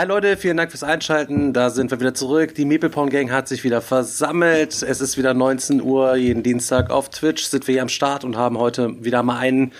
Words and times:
Hi 0.00 0.06
Leute, 0.06 0.38
vielen 0.38 0.56
Dank 0.56 0.70
fürs 0.70 0.82
Einschalten. 0.82 1.52
Da 1.52 1.68
sind 1.68 1.90
wir 1.90 2.00
wieder 2.00 2.14
zurück. 2.14 2.54
Die 2.54 2.64
Maple 2.64 2.88
Porn 2.88 3.10
Gang 3.10 3.30
hat 3.30 3.48
sich 3.48 3.64
wieder 3.64 3.82
versammelt. 3.82 4.82
Es 4.82 5.02
ist 5.02 5.18
wieder 5.18 5.34
19 5.34 5.82
Uhr. 5.82 6.16
Jeden 6.16 6.42
Dienstag 6.42 6.88
auf 6.88 7.10
Twitch 7.10 7.42
sind 7.42 7.68
wir 7.68 7.74
hier 7.74 7.82
am 7.82 7.90
Start 7.90 8.24
und 8.24 8.34
haben 8.34 8.56
heute 8.56 8.94
wieder 9.04 9.22
mal 9.22 9.36
einen 9.36 9.72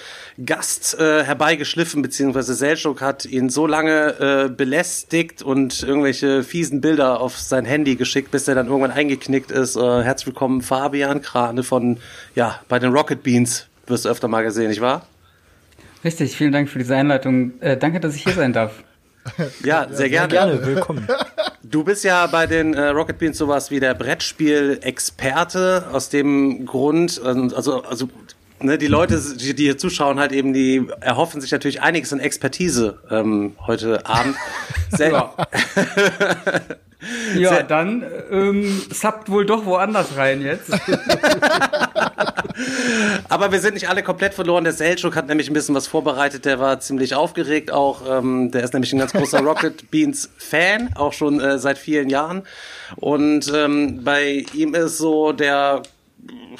Gast 0.44 0.94
äh, 1.00 1.24
herbeigeschliffen, 1.24 2.02
beziehungsweise 2.02 2.52
Selchuk 2.52 3.00
hat 3.00 3.24
ihn 3.24 3.48
so 3.48 3.66
lange 3.66 4.20
äh, 4.20 4.50
belästigt 4.50 5.40
und 5.40 5.82
irgendwelche 5.82 6.42
fiesen 6.42 6.82
Bilder 6.82 7.18
auf 7.18 7.38
sein 7.38 7.64
Handy 7.64 7.96
geschickt, 7.96 8.30
bis 8.30 8.46
er 8.46 8.54
dann 8.54 8.66
irgendwann 8.66 8.90
eingeknickt 8.90 9.50
ist. 9.50 9.76
Äh, 9.76 10.02
herzlich 10.02 10.26
willkommen, 10.26 10.60
Fabian 10.60 11.22
Krane 11.22 11.62
von, 11.62 11.96
ja, 12.34 12.60
bei 12.68 12.78
den 12.78 12.92
Rocket 12.92 13.22
Beans. 13.22 13.68
Wirst 13.86 14.04
du 14.04 14.10
öfter 14.10 14.28
mal 14.28 14.42
gesehen, 14.42 14.68
nicht 14.68 14.82
wahr? 14.82 15.06
Richtig, 16.04 16.36
vielen 16.36 16.52
Dank 16.52 16.68
für 16.68 16.78
diese 16.78 16.94
Einleitung. 16.94 17.58
Äh, 17.60 17.78
danke, 17.78 18.00
dass 18.00 18.14
ich 18.14 18.24
hier 18.24 18.34
sein 18.34 18.52
darf. 18.52 18.84
Ja, 19.64 19.86
sehr 19.90 20.08
gerne. 20.08 20.28
Gerne, 20.28 20.66
willkommen. 20.66 21.06
Du 21.62 21.84
bist 21.84 22.04
ja 22.04 22.26
bei 22.26 22.46
den 22.46 22.74
äh, 22.74 22.88
Rocket 22.88 23.18
Beans 23.18 23.38
sowas 23.38 23.70
wie 23.70 23.80
der 23.80 23.94
Brettspiel-Experte. 23.94 25.86
Aus 25.92 26.08
dem 26.08 26.66
Grund, 26.66 27.20
ähm, 27.24 27.52
also, 27.54 27.82
also 27.82 28.08
ne, 28.60 28.78
die 28.78 28.86
Leute, 28.86 29.20
die, 29.36 29.54
die 29.54 29.64
hier 29.64 29.78
zuschauen, 29.78 30.18
halt 30.18 30.32
eben, 30.32 30.52
die 30.52 30.88
erhoffen 31.00 31.40
sich 31.40 31.52
natürlich 31.52 31.82
einiges 31.82 32.12
an 32.12 32.20
Expertise 32.20 32.98
ähm, 33.10 33.56
heute 33.66 34.06
Abend. 34.06 34.36
Selber. 34.90 35.34
Ja, 37.34 37.48
Sehr- 37.50 37.62
dann 37.62 38.04
ähm, 38.30 38.82
subbt 38.92 39.30
wohl 39.30 39.46
doch 39.46 39.64
woanders 39.64 40.16
rein 40.16 40.42
jetzt. 40.42 40.70
Aber 43.28 43.52
wir 43.52 43.60
sind 43.60 43.74
nicht 43.74 43.88
alle 43.88 44.02
komplett 44.02 44.34
verloren. 44.34 44.64
Der 44.64 44.72
Selchuk 44.72 45.16
hat 45.16 45.28
nämlich 45.28 45.48
ein 45.48 45.54
bisschen 45.54 45.74
was 45.74 45.86
vorbereitet. 45.86 46.44
Der 46.44 46.58
war 46.60 46.80
ziemlich 46.80 47.14
aufgeregt 47.14 47.70
auch. 47.72 48.02
Ähm, 48.08 48.50
der 48.50 48.64
ist 48.64 48.72
nämlich 48.74 48.92
ein 48.92 48.98
ganz 48.98 49.12
großer 49.12 49.40
Rocket 49.40 49.90
Beans 49.90 50.28
Fan, 50.36 50.90
auch 50.94 51.12
schon 51.12 51.40
äh, 51.40 51.58
seit 51.58 51.78
vielen 51.78 52.08
Jahren. 52.10 52.42
Und 52.96 53.50
ähm, 53.54 54.04
bei 54.04 54.44
ihm 54.52 54.74
ist 54.74 54.98
so 54.98 55.32
der 55.32 55.82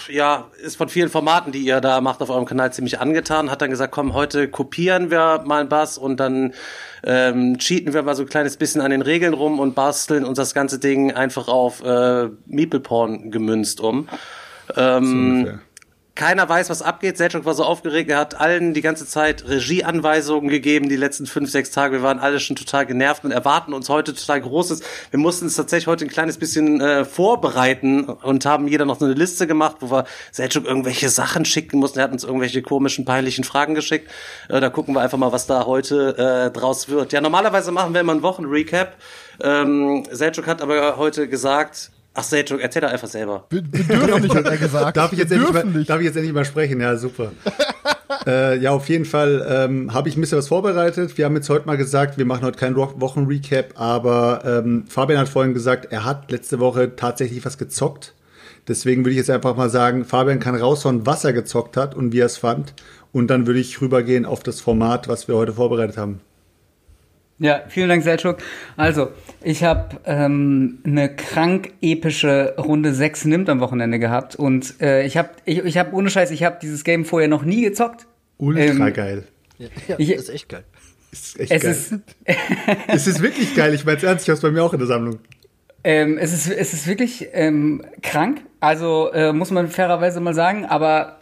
ja, 0.08 0.50
ist 0.62 0.77
von 0.77 0.89
vielen 0.89 1.08
Formaten, 1.08 1.53
die 1.53 1.61
ihr 1.61 1.80
da 1.80 2.00
macht 2.00 2.22
auf 2.22 2.30
eurem 2.30 2.44
Kanal 2.44 2.72
ziemlich 2.72 3.00
angetan, 3.00 3.50
hat 3.50 3.62
dann 3.62 3.70
gesagt, 3.70 3.92
komm, 3.92 4.14
heute 4.14 4.48
kopieren 4.48 5.11
wir 5.11 5.42
mal 5.44 5.61
einen 5.61 5.69
Bass 5.69 5.98
und 5.98 6.19
dann 6.19 6.55
ähm, 7.05 7.58
cheaten 7.58 7.92
wir 7.92 8.03
mal 8.03 8.14
so 8.14 8.22
ein 8.22 8.28
kleines 8.28 8.56
bisschen 8.56 8.81
an 8.81 8.91
den 8.91 9.03
Regeln 9.03 9.34
rum 9.34 9.58
und 9.58 9.75
basteln 9.75 10.25
uns 10.25 10.36
das 10.36 10.55
ganze 10.55 10.78
Ding 10.78 11.12
einfach 11.12 11.48
auf 11.48 11.83
äh, 11.83 12.28
Meeple 12.47 12.81
Porn 12.81 13.31
gemünzt 13.31 13.81
um. 13.81 14.08
Ähm, 14.77 15.61
keiner 16.20 16.46
weiß, 16.46 16.68
was 16.68 16.82
abgeht. 16.82 17.16
Selchuk 17.16 17.46
war 17.46 17.54
so 17.54 17.64
aufgeregt. 17.64 18.10
Er 18.10 18.18
hat 18.18 18.38
allen 18.38 18.74
die 18.74 18.82
ganze 18.82 19.06
Zeit 19.06 19.48
Regieanweisungen 19.48 20.50
gegeben, 20.50 20.90
die 20.90 20.96
letzten 20.96 21.24
fünf, 21.24 21.50
sechs 21.50 21.70
Tage. 21.70 21.96
Wir 21.96 22.02
waren 22.02 22.18
alle 22.18 22.40
schon 22.40 22.56
total 22.56 22.84
genervt 22.84 23.24
und 23.24 23.30
erwarten 23.30 23.72
uns 23.72 23.88
heute 23.88 24.12
total 24.12 24.42
Großes. 24.42 24.82
Wir 25.10 25.18
mussten 25.18 25.46
es 25.46 25.56
tatsächlich 25.56 25.86
heute 25.86 26.04
ein 26.04 26.10
kleines 26.10 26.36
bisschen 26.36 26.82
äh, 26.82 27.06
vorbereiten 27.06 28.04
und 28.04 28.44
haben 28.44 28.68
jeder 28.68 28.84
noch 28.84 29.00
so 29.00 29.06
eine 29.06 29.14
Liste 29.14 29.47
gemacht, 29.47 29.76
wo 29.81 29.91
wir 29.91 30.04
Selchuk 30.31 30.66
irgendwelche 30.66 31.08
Sachen 31.08 31.47
schicken 31.47 31.78
mussten. 31.78 32.00
Er 32.00 32.04
hat 32.04 32.12
uns 32.12 32.25
irgendwelche 32.25 32.60
komischen, 32.60 33.06
peinlichen 33.06 33.44
Fragen 33.44 33.75
geschickt. 33.75 34.10
Äh, 34.50 34.60
da 34.60 34.69
gucken 34.69 34.94
wir 34.94 35.00
einfach 35.00 35.16
mal, 35.16 35.32
was 35.32 35.47
da 35.47 35.64
heute 35.64 36.19
äh, 36.19 36.50
draus 36.50 36.91
wird. 36.91 37.14
Ja, 37.14 37.22
normalerweise 37.22 37.72
machen 37.72 37.94
wir 37.94 38.02
immer 38.02 38.12
einen 38.12 38.22
Wochenrecap. 38.22 38.94
Ähm, 39.42 40.04
Selchuk 40.10 40.47
hat 40.47 40.60
aber 40.60 40.98
heute 40.98 41.28
gesagt, 41.28 41.92
ach 42.15 42.22
Selchuk, 42.22 42.60
erzähl 42.60 42.82
doch 42.82 42.91
einfach 42.91 43.09
selber. 43.09 43.47
Nicht, 43.50 44.34
hat 44.34 44.44
er 44.47 44.56
gesagt. 44.56 44.97
Darf 44.97 45.12
ich 45.12 45.19
jetzt 45.19 45.32
endlich 45.32 45.53
mal, 45.53 45.84
darf 45.84 46.00
ich 46.00 46.06
jetzt 46.06 46.16
endlich 46.16 46.34
mal 46.34 46.44
sprechen? 46.44 46.81
Ja, 46.81 46.97
super. 46.97 47.32
äh, 48.26 48.59
ja, 48.59 48.71
auf 48.72 48.88
jeden 48.88 49.04
Fall 49.04 49.47
ähm, 49.48 49.94
habe 49.94 50.09
ich 50.09 50.16
ein 50.16 50.20
bisschen 50.20 50.38
was 50.38 50.49
vorbereitet. 50.49 51.16
Wir 51.16 51.25
haben 51.25 51.37
jetzt 51.37 51.49
heute 51.49 51.66
mal 51.66 51.76
gesagt, 51.76 52.19
wir 52.19 52.25
machen 52.25 52.44
heute 52.44 52.59
keinen 52.59 52.76
Wochenrecap, 52.76 53.81
aber 53.81 54.43
ähm, 54.44 54.84
Fabian 54.88 55.19
hat 55.19 55.28
vorhin 55.28 55.54
gesagt, 55.54 55.87
er 55.91 56.04
hat 56.04 56.31
letzte 56.31 56.59
Woche 56.59 56.97
tatsächlich 56.97 57.44
was 57.44 57.59
gezockt. 57.59 58.15
Deswegen 58.69 59.03
würde 59.03 59.12
ich 59.12 59.16
jetzt 59.16 59.31
einfach 59.31 59.56
mal 59.56 59.70
sagen, 59.70 60.04
Fabian 60.04 60.38
kann 60.38 60.54
raushauen, 60.54 61.06
was 61.06 61.25
er 61.25 61.32
gezockt 61.32 61.76
hat 61.76 61.94
und 61.94 62.12
wie 62.12 62.20
er 62.20 62.26
es 62.26 62.37
fand. 62.37 62.75
Und 63.12 63.28
dann 63.28 63.47
würde 63.47 63.59
ich 63.59 63.81
rübergehen 63.81 64.26
auf 64.26 64.43
das 64.43 64.60
Format, 64.60 65.09
was 65.09 65.26
wir 65.26 65.34
heute 65.34 65.54
vorbereitet 65.54 65.97
haben. 65.97 66.20
Ja, 67.42 67.62
vielen 67.68 67.88
Dank, 67.88 68.02
Selchuk. 68.02 68.36
Also, 68.76 69.08
ich 69.42 69.64
habe 69.64 69.98
ähm, 70.04 70.78
eine 70.84 71.14
krank 71.16 71.72
epische 71.80 72.54
Runde 72.58 72.92
6 72.94 73.24
nimmt 73.24 73.48
am 73.48 73.60
Wochenende 73.60 73.98
gehabt 73.98 74.36
und 74.36 74.74
äh, 74.82 75.04
ich 75.06 75.16
habe 75.16 75.30
ich, 75.46 75.58
ich 75.64 75.78
hab 75.78 75.92
ohne 75.94 76.10
Scheiß, 76.10 76.30
ich 76.32 76.44
habe 76.44 76.58
dieses 76.60 76.84
Game 76.84 77.04
vorher 77.06 77.28
noch 77.28 77.42
nie 77.42 77.62
gezockt. 77.62 78.06
Ultra 78.36 78.62
Ähm, 78.62 78.92
geil. 78.92 79.24
Ja, 79.58 79.68
Ich- 79.98 80.10
das 80.10 80.22
ist 80.24 80.28
echt 80.28 80.48
geil. 80.50 80.64
Ist 81.12 81.40
echt 81.40 81.50
Es 81.50 81.62
geil. 81.62 81.70
ist 81.72 81.94
es 82.88 83.06
ist 83.06 83.22
wirklich 83.22 83.54
geil. 83.56 83.72
Ich 83.74 83.84
meine 83.86 83.96
es 83.96 84.04
ernst, 84.04 84.24
ich 84.24 84.28
habe 84.28 84.36
es 84.36 84.42
bei 84.42 84.50
mir 84.50 84.62
auch 84.62 84.72
in 84.74 84.78
der 84.78 84.86
Sammlung. 84.88 85.18
Ähm, 85.82 86.18
es, 86.18 86.34
ist, 86.34 86.46
es 86.50 86.74
ist 86.74 86.86
wirklich 86.86 87.28
ähm, 87.32 87.82
krank, 88.02 88.42
also 88.60 89.10
äh, 89.14 89.32
muss 89.32 89.50
man 89.50 89.68
fairerweise 89.68 90.20
mal 90.20 90.34
sagen, 90.34 90.66
aber 90.66 91.19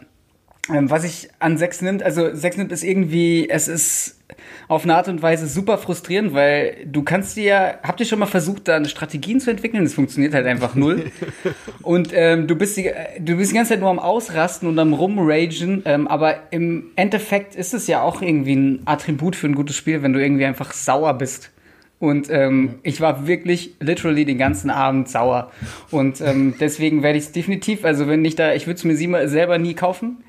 was 0.69 1.03
ich 1.03 1.29
an 1.39 1.57
Sex 1.57 1.81
nimmt, 1.81 2.03
also 2.03 2.33
Sex 2.35 2.57
nimmt 2.57 2.71
ist 2.71 2.83
irgendwie, 2.83 3.49
es 3.49 3.67
ist 3.67 4.15
auf 4.67 4.83
eine 4.83 4.95
Art 4.95 5.07
und 5.07 5.21
Weise 5.21 5.47
super 5.47 5.77
frustrierend, 5.77 6.33
weil 6.33 6.85
du 6.85 7.03
kannst 7.03 7.35
dir 7.35 7.43
ja, 7.43 7.73
habt 7.81 7.99
ihr 7.99 8.05
schon 8.05 8.19
mal 8.19 8.27
versucht, 8.27 8.67
da 8.67 8.83
Strategien 8.85 9.39
zu 9.39 9.49
entwickeln? 9.49 9.83
Das 9.83 9.95
funktioniert 9.95 10.33
halt 10.33 10.45
einfach 10.45 10.75
null. 10.75 11.11
und 11.81 12.11
ähm, 12.13 12.47
du, 12.47 12.55
bist 12.55 12.77
die, 12.77 12.91
du 13.19 13.37
bist 13.37 13.51
die 13.51 13.55
ganze 13.55 13.69
Zeit 13.69 13.79
nur 13.79 13.89
am 13.89 13.99
Ausrasten 13.99 14.69
und 14.69 14.77
am 14.77 14.93
Rumragen, 14.93 15.81
ähm, 15.85 16.07
aber 16.07 16.51
im 16.51 16.91
Endeffekt 16.95 17.55
ist 17.55 17.73
es 17.73 17.87
ja 17.87 18.03
auch 18.03 18.21
irgendwie 18.21 18.55
ein 18.55 18.81
Attribut 18.85 19.35
für 19.35 19.47
ein 19.47 19.55
gutes 19.55 19.75
Spiel, 19.75 20.03
wenn 20.03 20.13
du 20.13 20.21
irgendwie 20.21 20.45
einfach 20.45 20.71
sauer 20.71 21.15
bist. 21.15 21.51
Und 21.99 22.29
ähm, 22.29 22.75
ich 22.83 23.01
war 23.01 23.27
wirklich 23.27 23.75
literally 23.81 24.23
den 24.23 24.37
ganzen 24.37 24.69
Abend 24.69 25.09
sauer. 25.09 25.51
Und 25.91 26.21
ähm, 26.21 26.53
deswegen 26.59 27.03
werde 27.03 27.17
ich 27.17 27.25
es 27.25 27.31
definitiv, 27.33 27.83
also 27.83 28.07
wenn 28.07 28.23
ich 28.23 28.35
da, 28.35 28.53
ich 28.53 28.67
würde 28.67 28.77
es 28.77 28.83
mir 28.85 29.27
selber 29.27 29.57
nie 29.57 29.73
kaufen, 29.73 30.23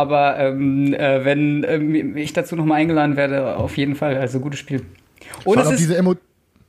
aber 0.00 0.38
ähm, 0.38 0.94
äh, 0.94 1.24
wenn 1.24 1.64
ähm, 1.68 2.16
ich 2.16 2.32
dazu 2.32 2.56
nochmal 2.56 2.80
eingeladen 2.80 3.16
werde, 3.16 3.56
auf 3.56 3.76
jeden 3.76 3.94
Fall, 3.94 4.16
also 4.16 4.40
gutes 4.40 4.60
Spiel. 4.60 4.84
Und 5.44 5.58
es, 5.58 5.70
ist, 5.70 6.04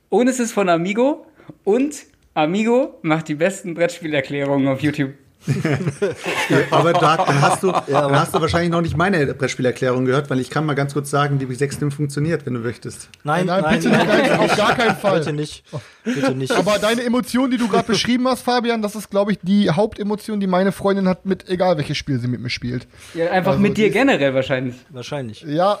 und 0.08 0.28
es 0.28 0.40
ist 0.40 0.52
von 0.52 0.68
Amigo 0.68 1.26
und 1.64 2.04
Amigo 2.34 2.98
macht 3.02 3.28
die 3.28 3.34
besten 3.34 3.74
Brettspielerklärungen 3.74 4.68
auf 4.68 4.80
YouTube. 4.80 5.12
Aber 6.70 6.92
da, 6.92 7.16
dann, 7.16 7.40
hast 7.40 7.62
du, 7.62 7.72
dann 7.72 8.18
hast 8.18 8.34
du 8.34 8.40
wahrscheinlich 8.40 8.70
noch 8.70 8.80
nicht 8.80 8.96
meine 8.96 9.34
Brettspielerklärung 9.34 10.04
gehört, 10.04 10.30
weil 10.30 10.40
ich 10.40 10.50
kann 10.50 10.66
mal 10.66 10.74
ganz 10.74 10.92
kurz 10.92 11.10
sagen, 11.10 11.40
wie 11.40 11.54
Sextim 11.54 11.90
funktioniert, 11.90 12.46
wenn 12.46 12.54
du 12.54 12.60
möchtest. 12.60 13.08
Nein, 13.24 13.46
Nein, 13.46 13.62
nein, 13.62 13.74
bitte 13.76 13.88
nein, 13.90 14.06
nicht, 14.06 14.30
nein, 14.30 14.40
auf 14.40 14.56
gar 14.56 14.74
keinen 14.74 14.96
Fall. 14.96 15.18
Bitte 15.20 15.32
nicht. 15.32 15.64
Bitte 16.04 16.34
nicht. 16.34 16.52
Aber 16.52 16.78
deine 16.78 17.02
Emotion, 17.04 17.50
die 17.50 17.56
du 17.58 17.68
gerade 17.68 17.86
beschrieben 17.92 18.26
hast, 18.28 18.42
Fabian, 18.42 18.82
das 18.82 18.94
ist, 18.94 19.10
glaube 19.10 19.32
ich, 19.32 19.38
die 19.42 19.70
Hauptemotion, 19.70 20.40
die 20.40 20.46
meine 20.46 20.72
Freundin 20.72 21.08
hat, 21.08 21.26
mit 21.26 21.48
egal 21.48 21.76
welches 21.76 21.96
Spiel 21.96 22.18
sie 22.18 22.28
mit 22.28 22.40
mir 22.40 22.50
spielt. 22.50 22.86
Ja, 23.14 23.30
einfach 23.30 23.52
Also 23.52 23.62
mit 23.62 23.76
dir 23.76 23.86
die- 23.86 23.92
generell 23.92 24.34
wahrscheinlich. 24.34 24.74
Wahrscheinlich. 24.90 25.42
Ja, 25.42 25.78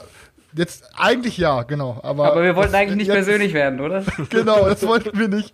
jetzt 0.56 0.84
eigentlich 0.96 1.36
ja, 1.38 1.62
genau. 1.62 2.00
Aber, 2.02 2.32
Aber 2.32 2.42
wir 2.42 2.56
wollten 2.56 2.72
das- 2.72 2.80
eigentlich 2.80 2.96
nicht 2.96 3.06
jetzt- 3.08 3.14
persönlich 3.26 3.52
werden, 3.54 3.80
oder? 3.80 4.02
Genau, 4.30 4.68
das 4.68 4.86
wollten 4.86 5.18
wir 5.18 5.28
nicht. 5.28 5.52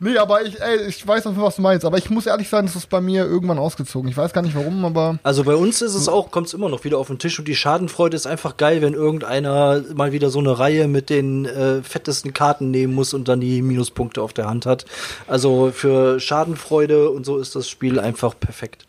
Nee, 0.00 0.18
aber 0.18 0.42
ich, 0.42 0.60
ey, 0.60 0.82
ich 0.88 1.06
weiß 1.06 1.24
noch, 1.24 1.36
was 1.40 1.56
du 1.56 1.62
meinst. 1.62 1.84
Aber 1.84 1.98
ich 1.98 2.10
muss 2.10 2.26
ehrlich 2.26 2.48
sagen, 2.48 2.66
das 2.66 2.76
ist 2.76 2.88
bei 2.90 3.00
mir 3.00 3.24
irgendwann 3.24 3.58
ausgezogen. 3.58 4.10
Ich 4.10 4.16
weiß 4.16 4.32
gar 4.32 4.42
nicht 4.42 4.54
warum, 4.54 4.84
aber 4.84 5.18
Also 5.22 5.44
bei 5.44 5.54
uns 5.54 5.80
ist 5.82 5.94
es 5.94 6.08
auch, 6.08 6.30
kommt 6.30 6.48
es 6.48 6.54
immer 6.54 6.68
noch 6.68 6.84
wieder 6.84 6.98
auf 6.98 7.06
den 7.08 7.18
Tisch 7.18 7.38
und 7.38 7.48
die 7.48 7.54
Schadenfreude 7.56 8.16
ist 8.16 8.26
einfach 8.26 8.56
geil, 8.56 8.82
wenn 8.82 8.94
irgendeiner 8.94 9.82
mal 9.94 10.12
wieder 10.12 10.30
so 10.30 10.38
eine 10.38 10.58
Reihe 10.58 10.88
mit 10.88 11.10
den 11.10 11.44
äh, 11.46 11.82
fettesten 11.82 12.32
Karten 12.32 12.70
nehmen 12.70 12.94
muss 12.94 13.14
und 13.14 13.28
dann 13.28 13.40
die 13.40 13.62
Minuspunkte 13.62 14.22
auf 14.22 14.32
der 14.32 14.46
Hand 14.48 14.66
hat. 14.66 14.84
Also 15.26 15.70
für 15.72 16.20
Schadenfreude 16.20 17.10
und 17.10 17.24
so 17.24 17.38
ist 17.38 17.54
das 17.56 17.68
Spiel 17.68 17.98
einfach 18.00 18.38
perfekt. 18.38 18.86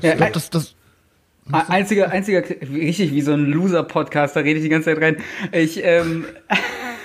Ja, 0.00 0.10
ich 0.12 0.16
glaube, 0.16 0.32
das, 0.32 0.50
das, 0.50 0.74
Einziger, 1.52 2.10
einziger, 2.10 2.42
richtig 2.72 3.12
wie 3.12 3.20
so 3.20 3.32
ein 3.32 3.46
Loser-Podcast, 3.46 4.34
da 4.34 4.40
rede 4.40 4.58
ich 4.58 4.62
die 4.62 4.70
ganze 4.70 4.94
Zeit 4.94 5.02
rein. 5.02 5.16
Ich, 5.52 5.82
ähm, 5.84 6.24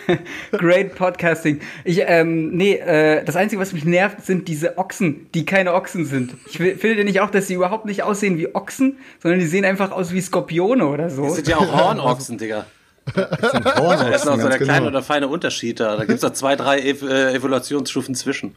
great 0.52 0.96
Podcasting. 0.96 1.60
Ich, 1.84 2.02
ähm, 2.06 2.52
nee, 2.52 2.76
äh, 2.76 3.24
das 3.26 3.36
Einzige, 3.36 3.62
was 3.62 3.74
mich 3.74 3.84
nervt, 3.84 4.26
sind 4.26 4.48
diese 4.48 4.78
Ochsen, 4.78 5.28
die 5.34 5.46
keine 5.46 5.74
Ochsen 5.74 6.06
sind. 6.06 6.36
Ich 6.48 6.58
finde 6.58 7.04
nicht 7.04 7.20
auch, 7.20 7.32
dass 7.32 7.48
sie 7.48 7.56
überhaupt 7.56 7.86
nicht 7.86 8.04
aussehen 8.04 8.38
wie 8.38 8.56
Ochsen, 8.56 8.98
sondern 9.22 9.40
die 9.42 9.46
sehen 9.46 9.66
einfach 9.66 9.92
aus 9.92 10.14
wie 10.14 10.22
Skorpione 10.22 10.88
oder 10.88 11.10
so. 11.10 11.24
Das 11.24 11.36
sind 11.36 11.48
ja 11.48 11.58
auch 11.58 11.74
Hornochsen, 11.88 12.38
Digga. 12.38 12.66
Das 13.14 14.22
ist 14.22 14.26
noch 14.26 14.36
so 14.36 14.48
der 14.48 14.50
ganz 14.50 14.58
kleine 14.58 14.80
genau. 14.80 14.88
oder 14.88 15.04
feine 15.04 15.28
Unterschied 15.28 15.80
da. 15.80 15.98
Da 15.98 16.06
gibt 16.06 16.16
es 16.16 16.22
da 16.22 16.34
zwei, 16.34 16.56
drei 16.56 16.80
Ev 16.80 17.02
äh, 17.04 17.34
Evolutionsstufen 17.34 18.16
zwischen. 18.16 18.56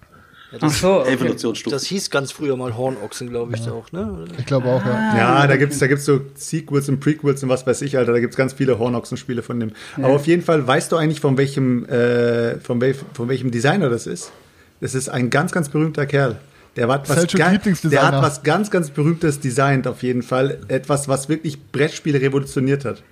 Ach 0.60 0.70
so, 0.70 1.00
okay. 1.00 1.14
Evolutionsstufen. 1.14 1.72
Das 1.74 1.84
hieß 1.86 2.10
ganz 2.10 2.30
früher 2.32 2.56
mal 2.56 2.76
Hornochsen, 2.76 3.30
glaube 3.30 3.54
ich, 3.56 3.68
auch, 3.68 3.90
ne? 3.92 4.26
Ich 4.38 4.44
glaube 4.46 4.68
auch, 4.68 4.84
ja. 4.84 5.16
Ja, 5.16 5.46
da 5.46 5.56
gibt's 5.56 5.78
da 5.78 5.86
gibt's 5.86 6.04
so 6.04 6.20
Sequels 6.34 6.88
und 6.88 7.00
Prequels 7.00 7.42
und 7.42 7.48
was 7.48 7.66
weiß 7.66 7.80
ich, 7.82 7.96
Alter. 7.96 8.12
Da 8.12 8.20
gibt's 8.20 8.36
ganz 8.36 8.52
viele 8.52 8.78
Hornochsen-Spiele 8.78 9.42
von 9.42 9.58
dem. 9.60 9.72
Aber 9.96 10.10
auf 10.14 10.26
jeden 10.26 10.42
Fall, 10.42 10.66
weißt 10.66 10.92
du 10.92 10.96
eigentlich, 10.96 11.20
von 11.20 11.38
welchem, 11.38 11.86
äh, 11.86 12.58
von, 12.60 12.80
wel 12.80 12.94
von 13.14 13.28
welchem 13.28 13.50
Designer 13.50 13.88
das 13.88 14.06
ist? 14.06 14.30
Das 14.80 14.94
ist 14.94 15.08
ein 15.08 15.30
ganz, 15.30 15.52
ganz 15.52 15.68
berühmter 15.68 16.04
Kerl. 16.06 16.36
Der 16.76 16.88
hat, 16.88 17.08
was 17.08 17.16
Selchuk 17.18 17.40
ga- 17.40 17.50
Lieblingsdesigner. 17.50 18.00
der 18.10 18.12
hat 18.18 18.22
was 18.22 18.42
ganz, 18.42 18.70
ganz 18.70 18.90
Berühmtes 18.90 19.40
designt, 19.40 19.86
auf 19.86 20.02
jeden 20.02 20.22
Fall. 20.22 20.58
Etwas, 20.68 21.06
was 21.08 21.28
wirklich 21.28 21.62
Brettspiele 21.70 22.20
revolutioniert 22.20 22.84
hat. 22.84 23.02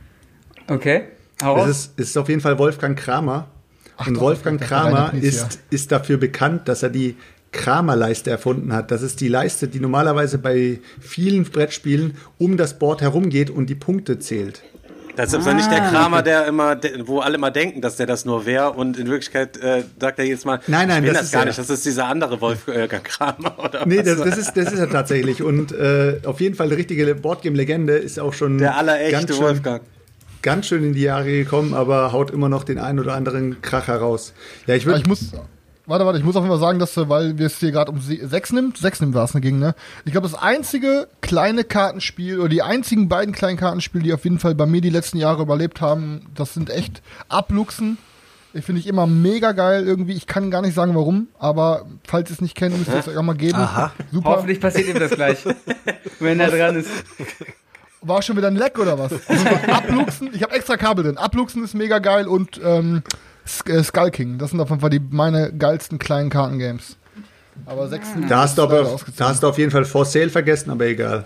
Okay. 0.66 1.04
Hau 1.42 1.56
Das 1.56 1.64
raus. 1.64 1.70
ist, 1.70 2.00
ist 2.00 2.16
auf 2.19 2.28
jeden 2.28 2.40
Fall 2.40 2.58
Wolfgang 2.58 2.98
Kramer. 2.98 3.48
Und 4.06 4.14
doch, 4.14 4.20
Wolfgang 4.23 4.61
Kramer 4.61 5.12
ist, 5.20 5.61
ist 5.70 5.93
dafür 5.93 6.17
bekannt, 6.17 6.69
dass 6.69 6.82
er 6.82 6.91
die 6.91 7.17
Kramer-Leiste 7.52 8.31
erfunden 8.31 8.73
hat. 8.73 8.91
Das 8.91 9.02
ist 9.02 9.20
die 9.20 9.29
Leiste, 9.29 9.69
die 9.69 9.81
normalerweise 9.81 10.38
bei 10.38 10.79
vielen 11.00 11.44
Brettspielen 11.44 12.17
um 12.38 12.56
das 12.56 12.79
Board 12.79 13.00
herumgeht 13.02 13.50
und 13.50 13.67
die 13.69 13.75
Punkte 13.75 14.19
zählt. 14.19 14.62
Das 15.17 15.32
ist 15.32 15.47
aber 15.47 15.55
nicht 15.55 15.70
der 15.70 15.81
Kramer, 15.81 16.23
der 16.23 16.47
immer, 16.47 16.79
wo 17.05 17.19
alle 17.19 17.37
mal 17.37 17.50
denken, 17.50 17.81
dass 17.81 17.97
der 17.97 18.06
das 18.06 18.25
nur 18.25 18.47
wäre 18.47 18.70
und 18.70 18.97
in 18.97 19.08
Wirklichkeit 19.08 19.56
äh, 19.58 19.82
sagt 20.00 20.19
er 20.20 20.25
jetzt 20.25 20.47
mal, 20.47 20.61
Nein, 20.69 20.88
nein, 20.88 21.02
ich 21.02 21.11
bin 21.11 21.14
das 21.14 21.23
das, 21.23 21.26
ist 21.26 21.32
gar 21.32 21.43
er. 21.43 21.47
nicht, 21.47 21.58
das 21.58 21.69
ist 21.69 21.85
dieser 21.85 22.06
andere 22.06 22.41
Wolfgang 22.41 23.05
Kramer 23.05 23.58
oder 23.58 23.85
Nee, 23.87 23.99
was? 23.99 24.05
das, 24.05 24.19
das, 24.20 24.38
ist, 24.38 24.56
das 24.56 24.73
ist 24.73 24.79
er 24.79 24.88
tatsächlich. 24.88 25.43
Und 25.43 25.73
äh, 25.73 26.20
auf 26.25 26.41
jeden 26.41 26.55
Fall 26.55 26.69
eine 26.69 26.76
richtige 26.76 27.12
Boardgame-Legende 27.17 27.94
ist 27.94 28.19
auch 28.20 28.32
schon 28.32 28.58
der 28.58 28.76
allerechte 28.76 29.12
ganz 29.12 29.31
schön, 29.37 29.44
Wolfgang. 29.44 29.82
Ganz 30.42 30.66
schön 30.66 30.84
in 30.84 30.92
die 30.94 31.02
Jahre 31.02 31.25
gekommen, 31.31 31.75
aber 31.75 32.12
haut 32.12 32.31
immer 32.31 32.48
noch 32.48 32.64
den 32.64 32.78
einen 32.78 32.98
oder 32.98 33.14
anderen 33.14 33.60
Kracher 33.62 33.96
raus. 33.98 34.32
Ja, 34.66 34.75
ich 34.75 34.87
würde 34.87 35.00
ich 35.00 35.06
muss, 35.06 35.32
warte, 35.87 36.06
warte, 36.06 36.19
ich 36.19 36.25
muss 36.25 36.37
auf 36.37 36.42
jeden 36.44 36.52
Fall 36.52 36.60
sagen, 36.60 36.78
dass, 36.78 36.96
äh, 36.96 37.08
weil 37.08 37.38
wir 37.38 37.46
es 37.46 37.58
hier 37.58 37.72
gerade 37.72 37.90
um 37.90 38.00
sie- 38.00 38.20
sechs 38.25 38.52
nimmt, 38.52 38.78
sechs 38.78 39.00
nimmt 39.00 39.14
war 39.14 39.25
es 39.25 39.32
ging, 39.32 39.58
ne? 39.58 39.75
Ich 40.04 40.12
glaube, 40.12 40.28
das 40.28 40.38
einzige 40.40 41.08
kleine 41.20 41.64
Kartenspiel 41.64 42.38
oder 42.38 42.48
die 42.48 42.62
einzigen 42.62 43.08
beiden 43.08 43.34
kleinen 43.34 43.56
Kartenspiele, 43.58 44.04
die 44.04 44.12
auf 44.12 44.25
jeden 44.25 44.38
Fall 44.38 44.54
bei 44.54 44.66
mir 44.66 44.81
die 44.81 44.90
letzten 44.90 45.19
Jahre 45.19 45.42
überlebt 45.42 45.81
haben, 45.81 46.26
das 46.34 46.54
sind 46.54 46.70
echt 46.70 47.02
Abluchsen. 47.28 47.98
Die 48.52 48.62
finde 48.62 48.81
ich 48.81 48.88
immer 48.88 49.06
mega 49.06 49.52
geil 49.52 49.84
irgendwie. 49.87 50.14
Ich 50.14 50.26
kann 50.26 50.50
gar 50.50 50.60
nicht 50.60 50.75
sagen, 50.75 50.96
warum, 50.96 51.28
aber 51.38 51.87
falls 52.04 52.31
ihr 52.31 52.34
es 52.34 52.40
nicht 52.40 52.56
kennt, 52.56 52.76
müsst 52.76 52.90
ihr 52.90 52.98
es 52.98 53.06
euch 53.06 53.16
auch 53.16 53.22
mal 53.22 53.37
geben. 53.37 53.58
Aha. 53.58 53.92
Super. 54.10 54.28
Hoffentlich 54.31 54.60
passiert 54.60 54.88
ihm 54.88 54.98
das 54.98 55.12
gleich, 55.12 55.38
wenn 56.19 56.40
er 56.40 56.50
dran 56.50 56.75
ist. 56.75 56.90
War 58.02 58.23
schon 58.23 58.37
wieder 58.37 58.49
ein 58.49 58.56
Leck 58.56 58.79
oder 58.79 58.99
was? 58.99 59.12
Also 59.29 59.47
Abluchsen, 59.73 60.31
ich 60.32 60.43
habe 60.43 60.55
extra 60.55 60.76
Kabel 60.76 61.05
drin. 61.05 61.19
Abluchsen 61.19 61.62
ist 61.64 61.75
mega 61.75 61.99
geil 61.99 62.26
und 62.26 62.61
ähm, 62.64 63.02
Sk 63.47 63.69
äh, 63.69 63.82
Skull 63.82 64.11
King, 64.11 64.38
das 64.38 64.50
sind 64.50 64.61
auf 64.61 64.70
jeden 64.70 64.81
Fall 64.81 64.91
die, 64.91 65.00
meine 65.00 65.52
geilsten 65.52 65.99
kleinen 65.99 66.31
Kartengames. 66.31 66.97
Aber 67.67 67.88
sechs 67.88 68.08
da 68.29 68.43
hast, 68.43 68.56
du 68.56 68.62
aber, 68.62 68.99
da 69.17 69.29
hast 69.29 69.43
du 69.43 69.49
auf 69.49 69.58
jeden 69.58 69.70
Fall 69.70 69.85
For 69.85 70.05
Sale 70.05 70.31
vergessen, 70.31 70.70
aber 70.70 70.87
egal. 70.87 71.25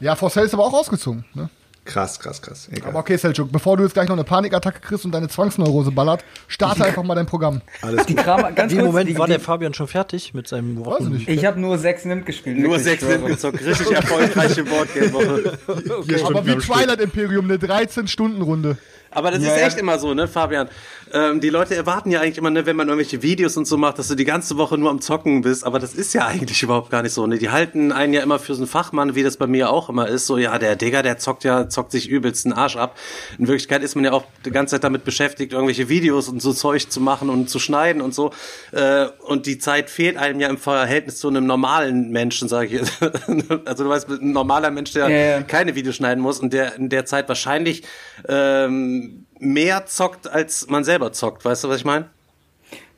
Ja, 0.00 0.14
For 0.14 0.28
Sale 0.28 0.46
ist 0.46 0.54
aber 0.54 0.64
auch 0.64 0.74
ausgezogen. 0.74 1.24
Ne? 1.32 1.48
Krass, 1.84 2.18
krass, 2.18 2.40
krass. 2.40 2.68
Egal. 2.72 2.88
Aber 2.90 3.00
okay, 3.00 3.16
Selchuk, 3.16 3.52
bevor 3.52 3.76
du 3.76 3.82
jetzt 3.82 3.92
gleich 3.92 4.08
noch 4.08 4.14
eine 4.16 4.24
Panikattacke 4.24 4.80
kriegst 4.80 5.04
und 5.04 5.12
deine 5.12 5.28
Zwangsneurose 5.28 5.90
ballert, 5.90 6.24
starte 6.48 6.82
einfach 6.84 7.02
mal 7.02 7.14
dein 7.14 7.26
Programm. 7.26 7.60
Alles 7.82 8.06
Die 8.06 8.14
gut. 8.14 8.24
Kramer, 8.24 8.52
ganz 8.52 8.72
Wie 8.72 8.76
kurz, 8.76 8.86
Moment 8.86 9.10
die, 9.10 9.18
war 9.18 9.26
der 9.26 9.38
Fabian 9.38 9.74
schon 9.74 9.86
fertig 9.88 10.32
mit 10.32 10.48
seinem 10.48 10.84
Weiß 10.84 11.04
ich. 11.14 11.28
Ich 11.28 11.44
habe 11.44 11.60
nur 11.60 11.76
sechs 11.78 12.04
Nimmt 12.06 12.24
gespielt. 12.24 12.56
Nur 12.58 12.78
wirklich, 12.78 12.84
sechs 12.84 13.06
sind 13.06 13.26
gezockt. 13.26 13.64
Richtig 13.64 13.90
erfolgreiche 13.92 14.64
Boardgame-Woche. 14.64 15.58
Vier 16.06 16.18
Stunden 16.18 16.36
Aber 16.38 16.46
wie. 16.46 16.56
Twilight 16.56 17.00
Imperium, 17.00 17.44
eine 17.44 17.56
13-Stunden-Runde. 17.58 18.78
Aber 19.10 19.30
das 19.30 19.42
Ja, 19.42 19.54
ist 19.54 19.60
ja. 19.60 19.66
echt 19.68 19.78
immer 19.78 19.98
so, 19.98 20.12
ne, 20.14 20.26
Fabian? 20.26 20.68
Ähm, 21.12 21.40
die 21.40 21.50
Leute 21.50 21.74
erwarten 21.74 22.10
ja 22.10 22.20
eigentlich 22.20 22.38
immer, 22.38 22.50
ne, 22.50 22.66
wenn 22.66 22.76
man 22.76 22.88
irgendwelche 22.88 23.22
Videos 23.22 23.56
und 23.56 23.66
so 23.66 23.76
macht, 23.76 23.98
dass 23.98 24.08
du 24.08 24.14
die 24.14 24.24
ganze 24.24 24.56
Woche 24.56 24.78
nur 24.78 24.90
am 24.90 25.00
Zocken 25.00 25.42
bist. 25.42 25.64
Aber 25.64 25.78
das 25.78 25.94
ist 25.94 26.14
ja 26.14 26.26
eigentlich 26.26 26.62
überhaupt 26.62 26.90
gar 26.90 27.02
nicht 27.02 27.12
so. 27.12 27.26
Ne? 27.26 27.38
Die 27.38 27.50
halten 27.50 27.92
einen 27.92 28.12
ja 28.12 28.22
immer 28.22 28.38
für 28.38 28.54
so 28.54 28.62
einen 28.62 28.68
Fachmann, 28.68 29.14
wie 29.14 29.22
das 29.22 29.36
bei 29.36 29.46
mir 29.46 29.70
auch 29.70 29.88
immer 29.88 30.08
ist. 30.08 30.26
So, 30.26 30.38
ja, 30.38 30.58
der 30.58 30.76
Digger, 30.76 31.02
der 31.02 31.18
zockt 31.18 31.44
ja, 31.44 31.68
zockt 31.68 31.92
sich 31.92 32.08
übelst 32.08 32.44
den 32.44 32.52
Arsch 32.52 32.76
ab. 32.76 32.96
In 33.38 33.48
Wirklichkeit 33.48 33.82
ist 33.82 33.94
man 33.94 34.04
ja 34.04 34.12
auch 34.12 34.24
die 34.44 34.50
ganze 34.50 34.76
Zeit 34.76 34.84
damit 34.84 35.04
beschäftigt, 35.04 35.52
irgendwelche 35.52 35.88
Videos 35.88 36.28
und 36.28 36.40
so 36.40 36.52
Zeug 36.52 36.90
zu 36.90 37.00
machen 37.00 37.30
und 37.30 37.50
zu 37.50 37.58
schneiden 37.58 38.00
und 38.00 38.14
so. 38.14 38.32
Äh, 38.72 39.06
und 39.26 39.46
die 39.46 39.58
Zeit 39.58 39.90
fehlt 39.90 40.16
einem 40.16 40.40
ja 40.40 40.48
im 40.48 40.58
Verhältnis 40.58 41.18
zu 41.18 41.28
einem 41.28 41.46
normalen 41.46 42.10
Menschen, 42.10 42.48
sage 42.48 42.66
ich 42.66 42.72
jetzt. 42.72 43.02
also 43.64 43.84
du 43.84 43.90
weißt, 43.90 44.08
ein 44.08 44.32
normaler 44.32 44.70
Mensch, 44.70 44.92
der 44.92 45.08
Ja, 45.08 45.16
ja. 45.16 45.42
keine 45.42 45.74
Videos 45.74 45.96
schneiden 45.96 46.22
muss 46.22 46.40
und 46.40 46.52
der 46.52 46.76
in 46.76 46.88
der 46.88 47.04
Zeit 47.04 47.28
wahrscheinlich 47.28 47.82
ähm, 48.28 49.26
mehr 49.38 49.86
zockt, 49.86 50.28
als 50.28 50.68
man 50.68 50.84
selber 50.84 51.12
zockt. 51.12 51.44
Weißt 51.44 51.64
du, 51.64 51.68
was 51.68 51.78
ich 51.78 51.84
meine? 51.84 52.06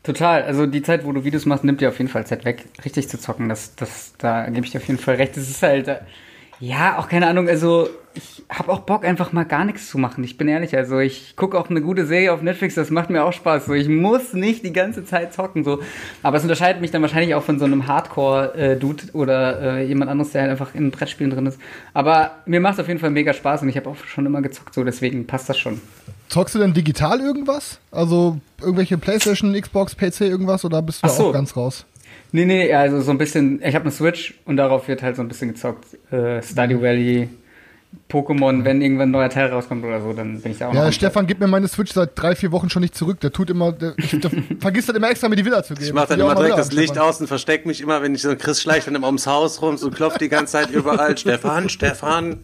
Total. 0.02 0.42
Also 0.42 0.66
die 0.66 0.82
Zeit, 0.82 1.04
wo 1.04 1.12
du 1.12 1.24
Videos 1.24 1.46
machst, 1.46 1.64
nimmt 1.64 1.80
dir 1.80 1.88
auf 1.88 1.98
jeden 1.98 2.10
Fall 2.10 2.24
Zeit 2.26 2.44
weg, 2.44 2.64
richtig 2.84 3.08
zu 3.08 3.18
zocken. 3.18 3.48
Das, 3.48 3.74
das, 3.74 4.12
da 4.18 4.48
gebe 4.48 4.64
ich 4.64 4.72
dir 4.72 4.78
auf 4.78 4.86
jeden 4.86 5.00
Fall 5.00 5.16
recht. 5.16 5.36
Das 5.36 5.48
ist 5.48 5.62
halt, 5.62 5.88
äh, 5.88 5.98
ja, 6.60 6.98
auch 6.98 7.08
keine 7.08 7.26
Ahnung. 7.26 7.48
Also 7.48 7.88
ich 8.14 8.44
habe 8.48 8.72
auch 8.72 8.80
Bock, 8.80 9.04
einfach 9.04 9.32
mal 9.32 9.44
gar 9.44 9.64
nichts 9.64 9.90
zu 9.90 9.98
machen. 9.98 10.24
Ich 10.24 10.38
bin 10.38 10.48
ehrlich. 10.48 10.76
Also 10.76 11.00
ich 11.00 11.34
gucke 11.36 11.58
auch 11.58 11.68
eine 11.68 11.82
gute 11.82 12.06
Serie 12.06 12.32
auf 12.32 12.40
Netflix. 12.40 12.76
Das 12.76 12.90
macht 12.90 13.10
mir 13.10 13.24
auch 13.24 13.32
Spaß. 13.32 13.66
So, 13.66 13.74
ich 13.74 13.88
muss 13.88 14.32
nicht 14.32 14.64
die 14.64 14.72
ganze 14.72 15.04
Zeit 15.04 15.34
zocken. 15.34 15.64
So, 15.64 15.80
aber 16.22 16.36
es 16.36 16.44
unterscheidet 16.44 16.80
mich 16.80 16.92
dann 16.92 17.02
wahrscheinlich 17.02 17.34
auch 17.34 17.42
von 17.42 17.58
so 17.58 17.64
einem 17.64 17.86
Hardcore-Dude 17.86 19.12
oder 19.12 19.60
äh, 19.60 19.86
jemand 19.86 20.10
anderes, 20.10 20.32
der 20.32 20.42
halt 20.42 20.50
einfach 20.52 20.74
in 20.74 20.92
Brettspielen 20.92 21.32
drin 21.32 21.46
ist. 21.46 21.60
Aber 21.92 22.36
mir 22.46 22.60
macht 22.60 22.74
es 22.74 22.80
auf 22.80 22.88
jeden 22.88 23.00
Fall 23.00 23.10
mega 23.10 23.32
Spaß 23.32 23.62
und 23.62 23.68
ich 23.68 23.76
habe 23.76 23.90
auch 23.90 23.96
schon 23.96 24.24
immer 24.24 24.40
gezockt. 24.40 24.72
So, 24.72 24.84
deswegen 24.84 25.26
passt 25.26 25.48
das 25.48 25.58
schon. 25.58 25.80
Zockst 26.28 26.54
du 26.54 26.58
denn 26.58 26.74
digital 26.74 27.20
irgendwas? 27.20 27.78
Also 27.90 28.38
irgendwelche 28.60 28.98
Playstation, 28.98 29.52
Xbox, 29.54 29.94
PC, 29.94 30.22
irgendwas? 30.22 30.64
Oder 30.64 30.82
bist 30.82 31.04
du 31.04 31.08
so. 31.08 31.28
auch 31.28 31.32
ganz 31.32 31.56
raus? 31.56 31.86
Nee, 32.32 32.44
nee, 32.44 32.72
also 32.72 33.00
so 33.00 33.10
ein 33.12 33.18
bisschen, 33.18 33.62
ich 33.62 33.74
habe 33.74 33.84
eine 33.84 33.92
Switch 33.92 34.34
und 34.44 34.56
darauf 34.56 34.88
wird 34.88 35.02
halt 35.02 35.16
so 35.16 35.22
ein 35.22 35.28
bisschen 35.28 35.48
gezockt. 35.48 35.86
Äh, 36.12 36.42
Stardew 36.42 36.82
Valley, 36.82 37.28
Pokémon, 38.10 38.64
wenn 38.64 38.80
irgendwann 38.82 39.08
ein 39.08 39.12
neuer 39.12 39.28
Teil 39.28 39.48
rauskommt 39.48 39.84
oder 39.84 40.00
so, 40.00 40.12
dann 40.12 40.40
bin 40.40 40.52
ich 40.52 40.58
da 40.58 40.68
auch 40.68 40.72
noch 40.72 40.84
Ja, 40.84 40.92
Stefan 40.92 41.26
gibt 41.26 41.40
mir 41.40 41.48
meine 41.48 41.66
Switch 41.66 41.92
seit 41.92 42.10
drei, 42.14 42.36
vier 42.36 42.52
Wochen 42.52 42.70
schon 42.70 42.82
nicht 42.82 42.94
zurück. 42.94 43.20
Der 43.20 43.32
tut 43.32 43.50
immer, 43.50 43.72
der, 43.72 43.94
ich, 43.96 44.18
der 44.20 44.30
vergisst 44.60 44.88
dann 44.88 44.96
immer 44.96 45.10
extra 45.10 45.28
mir 45.28 45.36
die 45.36 45.44
Villa 45.44 45.62
zu 45.62 45.74
geben. 45.74 45.86
Ich 45.86 45.92
mach 45.92 46.06
dann 46.06 46.20
immer 46.20 46.34
direkt 46.34 46.56
das 46.56 46.72
Licht 46.72 46.90
Stefan. 46.90 47.08
aus 47.08 47.20
und 47.20 47.26
versteck 47.26 47.66
mich 47.66 47.80
immer, 47.80 48.02
wenn 48.02 48.14
ich 48.14 48.22
so 48.22 48.34
Chris 48.36 48.62
schleicht 48.62 48.86
dann 48.86 48.94
immer 48.94 49.06
ums 49.08 49.26
Haus 49.26 49.60
rum, 49.60 49.76
so 49.76 49.90
klopft 49.90 50.20
die 50.20 50.28
ganze 50.28 50.52
Zeit 50.52 50.70
überall, 50.70 51.18
Stefan, 51.18 51.68
Stefan. 51.68 52.38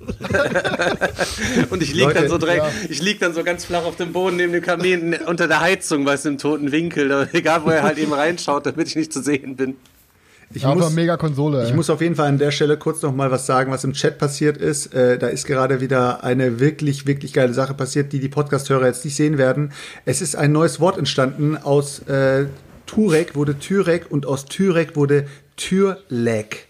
und 1.71 1.83
ich 1.83 1.95
lieg 1.95 2.07
dann 2.07 2.15
Leute, 2.15 2.29
so 2.29 2.39
direkt, 2.39 2.65
ja. 2.65 2.71
ich 2.89 3.01
lieg 3.01 3.21
dann 3.21 3.33
so 3.33 3.45
ganz 3.45 3.65
flach 3.65 3.85
auf 3.85 3.97
dem 3.97 4.13
Boden 4.13 4.37
neben 4.37 4.53
dem 4.53 4.63
Kamin 4.63 5.15
unter 5.27 5.49
der 5.49 5.61
Heizung, 5.61 6.05
weißt 6.05 6.25
du, 6.25 6.31
im 6.31 6.39
toten 6.39 6.73
Winkel, 6.73 7.29
egal 7.33 7.65
wo 7.65 7.71
er 7.71 7.83
halt 7.83 7.99
eben 7.99 8.13
reinschaut, 8.13 8.67
damit 8.67 8.89
ich 8.89 8.97
nicht 8.97 9.13
zu 9.13 9.23
sehen 9.23 9.57
bin. 9.57 9.77
Ich 10.55 10.63
Ja, 10.63 10.71
aber 10.71 10.81
muss, 10.81 10.93
mega 10.95 11.17
Konsole. 11.17 11.63
Ich 11.65 11.71
ey. 11.71 11.77
muss 11.77 11.91
auf 11.91 12.01
jeden 12.01 12.15
Fall 12.15 12.29
an 12.29 12.39
der 12.39 12.51
Stelle 12.51 12.77
kurz 12.77 13.03
noch 13.03 13.15
mal 13.15 13.31
was 13.31 13.47
sagen, 13.47 13.73
was 13.73 13.85
im 13.85 13.93
Chat 13.93 14.19
passiert 14.19 14.57
ist. 14.57 14.95
Äh, 14.95 15.19
da 15.19 15.29
ist 15.29 15.47
gerade 15.47 15.81
wieder 15.81 16.25
eine 16.25 16.61
wirklich, 16.61 17.07
wirklich 17.07 17.33
geile 17.33 17.55
Sache 17.55 17.75
passiert, 17.75 18.13
die 18.13 18.21
die 18.21 18.29
Podcast-Hörer 18.29 18.87
jetzt 18.87 19.05
nicht 19.05 19.17
sehen 19.17 19.39
werden. 19.39 19.73
Es 20.05 20.21
ist 20.21 20.37
ein 20.37 20.53
neues 20.53 20.81
Wort 20.81 20.99
entstanden. 20.99 21.57
Aus 21.57 22.01
äh, 22.01 22.47
Turek 22.87 23.35
wurde 23.35 23.59
Türek 23.59 24.07
und 24.11 24.27
aus 24.27 24.45
Türek 24.45 24.97
wurde 24.97 25.27
Türleck. 25.57 26.69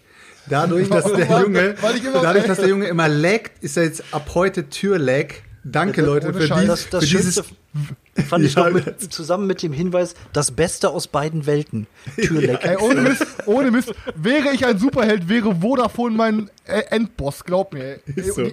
Dadurch, 0.49 0.89
dass 0.89 1.11
der 1.11 1.27
Junge, 1.41 1.75
ich 1.95 2.03
dadurch, 2.21 2.45
dass 2.45 2.59
der 2.59 2.69
Junge 2.69 2.85
immer 2.85 3.07
leckt, 3.07 3.63
ist 3.63 3.77
er 3.77 3.83
jetzt 3.83 4.03
ab 4.11 4.29
heute 4.33 4.69
Türleck. 4.69 5.43
Danke, 5.63 6.01
Leute, 6.01 6.33
für, 6.33 6.39
dies, 6.39 6.67
Das, 6.67 6.89
das 6.89 7.05
für 7.05 7.17
dieses. 7.17 7.43
Fand 8.27 8.45
ich 8.45 8.53
Ja, 8.53 8.69
noch 8.69 8.73
mit, 8.73 9.11
zusammen 9.11 9.47
mit 9.47 9.63
dem 9.63 9.73
Hinweis, 9.73 10.13
das 10.33 10.51
Beste 10.51 10.89
aus 10.89 11.07
beiden 11.07 11.45
Welten. 11.47 11.87
Türleck. 12.15 12.63
Ey, 12.63 12.77
ohne 12.77 13.01
Mist, 13.01 13.25
ohne 13.47 13.71
Mist. 13.71 13.93
Wäre 14.15 14.53
ich 14.53 14.65
ein 14.65 14.77
Superheld, 14.77 15.27
wäre 15.29 15.55
Vodafone 15.61 16.15
mein 16.15 16.49
äh, 16.65 16.81
Endboss, 16.91 17.43
glaub 17.43 17.73
mir. 17.73 17.99
Ist 18.15 18.35
so. 18.35 18.51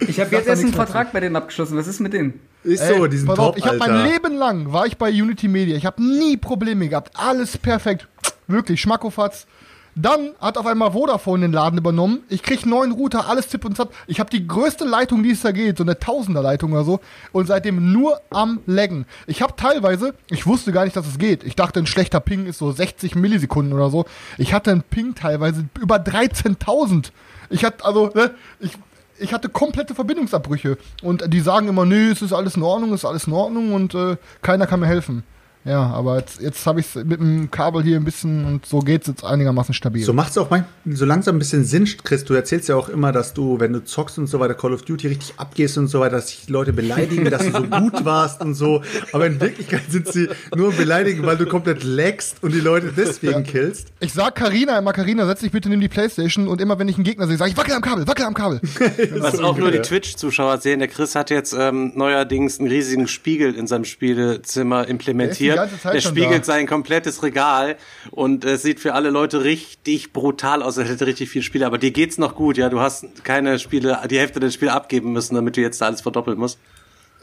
Ich 0.00 0.20
habe 0.20 0.34
jetzt 0.36 0.48
erst 0.48 0.62
einen 0.62 0.74
Vertrag 0.74 1.12
bei 1.12 1.20
denen 1.20 1.36
abgeschlossen. 1.36 1.78
Was 1.78 1.86
ist 1.86 2.00
mit 2.00 2.12
denen? 2.12 2.40
Ist 2.62 2.80
Ey, 2.80 2.96
so, 2.98 3.06
diesen 3.06 3.28
auf, 3.30 3.36
Top, 3.36 3.58
ich 3.58 3.64
habe 3.64 3.78
mein. 3.78 4.10
Leben 4.10 4.34
lang 4.36 4.72
war 4.72 4.86
ich 4.86 4.96
bei 4.96 5.10
Unity 5.10 5.48
Media. 5.48 5.76
Ich 5.76 5.86
habe 5.86 6.02
nie 6.02 6.36
Probleme 6.36 6.88
gehabt. 6.88 7.10
Alles 7.14 7.56
perfekt. 7.56 8.08
Wirklich, 8.46 8.80
Schmackofatz. 8.80 9.46
Dann 9.96 10.30
hat 10.40 10.58
auf 10.58 10.66
einmal 10.66 10.92
Vodafone 10.92 11.42
den 11.42 11.52
Laden 11.52 11.78
übernommen. 11.78 12.24
Ich 12.28 12.42
krieg 12.42 12.66
neuen 12.66 12.92
Router, 12.92 13.28
alles 13.28 13.46
tipp 13.46 13.64
und 13.64 13.76
zap. 13.76 13.92
Ich 14.08 14.18
habe 14.18 14.28
die 14.28 14.46
größte 14.46 14.84
Leitung, 14.84 15.22
die 15.22 15.30
es 15.30 15.42
da 15.42 15.52
geht, 15.52 15.78
so 15.78 15.84
eine 15.84 15.98
Tausender-Leitung 15.98 16.72
oder 16.72 16.84
so. 16.84 17.00
Und 17.30 17.46
seitdem 17.46 17.92
nur 17.92 18.20
am 18.30 18.60
Laggen. 18.66 19.06
Ich 19.26 19.40
habe 19.40 19.54
teilweise, 19.56 20.14
ich 20.30 20.46
wusste 20.46 20.72
gar 20.72 20.84
nicht, 20.84 20.96
dass 20.96 21.06
es 21.06 21.18
geht. 21.18 21.44
Ich 21.44 21.54
dachte, 21.54 21.78
ein 21.78 21.86
schlechter 21.86 22.18
Ping 22.18 22.46
ist 22.46 22.58
so 22.58 22.72
60 22.72 23.14
Millisekunden 23.14 23.72
oder 23.72 23.88
so. 23.88 24.04
Ich 24.36 24.52
hatte 24.52 24.72
einen 24.72 24.82
Ping 24.82 25.14
teilweise 25.14 25.66
über 25.80 25.96
13.000. 25.96 27.10
Ich 27.50 27.64
hatte, 27.64 27.84
also, 27.84 28.10
ne, 28.14 28.32
ich, 28.58 28.72
ich 29.18 29.32
hatte 29.32 29.48
komplette 29.48 29.94
Verbindungsabbrüche. 29.94 30.76
Und 31.02 31.32
die 31.32 31.40
sagen 31.40 31.68
immer, 31.68 31.84
nö, 31.84 32.10
es 32.10 32.20
ist 32.20 32.32
alles 32.32 32.56
in 32.56 32.64
Ordnung, 32.64 32.92
es 32.92 33.02
ist 33.02 33.04
alles 33.04 33.28
in 33.28 33.32
Ordnung 33.32 33.72
und 33.72 33.94
äh, 33.94 34.16
keiner 34.42 34.66
kann 34.66 34.80
mir 34.80 34.86
helfen. 34.86 35.22
Ja, 35.64 35.86
aber 35.86 36.18
jetzt, 36.18 36.42
jetzt 36.42 36.66
habe 36.66 36.80
ich 36.80 36.94
es 36.94 37.04
mit 37.04 37.20
dem 37.20 37.50
Kabel 37.50 37.82
hier 37.82 37.96
ein 37.96 38.04
bisschen 38.04 38.44
und 38.44 38.66
so 38.66 38.80
geht's 38.80 39.06
jetzt 39.06 39.24
einigermaßen 39.24 39.72
stabil. 39.72 40.04
So 40.04 40.12
macht 40.12 40.30
es 40.30 40.38
auch 40.38 40.50
mein, 40.50 40.66
so 40.84 41.06
langsam 41.06 41.36
ein 41.36 41.38
bisschen 41.38 41.64
Sinn, 41.64 41.88
Chris. 42.04 42.24
Du 42.24 42.34
erzählst 42.34 42.68
ja 42.68 42.76
auch 42.76 42.90
immer, 42.90 43.12
dass 43.12 43.32
du, 43.32 43.58
wenn 43.60 43.72
du 43.72 43.82
zockst 43.82 44.18
und 44.18 44.26
so 44.26 44.40
weiter, 44.40 44.52
Call 44.52 44.74
of 44.74 44.82
Duty 44.82 45.08
richtig 45.08 45.34
abgehst 45.38 45.78
und 45.78 45.88
so 45.88 46.00
weiter, 46.00 46.16
dass 46.16 46.28
sich 46.28 46.46
die 46.46 46.52
Leute 46.52 46.74
beleidigen, 46.74 47.30
dass 47.30 47.46
du 47.46 47.52
so 47.52 47.62
gut 47.80 48.04
warst 48.04 48.42
und 48.42 48.54
so. 48.54 48.82
Aber 49.12 49.26
in 49.26 49.40
Wirklichkeit 49.40 49.84
sind 49.88 50.08
sie 50.08 50.28
nur 50.54 50.72
beleidigen, 50.72 51.24
weil 51.24 51.38
du 51.38 51.46
komplett 51.46 51.82
lagst 51.82 52.42
und 52.42 52.52
die 52.52 52.60
Leute 52.60 52.92
deswegen 52.94 53.44
killst. 53.44 53.88
Ich 54.00 54.12
sag 54.12 54.34
Karina 54.34 54.78
immer, 54.78 54.92
Karina, 54.92 55.24
setz 55.24 55.40
dich 55.40 55.52
bitte 55.52 55.70
neben 55.70 55.80
die 55.80 55.88
Playstation 55.88 56.46
und 56.46 56.60
immer 56.60 56.78
wenn 56.78 56.88
ich 56.88 56.96
einen 56.96 57.04
Gegner 57.04 57.26
sehe, 57.26 57.38
sag 57.38 57.48
ich, 57.48 57.56
wackel 57.56 57.74
am 57.74 57.82
Kabel, 57.82 58.06
wackel 58.06 58.26
am 58.26 58.34
Kabel. 58.34 58.60
Was 59.16 59.40
auch 59.40 59.56
nur 59.56 59.70
die 59.70 59.80
Twitch-Zuschauer 59.80 60.58
sehen, 60.58 60.80
der 60.80 60.88
Chris 60.88 61.14
hat 61.14 61.30
jetzt 61.30 61.54
ähm, 61.58 61.92
neuerdings 61.94 62.58
einen 62.58 62.68
riesigen 62.68 63.08
Spiegel 63.08 63.54
in 63.54 63.66
seinem 63.66 63.86
Spielezimmer 63.86 64.86
implementiert. 64.86 65.53
Zeit 65.56 65.94
Der 65.94 66.00
spiegelt 66.00 66.40
da. 66.40 66.44
sein 66.44 66.66
komplettes 66.66 67.22
Regal 67.22 67.76
und 68.10 68.44
es 68.44 68.62
sieht 68.62 68.80
für 68.80 68.94
alle 68.94 69.10
Leute 69.10 69.44
richtig 69.44 70.12
brutal 70.12 70.62
aus, 70.62 70.78
als 70.78 70.88
hätte 70.88 71.06
richtig 71.06 71.30
viel 71.30 71.42
Spiele. 71.42 71.66
Aber 71.66 71.78
dir 71.78 71.90
geht's 71.90 72.18
noch 72.18 72.34
gut, 72.34 72.56
ja. 72.56 72.68
Du 72.68 72.80
hast 72.80 73.24
keine 73.24 73.58
Spiele, 73.58 73.98
die 74.10 74.18
Hälfte 74.18 74.40
der 74.40 74.50
Spiele 74.50 74.72
abgeben 74.72 75.12
müssen, 75.12 75.34
damit 75.34 75.56
du 75.56 75.60
jetzt 75.60 75.80
da 75.80 75.86
alles 75.86 76.00
verdoppeln 76.00 76.38
musst. 76.38 76.58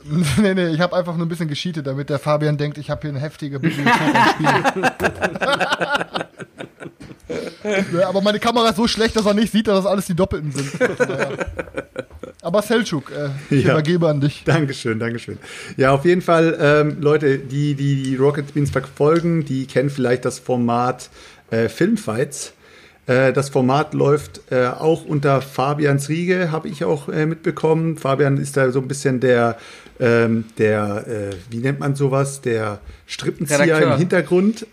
nee, 0.37 0.53
nee, 0.53 0.67
ich 0.69 0.79
habe 0.79 0.95
einfach 0.95 1.15
nur 1.15 1.25
ein 1.25 1.29
bisschen 1.29 1.47
gescheatet, 1.47 1.85
damit 1.85 2.09
der 2.09 2.19
Fabian 2.19 2.57
denkt, 2.57 2.77
ich 2.77 2.89
habe 2.89 3.01
hier 3.01 3.11
eine 3.11 3.19
heftige 3.19 3.59
Bibliothek 3.59 3.93
ja, 7.93 8.07
aber 8.07 8.21
meine 8.21 8.39
Kamera 8.39 8.69
ist 8.69 8.77
so 8.77 8.87
schlecht, 8.87 9.15
dass 9.15 9.25
er 9.25 9.33
nicht 9.33 9.51
sieht, 9.51 9.67
dass 9.67 9.83
das 9.83 9.85
alles 9.85 10.05
die 10.05 10.15
Doppelten 10.15 10.51
sind. 10.51 10.79
Naja. 10.99 11.29
Aber 12.41 12.61
Selchuk, 12.63 13.11
äh, 13.11 13.29
ich 13.53 13.65
Ja. 13.65 13.73
übergebe 13.73 14.07
an 14.09 14.19
dich. 14.21 14.43
Dankeschön, 14.45 14.97
Dankeschön. 14.99 15.37
Ja, 15.77 15.91
auf 15.91 16.05
jeden 16.05 16.21
Fall, 16.21 16.57
ähm, 16.59 16.97
Leute, 16.99 17.37
die, 17.37 17.75
die 17.75 18.01
die 18.03 18.15
Rocket 18.15 18.53
Beans 18.53 18.71
verfolgen, 18.71 19.45
die 19.45 19.67
kennen 19.67 19.89
vielleicht 19.91 20.25
das 20.25 20.39
Format 20.39 21.09
äh, 21.51 21.69
Filmfights. 21.69 22.53
Äh, 23.05 23.31
das 23.33 23.49
Format 23.49 23.93
läuft 23.93 24.41
äh, 24.51 24.65
auch 24.67 25.05
unter 25.05 25.41
Fabians 25.41 26.09
Riege, 26.09 26.51
habe 26.51 26.67
ich 26.67 26.83
auch 26.83 27.09
äh, 27.09 27.25
mitbekommen. 27.27 27.97
Fabian 27.97 28.37
ist 28.37 28.57
da 28.57 28.71
so 28.71 28.79
ein 28.79 28.87
bisschen 28.87 29.19
der, 29.19 29.57
ähm, 29.99 30.45
der 30.57 31.05
äh, 31.07 31.35
wie 31.51 31.57
nennt 31.59 31.79
man 31.79 31.95
sowas, 31.95 32.41
der 32.41 32.79
Strippenzieher 33.05 33.59
Redakteur. 33.59 33.93
im 33.93 33.99
Hintergrund. 33.99 34.65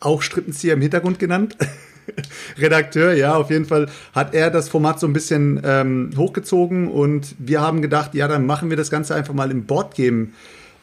Auch 0.00 0.20
Strippenzieher 0.22 0.74
im 0.74 0.82
Hintergrund 0.82 1.18
genannt. 1.18 1.56
Redakteur, 2.58 3.12
ja, 3.14 3.34
auf 3.34 3.50
jeden 3.50 3.64
Fall 3.64 3.88
hat 4.14 4.34
er 4.34 4.50
das 4.50 4.68
Format 4.68 5.00
so 5.00 5.06
ein 5.06 5.12
bisschen 5.12 5.60
ähm, 5.64 6.10
hochgezogen 6.16 6.88
und 6.88 7.34
wir 7.38 7.60
haben 7.60 7.82
gedacht, 7.82 8.14
ja, 8.14 8.28
dann 8.28 8.46
machen 8.46 8.70
wir 8.70 8.76
das 8.76 8.90
Ganze 8.90 9.14
einfach 9.14 9.34
mal 9.34 9.50
im 9.50 9.64
Boardgame, 9.64 10.28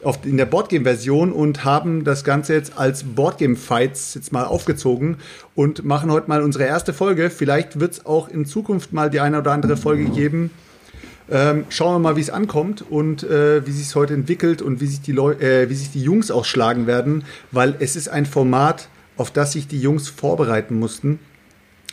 auf, 0.03 0.19
in 0.25 0.37
der 0.37 0.45
Boardgame-Version 0.45 1.31
und 1.31 1.63
haben 1.63 2.03
das 2.03 2.23
Ganze 2.23 2.53
jetzt 2.53 2.77
als 2.77 3.03
Boardgame-Fights 3.03 4.13
jetzt 4.13 4.31
mal 4.31 4.45
aufgezogen 4.45 5.17
und 5.55 5.83
machen 5.83 6.11
heute 6.11 6.27
mal 6.29 6.43
unsere 6.43 6.65
erste 6.65 6.93
Folge. 6.93 7.29
Vielleicht 7.29 7.79
wird 7.79 7.93
es 7.93 8.05
auch 8.05 8.29
in 8.29 8.45
Zukunft 8.45 8.93
mal 8.93 9.09
die 9.09 9.19
eine 9.19 9.39
oder 9.39 9.51
andere 9.51 9.75
Folge 9.75 10.05
geben. 10.05 10.51
Ähm, 11.29 11.65
schauen 11.69 11.95
wir 11.95 11.99
mal, 11.99 12.15
wie 12.15 12.21
es 12.21 12.29
ankommt 12.29 12.85
und 12.89 13.23
äh, 13.23 13.65
wie 13.65 13.71
sich 13.71 13.87
es 13.87 13.95
heute 13.95 14.13
entwickelt 14.13 14.61
und 14.61 14.79
wie 14.79 14.87
sich, 14.87 15.01
die 15.01 15.11
äh, 15.11 15.69
wie 15.69 15.75
sich 15.75 15.91
die 15.91 16.01
Jungs 16.01 16.31
auch 16.31 16.45
schlagen 16.45 16.87
werden, 16.87 17.25
weil 17.51 17.75
es 17.79 17.97
ist 17.97 18.07
ein 18.07 18.25
Format, 18.25 18.87
auf 19.17 19.31
das 19.31 19.53
sich 19.53 19.67
die 19.67 19.79
Jungs 19.79 20.09
vorbereiten 20.09 20.77
mussten. 20.77 21.19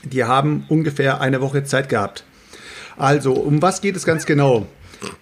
Die 0.05 0.25
haben 0.25 0.65
ungefähr 0.69 1.21
eine 1.21 1.41
Woche 1.41 1.65
Zeit 1.65 1.89
gehabt. 1.89 2.25
Also, 2.97 3.33
um 3.33 3.63
was 3.63 3.81
geht 3.81 3.97
es 3.97 4.05
ganz 4.05 4.27
genau? 4.27 4.67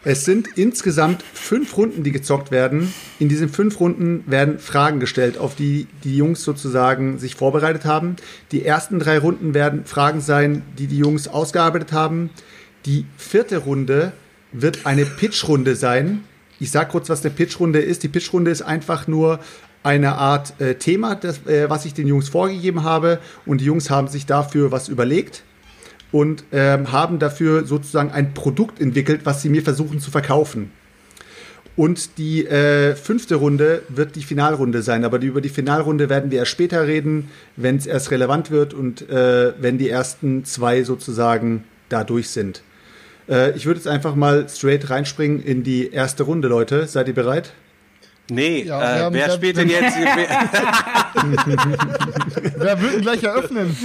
Es 0.05 0.25
sind 0.25 0.49
insgesamt 0.57 1.23
fünf 1.33 1.77
Runden, 1.77 2.03
die 2.03 2.13
gezockt 2.13 2.51
werden. 2.51 2.93
In 3.19 3.29
diesen 3.29 3.49
fünf 3.49 3.81
Runden 3.81 4.25
werden 4.27 4.59
Fragen 4.59 5.01
gestellt, 5.01 5.39
auf 5.39 5.55
die 5.55 5.87
die 6.05 6.17
Jungs 6.17 6.45
sozusagen 6.45 7.19
sich 7.19 7.35
vorbereitet 7.35 7.85
haben. 7.85 8.17
Die 8.53 8.65
ersten 8.65 8.99
drei 8.99 9.19
Runden 9.19 9.55
werden 9.55 9.85
Fragen 9.85 10.21
sein, 10.21 10.63
die 10.79 10.87
die 10.87 10.99
Jungs 10.99 11.29
ausgearbeitet 11.29 11.93
haben. 11.93 12.31
Die 12.87 13.07
vierte 13.17 13.59
Runde 13.59 14.13
wird 14.53 14.87
eine 14.87 15.07
Pitchrunde 15.07 15.77
sein. 15.77 16.25
Ich 16.61 16.71
sage 16.71 16.91
kurz, 16.91 17.09
was 17.09 17.25
eine 17.25 17.35
Pitchrunde 17.35 17.81
ist. 17.81 18.03
Die 18.03 18.09
Pitchrunde 18.09 18.51
ist 18.51 18.63
einfach 18.63 19.09
nur 19.09 19.41
eine 19.83 20.15
Art 20.15 20.61
äh, 20.61 20.75
Thema, 20.75 21.15
das, 21.15 21.47
äh, 21.47 21.69
was 21.69 21.85
ich 21.85 21.95
den 21.95 22.07
Jungs 22.07 22.29
vorgegeben 22.29 22.85
habe. 22.85 23.19
Und 23.47 23.61
die 23.61 23.65
Jungs 23.65 23.91
haben 23.91 24.09
sich 24.09 24.27
dafür 24.27 24.73
was 24.73 24.89
überlegt 24.89 25.43
und 26.13 26.45
ähm, 26.53 26.93
haben 26.93 27.19
dafür 27.19 27.65
sozusagen 27.65 28.11
ein 28.11 28.35
Produkt 28.35 28.81
entwickelt, 28.81 29.23
was 29.25 29.43
sie 29.43 29.49
mir 29.49 29.63
versuchen 29.63 29.99
zu 29.99 30.11
verkaufen. 30.11 30.71
Und 31.75 32.19
die 32.19 32.47
äh, 32.47 32.95
fünfte 32.95 33.37
Runde 33.37 33.83
wird 33.89 34.15
die 34.15 34.23
Finalrunde 34.23 34.83
sein, 34.83 35.07
aber 35.07 35.19
die, 35.19 35.29
über 35.29 35.41
die 35.41 35.49
Finalrunde 35.49 36.11
werden 36.11 36.31
wir 36.31 36.41
erst 36.41 36.51
später 36.51 36.87
reden, 36.87 37.31
wenn 37.57 37.77
es 37.77 37.87
erst 37.87 38.11
relevant 38.11 38.51
wird 38.51 38.75
und 38.75 39.09
äh, 39.09 39.55
wenn 39.59 39.79
die 39.79 39.89
ersten 39.89 40.45
zwei 40.45 40.85
sozusagen 40.85 41.65
da 41.89 42.05
durch 42.05 42.29
sind. 42.29 42.63
Äh, 43.27 43.57
ich 43.57 43.65
würde 43.65 43.79
jetzt 43.79 43.89
einfach 43.89 44.15
mal 44.15 44.47
straight 44.51 44.91
reinspringen 44.91 45.43
in 45.43 45.63
die 45.63 45.91
erste 45.91 46.25
Runde, 46.25 46.49
Leute. 46.49 46.87
Seid 46.87 47.09
ihr 47.09 47.15
bereit? 47.15 47.55
Nee, 48.31 48.63
Ja, 48.63 49.09
äh, 49.09 49.13
wer 49.13 49.31
spielt 49.31 49.57
denn 49.57 49.69
jetzt? 49.69 49.97
Wer 52.57 52.81
will 52.81 52.91
denn 52.93 53.03
gleich 53.03 53.23
eröffnen? 53.23 53.77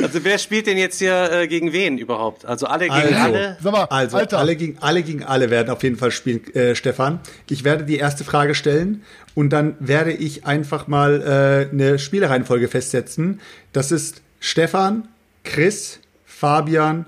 also 0.00 0.24
wer 0.24 0.38
spielt 0.38 0.66
denn 0.66 0.78
jetzt 0.78 0.98
hier 0.98 1.30
äh, 1.32 1.48
gegen 1.48 1.72
wen 1.72 1.98
überhaupt? 1.98 2.44
Also 2.44 2.66
alle 2.66 2.84
gegen 2.84 2.94
Also. 2.94 3.14
alle? 3.24 3.56
Sag 3.60 3.72
mal, 3.72 3.84
Also 3.84 4.16
Alter, 4.16 4.38
alle 4.38 4.56
gegen 4.56 4.78
alle 4.80 5.02
gegen 5.02 5.24
alle 5.24 5.50
werden 5.50 5.70
auf 5.70 5.82
jeden 5.82 5.96
Fall 5.96 6.10
spielen, 6.10 6.44
äh, 6.54 6.74
Stefan. 6.74 7.20
Ich 7.48 7.64
werde 7.64 7.84
die 7.84 7.96
erste 7.96 8.24
Frage 8.24 8.54
stellen 8.54 9.02
und 9.34 9.50
dann 9.50 9.74
werde 9.80 10.12
ich 10.12 10.46
einfach 10.46 10.86
mal 10.86 11.68
äh, 11.70 11.72
eine 11.72 11.98
Spielereihenfolge 11.98 12.68
festsetzen. 12.68 13.40
Das 13.72 13.90
ist 13.90 14.22
Stefan, 14.40 15.08
Chris, 15.44 16.00
Fabian 16.24 17.06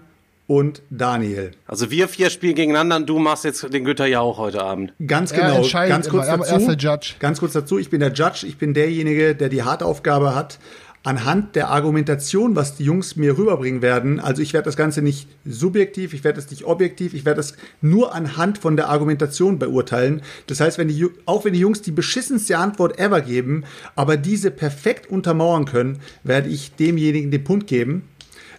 und 0.50 0.82
Daniel. 0.90 1.52
Also 1.68 1.92
wir 1.92 2.08
vier 2.08 2.28
spielen 2.28 2.56
gegeneinander 2.56 2.96
und 2.96 3.06
du 3.08 3.20
machst 3.20 3.44
jetzt 3.44 3.72
den 3.72 3.84
Günther 3.84 4.08
Jauch 4.08 4.36
heute 4.36 4.60
Abend. 4.60 4.92
Ganz 5.06 5.32
genau. 5.32 5.64
Ganz 5.70 6.08
kurz 6.08 6.26
immer. 6.26 6.32
Er- 6.32 6.38
dazu. 6.38 6.50
er 6.50 6.58
ist 6.58 6.66
der 6.66 6.76
Judge. 6.76 7.14
Ganz 7.20 7.38
kurz 7.38 7.52
dazu. 7.52 7.78
Ich 7.78 7.88
bin 7.88 8.00
der 8.00 8.12
Judge. 8.12 8.48
Ich 8.48 8.58
bin 8.58 8.74
derjenige, 8.74 9.36
der 9.36 9.48
die 9.48 9.62
harte 9.62 9.84
Aufgabe 9.84 10.34
hat. 10.34 10.58
Anhand 11.04 11.54
der 11.54 11.68
Argumentation, 11.70 12.56
was 12.56 12.76
die 12.76 12.84
Jungs 12.84 13.14
mir 13.14 13.38
rüberbringen 13.38 13.80
werden, 13.80 14.18
also 14.18 14.42
ich 14.42 14.52
werde 14.52 14.66
das 14.66 14.76
Ganze 14.76 15.00
nicht 15.00 15.28
subjektiv, 15.46 16.12
ich 16.12 16.24
werde 16.24 16.36
das 16.36 16.50
nicht 16.50 16.64
objektiv, 16.64 17.14
ich 17.14 17.24
werde 17.24 17.38
das 17.38 17.54
nur 17.80 18.12
anhand 18.14 18.58
von 18.58 18.76
der 18.76 18.90
Argumentation 18.90 19.58
beurteilen. 19.58 20.20
Das 20.48 20.60
heißt, 20.60 20.76
wenn 20.76 20.88
die, 20.88 21.06
auch 21.24 21.46
wenn 21.46 21.54
die 21.54 21.60
Jungs 21.60 21.80
die 21.80 21.92
beschissenste 21.92 22.58
Antwort 22.58 22.98
ever 22.98 23.22
geben, 23.22 23.64
aber 23.94 24.18
diese 24.18 24.50
perfekt 24.50 25.08
untermauern 25.08 25.64
können, 25.64 26.00
werde 26.22 26.50
ich 26.50 26.74
demjenigen 26.74 27.30
den 27.30 27.44
Punkt 27.44 27.68
geben. 27.68 28.09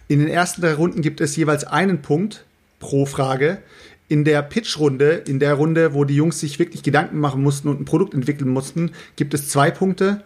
In 0.08 0.18
den 0.18 0.28
ersten 0.28 0.60
drei 0.60 0.74
Runden 0.74 1.02
gibt 1.02 1.20
es 1.20 1.36
jeweils 1.36 1.64
einen 1.64 2.02
Punkt 2.02 2.44
pro 2.78 3.06
Frage. 3.06 3.58
In 4.08 4.24
der 4.24 4.42
Pitch-Runde, 4.42 5.22
in 5.26 5.38
der 5.38 5.54
Runde, 5.54 5.94
wo 5.94 6.04
die 6.04 6.16
Jungs 6.16 6.40
sich 6.40 6.58
wirklich 6.58 6.82
Gedanken 6.82 7.18
machen 7.18 7.42
mussten 7.42 7.68
und 7.68 7.80
ein 7.80 7.84
Produkt 7.84 8.12
entwickeln 8.12 8.50
mussten, 8.50 8.92
gibt 9.16 9.32
es 9.32 9.48
zwei 9.48 9.70
Punkte. 9.70 10.22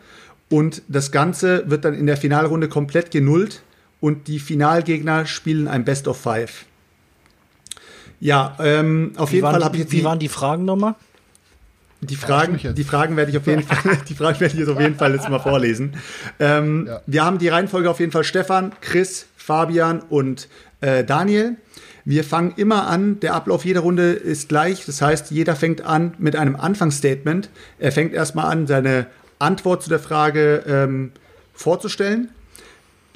Und 0.49 0.83
das 0.89 1.13
Ganze 1.13 1.69
wird 1.71 1.85
dann 1.85 1.95
in 1.95 2.07
der 2.07 2.17
Finalrunde 2.17 2.69
komplett 2.69 3.11
genullt 3.11 3.63
und 4.01 4.29
die 4.29 4.39
Finalgegner 4.39 5.27
spielen 5.27 5.69
ein 5.69 5.85
Best 5.85 6.09
of 6.09 6.21
Five. 6.21 6.65
Ja, 8.21 8.57
ähm, 8.61 9.13
auf 9.17 9.31
Wie, 9.31 9.37
jeden 9.37 9.51
Fall 9.51 9.63
habe 9.63 9.77
ich 9.77 9.83
jetzt 9.83 9.93
wie 9.93 9.99
die, 9.99 10.05
waren 10.05 10.19
die 10.19 10.29
Fragen 10.29 10.65
nochmal? 10.65 10.95
die 12.01 12.17
Fragen, 12.17 12.75
die 12.75 12.85
Fragen 12.85 13.17
werde 13.17 13.31
ich 13.31 13.37
auf 13.37 13.47
jeden 13.47 13.63
Fall, 13.63 13.99
die 14.09 14.15
Fragen 14.15 14.39
werde 14.41 14.55
ich 14.55 14.61
jetzt 14.61 14.69
auf 14.69 14.81
jeden 14.81 14.97
Fall 14.97 15.15
jetzt 15.15 15.29
mal 15.29 15.39
vorlesen. 15.39 15.95
Ähm, 16.39 16.87
Ja. 16.87 17.01
Wir 17.07 17.25
haben 17.25 17.39
die 17.39 17.49
Reihenfolge 17.49 17.91
auf 17.91 18.01
jeden 18.01 18.13
Fall 18.13 18.25
Stefan, 18.25 18.73
Chris, 18.81 19.27
Fabian 19.47 20.01
und 20.01 20.49
äh, 20.81 21.05
Daniel. 21.05 21.55
Wir 22.05 22.25
fangen 22.25 22.55
immer 22.57 22.89
an, 22.89 23.21
der 23.21 23.35
Ablauf 23.35 23.65
jeder 23.65 23.81
Runde 23.81 24.11
ist 24.11 24.49
gleich. 24.49 24.85
Das 24.87 25.01
heißt, 25.01 25.31
jeder 25.31 25.55
fängt 25.55 25.83
an 25.83 26.15
mit 26.19 26.35
einem 26.35 26.57
Anfangsstatement. 26.57 27.49
Er 27.79 27.93
fängt 27.93 28.13
erstmal 28.13 28.47
an, 28.47 28.67
seine 28.67 29.07
Antwort 29.39 29.85
zu 29.85 29.89
der 29.89 30.01
Frage 30.01 30.65
ähm, 30.67 31.13
vorzustellen. 31.55 32.31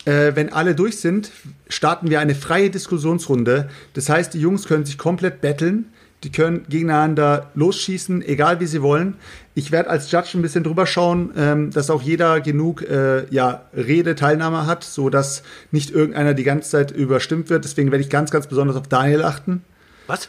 Äh, 0.04 0.36
wenn 0.36 0.52
alle 0.52 0.76
durch 0.76 1.00
sind, 1.00 1.32
starten 1.68 2.10
wir 2.10 2.20
eine 2.20 2.36
freie 2.36 2.70
Diskussionsrunde. 2.70 3.68
Das 3.94 4.08
heißt, 4.08 4.32
die 4.32 4.40
Jungs 4.40 4.68
können 4.68 4.84
sich 4.84 4.98
komplett 4.98 5.40
betteln. 5.40 5.86
Die 6.22 6.30
können 6.30 6.64
gegeneinander 6.68 7.50
losschießen, 7.54 8.22
egal 8.22 8.60
wie 8.60 8.66
sie 8.66 8.82
wollen. 8.82 9.16
Ich 9.54 9.72
werde 9.72 9.90
als 9.90 10.10
Judge 10.12 10.30
ein 10.34 10.42
bisschen 10.42 10.62
drüber 10.62 10.86
schauen, 10.86 11.32
ähm, 11.36 11.70
dass 11.70 11.90
auch 11.90 12.02
jeder 12.02 12.40
genug 12.40 12.82
äh, 12.82 13.26
ja, 13.30 13.62
Redeteilnahme 13.74 14.66
hat, 14.66 14.84
so 14.84 15.10
dass 15.10 15.42
nicht 15.72 15.90
irgendeiner 15.90 16.34
die 16.34 16.44
ganze 16.44 16.70
Zeit 16.70 16.90
überstimmt 16.92 17.50
wird. 17.50 17.64
Deswegen 17.64 17.90
werde 17.90 18.02
ich 18.04 18.10
ganz, 18.10 18.30
ganz 18.30 18.46
besonders 18.46 18.76
auf 18.76 18.86
Daniel 18.88 19.22
achten. 19.24 19.64
Was? 20.06 20.28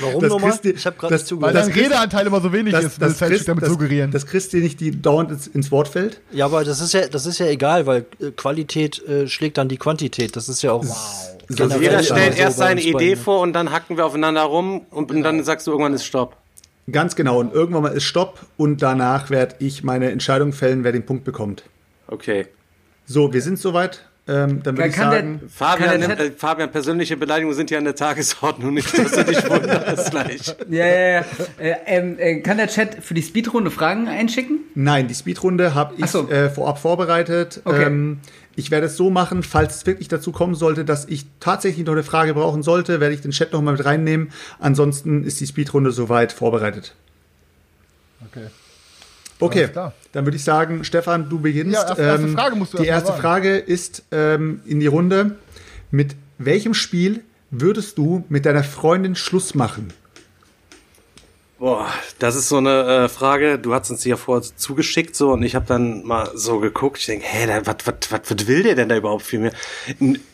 Warum 0.00 0.20
Das 0.22 0.28
nochmal? 0.30 0.50
Christi- 0.50 0.70
Ich 0.70 0.86
habe 0.86 0.96
gerade 0.96 1.12
das- 1.14 1.22
weil 1.22 1.26
zugehört. 1.28 1.54
das 1.54 1.66
dein 1.68 1.74
Redeanteil 1.84 2.26
immer 2.26 2.40
so 2.40 2.52
wenig 2.52 2.74
ist, 2.74 3.00
will 3.00 3.08
das, 3.08 3.18
Selchuk 3.18 3.36
Christ, 3.36 3.48
damit 3.48 3.62
das, 3.62 3.70
suggerieren. 3.70 4.10
dass 4.10 4.26
Chris 4.26 4.48
dir 4.48 4.60
nicht 4.60 4.80
die 4.80 5.00
dauernd 5.00 5.30
ins, 5.30 5.46
ins 5.46 5.70
Wort 5.70 5.88
fällt. 5.88 6.20
Ja, 6.32 6.46
aber 6.46 6.64
das 6.64 6.80
ist 6.80 6.92
ja, 6.94 7.06
das 7.06 7.26
ist 7.26 7.38
ja 7.38 7.46
egal, 7.46 7.86
weil 7.86 8.06
äh, 8.20 8.30
Qualität 8.32 9.06
äh, 9.06 9.28
schlägt 9.28 9.58
dann 9.58 9.68
die 9.68 9.76
Quantität. 9.76 10.34
Das 10.36 10.48
ist 10.48 10.62
ja 10.62 10.72
auch. 10.72 10.84
So 10.84 11.54
generell 11.54 11.82
Jeder 11.82 12.00
ist 12.00 12.06
stellt 12.06 12.38
erst 12.38 12.58
bei 12.58 12.64
seine 12.66 12.80
Idee 12.82 13.16
vor 13.16 13.40
und 13.40 13.52
dann 13.52 13.70
hacken 13.72 13.96
wir 13.96 14.06
aufeinander 14.06 14.42
rum 14.42 14.82
und, 14.90 15.10
und 15.10 15.22
dann 15.22 15.42
sagst 15.44 15.66
du 15.66 15.70
irgendwann 15.72 15.94
ist 15.94 16.04
Stopp. 16.04 16.36
Ganz 16.90 17.16
genau. 17.16 17.38
Und 17.40 17.52
irgendwann 17.52 17.82
mal 17.82 17.92
ist 17.92 18.04
Stopp 18.04 18.40
und 18.56 18.82
danach 18.82 19.30
werde 19.30 19.56
ich 19.60 19.84
meine 19.84 20.10
Entscheidung 20.10 20.52
fällen, 20.52 20.84
wer 20.84 20.92
den 20.92 21.04
Punkt 21.06 21.24
bekommt. 21.24 21.64
Okay. 22.08 22.46
So, 23.06 23.32
wir 23.32 23.42
sind 23.42 23.58
soweit. 23.58 24.04
Ähm, 24.28 24.62
dann 24.62 24.76
würde 24.76 24.90
ich 24.90 24.94
Kann 24.94 25.10
der- 25.10 25.20
sagen, 25.20 25.40
Fabian, 25.52 25.98
der 25.98 26.08
nimmt, 26.08 26.20
äh, 26.20 26.30
Fabian, 26.30 26.70
persönliche 26.70 27.16
Beleidigungen 27.16 27.56
sind 27.56 27.70
ja 27.70 27.78
an 27.78 27.84
der 27.84 27.96
Tagesordnung, 27.96 28.74
nicht, 28.74 28.96
dass 28.96 29.10
du 29.12 29.24
dich 29.24 29.48
wunderst 29.48 30.10
gleich. 30.10 30.54
Ja, 30.70 30.86
ja, 30.86 31.08
ja. 31.08 31.24
Äh, 31.58 31.74
ähm, 31.86 32.16
äh, 32.18 32.40
kann 32.40 32.58
der 32.58 32.68
Chat 32.68 33.02
für 33.02 33.14
die 33.14 33.22
Speedrunde 33.22 33.70
Fragen 33.72 34.06
einschicken? 34.08 34.60
nein, 34.74 35.08
die 35.08 35.14
Speedrunde 35.14 35.74
habe 35.74 35.94
ich 35.96 36.06
so. 36.06 36.28
äh, 36.28 36.48
vorab 36.50 36.78
vorbereitet. 36.78 37.62
Okay. 37.64 37.84
Ähm, 37.84 38.20
ich 38.56 38.70
werde 38.70 38.86
es 38.86 38.96
so 38.96 39.10
machen, 39.10 39.42
falls 39.42 39.76
es 39.76 39.86
wirklich 39.86 40.08
dazu 40.08 40.32
kommen 40.32 40.54
sollte, 40.54 40.84
dass 40.84 41.04
ich 41.06 41.26
tatsächlich 41.40 41.86
noch 41.86 41.92
eine 41.92 42.02
Frage 42.02 42.34
brauchen 42.34 42.62
sollte, 42.62 43.00
werde 43.00 43.14
ich 43.14 43.20
den 43.20 43.30
Chat 43.30 43.52
noch 43.52 43.62
mal 43.62 43.72
mit 43.72 43.84
reinnehmen. 43.84 44.32
Ansonsten 44.58 45.24
ist 45.24 45.40
die 45.40 45.46
Speedrunde 45.46 45.92
soweit 45.92 46.32
vorbereitet. 46.32 46.94
Okay. 48.26 48.46
Okay, 49.42 49.68
dann 50.12 50.26
würde 50.26 50.36
ich 50.36 50.44
sagen, 50.44 50.84
Stefan, 50.84 51.30
du 51.30 51.40
beginnst. 51.40 51.72
Ja, 51.72 51.86
erste- 51.88 52.02
erste 52.02 52.28
Frage 52.28 52.56
musst 52.56 52.74
du 52.74 52.78
Die 52.78 52.86
erste 52.86 53.08
sagen. 53.08 53.20
Frage 53.22 53.56
ist 53.56 54.02
ähm, 54.10 54.60
in 54.66 54.80
die 54.80 54.86
Runde. 54.86 55.36
Mit 55.90 56.14
welchem 56.36 56.74
Spiel 56.74 57.22
würdest 57.50 57.96
du 57.96 58.24
mit 58.28 58.44
deiner 58.44 58.62
Freundin 58.64 59.16
Schluss 59.16 59.54
machen? 59.54 59.92
Boah, 61.60 61.88
das 62.18 62.36
ist 62.36 62.48
so 62.48 62.56
eine 62.56 63.04
äh, 63.04 63.08
Frage. 63.10 63.58
Du 63.58 63.74
hast 63.74 63.90
uns 63.90 64.00
die 64.00 64.08
ja 64.08 64.16
vorher 64.16 64.42
zugeschickt 64.56 65.14
so 65.14 65.32
und 65.32 65.42
ich 65.42 65.54
habe 65.54 65.66
dann 65.66 66.06
mal 66.06 66.30
so 66.32 66.58
geguckt. 66.58 66.96
Ich 67.00 67.04
denke, 67.04 67.26
hä, 67.28 67.46
da- 67.46 67.60
was 67.66 68.10
was 68.10 68.46
will 68.48 68.62
der 68.62 68.74
denn 68.76 68.88
da 68.88 68.96
überhaupt 68.96 69.20
für 69.24 69.38
mir? 69.38 69.52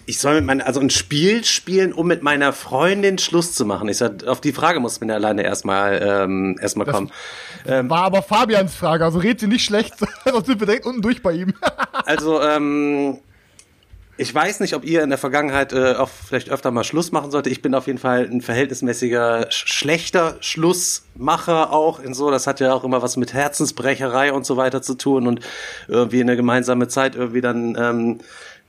Ich 0.06 0.20
soll 0.20 0.36
mit 0.36 0.44
meiner 0.44 0.64
also 0.64 0.78
ein 0.78 0.88
Spiel 0.88 1.42
spielen, 1.44 1.92
um 1.92 2.06
mit 2.06 2.22
meiner 2.22 2.52
Freundin 2.52 3.18
Schluss 3.18 3.54
zu 3.54 3.66
machen. 3.66 3.88
Ich 3.88 3.96
sag, 3.96 4.24
auf 4.24 4.40
die 4.40 4.52
Frage 4.52 4.78
muss 4.78 5.00
man 5.00 5.08
ja 5.08 5.16
alleine 5.16 5.42
erstmal 5.42 6.00
ähm, 6.00 6.58
erstmal 6.62 6.86
kommen. 6.86 7.10
War 7.64 8.02
aber 8.02 8.22
Fabians 8.22 8.76
Frage, 8.76 9.04
also 9.04 9.18
red 9.18 9.40
sie 9.40 9.48
nicht 9.48 9.64
schlecht, 9.64 9.94
sonst 10.24 10.46
sind 10.46 10.60
wir 10.60 10.66
direkt 10.68 10.86
unten 10.86 11.02
durch 11.02 11.22
bei 11.24 11.32
ihm. 11.32 11.54
Also, 12.08 12.40
ähm, 12.40 13.18
ich 14.18 14.34
weiß 14.34 14.60
nicht, 14.60 14.74
ob 14.74 14.84
ihr 14.84 15.02
in 15.02 15.10
der 15.10 15.18
Vergangenheit 15.18 15.72
äh, 15.72 15.94
auch 15.94 16.08
vielleicht 16.08 16.50
öfter 16.50 16.70
mal 16.70 16.84
Schluss 16.84 17.12
machen 17.12 17.30
sollte. 17.30 17.50
Ich 17.50 17.60
bin 17.60 17.74
auf 17.74 17.86
jeden 17.86 17.98
Fall 17.98 18.28
ein 18.30 18.40
verhältnismäßiger 18.40 19.50
sch 19.50 19.68
schlechter 19.68 20.36
Schlussmacher 20.40 21.72
auch 21.72 22.00
in 22.00 22.14
so. 22.14 22.30
Das 22.30 22.46
hat 22.46 22.60
ja 22.60 22.72
auch 22.72 22.84
immer 22.84 23.02
was 23.02 23.16
mit 23.16 23.34
Herzensbrecherei 23.34 24.32
und 24.32 24.46
so 24.46 24.56
weiter 24.56 24.80
zu 24.80 24.94
tun 24.94 25.26
und 25.26 25.40
irgendwie 25.88 26.20
eine 26.20 26.36
gemeinsame 26.36 26.88
Zeit 26.88 27.14
irgendwie 27.14 27.42
dann 27.42 27.76
ähm, 27.78 28.18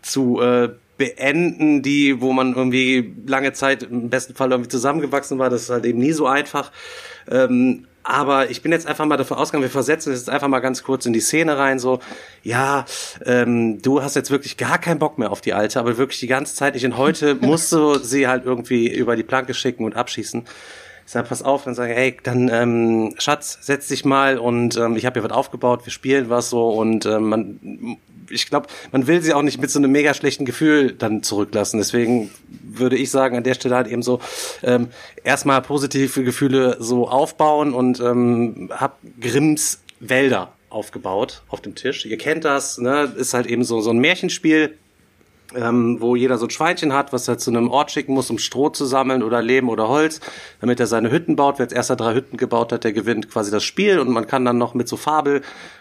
zu 0.01 0.42
äh, 0.42 0.70
beenden, 0.98 1.82
die, 1.82 2.20
wo 2.22 2.34
man 2.34 2.54
irgendwie 2.54 3.16
lange 3.25 3.54
Zeit 3.54 3.84
im 3.84 4.10
besten 4.10 4.36
Fall 4.36 4.51
irgendwie 4.51 4.70
zusammengewachsen 4.70 5.39
war. 5.39 5.50
Das 5.50 5.63
ist 5.63 5.70
halt 5.70 5.86
eben 5.86 6.00
nie 6.00 6.12
so 6.13 6.27
einfach. 6.27 6.72
Ähm, 7.30 7.88
aber 8.07 8.49
ich 8.49 8.61
bin 8.61 8.71
jetzt 8.71 8.87
einfach 8.87 9.05
mal 9.05 9.17
davon 9.17 9.37
ausgegangen, 9.37 9.63
wir 9.63 9.69
versetzen 9.69 10.13
jetzt 10.13 10.29
einfach 10.29 10.47
mal 10.47 10.59
ganz 10.59 10.81
kurz 10.81 11.05
in 11.05 11.11
die 11.11 11.19
Szene 11.19 11.57
rein, 11.57 11.77
so, 11.77 11.99
ja, 12.41 12.85
ähm, 13.25 13.81
du 13.81 14.01
hast 14.01 14.15
jetzt 14.15 14.31
wirklich 14.31 14.55
gar 14.55 14.77
keinen 14.77 14.97
Bock 14.97 15.17
mehr 15.17 15.29
auf 15.29 15.41
die 15.41 15.53
Alte, 15.53 15.79
aber 15.79 15.97
wirklich 15.97 16.21
die 16.21 16.27
ganze 16.27 16.55
Zeit 16.55 16.73
nicht. 16.73 16.85
Und 16.85 16.97
heute 16.97 17.35
musst 17.41 17.71
du 17.73 17.95
sie 17.99 18.27
halt 18.27 18.45
irgendwie 18.45 18.87
über 18.87 19.17
die 19.17 19.23
Planke 19.23 19.53
schicken 19.53 19.83
und 19.83 19.97
abschießen. 19.97 20.45
Ich 21.05 21.11
sag, 21.11 21.27
pass 21.27 21.43
auf, 21.43 21.65
dann 21.65 21.75
sage 21.75 21.93
ich, 21.93 21.97
ey, 21.97 22.17
dann, 22.23 22.49
ähm, 22.49 23.15
Schatz, 23.17 23.59
setz 23.61 23.87
dich 23.87 24.05
mal 24.05 24.37
und 24.37 24.77
ähm, 24.77 24.95
ich 24.95 25.05
habe 25.05 25.19
hier 25.19 25.29
was 25.29 25.35
aufgebaut, 25.35 25.85
wir 25.85 25.91
spielen 25.91 26.29
was 26.29 26.49
so 26.49 26.69
und 26.69 27.05
ähm, 27.05 27.29
man, 27.29 27.97
ich 28.29 28.48
glaube, 28.48 28.67
man 28.91 29.07
will 29.07 29.22
sie 29.22 29.34
auch 29.34 29.41
nicht 29.41 29.62
mit 29.62 29.69
so 29.69 29.79
einem 29.79 29.91
mega 29.91 30.13
schlechten 30.13 30.46
Gefühl 30.46 30.91
dann 30.91 31.24
zurücklassen. 31.24 31.77
Deswegen 31.77 32.31
würde 32.48 32.98
ich 32.98 33.12
sagen, 33.12 33.38
an 33.38 33.43
der 33.43 33.53
Stelle 33.53 33.75
halt 33.75 33.88
eben 33.88 34.01
so 34.01 34.19
ähm, 34.63 34.89
erstmal 35.24 35.62
positive 35.62 36.24
Gefühle 36.24 36.77
so 36.79 37.07
aufbauen 37.07 37.74
und 37.74 38.00
ähm, 38.00 38.69
hab 38.72 39.00
Grimms 39.19 39.81
Wälder 40.00 40.53
aufgebaut 40.69 41.43
auf 41.48 41.62
dem 41.62 41.75
Tisch. 41.75 42.05
Ihr 42.05 42.17
kennt 42.17 42.46
das, 42.46 42.77
ne? 42.77 43.12
Ist 43.17 43.34
halt 43.34 43.48
eben 43.48 43.63
so 43.63 43.81
so 43.81 43.89
ein 43.89 44.00
Märchenspiel 44.00 44.77
ähm, 45.55 45.98
wo 46.01 46.15
jeder 46.15 46.38
so 46.38 46.46
ein 46.46 46.50
Schweinchen 46.50 46.93
hat, 46.93 47.13
was 47.13 47.27
er 47.27 47.38
zu 47.38 47.51
einem 47.51 47.69
Ort 47.69 47.91
schicken 47.91 48.13
muss, 48.13 48.29
um 48.29 48.38
Stroh 48.38 48.69
zu 48.69 48.86
sammeln 48.86 49.24
oder 49.24 49.41
Lehm 49.41 49.69
oder 49.69 49.88
Holz, 49.88 50.19
damit 50.60 50.79
er 50.79 50.88
seine 50.88 51.12
Hütten 51.12 51.36
baut. 51.36 51.60
Wer 51.60 51.65
als 51.65 51.74
erster 51.74 51.96
drei 51.96 52.13
Hütten 52.13 52.38
gebaut 52.38 52.72
hat, 52.72 52.84
der 52.84 52.93
gewinnt 52.93 53.29
quasi 53.29 53.51
das 53.51 53.63
Spiel 53.63 54.00
und 54.00 54.10
man 54.10 54.27
kann 54.27 54.46
dann 54.46 54.57
noch 54.57 54.74
mit 54.74 54.88
so 54.88 54.98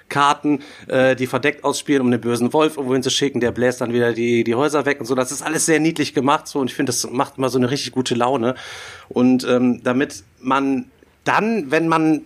Fabelkarten 0.07 0.63
äh, 0.89 1.17
die 1.17 1.27
verdeckt 1.27 1.65
ausspielen, 1.65 2.03
um 2.03 2.11
den 2.11 2.21
bösen 2.21 2.53
Wolf 2.53 2.77
irgendwo 2.77 2.95
hinzuschicken, 2.95 3.41
der 3.41 3.53
bläst 3.53 3.81
dann 3.81 3.93
wieder 3.93 4.13
die, 4.13 4.45
die 4.45 4.55
Häuser 4.55 4.87
weg 4.87 5.01
und 5.01 5.07
so. 5.07 5.15
Das 5.15 5.33
ist 5.33 5.43
alles 5.43 5.67
sehr 5.67 5.81
niedlich 5.81 6.15
gemacht 6.15 6.49
so 6.49 6.61
und 6.61 6.71
ich 6.71 6.75
finde, 6.75 6.91
das 6.91 7.09
macht 7.11 7.39
immer 7.39 7.49
so 7.49 7.59
eine 7.59 7.71
richtig 7.71 7.93
gute 7.93 8.15
Laune. 8.15 8.55
Und 9.09 9.45
ähm, 9.45 9.83
damit 9.83 10.25
man 10.41 10.91
dann, 11.25 11.71
wenn 11.71 11.89
man 11.89 12.23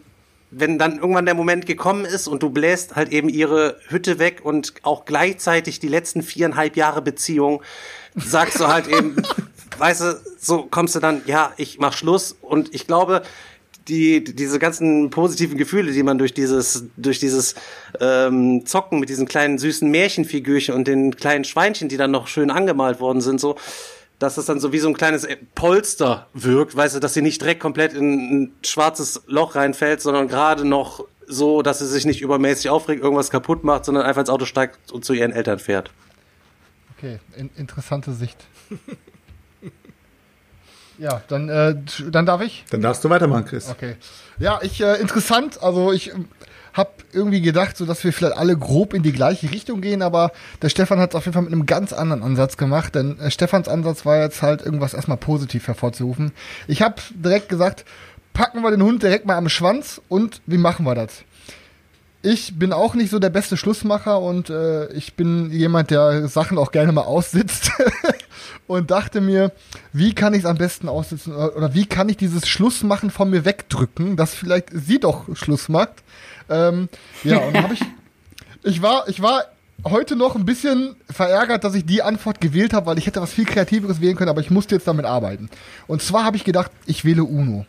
wenn 0.52 0.78
dann 0.78 0.98
irgendwann 0.98 1.26
der 1.26 1.36
Moment 1.36 1.64
gekommen 1.64 2.04
ist 2.04 2.26
und 2.26 2.42
du 2.42 2.50
bläst 2.50 2.96
halt 2.96 3.12
eben 3.12 3.28
ihre 3.28 3.76
Hütte 3.86 4.18
weg 4.18 4.40
und 4.42 4.74
auch 4.82 5.04
gleichzeitig 5.04 5.78
die 5.78 5.86
letzten 5.86 6.22
viereinhalb 6.22 6.76
Jahre 6.76 7.02
Beziehung, 7.02 7.62
sagst 8.16 8.58
du 8.58 8.66
halt 8.66 8.88
eben, 8.88 9.14
weißt 9.78 10.00
du, 10.00 10.20
so 10.40 10.66
kommst 10.68 10.96
du 10.96 10.98
dann, 10.98 11.22
ja, 11.26 11.52
ich 11.56 11.78
mach 11.78 11.92
Schluss 11.92 12.36
und 12.40 12.74
ich 12.74 12.88
glaube, 12.88 13.22
die, 13.88 14.22
diese 14.22 14.58
ganzen 14.58 15.10
positiven 15.10 15.58
Gefühle, 15.58 15.92
die 15.92 16.02
man 16.02 16.18
durch 16.18 16.34
dieses, 16.34 16.84
durch 16.96 17.18
dieses 17.18 17.54
ähm, 18.00 18.64
Zocken 18.66 19.00
mit 19.00 19.08
diesen 19.08 19.26
kleinen 19.26 19.58
süßen 19.58 19.90
Märchenfigürchen 19.90 20.74
und 20.74 20.86
den 20.86 21.16
kleinen 21.16 21.44
Schweinchen, 21.44 21.88
die 21.88 21.96
dann 21.96 22.10
noch 22.10 22.26
schön 22.26 22.50
angemalt 22.50 23.00
worden 23.00 23.20
sind, 23.20 23.40
so, 23.40 23.56
dass 24.18 24.36
es 24.36 24.46
dann 24.46 24.60
so 24.60 24.72
wie 24.72 24.78
so 24.78 24.88
ein 24.88 24.94
kleines 24.94 25.26
Polster 25.54 26.28
wirkt, 26.34 26.76
weißt 26.76 26.96
du, 26.96 27.00
dass 27.00 27.14
sie 27.14 27.22
nicht 27.22 27.40
direkt 27.40 27.60
komplett 27.60 27.94
in 27.94 28.42
ein 28.42 28.52
schwarzes 28.62 29.22
Loch 29.26 29.54
reinfällt, 29.54 30.00
sondern 30.00 30.28
gerade 30.28 30.66
noch 30.66 31.04
so, 31.26 31.62
dass 31.62 31.78
sie 31.78 31.86
sich 31.86 32.04
nicht 32.04 32.20
übermäßig 32.20 32.70
aufregt, 32.70 33.02
irgendwas 33.02 33.30
kaputt 33.30 33.64
macht, 33.64 33.84
sondern 33.84 34.04
einfach 34.04 34.20
ins 34.20 34.30
Auto 34.30 34.44
steigt 34.44 34.92
und 34.92 35.04
zu 35.04 35.14
ihren 35.14 35.32
Eltern 35.32 35.58
fährt. 35.58 35.90
Okay, 36.96 37.18
in, 37.36 37.50
interessante 37.56 38.12
Sicht. 38.12 38.36
ja, 41.00 41.22
dann, 41.28 41.48
äh, 41.48 41.76
dann 42.10 42.26
darf 42.26 42.42
ich. 42.42 42.64
Dann 42.70 42.82
darfst 42.82 43.02
du 43.02 43.10
weitermachen, 43.10 43.46
Chris. 43.46 43.70
Okay. 43.70 43.96
Ja, 44.38 44.60
ich 44.62 44.82
äh, 44.82 45.00
interessant. 45.00 45.62
Also 45.62 45.92
ich 45.92 46.12
ähm, 46.12 46.28
habe 46.74 46.90
irgendwie 47.12 47.40
gedacht, 47.40 47.76
so 47.76 47.86
dass 47.86 48.04
wir 48.04 48.12
vielleicht 48.12 48.36
alle 48.36 48.56
grob 48.56 48.92
in 48.92 49.02
die 49.02 49.12
gleiche 49.12 49.50
Richtung 49.50 49.80
gehen, 49.80 50.02
aber 50.02 50.30
der 50.60 50.68
Stefan 50.68 51.00
hat 51.00 51.10
es 51.10 51.16
auf 51.16 51.24
jeden 51.24 51.32
Fall 51.32 51.42
mit 51.42 51.52
einem 51.52 51.66
ganz 51.66 51.92
anderen 51.92 52.22
Ansatz 52.22 52.56
gemacht, 52.56 52.94
denn 52.94 53.18
äh, 53.18 53.30
Stefans 53.30 53.66
Ansatz 53.66 54.04
war 54.04 54.18
jetzt 54.18 54.42
halt 54.42 54.62
irgendwas 54.62 54.94
erstmal 54.94 55.16
positiv 55.16 55.66
hervorzurufen. 55.66 56.32
Ich 56.68 56.82
habe 56.82 56.96
direkt 57.14 57.48
gesagt, 57.48 57.86
packen 58.34 58.62
wir 58.62 58.70
den 58.70 58.82
Hund 58.82 59.02
direkt 59.02 59.24
mal 59.24 59.36
am 59.36 59.48
Schwanz 59.48 60.00
und 60.08 60.42
wie 60.46 60.58
machen 60.58 60.84
wir 60.84 60.94
das? 60.94 61.24
Ich 62.22 62.58
bin 62.58 62.74
auch 62.74 62.94
nicht 62.94 63.10
so 63.10 63.18
der 63.18 63.30
beste 63.30 63.56
Schlussmacher 63.56 64.20
und 64.20 64.50
äh, 64.50 64.92
ich 64.92 65.14
bin 65.14 65.50
jemand, 65.50 65.90
der 65.90 66.28
Sachen 66.28 66.58
auch 66.58 66.70
gerne 66.70 66.92
mal 66.92 67.04
aussitzt. 67.04 67.72
und 68.66 68.90
dachte 68.90 69.20
mir, 69.20 69.52
wie 69.92 70.14
kann 70.14 70.34
ich 70.34 70.40
es 70.40 70.46
am 70.46 70.56
besten 70.56 70.88
aussitzen 70.88 71.34
oder, 71.34 71.74
wie 71.74 71.86
kann 71.86 72.08
ich 72.08 72.16
dieses 72.16 72.48
Schlussmachen 72.48 73.10
von 73.10 73.30
mir 73.30 73.44
wegdrücken, 73.44 74.16
dass 74.16 74.34
vielleicht 74.34 74.68
sie 74.72 75.00
doch 75.00 75.34
Schluss 75.36 75.68
macht. 75.68 76.02
Ähm, 76.48 76.88
ja, 77.24 77.38
und 77.38 77.56
habe 77.60 77.74
ich, 77.74 77.80
ich 78.62 78.82
war, 78.82 79.08
ich 79.08 79.22
war 79.22 79.44
heute 79.84 80.16
noch 80.16 80.36
ein 80.36 80.44
bisschen 80.44 80.96
verärgert, 81.08 81.64
dass 81.64 81.74
ich 81.74 81.86
die 81.86 82.02
Antwort 82.02 82.40
gewählt 82.40 82.72
habe, 82.72 82.86
weil 82.86 82.98
ich 82.98 83.06
hätte 83.06 83.22
was 83.22 83.32
viel 83.32 83.46
Kreativeres 83.46 84.00
wählen 84.00 84.16
können, 84.16 84.30
aber 84.30 84.40
ich 84.40 84.50
musste 84.50 84.74
jetzt 84.74 84.86
damit 84.86 85.04
arbeiten. 85.04 85.48
Und 85.86 86.02
zwar 86.02 86.24
habe 86.24 86.36
ich 86.36 86.44
gedacht, 86.44 86.70
ich 86.86 87.04
wähle 87.04 87.24
Uno. 87.24 87.66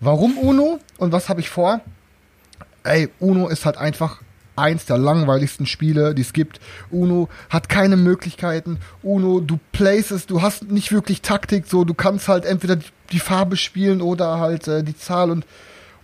Warum 0.00 0.38
Uno 0.38 0.80
und 0.98 1.12
was 1.12 1.28
habe 1.28 1.40
ich 1.40 1.50
vor? 1.50 1.80
Ey, 2.82 3.08
Uno 3.20 3.48
ist 3.48 3.64
halt 3.64 3.78
einfach 3.78 4.20
eins 4.56 4.86
der 4.86 4.98
langweiligsten 4.98 5.66
Spiele, 5.66 6.14
die 6.14 6.22
es 6.22 6.32
gibt. 6.32 6.60
Uno 6.90 7.28
hat 7.50 7.68
keine 7.68 7.96
Möglichkeiten. 7.96 8.78
Uno, 9.02 9.40
du 9.40 9.58
placest, 9.72 10.30
du 10.30 10.42
hast 10.42 10.70
nicht 10.70 10.92
wirklich 10.92 11.22
Taktik, 11.22 11.66
so 11.66 11.84
du 11.84 11.94
kannst 11.94 12.28
halt 12.28 12.44
entweder 12.44 12.76
die, 12.76 12.86
die 13.12 13.18
Farbe 13.18 13.56
spielen 13.56 14.00
oder 14.00 14.38
halt 14.38 14.68
äh, 14.68 14.82
die 14.82 14.96
Zahl 14.96 15.30
und 15.30 15.44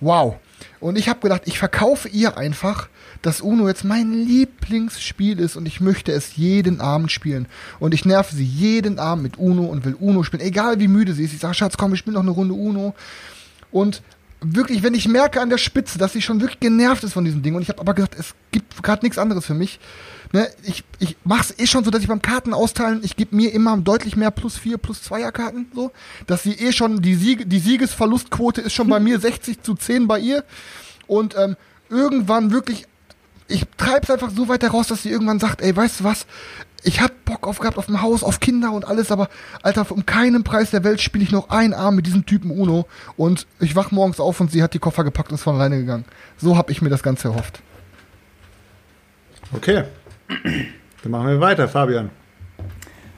wow. 0.00 0.36
Und 0.78 0.96
ich 0.96 1.08
habe 1.08 1.20
gedacht, 1.20 1.42
ich 1.44 1.58
verkaufe 1.58 2.08
ihr 2.08 2.36
einfach, 2.36 2.88
dass 3.22 3.40
Uno 3.40 3.68
jetzt 3.68 3.84
mein 3.84 4.12
Lieblingsspiel 4.12 5.38
ist 5.38 5.56
und 5.56 5.66
ich 5.66 5.80
möchte 5.80 6.12
es 6.12 6.36
jeden 6.36 6.80
Abend 6.80 7.12
spielen. 7.12 7.46
Und 7.78 7.92
ich 7.92 8.04
nerve 8.04 8.34
sie 8.34 8.44
jeden 8.44 8.98
Abend 8.98 9.22
mit 9.22 9.38
Uno 9.38 9.64
und 9.64 9.84
will 9.84 9.96
Uno 9.98 10.22
spielen, 10.22 10.42
egal 10.42 10.80
wie 10.80 10.88
müde 10.88 11.12
sie 11.12 11.24
ist. 11.24 11.34
Ich 11.34 11.40
sage, 11.40 11.54
Schatz, 11.54 11.76
komm, 11.76 11.92
wir 11.92 11.98
spielen 11.98 12.14
noch 12.14 12.22
eine 12.22 12.30
Runde 12.30 12.54
Uno. 12.54 12.94
Und 13.70 14.02
wirklich, 14.40 14.82
wenn 14.82 14.94
ich 14.94 15.06
merke 15.08 15.40
an 15.40 15.50
der 15.50 15.58
Spitze, 15.58 15.98
dass 15.98 16.12
sie 16.12 16.22
schon 16.22 16.40
wirklich 16.40 16.60
genervt 16.60 17.04
ist 17.04 17.12
von 17.12 17.24
diesem 17.24 17.42
Ding 17.42 17.54
und 17.54 17.62
ich 17.62 17.68
habe 17.68 17.80
aber 17.80 17.94
gesagt, 17.94 18.16
es 18.18 18.34
gibt 18.52 18.82
gerade 18.82 19.04
nichts 19.04 19.18
anderes 19.18 19.46
für 19.46 19.54
mich. 19.54 19.78
Ne, 20.32 20.48
ich, 20.62 20.84
ich 21.00 21.16
mach's 21.24 21.54
eh 21.58 21.66
schon 21.66 21.82
so, 21.82 21.90
dass 21.90 22.02
ich 22.02 22.08
beim 22.08 22.22
Karten 22.22 22.54
austeilen, 22.54 23.00
ich 23.02 23.16
gebe 23.16 23.34
mir 23.34 23.52
immer 23.52 23.76
deutlich 23.76 24.16
mehr 24.16 24.30
plus 24.30 24.56
vier, 24.56 24.78
plus 24.78 25.02
zweier 25.02 25.32
Karten, 25.32 25.66
so, 25.74 25.90
dass 26.26 26.44
sie 26.44 26.52
eh 26.52 26.72
schon, 26.72 27.02
die, 27.02 27.16
Siege, 27.16 27.46
die 27.46 27.58
Siegesverlustquote 27.58 28.60
ist 28.60 28.72
schon 28.72 28.88
bei 28.88 29.00
mir 29.00 29.18
60 29.20 29.62
zu 29.62 29.74
10 29.74 30.06
bei 30.06 30.20
ihr 30.20 30.44
und 31.08 31.36
ähm, 31.36 31.56
irgendwann 31.88 32.52
wirklich, 32.52 32.86
ich 33.48 33.64
treib's 33.76 34.08
einfach 34.08 34.30
so 34.30 34.46
weit 34.48 34.62
heraus, 34.62 34.86
dass 34.86 35.02
sie 35.02 35.10
irgendwann 35.10 35.40
sagt, 35.40 35.62
ey, 35.62 35.74
weißt 35.74 36.00
du 36.00 36.04
was, 36.04 36.26
ich 36.84 37.00
hab 37.00 37.12
Bock 37.40 37.48
auf 37.48 37.58
gehabt, 37.58 37.78
auf 37.78 37.88
ein 37.88 38.02
Haus, 38.02 38.22
auf 38.22 38.40
Kinder 38.40 38.72
und 38.72 38.86
alles, 38.86 39.10
aber 39.10 39.28
Alter, 39.62 39.90
um 39.90 40.04
keinen 40.04 40.44
Preis 40.44 40.70
der 40.70 40.84
Welt 40.84 41.00
spiele 41.00 41.24
ich 41.24 41.32
noch 41.32 41.48
einen 41.48 41.72
Abend 41.72 41.96
mit 41.96 42.06
diesem 42.06 42.26
Typen 42.26 42.50
Uno 42.50 42.86
und 43.16 43.46
ich 43.58 43.74
wach 43.76 43.90
morgens 43.90 44.20
auf 44.20 44.40
und 44.40 44.50
sie 44.50 44.62
hat 44.62 44.74
die 44.74 44.78
Koffer 44.78 45.04
gepackt 45.04 45.30
und 45.30 45.36
ist 45.36 45.42
von 45.42 45.56
alleine 45.56 45.78
gegangen. 45.78 46.04
So 46.36 46.56
habe 46.56 46.70
ich 46.70 46.82
mir 46.82 46.90
das 46.90 47.02
Ganze 47.02 47.28
erhofft. 47.28 47.62
Okay. 49.54 49.84
Dann 50.28 51.10
machen 51.10 51.28
wir 51.28 51.40
weiter, 51.40 51.66
Fabian. 51.66 52.10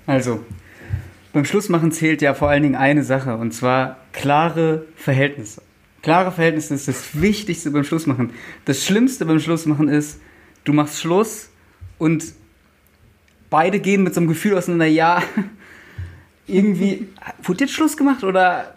Also, 0.07 0.45
beim 1.33 1.45
Schlussmachen 1.45 1.91
zählt 1.93 2.23
ja 2.23 2.35
vor 2.35 2.49
allen 2.49 2.63
Dingen 2.63 2.77
eine 2.77 3.03
Sache, 3.03 3.37
und 3.37 3.53
zwar 3.53 3.97
klare 4.13 4.87
Verhältnisse. 4.97 5.63
Klare 6.03 6.33
Verhältnisse 6.33 6.75
ist 6.75 6.89
das 6.89 7.21
Wichtigste 7.21 7.71
beim 7.71 7.85
Schlussmachen. 7.85 8.31
Das 8.65 8.85
Schlimmste 8.85 9.25
beim 9.25 9.41
Schlussmachen 9.41 9.89
ist, 9.89 10.21
du 10.65 10.73
machst 10.73 11.01
Schluss 11.01 11.51
und 11.99 12.25
beide 13.53 13.79
gehen 13.79 14.03
mit 14.03 14.15
so 14.15 14.21
einem 14.21 14.29
Gefühl 14.29 14.57
auseinander, 14.57 14.87
ja, 14.87 15.23
irgendwie, 16.49 17.07
wurde 17.43 17.61
jetzt 17.65 17.75
Schluss 17.75 17.97
gemacht 17.97 18.25
oder 18.25 18.75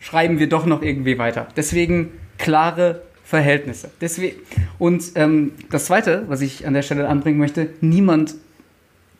schreiben 0.00 0.40
wir 0.40 0.48
doch 0.48 0.66
noch 0.66 0.82
irgendwie 0.82 1.18
weiter? 1.18 1.46
Deswegen 1.56 2.10
klare 2.38 3.02
Verhältnisse. 3.22 3.90
Deswegen, 4.00 4.36
und 4.78 5.12
ähm, 5.14 5.52
das 5.70 5.84
Zweite, 5.84 6.24
was 6.28 6.40
ich 6.40 6.66
an 6.66 6.74
der 6.74 6.82
Stelle 6.82 7.08
anbringen 7.08 7.38
möchte, 7.38 7.70
niemand, 7.80 8.34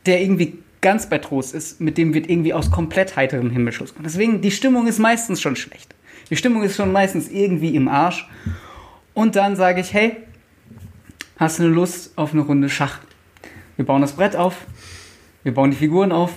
der 0.07 0.21
irgendwie 0.21 0.59
ganz 0.81 1.09
bei 1.09 1.19
Trost 1.19 1.55
ist, 1.55 1.81
mit 1.81 1.97
dem 1.97 2.13
wird 2.13 2.29
irgendwie 2.29 2.53
aus 2.53 2.71
komplett 2.71 3.17
heiterem 3.17 3.51
Himmel 3.51 3.73
Schluss 3.73 3.95
gemacht. 3.95 4.07
Deswegen, 4.07 4.41
die 4.41 4.51
Stimmung 4.51 4.87
ist 4.87 4.99
meistens 4.99 5.41
schon 5.41 5.57
schlecht. 5.57 5.95
Die 6.31 6.37
Stimmung 6.37 6.63
ist 6.63 6.77
schon 6.77 6.93
meistens 6.93 7.31
irgendwie 7.31 7.75
im 7.77 7.89
Arsch. 7.89 8.29
Und 9.15 9.37
dann 9.37 9.57
sage 9.57 9.81
ich, 9.81 9.93
hey, 9.93 10.17
hast 11.37 11.59
du 11.59 11.65
eine 11.65 11.73
Lust 11.73 12.17
auf 12.17 12.33
eine 12.33 12.43
Runde 12.43 12.69
Schach? 12.69 13.01
Wir 13.77 13.85
bauen 13.85 14.01
das 14.01 14.13
Brett 14.13 14.37
auf, 14.37 14.67
wir 15.43 15.53
bauen 15.53 15.71
die 15.71 15.77
Figuren 15.77 16.13
auf 16.13 16.33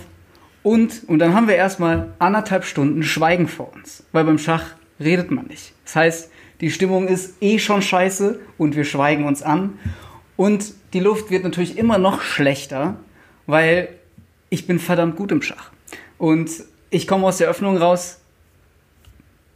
und, 0.63 1.03
und 1.07 1.19
dann 1.19 1.33
haben 1.33 1.47
wir 1.47 1.55
erstmal 1.55 2.13
anderthalb 2.19 2.65
Stunden 2.65 3.03
Schweigen 3.03 3.47
vor 3.47 3.71
uns. 3.73 4.03
Weil 4.11 4.25
beim 4.25 4.37
Schach 4.37 4.65
redet 4.99 5.31
man 5.31 5.45
nicht. 5.45 5.73
Das 5.85 5.95
heißt, 5.95 6.31
die 6.59 6.71
Stimmung 6.71 7.07
ist 7.07 7.41
eh 7.41 7.59
schon 7.59 7.81
scheiße 7.81 8.39
und 8.57 8.75
wir 8.75 8.83
schweigen 8.83 9.25
uns 9.25 9.43
an. 9.43 9.79
Und 10.35 10.73
die 10.93 10.99
Luft 10.99 11.31
wird 11.31 11.43
natürlich 11.43 11.77
immer 11.77 11.97
noch 11.97 12.21
schlechter, 12.21 12.97
weil 13.45 13.89
ich 14.49 14.67
bin 14.67 14.79
verdammt 14.79 15.15
gut 15.15 15.31
im 15.31 15.41
Schach. 15.41 15.71
Und 16.17 16.49
ich 16.89 17.07
komme 17.07 17.27
aus 17.27 17.37
der 17.37 17.47
Öffnung 17.47 17.77
raus, 17.77 18.19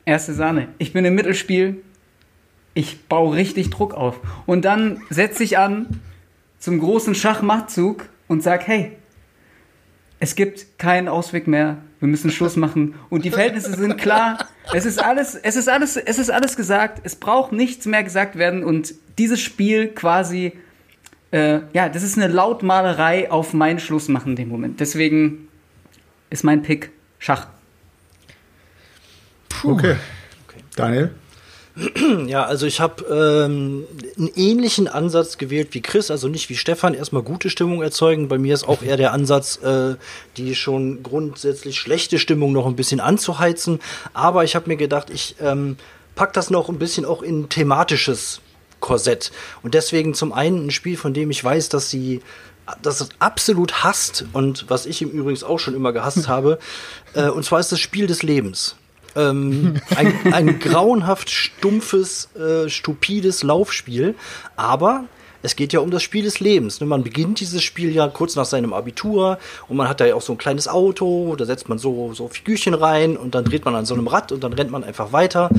erste 0.06 0.34
Sahne. 0.34 0.70
Ich 0.78 0.94
bin 0.94 1.04
im 1.06 1.16
Mittelspiel, 1.16 1.82
ich 2.74 3.06
baue 3.08 3.36
richtig 3.36 3.70
Druck 3.70 3.94
auf. 3.94 4.20
Und 4.46 4.64
dann 4.64 5.02
setze 5.10 5.44
ich 5.44 5.58
an 5.58 6.00
zum 6.62 6.80
großen 6.80 7.14
Schachmachtzug 7.16 8.06
und 8.28 8.42
sage, 8.42 8.64
hey, 8.66 8.92
es 10.20 10.36
gibt 10.36 10.78
keinen 10.78 11.08
Ausweg 11.10 11.48
mehr, 11.48 11.78
wir 12.00 12.08
müssen 12.08 12.32
Schluss 12.32 12.56
machen 12.56 12.96
und 13.10 13.26
die 13.26 13.32
Verhältnisse 13.32 13.76
sind 13.76 13.98
klar. 13.98 14.48
Es 14.72 14.86
ist 14.86 15.04
alles, 15.04 15.36
es 15.36 15.56
ist 15.56 15.68
alles, 15.68 15.98
es 15.98 16.20
ist 16.20 16.30
alles 16.30 16.56
gesagt. 16.56 17.02
Es 17.04 17.16
braucht 17.16 17.52
nichts 17.52 17.86
mehr 17.88 18.04
gesagt 18.04 18.38
werden 18.38 18.64
und 18.64 18.94
dieses 19.18 19.42
Spiel 19.42 19.88
quasi, 19.88 20.54
äh, 21.32 21.62
ja, 21.74 21.90
das 21.90 22.04
ist 22.04 22.18
eine 22.18 22.28
Lautmalerei 22.28 23.32
auf 23.32 23.54
mein 23.54 23.80
Schluss 23.80 24.08
machen 24.08 24.32
in 24.32 24.36
dem 24.36 24.50
Moment. 24.50 24.80
Deswegen 24.80 25.48
ist 26.30 26.44
mein 26.44 26.62
Pick 26.62 26.92
Schach. 27.18 27.48
Okay. 29.64 29.96
Daniel? 30.76 31.12
Ja, 32.28 32.46
also 32.46 32.66
ich 32.66 32.80
habe 32.80 33.04
ähm, 33.06 33.86
einen 34.18 34.32
ähnlichen 34.36 34.88
Ansatz 34.88 35.38
gewählt 35.38 35.70
wie 35.72 35.82
Chris, 35.82 36.12
also 36.12 36.28
nicht 36.28 36.50
wie 36.50 36.56
Stefan, 36.56 36.94
erstmal 36.94 37.24
gute 37.24 37.50
Stimmung 37.50 37.82
erzeugen. 37.82 38.28
Bei 38.28 38.38
mir 38.38 38.54
ist 38.54 38.68
auch 38.68 38.82
eher 38.82 38.98
der 38.98 39.14
Ansatz, 39.14 39.58
äh, 39.64 39.96
die 40.38 40.56
schon 40.56 41.04
grundsätzlich 41.04 41.80
schlechte 41.80 42.20
Stimmung 42.20 42.52
noch 42.52 42.66
ein 42.66 42.76
bisschen 42.76 43.00
anzuheizen. 43.00 43.80
Aber 44.14 44.44
ich 44.44 44.56
habe 44.56 44.70
mir 44.70 44.78
gedacht, 44.78 45.10
ich 45.10 45.36
ähm, 45.42 45.78
pack 46.16 46.34
das 46.34 46.50
noch 46.50 46.70
ein 46.70 46.80
bisschen 46.80 47.06
auch 47.06 47.22
in 47.22 47.50
thematisches 47.50 48.42
Korsett. 48.80 49.32
Und 49.64 49.74
deswegen 49.74 50.14
zum 50.14 50.34
einen 50.34 50.68
ein 50.68 50.72
Spiel, 50.72 50.98
von 50.98 51.14
dem 51.14 51.32
ich 51.32 51.44
weiß, 51.44 51.70
dass 51.70 51.90
sie 51.90 52.22
das 52.82 53.10
absolut 53.20 53.84
hasst 53.84 54.26
und 54.34 54.70
was 54.70 54.86
ich 54.86 55.02
ihm 55.02 55.10
übrigens 55.10 55.44
auch 55.44 55.60
schon 55.60 55.76
immer 55.76 55.94
gehasst 55.94 56.28
habe. 56.28 56.60
Äh, 57.14 57.30
und 57.30 57.46
zwar 57.46 57.60
ist 57.60 57.72
das 57.72 57.80
Spiel 57.80 58.08
des 58.08 58.24
Lebens. 58.24 58.76
Ähm, 59.16 59.82
ein, 59.96 60.34
ein 60.34 60.60
grauenhaft 60.60 61.30
stumpfes, 61.30 62.30
äh, 62.36 62.70
stupides 62.70 63.44
Laufspiel. 63.44 64.16
Aber 64.56 65.06
es 65.42 65.56
geht 65.56 65.74
ja 65.74 65.80
um 65.80 65.92
das 65.92 66.04
Spiel 66.04 66.24
des 66.24 66.40
Lebens. 66.40 66.80
Ne? 66.82 66.88
Man 66.88 67.04
beginnt 67.04 67.40
dieses 67.40 67.64
Spiel 67.64 67.94
ja 67.94 68.08
kurz 68.08 68.36
nach 68.36 68.46
seinem 68.46 68.74
Abitur 68.74 69.38
und 69.68 69.78
man 69.78 69.88
hat 69.88 70.00
da 70.00 70.06
ja 70.06 70.16
auch 70.16 70.22
so 70.22 70.34
ein 70.34 70.38
kleines 70.38 70.68
Auto, 70.68 71.36
da 71.36 71.46
setzt 71.46 71.70
man 71.70 71.78
so, 71.78 72.14
so 72.14 72.28
Figürchen 72.28 72.74
rein 72.74 73.18
und 73.18 73.36
dann 73.36 73.46
dreht 73.46 73.66
man 73.66 73.76
an 73.76 73.86
so 73.86 73.94
einem 73.94 74.08
Rad 74.08 74.32
und 74.32 74.44
dann 74.44 74.54
rennt 74.54 74.72
man 74.72 74.84
einfach 74.84 75.12
weiter 75.14 75.50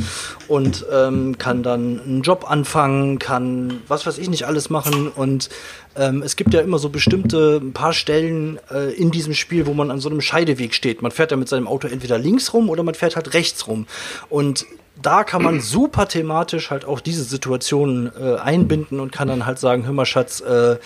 und 0.49 0.87
ähm, 0.93 1.39
kann 1.39 1.63
dann 1.63 2.01
einen 2.01 2.23
Job 2.23 2.51
anfangen, 2.51 3.19
kann 3.19 3.81
was 3.89 4.07
weiß 4.07 4.19
ich 4.19 4.29
nicht 4.29 4.47
alles 4.47 4.71
machen 4.71 5.09
und 5.09 5.49
ähm, 5.97 6.23
es 6.23 6.37
gibt 6.37 6.55
ja 6.55 6.61
immer 6.61 6.79
so 6.79 6.89
bestimmte 6.89 7.61
ein 7.63 7.73
paar 7.73 7.93
Stellen 7.93 8.59
äh, 8.71 8.93
in 8.95 9.11
diesem 9.11 9.35
Spiel, 9.35 9.67
wo 9.67 9.75
man 9.75 9.91
an 9.91 10.01
so 10.01 10.09
einem 10.09 10.21
Scheideweg 10.21 10.75
steht. 10.75 11.03
Man 11.03 11.11
fährt 11.11 11.33
da 11.33 11.37
mit 11.37 11.49
seinem 11.49 11.69
Auto 11.69 11.89
entweder 11.89 12.19
links 12.19 12.55
rum 12.55 12.71
oder 12.71 12.83
man 12.83 12.95
fährt 12.95 13.17
halt 13.17 13.35
rechts 13.35 13.67
rum 13.67 13.87
und 14.31 14.65
da 15.01 15.25
kann 15.25 15.43
man 15.43 15.61
super 15.61 16.09
thematisch 16.09 16.71
halt 16.71 16.85
auch 16.85 17.01
diese 17.01 17.25
Situationen 17.25 18.11
äh, 18.19 18.37
einbinden 18.37 19.01
und 19.01 19.13
kann 19.13 19.29
dann 19.29 19.47
halt 19.47 19.59
sagen, 19.59 19.87
hör 19.87 19.93
mal 19.93 20.07
Schatz, 20.07 20.41
äh, 20.41 20.77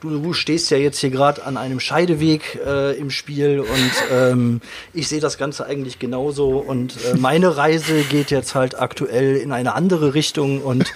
du, 0.00 0.18
du 0.18 0.32
stehst 0.32 0.70
ja 0.70 0.76
jetzt 0.76 0.98
hier 0.98 1.10
gerade 1.10 1.44
an 1.44 1.56
einem 1.56 1.80
Scheideweg 1.80 2.60
äh, 2.66 2.96
im 2.98 3.10
Spiel 3.10 3.60
und 3.60 3.92
ähm, 4.12 4.60
ich 4.92 5.08
sehe 5.08 5.20
das 5.20 5.38
Ganze 5.38 5.66
eigentlich 5.66 5.98
genauso 5.98 6.58
und 6.58 6.96
äh, 7.04 7.16
meine 7.16 7.56
Reise 7.56 8.02
geht 8.02 8.30
jetzt 8.30 8.54
halt 8.54 8.78
aktuell 8.78 9.36
in 9.36 9.52
eine 9.52 9.74
andere 9.74 10.14
Richtung 10.14 10.60
und 10.62 10.92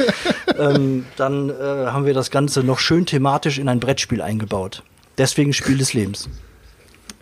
ähm, 0.58 1.06
dann 1.16 1.50
äh, 1.50 1.54
haben 1.54 2.06
wir 2.06 2.14
das 2.14 2.30
Ganze 2.30 2.62
noch 2.62 2.78
schön 2.78 3.06
thematisch 3.06 3.58
in 3.58 3.68
ein 3.68 3.80
Brettspiel 3.80 4.22
eingebaut. 4.22 4.82
Deswegen 5.18 5.52
Spiel 5.52 5.78
des 5.78 5.92
Lebens. 5.92 6.28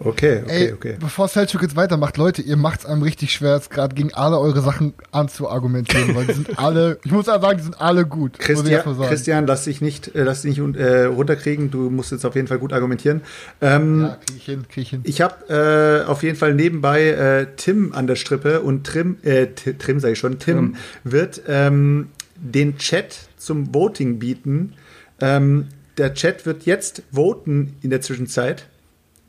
Okay, 0.00 0.42
okay, 0.44 0.66
Ey, 0.66 0.72
okay. 0.72 0.96
bevor 1.00 1.26
Selchuk 1.26 1.62
jetzt 1.62 1.74
weitermacht, 1.74 2.16
Leute, 2.18 2.40
ihr 2.40 2.56
macht 2.56 2.80
es 2.80 2.87
einem 2.87 3.02
richtig 3.02 3.32
schwer, 3.32 3.56
jetzt 3.56 3.70
gerade 3.70 3.96
gegen 3.96 4.14
alle 4.14 4.38
eure 4.38 4.61
Sachen 4.61 4.94
anzuargumentieren, 5.11 6.14
weil 6.14 6.26
die 6.26 6.34
sind 6.34 6.56
alle, 6.58 7.00
ich 7.04 7.11
muss 7.11 7.26
sagen, 7.26 7.56
die 7.56 7.64
sind 7.64 7.80
alle 7.80 8.06
gut. 8.06 8.38
Christian. 8.38 8.82
Christian, 9.08 9.46
lass 9.46 9.64
dich 9.64 9.80
nicht, 9.80 10.14
äh, 10.14 10.22
lass 10.22 10.42
dich 10.42 10.58
nicht 10.58 10.76
äh, 10.76 11.04
runterkriegen. 11.04 11.72
Du 11.72 11.90
musst 11.90 12.12
jetzt 12.12 12.24
auf 12.24 12.37
jeden 12.37 12.46
Fall 12.46 12.61
gut 12.61 12.72
argumentieren. 12.72 13.22
Ähm, 13.61 14.02
Ja, 14.02 14.18
krieg 14.24 14.37
ich 14.37 14.44
hin, 14.44 14.64
krieg 14.68 14.82
ich 14.82 14.90
hin. 14.90 15.00
Ich 15.02 15.20
habe 15.20 16.04
äh, 16.04 16.08
auf 16.08 16.22
jeden 16.22 16.37
Fall 16.37 16.54
nebenbei 16.54 17.08
äh, 17.08 17.46
Tim 17.56 17.92
an 17.92 18.06
der 18.06 18.14
Strippe 18.14 18.61
und 18.61 18.87
Trim, 18.87 19.16
äh, 19.22 19.46
Trim 19.48 19.98
sage 19.98 20.12
ich 20.12 20.18
schon, 20.18 20.38
Tim 20.38 20.76
wird 21.02 21.42
ähm, 21.48 22.08
den 22.37 22.78
Chat 22.78 23.28
zum 23.37 23.74
Voting 23.74 24.20
bieten. 24.20 24.74
Ähm, 25.20 25.66
der 25.96 26.14
Chat 26.14 26.46
wird 26.46 26.64
jetzt 26.66 27.02
voten 27.11 27.74
in 27.82 27.90
der 27.90 28.00
Zwischenzeit. 28.00 28.66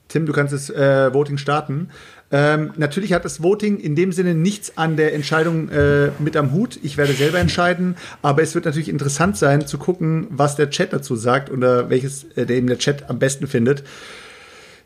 Tim, 0.09 0.25
du 0.25 0.33
kannst 0.33 0.53
das 0.53 0.69
äh, 0.69 1.13
Voting 1.13 1.37
starten. 1.37 1.89
Ähm, 2.31 2.71
natürlich 2.77 3.13
hat 3.13 3.25
das 3.25 3.41
Voting 3.41 3.79
in 3.79 3.95
dem 3.95 4.11
Sinne 4.11 4.35
nichts 4.35 4.77
an 4.77 4.97
der 4.97 5.13
Entscheidung 5.13 5.69
äh, 5.69 6.09
mit 6.19 6.35
am 6.35 6.51
Hut. 6.51 6.79
Ich 6.83 6.97
werde 6.97 7.13
selber 7.13 7.39
entscheiden, 7.39 7.95
aber 8.21 8.43
es 8.43 8.53
wird 8.53 8.65
natürlich 8.65 8.89
interessant 8.89 9.37
sein 9.37 9.65
zu 9.65 9.77
gucken, 9.77 10.27
was 10.29 10.55
der 10.55 10.69
Chat 10.69 10.93
dazu 10.93 11.15
sagt 11.15 11.49
oder 11.49 11.89
welches 11.89 12.25
äh, 12.35 12.45
der 12.45 12.57
eben 12.57 12.67
der 12.67 12.77
Chat 12.77 13.09
am 13.09 13.17
besten 13.17 13.47
findet. 13.47 13.83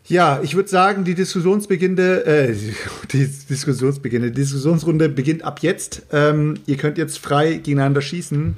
Ja, 0.05 0.41
ich 0.43 0.55
würde 0.55 0.67
sagen, 0.69 1.05
die 1.05 1.15
Diskussionsbeginne, 1.15 2.25
äh, 2.25 2.55
die 3.11 3.29
Diskussionsbeginne, 3.49 4.31
Diskussionsrunde 4.31 5.09
beginnt 5.09 5.43
ab 5.43 5.59
jetzt. 5.61 6.03
Ähm, 6.11 6.55
ihr 6.65 6.77
könnt 6.77 6.97
jetzt 6.97 7.19
frei 7.19 7.55
gegeneinander 7.55 8.01
schießen. 8.01 8.55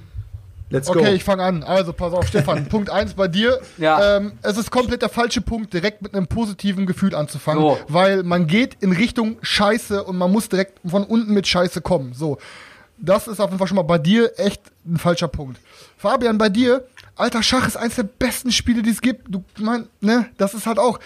Let's 0.70 0.88
go. 0.88 1.00
Okay, 1.00 1.14
ich 1.14 1.24
fange 1.24 1.44
an. 1.44 1.64
Also, 1.64 1.94
pass 1.94 2.14
auf, 2.14 2.28
Stefan. 2.28 2.66
Punkt 2.70 2.90
1 2.90 3.14
bei 3.14 3.28
dir. 3.28 3.60
Ja. 3.78 4.18
Ähm, 4.18 4.34
es 4.42 4.58
ist 4.58 4.72
komplett 4.72 5.02
der 5.02 5.10
falsche 5.10 5.42
Punkt, 5.42 5.74
direkt 5.74 6.02
mit 6.02 6.16
einem 6.16 6.28
positiven 6.28 6.86
Gefühl 6.86 7.14
anzufangen. 7.14 7.62
So. 7.62 7.78
Weil 7.88 8.24
man 8.24 8.48
geht 8.48 8.78
in 8.82 8.92
Richtung 8.92 9.38
Scheiße 9.42 10.04
und 10.04 10.18
man 10.18 10.32
muss 10.32 10.50
direkt 10.50 10.80
von 10.88 11.04
unten 11.04 11.34
mit 11.34 11.48
Scheiße 11.48 11.82
kommen. 11.82 12.14
So. 12.14 12.38
Das 12.98 13.28
ist 13.28 13.40
auf 13.40 13.50
jeden 13.50 13.60
Fall 13.60 13.68
schon 13.68 13.76
mal 13.76 13.84
bei 13.84 13.98
dir 13.98 14.32
echt 14.38 14.62
ein 14.86 14.98
falscher 14.98 15.28
Punkt. 15.28 15.60
Fabian, 15.98 16.38
bei 16.38 16.50
dir, 16.50 16.86
alter 17.16 17.44
Schach 17.44 17.68
ist 17.68 17.78
eines 17.78 17.96
der 17.96 18.04
besten 18.04 18.52
Spiele, 18.52 18.82
die 18.82 18.90
es 18.90 19.02
gibt. 19.02 19.28
Du 19.28 19.44
mein, 19.60 19.88
ne, 20.02 20.28
das 20.38 20.54
ist 20.54 20.66
halt 20.66 20.80
auch. 20.80 21.00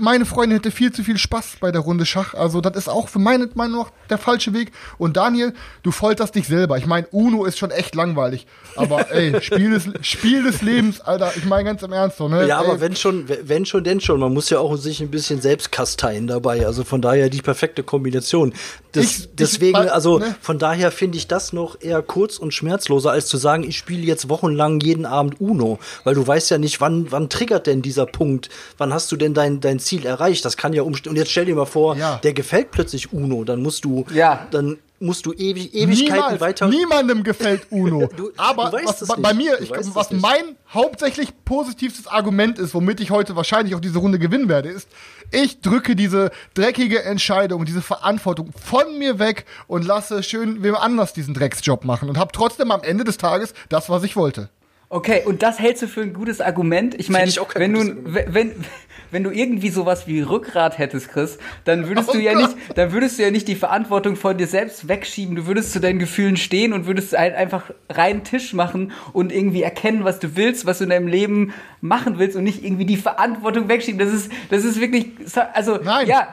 Meine 0.00 0.24
Freundin 0.26 0.58
hätte 0.58 0.70
viel 0.70 0.92
zu 0.92 1.02
viel 1.04 1.18
Spaß 1.18 1.56
bei 1.60 1.70
der 1.70 1.80
Runde 1.80 2.06
Schach. 2.06 2.34
Also, 2.34 2.60
das 2.60 2.76
ist 2.76 2.88
auch 2.88 3.08
für 3.08 3.18
meine 3.18 3.48
Meinung 3.54 3.80
nach 3.80 3.90
der 4.10 4.18
falsche 4.18 4.52
Weg. 4.52 4.72
Und 4.98 5.16
Daniel, 5.16 5.52
du 5.82 5.90
folterst 5.90 6.34
dich 6.34 6.46
selber. 6.48 6.76
Ich 6.78 6.86
meine, 6.86 7.06
Uno 7.10 7.44
ist 7.44 7.58
schon 7.58 7.70
echt 7.70 7.94
langweilig. 7.94 8.46
Aber 8.76 9.10
ey, 9.14 9.40
Spiel 9.42 9.70
des, 9.70 9.88
Spiel 10.06 10.42
des 10.42 10.62
Lebens, 10.62 11.00
Alter, 11.00 11.32
ich 11.36 11.44
meine 11.44 11.64
ganz 11.64 11.82
im 11.82 11.92
Ernst 11.92 12.16
so, 12.18 12.28
ne? 12.28 12.46
Ja, 12.46 12.58
aber 12.58 12.74
ey, 12.74 12.80
wenn 12.80 12.96
schon, 12.96 13.26
wenn 13.42 13.64
schon, 13.66 13.84
denn 13.84 14.00
schon. 14.00 14.18
Man 14.20 14.32
muss 14.34 14.50
ja 14.50 14.58
auch 14.58 14.76
sich 14.76 15.00
ein 15.00 15.10
bisschen 15.10 15.40
selbst 15.40 15.70
kasteien 15.72 16.26
dabei. 16.26 16.66
Also 16.66 16.82
von 16.84 17.00
daher 17.00 17.28
die 17.30 17.42
perfekte 17.42 17.82
Kombination. 17.82 18.52
Das, 18.92 19.04
Ich- 19.04 19.28
deswegen, 19.34 19.82
ich- 19.84 19.92
also 19.92 20.18
ne? 20.18 20.34
von 20.40 20.58
daher 20.58 20.90
finde 20.90 21.18
ich 21.18 21.28
das 21.28 21.52
noch 21.52 21.80
eher 21.80 22.02
kurz 22.02 22.38
und 22.38 22.52
schmerzloser, 22.54 23.10
als 23.12 23.26
zu 23.26 23.36
sagen, 23.36 23.62
ich 23.62 23.76
spiele 23.78 24.02
jetzt 24.02 24.28
wochenlang 24.28 24.80
jeden 24.80 25.06
Abend 25.06 25.40
Uno. 25.40 25.78
Weil 26.04 26.14
du 26.14 26.26
weißt 26.26 26.50
ja 26.50 26.58
nicht, 26.58 26.80
wann, 26.80 27.10
wann 27.12 27.28
triggert 27.28 27.66
denn 27.66 27.82
dieser 27.82 28.06
Punkt? 28.06 28.48
Wann 28.78 28.92
hast 28.92 29.12
du 29.12 29.16
denn 29.16 29.32
dein, 29.34 29.60
dein 29.60 29.75
Ziel 29.78 30.06
erreicht? 30.06 30.44
Das 30.44 30.56
kann 30.56 30.72
ja 30.72 30.82
umstehen. 30.82 31.10
Und 31.10 31.16
jetzt 31.16 31.30
stell 31.30 31.44
dir 31.44 31.54
mal 31.54 31.66
vor, 31.66 31.96
Ja. 31.96 32.16
der 32.22 32.32
gefällt 32.32 32.70
plötzlich 32.70 33.12
Uno. 33.12 33.44
Dann 33.44 33.62
musst 33.62 33.84
du, 33.84 34.04
Ja. 34.12 34.46
dann 34.50 34.78
musst 34.98 35.26
du 35.26 35.32
ewig, 35.34 35.74
Ewigkeiten 35.74 36.14
Niemals, 36.14 36.40
weiter. 36.40 36.68
Niemandem 36.68 37.22
gefällt 37.22 37.66
Uno. 37.70 38.08
Du- 38.16 38.30
Aber 38.38 38.70
du 38.70 38.78
was, 38.86 39.02
es 39.02 39.08
bei, 39.08 39.34
mir, 39.34 39.60
ich, 39.60 39.70
was 39.70 40.10
mein 40.10 40.56
hauptsächlich 40.72 41.28
positivstes 41.44 42.06
Argument 42.06 42.58
ist, 42.58 42.72
womit 42.72 43.00
ich 43.00 43.10
heute 43.10 43.36
wahrscheinlich 43.36 43.74
auch 43.74 43.80
diese 43.80 43.98
Runde 43.98 44.18
gewinnen 44.18 44.48
werde, 44.48 44.70
ist, 44.70 44.88
ich 45.32 45.60
drücke 45.60 45.96
diese 45.96 46.30
dreckige 46.54 47.02
Entscheidung, 47.02 47.66
diese 47.66 47.82
Verantwortung 47.82 48.50
von 48.64 48.98
mir 48.98 49.18
weg 49.18 49.44
und 49.66 49.84
lasse 49.84 50.22
schön 50.22 50.62
wem 50.62 50.74
anders 50.76 51.12
diesen 51.12 51.34
Drecksjob 51.34 51.84
machen 51.84 52.08
und 52.08 52.16
habe 52.16 52.32
trotzdem 52.32 52.70
am 52.70 52.82
Ende 52.82 53.04
des 53.04 53.18
Tages 53.18 53.52
das, 53.68 53.90
was 53.90 54.02
ich 54.02 54.16
wollte. 54.16 54.48
Okay, 54.88 55.22
und 55.26 55.42
das 55.42 55.58
hältst 55.58 55.82
du 55.82 55.88
für 55.88 56.02
ein 56.02 56.14
gutes 56.14 56.40
Argument? 56.40 56.94
Ich 56.94 57.08
meine, 57.10 57.30
wenn 57.56 57.72
du, 57.74 57.96
wenn, 58.28 58.64
wenn 59.10 59.22
du 59.24 59.30
irgendwie 59.30 59.70
sowas 59.70 60.06
wie 60.06 60.20
Rückgrat 60.20 60.78
hättest, 60.78 61.08
Chris, 61.10 61.38
dann 61.64 61.88
würdest 61.88 62.08
Oh 62.10 62.12
du 62.12 62.18
ja 62.18 62.32
Gott. 62.34 62.42
nicht, 62.56 62.78
dann 62.78 62.92
würdest 62.92 63.18
du 63.18 63.22
ja 63.22 63.30
nicht 63.30 63.48
die 63.48 63.54
Verantwortung 63.56 64.16
von 64.16 64.36
dir 64.36 64.46
selbst 64.46 64.88
wegschieben. 64.88 65.36
Du 65.36 65.46
würdest 65.46 65.72
zu 65.72 65.80
deinen 65.80 65.98
Gefühlen 65.98 66.36
stehen 66.36 66.72
und 66.72 66.86
würdest 66.86 67.16
halt 67.16 67.34
einfach 67.34 67.70
reinen 67.90 68.24
Tisch 68.24 68.52
machen 68.52 68.92
und 69.12 69.32
irgendwie 69.32 69.62
erkennen, 69.62 70.04
was 70.04 70.18
du 70.18 70.36
willst, 70.36 70.66
was 70.66 70.78
du 70.78 70.84
in 70.84 70.90
deinem 70.90 71.08
Leben 71.08 71.52
machen 71.80 72.18
willst 72.18 72.36
und 72.36 72.44
nicht 72.44 72.64
irgendwie 72.64 72.86
die 72.86 72.96
Verantwortung 72.96 73.68
wegschieben. 73.68 73.98
Das 73.98 74.12
ist, 74.12 74.30
das 74.50 74.64
ist 74.64 74.80
wirklich, 74.80 75.06
also, 75.52 75.76
Nein. 75.82 76.06
ja, 76.06 76.28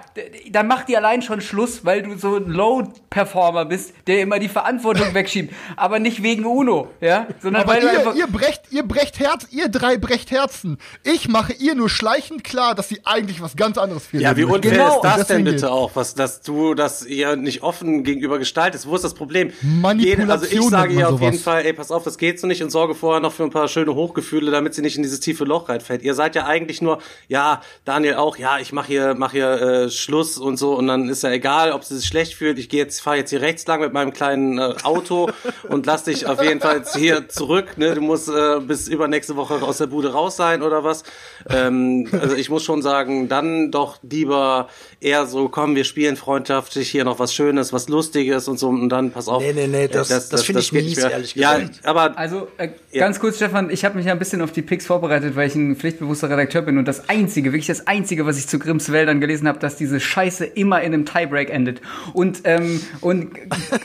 dann 0.49 0.67
macht 0.67 0.87
die 0.89 0.97
allein 0.97 1.21
schon 1.21 1.41
Schluss, 1.41 1.85
weil 1.85 2.01
du 2.01 2.17
so 2.17 2.37
ein 2.37 2.47
Low-Performer 2.47 3.65
bist, 3.65 3.93
der 4.07 4.21
immer 4.21 4.39
die 4.39 4.47
Verantwortung 4.49 5.13
wegschiebt. 5.13 5.53
Aber 5.75 5.99
nicht 5.99 6.23
wegen 6.23 6.45
Uno, 6.45 6.87
ja, 7.01 7.27
sondern 7.41 7.63
Aber 7.63 7.73
weil 7.73 7.81
du 7.81 7.87
ihr, 7.87 7.99
einfach, 7.99 8.15
ihr 8.15 8.27
brecht, 8.27 8.61
ihr 8.71 8.83
brecht 8.83 9.19
Herz, 9.19 9.47
ihr 9.51 9.69
drei 9.69 9.97
brecht 9.97 10.31
Herzen. 10.31 10.77
Ich 11.03 11.27
mache 11.27 11.53
ihr 11.53 11.75
nur 11.75 11.89
schleichend 11.89 12.43
klar, 12.43 12.62
dass 12.73 12.89
sie 12.89 12.99
eigentlich 13.03 13.41
was 13.41 13.55
ganz 13.55 13.77
anderes 13.77 14.07
für 14.07 14.17
Ja, 14.17 14.35
wie 14.37 14.45
möchten. 14.45 14.67
unfair 14.69 14.71
Genau, 14.71 14.95
ist 14.95 15.03
das 15.19 15.27
denn 15.27 15.43
bitte 15.43 15.55
geht. 15.57 15.65
auch, 15.65 15.91
was, 15.95 16.15
dass 16.15 16.41
du 16.41 16.73
das 16.73 17.05
ihr 17.05 17.35
nicht 17.35 17.61
offen 17.63 18.03
gegenüber 18.03 18.39
gestaltest? 18.39 18.87
Wo 18.87 18.95
ist 18.95 19.03
das 19.03 19.13
Problem? 19.13 19.51
Manipulation 19.61 20.29
also 20.31 20.45
ich 20.45 20.61
sage 20.69 20.93
ihr 20.93 21.09
auf 21.09 21.21
jeden 21.21 21.33
sowas. 21.33 21.43
Fall, 21.43 21.65
ey, 21.65 21.73
pass 21.73 21.91
auf, 21.91 22.03
das 22.03 22.17
geht 22.17 22.39
so 22.39 22.47
nicht 22.47 22.63
und 22.63 22.69
sorge 22.69 22.95
vorher 22.95 23.19
noch 23.19 23.33
für 23.33 23.43
ein 23.43 23.49
paar 23.51 23.67
schöne 23.67 23.93
Hochgefühle, 23.95 24.49
damit 24.51 24.73
sie 24.73 24.81
nicht 24.81 24.95
in 24.95 25.03
dieses 25.03 25.19
tiefe 25.19 25.43
Loch 25.43 25.69
reinfällt. 25.69 26.01
Ihr 26.03 26.13
seid 26.15 26.35
ja 26.35 26.45
eigentlich 26.45 26.81
nur, 26.81 26.99
ja, 27.27 27.61
Daniel 27.85 28.15
auch, 28.15 28.37
ja, 28.37 28.59
ich 28.59 28.71
mache 28.73 28.87
hier, 28.87 29.15
mach 29.17 29.31
hier 29.33 29.51
äh, 29.61 29.89
Schluss 29.89 30.37
und 30.37 30.57
so 30.57 30.75
und 30.77 30.87
dann 30.87 31.09
ist 31.09 31.23
ja 31.23 31.31
egal, 31.31 31.71
ob 31.73 31.83
sie 31.83 31.97
sich 31.97 32.05
schlecht 32.07 32.33
fühlt. 32.35 32.59
Ich 32.59 32.69
gehe 32.69 32.79
jetzt, 32.81 33.01
fahre 33.01 33.17
jetzt 33.17 33.29
hier 33.31 33.41
rechts 33.41 33.65
lang 33.67 33.81
mit 33.81 33.93
meinem 33.93 34.13
kleinen 34.13 34.57
äh, 34.59 34.73
Auto 34.83 35.29
und 35.69 35.85
lass 35.85 36.03
dich 36.03 36.25
auf 36.27 36.41
jeden 36.41 36.59
Fall 36.61 36.77
jetzt 36.77 36.95
hier 36.95 37.27
zurück. 37.29 37.77
Ne? 37.77 37.93
Du 37.95 38.01
musst 38.01 38.29
äh, 38.29 38.59
bis 38.59 38.87
übernächste 38.87 39.35
Woche 39.35 39.55
aus 39.61 39.77
der 39.79 39.87
Bude 39.87 40.13
raus 40.13 40.35
sein 40.35 40.61
oder 40.61 40.83
was. 40.83 41.03
Ähm, 41.49 42.07
also 42.21 42.35
ich 42.35 42.49
muss 42.53 42.63
schon 42.63 42.81
sagen, 42.81 43.27
dann 43.27 43.71
doch 43.71 43.97
lieber 44.03 44.69
eher 45.01 45.25
so, 45.25 45.49
komm, 45.49 45.75
wir 45.75 45.83
spielen 45.83 46.15
freundschaftlich 46.15 46.89
hier 46.89 47.03
noch 47.03 47.19
was 47.19 47.33
Schönes, 47.33 47.73
was 47.73 47.89
Lustiges 47.89 48.47
und 48.47 48.57
so 48.59 48.69
und 48.69 48.89
dann 48.89 49.11
pass 49.11 49.27
auf. 49.27 49.41
Nee, 49.43 49.53
nee, 49.53 49.67
nee, 49.67 49.87
das- 49.87 50.09
Äh, 50.09 50.21
das 50.31 50.43
finde 50.43 50.61
ich 50.61 50.71
mies, 50.71 50.97
ehrlich 50.97 51.35
Ja, 51.35 51.57
gesagt. 51.57 51.79
aber 51.83 52.17
Also 52.17 52.47
äh, 52.57 52.69
Ja. 52.91 52.99
ganz 53.05 53.19
kurz, 53.19 53.37
Stefan, 53.37 53.69
ich 53.69 53.83
habe 53.85 53.95
mich 53.97 54.05
ja 54.05 54.11
ein 54.13 54.19
bisschen 54.19 54.41
auf 54.41 54.51
die 54.51 54.61
Picks 54.61 54.85
vorbereitet, 54.85 55.35
weil 55.35 55.47
ich 55.47 55.55
ein 55.55 55.75
pflichtbewusster 55.75 56.29
Redakteur 56.29 56.61
bin 56.61 56.77
und 56.77 56.87
das 56.87 57.09
Einzige, 57.09 57.51
wirklich 57.51 57.67
das 57.67 57.87
Einzige, 57.87 58.25
was 58.25 58.37
ich 58.37 58.47
zu 58.47 58.59
Grimms 58.59 58.91
Wäldern 58.91 59.19
gelesen 59.19 59.47
habe, 59.47 59.59
dass 59.59 59.75
diese 59.75 59.99
Scheiße 59.99 60.45
immer 60.45 60.81
in 60.81 60.93
einem 60.93 61.05
Tiebreak 61.05 61.49
endet. 61.49 61.81
Und, 62.13 62.41
ähm, 62.45 62.81
und, 63.01 63.31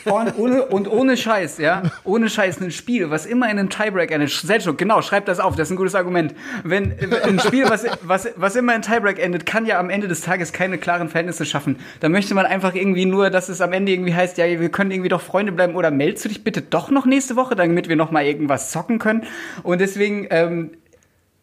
und, 0.04 0.38
ohne, 0.38 0.66
und 0.66 0.88
ohne 0.88 1.16
Scheiß, 1.16 1.58
ja, 1.58 1.82
ohne 2.04 2.28
Scheiß, 2.28 2.60
ein 2.60 2.70
Spiel, 2.70 3.10
was 3.10 3.24
immer 3.26 3.46
in 3.50 3.58
einem 3.58 3.70
Tiebreak 3.70 4.10
endet, 4.10 4.30
Selchuk, 4.30 4.76
genau, 4.78 5.00
schreib 5.02 5.24
das 5.26 5.40
auf, 5.40 5.56
das 5.56 5.68
ist 5.68 5.72
ein 5.72 5.76
gutes 5.76 5.94
Argument. 5.94 6.34
Wenn 6.64 6.94
ein 7.24 7.40
Spiel, 7.40 7.64
was, 7.70 7.84
was, 8.02 8.28
was 8.36 8.54
immer 8.58 8.74
in 8.74 8.82
Tiebreak 8.82 9.18
endet, 9.18 9.46
kann 9.46 9.66
ja 9.66 9.78
am 9.78 9.90
Ende 9.90 10.08
des 10.08 10.20
Tages 10.20 10.52
keine 10.52 10.78
klaren 10.78 11.08
Verhältnisse 11.08 11.44
schaffen. 11.44 11.76
Da 12.00 12.08
möchte 12.08 12.34
man 12.34 12.46
einfach 12.46 12.74
irgendwie 12.74 13.06
nur, 13.06 13.30
dass 13.30 13.48
es 13.48 13.60
am 13.60 13.72
Ende 13.72 13.92
irgendwie 13.92 14.14
heißt, 14.14 14.38
ja, 14.38 14.44
wir 14.46 14.68
können 14.68 14.90
irgendwie 14.90 15.08
doch 15.08 15.20
Freunde 15.20 15.52
bleiben 15.52 15.74
oder 15.74 15.90
meldest 15.90 16.24
du 16.24 16.28
dich 16.28 16.44
bitte 16.44 16.62
doch 16.62 16.90
noch 16.90 17.06
nächste 17.06 17.36
Woche, 17.36 17.56
damit 17.56 17.88
wir 17.88 17.96
noch 17.96 18.10
mal 18.10 18.24
irgendwas 18.24 18.70
zocken 18.70 18.98
können. 18.98 19.24
Und 19.62 19.80
deswegen, 19.80 20.26
ähm, 20.30 20.72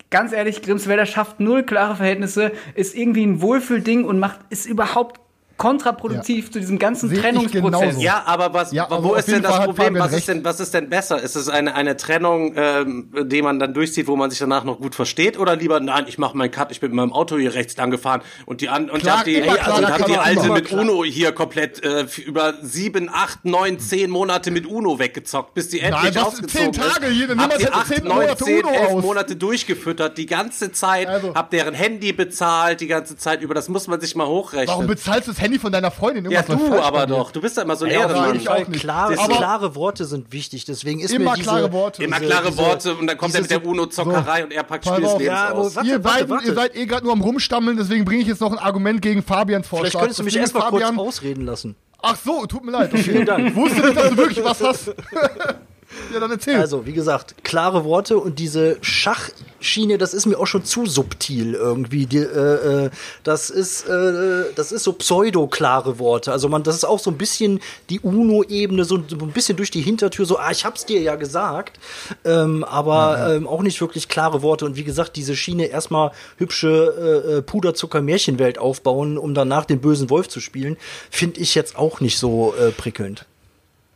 ganz 0.09 0.31
ehrlich, 0.33 0.61
Grimmswälder 0.61 1.05
schafft 1.05 1.39
null 1.39 1.63
klare 1.63 1.95
Verhältnisse, 1.95 2.51
ist 2.75 2.95
irgendwie 2.95 3.25
ein 3.25 3.41
Wohlfühlding 3.41 4.05
und 4.05 4.19
macht, 4.19 4.39
ist 4.49 4.65
überhaupt 4.65 5.19
kontraproduktiv 5.57 6.51
zu 6.51 6.59
diesem 6.59 6.79
ganzen 6.79 7.11
ich 7.11 7.19
Trennungsprozess. 7.19 8.01
Ja, 8.01 8.23
aber 8.25 8.53
was, 8.53 8.71
Ja, 8.71 8.87
wo 8.89 8.95
also 8.95 9.11
auf 9.13 9.17
ist 9.19 9.27
denn 9.29 9.41
das 9.41 9.55
Fall 9.55 9.65
Problem? 9.67 9.95
Was 9.99 10.13
ist 10.13 10.27
denn, 10.27 10.43
was 10.43 10.59
ist 10.59 10.73
denn 10.73 10.89
besser? 10.89 11.21
Ist 11.21 11.35
es 11.35 11.47
eine, 11.49 11.75
eine 11.75 11.95
Trennung, 11.97 12.53
ähm, 12.57 13.09
die 13.23 13.41
man 13.41 13.59
dann 13.59 13.73
durchzieht, 13.73 14.07
wo 14.07 14.15
man 14.15 14.29
sich 14.29 14.39
danach 14.39 14.63
noch 14.63 14.79
gut 14.79 14.95
versteht? 14.95 15.39
Oder 15.39 15.55
lieber, 15.55 15.79
nein, 15.79 16.05
ich 16.07 16.17
mache 16.17 16.35
meinen 16.37 16.51
Cut, 16.51 16.71
ich 16.71 16.79
bin 16.81 16.91
mit 16.91 16.97
meinem 16.97 17.13
Auto 17.13 17.37
hier 17.37 17.53
rechts 17.53 17.77
lang 17.77 17.89
gefahren 17.91 18.21
und 18.45 18.61
die 18.61 18.69
an, 18.69 18.89
und 18.89 18.99
Klar, 19.01 19.19
hab 19.19 19.25
die, 19.25 19.41
klar, 19.41 19.57
also, 19.67 19.81
da 19.81 19.89
hab 19.97 20.05
die 20.05 20.17
alte 20.17 20.49
mit 20.51 20.65
klar. 20.65 20.81
Uno 20.81 21.03
hier 21.05 21.31
komplett 21.31 21.83
äh, 21.83 22.05
über 22.25 22.55
sieben, 22.61 23.09
acht, 23.11 23.45
neun, 23.45 23.79
zehn 23.79 24.09
Monate 24.09 24.51
mit 24.51 24.65
Uno 24.67 24.99
weggezockt, 24.99 25.53
bis 25.53 25.69
die 25.69 25.79
endlich 25.79 26.15
was? 26.15 26.23
ausgezogen 26.25 26.73
Zehn 26.73 26.81
Tage 26.83 27.05
ist. 27.07 27.13
hier, 27.13 27.27
dann 27.27 27.39
Hab 27.41 27.57
die 27.57 27.69
acht, 27.69 27.87
zehn 27.87 28.03
neun, 28.03 28.17
Monate 28.17 28.43
zehn, 28.43 28.63
Uno 28.65 28.73
elf 28.73 28.89
aus. 28.91 29.03
Monate 29.03 29.35
durchgefüttert, 29.35 30.17
die 30.17 30.25
ganze 30.25 30.71
Zeit, 30.71 31.07
Also- 31.07 31.33
hab 31.33 31.49
deren 31.51 31.73
Handy 31.73 32.11
bezahlt, 32.13 32.81
die 32.81 32.87
ganze 32.87 33.17
Zeit 33.17 33.41
über, 33.41 33.53
das 33.53 33.69
muss 33.69 33.87
man 33.87 34.01
sich 34.01 34.15
mal 34.15 34.27
hochrechnen. 34.27 34.67
Warum 34.67 34.87
bezahlst 34.87 35.27
du 35.27 35.31
das 35.31 35.41
Handy 35.45 35.59
von 35.59 35.71
deiner 35.71 35.91
Freundin? 35.91 36.25
ja, 36.29 36.41
Irgendwas 36.41 36.59
läuft 36.59 36.73
du 36.73 36.81
aber 36.83 37.07
doch, 37.07 37.31
du 37.31 37.41
bist 37.41 37.57
ja 37.57 37.63
immer 37.63 37.75
so 37.75 37.85
ein 37.85 37.91
Ja, 37.91 38.01
Ehrenmann. 38.01 38.39
Fall 38.41 38.63
auch 38.63 38.67
nicht. 38.67 38.79
klare, 38.81 39.17
Aber- 39.19 39.35
klare 39.35 39.75
Worte 39.75 40.05
sind 40.05 40.31
wichtig. 40.31 40.65
Deswegen 40.65 40.99
ist 40.99 41.11
Immer 41.13 41.31
mir 41.31 41.37
diese, 41.37 41.49
klare 41.49 41.71
Worte. 41.71 42.03
Immer 42.03 42.19
klare 42.19 42.47
diese- 42.47 42.57
Worte 42.57 42.95
und 42.95 43.07
dann 43.07 43.17
kommt 43.17 43.33
er 43.35 43.41
mit 43.41 43.49
der 43.51 43.65
UNO-Zockerei 43.65 44.43
und 44.43 44.51
er 44.53 44.63
packt 44.63 44.83
Pass 44.85 44.93
Spiel 44.93 45.03
des 45.05 45.13
auf. 45.13 45.19
Lebens 45.19 45.35
Ja, 45.37 45.51
aus. 45.51 45.75
warte, 45.75 45.89
ihr, 45.89 46.03
warte, 46.03 46.17
beiden, 46.19 46.29
warte. 46.31 46.47
ihr 46.47 46.53
seid 46.53 46.75
eh 46.75 46.85
gerade 46.85 47.03
nur 47.05 47.13
am 47.13 47.21
Rumstammeln, 47.21 47.77
deswegen 47.77 48.05
bringe 48.05 48.21
ich 48.21 48.27
jetzt 48.27 48.41
noch 48.41 48.51
ein 48.51 48.59
Argument 48.59 49.01
gegen 49.01 49.23
Fabians 49.23 49.67
Vorschlag. 49.67 49.89
Vielleicht 49.89 49.99
könntest 49.99 50.19
du 50.19 50.23
mich 50.23 50.35
erstmal 50.37 50.69
kurz 50.69 50.83
ausreden 50.97 51.45
lassen. 51.45 51.75
Ach 52.01 52.15
so, 52.23 52.45
tut 52.45 52.63
mir 52.63 52.71
leid. 52.71 52.89
Okay. 52.93 53.03
Vielen 53.03 53.25
Dank. 53.25 53.47
Ich 53.49 53.55
wusste 53.55 53.81
nicht, 53.81 53.97
dass 53.97 54.09
du 54.09 54.17
wirklich 54.17 54.43
was 54.43 54.61
hast. 54.61 54.93
ja, 56.13 56.19
dann 56.19 56.31
erzähl. 56.31 56.57
Also, 56.57 56.85
wie 56.85 56.93
gesagt, 56.93 57.43
klare 57.43 57.83
Worte 57.83 58.17
und 58.17 58.39
diese 58.39 58.77
Schachschiene, 58.81 59.97
das 59.97 60.13
ist 60.13 60.25
mir 60.25 60.37
auch 60.39 60.47
schon 60.47 60.63
zu 60.63 60.85
subtil 60.85 61.53
irgendwie. 61.53 62.05
Die, 62.05 62.17
äh, 62.17 62.85
äh, 62.85 62.89
das 63.23 63.49
ist, 63.49 63.87
äh, 63.87 64.45
das 64.55 64.71
ist 64.71 64.83
so 64.83 64.93
pseudo-klare 64.93 65.99
Worte. 65.99 66.31
Also 66.31 66.49
man, 66.49 66.63
das 66.63 66.75
ist 66.75 66.85
auch 66.85 66.99
so 66.99 67.11
ein 67.11 67.17
bisschen 67.17 67.59
die 67.89 67.99
UNO-Ebene, 67.99 68.85
so, 68.85 68.99
so 69.07 69.17
ein 69.17 69.31
bisschen 69.31 69.57
durch 69.57 69.71
die 69.71 69.81
Hintertür, 69.81 70.25
so, 70.25 70.37
ah, 70.37 70.51
ich 70.51 70.65
hab's 70.65 70.85
dir 70.85 71.01
ja 71.01 71.15
gesagt. 71.15 71.79
Ähm, 72.23 72.63
aber 72.63 73.33
ähm, 73.35 73.47
auch 73.47 73.61
nicht 73.61 73.79
wirklich 73.81 74.07
klare 74.07 74.41
Worte. 74.41 74.65
Und 74.65 74.75
wie 74.75 74.83
gesagt, 74.83 75.15
diese 75.15 75.35
Schiene 75.35 75.65
erstmal 75.65 76.11
hübsche 76.37 77.23
äh, 77.27 77.37
äh, 77.37 77.41
Puderzucker-Märchenwelt 77.41 78.57
aufbauen, 78.57 79.17
um 79.17 79.33
danach 79.33 79.65
den 79.65 79.81
bösen 79.81 80.09
Wolf 80.09 80.29
zu 80.29 80.39
spielen, 80.39 80.77
finde 81.09 81.39
ich 81.39 81.55
jetzt 81.55 81.77
auch 81.77 81.99
nicht 81.99 82.17
so 82.17 82.53
äh, 82.59 82.71
prickelnd. 82.71 83.25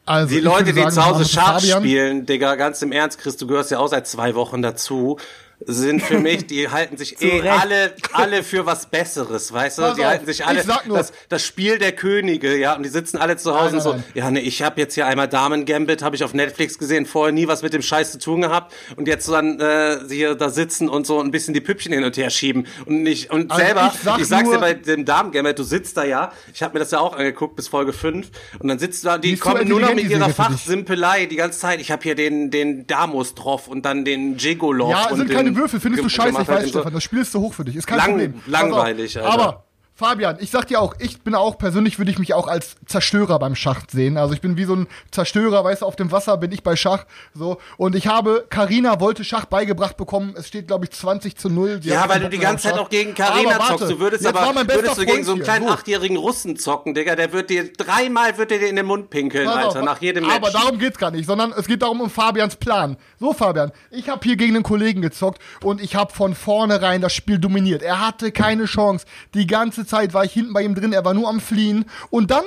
Also, 0.10 0.34
Die 0.34 0.42
Leute, 0.42 0.66
würde 0.66 0.74
die 0.74 0.80
sagen, 0.80 0.92
zu 0.92 1.06
Hause 1.06 1.26
Schach 1.26 1.62
spielen, 1.62 2.26
Digga, 2.26 2.56
ganz 2.56 2.82
im 2.82 2.92
Ernst, 2.92 3.20
Chris, 3.20 3.38
du 3.38 3.46
gehörst 3.46 3.70
ja 3.70 3.78
auch 3.78 3.90
seit 3.90 4.08
zwei 4.08 4.34
Wochen 4.34 4.64
dazu, 4.64 5.18
sind 5.66 6.02
für 6.02 6.20
mich, 6.20 6.48
die 6.48 6.70
halten 6.70 6.98
sich 6.98 7.22
eh 7.22 7.42
Recht. 7.42 7.62
alle, 7.62 7.94
alle 8.14 8.44
für 8.44 8.66
was 8.66 8.86
Besseres, 8.86 9.52
weißt 9.52 9.78
du? 9.78 9.82
Pass 9.84 9.96
die 9.96 10.02
auf, 10.02 10.08
halten 10.08 10.26
sich 10.26 10.46
alle, 10.46 10.64
das, 10.88 11.12
das 11.28 11.46
Spiel 11.46 11.78
der 11.78 11.92
Könige, 11.92 12.58
ja, 12.58 12.76
und 12.76 12.84
die 12.84 12.90
sitzen 12.90 13.18
alle 13.18 13.38
zu 13.38 13.54
Hause 13.54 13.78
Nein, 13.78 13.88
und 13.88 14.00
so, 14.00 14.04
ja, 14.14 14.32
ne, 14.32 14.42
ich 14.42 14.62
habe 14.62 14.80
jetzt 14.80 14.96
hier 14.96 15.06
einmal 15.06 15.28
Damen 15.28 15.66
Gambit, 15.66 16.02
habe 16.02 16.16
ich 16.16 16.24
auf 16.24 16.34
Netflix 16.34 16.78
gesehen, 16.78 17.06
vorher 17.06 17.34
nie 17.34 17.48
was 17.48 17.62
mit 17.62 17.74
dem 17.74 17.82
Scheiß 17.82 18.14
zu 18.14 18.20
tun 18.20 18.42
gehabt 18.42 18.74
und 18.96 19.08
jetzt 19.08 19.28
dann 19.28 19.60
äh, 19.60 20.00
hier 20.10 20.36
da 20.36 20.50
sitzen 20.50 20.90
und 20.90 21.06
so 21.06 21.20
ein 21.20 21.32
bisschen 21.32 21.54
die 21.54 21.62
Püppchen 21.62 21.94
hin 21.94 22.04
und 22.04 22.18
her 22.18 22.30
schieben 22.30 22.66
und 22.86 23.04
nicht, 23.04 23.30
und 23.30 23.52
Also 23.52 23.64
selber, 23.64 23.92
ich 23.94 24.02
sag 24.02 24.20
ich 24.20 24.28
sag's 24.28 24.50
dir 24.50 24.60
bei 24.60 24.74
dem 24.74 25.06
Damen 25.06 25.32
Gambit, 25.32 25.60
du 25.60 25.64
sitzt 25.64 25.98
da 25.98 26.04
ja, 26.06 26.32
ich 26.54 26.64
habe 26.64 26.74
mir 26.74 26.80
das 26.80 26.92
ja 26.92 27.00
auch 27.00 27.16
angeguckt 27.16 27.56
bis 27.56 27.68
Folge 27.68 27.94
5 27.94 28.30
und 28.60 28.68
dann 28.68 28.80
sitzt 28.80 29.04
du 29.04 29.10
da, 29.10 29.18
die 29.18 29.36
kommen 29.38 29.68
nur 29.68 29.80
noch 29.80 29.94
mit 29.94 30.10
ihrer. 30.10 30.30
Fachsimpelei 30.30 31.26
die 31.26 31.36
ganze 31.36 31.60
Zeit. 31.60 31.82
Ich 31.82 31.92
habe 31.92 32.04
hier 32.04 32.16
den, 32.16 32.52
den 32.52 32.88
Damos 32.88 33.36
drauf 33.36 33.68
und 33.68 33.86
dann 33.86 34.06
den 34.06 34.38
Jigolov. 34.38 34.92
Ja, 34.92 35.10
und 35.10 35.30
den 35.30 35.49
Würfel, 35.56 35.80
findest 35.80 36.04
du 36.04 36.10
scheiße, 36.10 36.42
ich 36.42 36.48
weiß, 36.48 36.70
Stefan. 36.70 36.94
Das 36.94 37.04
Spiel 37.04 37.20
ist 37.20 37.32
zu 37.32 37.40
hoch 37.40 37.54
für 37.54 37.66
dich. 37.66 37.76
Ist 37.76 37.88
kein 37.88 37.98
Lang- 37.98 38.10
Problem. 38.12 38.34
Langweilig. 38.48 39.18
Alter. 39.18 39.30
Aber, 39.32 39.64
Fabian, 40.00 40.38
ich 40.40 40.50
sag 40.50 40.66
dir 40.68 40.80
auch, 40.80 40.96
ich 40.98 41.24
bin 41.24 41.36
auch 41.36 41.58
persönlich, 41.58 41.98
würde 41.98 42.10
ich 42.10 42.20
mich 42.20 42.34
auch 42.34 42.48
als 42.48 42.78
Zerstörer 42.86 43.38
beim 43.38 43.54
Schach 43.54 43.82
sehen. 43.92 44.16
Also 44.16 44.34
ich 44.34 44.40
bin 44.40 44.56
wie 44.56 44.64
so 44.64 44.74
ein 44.74 44.88
Zerstörer, 45.12 45.62
weißt 45.66 45.82
du, 45.82 45.86
auf 45.86 45.98
dem 45.98 46.10
Wasser 46.14 46.38
bin 46.38 46.54
ich 46.54 46.64
bei 46.64 46.78
Schach. 46.78 47.06
So. 47.34 47.58
Und 47.76 47.98
ich 47.98 48.08
habe, 48.08 48.46
Karina 48.50 49.02
wollte 49.02 49.26
Schach 49.26 49.44
beigebracht 49.44 49.98
bekommen. 49.98 50.36
Es 50.38 50.48
steht, 50.48 50.68
glaube 50.68 50.86
ich, 50.86 50.92
20 50.92 51.36
zu 51.36 51.50
0. 51.50 51.82
Sie 51.84 51.90
Ja, 51.90 52.08
weil 52.08 52.22
du 52.22 52.30
die 52.30 52.38
ganze 52.38 52.64
Zeit 52.64 52.76
auf 52.76 52.80
auch 52.80 52.84
Schach. 52.84 52.92
gegen 52.92 53.14
Karina 53.14 53.56
Aber 53.58 53.78
zockst. 53.78 53.92
Du 53.92 54.00
würdest 54.00 54.26
aber 54.26 54.56
würdest 54.70 54.98
du 54.98 55.06
gegen 55.06 55.26
so 55.26 55.34
einen 55.34 55.44
kleinen 55.44 55.68
achtjährigen 55.68 56.16
Russen 56.16 56.56
zocken, 56.56 56.94
Digga, 56.94 57.18
der 57.18 57.34
wird 57.34 57.50
dir 57.50 57.74
dreimal 57.74 58.38
wird 58.38 58.52
dir 58.52 58.70
in 58.70 58.78
den 58.78 58.86
Mund 58.86 59.10
pinkeln, 59.10 59.48
Pass 59.48 59.58
auf, 59.58 59.76
Alter, 59.76 59.84
nach 59.84 60.02
jedem 60.02 60.24
Match. 60.24 60.36
Aber 60.38 60.52
darum 60.52 60.80
geht's 60.80 60.98
gar 60.98 61.12
nicht, 61.12 61.26
sondern 61.26 61.52
es 61.52 61.68
geht 61.68 61.82
darum 61.82 62.00
um 62.00 62.10
Fabians 62.10 62.56
Plan. 62.56 62.96
So, 63.20 63.34
Fabian, 63.34 63.74
ich 63.92 64.08
habe 64.08 64.22
hier 64.24 64.38
gegen 64.38 64.56
einen 64.56 64.64
Kollegen 64.64 65.02
gezockt 65.02 65.42
und 65.62 65.82
ich 65.82 65.98
habe 65.98 66.14
von 66.14 66.36
vornherein 66.36 67.02
das 67.02 67.14
Spiel 67.14 67.38
dominiert. 67.38 67.82
Er 67.82 68.00
hatte 68.00 68.32
keine 68.32 68.64
Chance. 68.64 69.06
Die 69.34 69.46
ganze 69.46 69.89
Zeit 69.90 70.14
war 70.14 70.24
ich 70.24 70.32
hinten 70.32 70.54
bei 70.54 70.62
ihm 70.62 70.76
drin, 70.76 70.94
er 70.94 71.04
war 71.04 71.14
nur 71.14 71.28
am 71.28 71.40
Fliehen. 71.40 71.86
Und 72.10 72.32
dann 72.32 72.44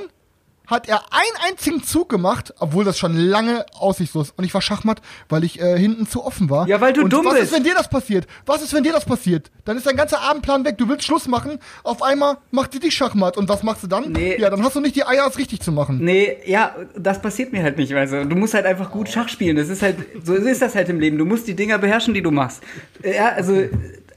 hat 0.66 0.88
er 0.88 1.02
einen 1.10 1.50
einzigen 1.50 1.82
Zug 1.82 2.08
gemacht, 2.08 2.54
obwohl 2.58 2.84
das 2.84 2.98
schon 2.98 3.14
lange 3.16 3.66
aussichtslos 3.74 4.28
ist. 4.28 4.38
Und 4.38 4.44
ich 4.44 4.54
war 4.54 4.62
Schachmatt, 4.62 5.02
weil 5.28 5.44
ich 5.44 5.60
äh, 5.60 5.78
hinten 5.78 6.06
zu 6.06 6.24
offen 6.24 6.50
war. 6.50 6.66
Ja, 6.66 6.80
weil 6.80 6.92
du 6.92 7.02
und 7.02 7.12
dumm 7.12 7.26
was 7.26 7.34
bist. 7.34 7.44
ist, 7.46 7.52
wenn 7.52 7.64
dir 7.64 7.74
das 7.74 7.88
passiert? 7.88 8.26
Was 8.46 8.62
ist, 8.62 8.72
wenn 8.72 8.82
dir 8.82 8.92
das 8.92 9.04
passiert? 9.04 9.50
Dann 9.64 9.76
ist 9.76 9.86
dein 9.86 9.96
ganzer 9.96 10.20
Abendplan 10.20 10.64
weg. 10.64 10.78
Du 10.78 10.88
willst 10.88 11.04
Schluss 11.04 11.28
machen. 11.28 11.58
Auf 11.82 12.02
einmal 12.02 12.38
macht 12.50 12.72
die 12.74 12.78
dich 12.78 12.94
Schachmatt. 12.94 13.36
Und 13.36 13.48
was 13.48 13.62
machst 13.62 13.82
du 13.82 13.86
dann? 13.86 14.12
Nee. 14.12 14.36
Ja, 14.40 14.50
dann 14.50 14.62
hast 14.64 14.76
du 14.76 14.80
nicht 14.80 14.96
die 14.96 15.04
Eier, 15.04 15.26
es 15.28 15.36
richtig 15.36 15.60
zu 15.60 15.72
machen. 15.72 15.98
Nee, 16.02 16.38
ja, 16.46 16.74
das 16.96 17.20
passiert 17.20 17.52
mir 17.52 17.62
halt 17.62 17.76
nicht. 17.76 17.92
Also, 17.94 18.24
du 18.24 18.36
musst 18.36 18.54
halt 18.54 18.64
einfach 18.64 18.90
gut 18.90 19.08
Schach 19.08 19.28
spielen. 19.28 19.56
Das 19.56 19.68
ist 19.68 19.82
halt, 19.82 19.96
so 20.24 20.34
ist 20.34 20.62
das 20.62 20.74
halt 20.74 20.88
im 20.88 21.00
Leben. 21.00 21.18
Du 21.18 21.26
musst 21.26 21.46
die 21.48 21.54
Dinger 21.54 21.78
beherrschen, 21.78 22.14
die 22.14 22.22
du 22.22 22.30
machst. 22.30 22.62
Ja, 23.04 23.30
also, 23.30 23.64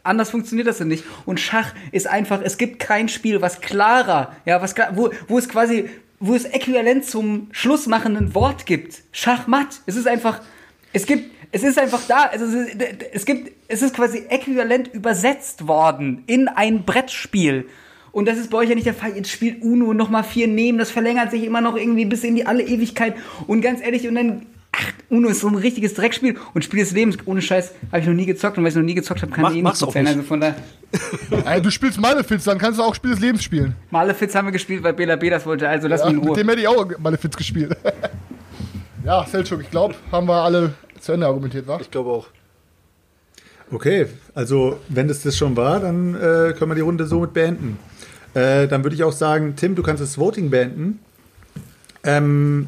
anders 0.06 0.30
funktioniert 0.30 0.68
das 0.68 0.80
ja 0.80 0.86
nicht. 0.86 1.04
Und 1.26 1.40
Schach 1.40 1.74
ist 1.92 2.08
einfach, 2.08 2.42
es 2.44 2.58
gibt 2.58 2.80
kein 2.80 3.10
Spiel, 3.10 3.42
was 3.42 3.62
klarer, 3.62 4.36
ja, 4.46 4.62
was 4.62 4.76
wo, 4.94 5.10
wo 5.28 5.38
es 5.38 5.50
quasi, 5.50 5.90
wo 6.20 6.36
es 6.36 6.46
äquivalent 6.46 7.06
zum 7.06 7.48
schlussmachenden 7.52 8.34
Wort 8.36 8.66
gibt. 8.66 9.02
Schachmatt. 9.12 9.82
Es 9.86 9.96
ist 9.96 10.08
einfach, 10.08 10.42
es 10.94 11.06
gibt, 11.06 11.32
es 11.52 11.64
ist 11.64 11.78
einfach 11.80 12.02
da. 12.08 12.30
Es 12.34 12.42
ist- 12.42 12.76
es 13.14 13.26
gibt, 13.26 13.52
es 13.68 13.82
ist 13.82 13.96
quasi 13.96 14.24
äquivalent 14.30 14.88
übersetzt 14.94 15.68
worden 15.68 16.24
in 16.28 16.48
ein 16.48 16.84
Brettspiel. 16.84 17.68
Und 18.12 18.30
das 18.30 18.38
ist 18.38 18.50
bei 18.50 18.60
euch 18.60 18.70
ja 18.70 18.76
nicht 18.76 18.88
der 18.88 18.94
Fall. 18.94 19.16
Jetzt 19.18 19.30
spielt 19.30 19.62
Uno 19.62 19.94
noch 19.94 20.10
mal 20.10 20.24
vier 20.24 20.48
Nehmen. 20.48 20.78
Das 20.78 20.90
verlängert 20.90 21.32
sich 21.32 21.44
immer 21.44 21.60
noch 21.60 21.76
irgendwie 21.76 22.06
bis 22.06 22.24
in 22.24 22.36
die 22.36 22.46
alle 22.46 22.64
Ewigkeit. 22.64 23.16
Und 23.46 23.60
ganz 23.62 23.82
ehrlich, 23.82 24.08
und 24.08 24.16
dann, 24.16 24.46
ach, 24.78 24.94
Uno 25.10 25.30
ist 25.30 25.40
so 25.42 25.48
ein 25.48 25.56
richtiges 25.56 25.94
Dreckspiel. 25.94 26.36
Und 26.54 26.64
Spiel 26.64 26.80
des 26.82 26.92
Lebens, 26.92 27.18
ohne 27.26 27.42
Scheiß, 27.42 27.72
habe 27.92 28.00
ich 28.02 28.08
noch 28.08 28.14
nie 28.14 28.26
gezockt. 28.26 28.58
Und 28.58 28.64
weil 28.64 28.70
ich 28.72 28.76
noch 28.76 28.84
nie 28.84 28.96
gezockt 28.96 29.22
habe, 29.22 29.32
kann 29.32 29.42
Mach- 29.44 29.52
ich 29.52 29.58
eh 29.58 29.62
nicht. 29.62 29.96
Äh, 29.96 30.00
Also 30.08 30.22
von 30.24 30.40
daher, 30.42 30.56
Ey, 31.46 31.62
du 31.62 31.70
spielst 31.72 32.00
Malefiz, 32.00 32.44
dann 32.46 32.58
kannst 32.58 32.80
du 32.80 32.84
auch 32.84 32.96
Spiel 32.96 33.12
des 33.12 33.20
Lebens 33.20 33.44
spielen. 33.44 33.76
Malefiz 33.92 34.34
haben 34.36 34.48
wir 34.48 34.52
gespielt, 34.52 34.82
weil 34.84 34.94
Bela 34.94 35.16
B 35.16 35.30
das 35.30 35.46
wollte. 35.46 35.68
Also 35.68 35.88
lass 35.88 36.02
Ja, 36.02 36.06
mich 36.08 36.14
in 36.16 36.20
mit 36.22 36.30
Ruhe. 36.30 36.38
dem 36.38 36.50
hätte 36.50 36.62
ich 36.62 36.68
auch 36.68 36.86
Malefiz 37.00 37.36
gespielt. 37.36 37.76
ja, 39.06 39.26
Selchuk, 39.26 39.62
ich 39.62 39.70
glaube, 39.72 39.96
haben 40.12 40.28
wir 40.28 40.42
alle 40.42 40.74
zu 41.00 41.12
Ende 41.12 41.28
argumentiert, 41.28 41.68
wa? 41.68 41.78
Ich 41.82 41.92
glaube 41.92 42.10
auch. 42.12 42.28
Okay, 43.72 44.06
also 44.36 44.80
wenn 44.90 45.08
das 45.08 45.22
das 45.24 45.36
schon 45.38 45.58
war, 45.58 45.80
dann 45.80 46.14
äh, 46.16 46.54
können 46.54 46.72
wir 46.72 46.76
die 46.76 46.82
Runde 46.82 47.06
somit 47.08 47.34
beenden. 47.34 47.78
Äh, 48.36 48.68
dann 48.68 48.84
würde 48.84 48.96
ich 48.96 49.04
auch 49.04 49.12
sagen, 49.12 49.56
Tim, 49.56 49.76
du 49.76 49.82
kannst 49.84 50.04
das 50.04 50.18
Voting 50.18 50.50
beenden. 50.50 51.00
Ähm, 52.04 52.68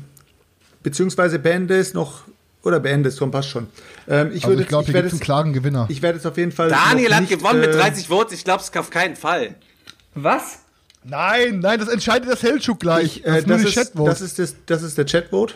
beziehungsweise 0.87 1.37
beende 1.37 1.77
es 1.77 1.93
noch, 1.93 2.21
oder 2.63 2.79
beende 2.79 3.09
es, 3.09 3.17
komm, 3.17 3.29
passt 3.29 3.49
schon. 3.49 3.67
Ähm, 4.07 4.27
ich 4.27 4.45
Also 4.45 4.47
würde 4.47 4.61
ich 4.61 4.69
glaube, 4.69 4.83
ich 4.83 4.87
hier 4.87 4.93
werde 4.93 5.09
gibt 5.09 5.15
es 5.15 5.19
einen 5.19 5.25
klaren 5.25 5.51
Gewinner. 5.51 5.85
ich 5.89 6.01
werde 6.01 6.17
es 6.17 6.25
auf 6.25 6.37
jeden 6.37 6.53
Fall. 6.53 6.69
Daniel 6.69 7.13
hat 7.13 7.21
nicht, 7.21 7.29
gewonnen 7.37 7.59
mit 7.59 7.71
äh, 7.71 7.77
30 7.77 8.07
Votes. 8.07 8.31
Ich 8.31 8.45
glaube 8.45 8.63
es 8.63 8.73
auf 8.73 8.89
keinen 8.89 9.17
Fall. 9.17 9.55
Was? 10.15 10.59
Nein, 11.03 11.59
nein, 11.59 11.77
das 11.77 11.89
entscheidet 11.89 12.31
das 12.31 12.39
Selchuk 12.39 12.79
gleich. 12.79 13.17
Ich, 13.17 13.25
äh, 13.25 13.41
nur 13.41 13.57
das, 13.57 13.65
ist, 13.65 13.75
Chatvote. 13.75 14.09
das, 14.09 14.21
ist 14.21 14.39
das, 14.39 14.55
das 14.65 14.81
ist 14.81 14.97
der 14.97 15.05
Chatvote. 15.05 15.55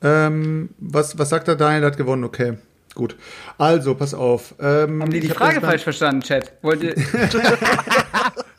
Ähm, 0.00 0.70
was, 0.78 1.18
was 1.18 1.28
sagt 1.28 1.46
er? 1.48 1.56
Daniel 1.56 1.84
hat 1.84 1.98
gewonnen, 1.98 2.24
okay. 2.24 2.54
Gut. 2.94 3.16
Also, 3.58 3.94
pass 3.94 4.14
auf. 4.14 4.54
Ähm, 4.60 5.02
Haben 5.02 5.10
die 5.10 5.20
die 5.20 5.28
Frage 5.28 5.60
falsch 5.60 5.82
verstanden, 5.82 6.22
Chat? 6.22 6.52
Wollt 6.62 6.82
ihr, 6.82 6.94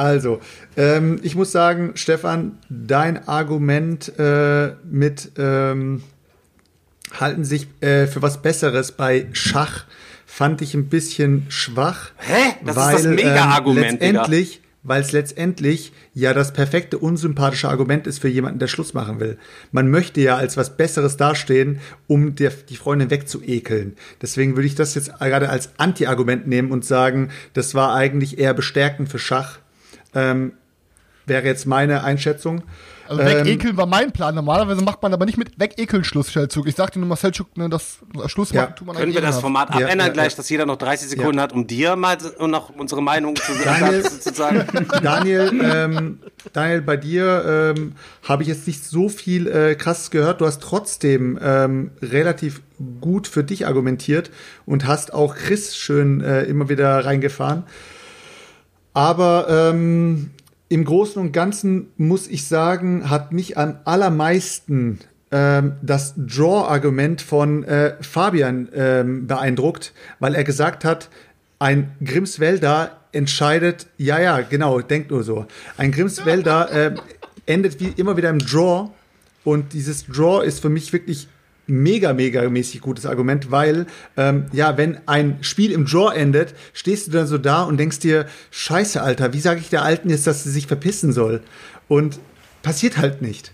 Also, 0.00 0.40
ähm, 0.78 1.20
ich 1.22 1.36
muss 1.36 1.52
sagen, 1.52 1.92
Stefan, 1.94 2.56
dein 2.70 3.28
Argument 3.28 4.10
äh, 4.18 4.72
mit 4.90 5.32
ähm, 5.36 6.02
halten 7.18 7.44
sich 7.44 7.68
äh, 7.82 8.06
für 8.06 8.22
was 8.22 8.40
Besseres 8.40 8.92
bei 8.92 9.26
Schach 9.32 9.84
fand 10.24 10.62
ich 10.62 10.72
ein 10.72 10.88
bisschen 10.88 11.44
schwach. 11.50 12.12
Hä? 12.16 12.54
Das 12.64 12.76
weil, 12.76 12.96
ist 12.96 13.04
das 13.04 13.14
Mega-Argument, 13.14 13.84
ähm, 13.84 13.98
Digga. 13.98 14.20
letztendlich, 14.20 14.62
weil 14.82 15.02
es 15.02 15.12
letztendlich 15.12 15.92
ja 16.14 16.32
das 16.32 16.54
perfekte 16.54 16.96
unsympathische 16.96 17.68
Argument 17.68 18.06
ist 18.06 18.20
für 18.20 18.28
jemanden, 18.28 18.58
der 18.58 18.68
Schluss 18.68 18.94
machen 18.94 19.20
will. 19.20 19.36
Man 19.70 19.90
möchte 19.90 20.22
ja 20.22 20.36
als 20.36 20.56
was 20.56 20.78
Besseres 20.78 21.18
dastehen, 21.18 21.80
um 22.06 22.36
der, 22.36 22.52
die 22.70 22.76
Freundin 22.76 23.10
wegzuekeln. 23.10 23.96
Deswegen 24.22 24.56
würde 24.56 24.66
ich 24.66 24.76
das 24.76 24.94
jetzt 24.94 25.18
gerade 25.18 25.50
als 25.50 25.72
Anti-Argument 25.76 26.46
nehmen 26.46 26.72
und 26.72 26.86
sagen, 26.86 27.28
das 27.52 27.74
war 27.74 27.94
eigentlich 27.94 28.38
eher 28.38 28.54
bestärkend 28.54 29.10
für 29.10 29.18
Schach. 29.18 29.58
Ähm, 30.14 30.52
wäre 31.26 31.44
jetzt 31.46 31.66
meine 31.66 32.02
Einschätzung. 32.02 32.62
Also 33.08 33.22
Ähm, 33.22 33.44
wegekeln 33.44 33.76
war 33.76 33.86
mein 33.86 34.12
Plan. 34.12 34.34
Normalerweise 34.36 34.82
macht 34.82 35.02
man 35.02 35.12
aber 35.12 35.26
nicht 35.26 35.36
mit 35.36 35.58
wegekeln 35.58 36.04
Schlussfeldzug. 36.04 36.66
Ich 36.68 36.76
sagte 36.76 36.98
nur 37.00 37.08
mal 37.08 37.16
Selchuk, 37.16 37.56
ne, 37.56 37.68
das 37.68 37.98
Schluss 38.26 38.50
Ja. 38.52 38.66
tut 38.66 38.86
man 38.86 38.96
Können 38.96 39.12
wir 39.14 39.20
das. 39.20 39.40
Format 39.40 39.70
abändern 39.72 39.98
ja, 39.98 40.08
gleich, 40.12 40.32
ja. 40.32 40.36
dass 40.36 40.48
jeder 40.48 40.64
noch 40.66 40.76
30 40.76 41.08
Sekunden 41.08 41.40
hat, 41.40 41.52
um 41.52 41.66
dir 41.66 41.96
mal 41.96 42.18
so- 42.20 42.46
noch 42.46 42.70
unsere 42.70 43.02
Meinung 43.02 43.34
zu, 43.36 43.52
Daniel- 43.64 44.04
zu 44.08 44.32
sagen? 44.32 44.64
Daniel, 45.02 45.50
ähm, 45.60 46.18
Daniel, 46.52 46.82
bei 46.82 46.96
dir 46.96 47.74
ähm, 47.76 47.92
habe 48.28 48.42
ich 48.44 48.48
jetzt 48.48 48.66
nicht 48.68 48.84
so 48.84 49.08
viel 49.08 49.48
äh, 49.48 49.74
krasses 49.74 50.10
gehört. 50.12 50.40
Du 50.40 50.46
hast 50.46 50.62
trotzdem 50.62 51.36
ähm, 51.42 51.90
relativ 52.02 52.60
gut 53.00 53.26
für 53.26 53.42
dich 53.44 53.66
argumentiert 53.66 54.30
und 54.66 54.86
hast 54.86 55.12
auch 55.12 55.34
Chris 55.34 55.76
schön 55.76 56.20
äh, 56.20 56.42
immer 56.44 56.68
wieder 56.68 57.04
reingefahren. 57.04 57.64
Aber 58.92 59.46
ähm, 59.48 60.30
im 60.68 60.84
Großen 60.84 61.20
und 61.20 61.32
Ganzen 61.32 61.88
muss 61.96 62.28
ich 62.28 62.46
sagen, 62.46 63.10
hat 63.10 63.32
mich 63.32 63.56
am 63.58 63.78
allermeisten 63.84 64.98
ähm, 65.30 65.72
das 65.82 66.14
Draw-Argument 66.16 67.22
von 67.22 67.64
äh, 67.64 67.94
Fabian 68.00 68.68
ähm, 68.74 69.26
beeindruckt, 69.26 69.92
weil 70.18 70.34
er 70.34 70.44
gesagt 70.44 70.84
hat, 70.84 71.08
ein 71.58 71.92
Grimswälder 72.04 72.96
entscheidet, 73.12 73.86
ja, 73.96 74.20
ja, 74.20 74.40
genau, 74.40 74.80
denkt 74.80 75.10
nur 75.10 75.22
so. 75.22 75.46
Ein 75.76 75.92
Grimswälder 75.92 76.72
äh, 76.72 76.94
endet 77.46 77.80
wie 77.80 77.92
immer 77.96 78.16
wieder 78.16 78.30
im 78.30 78.38
Draw 78.38 78.90
und 79.44 79.72
dieses 79.72 80.06
Draw 80.06 80.44
ist 80.44 80.60
für 80.60 80.68
mich 80.68 80.92
wirklich 80.92 81.28
mega, 81.66 82.12
mega 82.12 82.48
mäßig 82.48 82.80
gutes 82.80 83.06
Argument, 83.06 83.50
weil, 83.50 83.86
ähm, 84.16 84.46
ja, 84.52 84.76
wenn 84.76 84.98
ein 85.06 85.38
Spiel 85.42 85.70
im 85.72 85.86
Draw 85.86 86.14
endet, 86.14 86.54
stehst 86.72 87.06
du 87.06 87.10
dann 87.12 87.26
so 87.26 87.38
da 87.38 87.62
und 87.62 87.76
denkst 87.78 88.00
dir, 88.00 88.26
scheiße, 88.50 89.00
Alter, 89.02 89.32
wie 89.32 89.40
sage 89.40 89.60
ich 89.60 89.70
der 89.70 89.82
Alten 89.82 90.10
jetzt, 90.10 90.26
dass 90.26 90.44
sie 90.44 90.50
sich 90.50 90.66
verpissen 90.66 91.12
soll? 91.12 91.42
Und 91.88 92.18
passiert 92.62 92.98
halt 92.98 93.22
nicht. 93.22 93.52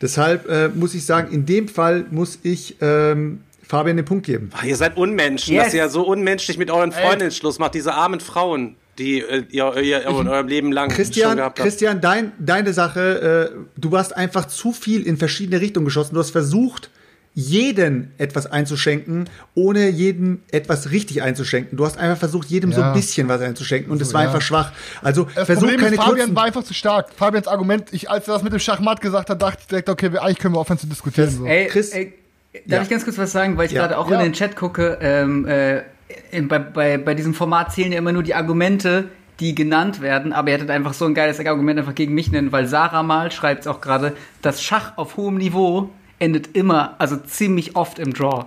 Deshalb 0.00 0.48
äh, 0.48 0.68
muss 0.68 0.94
ich 0.94 1.06
sagen, 1.06 1.32
in 1.32 1.46
dem 1.46 1.68
Fall 1.68 2.04
muss 2.10 2.38
ich 2.42 2.76
ähm, 2.80 3.40
Fabian 3.66 3.96
den 3.96 4.04
Punkt 4.04 4.26
geben. 4.26 4.50
Ach, 4.54 4.64
ihr 4.64 4.76
seid 4.76 4.96
Unmenschen, 4.96 5.54
Yes. 5.54 5.64
dass 5.64 5.74
ihr 5.74 5.78
ja 5.80 5.88
so 5.88 6.02
unmenschlich 6.06 6.58
mit 6.58 6.70
euren 6.70 6.92
Freundinnen 6.92 7.30
Schluss 7.30 7.58
macht. 7.58 7.74
Diese 7.74 7.94
armen 7.94 8.20
Frauen, 8.20 8.76
die 8.98 9.20
äh, 9.20 9.44
ihr, 9.50 9.74
ihr 9.76 10.06
in 10.06 10.28
eurem 10.28 10.48
Leben 10.48 10.72
lang 10.72 10.90
schon 10.90 10.96
Christian, 10.96 11.36
gehabt 11.36 11.58
habt. 11.58 11.66
Christian, 11.66 12.00
dein, 12.00 12.32
deine 12.38 12.72
Sache, 12.72 13.52
äh, 13.54 13.80
du 13.80 13.96
hast 13.96 14.14
einfach 14.14 14.46
zu 14.46 14.72
viel 14.72 15.06
in 15.06 15.16
verschiedene 15.16 15.60
Richtungen 15.60 15.86
geschossen. 15.86 16.14
Du 16.14 16.20
hast 16.20 16.30
versucht, 16.30 16.90
jeden 17.36 18.12
etwas 18.16 18.46
einzuschenken, 18.46 19.28
ohne 19.54 19.88
jedem 19.88 20.42
etwas 20.52 20.90
richtig 20.92 21.22
einzuschenken. 21.22 21.76
Du 21.76 21.84
hast 21.84 21.98
einfach 21.98 22.18
versucht, 22.18 22.48
jedem 22.48 22.72
so 22.72 22.80
Ja. 22.80 22.88
ein 22.88 22.92
bisschen 22.94 23.28
was 23.28 23.40
einzuschenken 23.40 23.90
und 23.90 24.00
es 24.00 24.14
war 24.14 24.22
ja. 24.22 24.28
einfach 24.28 24.40
schwach. 24.40 24.70
Also 25.02 25.24
Das 25.34 25.46
versuch 25.46 25.62
Problem 25.62 25.80
keine 25.80 25.96
ist, 25.96 26.00
Fabian 26.02 26.16
kurzen. 26.18 26.36
war 26.36 26.44
einfach 26.44 26.62
zu 26.62 26.74
stark. 26.74 27.08
Fabians 27.16 27.48
Argument, 27.48 27.92
ich, 27.92 28.08
als 28.08 28.28
er 28.28 28.34
das 28.34 28.42
mit 28.44 28.52
dem 28.52 28.60
Schachmatt 28.60 29.00
gesagt 29.00 29.30
hat, 29.30 29.42
dachte 29.42 29.58
ich 29.62 29.66
direkt, 29.66 29.88
okay, 29.88 30.12
wir, 30.12 30.22
eigentlich 30.22 30.38
können 30.38 30.54
wir 30.54 30.60
aufhören 30.60 30.78
zu 30.78 30.86
diskutieren. 30.86 31.28
So. 31.30 31.44
Ey, 31.44 31.66
Chris- 31.66 31.90
ey, 31.90 32.14
darf 32.52 32.62
Ja. 32.66 32.82
ich 32.82 32.88
ganz 32.88 33.04
kurz 33.04 33.18
was 33.18 33.32
sagen, 33.32 33.56
weil 33.56 33.66
ich 33.66 33.72
Ja. 33.72 33.82
gerade 33.82 33.98
auch 33.98 34.08
Ja. 34.08 34.18
in 34.18 34.22
den 34.26 34.32
Chat 34.32 34.54
gucke. 34.54 34.98
Ähm, 35.00 35.44
äh, 35.48 35.82
in, 36.30 36.46
bei, 36.46 36.60
bei, 36.60 36.98
bei 36.98 37.14
diesem 37.14 37.34
Format 37.34 37.72
zählen 37.72 37.90
ja 37.90 37.98
immer 37.98 38.12
nur 38.12 38.22
die 38.22 38.34
Argumente, 38.34 39.06
die 39.40 39.56
genannt 39.56 40.00
werden, 40.00 40.32
aber 40.32 40.50
ihr 40.50 40.54
hättet 40.54 40.70
einfach 40.70 40.94
so 40.94 41.04
ein 41.06 41.14
geiles 41.14 41.40
Argument 41.40 41.80
einfach 41.80 41.96
gegen 41.96 42.14
mich 42.14 42.30
nennen, 42.30 42.52
weil 42.52 42.68
Sarah 42.68 43.02
mal 43.02 43.32
schreibt 43.32 43.62
es 43.62 43.66
auch 43.66 43.80
gerade, 43.80 44.12
das 44.42 44.62
Schach 44.62 44.92
auf 44.96 45.16
hohem 45.16 45.38
Niveau 45.38 45.90
endet 46.18 46.56
immer, 46.56 46.94
also 46.98 47.16
ziemlich 47.16 47.76
oft 47.76 47.98
im 47.98 48.12
Draw. 48.12 48.44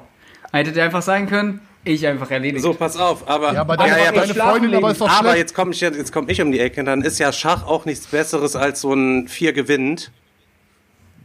Hättet 0.52 0.76
ihr 0.76 0.84
einfach 0.84 1.02
sagen 1.02 1.28
können, 1.28 1.60
ich 1.84 2.06
einfach 2.08 2.32
erledigt. 2.32 2.64
So, 2.64 2.74
pass 2.74 2.98
auf, 2.98 3.28
aber, 3.30 3.54
Ja, 3.54 3.62
aber 3.62 3.76
ja, 3.88 3.98
ja, 3.98 4.04
ja, 4.06 4.10
aber, 4.10 4.26
Freundin, 4.34 4.72
aber 4.72 4.88
legen. 4.88 4.92
ist 4.92 5.02
doch 5.02 5.10
aber 5.10 5.38
jetzt 5.38 5.54
komme 5.54 5.72
ich, 5.72 5.80
jetzt 5.82 6.12
komm 6.12 6.28
ich 6.30 6.42
um 6.42 6.52
die 6.52 6.60
Ecke, 6.60 6.84
dann 6.84 7.02
ist 7.02 7.20
ja 7.20 7.32
Schach 7.32 7.66
auch 7.66 7.86
nichts 7.86 8.08
Besseres 8.08 8.56
als 8.56 8.82
so 8.82 8.94
ein 8.94 9.28
Vier 9.28 9.54
gewinnt. 9.54 10.12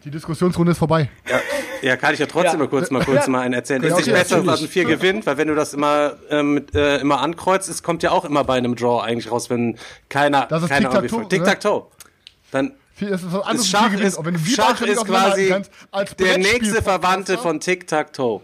Die 0.04 0.10
Diskussionsrunde 0.10 0.72
ist 0.72 0.78
vorbei. 0.78 1.08
Ja, 1.30 1.40
ja, 1.80 1.96
kann 1.96 2.12
ich 2.12 2.18
ja 2.20 2.26
trotzdem 2.26 2.54
Ja. 2.54 2.58
mal 2.58 2.68
kurz 2.68 2.90
mal 2.90 3.04
kurz 3.04 3.28
mal 3.28 3.40
einen 3.40 3.54
erzählen. 3.54 3.82
Ist 3.84 3.96
nicht 3.96 4.08
okay, 4.08 4.18
besser 4.18 4.48
als 4.48 4.60
ein 4.62 4.68
Vier 4.68 4.84
gewinnt, 4.84 5.26
weil 5.26 5.36
wenn 5.36 5.46
du 5.48 5.54
das 5.54 5.74
immer 5.74 6.14
ähm, 6.30 6.64
äh, 6.74 7.00
immer 7.00 7.20
ankreuzt, 7.20 7.68
es 7.68 7.84
kommt 7.84 8.02
ja 8.02 8.10
auch 8.10 8.24
immer 8.24 8.42
bei 8.42 8.54
einem 8.54 8.74
Draw 8.74 9.00
eigentlich 9.02 9.30
raus, 9.30 9.48
wenn 9.48 9.78
keiner 10.08 10.46
Das 10.46 10.64
ist 10.64 10.68
keiner 10.68 10.90
Tic-Tac-Toe, 10.90 11.18
irgendwie- 11.20 11.36
Tic-Tac-Toe. 11.36 11.86
Dann 12.50 12.72
Das 13.10 13.22
ist 13.22 13.32
was 13.32 13.44
anderes, 13.44 13.68
Schach 13.68 13.92
Spiel 13.92 14.00
ist, 14.00 14.16
gewinnt. 14.16 14.38
Schach 14.48 14.66
Darstellung 14.68 14.94
ist 14.96 15.04
quasi 15.04 15.48
kannst, 15.48 15.70
als 15.90 16.16
der 16.16 16.38
nächste 16.38 16.82
Verwandte 16.82 17.38
von 17.38 17.60
Tic-Tac-Toe. 17.60 18.40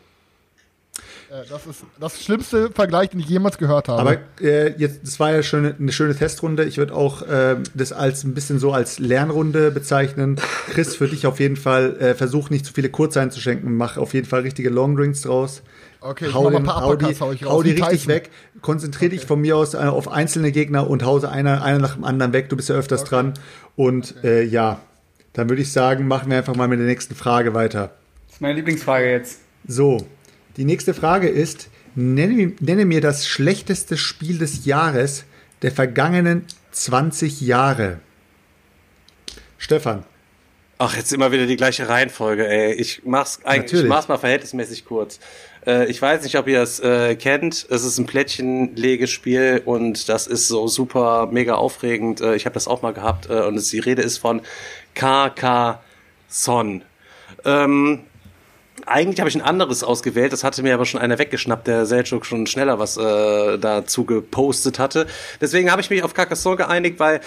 Äh, 1.31 1.45
Das 1.49 1.67
ist 1.67 1.85
das 2.01 2.23
schlimmste 2.23 2.71
Vergleich, 2.71 3.11
den 3.11 3.21
ich 3.21 3.29
jemals 3.29 3.59
gehört 3.59 3.89
habe. 3.89 4.01
Aber 4.01 4.17
äh, 4.41 4.73
jetzt, 4.79 5.01
das 5.03 5.21
war 5.21 5.33
ja 5.33 5.43
schon 5.43 5.75
eine 5.79 5.93
schöne 5.93 6.17
Testrunde. 6.17 6.65
Ich 6.65 6.79
würde 6.79 6.95
auch 6.95 7.23
ähm, 7.29 7.65
das 7.75 7.93
als 7.93 8.25
ein 8.25 8.35
bisschen 8.35 8.59
so 8.59 8.73
als 8.73 8.99
Lernrunde 8.99 9.71
bezeichnen. 9.71 10.37
Chris, 10.71 10.97
für 10.97 11.09
dich 11.09 11.27
auf 11.27 11.41
jeden 11.41 11.57
Fall 11.57 11.97
äh, 12.01 12.15
versuch 12.15 12.51
nicht 12.51 12.65
zu 12.65 12.73
viele 12.73 12.89
Kurze 12.89 13.21
einzuschenken. 13.21 13.77
Mach 13.77 13.97
auf 13.97 14.15
jeden 14.15 14.27
Fall 14.27 14.41
richtige 14.41 14.71
Longdrinks 14.71 15.23
draus. 15.23 15.63
Okay, 16.01 16.27
ich 16.29 16.35
hau, 16.35 16.45
mach 16.45 16.51
mal 16.51 16.59
den, 16.59 16.63
ein 16.63 16.65
paar 16.67 16.83
hau 16.83 16.95
die, 16.95 17.05
Uppercuts, 17.05 17.21
hau 17.21 17.33
ich 17.33 17.45
raus, 17.45 17.53
hau 17.53 17.63
die 17.63 17.71
richtig 17.71 17.89
Tyson. 17.89 18.09
weg. 18.09 18.31
Konzentrier 18.63 19.09
dich 19.09 19.27
von 19.27 19.41
mir 19.41 19.57
aus 19.57 19.75
äh, 19.75 19.79
auf 19.79 20.09
einzelne 20.09 20.53
Gegner 20.53 20.89
und 20.89 21.05
hause 21.05 21.31
einer, 21.31 21.63
einer 21.65 21.79
nach 21.79 21.95
dem 21.95 22.05
anderen 22.05 22.33
weg. 22.33 22.49
Du 22.49 22.57
bist 22.57 22.69
ja 22.69 22.77
öfters 22.77 23.05
dran. 23.05 23.35
Und 23.77 24.15
äh, 24.23 24.43
ja, 24.43 24.81
Dann 25.33 25.49
würde 25.49 25.63
ich 25.63 25.73
sagen, 25.73 26.07
machen 26.09 26.31
wir 26.31 26.39
einfach 26.39 26.57
mal 26.57 26.69
mit 26.69 26.79
der 26.79 26.87
nächsten 26.87 27.15
Frage 27.15 27.55
weiter. 27.55 27.93
Das 28.27 28.37
ist 28.37 28.41
meine 28.41 28.55
Lieblingsfrage 28.55 29.11
jetzt. 29.11 29.41
So, 29.67 30.07
die 30.57 30.65
nächste 30.65 30.95
Frage 30.95 31.29
ist, 31.29 31.69
nenne, 31.95 32.53
nenne 32.61 32.85
mir 32.85 33.01
das 33.01 33.27
schlechteste 33.27 33.97
Spiel 33.97 34.39
des 34.39 34.65
Jahres 34.65 35.25
der 35.63 35.73
vergangenen 35.73 36.45
20 36.73 37.41
Jahre. 37.41 37.99
Stefan. 39.59 40.05
Ach, 40.79 40.97
jetzt 40.97 41.13
immer 41.13 41.33
wieder 41.33 41.47
die 41.47 41.57
gleiche 41.57 41.89
Reihenfolge, 41.89 42.47
ey. 42.47 42.73
Ich 42.75 43.03
mach's 43.05 43.41
eigentlich, 43.45 43.63
Natürlich. 43.65 43.85
ich 43.85 43.89
mach's 43.89 44.09
mal 44.09 44.19
verhältnismäßig 44.19 44.85
kurz. 44.85 45.19
Äh, 45.69 45.87
ich 45.87 46.01
weiß 46.01 46.23
nicht, 46.23 46.37
ob 46.39 46.49
ihr 46.49 46.63
es 46.63 46.81
äh, 46.81 47.15
kennt. 47.15 47.67
Es 47.69 47.85
ist 47.85 47.99
ein 47.99 48.07
Plättchenlegespiel 48.07 49.63
und 49.65 50.09
das 50.09 50.27
ist 50.27 50.49
so 50.49 50.67
super 50.67 51.29
mega 51.31 51.55
aufregend. 51.55 52.23
Äh, 52.23 52.35
ich 52.37 52.47
habe 52.47 52.55
das 52.55 52.67
auch 52.67 52.81
mal 52.83 52.95
gehabt 52.95 53.29
äh, 53.29 53.43
und 53.43 53.57
es, 53.57 53.69
die 53.69 53.79
Rede 53.79 54.03
ist 54.03 54.19
von 54.19 54.41
Carcassonne. 54.95 56.81
Ähm, 57.45 58.01
eigentlich 58.91 59.21
habe 59.21 59.29
ich 59.29 59.37
ein 59.37 59.43
anderes 59.43 59.85
ausgewählt, 59.85 60.33
das 60.33 60.45
hatte 60.45 60.63
mir 60.63 60.75
aber 60.75 60.87
schon 60.87 61.01
einer 61.01 61.19
weggeschnappt, 61.19 61.67
der 61.67 61.87
Selchuk 61.87 62.27
schon 62.27 62.47
schneller 62.47 62.79
was 62.79 62.97
äh, 62.97 63.59
dazu 63.59 64.05
gepostet 64.05 64.79
hatte. 64.79 65.07
Deswegen 65.41 65.71
habe 65.71 65.81
ich 65.81 65.91
mich 65.91 66.03
auf 66.03 66.15
Carcassonne 66.15 66.57
geeinigt, 66.57 66.99
weil 66.99 67.21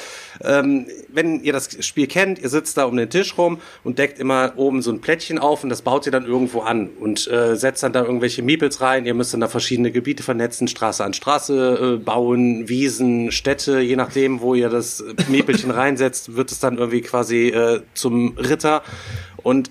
ähm, 0.43 0.87
wenn 1.09 1.41
ihr 1.41 1.53
das 1.53 1.85
Spiel 1.85 2.07
kennt, 2.07 2.39
ihr 2.39 2.49
sitzt 2.49 2.77
da 2.77 2.85
um 2.85 2.97
den 2.97 3.09
Tisch 3.09 3.37
rum 3.37 3.59
und 3.83 3.99
deckt 3.99 4.19
immer 4.19 4.53
oben 4.55 4.81
so 4.81 4.91
ein 4.91 5.01
Plättchen 5.01 5.39
auf 5.39 5.63
und 5.63 5.69
das 5.69 5.81
baut 5.81 6.05
ihr 6.05 6.11
dann 6.11 6.25
irgendwo 6.25 6.61
an 6.61 6.89
und 6.99 7.27
äh, 7.27 7.55
setzt 7.55 7.83
dann 7.83 7.93
da 7.93 8.03
irgendwelche 8.03 8.41
Meeples 8.41 8.81
rein. 8.81 9.05
Ihr 9.05 9.13
müsst 9.13 9.33
dann 9.33 9.41
da 9.41 9.47
verschiedene 9.47 9.91
Gebiete 9.91 10.23
vernetzen, 10.23 10.67
Straße 10.67 11.03
an 11.03 11.13
Straße 11.13 11.97
äh, 11.99 12.03
bauen, 12.03 12.67
Wiesen, 12.69 13.31
Städte, 13.31 13.79
je 13.79 13.95
nachdem, 13.95 14.41
wo 14.41 14.55
ihr 14.55 14.69
das 14.69 15.03
Meepelchen 15.27 15.71
reinsetzt, 15.71 16.35
wird 16.35 16.51
es 16.51 16.59
dann 16.59 16.77
irgendwie 16.77 17.01
quasi 17.01 17.49
äh, 17.49 17.81
zum 17.93 18.37
Ritter 18.37 18.83
und 19.43 19.69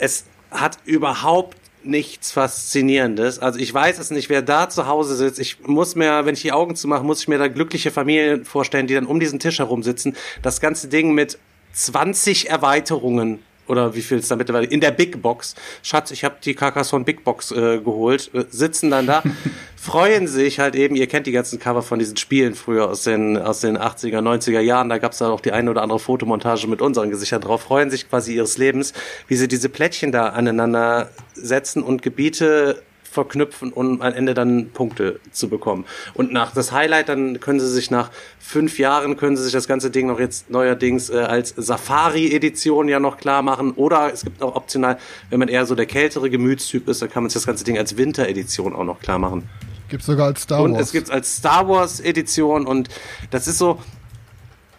es 0.00 0.24
hat 0.50 0.78
überhaupt 0.84 1.56
nichts 1.84 2.32
Faszinierendes. 2.32 3.38
Also 3.38 3.58
ich 3.58 3.72
weiß 3.72 3.98
es 3.98 4.10
nicht, 4.10 4.28
wer 4.28 4.42
da 4.42 4.68
zu 4.68 4.86
Hause 4.86 5.16
sitzt. 5.16 5.38
Ich 5.38 5.60
muss 5.66 5.94
mir, 5.94 6.24
wenn 6.24 6.34
ich 6.34 6.42
die 6.42 6.52
Augen 6.52 6.76
zumache, 6.76 7.04
muss 7.04 7.20
ich 7.20 7.28
mir 7.28 7.38
da 7.38 7.48
glückliche 7.48 7.90
Familien 7.90 8.44
vorstellen, 8.44 8.86
die 8.86 8.94
dann 8.94 9.06
um 9.06 9.20
diesen 9.20 9.38
Tisch 9.38 9.58
herum 9.58 9.82
sitzen. 9.82 10.16
Das 10.42 10.60
ganze 10.60 10.88
Ding 10.88 11.12
mit 11.12 11.38
20 11.72 12.50
Erweiterungen 12.50 13.40
oder 13.68 13.94
wie 13.94 14.02
viel 14.02 14.18
es 14.18 14.28
da 14.28 14.36
mittlerweile 14.36 14.66
in 14.66 14.80
der 14.80 14.90
Big 14.90 15.20
Box. 15.22 15.54
Schatz, 15.82 16.10
ich 16.10 16.24
habe 16.24 16.36
die 16.44 16.54
Carcassonne 16.54 17.04
Big 17.04 17.24
Box 17.24 17.50
äh, 17.50 17.78
geholt, 17.78 18.30
äh, 18.34 18.44
sitzen 18.50 18.90
dann 18.90 19.06
da, 19.06 19.22
freuen 19.76 20.26
sich 20.26 20.58
halt 20.58 20.74
eben, 20.74 20.96
ihr 20.96 21.06
kennt 21.06 21.26
die 21.26 21.32
ganzen 21.32 21.58
Cover 21.58 21.82
von 21.82 21.98
diesen 21.98 22.16
Spielen 22.16 22.54
früher 22.54 22.88
aus 22.88 23.04
den 23.04 23.36
aus 23.36 23.60
den 23.60 23.78
80er, 23.78 24.20
90er 24.20 24.60
Jahren, 24.60 24.88
da 24.88 24.98
gab 24.98 25.12
es 25.12 25.18
da 25.18 25.30
auch 25.30 25.40
die 25.40 25.52
eine 25.52 25.70
oder 25.70 25.82
andere 25.82 25.98
Fotomontage 25.98 26.66
mit 26.66 26.82
unseren 26.82 27.10
Gesichtern 27.10 27.40
drauf, 27.40 27.62
freuen 27.62 27.90
sich 27.90 28.08
quasi 28.08 28.34
ihres 28.34 28.58
Lebens, 28.58 28.92
wie 29.26 29.36
sie 29.36 29.48
diese 29.48 29.68
Plättchen 29.68 30.12
da 30.12 30.28
aneinander 30.30 31.10
setzen 31.34 31.82
und 31.82 32.02
Gebiete 32.02 32.82
verknüpfen, 33.10 33.72
um 33.72 34.00
am 34.02 34.12
Ende 34.12 34.34
dann 34.34 34.70
Punkte 34.70 35.20
zu 35.32 35.48
bekommen. 35.48 35.84
Und 36.14 36.32
nach 36.32 36.52
das 36.52 36.72
Highlight, 36.72 37.08
dann 37.08 37.40
können 37.40 37.60
sie 37.60 37.68
sich 37.68 37.90
nach 37.90 38.10
fünf 38.38 38.78
Jahren, 38.78 39.16
können 39.16 39.36
sie 39.36 39.42
sich 39.44 39.52
das 39.52 39.68
ganze 39.68 39.90
Ding 39.90 40.06
noch 40.06 40.20
jetzt 40.20 40.50
neuerdings 40.50 41.10
äh, 41.10 41.18
als 41.18 41.54
Safari-Edition 41.56 42.88
ja 42.88 43.00
noch 43.00 43.16
klar 43.18 43.42
machen. 43.42 43.72
Oder 43.72 44.12
es 44.12 44.24
gibt 44.24 44.42
auch 44.42 44.54
optional, 44.54 44.98
wenn 45.30 45.38
man 45.38 45.48
eher 45.48 45.66
so 45.66 45.74
der 45.74 45.86
kältere 45.86 46.30
Gemütstyp 46.30 46.88
ist, 46.88 47.02
dann 47.02 47.10
kann 47.10 47.22
man 47.22 47.30
sich 47.30 47.34
das 47.34 47.46
ganze 47.46 47.64
Ding 47.64 47.78
als 47.78 47.96
Winter-Edition 47.96 48.74
auch 48.74 48.84
noch 48.84 49.00
klar 49.00 49.18
machen. 49.18 49.48
Gibt's 49.88 50.06
sogar 50.06 50.26
als 50.26 50.42
Star 50.42 50.62
Und 50.62 50.74
Wars. 50.74 50.82
es 50.82 50.92
gibt 50.92 51.10
als 51.10 51.36
Star 51.36 51.68
Wars 51.68 52.00
Edition 52.00 52.66
und 52.66 52.88
das 53.30 53.48
ist 53.48 53.58
so 53.58 53.78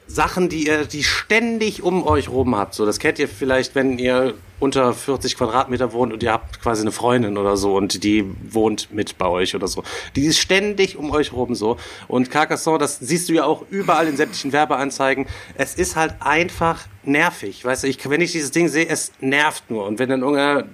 Sachen, 0.09 0.49
die 0.49 0.65
ihr, 0.65 0.85
die 0.85 1.03
ständig 1.03 1.83
um 1.83 2.05
euch 2.05 2.29
rum 2.29 2.55
habt. 2.55 2.73
So, 2.73 2.85
das 2.85 2.97
kennt 2.97 3.19
ihr 3.19 3.27
vielleicht, 3.27 3.75
wenn 3.75 3.99
ihr 3.99 4.33
unter 4.59 4.91
40 4.93 5.37
Quadratmeter 5.37 5.93
wohnt 5.93 6.11
und 6.11 6.23
ihr 6.23 6.33
habt 6.33 6.61
quasi 6.61 6.81
eine 6.81 6.91
Freundin 6.91 7.37
oder 7.37 7.55
so 7.55 7.77
und 7.77 8.03
die 8.03 8.25
wohnt 8.51 8.91
mit 8.91 9.19
bei 9.19 9.27
euch 9.27 9.55
oder 9.55 9.67
so. 9.67 9.83
Die 10.15 10.25
ist 10.25 10.39
ständig 10.39 10.97
um 10.97 11.11
euch 11.11 11.31
rum 11.31 11.53
so. 11.53 11.77
Und 12.07 12.31
Carcassonne, 12.31 12.79
das 12.79 12.97
siehst 12.99 13.29
du 13.29 13.33
ja 13.33 13.45
auch 13.45 13.63
überall 13.69 14.07
in 14.07 14.17
sämtlichen 14.17 14.51
Werbeanzeigen. 14.51 15.27
Es 15.55 15.75
ist 15.75 15.95
halt 15.95 16.15
einfach 16.21 16.87
nervig. 17.03 17.63
Weißt 17.63 17.83
du, 17.83 17.87
ich, 17.87 18.09
wenn 18.09 18.21
ich 18.21 18.31
dieses 18.31 18.49
Ding 18.49 18.67
sehe, 18.67 18.87
es 18.87 19.11
nervt 19.21 19.69
nur. 19.69 19.85
Und 19.85 19.99
wenn 19.99 20.09
dann 20.09 20.21
irgendeiner, 20.21 20.65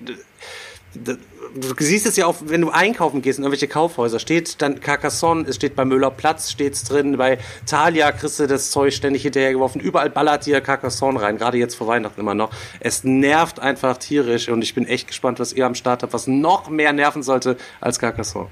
du 1.55 1.73
siehst 1.79 2.05
es 2.05 2.15
ja 2.17 2.25
auch, 2.25 2.35
wenn 2.45 2.61
du 2.61 2.69
einkaufen 2.69 3.21
gehst 3.21 3.39
in 3.39 3.43
irgendwelche 3.43 3.67
Kaufhäuser, 3.67 4.19
steht 4.19 4.61
dann 4.61 4.79
Carcassonne, 4.81 5.45
es 5.47 5.55
steht 5.55 5.75
bei 5.75 5.85
Müller 5.85 6.11
Platz, 6.11 6.51
steht's 6.51 6.83
drin, 6.83 7.17
bei 7.17 7.37
Thalia 7.65 8.11
kriegst 8.11 8.39
du 8.39 8.47
das 8.47 8.71
Zeug 8.71 8.93
ständig 8.93 9.23
hinterhergeworfen, 9.23 9.79
überall 9.81 10.09
ballert 10.09 10.45
dir 10.45 10.61
Carcassonne 10.61 11.21
rein, 11.21 11.37
gerade 11.37 11.57
jetzt 11.57 11.75
vor 11.75 11.87
Weihnachten 11.87 12.19
immer 12.19 12.35
noch. 12.35 12.51
Es 12.79 13.03
nervt 13.03 13.59
einfach 13.59 13.97
tierisch 13.97 14.49
und 14.49 14.61
ich 14.61 14.75
bin 14.75 14.85
echt 14.85 15.07
gespannt, 15.07 15.39
was 15.39 15.53
ihr 15.53 15.65
am 15.65 15.75
Start 15.75 16.03
habt, 16.03 16.13
was 16.13 16.27
noch 16.27 16.69
mehr 16.69 16.93
nerven 16.93 17.23
sollte 17.23 17.57
als 17.79 17.99
Carcassonne. 17.99 18.49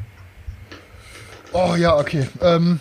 Oh 1.51 1.75
ja, 1.75 1.97
okay. 1.97 2.27
Ähm, 2.41 2.79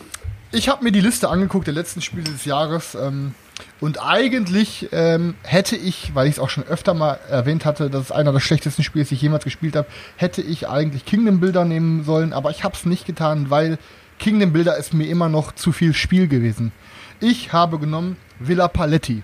ich 0.51 0.69
habe 0.69 0.85
mir 0.85 0.93
die 0.93 1.01
Liste 1.01 1.29
angeguckt 1.29 1.67
der 1.67 1.75
letzten 1.75 2.01
Spiele 2.01 2.25
des 2.31 2.45
Jahres. 2.45 2.95
Ähm, 2.95 3.35
und 3.81 4.03
eigentlich 4.03 4.89
ähm, 4.93 5.35
hätte 5.43 5.77
ich, 5.77 6.15
weil 6.15 6.27
ich 6.27 6.35
es 6.35 6.39
auch 6.39 6.51
schon 6.51 6.65
öfter 6.65 6.95
mal 6.95 7.19
erwähnt 7.29 7.65
hatte, 7.65 7.91
dass 7.91 8.05
es 8.05 8.13
einer 8.13 8.33
der 8.33 8.41
schlechtesten 8.41 8.83
Spiele 8.83 9.05
die 9.05 9.15
ich 9.15 9.23
jemals 9.23 9.45
gespielt 9.45 9.77
habe, 9.77 9.89
hätte 10.17 10.43
ich 10.43 10.69
eigentlich 10.69 11.05
Kingdom 11.05 11.41
Builder 11.41 11.65
nehmen 11.65 12.05
sollen, 12.05 12.33
aber 12.33 12.51
ich 12.51 12.65
habe 12.65 12.75
es 12.75 12.87
nicht 12.87 13.07
getan, 13.07 13.51
weil 13.51 13.79
Kingdom 14.19 14.53
Builder 14.53 14.77
ist 14.77 14.95
mir 14.95 15.09
immer 15.09 15.29
noch 15.29 15.53
zu 15.53 15.73
viel 15.73 15.95
Spiel 15.95 16.29
gewesen. 16.29 16.73
Ich 17.21 17.53
habe 17.53 17.79
genommen 17.79 18.17
Villa 18.39 18.69
Paletti. 18.69 19.23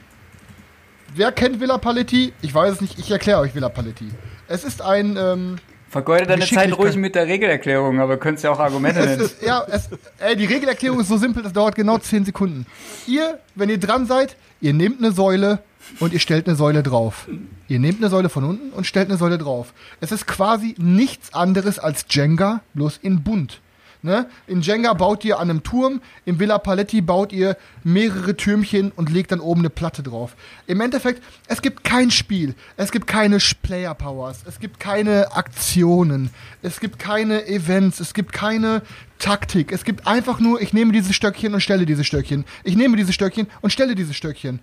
Wer 1.14 1.32
kennt 1.32 1.60
Villa 1.60 1.78
Paletti? 1.78 2.32
Ich 2.42 2.54
weiß 2.54 2.74
es 2.74 2.80
nicht, 2.80 2.98
ich 2.98 3.10
erkläre 3.10 3.40
euch 3.40 3.54
Villa 3.54 3.68
Paletti. 3.68 4.10
Es 4.48 4.64
ist 4.64 4.82
ein 4.82 5.16
ähm, 5.16 5.56
Vergeude 5.88 6.26
deine 6.26 6.46
Zeit 6.46 6.76
ruhig 6.76 6.96
mit 6.96 7.14
der 7.14 7.26
Regelerklärung, 7.26 8.00
aber 8.00 8.18
könntest 8.18 8.44
ja 8.44 8.50
auch 8.50 8.60
Argumente 8.60 9.00
nennen. 9.00 9.22
ist, 9.22 9.42
ja, 9.42 9.64
es, 9.70 9.88
ey, 10.18 10.36
die 10.36 10.44
Regelerklärung 10.44 11.00
ist 11.00 11.08
so 11.08 11.16
simpel, 11.16 11.42
das 11.42 11.52
dauert 11.52 11.74
genau 11.74 11.96
10 11.96 12.26
Sekunden. 12.26 12.66
Ihr, 13.06 13.38
wenn 13.54 13.70
ihr 13.70 13.78
dran 13.78 14.06
seid, 14.06 14.36
ihr 14.60 14.74
nehmt 14.74 14.98
eine 14.98 15.12
Säule 15.12 15.60
und 15.98 16.12
ihr 16.12 16.20
stellt 16.20 16.46
eine 16.46 16.56
Säule 16.56 16.82
drauf. 16.82 17.26
Ihr 17.68 17.78
nehmt 17.78 18.00
eine 18.00 18.10
Säule 18.10 18.28
von 18.28 18.44
unten 18.44 18.70
und 18.70 18.86
stellt 18.86 19.08
eine 19.08 19.16
Säule 19.16 19.38
drauf. 19.38 19.72
Es 20.00 20.12
ist 20.12 20.26
quasi 20.26 20.74
nichts 20.78 21.32
anderes 21.32 21.78
als 21.78 22.04
Jenga, 22.10 22.60
bloß 22.74 22.98
in 22.98 23.22
bunt. 23.22 23.60
Ne? 24.08 24.26
In 24.46 24.62
Jenga 24.62 24.94
baut 24.94 25.22
ihr 25.22 25.38
an 25.38 25.50
einem 25.50 25.62
Turm, 25.62 26.00
im 26.24 26.40
Villa 26.40 26.56
Paletti 26.56 27.02
baut 27.02 27.30
ihr 27.30 27.58
mehrere 27.84 28.34
Türmchen 28.34 28.90
und 28.96 29.10
legt 29.10 29.32
dann 29.32 29.40
oben 29.40 29.60
eine 29.60 29.68
Platte 29.68 30.02
drauf. 30.02 30.34
Im 30.66 30.80
Endeffekt, 30.80 31.22
es 31.46 31.60
gibt 31.60 31.84
kein 31.84 32.10
Spiel, 32.10 32.54
es 32.78 32.90
gibt 32.90 33.06
keine 33.06 33.36
Player 33.60 33.94
Powers, 33.94 34.38
es 34.46 34.60
gibt 34.60 34.80
keine 34.80 35.30
Aktionen, 35.32 36.30
es 36.62 36.80
gibt 36.80 36.98
keine 36.98 37.46
Events, 37.46 38.00
es 38.00 38.14
gibt 38.14 38.32
keine 38.32 38.80
Taktik. 39.18 39.72
Es 39.72 39.84
gibt 39.84 40.06
einfach 40.06 40.40
nur, 40.40 40.62
ich 40.62 40.72
nehme 40.72 40.92
dieses 40.92 41.14
Stöckchen 41.14 41.52
und 41.52 41.60
stelle 41.60 41.84
dieses 41.84 42.06
Stöckchen. 42.06 42.46
Ich 42.64 42.76
nehme 42.76 42.96
dieses 42.96 43.14
Stöckchen 43.14 43.46
und 43.60 43.74
stelle 43.74 43.94
dieses 43.94 44.16
Stöckchen. 44.16 44.60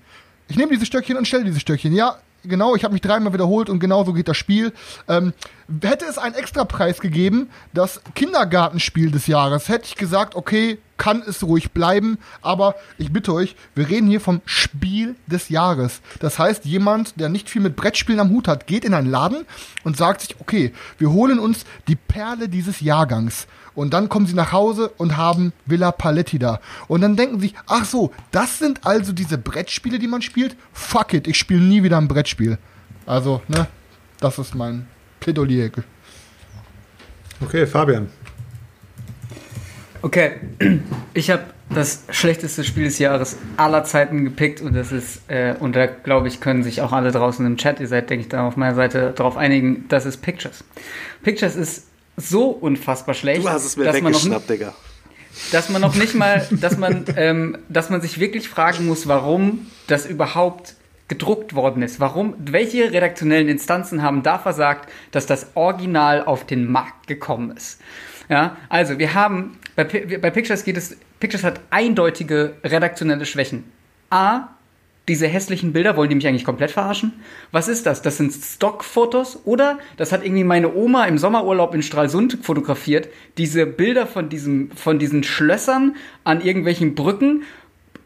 Ich 0.47 0.55
nehme 0.55 0.71
dieses 0.71 0.87
Stöckchen 0.87 1.17
und 1.17 1.27
stelle 1.27 1.43
dieses 1.43 1.61
Stöckchen. 1.61 1.93
Ja, 1.93 2.17
genau, 2.47 2.75
ich 2.75 2.83
habe 2.83 2.93
mich 2.93 3.01
dreimal 3.01 3.33
wiederholt 3.33 3.69
und 3.69 3.79
genauso 3.79 4.13
geht 4.13 4.27
das 4.27 4.37
Spiel. 4.37 4.73
Ähm, 5.07 5.33
hätte 5.81 6.05
es 6.05 6.17
einen 6.17 6.35
Extrapreis 6.35 6.99
gegeben, 6.99 7.49
das 7.73 8.01
Kindergartenspiel 8.13 9.11
des 9.11 9.27
Jahres, 9.27 9.69
hätte 9.69 9.85
ich 9.85 9.95
gesagt, 9.95 10.35
okay, 10.35 10.77
kann 10.97 11.23
es 11.27 11.43
ruhig 11.43 11.71
bleiben, 11.71 12.17
aber 12.41 12.75
ich 12.97 13.11
bitte 13.11 13.33
euch, 13.33 13.55
wir 13.75 13.89
reden 13.89 14.07
hier 14.07 14.21
vom 14.21 14.41
Spiel 14.45 15.15
des 15.27 15.49
Jahres. 15.49 16.01
Das 16.19 16.39
heißt, 16.39 16.65
jemand, 16.65 17.19
der 17.19 17.29
nicht 17.29 17.49
viel 17.49 17.61
mit 17.61 17.75
Brettspielen 17.75 18.19
am 18.19 18.29
Hut 18.29 18.47
hat, 18.47 18.67
geht 18.67 18.85
in 18.85 18.93
einen 18.93 19.09
Laden 19.09 19.45
und 19.83 19.97
sagt 19.97 20.21
sich, 20.21 20.39
okay, 20.39 20.73
wir 20.97 21.11
holen 21.11 21.39
uns 21.39 21.65
die 21.87 21.95
Perle 21.95 22.47
dieses 22.47 22.79
Jahrgangs. 22.79 23.47
Und 23.75 23.93
dann 23.93 24.09
kommen 24.09 24.25
sie 24.25 24.33
nach 24.33 24.51
Hause 24.51 24.89
und 24.97 25.17
haben 25.17 25.53
Villa 25.65 25.91
Paletti 25.91 26.39
da. 26.39 26.59
Und 26.87 27.01
dann 27.01 27.15
denken 27.15 27.39
sie, 27.39 27.53
ach 27.67 27.85
so, 27.85 28.11
das 28.31 28.59
sind 28.59 28.85
also 28.85 29.11
diese 29.13 29.37
Brettspiele, 29.37 29.99
die 29.99 30.07
man 30.07 30.21
spielt? 30.21 30.55
Fuck 30.73 31.13
it, 31.13 31.27
ich 31.27 31.37
spiele 31.37 31.61
nie 31.61 31.83
wieder 31.83 31.97
ein 31.97 32.07
Brettspiel. 32.07 32.57
Also, 33.05 33.41
ne, 33.47 33.67
das 34.19 34.39
ist 34.39 34.55
mein 34.55 34.87
Plädoyer. 35.19 35.69
Okay, 37.41 37.67
Fabian. 37.67 38.07
Okay, 40.01 40.39
ich 41.13 41.29
habe 41.31 41.43
das 41.69 42.03
schlechteste 42.11 42.63
Spiel 42.63 42.83
des 42.83 42.99
Jahres 42.99 43.37
aller 43.57 43.83
Zeiten 43.83 44.23
gepickt 44.23 44.61
und 44.61 44.75
das 44.75 44.91
ist, 44.91 45.21
äh, 45.29 45.55
und 45.59 45.75
da 45.75 45.87
glaube 45.87 46.27
ich, 46.27 46.39
können 46.39 46.63
sich 46.63 46.81
auch 46.81 46.93
alle 46.93 47.11
draußen 47.11 47.45
im 47.45 47.57
Chat, 47.57 47.79
ihr 47.79 47.87
seid, 47.87 48.09
denke 48.09 48.23
ich, 48.23 48.29
da 48.29 48.47
auf 48.47 48.55
meiner 48.55 48.75
Seite 48.75 49.13
darauf 49.15 49.35
einigen, 49.35 49.85
das 49.89 50.05
ist 50.05 50.21
Pictures. 50.21 50.63
Pictures 51.23 51.55
ist 51.55 51.87
so 52.17 52.49
unfassbar 52.49 53.15
schlecht, 53.15 53.45
dass 53.45 53.75
man 53.75 54.11
noch 54.11 54.47
Digga. 54.47 54.73
dass 55.51 55.69
man 55.69 55.81
noch 55.81 55.95
nicht 55.95 56.15
mal, 56.15 56.47
dass 56.51 56.77
man, 56.77 57.05
ähm, 57.17 57.57
dass 57.69 57.89
man 57.89 58.01
sich 58.01 58.19
wirklich 58.19 58.47
fragen 58.49 58.85
muss, 58.85 59.07
warum 59.07 59.67
das 59.87 60.05
überhaupt 60.05 60.75
gedruckt 61.07 61.53
worden 61.53 61.83
ist. 61.83 61.99
Warum, 61.99 62.33
welche 62.39 62.91
redaktionellen 62.91 63.47
Instanzen 63.47 64.01
haben 64.01 64.23
da 64.23 64.39
versagt, 64.39 64.89
dass 65.11 65.25
das 65.25 65.47
Original 65.53 66.23
auf 66.23 66.45
den 66.45 66.71
Markt 66.71 67.07
gekommen 67.07 67.55
ist? 67.55 67.79
Ja, 68.27 68.57
also 68.69 68.97
wir 68.97 69.13
haben, 69.13 69.57
bei, 69.75 69.83
bei 69.83 70.31
Pictures 70.31 70.63
geht 70.63 70.77
es, 70.77 70.97
Pictures 71.19 71.43
hat 71.43 71.61
eindeutige 71.69 72.55
redaktionelle 72.63 73.25
Schwächen. 73.25 73.65
A, 74.09 74.54
diese 75.07 75.27
hässlichen 75.27 75.73
Bilder, 75.73 75.97
wollen 75.97 76.09
die 76.09 76.15
mich 76.15 76.27
eigentlich 76.27 76.45
komplett 76.45 76.71
verarschen? 76.71 77.13
Was 77.51 77.67
ist 77.67 77.85
das? 77.85 78.01
Das 78.01 78.17
sind 78.17 78.33
Stockfotos 78.33 79.41
oder 79.45 79.77
das 79.97 80.11
hat 80.11 80.25
irgendwie 80.25 80.43
meine 80.43 80.73
Oma 80.73 81.05
im 81.05 81.17
Sommerurlaub 81.17 81.75
in 81.75 81.83
Stralsund 81.83 82.39
fotografiert. 82.41 83.09
Diese 83.37 83.65
Bilder 83.65 84.07
von 84.07 84.29
diesem, 84.29 84.71
von 84.71 84.97
diesen 84.97 85.23
Schlössern 85.23 85.95
an 86.23 86.41
irgendwelchen 86.41 86.95
Brücken. 86.95 87.43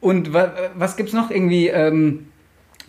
Und 0.01 0.33
wa 0.33 0.53
was 0.75 0.97
gibt's 0.97 1.13
noch 1.13 1.31
irgendwie? 1.31 1.67
Ähm, 1.67 2.27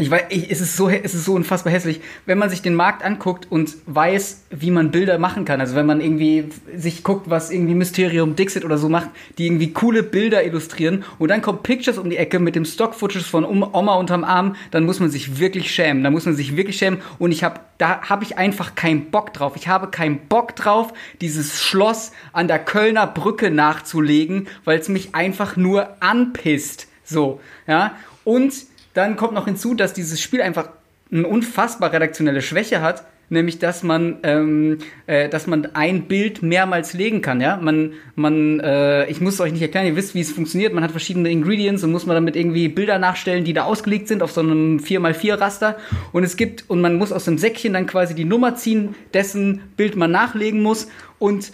ich 0.01 0.11
weiß, 0.11 0.22
ich, 0.30 0.51
es, 0.51 0.61
ist 0.61 0.76
so, 0.76 0.88
es 0.88 1.14
ist 1.14 1.24
so 1.24 1.34
unfassbar 1.34 1.72
hässlich, 1.72 2.01
wenn 2.26 2.38
man 2.38 2.48
sich 2.48 2.62
den 2.62 2.74
Markt 2.74 3.05
anguckt 3.05 3.46
und 3.51 3.76
weiß, 3.86 4.44
wie 4.51 4.70
man 4.70 4.90
Bilder 4.90 5.18
machen 5.18 5.44
kann. 5.44 5.61
Also 5.61 5.76
wenn 5.76 5.86
man 5.86 6.01
irgendwie 6.01 6.46
sich 6.74 7.05
guckt, 7.05 7.28
was 7.28 7.51
irgendwie 7.51 7.74
Mysterium 7.74 8.36
Dixit 8.36 8.64
oder 8.64 8.78
so 8.78 8.88
macht, 8.88 9.11
die 9.38 9.46
irgendwie 9.46 9.72
coole 9.72 10.03
Bilder 10.03 10.44
illustrieren 10.44 11.05
und 11.18 11.28
dann 11.28 11.42
kommt 11.42 11.62
Pictures 11.62 11.98
um 11.98 12.09
die 12.09 12.16
Ecke 12.16 12.38
mit 12.38 12.57
dem 12.57 12.64
Stock-Footage 12.64 13.24
von 13.24 13.44
Oma 13.44 13.94
unterm 13.94 14.24
Arm, 14.24 14.57
dann 14.70 14.84
muss 14.84 15.01
man 15.01 15.11
sich 15.11 15.38
wirklich 15.38 15.70
schämen. 15.70 16.03
Da 16.03 16.11
muss 16.11 16.24
man 16.24 16.34
sich 16.34 16.57
wirklich 16.57 16.78
schämen 16.78 17.01
und 17.18 17.32
ich 17.32 17.44
habe, 17.44 17.61
da 17.78 18.03
habe 18.09 18.24
ich 18.24 18.38
einfach 18.38 18.74
keinen 18.74 19.11
Bock 19.11 19.34
drauf. 19.34 19.53
Ich 19.57 19.68
habe 19.68 19.88
keinen 19.88 20.28
Bock 20.28 20.57
drauf, 20.57 20.92
dieses 21.20 21.61
Schloss 21.61 22.12
an 22.32 22.48
der 22.48 22.59
Kölner 22.59 23.07
Brücke 23.07 23.51
nachzulegen, 23.51 24.48
weil 24.64 24.78
es 24.78 24.88
mich 24.88 25.14
einfach 25.14 25.57
nur 25.57 25.96
anpisst. 26.01 26.88
So, 27.05 27.40
ja. 27.66 27.96
Und 28.24 28.53
dann 28.95 29.16
kommt 29.16 29.34
noch 29.34 29.47
hinzu, 29.47 29.74
dass 29.74 29.93
dieses 29.93 30.20
Spiel 30.20 30.43
einfach 30.43 30.70
eine 31.12 31.26
unfassbar 31.26 31.93
redaktionelle 31.93 32.43
Schwäche 32.43 32.82
hat, 32.82 33.05
nämlich 33.30 33.59
dass 33.59 33.82
man, 33.82 34.18
ähm, 34.22 34.78
äh, 35.07 35.28
dass 35.28 35.47
man 35.47 35.74
ein 35.74 36.03
Bild 36.03 36.43
mehrmals 36.43 36.93
legen 36.93 37.22
kann. 37.22 37.41
Ja, 37.41 37.57
man, 37.57 37.93
man, 38.16 38.61
äh, 38.61 39.07
ich 39.07 39.20
muss 39.20 39.34
es 39.34 39.41
euch 39.41 39.53
nicht 39.53 39.62
erklären. 39.62 39.86
Ihr 39.86 39.97
wisst, 39.97 40.14
wie 40.14 40.20
es 40.20 40.32
funktioniert. 40.32 40.72
Man 40.72 40.84
hat 40.84 40.91
verschiedene 40.91 41.30
Ingredients 41.30 41.82
und 41.84 41.93
muss 41.93 42.07
man 42.07 42.14
damit 42.16 42.36
irgendwie 42.36 42.68
Bilder 42.68 42.99
nachstellen, 42.99 43.45
die 43.45 43.53
da 43.53 43.64
ausgelegt 43.64 44.09
sind 44.09 44.22
auf 44.22 44.32
so 44.32 44.41
einem 44.41 44.78
4x4 44.78 45.41
Raster. 45.41 45.78
Und 46.12 46.24
es 46.24 46.36
gibt 46.36 46.68
und 46.68 46.80
man 46.80 46.97
muss 46.97 47.12
aus 47.12 47.24
dem 47.24 47.38
Säckchen 47.38 47.72
dann 47.72 47.86
quasi 47.86 48.14
die 48.14 48.24
Nummer 48.24 48.57
ziehen, 48.57 48.95
dessen 49.14 49.62
Bild 49.76 49.97
man 49.97 50.11
nachlegen 50.11 50.62
muss 50.62 50.88
und 51.18 51.53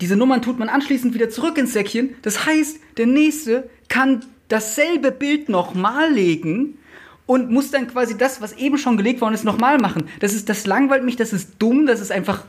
diese 0.00 0.16
Nummern 0.16 0.42
tut 0.42 0.58
man 0.58 0.68
anschließend 0.68 1.14
wieder 1.14 1.30
zurück 1.30 1.56
ins 1.58 1.74
Säckchen. 1.74 2.16
Das 2.22 2.44
heißt, 2.44 2.80
der 2.96 3.06
nächste 3.06 3.70
kann 3.88 4.24
dasselbe 4.52 5.12
Bild 5.12 5.48
nochmal 5.48 6.12
legen 6.12 6.78
und 7.24 7.50
muss 7.50 7.70
dann 7.70 7.86
quasi 7.86 8.18
das, 8.18 8.40
was 8.42 8.52
eben 8.54 8.76
schon 8.76 8.96
gelegt 8.96 9.20
worden 9.20 9.34
ist, 9.34 9.44
nochmal 9.44 9.78
machen. 9.78 10.08
Das 10.20 10.34
ist, 10.34 10.48
das 10.48 10.66
langweilt 10.66 11.04
mich, 11.04 11.16
das 11.16 11.32
ist 11.32 11.54
dumm, 11.58 11.86
das 11.86 12.00
ist 12.00 12.12
einfach, 12.12 12.44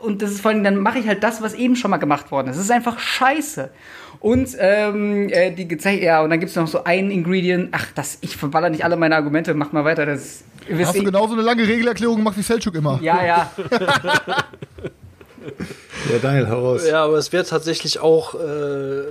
und 0.00 0.22
das 0.22 0.30
ist 0.30 0.40
vor 0.42 0.50
allem, 0.50 0.62
dann 0.62 0.76
mache 0.76 0.98
ich 0.98 1.08
halt 1.08 1.24
das, 1.24 1.42
was 1.42 1.54
eben 1.54 1.74
schon 1.74 1.90
mal 1.90 1.96
gemacht 1.96 2.30
worden 2.30 2.48
ist. 2.48 2.56
Das 2.56 2.64
ist 2.64 2.70
einfach 2.70 2.98
scheiße. 2.98 3.70
Und 4.20 4.56
ähm, 4.60 5.28
äh, 5.30 5.50
die 5.50 5.66
gezeigt, 5.66 6.02
ja, 6.02 6.22
und 6.22 6.30
dann 6.30 6.38
gibt 6.38 6.50
es 6.50 6.56
noch 6.56 6.68
so 6.68 6.84
ein 6.84 7.10
Ingredient. 7.10 7.70
Ach, 7.72 7.86
das, 7.94 8.18
ich 8.20 8.36
verballer 8.36 8.70
nicht 8.70 8.84
alle 8.84 8.96
meine 8.96 9.16
Argumente, 9.16 9.54
macht 9.54 9.72
mal 9.72 9.84
weiter. 9.84 10.06
Das, 10.06 10.44
Hast 10.78 10.96
du 10.96 11.02
genauso 11.02 11.32
eine 11.32 11.42
lange 11.42 11.66
Regelerklärung 11.66 12.18
gemacht 12.18 12.36
wie 12.36 12.42
Selchuk 12.42 12.76
immer? 12.76 13.00
Ja, 13.02 13.24
ja. 13.24 13.50
Ja, 16.10 16.18
Daniel, 16.18 16.46
heraus. 16.46 16.86
Ja, 16.86 17.04
aber 17.04 17.16
es 17.16 17.32
wäre 17.32 17.44
tatsächlich 17.44 18.00
auch 18.00 18.34
äh, 18.34 19.02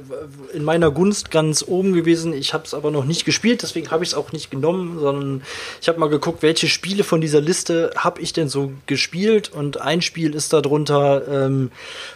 in 0.54 0.64
meiner 0.64 0.92
Gunst 0.92 1.32
ganz 1.32 1.64
oben 1.66 1.94
gewesen. 1.94 2.34
Ich 2.34 2.54
habe 2.54 2.66
es 2.66 2.74
aber 2.74 2.92
noch 2.92 3.06
nicht 3.06 3.24
gespielt, 3.24 3.62
deswegen 3.62 3.92
habe 3.92 4.04
ich 4.04 4.10
es 4.10 4.16
auch 4.16 4.32
nicht 4.34 4.52
genommen, 4.52 5.00
sondern 5.00 5.42
ich 5.82 5.88
habe 5.88 6.00
mal 6.00 6.10
geguckt, 6.10 6.44
welche 6.44 6.68
Spiele 6.68 7.04
von 7.04 7.22
dieser 7.22 7.39
Liste 7.39 7.92
habe 7.96 8.22
ich 8.22 8.34
denn 8.34 8.50
so 8.50 8.74
gespielt. 8.88 9.52
Und 9.54 9.80
ein 9.80 10.02
Spiel 10.02 10.36
ist 10.36 10.52
darunter, 10.54 11.28
ähm, 11.28 11.72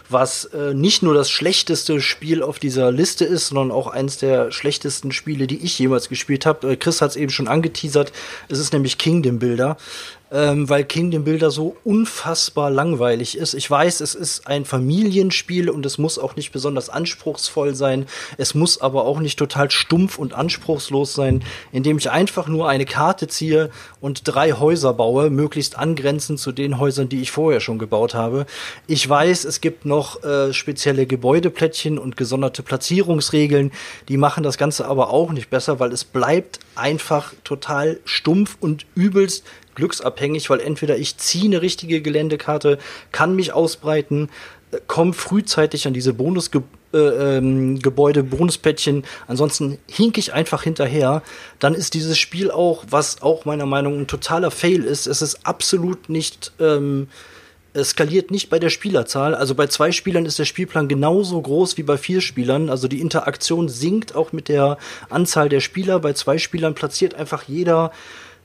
was 0.08 0.44
äh, 0.46 0.74
nicht 0.74 1.02
nur 1.02 1.14
das 1.14 1.30
schlechteste 1.30 2.00
Spiel 2.00 2.42
auf 2.42 2.58
dieser 2.58 2.92
Liste 2.92 3.24
ist, 3.24 3.48
sondern 3.48 3.70
auch 3.70 3.86
eins 3.86 4.18
der 4.18 4.52
schlechtesten 4.52 5.10
Spiele, 5.12 5.46
die 5.46 5.64
ich 5.64 5.78
jemals 5.78 6.08
gespielt 6.08 6.44
habe. 6.44 6.72
Äh, 6.72 6.76
Chris 6.76 7.00
hat 7.00 7.10
es 7.10 7.16
eben 7.16 7.30
schon 7.30 7.48
angeteasert. 7.48 8.12
Es 8.48 8.58
ist 8.58 8.72
nämlich 8.72 8.98
Kingdom 8.98 9.38
Builder 9.38 9.78
ähm, 10.32 10.68
weil 10.68 10.84
Kingdom 10.84 11.24
Builder 11.24 11.50
so 11.50 11.76
unfassbar 11.84 12.70
langweilig 12.70 13.38
ist. 13.38 13.54
Ich 13.54 13.70
weiß, 13.70 14.00
es 14.00 14.14
ist 14.14 14.46
ein 14.46 14.64
Familienspiel 14.64 15.70
und 15.70 15.86
es 15.86 15.98
muss 15.98 16.18
auch 16.18 16.34
nicht 16.34 16.52
besonders 16.52 16.88
anspruchsvoll 16.88 17.74
sein. 17.74 18.06
Es 18.36 18.54
muss 18.54 18.80
aber 18.80 19.04
auch 19.04 19.20
nicht 19.20 19.38
total 19.38 19.70
stumpf 19.70 20.18
und 20.18 20.34
anspruchslos 20.34 21.14
sein, 21.14 21.44
indem 21.70 21.98
ich 21.98 22.10
einfach 22.10 22.48
nur 22.48 22.68
eine 22.68 22.86
Karte 22.86 23.28
ziehe 23.28 23.70
und 24.00 24.22
drei 24.24 24.52
Häuser 24.52 24.92
baue, 24.94 25.30
möglichst 25.30 25.78
angrenzend 25.78 26.40
zu 26.40 26.50
den 26.50 26.78
Häusern, 26.78 27.08
die 27.08 27.20
ich 27.20 27.30
vorher 27.30 27.60
schon 27.60 27.78
gebaut 27.78 28.14
habe. 28.14 28.46
Ich 28.88 29.08
weiß, 29.08 29.44
es 29.44 29.60
gibt 29.60 29.84
noch 29.84 30.24
äh, 30.24 30.52
spezielle 30.52 31.06
Gebäudeplättchen 31.06 31.98
und 31.98 32.16
gesonderte 32.16 32.62
Platzierungsregeln. 32.62 33.70
Die 34.08 34.16
machen 34.16 34.42
das 34.42 34.58
Ganze 34.58 34.86
aber 34.86 35.10
auch 35.10 35.30
nicht 35.30 35.50
besser, 35.50 35.78
weil 35.78 35.92
es 35.92 36.04
bleibt 36.04 36.58
einfach 36.74 37.32
total 37.44 38.00
stumpf 38.04 38.56
und 38.60 38.86
übelst 38.94 39.44
glücksabhängig, 39.76 40.50
weil 40.50 40.60
entweder 40.60 40.96
ich 40.98 41.16
ziehe 41.18 41.44
eine 41.44 41.62
richtige 41.62 42.02
Geländekarte, 42.02 42.78
kann 43.12 43.36
mich 43.36 43.52
ausbreiten, 43.52 44.28
äh, 44.72 44.78
komme 44.88 45.12
frühzeitig 45.12 45.86
an 45.86 45.94
diese 45.94 46.12
Bonusgebäude, 46.12 46.66
äh, 46.92 47.38
ähm, 47.38 47.80
Bonusplättchen, 48.30 49.04
ansonsten 49.28 49.78
hink 49.88 50.18
ich 50.18 50.32
einfach 50.32 50.64
hinterher, 50.64 51.22
dann 51.60 51.74
ist 51.74 51.94
dieses 51.94 52.18
Spiel 52.18 52.50
auch, 52.50 52.84
was 52.90 53.22
auch 53.22 53.44
meiner 53.44 53.66
Meinung 53.66 53.94
nach 53.94 54.00
ein 54.00 54.06
totaler 54.08 54.50
Fail 54.50 54.82
ist, 54.82 55.06
es 55.06 55.22
ist 55.22 55.46
absolut 55.46 56.08
nicht, 56.08 56.52
ähm, 56.58 57.08
es 57.76 57.90
skaliert 57.90 58.30
nicht 58.30 58.48
bei 58.48 58.58
der 58.58 58.70
Spielerzahl. 58.70 59.34
Also 59.34 59.54
bei 59.54 59.66
zwei 59.66 59.92
Spielern 59.92 60.24
ist 60.24 60.38
der 60.38 60.46
Spielplan 60.46 60.88
genauso 60.88 61.40
groß 61.40 61.76
wie 61.76 61.82
bei 61.82 61.98
vier 61.98 62.22
Spielern. 62.22 62.70
Also 62.70 62.88
die 62.88 63.02
Interaktion 63.02 63.68
sinkt 63.68 64.14
auch 64.14 64.32
mit 64.32 64.48
der 64.48 64.78
Anzahl 65.10 65.50
der 65.50 65.60
Spieler. 65.60 65.98
Bei 66.00 66.14
zwei 66.14 66.38
Spielern 66.38 66.74
platziert 66.74 67.14
einfach 67.14 67.42
jeder 67.42 67.92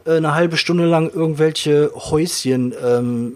eine 0.05 0.33
halbe 0.33 0.57
Stunde 0.57 0.85
lang 0.85 1.09
irgendwelche 1.09 1.91
Häuschen 1.95 2.73
ähm, 2.83 3.33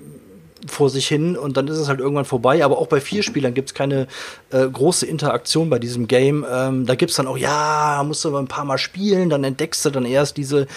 vor 0.68 0.89
sich 0.89 1.07
hin 1.07 1.38
und 1.38 1.57
dann 1.57 1.68
ist 1.68 1.78
es 1.78 1.88
halt 1.88 1.99
irgendwann 1.99 2.26
vorbei. 2.26 2.63
Aber 2.63 2.78
auch 2.78 2.88
bei 2.88 2.99
vier 2.99 3.24
Spielern 3.24 3.53
gibt 3.53 3.70
es 3.70 3.74
keine 3.74 4.07
äh, 4.51 4.68
große 4.68 5.05
Interaktion 5.05 5.70
bei 5.70 5.80
diesem 5.80 6.07
Game. 6.07 6.45
Ähm, 6.49 6.86
da 6.86 6.95
gibt 6.95 7.11
es 7.11 7.18
dann 7.18 7.28
auch, 7.28 7.38
ja, 7.38 8.03
musst 8.05 8.26
du 8.26 8.32
mal 8.32 8.39
ein 8.39 8.47
paar 8.47 8.66
Mal 8.66 8.78
spielen, 8.78 9.30
dann 9.30 9.43
entdeckst 9.43 9.86
du 9.86 9.89
dann 9.89 10.05
erst 10.05 10.38
diese 10.38 10.68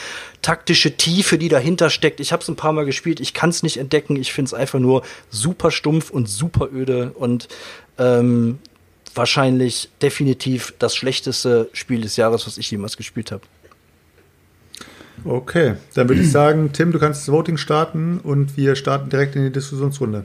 taktische 0.42 0.96
Tiefe, 0.96 1.38
die 1.38 1.48
dahinter 1.48 1.90
steckt. 1.90 2.20
Ich 2.20 2.32
habe 2.32 2.42
es 2.42 2.48
ein 2.48 2.56
paar 2.56 2.72
Mal 2.72 2.84
gespielt, 2.84 3.20
ich 3.20 3.34
kann 3.34 3.50
es 3.50 3.62
nicht 3.62 3.78
entdecken. 3.78 4.16
Ich 4.16 4.32
finde 4.32 4.48
es 4.48 4.54
einfach 4.54 4.78
nur 4.78 5.02
super 5.30 5.70
stumpf 5.70 6.10
und 6.10 6.28
super 6.28 6.68
öde 6.72 7.12
und 7.14 7.48
ähm, 7.98 8.58
wahrscheinlich 9.14 9.88
definitiv 10.02 10.74
das 10.78 10.94
schlechteste 10.94 11.70
Spiel 11.72 12.02
des 12.02 12.16
Jahres, 12.16 12.46
was 12.46 12.58
ich 12.58 12.70
jemals 12.70 12.96
gespielt 12.96 13.32
habe. 13.32 13.42
Okay, 15.28 15.74
dann 15.92 16.08
würde 16.08 16.22
ich 16.22 16.32
sagen, 16.32 16.70
Tim, 16.72 16.90
du 16.90 16.98
kannst 16.98 17.20
das 17.20 17.32
Voting 17.34 17.58
starten 17.58 18.18
und 18.22 18.56
wir 18.56 18.76
starten 18.76 19.10
direkt 19.10 19.36
in 19.36 19.44
die 19.44 19.52
Diskussionsrunde. 19.52 20.24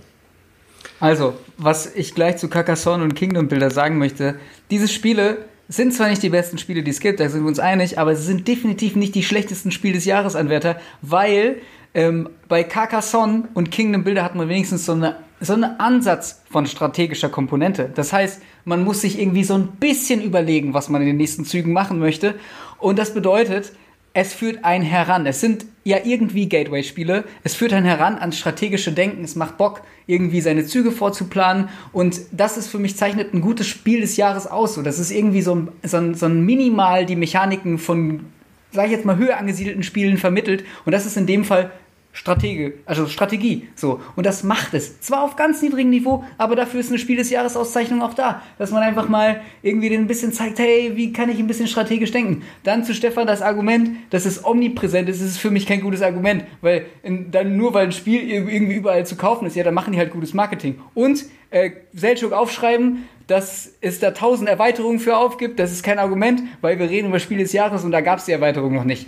Also, 1.01 1.33
was 1.57 1.93
ich 1.93 2.15
gleich 2.15 2.37
zu 2.37 2.47
Carcassonne 2.47 3.03
und 3.03 3.13
Kingdom 3.13 3.49
Builder 3.49 3.69
sagen 3.69 3.97
möchte, 3.97 4.35
diese 4.71 4.87
Spiele 4.87 5.39
sind 5.67 5.93
zwar 5.93 6.07
nicht 6.07 6.23
die 6.23 6.29
besten 6.29 6.57
Spiele, 6.57 6.83
die 6.83 6.91
es 6.91 7.01
gibt, 7.01 7.19
da 7.19 7.27
sind 7.27 7.41
wir 7.41 7.49
uns 7.49 7.59
einig, 7.59 7.99
aber 7.99 8.15
sie 8.15 8.23
sind 8.23 8.47
definitiv 8.47 8.95
nicht 8.95 9.13
die 9.13 9.23
schlechtesten 9.23 9.71
Spiele 9.71 9.95
des 9.95 10.05
Jahresanwärter, 10.05 10.79
weil 11.01 11.57
ähm, 11.93 12.29
bei 12.47 12.63
Carcassonne 12.63 13.49
und 13.55 13.71
Kingdom 13.71 14.05
Builder 14.05 14.23
hat 14.23 14.35
man 14.35 14.47
wenigstens 14.47 14.85
so 14.85 14.93
eine 14.93 15.17
so 15.41 15.51
einen 15.51 15.77
Ansatz 15.81 16.41
von 16.49 16.65
strategischer 16.65 17.27
Komponente. 17.27 17.91
Das 17.93 18.13
heißt, 18.13 18.41
man 18.63 18.85
muss 18.85 19.01
sich 19.01 19.19
irgendwie 19.19 19.43
so 19.43 19.55
ein 19.55 19.67
bisschen 19.67 20.21
überlegen, 20.21 20.73
was 20.73 20.87
man 20.87 21.01
in 21.01 21.07
den 21.07 21.17
nächsten 21.17 21.43
Zügen 21.43 21.73
machen 21.73 21.99
möchte. 21.99 22.35
Und 22.79 22.97
das 22.97 23.13
bedeutet, 23.13 23.73
es 24.13 24.33
führt 24.33 24.63
einen 24.63 24.83
heran. 24.83 25.25
Es 25.25 25.41
sind 25.41 25.65
ja 25.83 25.97
irgendwie 26.03 26.47
Gateway-Spiele. 26.47 27.23
Es 27.43 27.55
führt 27.55 27.73
einen 27.73 27.85
heran 27.85 28.17
ans 28.17 28.37
strategische 28.37 28.91
Denken. 28.91 29.23
Es 29.23 29.35
macht 29.35 29.57
Bock, 29.57 29.81
irgendwie 30.05 30.41
seine 30.41 30.65
Züge 30.65 30.91
vorzuplanen. 30.91 31.69
Und 31.91 32.21
das 32.31 32.57
ist 32.57 32.67
für 32.67 32.77
mich 32.77 32.95
zeichnet 32.95 33.33
ein 33.33 33.41
gutes 33.41 33.67
Spiel 33.67 34.01
des 34.01 34.15
Jahres 34.15 34.45
aus. 34.45 34.75
So, 34.75 34.83
das 34.83 34.99
ist 34.99 35.11
irgendwie 35.11 35.41
so 35.41 35.55
ein, 35.55 35.69
so 35.81 35.97
ein, 35.97 36.13
so 36.13 36.27
ein 36.27 36.45
minimal 36.45 37.07
die 37.07 37.15
Mechaniken 37.15 37.79
von, 37.79 38.25
sag 38.71 38.85
ich 38.85 38.91
jetzt 38.91 39.05
mal, 39.05 39.17
höher 39.17 39.37
angesiedelten 39.37 39.81
Spielen 39.81 40.17
vermittelt. 40.17 40.63
Und 40.85 40.91
das 40.91 41.07
ist 41.07 41.17
in 41.17 41.25
dem 41.25 41.43
Fall 41.43 41.71
Stratege, 42.15 42.75
also 42.85 43.07
Strategie, 43.07 43.67
so. 43.73 43.99
Und 44.15 44.27
das 44.27 44.43
macht 44.43 44.75
es. 44.75 45.01
Zwar 45.01 45.23
auf 45.23 45.35
ganz 45.35 45.63
niedrigem 45.63 45.89
Niveau, 45.89 46.23
aber 46.37 46.55
dafür 46.55 46.79
ist 46.79 46.89
eine 46.89 46.99
Spiel 46.99 47.17
des 47.17 47.31
Jahresauszeichnung 47.31 48.03
auch 48.03 48.13
da. 48.13 48.43
Dass 48.59 48.69
man 48.69 48.83
einfach 48.83 49.09
mal 49.09 49.41
irgendwie 49.63 49.89
den 49.89 50.01
ein 50.01 50.07
bisschen 50.07 50.31
zeigt, 50.31 50.59
hey, 50.59 50.91
wie 50.93 51.11
kann 51.11 51.29
ich 51.29 51.39
ein 51.39 51.47
bisschen 51.47 51.67
strategisch 51.67 52.11
denken? 52.11 52.43
Dann 52.63 52.83
zu 52.83 52.93
Stefan 52.93 53.25
das 53.25 53.41
Argument, 53.41 53.89
dass 54.11 54.25
es 54.25 54.45
omnipräsent 54.45 55.09
ist, 55.09 55.21
ist 55.21 55.39
für 55.39 55.49
mich 55.49 55.65
kein 55.65 55.81
gutes 55.81 56.03
Argument. 56.03 56.45
Weil 56.61 56.85
in, 57.01 57.31
dann 57.31 57.57
nur 57.57 57.73
weil 57.73 57.87
ein 57.87 57.91
Spiel 57.91 58.29
irgendwie 58.29 58.75
überall 58.75 59.07
zu 59.07 59.15
kaufen 59.15 59.47
ist, 59.47 59.55
ja, 59.55 59.63
dann 59.63 59.73
machen 59.73 59.91
die 59.91 59.97
halt 59.97 60.11
gutes 60.11 60.35
Marketing. 60.35 60.79
Und 60.93 61.25
äh, 61.49 61.71
Selchuk 61.93 62.31
aufschreiben, 62.31 63.09
dass 63.25 63.71
es 63.81 63.99
da 63.99 64.11
tausend 64.11 64.47
Erweiterungen 64.47 64.99
für 64.99 65.17
aufgibt, 65.17 65.59
das 65.59 65.71
ist 65.71 65.81
kein 65.81 65.97
Argument, 65.97 66.43
weil 66.61 66.77
wir 66.77 66.89
reden 66.89 67.07
über 67.07 67.19
Spiel 67.19 67.39
des 67.39 67.53
Jahres 67.53 67.83
und 67.83 67.91
da 67.91 68.01
gab 68.01 68.19
es 68.19 68.25
die 68.25 68.33
Erweiterung 68.33 68.75
noch 68.75 68.83
nicht. 68.83 69.07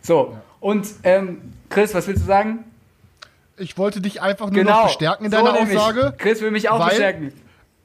So. 0.00 0.36
Und 0.60 0.86
ähm, 1.02 1.38
Chris, 1.68 1.94
was 1.94 2.06
willst 2.06 2.22
du 2.22 2.26
sagen? 2.26 2.64
Ich 3.58 3.78
wollte 3.78 4.00
dich 4.00 4.20
einfach 4.20 4.46
nur 4.46 4.62
genau. 4.62 4.82
noch 4.82 4.86
bestärken 4.88 5.24
in 5.24 5.30
deiner 5.30 5.54
so 5.54 5.78
Aussage. 5.78 6.14
Chris 6.18 6.40
will 6.40 6.50
mich 6.50 6.68
auch 6.68 6.84
bestärken. 6.86 7.32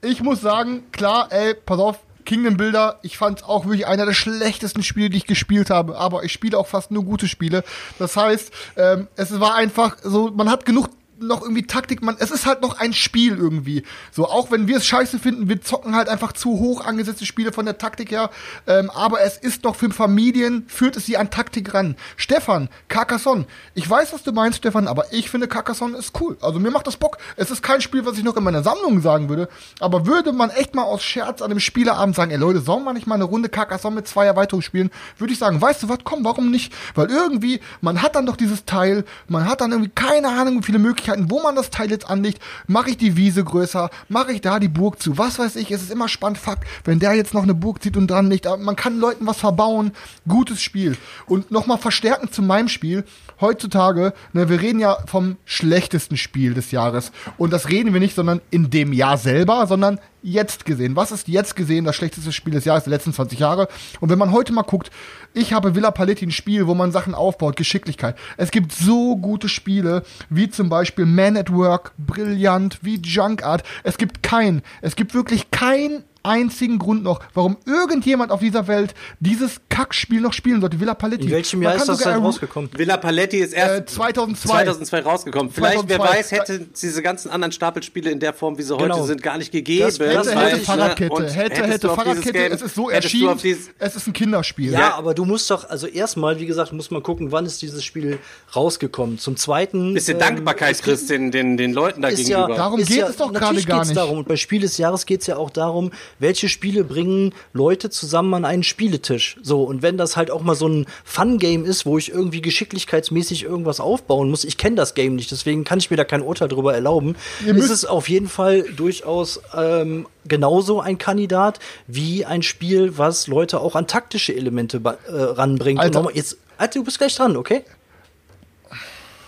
Ich 0.01 0.21
muss 0.21 0.41
sagen, 0.41 0.83
klar, 0.91 1.27
ey, 1.31 1.53
pass 1.53 1.79
auf, 1.79 1.99
Kingdom 2.25 2.57
Builder, 2.57 2.99
ich 3.01 3.17
fand 3.17 3.39
es 3.39 3.43
auch 3.43 3.65
wirklich 3.65 3.87
einer 3.87 4.05
der 4.05 4.13
schlechtesten 4.13 4.83
Spiele, 4.83 5.09
die 5.09 5.17
ich 5.17 5.25
gespielt 5.25 5.69
habe. 5.69 5.97
Aber 5.97 6.23
ich 6.23 6.31
spiele 6.31 6.57
auch 6.57 6.67
fast 6.67 6.91
nur 6.91 7.03
gute 7.03 7.27
Spiele. 7.27 7.63
Das 7.99 8.15
heißt, 8.15 8.51
ähm, 8.77 9.07
es 9.15 9.39
war 9.39 9.55
einfach 9.55 9.97
so, 10.03 10.31
man 10.31 10.49
hat 10.49 10.65
genug 10.65 10.89
noch 11.21 11.41
irgendwie 11.41 11.63
Taktik, 11.63 12.01
man, 12.01 12.15
es 12.19 12.31
ist 12.31 12.45
halt 12.45 12.61
noch 12.61 12.79
ein 12.79 12.93
Spiel 12.93 13.37
irgendwie. 13.37 13.83
So, 14.11 14.27
auch 14.27 14.51
wenn 14.51 14.67
wir 14.67 14.77
es 14.77 14.85
scheiße 14.85 15.19
finden, 15.19 15.49
wir 15.49 15.61
zocken 15.61 15.95
halt 15.95 16.09
einfach 16.09 16.33
zu 16.33 16.51
hoch 16.51 16.85
angesetzte 16.85 17.25
Spiele 17.25 17.51
von 17.51 17.65
der 17.65 17.77
Taktik 17.77 18.11
her. 18.11 18.29
Ähm, 18.67 18.89
aber 18.89 19.21
es 19.21 19.37
ist 19.37 19.65
doch 19.65 19.75
für 19.75 19.91
Familien, 19.91 20.65
führt 20.67 20.97
es 20.97 21.05
sie 21.05 21.17
an 21.17 21.29
Taktik 21.29 21.73
ran. 21.73 21.95
Stefan, 22.17 22.69
Carcassonne. 22.87 23.45
Ich 23.73 23.89
weiß, 23.89 24.13
was 24.13 24.23
du 24.23 24.31
meinst, 24.31 24.59
Stefan, 24.59 24.87
aber 24.87 25.11
ich 25.11 25.29
finde 25.29 25.47
Carcassonne 25.47 25.97
ist 25.97 26.19
cool. 26.19 26.37
Also 26.41 26.59
mir 26.59 26.71
macht 26.71 26.87
das 26.87 26.97
Bock. 26.97 27.17
Es 27.35 27.51
ist 27.51 27.61
kein 27.63 27.81
Spiel, 27.81 28.05
was 28.05 28.17
ich 28.17 28.23
noch 28.23 28.37
in 28.37 28.43
meiner 28.43 28.63
Sammlung 28.63 29.01
sagen 29.01 29.29
würde. 29.29 29.49
Aber 29.79 30.05
würde 30.05 30.31
man 30.31 30.49
echt 30.49 30.75
mal 30.75 30.83
aus 30.83 31.03
Scherz 31.03 31.41
an 31.41 31.51
einem 31.51 31.59
Spieleabend 31.59 32.15
sagen, 32.15 32.31
ey 32.31 32.37
Leute, 32.37 32.61
sollen 32.61 32.83
wir 32.83 32.93
nicht 32.93 33.07
mal 33.07 33.15
eine 33.15 33.23
Runde 33.25 33.49
Carcassonne 33.49 33.95
mit 33.95 34.07
zwei 34.07 34.25
Erweiterungen 34.25 34.63
spielen? 34.63 34.91
Würde 35.17 35.33
ich 35.33 35.39
sagen, 35.39 35.61
weißt 35.61 35.83
du 35.83 35.89
was, 35.89 35.99
komm, 36.03 36.23
warum 36.23 36.51
nicht? 36.51 36.73
Weil 36.95 37.09
irgendwie, 37.09 37.59
man 37.81 38.01
hat 38.01 38.15
dann 38.15 38.25
doch 38.25 38.37
dieses 38.37 38.65
Teil, 38.65 39.05
man 39.27 39.47
hat 39.47 39.61
dann 39.61 39.71
irgendwie 39.71 39.91
keine 39.93 40.29
Ahnung, 40.29 40.59
wie 40.59 40.65
viele 40.65 40.79
Möglichkeiten, 40.79 41.10
wo 41.19 41.41
man 41.41 41.55
das 41.55 41.69
Teil 41.69 41.89
jetzt 41.91 42.09
anlegt. 42.09 42.41
Mache 42.67 42.91
ich 42.91 42.97
die 42.97 43.15
Wiese 43.15 43.43
größer? 43.43 43.89
Mache 44.09 44.31
ich 44.31 44.41
da 44.41 44.59
die 44.59 44.67
Burg 44.67 45.01
zu? 45.01 45.17
Was 45.17 45.39
weiß 45.39 45.55
ich, 45.55 45.71
es 45.71 45.81
ist 45.81 45.91
immer 45.91 46.07
spannend, 46.07 46.37
fuck, 46.37 46.59
wenn 46.83 46.99
der 46.99 47.13
jetzt 47.13 47.33
noch 47.33 47.43
eine 47.43 47.53
Burg 47.53 47.81
zieht 47.81 47.97
und 47.97 48.09
dran 48.09 48.29
legt. 48.29 48.47
Aber 48.47 48.57
man 48.57 48.75
kann 48.75 48.99
Leuten 48.99 49.27
was 49.27 49.37
verbauen. 49.37 49.91
Gutes 50.27 50.61
Spiel. 50.61 50.97
Und 51.27 51.51
nochmal 51.51 51.77
verstärkend 51.77 52.33
zu 52.33 52.41
meinem 52.41 52.67
Spiel. 52.67 53.03
Heutzutage, 53.39 54.13
ne, 54.33 54.49
wir 54.49 54.61
reden 54.61 54.79
ja 54.79 54.97
vom 55.07 55.37
schlechtesten 55.45 56.17
Spiel 56.17 56.53
des 56.53 56.71
Jahres. 56.71 57.11
Und 57.37 57.53
das 57.53 57.69
reden 57.69 57.93
wir 57.93 57.99
nicht, 57.99 58.15
sondern 58.15 58.41
in 58.51 58.69
dem 58.69 58.93
Jahr 58.93 59.17
selber, 59.17 59.65
sondern 59.67 59.99
jetzt 60.21 60.65
gesehen. 60.65 60.95
Was 60.95 61.11
ist 61.11 61.27
jetzt 61.27 61.55
gesehen 61.55 61.85
das 61.85 61.95
schlechteste 61.95 62.31
Spiel 62.31 62.53
des 62.53 62.65
Jahres 62.65 62.83
der 62.83 62.91
letzten 62.91 63.13
20 63.13 63.39
Jahre? 63.39 63.67
Und 63.99 64.09
wenn 64.09 64.19
man 64.19 64.31
heute 64.31 64.53
mal 64.53 64.63
guckt, 64.63 64.91
ich 65.33 65.53
habe 65.53 65.75
Villa 65.75 65.91
Paletti 65.91 66.25
ein 66.25 66.31
Spiel, 66.31 66.67
wo 66.67 66.75
man 66.75 66.91
Sachen 66.91 67.15
aufbaut, 67.15 67.55
Geschicklichkeit. 67.55 68.17
Es 68.37 68.51
gibt 68.51 68.71
so 68.71 69.17
gute 69.17 69.49
Spiele, 69.49 70.03
wie 70.29 70.49
zum 70.49 70.69
Beispiel 70.69 71.05
Man 71.05 71.37
at 71.37 71.51
Work, 71.53 71.93
brillant, 71.97 72.79
wie 72.81 72.99
Junk 73.01 73.43
Art. 73.43 73.63
Es 73.83 73.97
gibt 73.97 74.23
kein, 74.23 74.61
es 74.81 74.95
gibt 74.95 75.13
wirklich 75.13 75.51
kein 75.51 76.03
einzigen 76.23 76.79
Grund 76.79 77.03
noch, 77.03 77.19
warum 77.33 77.57
irgendjemand 77.65 78.31
auf 78.31 78.39
dieser 78.39 78.67
Welt 78.67 78.93
dieses 79.19 79.61
Kackspiel 79.69 80.21
noch 80.21 80.33
spielen 80.33 80.61
sollte. 80.61 80.79
Villa 80.79 80.93
Paletti. 80.93 81.25
In 81.25 81.31
welchem 81.31 81.61
Jahr 81.61 81.75
ist 81.75 81.87
das 81.87 81.99
denn 81.99 82.19
rausgekommen? 82.23 82.69
Villa 82.75 82.97
Paletti 82.97 83.37
ist 83.37 83.53
erst 83.53 83.81
Äh, 83.81 83.85
2002. 83.85 84.49
2002 84.63 84.99
rausgekommen. 85.01 85.51
Vielleicht, 85.51 85.87
wer 85.89 85.97
2002. 85.97 86.17
weiß, 86.19 86.31
hätte 86.31 86.65
diese 86.81 87.01
ganzen 87.01 87.29
anderen 87.31 87.51
Stapelspiele 87.51 88.11
in 88.11 88.19
der 88.19 88.33
Form, 88.33 88.57
wie 88.57 88.61
sie 88.63 88.75
Genau. 88.77 88.95
heute 88.97 89.07
sind, 89.07 89.21
gar 89.23 89.37
nicht 89.37 89.51
gegeben. 89.51 89.85
Das- 89.85 89.99
Hätte, 89.99 90.13
Das 90.13 90.35
hätte, 90.35 90.57
ich, 90.57 90.63
Fahrradkette, 90.63 91.11
Und 91.13 91.35
hätte, 91.35 91.63
hätte, 91.67 91.89
Fahrradkette. 91.89 92.31
Game- 92.33 92.51
es 92.51 92.61
ist 92.61 92.75
so 92.75 92.89
erschienen. 92.89 93.39
Es 93.79 93.95
ist 93.95 94.07
ein 94.07 94.13
Kinderspiel. 94.13 94.71
Ja, 94.71 94.95
aber 94.95 95.13
du 95.13 95.25
musst 95.25 95.49
doch, 95.51 95.69
also 95.69 95.87
erstmal, 95.87 96.39
wie 96.39 96.45
gesagt, 96.45 96.73
muss 96.73 96.91
man 96.91 97.03
gucken, 97.03 97.31
wann 97.31 97.45
ist 97.45 97.61
dieses 97.61 97.83
Spiel 97.83 98.19
rausgekommen. 98.55 99.17
Zum 99.17 99.35
zweiten. 99.37 99.93
Bisschen 99.93 100.15
ähm, 100.15 100.19
Dankbarkeit, 100.19 100.81
Chris, 100.81 101.07
den, 101.07 101.31
den, 101.31 101.57
den 101.57 101.73
Leuten 101.73 102.01
da 102.01 102.09
gegenüber. 102.09 102.49
ja, 102.49 102.55
Darum 102.55 102.79
ist 102.79 102.87
geht 102.87 102.97
ja, 102.97 103.07
es 103.07 103.15
doch 103.17 103.31
gerade 103.33 103.61
gar 103.63 103.85
nicht. 103.85 103.95
Darum. 103.95 104.19
Und 104.19 104.27
bei 104.27 104.35
Spiel 104.35 104.61
des 104.61 104.77
Jahres 104.77 105.05
geht 105.05 105.21
es 105.21 105.27
ja 105.27 105.37
auch 105.37 105.49
darum, 105.49 105.91
welche 106.19 106.49
Spiele 106.49 106.83
bringen 106.83 107.33
Leute 107.53 107.89
zusammen 107.89 108.33
an 108.33 108.45
einen 108.45 108.63
Spieletisch. 108.63 109.37
So, 109.41 109.63
und 109.63 109.81
wenn 109.81 109.97
das 109.97 110.17
halt 110.17 110.31
auch 110.31 110.41
mal 110.41 110.55
so 110.55 110.67
ein 110.67 110.85
Fun-Game 111.03 111.65
ist, 111.65 111.85
wo 111.85 111.97
ich 111.97 112.11
irgendwie 112.11 112.41
geschicklichkeitsmäßig 112.41 113.43
irgendwas 113.43 113.79
aufbauen 113.79 114.29
muss, 114.29 114.43
ich 114.43 114.57
kenne 114.57 114.75
das 114.75 114.93
Game 114.93 115.15
nicht, 115.15 115.31
deswegen 115.31 115.63
kann 115.63 115.79
ich 115.79 115.89
mir 115.89 115.97
da 115.97 116.03
kein 116.03 116.21
Urteil 116.21 116.47
drüber 116.47 116.73
erlauben, 116.73 117.15
ist 117.45 117.69
es 117.69 117.85
auf 117.85 118.09
jeden 118.09 118.27
Fall 118.27 118.63
durchaus 118.75 119.41
ähm, 119.55 120.07
genauso 120.25 120.79
ein 120.79 120.97
Kandidat 120.97 121.59
wie 121.87 122.25
ein 122.25 122.43
Spiel, 122.43 122.97
was 122.97 123.27
Leute 123.27 123.59
auch 123.59 123.75
an 123.75 123.87
taktische 123.87 124.35
Elemente 124.35 124.81
äh, 124.83 125.11
ranbringt. 125.11 125.79
Alter. 125.79 126.07
jetzt, 126.13 126.37
Alter, 126.57 126.79
du 126.79 126.85
bist 126.85 126.97
gleich 126.97 127.15
dran, 127.15 127.37
okay? 127.37 127.63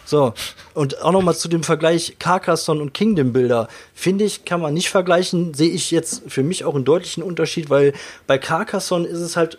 So, 0.05 0.33
und 0.73 1.01
auch 1.01 1.11
nochmal 1.11 1.35
zu 1.35 1.47
dem 1.47 1.63
Vergleich 1.63 2.15
Carcassonne 2.19 2.81
und 2.81 2.93
Kingdom 2.93 3.31
Builder. 3.33 3.67
Finde 3.93 4.25
ich, 4.25 4.43
kann 4.45 4.59
man 4.61 4.73
nicht 4.73 4.89
vergleichen. 4.89 5.53
Sehe 5.53 5.69
ich 5.69 5.91
jetzt 5.91 6.23
für 6.27 6.43
mich 6.43 6.65
auch 6.65 6.75
einen 6.75 6.85
deutlichen 6.85 7.23
Unterschied, 7.23 7.69
weil 7.69 7.93
bei 8.27 8.37
Carcassonne 8.37 9.07
ist 9.07 9.19
es 9.19 9.37
halt 9.37 9.57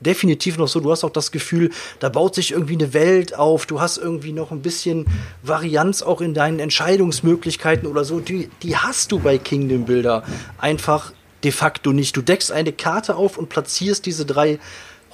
definitiv 0.00 0.58
noch 0.58 0.66
so, 0.66 0.80
du 0.80 0.90
hast 0.90 1.04
auch 1.04 1.10
das 1.10 1.30
Gefühl, 1.30 1.70
da 2.00 2.08
baut 2.08 2.34
sich 2.34 2.50
irgendwie 2.50 2.74
eine 2.74 2.92
Welt 2.92 3.36
auf, 3.38 3.66
du 3.66 3.80
hast 3.80 3.98
irgendwie 3.98 4.32
noch 4.32 4.50
ein 4.50 4.60
bisschen 4.60 5.06
Varianz 5.44 6.02
auch 6.02 6.20
in 6.20 6.34
deinen 6.34 6.58
Entscheidungsmöglichkeiten 6.58 7.86
oder 7.88 8.04
so, 8.04 8.18
die, 8.20 8.50
die 8.62 8.76
hast 8.76 9.12
du 9.12 9.20
bei 9.20 9.38
Kingdom 9.38 9.84
Builder 9.86 10.24
einfach 10.58 11.12
de 11.44 11.52
facto 11.52 11.92
nicht. 11.92 12.16
Du 12.16 12.20
deckst 12.22 12.50
eine 12.52 12.72
Karte 12.72 13.14
auf 13.16 13.38
und 13.38 13.48
platzierst 13.48 14.04
diese 14.04 14.26
drei 14.26 14.58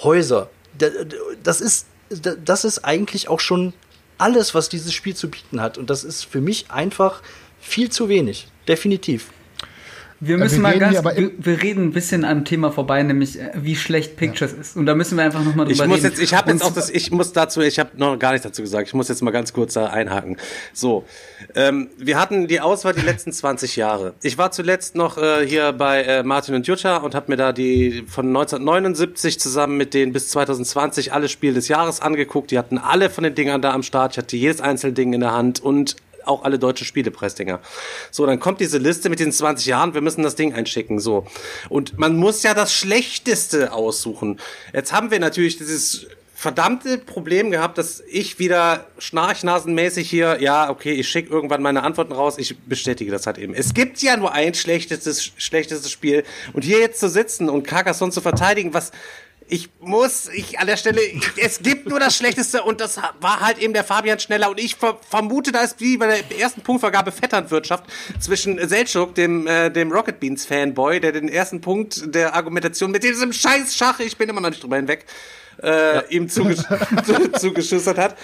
Häuser. 0.02 0.48
Da- 0.78 0.86
Das 1.42 1.60
ist, 1.60 1.86
das 2.44 2.64
ist 2.64 2.84
eigentlich 2.84 3.28
auch 3.28 3.40
schon 3.40 3.74
alles, 4.18 4.54
was 4.54 4.68
dieses 4.68 4.92
Spiel 4.92 5.14
zu 5.14 5.30
bieten 5.30 5.60
hat. 5.60 5.78
Und 5.78 5.90
das 5.90 6.04
ist 6.04 6.24
für 6.24 6.40
mich 6.40 6.70
einfach 6.70 7.22
viel 7.60 7.90
zu 7.90 8.08
wenig. 8.08 8.48
Definitiv. 8.66 9.30
Wir 10.20 10.36
Ja, 10.36 10.42
müssen 10.42 10.56
wir 10.56 10.62
mal 10.62 10.72
reden 10.72 10.80
ganz, 11.02 11.16
wir, 11.16 11.30
wir 11.38 11.62
reden 11.62 11.84
ein 11.84 11.92
bisschen 11.92 12.24
am 12.24 12.44
Thema 12.44 12.72
vorbei, 12.72 13.02
nämlich 13.02 13.38
äh, 13.38 13.50
wie 13.54 13.76
schlecht 13.76 14.16
Pictures 14.16 14.52
ist. 14.52 14.76
Und 14.76 14.86
da 14.86 14.94
müssen 14.96 15.16
wir 15.16 15.24
einfach 15.24 15.44
nochmal 15.44 15.66
drüber 15.66 15.70
Ich 15.70 15.80
reden. 15.80 15.90
muss 15.90 16.02
jetzt, 16.02 16.20
ich 16.20 16.34
habe 16.34 16.50
jetzt 16.50 16.64
auch 16.64 16.72
das, 16.74 16.90
ich 16.90 17.10
muss 17.12 17.32
dazu, 17.32 17.60
ich 17.60 17.78
habe 17.78 17.90
noch 17.96 18.18
gar 18.18 18.32
nichts 18.32 18.44
dazu 18.44 18.62
gesagt. 18.62 18.88
Ich 18.88 18.94
muss 18.94 19.08
jetzt 19.08 19.22
mal 19.22 19.30
ganz 19.30 19.52
kurz 19.52 19.74
da 19.74 19.86
einhaken. 19.86 20.36
So, 20.72 21.04
ähm, 21.54 21.88
wir 21.98 22.18
hatten 22.20 22.48
die 22.48 22.60
Auswahl 22.60 22.94
die 22.94 23.02
letzten 23.02 23.32
20 23.32 23.76
Jahre. 23.76 24.14
Ich 24.22 24.38
war 24.38 24.50
zuletzt 24.50 24.96
noch 24.96 25.18
äh, 25.18 25.46
hier 25.46 25.72
bei 25.72 26.02
äh, 26.02 26.22
Martin 26.24 26.54
und 26.56 26.66
Jutta 26.66 26.96
und 26.96 27.14
habe 27.14 27.30
mir 27.30 27.36
da 27.36 27.52
die 27.52 28.04
von 28.08 28.26
1979 28.26 29.38
zusammen 29.38 29.76
mit 29.76 29.94
denen 29.94 30.12
bis 30.12 30.30
2020 30.30 31.12
alle 31.12 31.28
Spiele 31.28 31.54
des 31.54 31.68
Jahres 31.68 32.00
angeguckt. 32.00 32.50
Die 32.50 32.58
hatten 32.58 32.78
alle 32.78 33.10
von 33.10 33.24
den 33.24 33.34
Dingern 33.34 33.62
da 33.62 33.72
am 33.72 33.82
Start. 33.82 34.12
Ich 34.12 34.18
hatte 34.18 34.36
jedes 34.36 34.60
einzelne 34.60 34.92
Ding 34.94 35.12
in 35.12 35.20
der 35.20 35.32
Hand 35.32 35.60
und 35.60 35.96
auch 36.28 36.44
alle 36.44 36.58
deutsche 36.58 36.84
Spielepreisdinger. 36.84 37.60
So, 38.10 38.26
dann 38.26 38.40
kommt 38.40 38.60
diese 38.60 38.78
Liste 38.78 39.08
mit 39.08 39.20
den 39.20 39.32
20 39.32 39.66
Jahren, 39.66 39.94
wir 39.94 40.00
müssen 40.00 40.22
das 40.22 40.34
Ding 40.34 40.54
einschicken, 40.54 40.98
so. 40.98 41.26
Und 41.68 41.98
man 41.98 42.16
muss 42.16 42.42
ja 42.42 42.54
das 42.54 42.72
Schlechteste 42.72 43.72
aussuchen. 43.72 44.38
Jetzt 44.72 44.92
haben 44.92 45.10
wir 45.10 45.20
natürlich 45.20 45.56
dieses 45.56 46.06
verdammte 46.38 46.98
Problem 46.98 47.50
gehabt, 47.50 47.78
dass 47.78 48.00
ich 48.08 48.38
wieder 48.38 48.86
schnarchnasenmäßig 48.98 50.08
hier, 50.08 50.40
ja, 50.40 50.70
okay, 50.70 50.92
ich 50.92 51.08
schicke 51.08 51.30
irgendwann 51.32 51.62
meine 51.62 51.82
Antworten 51.82 52.12
raus, 52.12 52.36
ich 52.38 52.56
bestätige 52.60 53.10
das 53.10 53.26
halt 53.26 53.38
eben. 53.38 53.54
Es 53.54 53.74
gibt 53.74 54.00
ja 54.02 54.16
nur 54.16 54.32
ein 54.32 54.54
schlechtestes, 54.54 55.32
schlechtestes 55.36 55.90
Spiel. 55.90 56.22
Und 56.52 56.62
hier 56.62 56.78
jetzt 56.78 57.00
zu 57.00 57.08
sitzen 57.08 57.48
und 57.48 57.66
Carcassonne 57.66 58.12
zu 58.12 58.20
verteidigen, 58.20 58.72
was, 58.72 58.92
ich 59.48 59.70
muss, 59.80 60.28
ich 60.28 60.58
an 60.58 60.66
der 60.66 60.76
Stelle, 60.76 61.00
es 61.36 61.60
gibt 61.60 61.88
nur 61.88 61.98
das 61.98 62.16
Schlechteste 62.16 62.62
und 62.62 62.80
das 62.80 62.98
war 63.20 63.40
halt 63.40 63.58
eben 63.58 63.72
der 63.72 63.84
Fabian 63.84 64.18
Schneller 64.18 64.50
und 64.50 64.60
ich 64.60 64.76
ver 64.76 64.98
vermute, 65.08 65.52
da 65.52 65.60
ist 65.60 65.80
wie 65.80 65.96
bei 65.96 66.06
der 66.06 66.38
ersten 66.38 66.60
Punktvergabe 66.60 67.12
Vetternwirtschaft 67.12 67.84
zwischen 68.20 68.66
Selchuk, 68.68 69.14
dem, 69.14 69.46
äh, 69.46 69.70
dem 69.70 69.90
Rocket 69.90 70.20
Beans 70.20 70.44
Fanboy, 70.44 71.00
der 71.00 71.12
den 71.12 71.28
ersten 71.28 71.60
Punkt 71.60 72.14
der 72.14 72.34
Argumentation 72.34 72.90
mit 72.90 73.02
diesem 73.02 73.32
scheiß 73.32 73.74
Schach, 73.74 74.00
ich 74.00 74.16
bin 74.16 74.28
immer 74.28 74.40
noch 74.40 74.50
nicht 74.50 74.62
drüber 74.62 74.76
hinweg, 74.76 75.06
äh, 75.62 76.02
ihm 76.14 76.28
zugesch 76.28 76.58
zu, 77.04 77.32
zugeschüssert 77.32 77.98
hat. 77.98 78.16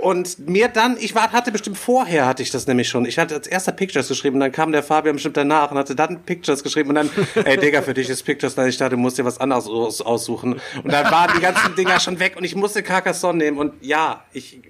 Und 0.00 0.48
mir 0.48 0.68
dann, 0.68 0.96
ich 0.98 1.14
war, 1.14 1.32
hatte 1.32 1.52
bestimmt 1.52 1.78
vorher, 1.78 2.26
hatte 2.26 2.42
ich 2.42 2.50
das 2.50 2.66
nämlich 2.66 2.88
schon. 2.88 3.04
Ich 3.04 3.18
hatte 3.18 3.34
als 3.34 3.46
erster 3.46 3.72
Pictures 3.72 4.08
geschrieben, 4.08 4.36
und 4.36 4.40
dann 4.40 4.52
kam 4.52 4.72
der 4.72 4.82
Fabian 4.82 5.16
bestimmt 5.16 5.36
danach 5.36 5.70
und 5.70 5.78
hatte 5.78 5.94
dann 5.94 6.22
Pictures 6.22 6.62
geschrieben 6.62 6.90
und 6.90 6.96
dann, 6.96 7.10
ey 7.44 7.56
Digga, 7.56 7.82
für 7.82 7.94
dich 7.94 8.08
ist 8.08 8.22
Pictures, 8.22 8.54
dann 8.54 8.68
ich 8.68 8.76
dachte, 8.76 8.96
du 8.96 8.96
musst 8.96 9.18
dir 9.18 9.24
was 9.24 9.38
anderes 9.38 9.66
aus 9.66 10.00
aussuchen. 10.00 10.60
Und 10.82 10.92
dann 10.92 11.10
waren 11.10 11.32
die 11.36 11.40
ganzen 11.40 11.74
Dinger 11.74 12.00
schon 12.00 12.18
weg 12.18 12.36
und 12.36 12.44
ich 12.44 12.54
musste 12.54 12.82
Carcassonne 12.82 13.38
nehmen 13.38 13.58
und 13.58 13.74
ja, 13.80 14.24
ich, 14.32 14.60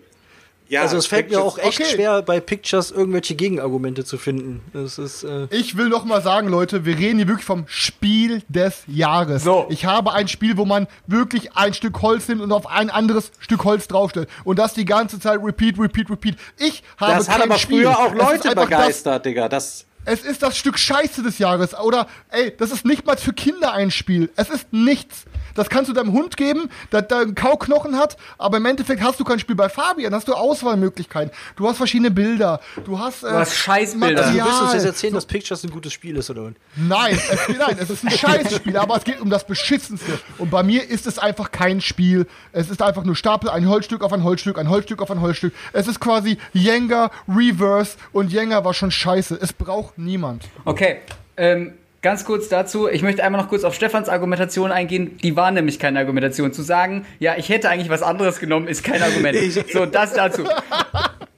ja. 0.69 0.83
also 0.83 0.97
es 0.97 1.07
fällt 1.07 1.31
mir 1.31 1.37
Pictures- 1.39 1.43
auch 1.43 1.59
echt 1.59 1.81
okay. 1.81 1.91
schwer, 1.95 2.23
bei 2.23 2.41
Pictures 2.41 2.91
irgendwelche 2.91 3.35
Gegenargumente 3.35 4.05
zu 4.05 4.19
finden. 4.19 4.63
Das 4.73 4.99
ist, 4.99 5.23
äh, 5.25 5.47
Ich 5.51 5.77
will 5.77 5.89
noch 5.89 6.05
mal 6.05 6.23
sagen, 6.23 6.49
Leute, 6.49 6.85
wir 6.85 6.99
reden 6.99 7.19
hier 7.19 7.29
wirklich 7.29 7.45
vom 7.47 7.65
Spiel 7.67 8.43
des 8.49 8.83
Jahres. 8.87 9.45
So. 9.45 9.67
Ich 9.71 9.85
habe 9.87 10.13
ein 10.13 10.29
Spiel, 10.29 10.57
wo 10.57 10.65
man 10.65 10.87
wirklich 11.07 11.57
ein 11.57 11.75
Stück 11.75 12.01
Holz 12.03 12.29
nimmt 12.29 12.41
und 12.43 12.53
auf 12.53 12.67
ein 12.67 12.91
anderes 12.91 13.31
Stück 13.41 13.65
Holz 13.65 13.89
draufstellt. 13.89 14.29
Und 14.45 14.59
das 14.59 14.75
die 14.75 14.85
ganze 14.85 15.21
Zeit 15.21 15.39
repeat, 15.43 15.79
repeat, 15.79 16.11
repeat. 16.11 16.37
Ich 16.59 16.83
habe 16.99 17.15
Das 17.15 17.29
hat 17.29 17.43
aber 17.43 17.59
Spiel. 17.59 17.83
früher 17.85 17.99
auch 17.99 18.15
Leute 18.15 18.51
einfach 18.51 18.55
das- 18.55 18.65
begeistert, 18.69 19.27
Digga. 19.27 19.49
Das, 19.49 19.85
Es 20.07 20.21
ist 20.23 20.43
das 20.43 20.57
Stück 20.59 20.79
Scheiße 20.79 21.23
des 21.23 21.39
Jahres. 21.39 21.75
Oder, 21.79 22.07
ey, 22.31 22.55
das 22.57 22.71
ist 22.73 22.85
nicht 22.85 23.07
mal 23.07 23.17
für 23.17 23.33
Kinder 23.33 23.73
ein 23.73 23.91
Spiel. 23.91 24.31
Es 24.37 24.51
ist 24.51 24.71
nichts. 24.73 25.25
Das 25.55 25.69
kannst 25.69 25.89
du 25.89 25.95
deinem 25.95 26.13
Hund 26.13 26.37
geben, 26.37 26.71
der, 26.93 27.03
der 27.03 27.19
einen 27.19 27.35
Kauknochen 27.35 27.97
hat, 27.99 28.17
aber 28.39 28.57
im 28.59 28.67
Endeffekt 28.67 29.03
hast 29.03 29.21
du 29.21 29.25
kein 29.25 29.39
Spiel. 29.39 29.57
Bei 29.57 29.69
Fabian 29.69 30.15
hast 30.15 30.29
du 30.29 30.35
Auswahlmöglichkeiten. 30.35 31.33
Du 31.57 31.69
hast 31.69 31.77
verschiedene 31.77 32.11
Bilder. 32.11 32.61
Du 32.85 32.99
hast, 32.99 33.23
äh, 33.25 33.31
hast 33.31 33.55
Scheißbilder. 33.55 34.25
also 34.25 34.39
du 34.39 34.45
willst 34.45 34.63
uns 34.63 34.73
jetzt 34.75 34.85
erzählen, 34.85 35.15
dass 35.15 35.27
Pictures 35.27 35.65
ein 35.65 35.71
gutes 35.71 35.93
Spiel 35.93 36.17
ist, 36.17 36.31
oder? 36.31 36.53
Nein, 36.77 37.19
es, 37.31 37.49
nein, 37.49 37.77
es 37.79 37.91
ist 37.91 38.05
ein 38.05 38.11
Scheißspiel, 38.11 38.77
aber 38.77 38.97
es 38.97 39.05
geht 39.05 39.21
um 39.21 39.31
das 39.31 39.47
Beschissenste. 39.47 40.19
Und 40.39 40.51
bei 40.51 40.63
mir 40.63 40.89
ist 40.89 41.07
es 41.07 41.19
einfach 41.19 41.51
kein 41.51 41.81
Spiel. 41.81 42.27
Es 42.53 42.71
ist 42.71 42.83
einfach 42.83 43.05
nur 43.05 43.17
Stapel, 43.17 43.51
ein 43.51 43.69
Holzstück 43.69 44.03
auf 44.03 44.13
ein 44.13 44.25
Holzstück, 44.25 44.59
ein 44.59 44.69
Holzstück 44.69 45.01
auf 45.03 45.11
ein 45.11 45.21
Holzstück. 45.21 45.55
Es 45.73 45.89
ist 45.89 46.01
quasi 46.01 46.39
Jenga 46.53 47.11
Reverse 47.29 47.97
und 48.13 48.33
Jenga 48.33 48.65
war 48.65 48.75
schon 48.75 48.91
scheiße. 48.91 49.39
Es 49.41 49.53
braucht 49.53 49.99
niemand. 49.99 50.45
Okay, 50.65 50.99
ähm, 51.37 51.75
Ganz 52.05 52.27
kurz 52.27 52.51
dazu, 52.51 52.87
ich 52.87 53.01
möchte 53.01 53.25
einmal 53.25 53.41
noch 53.41 53.49
kurz 53.49 53.65
auf 53.65 53.75
Stefans 53.75 54.11
Argumentation 54.11 54.71
eingehen. 54.71 55.17
Die 55.23 55.37
war 55.37 55.51
nämlich 55.51 55.79
keine 55.79 56.01
Argumentation. 56.01 56.53
Zu 56.53 56.61
sagen, 56.61 57.07
ja, 57.19 57.37
ich 57.39 57.49
hätte 57.49 57.71
eigentlich 57.71 57.89
was 57.89 58.03
anderes 58.03 58.41
genommen, 58.41 58.69
ist 58.69 58.85
kein 58.85 59.03
Argument. 59.03 59.39
so, 59.73 59.87
das 59.87 60.13
dazu. 60.13 60.45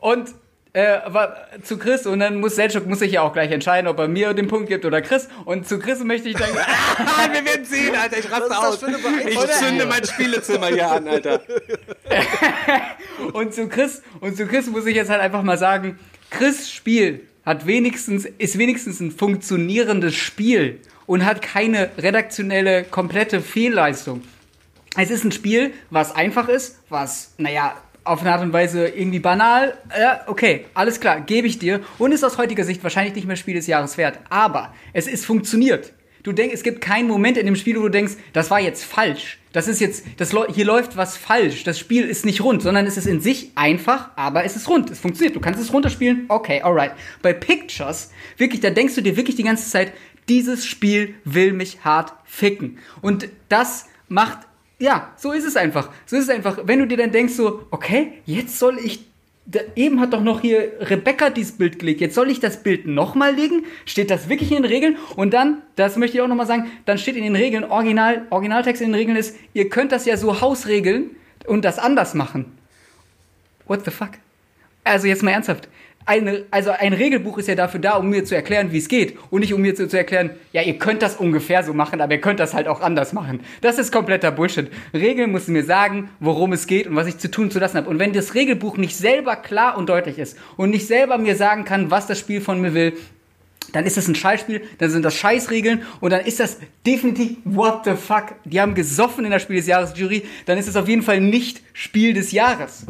Und 0.00 0.30
äh, 0.72 0.98
zu 1.62 1.78
Chris 1.78 2.04
und 2.04 2.18
dann 2.18 2.40
muss 2.40 2.56
Selchuk 2.56 2.84
muss 2.84 2.98
sich 2.98 3.12
ja 3.12 3.22
auch 3.22 3.32
gleich 3.32 3.52
entscheiden, 3.52 3.86
ob 3.86 4.00
er 4.00 4.08
mir 4.08 4.34
den 4.34 4.48
Punkt 4.48 4.68
gibt 4.68 4.84
oder 4.84 5.00
Chris. 5.02 5.28
Und 5.44 5.68
zu 5.68 5.78
Chris 5.78 6.02
möchte 6.02 6.30
ich 6.30 6.34
dann. 6.34 6.48
Wir 7.32 7.44
werden 7.44 7.64
sehen, 7.64 7.94
Alter. 7.94 8.18
Ich 8.18 8.28
raste 8.28 8.58
aus. 8.58 8.82
Ich 9.24 9.38
zünde 9.52 9.86
mein 9.86 10.04
Spielezimmer 10.04 10.66
hier 10.66 10.90
an, 10.90 11.06
Alter. 11.06 11.42
und 13.34 13.54
zu 13.54 13.68
Chris 13.68 14.02
und 14.18 14.36
zu 14.36 14.48
Chris 14.48 14.66
muss 14.66 14.84
ich 14.86 14.96
jetzt 14.96 15.10
halt 15.10 15.20
einfach 15.20 15.44
mal 15.44 15.58
sagen, 15.58 15.96
Chris 16.28 16.72
Spiel 16.72 17.20
hat 17.46 17.66
wenigstens 17.66 18.26
ist 18.26 18.58
wenigstens 18.58 19.00
ein 19.00 19.12
funktionierendes 19.12 20.14
Spiel 20.14 20.80
und 21.06 21.24
hat 21.24 21.40
keine 21.40 21.90
redaktionelle 21.96 22.84
komplette 22.84 23.40
Fehlleistung. 23.40 24.22
Es 24.98 25.10
ist 25.10 25.24
ein 25.24 25.32
Spiel, 25.32 25.72
was 25.90 26.14
einfach 26.14 26.48
ist, 26.48 26.80
was 26.88 27.32
naja 27.38 27.76
auf 28.02 28.20
eine 28.20 28.32
Art 28.32 28.42
und 28.42 28.52
Weise 28.52 28.88
irgendwie 28.88 29.18
banal. 29.18 29.76
Ja, 29.98 30.22
okay, 30.26 30.66
alles 30.74 31.00
klar, 31.00 31.20
gebe 31.20 31.46
ich 31.46 31.58
dir. 31.58 31.80
Und 31.98 32.12
ist 32.12 32.24
aus 32.24 32.38
heutiger 32.38 32.64
Sicht 32.64 32.82
wahrscheinlich 32.82 33.14
nicht 33.14 33.26
mehr 33.26 33.36
Spiel 33.36 33.54
des 33.54 33.66
Jahres 33.66 33.96
wert. 33.98 34.18
Aber 34.30 34.74
es 34.92 35.06
ist 35.06 35.26
funktioniert. 35.26 35.92
Du 36.22 36.32
denkst, 36.32 36.54
es 36.54 36.62
gibt 36.62 36.80
keinen 36.80 37.08
Moment 37.08 37.36
in 37.36 37.46
dem 37.46 37.56
Spiel, 37.56 37.76
wo 37.76 37.82
du 37.82 37.88
denkst, 37.88 38.14
das 38.32 38.50
war 38.50 38.60
jetzt 38.60 38.84
falsch. 38.84 39.38
Das 39.56 39.68
ist 39.68 39.80
jetzt, 39.80 40.04
das, 40.18 40.34
hier 40.52 40.66
läuft 40.66 40.98
was 40.98 41.16
falsch. 41.16 41.64
Das 41.64 41.78
Spiel 41.78 42.04
ist 42.04 42.26
nicht 42.26 42.42
rund, 42.42 42.60
sondern 42.60 42.84
es 42.84 42.98
ist 42.98 43.06
in 43.06 43.22
sich 43.22 43.52
einfach, 43.54 44.10
aber 44.14 44.44
es 44.44 44.54
ist 44.54 44.68
rund. 44.68 44.90
Es 44.90 44.98
funktioniert. 44.98 45.34
Du 45.34 45.40
kannst 45.40 45.58
es 45.58 45.72
runterspielen. 45.72 46.26
Okay, 46.28 46.60
alright. 46.60 46.92
Bei 47.22 47.32
Pictures, 47.32 48.10
wirklich, 48.36 48.60
da 48.60 48.68
denkst 48.68 48.96
du 48.96 49.00
dir 49.00 49.16
wirklich 49.16 49.34
die 49.34 49.44
ganze 49.44 49.70
Zeit, 49.70 49.94
dieses 50.28 50.66
Spiel 50.66 51.14
will 51.24 51.54
mich 51.54 51.82
hart 51.82 52.12
ficken. 52.26 52.76
Und 53.00 53.30
das 53.48 53.86
macht 54.08 54.40
ja, 54.78 55.14
so 55.16 55.32
ist 55.32 55.46
es 55.46 55.56
einfach. 55.56 55.90
So 56.04 56.16
ist 56.16 56.24
es 56.24 56.28
einfach. 56.28 56.58
Wenn 56.64 56.80
du 56.80 56.86
dir 56.86 56.98
dann 56.98 57.10
denkst 57.10 57.32
so, 57.32 57.66
okay, 57.70 58.12
jetzt 58.26 58.58
soll 58.58 58.78
ich 58.78 59.06
da, 59.46 59.60
eben 59.76 60.00
hat 60.00 60.12
doch 60.12 60.22
noch 60.22 60.40
hier 60.40 60.72
Rebecca 60.80 61.30
dieses 61.30 61.56
Bild 61.56 61.78
gelegt. 61.78 62.00
Jetzt 62.00 62.14
soll 62.14 62.30
ich 62.30 62.40
das 62.40 62.62
Bild 62.62 62.86
nochmal 62.86 63.34
legen? 63.34 63.64
Steht 63.84 64.10
das 64.10 64.28
wirklich 64.28 64.50
in 64.50 64.62
den 64.62 64.64
Regeln? 64.64 64.96
Und 65.14 65.32
dann, 65.32 65.62
das 65.76 65.96
möchte 65.96 66.16
ich 66.16 66.22
auch 66.22 66.28
nochmal 66.28 66.46
sagen, 66.46 66.70
dann 66.84 66.98
steht 66.98 67.16
in 67.16 67.22
den 67.22 67.36
Regeln, 67.36 67.64
Original, 67.64 68.26
Originaltext 68.30 68.82
in 68.82 68.88
den 68.88 68.96
Regeln 68.96 69.16
ist, 69.16 69.36
ihr 69.54 69.68
könnt 69.68 69.92
das 69.92 70.04
ja 70.04 70.16
so 70.16 70.40
hausregeln 70.40 71.10
und 71.46 71.64
das 71.64 71.78
anders 71.78 72.14
machen. 72.14 72.56
What 73.66 73.84
the 73.84 73.90
fuck? 73.90 74.10
Also 74.84 75.06
jetzt 75.06 75.22
mal 75.22 75.30
ernsthaft 75.30 75.68
eine, 76.06 76.44
also 76.52 76.70
ein 76.70 76.92
Regelbuch 76.92 77.36
ist 77.38 77.48
ja 77.48 77.56
dafür 77.56 77.80
da, 77.80 77.96
um 77.96 78.08
mir 78.08 78.24
zu 78.24 78.36
erklären, 78.36 78.70
wie 78.70 78.78
es 78.78 78.88
geht. 78.88 79.18
Und 79.30 79.40
nicht 79.40 79.52
um 79.52 79.60
mir 79.60 79.74
zu, 79.74 79.88
zu, 79.88 79.98
erklären, 79.98 80.30
ja, 80.52 80.62
ihr 80.62 80.78
könnt 80.78 81.02
das 81.02 81.16
ungefähr 81.16 81.64
so 81.64 81.74
machen, 81.74 82.00
aber 82.00 82.14
ihr 82.14 82.20
könnt 82.20 82.38
das 82.38 82.54
halt 82.54 82.68
auch 82.68 82.80
anders 82.80 83.12
machen. 83.12 83.40
Das 83.60 83.76
ist 83.76 83.90
kompletter 83.90 84.30
Bullshit. 84.30 84.70
Regeln 84.94 85.32
müssen 85.32 85.52
mir 85.52 85.64
sagen, 85.64 86.08
worum 86.20 86.52
es 86.52 86.68
geht 86.68 86.86
und 86.86 86.94
was 86.94 87.08
ich 87.08 87.18
zu 87.18 87.28
tun 87.28 87.50
zu 87.50 87.58
lassen 87.58 87.76
habe. 87.76 87.90
Und 87.90 87.98
wenn 87.98 88.12
das 88.12 88.34
Regelbuch 88.34 88.76
nicht 88.76 88.96
selber 88.96 89.34
klar 89.34 89.76
und 89.76 89.88
deutlich 89.88 90.18
ist 90.18 90.38
und 90.56 90.70
nicht 90.70 90.86
selber 90.86 91.18
mir 91.18 91.34
sagen 91.34 91.64
kann, 91.64 91.90
was 91.90 92.06
das 92.06 92.20
Spiel 92.20 92.40
von 92.40 92.60
mir 92.60 92.72
will, 92.72 92.92
dann 93.72 93.84
ist 93.84 93.96
das 93.96 94.06
ein 94.06 94.14
Scheißspiel, 94.14 94.62
dann 94.78 94.90
sind 94.90 95.04
das 95.04 95.16
Scheißregeln 95.16 95.82
und 95.98 96.10
dann 96.10 96.20
ist 96.20 96.38
das 96.38 96.58
definitiv 96.86 97.38
what 97.44 97.80
the 97.84 97.94
fuck. 97.94 98.34
Die 98.44 98.60
haben 98.60 98.76
gesoffen 98.76 99.24
in 99.24 99.32
der 99.32 99.40
Spiel 99.40 99.56
des 99.56 99.66
Jahres 99.66 99.98
Jury, 99.98 100.22
dann 100.44 100.56
ist 100.56 100.68
es 100.68 100.76
auf 100.76 100.88
jeden 100.88 101.02
Fall 101.02 101.20
nicht 101.20 101.62
Spiel 101.72 102.14
des 102.14 102.30
Jahres. 102.30 102.86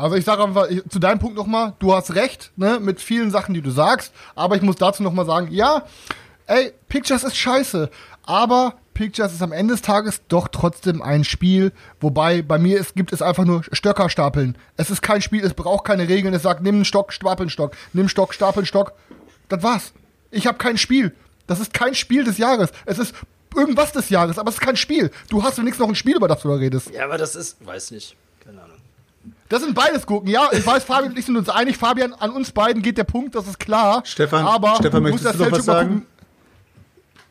Also 0.00 0.16
ich 0.16 0.24
sage 0.24 0.42
einfach 0.42 0.66
zu 0.88 0.98
deinem 0.98 1.18
Punkt 1.18 1.36
nochmal, 1.36 1.74
du 1.78 1.94
hast 1.94 2.14
recht, 2.14 2.52
ne, 2.56 2.80
mit 2.80 3.02
vielen 3.02 3.30
Sachen, 3.30 3.54
die 3.54 3.60
du 3.60 3.70
sagst, 3.70 4.14
aber 4.34 4.56
ich 4.56 4.62
muss 4.62 4.76
dazu 4.76 5.02
nochmal 5.02 5.26
sagen, 5.26 5.48
ja, 5.50 5.84
ey, 6.46 6.72
Pictures 6.88 7.22
ist 7.22 7.36
scheiße, 7.36 7.90
aber 8.24 8.76
Pictures 8.94 9.34
ist 9.34 9.42
am 9.42 9.52
Ende 9.52 9.74
des 9.74 9.82
Tages 9.82 10.22
doch 10.28 10.48
trotzdem 10.48 11.02
ein 11.02 11.22
Spiel, 11.24 11.72
wobei 12.00 12.40
bei 12.40 12.58
mir 12.58 12.78
ist, 12.78 12.94
gibt 12.94 13.12
es 13.12 13.20
einfach 13.20 13.44
nur 13.44 13.62
Stöcker 13.72 14.08
stapeln. 14.08 14.56
Es 14.78 14.88
ist 14.88 15.02
kein 15.02 15.20
Spiel, 15.20 15.44
es 15.44 15.52
braucht 15.52 15.84
keine 15.84 16.08
Regeln, 16.08 16.32
es 16.32 16.42
sagt, 16.42 16.62
nimm 16.62 16.76
einen 16.76 16.84
Stock, 16.86 17.12
stapeln 17.12 17.50
Stock, 17.50 17.76
nimm 17.92 18.08
Stock, 18.08 18.32
stapeln 18.32 18.64
Stock. 18.64 18.94
Das 19.50 19.62
war's. 19.62 19.92
Ich 20.30 20.46
habe 20.46 20.56
kein 20.56 20.78
Spiel. 20.78 21.14
Das 21.46 21.60
ist 21.60 21.74
kein 21.74 21.94
Spiel 21.94 22.24
des 22.24 22.38
Jahres. 22.38 22.70
Es 22.86 22.98
ist 22.98 23.14
irgendwas 23.54 23.92
des 23.92 24.08
Jahres, 24.08 24.38
aber 24.38 24.48
es 24.48 24.54
ist 24.54 24.60
kein 24.62 24.76
Spiel. 24.76 25.10
Du 25.28 25.42
hast 25.42 25.58
wenigstens 25.58 25.80
noch 25.80 25.88
ein 25.88 25.94
Spiel, 25.94 26.16
über 26.16 26.28
das 26.28 26.40
du 26.40 26.48
da 26.48 26.54
redest. 26.54 26.90
Ja, 26.90 27.04
aber 27.04 27.18
das 27.18 27.36
ist, 27.36 27.64
weiß 27.66 27.90
nicht. 27.90 28.16
Das 29.50 29.62
sind 29.62 29.74
beides 29.74 30.06
Gurken. 30.06 30.30
Ja, 30.30 30.48
ich 30.52 30.64
weiß, 30.64 30.84
Fabian 30.84 31.10
und 31.10 31.18
ich 31.18 31.26
sind 31.26 31.36
uns 31.36 31.48
einig. 31.48 31.76
Fabian, 31.76 32.14
an 32.14 32.30
uns 32.30 32.52
beiden 32.52 32.82
geht 32.82 32.96
der 32.96 33.04
Punkt, 33.04 33.34
das 33.34 33.48
ist 33.48 33.58
klar. 33.58 34.00
Stefan, 34.06 34.46
aber 34.46 34.76
Stefan 34.76 35.02
möchtest 35.02 35.34
du 35.34 35.44
noch 35.44 35.50
was 35.50 35.64
sagen? 35.64 36.06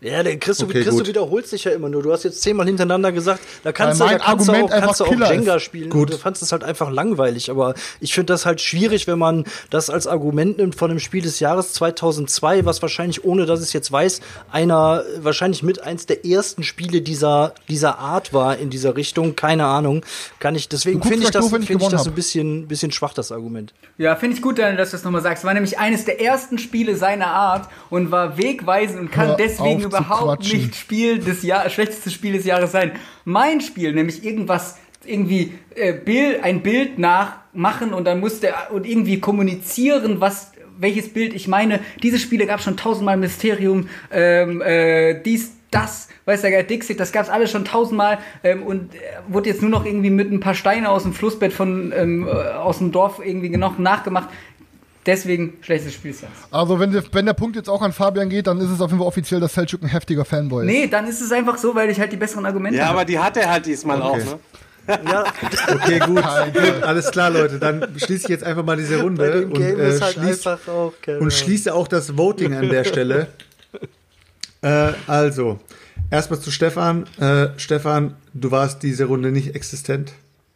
Ja, 0.01 0.23
der 0.23 0.37
Chris, 0.39 0.63
Okay, 0.63 0.81
Chris 0.81 0.85
du 0.85 0.99
gut. 0.99 1.07
wiederholst 1.07 1.51
dich 1.51 1.65
ja 1.65 1.71
immer 1.71 1.89
nur. 1.89 2.01
Du 2.01 2.11
hast 2.13 2.23
jetzt 2.23 2.41
zehnmal 2.41 2.65
hintereinander 2.65 3.11
gesagt, 3.11 3.41
da 3.63 3.73
kannst 3.73 3.99
Weil 3.99 4.13
du, 4.13 4.17
da 4.17 4.23
kannst 4.23 4.47
du 4.47 4.53
Argument 4.53 4.73
auch, 4.73 4.79
kannst 4.79 4.99
du 5.01 5.05
auch 5.05 5.29
Jenga 5.31 5.55
ist. 5.55 5.63
spielen. 5.63 5.89
Gut. 5.89 6.13
Du 6.13 6.17
fandest 6.17 6.43
es 6.43 6.51
halt 6.53 6.63
einfach 6.63 6.89
langweilig. 6.89 7.51
Aber 7.51 7.73
ich 7.99 8.13
finde 8.13 8.31
das 8.31 8.45
halt 8.45 8.61
schwierig, 8.61 9.07
wenn 9.07 9.19
man 9.19 9.43
das 9.69 9.89
als 9.89 10.07
Argument 10.07 10.57
nimmt 10.57 10.75
von 10.75 10.89
einem 10.89 11.01
Spiel 11.01 11.21
des 11.21 11.41
Jahres 11.41 11.73
2002, 11.73 12.63
was 12.65 12.81
wahrscheinlich, 12.81 13.25
ohne 13.25 13.45
dass 13.45 13.59
ich 13.59 13.67
es 13.67 13.73
jetzt 13.73 13.91
weiß, 13.91 14.21
einer, 14.51 15.03
wahrscheinlich 15.17 15.63
mit 15.63 15.83
eins 15.83 16.05
der 16.05 16.25
ersten 16.25 16.63
Spiele 16.63 17.01
dieser, 17.01 17.53
dieser 17.67 17.99
Art 17.99 18.33
war 18.33 18.57
in 18.57 18.69
dieser 18.69 18.95
Richtung. 18.95 19.35
Keine 19.35 19.65
Ahnung. 19.65 20.05
Kann 20.39 20.55
ich, 20.55 20.69
deswegen 20.69 21.01
Du 21.01 21.09
finde 21.09 21.25
ich 21.25 21.31
das, 21.31 21.51
wenn 21.51 21.61
ich 21.61 21.67
finde 21.67 21.83
ich 21.83 21.91
das 21.91 22.07
ein 22.07 22.13
bisschen, 22.15 22.67
bisschen 22.69 22.91
schwach, 22.93 23.13
das 23.13 23.33
Argument. 23.33 23.73
Ja, 23.97 24.15
finde 24.15 24.37
ich 24.37 24.41
gut, 24.41 24.59
Daniel, 24.59 24.77
dass 24.77 24.91
du 24.91 24.95
das 24.97 25.03
nochmal 25.03 25.21
sagst. 25.21 25.43
War 25.43 25.53
nämlich 25.53 25.77
eines 25.77 26.05
der 26.05 26.21
ersten 26.21 26.57
Spiele 26.57 26.95
seiner 26.95 27.27
Art 27.27 27.67
und 27.89 28.11
war 28.11 28.37
wegweisend 28.37 28.99
und 29.01 29.11
kann 29.11 29.27
Hör 29.27 29.35
deswegen 29.35 29.88
überhaupt 29.89 30.41
quatschen. 30.41 30.59
nicht 30.59 30.75
Spiel 30.75 31.19
des 31.19 31.43
Jahr 31.43 31.69
schlechtestes 31.69 32.13
Spiel 32.13 32.33
des 32.33 32.45
Jahres 32.45 32.71
sein. 32.71 32.91
Mein 33.25 33.61
Spiel, 33.61 33.93
nämlich 33.93 34.23
irgendwas, 34.23 34.77
irgendwie 35.05 35.53
äh, 35.75 35.93
Bild, 35.93 36.43
ein 36.43 36.61
Bild 36.61 36.99
nachmachen 36.99 37.93
und 37.93 38.05
dann 38.05 38.19
musste 38.19 38.53
und 38.71 38.85
irgendwie 38.85 39.19
kommunizieren, 39.19 40.19
was 40.19 40.51
welches 40.79 41.11
Bild 41.11 41.33
ich 41.33 41.47
meine. 41.47 41.81
Diese 42.01 42.19
Spiele 42.19 42.45
gab 42.45 42.61
schon 42.61 42.77
tausendmal 42.77 43.17
Mysterium, 43.17 43.87
ähm, 44.11 44.61
äh, 44.61 45.21
dies, 45.21 45.53
das, 45.71 46.07
weiß 46.25 46.41
der 46.41 46.51
Geil, 46.51 46.63
Dixit, 46.63 46.99
das 46.99 47.11
gab's 47.11 47.29
alles 47.29 47.51
schon 47.51 47.63
tausendmal 47.63 48.17
ähm, 48.43 48.63
und 48.63 48.95
äh, 48.95 48.97
wurde 49.27 49.49
jetzt 49.49 49.61
nur 49.61 49.69
noch 49.69 49.85
irgendwie 49.85 50.09
mit 50.09 50.31
ein 50.31 50.39
paar 50.39 50.55
Steine 50.55 50.89
aus 50.89 51.03
dem 51.03 51.13
Flussbett 51.13 51.53
von 51.53 51.93
ähm, 51.95 52.27
äh, 52.27 52.31
aus 52.31 52.79
dem 52.79 52.91
Dorf 52.91 53.21
irgendwie 53.23 53.49
noch 53.49 53.77
nachgemacht. 53.77 54.29
Deswegen 55.09 55.53
schlechtes 55.61 55.93
Spiel 55.95 56.11
Jahres. 56.11 56.37
Also 56.51 56.79
wenn, 56.79 56.91
der- 56.91 57.03
wenn 57.11 57.25
der 57.25 57.33
Punkt 57.33 57.55
jetzt 57.55 57.67
auch 57.67 57.81
an 57.81 57.91
Fabian 57.93 58.29
geht, 58.29 58.45
dann 58.45 58.59
ist 58.59 58.69
es 58.69 58.79
auf 58.79 58.91
jeden 58.91 58.99
Fall 58.99 59.07
offiziell, 59.07 59.39
dass 59.39 59.53
Selchuk 59.55 59.81
ein 59.81 59.87
heftiger 59.87 60.23
Fanboy 60.23 60.63
ist. 60.65 60.71
Nee, 60.71 60.87
dann 60.87 61.07
ist 61.07 61.19
es 61.19 61.31
einfach 61.31 61.57
so, 61.57 61.73
weil 61.73 61.89
ich 61.89 61.99
halt 61.99 62.11
die 62.11 62.17
besseren 62.17 62.45
Argumente 62.45 62.77
Ja, 62.77 62.85
habe. 62.89 62.97
aber 62.99 63.05
die 63.05 63.17
hat 63.17 63.35
er 63.37 63.49
halt 63.49 63.65
diesmal 63.65 63.99
auch, 64.01 64.15
ne? 64.17 64.39
Okay, 65.73 65.99
gut. 65.99 66.23
Alles 66.81 67.09
klar, 67.11 67.29
Leute. 67.29 67.59
Dann 67.59 67.87
schließe 67.95 68.23
ich 68.23 68.29
jetzt 68.29 68.43
einfach 68.43 68.63
mal 68.63 68.77
diese 68.77 69.01
Runde 69.01 69.45
und, 69.47 69.59
äh, 69.59 69.99
schließ, 70.11 70.47
auch, 70.47 70.93
und 71.19 71.31
schließe 71.33 71.73
auch 71.73 71.87
das 71.87 72.17
Voting 72.17 72.53
an 72.55 72.69
der 72.69 72.83
Stelle. 72.83 73.27
Äh, 74.61 74.91
also, 75.07 75.57
erstmal 76.11 76.39
zu 76.41 76.51
Stefan. 76.51 77.05
Äh, 77.17 77.47
Stefan, 77.57 78.15
du 78.33 78.51
warst 78.51 78.83
diese 78.83 79.05
Runde 79.05 79.31
nicht 79.31 79.55
existent. 79.55 80.11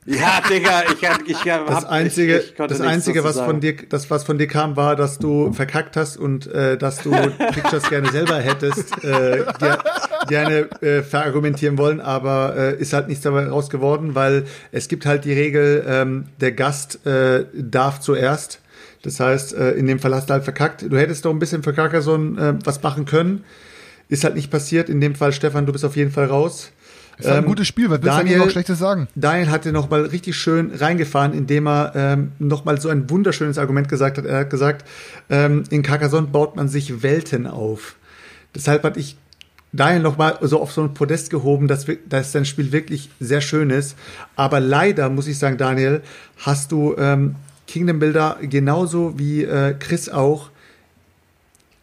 Ja, 0.06 0.42
Digga, 0.50 0.84
ich, 0.94 1.08
hab- 1.08 1.22
ich 1.28 1.50
hab, 1.50 1.68
Das 1.68 1.86
einzige, 1.86 2.40
ich, 2.40 2.52
ich 2.52 2.56
das 2.58 2.82
einzige, 2.82 3.24
was 3.24 3.40
von 3.40 3.60
dir, 3.62 3.76
das 3.88 4.10
was 4.10 4.24
von 4.26 4.38
dir 4.38 4.48
kam, 4.48 4.76
war, 4.76 4.96
dass 4.96 5.18
du 5.18 5.54
verkackt 5.54 5.96
hast 5.96 6.18
und 6.18 6.48
äh, 6.48 6.78
dass 6.78 6.98
du 6.98 7.12
Pictures 7.12 7.90
gerne 7.90 8.12
selber 8.12 8.38
hättest 8.40 9.04
äh, 9.04 9.44
ger 9.60 9.84
gerne 10.28 10.70
äh, 10.82 11.04
verargumentieren 11.04 11.78
wollen, 11.78 12.00
aber 12.02 12.56
äh, 12.58 12.76
ist 12.82 12.94
halt 12.94 13.08
nichts 13.08 13.24
dabei 13.24 13.48
raus 13.48 13.70
geworden, 13.70 14.16
weil 14.16 14.46
es 14.72 14.88
gibt 14.88 15.06
halt 15.06 15.26
die 15.26 15.34
Regel, 15.34 15.84
ähm, 15.88 16.26
der 16.42 16.52
Gast 16.54 17.06
äh, 17.06 17.46
darf 17.54 18.00
zuerst. 18.00 18.60
Das 19.04 19.20
heißt, 19.20 19.54
äh, 19.54 19.72
in 19.72 19.86
dem 19.88 20.00
Fall 20.00 20.16
hast 20.16 20.30
du 20.30 20.34
halt 20.34 20.44
verkackt. 20.46 20.82
Du 20.90 20.98
hättest 20.98 21.26
doch 21.26 21.32
ein 21.32 21.40
bisschen 21.40 21.62
für 21.64 21.74
Carcassonne 21.74 22.58
äh, 22.62 22.66
was 22.66 22.82
machen 22.84 23.06
können. 23.06 23.44
Ist 24.08 24.24
halt 24.24 24.36
nicht 24.36 24.50
passiert. 24.50 24.88
In 24.90 25.02
dem 25.02 25.16
Fall, 25.16 25.34
Stefan, 25.34 25.66
du 25.66 25.74
bist 25.74 25.84
auf 25.84 25.96
jeden 25.98 26.12
Fall 26.12 26.26
raus. 26.28 26.72
Ist 27.18 27.28
halt 27.28 27.38
ein 27.38 27.44
Ähm, 27.44 27.50
gutes 27.50 27.68
Spiel, 27.68 27.86
was 27.90 28.02
willst 28.02 28.04
du 28.06 28.08
Daniel- 28.10 28.36
eigentlich 28.36 28.46
noch 28.46 28.52
Schlechtes 28.52 28.80
sagen? 28.80 29.08
Daniel 29.16 29.50
hatte 29.50 29.72
noch 29.72 29.90
mal 29.90 30.02
richtig 30.06 30.36
schön 30.36 30.72
reingefahren, 30.74 31.34
indem 31.34 31.68
er 31.68 31.92
ähm, 31.96 32.32
noch 32.40 32.66
mal 32.66 32.80
so 32.82 32.90
ein 32.90 33.10
wunderschönes 33.10 33.58
Argument 33.58 33.88
gesagt 33.88 34.18
hat. 34.18 34.26
Er 34.26 34.40
hat 34.40 34.50
gesagt, 34.50 34.86
ähm, 35.30 35.64
in 35.70 35.84
Carcassonne 35.84 36.28
baut 36.28 36.56
man 36.56 36.68
sich 36.70 37.04
Welten 37.04 37.46
auf. 37.48 37.96
Deshalb 38.56 38.84
hatte 38.84 39.00
ich 39.00 39.16
Daniel 39.72 40.02
noch 40.04 40.18
mal 40.18 40.38
so 40.42 40.62
auf 40.62 40.72
so 40.72 40.84
ein 40.84 40.94
Podest 40.94 41.30
gehoben, 41.32 41.68
dass, 41.68 41.86
dass 42.08 42.32
sein 42.32 42.46
Spiel 42.46 42.72
wirklich 42.72 43.10
sehr 43.20 43.42
schön 43.42 43.70
ist. 43.72 43.96
Aber 44.36 44.60
leider 44.60 45.10
muss 45.10 45.28
ich 45.28 45.40
sagen, 45.40 45.58
Daniel, 45.58 46.02
hast 46.38 46.72
du 46.72 46.96
ähm, 46.98 47.36
Kingdom 47.68 47.98
Builder 48.00 48.38
genauso 48.42 49.18
wie 49.18 49.44
äh, 49.44 49.74
Chris 49.80 50.10
auch 50.10 50.50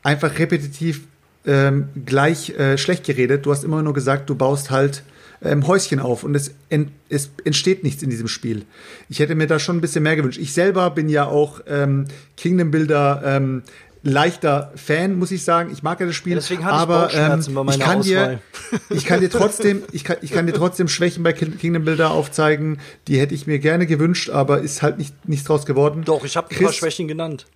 einfach 0.03 0.39
repetitiv 0.39 1.03
ähm, 1.47 1.89
gleich 2.07 2.51
äh, 2.51 2.79
schlecht 2.79 3.05
geredet. 3.05 3.45
Du 3.47 3.51
hast 3.51 3.65
immer 3.65 3.83
nur 3.83 3.95
gesagt, 3.95 4.29
du 4.31 4.35
baust 4.35 4.71
halt 4.71 5.03
ähm, 5.43 5.67
Häuschen 5.67 6.01
auf 6.01 6.23
und 6.25 6.35
es, 6.35 6.53
ent, 6.69 6.91
es 7.09 7.31
entsteht 7.45 7.83
nichts 7.83 8.03
in 8.03 8.11
diesem 8.11 8.29
Spiel. 8.29 8.65
Ich 9.09 9.19
hätte 9.21 9.35
mir 9.35 9.47
da 9.47 9.59
schon 9.59 9.79
ein 9.79 9.81
bisschen 9.81 10.03
mehr 10.03 10.17
gewünscht. 10.17 10.39
Ich 10.41 10.53
selber 10.53 10.91
bin 10.91 11.09
ja 11.09 11.27
auch 11.27 11.61
ähm, 11.67 12.07
Kingdom 12.37 12.71
Builder 12.71 13.23
ähm, 13.25 13.63
leichter 14.03 14.73
Fan, 14.77 15.19
muss 15.19 15.31
ich 15.31 15.45
sagen. 15.45 15.71
Ich 15.73 15.83
mag 15.83 16.01
ja 16.01 16.07
das 16.07 16.15
Spiel. 16.17 16.33
Ja, 16.33 16.39
deswegen 16.39 16.65
aber 16.65 17.13
ähm, 17.13 17.41
ich 17.69 17.79
kann 17.81 18.03
dir, 18.03 18.41
ich 18.91 19.05
kann 19.05 19.21
dir 19.21 19.31
trotzdem, 19.31 19.83
ich 19.93 20.05
kann, 20.05 20.17
ich 20.23 20.33
kann 20.33 20.47
dir 20.47 20.55
trotzdem 20.55 20.89
Schwächen 20.89 21.23
bei 21.23 21.33
Kin- 21.33 21.57
Kingdom 21.59 21.85
Builder 21.85 22.11
aufzeigen. 22.11 22.79
Die 23.09 23.19
hätte 23.21 23.35
ich 23.35 23.47
mir 23.47 23.59
gerne 23.59 23.87
gewünscht, 23.87 24.31
aber 24.31 24.61
ist 24.61 24.83
halt 24.83 24.99
nicht 24.99 25.29
nichts 25.29 25.47
draus 25.47 25.67
geworden. 25.67 26.03
Doch, 26.05 26.25
ich 26.25 26.37
habe 26.37 26.51
ein 26.51 26.63
paar 26.63 26.73
Schwächen 26.73 27.09
genannt. 27.09 27.47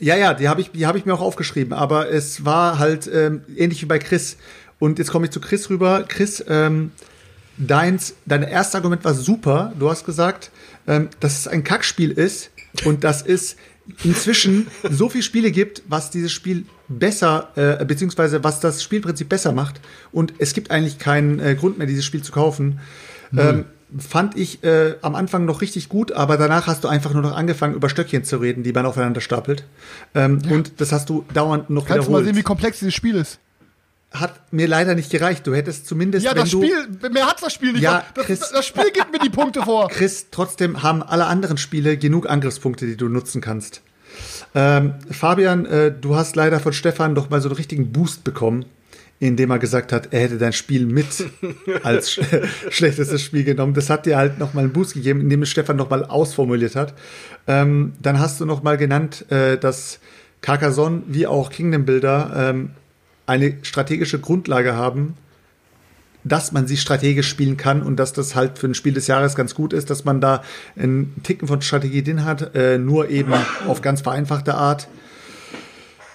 Ja, 0.00 0.16
ja, 0.16 0.34
die 0.34 0.48
habe 0.48 0.60
ich, 0.60 0.72
die 0.72 0.86
habe 0.86 0.98
ich 0.98 1.06
mir 1.06 1.14
auch 1.14 1.20
aufgeschrieben. 1.20 1.72
Aber 1.72 2.10
es 2.10 2.44
war 2.44 2.78
halt 2.78 3.08
ähm, 3.12 3.42
ähnlich 3.56 3.80
wie 3.82 3.86
bei 3.86 3.98
Chris. 3.98 4.36
Und 4.84 4.98
jetzt 4.98 5.10
komme 5.10 5.24
ich 5.24 5.30
zu 5.32 5.40
Chris 5.40 5.70
rüber. 5.70 6.04
Chris, 6.06 6.44
ähm, 6.46 6.90
deins, 7.56 8.16
dein 8.26 8.42
erstes 8.42 8.74
Argument 8.74 9.02
war 9.02 9.14
super. 9.14 9.72
Du 9.78 9.88
hast 9.88 10.04
gesagt, 10.04 10.50
ähm, 10.86 11.08
dass 11.20 11.38
es 11.38 11.48
ein 11.48 11.64
Kackspiel 11.64 12.10
ist 12.10 12.50
und 12.84 13.02
dass 13.02 13.22
es 13.22 13.56
inzwischen 14.02 14.66
so 14.90 15.08
viele 15.08 15.22
Spiele 15.22 15.52
gibt, 15.52 15.82
was 15.88 16.10
dieses 16.10 16.32
Spiel 16.32 16.66
besser, 16.88 17.48
äh, 17.54 17.82
beziehungsweise 17.86 18.44
was 18.44 18.60
das 18.60 18.82
Spielprinzip 18.82 19.26
besser 19.26 19.52
macht. 19.52 19.80
Und 20.12 20.34
es 20.36 20.52
gibt 20.52 20.70
eigentlich 20.70 20.98
keinen 20.98 21.40
äh, 21.40 21.54
Grund 21.54 21.78
mehr, 21.78 21.86
dieses 21.86 22.04
Spiel 22.04 22.20
zu 22.20 22.32
kaufen. 22.32 22.78
Ähm, 23.34 23.64
fand 23.98 24.36
ich 24.36 24.62
äh, 24.64 24.96
am 25.00 25.14
Anfang 25.14 25.46
noch 25.46 25.62
richtig 25.62 25.88
gut, 25.88 26.12
aber 26.12 26.36
danach 26.36 26.66
hast 26.66 26.84
du 26.84 26.88
einfach 26.88 27.14
nur 27.14 27.22
noch 27.22 27.34
angefangen, 27.34 27.74
über 27.74 27.88
Stöckchen 27.88 28.22
zu 28.22 28.36
reden, 28.36 28.62
die 28.62 28.72
man 28.72 28.84
aufeinander 28.84 29.22
stapelt. 29.22 29.64
Ähm, 30.14 30.42
Und 30.50 30.78
das 30.82 30.92
hast 30.92 31.08
du 31.08 31.24
dauernd 31.32 31.70
noch 31.70 31.86
Kannst 31.86 32.06
du 32.06 32.12
mal 32.12 32.18
wiederholt. 32.18 32.26
sehen, 32.26 32.36
wie 32.36 32.42
komplex 32.42 32.80
dieses 32.80 32.92
Spiel 32.92 33.14
ist? 33.14 33.40
Hat 34.14 34.52
mir 34.52 34.68
leider 34.68 34.94
nicht 34.94 35.10
gereicht. 35.10 35.46
Du 35.46 35.54
hättest 35.54 35.86
zumindest, 35.88 36.24
Ja, 36.24 36.34
das 36.34 36.50
Spiel, 36.50 36.88
mehr 37.12 37.26
hat 37.26 37.42
das 37.42 37.52
Spiel 37.52 37.72
nicht. 37.72 37.82
Ja, 37.82 38.04
das, 38.14 38.26
Chris- 38.26 38.50
das 38.52 38.64
Spiel 38.64 38.90
gibt 38.92 39.10
mir 39.12 39.18
die 39.18 39.28
Punkte 39.28 39.62
vor. 39.64 39.88
Chris, 39.88 40.26
trotzdem 40.30 40.82
haben 40.84 41.02
alle 41.02 41.26
anderen 41.26 41.56
Spiele 41.58 41.96
genug 41.98 42.30
Angriffspunkte, 42.30 42.86
die 42.86 42.96
du 42.96 43.08
nutzen 43.08 43.40
kannst. 43.40 43.82
Ähm, 44.54 44.94
Fabian, 45.10 45.66
äh, 45.66 45.92
du 45.92 46.14
hast 46.14 46.36
leider 46.36 46.60
von 46.60 46.72
Stefan 46.72 47.16
doch 47.16 47.28
mal 47.30 47.40
so 47.40 47.48
einen 47.48 47.56
richtigen 47.56 47.90
Boost 47.90 48.22
bekommen, 48.22 48.64
indem 49.18 49.50
er 49.50 49.58
gesagt 49.58 49.90
hat, 49.92 50.12
er 50.12 50.20
hätte 50.20 50.38
dein 50.38 50.52
Spiel 50.52 50.86
mit 50.86 51.06
als 51.82 52.12
sch 52.12 52.20
schlechtestes 52.70 53.20
Spiel 53.20 53.42
genommen. 53.42 53.74
Das 53.74 53.90
hat 53.90 54.06
dir 54.06 54.16
halt 54.16 54.38
noch 54.38 54.54
mal 54.54 54.60
einen 54.60 54.72
Boost 54.72 54.94
gegeben, 54.94 55.20
indem 55.20 55.42
es 55.42 55.48
Stefan 55.50 55.76
noch 55.76 55.90
mal 55.90 56.04
ausformuliert 56.04 56.76
hat. 56.76 56.94
Ähm, 57.48 57.94
dann 58.00 58.20
hast 58.20 58.40
du 58.40 58.44
noch 58.46 58.62
mal 58.62 58.76
genannt, 58.76 59.24
äh, 59.32 59.58
dass 59.58 59.98
Carcassonne 60.40 61.02
wie 61.08 61.26
auch 61.26 61.50
Kingdom 61.50 61.84
Builder 61.84 62.32
ähm, 62.36 62.70
eine 63.26 63.58
strategische 63.62 64.18
Grundlage 64.18 64.74
haben, 64.74 65.14
dass 66.24 66.52
man 66.52 66.66
sie 66.66 66.76
strategisch 66.76 67.28
spielen 67.28 67.56
kann 67.56 67.82
und 67.82 67.96
dass 67.96 68.12
das 68.12 68.34
halt 68.34 68.58
für 68.58 68.66
ein 68.66 68.74
Spiel 68.74 68.94
des 68.94 69.06
Jahres 69.06 69.34
ganz 69.34 69.54
gut 69.54 69.72
ist, 69.72 69.90
dass 69.90 70.04
man 70.04 70.20
da 70.20 70.42
einen 70.76 71.22
Ticken 71.22 71.46
von 71.46 71.60
Strategie 71.60 72.02
drin 72.02 72.24
hat, 72.24 72.54
äh, 72.54 72.78
nur 72.78 73.10
eben 73.10 73.34
auf 73.68 73.82
ganz 73.82 74.00
vereinfachte 74.00 74.54
Art. 74.54 74.88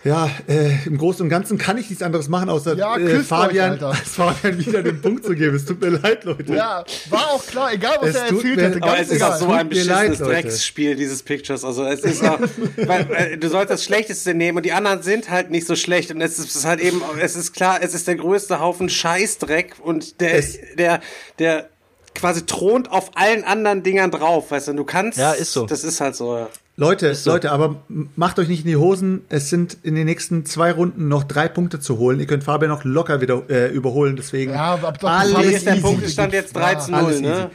Ja, 0.09 0.29
äh, 0.47 0.71
im 0.85 0.97
Großen 0.97 1.21
und 1.23 1.29
Ganzen 1.29 1.57
kann 1.57 1.77
ich 1.77 1.89
nichts 1.89 2.03
anderes 2.03 2.27
machen, 2.29 2.49
außer 2.49 2.75
Ja, 2.75 2.97
äh, 2.97 2.99
küsst 3.05 3.15
euch, 3.19 3.27
Fabian. 3.27 3.79
Fabian 4.05 4.57
wieder 4.65 4.83
den 4.83 5.01
Punkt 5.01 5.23
zu 5.25 5.35
geben. 5.35 5.55
Es 5.55 5.65
tut 5.65 5.79
mir 5.81 5.89
leid, 5.89 6.23
Leute. 6.25 6.53
Ja, 6.55 6.83
war 7.09 7.29
auch 7.31 7.45
klar, 7.45 7.71
egal 7.73 7.97
was 8.01 8.09
Es 8.09 8.15
er 8.15 8.21
erzählt 8.23 8.55
mir- 8.55 8.63
hätte. 8.63 8.83
aber 8.83 8.99
es 8.99 9.09
ist 9.09 9.21
auch 9.21 9.35
so 9.37 9.45
ein 9.45 9.51
leid, 9.51 9.69
beschissenes 9.69 10.19
Leute. 10.19 10.31
Drecksspiel, 10.33 10.95
dieses 10.95 11.23
Pictures. 11.23 11.63
Also 11.63 11.85
es 11.85 12.01
ist 12.01 12.23
auch, 12.25 12.39
weil, 12.85 13.07
äh, 13.13 13.37
du 13.37 13.47
sollst 13.49 13.69
das 13.71 13.83
Schlechteste 13.83 14.33
nehmen 14.33 14.57
und 14.57 14.65
die 14.65 14.71
anderen 14.73 15.01
sind 15.03 15.29
halt 15.29 15.51
nicht 15.51 15.67
so 15.67 15.75
schlecht. 15.75 16.11
Und 16.11 16.21
es 16.21 16.39
ist 16.39 16.65
halt 16.65 16.79
eben, 16.81 17.01
es 17.21 17.35
ist 17.35 17.53
klar, 17.53 17.79
es 17.81 17.93
ist 17.93 18.07
der 18.07 18.15
größte 18.15 18.59
Haufen 18.59 18.89
Scheißdreck 18.89 19.75
und 19.83 20.19
der, 20.21 20.35
Es- 20.37 20.57
der, 20.77 21.01
der 21.39 21.69
quasi 22.15 22.45
thront 22.45 22.91
auf 22.91 23.11
allen 23.15 23.43
anderen 23.43 23.83
Dingern 23.83 24.11
drauf, 24.11 24.51
weißt 24.51 24.69
du, 24.69 24.73
du 24.73 24.83
kannst. 24.83 25.17
Ja, 25.19 25.31
ist 25.33 25.53
so. 25.53 25.65
Das 25.67 25.83
ist 25.83 26.01
halt 26.01 26.15
so. 26.15 26.35
ja. 26.37 26.49
Leute, 26.79 27.13
Leute, 27.25 27.51
aber 27.51 27.83
macht 28.15 28.39
euch 28.39 28.47
nicht 28.47 28.61
in 28.61 28.67
die 28.67 28.77
Hosen. 28.77 29.21
Es 29.27 29.49
sind 29.49 29.77
in 29.83 29.95
den 29.95 30.05
nächsten 30.05 30.45
zwei 30.45 30.71
Runden 30.71 31.09
noch 31.09 31.23
drei 31.25 31.49
Punkte 31.49 31.81
zu 31.81 31.97
holen. 31.97 32.19
Ihr 32.21 32.25
könnt 32.25 32.45
Fabian 32.45 32.71
noch 32.71 32.85
locker 32.85 33.19
wieder 33.19 33.43
äh, 33.49 33.67
überholen. 33.73 34.15
Deswegen 34.15 34.51
Ja, 34.53 34.75
aber 34.75 34.93
doch, 34.93 35.09
alles 35.09 35.37
Hier 35.39 35.51
ist 35.57 35.65
der 35.65 35.73
easy. 35.73 35.81
Punktestand 35.83 36.31
jetzt 36.33 36.55
3 36.55 36.75
zu 36.75 36.91
0, 36.91 36.99
Alles 37.01 37.21
ne? 37.21 37.51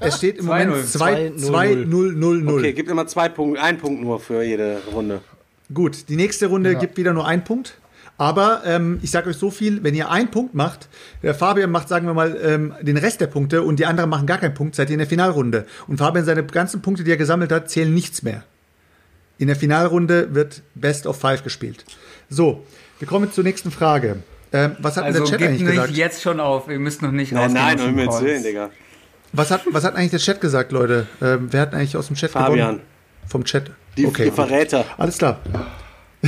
Es 0.00 0.16
steht 0.16 0.38
im 0.38 0.46
2-0. 0.46 0.66
Moment 0.66 0.88
2 0.88 1.28
2-0. 1.28 1.84
0 1.86 2.12
0 2.16 2.42
0 2.42 2.58
Okay, 2.58 2.72
gibt 2.72 2.90
immer 2.90 3.06
zwei 3.06 3.28
Punkte, 3.28 3.62
ein 3.62 3.78
Punkt 3.78 4.02
nur 4.02 4.18
für 4.18 4.42
jede 4.42 4.78
Runde. 4.92 5.20
Gut, 5.72 6.08
die 6.08 6.16
nächste 6.16 6.46
Runde 6.46 6.72
Ja. 6.72 6.78
gibt 6.78 6.96
wieder 6.96 7.12
nur 7.12 7.26
einen 7.28 7.44
Punkt. 7.44 7.78
Aber 8.16 8.62
ähm, 8.64 9.00
ich 9.02 9.10
sage 9.10 9.30
euch 9.30 9.36
so 9.36 9.50
viel, 9.50 9.82
wenn 9.82 9.94
ihr 9.94 10.08
einen 10.10 10.30
Punkt 10.30 10.54
macht, 10.54 10.88
der 11.22 11.34
Fabian 11.34 11.70
macht, 11.70 11.88
sagen 11.88 12.06
wir 12.06 12.14
mal, 12.14 12.38
ähm, 12.42 12.74
den 12.80 12.96
Rest 12.96 13.20
der 13.20 13.26
Punkte 13.26 13.62
und 13.62 13.78
die 13.80 13.86
anderen 13.86 14.08
machen 14.08 14.26
gar 14.26 14.38
keinen 14.38 14.54
Punkt, 14.54 14.76
seid 14.76 14.88
ihr 14.88 14.94
in 14.94 14.98
der 14.98 15.08
Finalrunde. 15.08 15.66
Und 15.88 15.98
Fabian, 15.98 16.24
seine 16.24 16.44
ganzen 16.44 16.80
Punkte, 16.80 17.02
die 17.02 17.10
er 17.10 17.16
gesammelt 17.16 17.50
hat, 17.50 17.70
zählen 17.70 17.92
nichts 17.92 18.22
mehr. 18.22 18.44
In 19.38 19.48
der 19.48 19.56
Finalrunde 19.56 20.32
wird 20.34 20.62
Best 20.76 21.06
of 21.06 21.18
Five 21.18 21.42
gespielt. 21.42 21.84
So, 22.30 22.64
wir 23.00 23.08
kommen 23.08 23.32
zur 23.32 23.42
nächsten 23.42 23.72
Frage. 23.72 24.22
Ähm, 24.52 24.76
was 24.78 24.96
hat 24.96 25.06
denn 25.06 25.14
Also 25.14 25.24
der 25.24 25.30
Chat 25.30 25.38
gebt 25.38 25.50
eigentlich 25.50 25.62
nicht 25.62 25.70
gesagt? 25.72 25.96
jetzt 25.96 26.22
schon 26.22 26.38
auf, 26.38 26.68
ihr 26.68 26.78
müsst 26.78 27.02
noch 27.02 27.10
nicht 27.10 27.32
Nein, 27.32 27.56
rausgehen 27.56 27.64
nein, 27.64 27.80
um 27.80 27.86
Himmels. 27.86 28.22
Willen, 28.22 28.42
Digga. 28.44 28.70
Was 29.32 29.50
hat, 29.50 29.62
was 29.66 29.82
hat 29.82 29.96
eigentlich 29.96 30.12
der 30.12 30.20
Chat 30.20 30.40
gesagt, 30.40 30.70
Leute? 30.70 31.08
Ähm, 31.20 31.48
wer 31.50 31.62
hat 31.62 31.74
eigentlich 31.74 31.96
aus 31.96 32.06
dem 32.06 32.14
Chat 32.14 32.30
Fabian. 32.30 32.58
gewonnen? 32.58 32.80
Vom 33.26 33.44
Chat. 33.44 33.72
Die, 33.96 34.06
okay. 34.06 34.26
die 34.26 34.30
Verräter. 34.30 34.84
Alles 34.96 35.18
klar. 35.18 35.40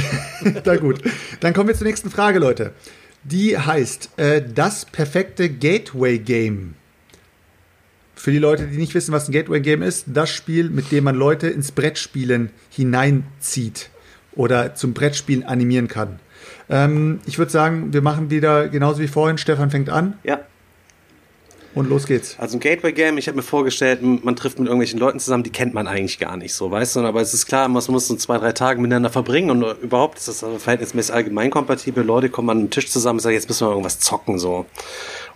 Na 0.64 0.76
gut. 0.76 1.00
Dann 1.40 1.52
kommen 1.52 1.68
wir 1.68 1.74
zur 1.74 1.86
nächsten 1.86 2.10
Frage, 2.10 2.38
Leute. 2.38 2.72
Die 3.24 3.58
heißt 3.58 4.10
äh, 4.18 4.42
das 4.42 4.84
perfekte 4.84 5.48
Gateway-Game. 5.48 6.74
Für 8.14 8.30
die 8.30 8.38
Leute, 8.38 8.66
die 8.66 8.76
nicht 8.76 8.94
wissen, 8.94 9.12
was 9.12 9.28
ein 9.28 9.32
Gateway-Game 9.32 9.82
ist, 9.82 10.06
das 10.08 10.30
Spiel, 10.30 10.70
mit 10.70 10.90
dem 10.92 11.04
man 11.04 11.16
Leute 11.16 11.48
ins 11.48 11.72
Brettspielen 11.72 12.50
hineinzieht 12.70 13.90
oder 14.32 14.74
zum 14.74 14.94
Brettspielen 14.94 15.44
animieren 15.44 15.88
kann. 15.88 16.20
Ähm, 16.68 17.20
ich 17.26 17.38
würde 17.38 17.52
sagen, 17.52 17.92
wir 17.92 18.02
machen 18.02 18.30
wieder 18.30 18.68
genauso 18.68 19.00
wie 19.00 19.08
vorhin. 19.08 19.38
Stefan 19.38 19.70
fängt 19.70 19.90
an 19.90 20.18
Ja. 20.24 20.40
Und 21.76 21.90
los 21.90 22.06
geht's. 22.06 22.36
Also 22.38 22.56
ein 22.56 22.60
Gateway-Game, 22.60 23.18
ich 23.18 23.28
habe 23.28 23.36
mir 23.36 23.42
vorgestellt, 23.42 24.00
man 24.02 24.34
trifft 24.34 24.58
mit 24.58 24.66
irgendwelchen 24.66 24.98
Leuten 24.98 25.20
zusammen, 25.20 25.42
die 25.42 25.50
kennt 25.50 25.74
man 25.74 25.86
eigentlich 25.86 26.18
gar 26.18 26.38
nicht 26.38 26.54
so, 26.54 26.70
weißt 26.70 26.96
du? 26.96 27.00
Aber 27.00 27.20
es 27.20 27.34
ist 27.34 27.44
klar, 27.44 27.68
man 27.68 27.82
muss 27.86 28.08
so 28.08 28.16
zwei, 28.16 28.38
drei 28.38 28.52
Tage 28.52 28.80
miteinander 28.80 29.10
verbringen 29.10 29.50
und 29.50 29.82
überhaupt 29.82 30.16
ist 30.16 30.26
das 30.26 30.42
also 30.42 30.58
verhältnismäßig 30.58 31.14
allgemein 31.14 31.50
kompatibel. 31.50 32.02
Leute 32.02 32.30
kommen 32.30 32.48
an 32.48 32.60
den 32.60 32.70
Tisch 32.70 32.90
zusammen 32.90 33.18
und 33.18 33.22
sagen, 33.22 33.34
jetzt 33.34 33.48
müssen 33.48 33.66
wir 33.66 33.70
irgendwas 33.70 34.00
zocken 34.00 34.38
so. 34.38 34.64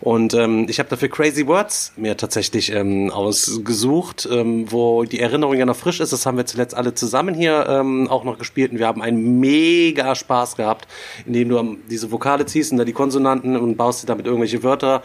Und 0.01 0.33
ähm, 0.33 0.65
ich 0.71 0.79
habe 0.79 0.89
dafür 0.89 1.11
Crazy 1.11 1.47
Words 1.47 1.93
mir 1.97 2.17
tatsächlich 2.17 2.73
ähm, 2.73 3.11
ausgesucht, 3.11 4.27
ähm, 4.33 4.73
wo 4.73 5.05
die 5.05 5.21
Erinnerung 5.21 5.59
ja 5.59 5.67
noch 5.67 5.77
frisch 5.77 6.01
ist. 6.01 6.15
Das 6.15 6.25
haben 6.25 6.39
wir 6.39 6.47
zuletzt 6.47 6.75
alle 6.75 6.95
zusammen 6.95 7.35
hier 7.35 7.67
ähm, 7.69 8.09
auch 8.09 8.25
noch 8.25 8.39
gespielt 8.39 8.73
und 8.73 8.79
wir 8.79 8.87
haben 8.87 9.03
einen 9.03 9.41
mega 9.41 10.15
Spaß 10.15 10.57
gehabt, 10.57 10.89
indem 11.27 11.51
du 11.51 11.59
ähm, 11.59 11.79
diese 11.91 12.11
Vokale 12.11 12.47
ziehst 12.47 12.73
und 12.73 12.79
da 12.79 12.87
die 12.87 12.95
Konsonanten 12.95 13.59
und 13.59 13.77
baust 13.77 14.03
dir 14.03 14.07
damit 14.07 14.25
irgendwelche 14.25 14.63
Wörter 14.63 15.03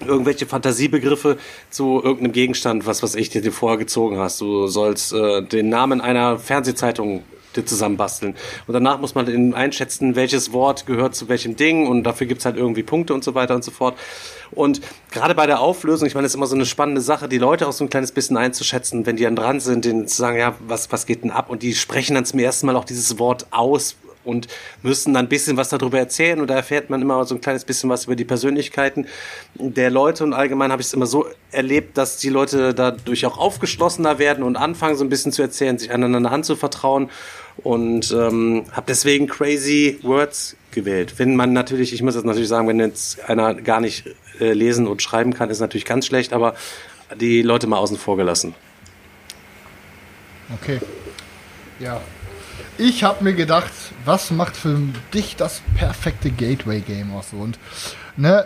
irgendwelche 0.00 0.46
Fantasiebegriffe 0.46 1.38
zu 1.70 2.02
irgendeinem 2.02 2.32
Gegenstand, 2.32 2.86
was 2.86 3.02
was 3.02 3.14
ich 3.14 3.30
dir, 3.30 3.52
vorher 3.52 3.78
gezogen 3.78 4.18
hast. 4.18 4.40
Du 4.40 4.66
sollst 4.66 5.12
äh, 5.12 5.42
den 5.42 5.68
Namen 5.68 6.00
einer 6.00 6.38
Fernsehzeitung 6.38 7.22
dir 7.56 7.64
zusammenbasteln. 7.64 8.34
Und 8.66 8.74
danach 8.74 9.00
muss 9.00 9.14
man 9.14 9.54
einschätzen, 9.54 10.16
welches 10.16 10.52
Wort 10.52 10.86
gehört 10.86 11.14
zu 11.14 11.28
welchem 11.28 11.56
Ding 11.56 11.86
und 11.86 12.04
dafür 12.04 12.26
gibt's 12.26 12.44
halt 12.44 12.56
irgendwie 12.56 12.82
Punkte 12.82 13.14
und 13.14 13.24
so 13.24 13.34
weiter 13.34 13.54
und 13.54 13.64
so 13.64 13.70
fort. 13.70 13.96
Und 14.50 14.80
gerade 15.10 15.34
bei 15.34 15.46
der 15.46 15.60
Auflösung, 15.60 16.06
ich 16.06 16.14
meine, 16.14 16.24
das 16.24 16.32
ist 16.32 16.36
immer 16.36 16.46
so 16.46 16.54
eine 16.54 16.66
spannende 16.66 17.00
Sache, 17.00 17.28
die 17.28 17.38
Leute 17.38 17.66
auch 17.66 17.72
so 17.72 17.84
ein 17.84 17.90
kleines 17.90 18.12
bisschen 18.12 18.36
einzuschätzen, 18.36 19.06
wenn 19.06 19.16
die 19.16 19.24
dann 19.24 19.36
dran 19.36 19.60
sind, 19.60 19.84
denen 19.84 20.06
zu 20.06 20.16
sagen, 20.16 20.38
ja, 20.38 20.54
was, 20.66 20.92
was 20.92 21.06
geht 21.06 21.24
denn 21.24 21.30
ab? 21.30 21.50
Und 21.50 21.62
die 21.62 21.74
sprechen 21.74 22.14
dann 22.14 22.24
zum 22.24 22.38
ersten 22.38 22.66
Mal 22.66 22.76
auch 22.76 22.84
dieses 22.84 23.18
Wort 23.18 23.46
aus, 23.50 23.96
und 24.24 24.48
müssen 24.82 25.14
dann 25.14 25.26
ein 25.26 25.28
bisschen 25.28 25.56
was 25.56 25.68
darüber 25.68 25.98
erzählen 25.98 26.40
und 26.40 26.48
da 26.48 26.54
erfährt 26.54 26.90
man 26.90 27.02
immer 27.02 27.24
so 27.24 27.34
ein 27.34 27.40
kleines 27.40 27.64
bisschen 27.64 27.90
was 27.90 28.04
über 28.04 28.16
die 28.16 28.24
Persönlichkeiten 28.24 29.06
der 29.54 29.90
Leute 29.90 30.24
und 30.24 30.32
allgemein 30.32 30.72
habe 30.72 30.82
ich 30.82 30.88
es 30.88 30.94
immer 30.94 31.06
so 31.06 31.26
erlebt, 31.50 31.96
dass 31.98 32.16
die 32.16 32.28
Leute 32.28 32.74
dadurch 32.74 33.26
auch 33.26 33.38
aufgeschlossener 33.38 34.18
werden 34.18 34.44
und 34.44 34.56
anfangen 34.56 34.96
so 34.96 35.04
ein 35.04 35.08
bisschen 35.08 35.32
zu 35.32 35.42
erzählen, 35.42 35.78
sich 35.78 35.90
einander 35.90 36.30
Hand 36.30 36.44
zu 36.46 36.56
vertrauen 36.56 37.10
und 37.58 38.10
ähm, 38.12 38.64
habe 38.72 38.86
deswegen 38.88 39.26
Crazy 39.26 39.98
Words 40.02 40.56
gewählt. 40.72 41.14
Wenn 41.18 41.36
man 41.36 41.52
natürlich, 41.52 41.92
ich 41.92 42.02
muss 42.02 42.14
jetzt 42.14 42.24
natürlich 42.24 42.48
sagen, 42.48 42.66
wenn 42.68 42.80
jetzt 42.80 43.28
einer 43.28 43.54
gar 43.54 43.80
nicht 43.80 44.04
äh, 44.40 44.52
lesen 44.52 44.86
und 44.86 45.02
schreiben 45.02 45.32
kann, 45.32 45.50
ist 45.50 45.60
natürlich 45.60 45.84
ganz 45.84 46.06
schlecht, 46.06 46.32
aber 46.32 46.54
die 47.14 47.42
Leute 47.42 47.66
mal 47.66 47.78
außen 47.78 47.96
vor 47.96 48.16
gelassen. 48.16 48.54
Okay. 50.60 50.80
Ja. 51.78 52.00
Ich 52.76 53.04
habe 53.04 53.22
mir 53.22 53.34
gedacht, 53.34 53.70
was 54.04 54.32
macht 54.32 54.56
für 54.56 54.76
dich 55.12 55.36
das 55.36 55.62
perfekte 55.76 56.30
Gateway-Game 56.30 57.14
aus? 57.14 57.32
Und 57.32 57.56
ne, 58.16 58.44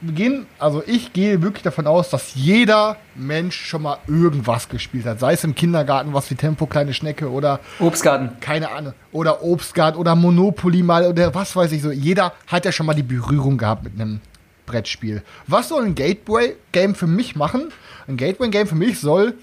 wir 0.00 0.14
gehen, 0.14 0.46
also 0.60 0.80
ich 0.86 1.12
gehe 1.12 1.42
wirklich 1.42 1.64
davon 1.64 1.88
aus, 1.88 2.08
dass 2.08 2.36
jeder 2.36 2.98
Mensch 3.16 3.56
schon 3.56 3.82
mal 3.82 3.98
irgendwas 4.06 4.68
gespielt 4.68 5.06
hat. 5.06 5.18
Sei 5.18 5.32
es 5.32 5.42
im 5.42 5.56
Kindergarten 5.56 6.12
was 6.12 6.30
wie 6.30 6.36
Tempo, 6.36 6.66
kleine 6.66 6.94
Schnecke 6.94 7.30
oder 7.32 7.58
Obstgarten. 7.80 8.38
keine 8.40 8.70
Ahnung, 8.70 8.94
oder 9.10 9.42
Obstgarten 9.42 9.98
oder 9.98 10.14
Monopoly 10.14 10.84
mal 10.84 11.04
oder 11.06 11.34
was 11.34 11.56
weiß 11.56 11.72
ich 11.72 11.82
so. 11.82 11.90
Jeder 11.90 12.34
hat 12.46 12.64
ja 12.64 12.70
schon 12.70 12.86
mal 12.86 12.94
die 12.94 13.02
Berührung 13.02 13.58
gehabt 13.58 13.82
mit 13.82 14.00
einem 14.00 14.20
Brettspiel. 14.66 15.22
Was 15.48 15.68
soll 15.68 15.84
ein 15.84 15.96
Gateway-Game 15.96 16.94
für 16.94 17.08
mich 17.08 17.34
machen? 17.34 17.72
Ein 18.06 18.16
Gateway-Game 18.16 18.68
für 18.68 18.76
mich 18.76 19.00
soll 19.00 19.34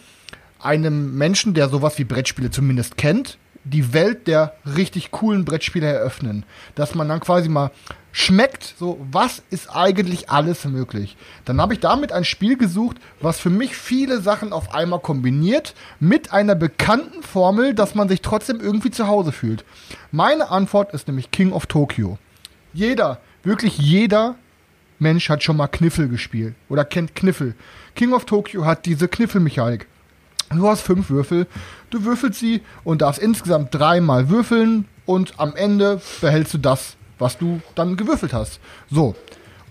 einem 0.62 1.18
Menschen, 1.18 1.54
der 1.54 1.68
sowas 1.68 1.97
wie 1.97 2.06
Brettspiele 2.06 2.50
zumindest 2.50 2.95
kennt 2.95 3.38
die 3.64 3.93
Welt 3.93 4.28
der 4.28 4.55
richtig 4.66 5.12
coolen 5.12 5.45
Brettspiele 5.45 5.88
eröffnen. 5.88 6.45
Dass 6.76 6.95
man 6.95 7.10
dann 7.10 7.20
quasi 7.20 7.49
mal 7.49 7.72
schmeckt, 8.12 8.74
so 8.78 8.99
was 9.12 9.41
ist 9.49 9.70
eigentlich 9.76 10.30
alles 10.30 10.66
möglich. 10.66 11.16
Dann 11.45 11.62
habe 11.62 11.74
ich 11.74 11.80
damit 11.80 12.12
ein 12.12 12.26
Spiel 12.26 12.57
gesucht, 12.57 12.97
was 13.22 13.39
für 13.39 13.49
mich 13.49 13.76
viele 13.76 14.22
Sachen 14.22 14.51
auf 14.51 14.74
einmal 14.74 14.99
kombiniert 14.99 15.76
mit 15.99 16.34
einer 16.34 16.55
bekannten 16.55 17.22
Formel, 17.24 17.74
dass 17.74 17.95
man 17.95 18.10
sich 18.10 18.22
trotzdem 18.22 18.60
irgendwie 18.60 18.91
zu 18.91 19.07
Hause 19.07 19.32
fühlt. 19.32 19.64
Meine 20.12 20.49
Antwort 20.49 20.93
ist 20.93 21.07
nämlich 21.07 21.32
King 21.32 21.51
of 21.51 21.68
Tokyo. 21.68 22.18
Jeder, 22.74 23.20
wirklich 23.43 23.78
jeder 23.78 24.36
Mensch 24.97 25.30
hat 25.30 25.43
schon 25.43 25.57
mal 25.57 25.68
Kniffel 25.68 26.10
gespielt 26.10 26.55
oder 26.68 26.84
kennt 26.84 27.16
Kniffel. 27.16 27.55
King 27.95 28.14
of 28.14 28.26
Tokyo 28.26 28.66
hat 28.66 28.86
diese 28.86 29.07
Kniffelmechanik. 29.07 29.88
Du 30.50 30.68
hast 30.68 30.82
fünf 30.82 31.10
Würfel, 31.10 31.47
du 31.91 32.04
würfelst 32.04 32.39
sie 32.39 32.62
und 32.84 33.02
darfst 33.02 33.22
insgesamt 33.22 33.74
dreimal 33.74 34.30
würfeln 34.30 34.86
und 35.06 35.34
am 35.38 35.56
Ende 35.56 36.02
behältst 36.22 36.56
du 36.56 36.58
das, 36.58 36.95
was 37.20 37.38
du 37.38 37.62
dann 37.76 37.97
gewürfelt 37.97 38.34
hast. 38.34 38.60
So. 38.89 39.16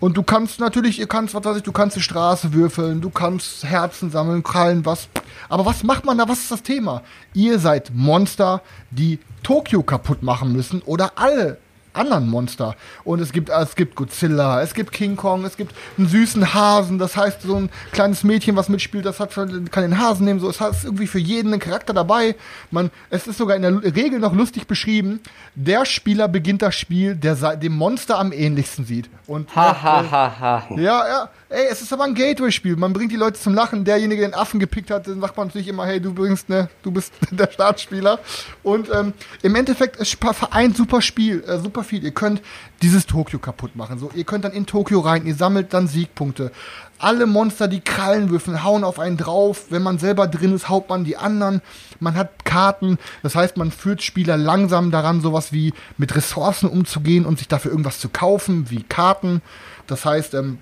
Und 0.01 0.17
du 0.17 0.23
kannst 0.23 0.61
natürlich, 0.61 1.01
ihr 1.01 1.09
kannst, 1.09 1.35
was 1.35 1.45
weiß 1.45 1.57
ich, 1.57 1.63
du 1.65 1.73
kannst 1.73 1.97
die 1.97 2.01
Straße 2.01 2.53
würfeln, 2.53 3.01
du 3.01 3.11
kannst 3.11 3.65
Herzen 3.65 4.13
sammeln, 4.13 4.45
Krallen, 4.45 4.87
was. 4.87 5.09
Aber 5.49 5.67
was 5.67 5.83
macht 5.83 6.05
man 6.05 6.19
da? 6.19 6.29
Was 6.29 6.39
ist 6.39 6.53
das 6.53 6.63
Thema? 6.63 7.03
Ihr 7.35 7.59
seid 7.59 7.91
Monster, 7.93 8.63
die 8.93 9.19
Tokio 9.43 9.83
kaputt 9.83 10.23
machen 10.23 10.53
müssen 10.53 10.83
oder 10.83 11.13
alle 11.17 11.59
anderen 11.99 12.29
Monster. 12.29 12.77
Und 13.05 13.21
es 13.21 13.33
gibt, 13.33 13.51
es 13.51 13.75
gibt 13.75 13.95
Godzilla, 13.95 14.63
es 14.63 14.75
gibt 14.75 14.93
King 14.93 15.17
Kong, 15.17 15.45
es 15.45 15.57
gibt 15.57 15.75
einen 15.97 16.09
süßen 16.09 16.55
Hasen. 16.55 16.99
Das 16.99 17.17
heißt, 17.17 17.43
so 17.43 17.57
ein 17.57 17.71
kleines 17.93 18.25
Mädchen, 18.25 18.57
was 18.57 18.69
mitspielt, 18.69 19.05
das 19.05 19.21
hat, 19.21 19.35
kann 19.35 19.83
den 19.83 19.99
Hasen 19.99 20.25
nehmen. 20.25 20.41
So, 20.41 20.49
es 20.49 20.61
hat 20.61 20.75
irgendwie 20.85 21.07
für 21.07 21.19
jeden 21.19 21.53
einen 21.53 21.61
Charakter 21.61 21.93
dabei. 21.93 22.37
Man, 22.71 22.91
es 23.11 23.27
ist 23.27 23.39
sogar 23.39 23.57
in 23.57 23.63
der 23.63 23.83
Regel 23.95 24.19
noch 24.19 24.33
lustig 24.33 24.67
beschrieben. 24.67 25.21
Der 25.55 25.85
Spieler 25.85 26.29
beginnt 26.29 26.63
das 26.63 26.75
Spiel, 26.75 27.15
der 27.15 27.35
dem 27.57 27.77
Monster 27.77 28.19
am 28.19 28.33
ähnlichsten 28.33 28.85
sieht. 28.85 29.11
Und 29.27 29.55
ha, 29.55 29.83
ha, 29.83 30.05
ha, 30.11 30.41
ha. 30.41 30.65
Ja, 30.77 31.07
ja. 31.09 31.29
Ey, 31.51 31.65
es 31.71 31.81
ist 31.81 31.95
aber 31.95 32.05
ein 32.05 32.15
Gateway-Spiel. 32.15 32.77
Man 32.77 32.93
bringt 32.93 33.11
die 33.11 33.17
Leute 33.17 33.41
zum 33.41 33.55
Lachen. 33.55 33.83
Derjenige, 33.83 34.21
der 34.21 34.31
den 34.31 34.35
Affen 34.35 34.61
gepickt 34.61 34.91
hat, 34.91 35.09
dann 35.09 35.23
sagt 35.23 35.35
man 35.35 35.47
natürlich 35.47 35.69
immer, 35.69 35.87
hey, 35.87 35.99
du 35.99 36.13
bringst, 36.13 36.51
ne, 36.51 36.69
du 36.83 36.91
bist 36.91 37.11
der 37.31 37.51
Startspieler. 37.51 38.19
Und 38.63 38.91
ähm, 38.95 39.15
im 39.43 39.55
Endeffekt 39.55 39.97
ist 39.97 40.15
vereint 40.23 40.77
super 40.77 41.01
Spiel, 41.01 41.43
äh, 41.45 41.59
super 41.59 41.85
viel. 41.85 42.05
Ihr 42.05 42.11
könnt 42.11 42.43
dieses 42.83 43.07
Tokio 43.07 43.39
kaputt 43.39 43.77
machen. 43.77 43.99
So, 43.99 44.11
ihr 44.15 44.25
könnt 44.25 44.45
dann 44.45 44.53
in 44.53 44.67
Tokio 44.67 45.01
rein, 45.01 45.25
ihr 45.25 45.35
sammelt 45.35 45.73
dann 45.73 45.89
Siegpunkte. 45.89 46.53
Alle 46.99 47.25
Monster, 47.25 47.67
die 47.67 47.81
Krallen 47.81 48.29
würfeln, 48.29 48.63
hauen 48.63 48.85
auf 48.85 48.99
einen 48.99 49.17
drauf. 49.17 49.67
Wenn 49.71 49.83
man 49.83 49.99
selber 49.99 50.27
drin 50.27 50.55
ist, 50.55 50.69
haut 50.69 50.91
man 50.91 51.05
die 51.05 51.17
anderen. 51.17 51.63
Man 51.99 52.15
hat 52.17 52.45
Karten. 52.45 52.99
Das 53.23 53.35
heißt, 53.35 53.57
man 53.57 53.71
führt 53.71 54.03
Spieler 54.03 54.37
langsam 54.37 54.91
daran, 54.91 55.23
sowas 55.23 55.51
wie 55.51 55.73
mit 55.97 56.15
Ressourcen 56.15 56.69
umzugehen 56.69 57.25
und 57.25 57.39
sich 57.39 57.49
dafür 57.49 57.71
irgendwas 57.71 58.01
zu 58.01 58.11
kaufen, 58.11 58.69
wie 58.69 58.83
Karten. 58.83 59.41
Das 59.87 60.05
heißt, 60.05 60.35
ähm, 60.35 60.59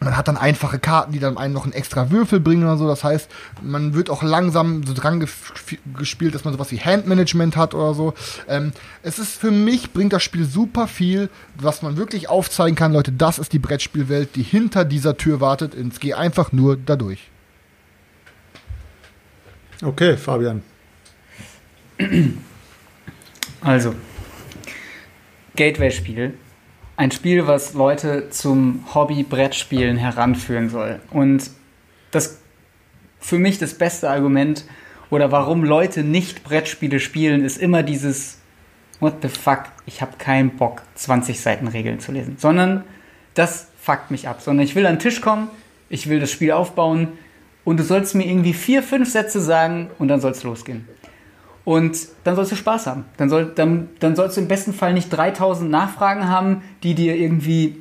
man 0.00 0.16
hat 0.16 0.28
dann 0.28 0.36
einfache 0.36 0.78
Karten, 0.78 1.12
die 1.12 1.18
dann 1.18 1.38
einen 1.38 1.54
noch 1.54 1.64
einen 1.64 1.72
extra 1.72 2.10
Würfel 2.10 2.40
bringen 2.40 2.64
oder 2.64 2.76
so. 2.76 2.86
Das 2.86 3.04
heißt, 3.04 3.30
man 3.62 3.94
wird 3.94 4.10
auch 4.10 4.22
langsam 4.22 4.84
so 4.84 4.92
dran 4.92 5.26
gespielt, 5.96 6.34
dass 6.34 6.44
man 6.44 6.52
sowas 6.52 6.70
wie 6.72 6.80
Handmanagement 6.80 7.56
hat 7.56 7.74
oder 7.74 7.94
so. 7.94 8.14
Ähm, 8.48 8.72
es 9.02 9.18
ist 9.18 9.36
für 9.36 9.50
mich, 9.50 9.92
bringt 9.92 10.12
das 10.12 10.22
Spiel 10.22 10.44
super 10.44 10.88
viel, 10.88 11.30
was 11.56 11.82
man 11.82 11.96
wirklich 11.96 12.28
aufzeigen 12.28 12.76
kann. 12.76 12.92
Leute, 12.92 13.12
das 13.12 13.38
ist 13.38 13.52
die 13.52 13.58
Brettspielwelt, 13.58 14.36
die 14.36 14.42
hinter 14.42 14.84
dieser 14.84 15.16
Tür 15.16 15.40
wartet. 15.40 15.74
Es 15.74 16.00
geht 16.00 16.14
einfach 16.14 16.52
nur 16.52 16.76
dadurch. 16.76 17.30
Okay, 19.82 20.16
Fabian. 20.16 20.62
Also, 23.60 23.94
Gateway-Spiel 25.56 26.34
ein 26.96 27.10
Spiel, 27.10 27.46
was 27.46 27.74
Leute 27.74 28.30
zum 28.30 28.84
Hobby-Brettspielen 28.94 29.96
heranführen 29.96 30.68
soll. 30.68 31.00
Und 31.10 31.50
das 32.10 32.38
für 33.18 33.38
mich 33.38 33.58
das 33.58 33.74
beste 33.74 34.10
Argument 34.10 34.64
oder 35.10 35.32
warum 35.32 35.64
Leute 35.64 36.02
nicht 36.02 36.44
Brettspiele 36.44 37.00
spielen, 37.00 37.44
ist 37.44 37.58
immer 37.58 37.82
dieses 37.82 38.38
What 39.00 39.16
the 39.22 39.28
fuck, 39.28 39.64
ich 39.86 40.02
habe 40.02 40.16
keinen 40.18 40.50
Bock, 40.56 40.82
20 40.94 41.40
Seiten 41.40 41.68
Regeln 41.68 42.00
zu 42.00 42.12
lesen. 42.12 42.36
Sondern 42.38 42.84
das 43.34 43.68
fuckt 43.80 44.10
mich 44.10 44.28
ab. 44.28 44.40
Sondern 44.40 44.64
ich 44.64 44.74
will 44.76 44.86
an 44.86 44.94
den 44.94 45.00
Tisch 45.00 45.20
kommen, 45.20 45.48
ich 45.88 46.08
will 46.08 46.20
das 46.20 46.30
Spiel 46.30 46.52
aufbauen 46.52 47.08
und 47.64 47.80
du 47.80 47.84
sollst 47.84 48.14
mir 48.14 48.24
irgendwie 48.24 48.54
vier, 48.54 48.82
fünf 48.82 49.10
Sätze 49.10 49.40
sagen 49.40 49.90
und 49.98 50.08
dann 50.08 50.20
soll 50.20 50.30
es 50.30 50.42
losgehen. 50.42 50.88
Und 51.64 51.96
dann 52.24 52.36
sollst 52.36 52.52
du 52.52 52.56
Spaß 52.56 52.86
haben. 52.86 53.04
Dann, 53.16 53.30
soll, 53.30 53.52
dann, 53.54 53.88
dann 54.00 54.16
sollst 54.16 54.36
du 54.36 54.42
im 54.42 54.48
besten 54.48 54.74
Fall 54.74 54.92
nicht 54.92 55.08
3000 55.08 55.70
Nachfragen 55.70 56.28
haben, 56.28 56.62
die 56.82 56.94
dir 56.94 57.16
irgendwie 57.16 57.76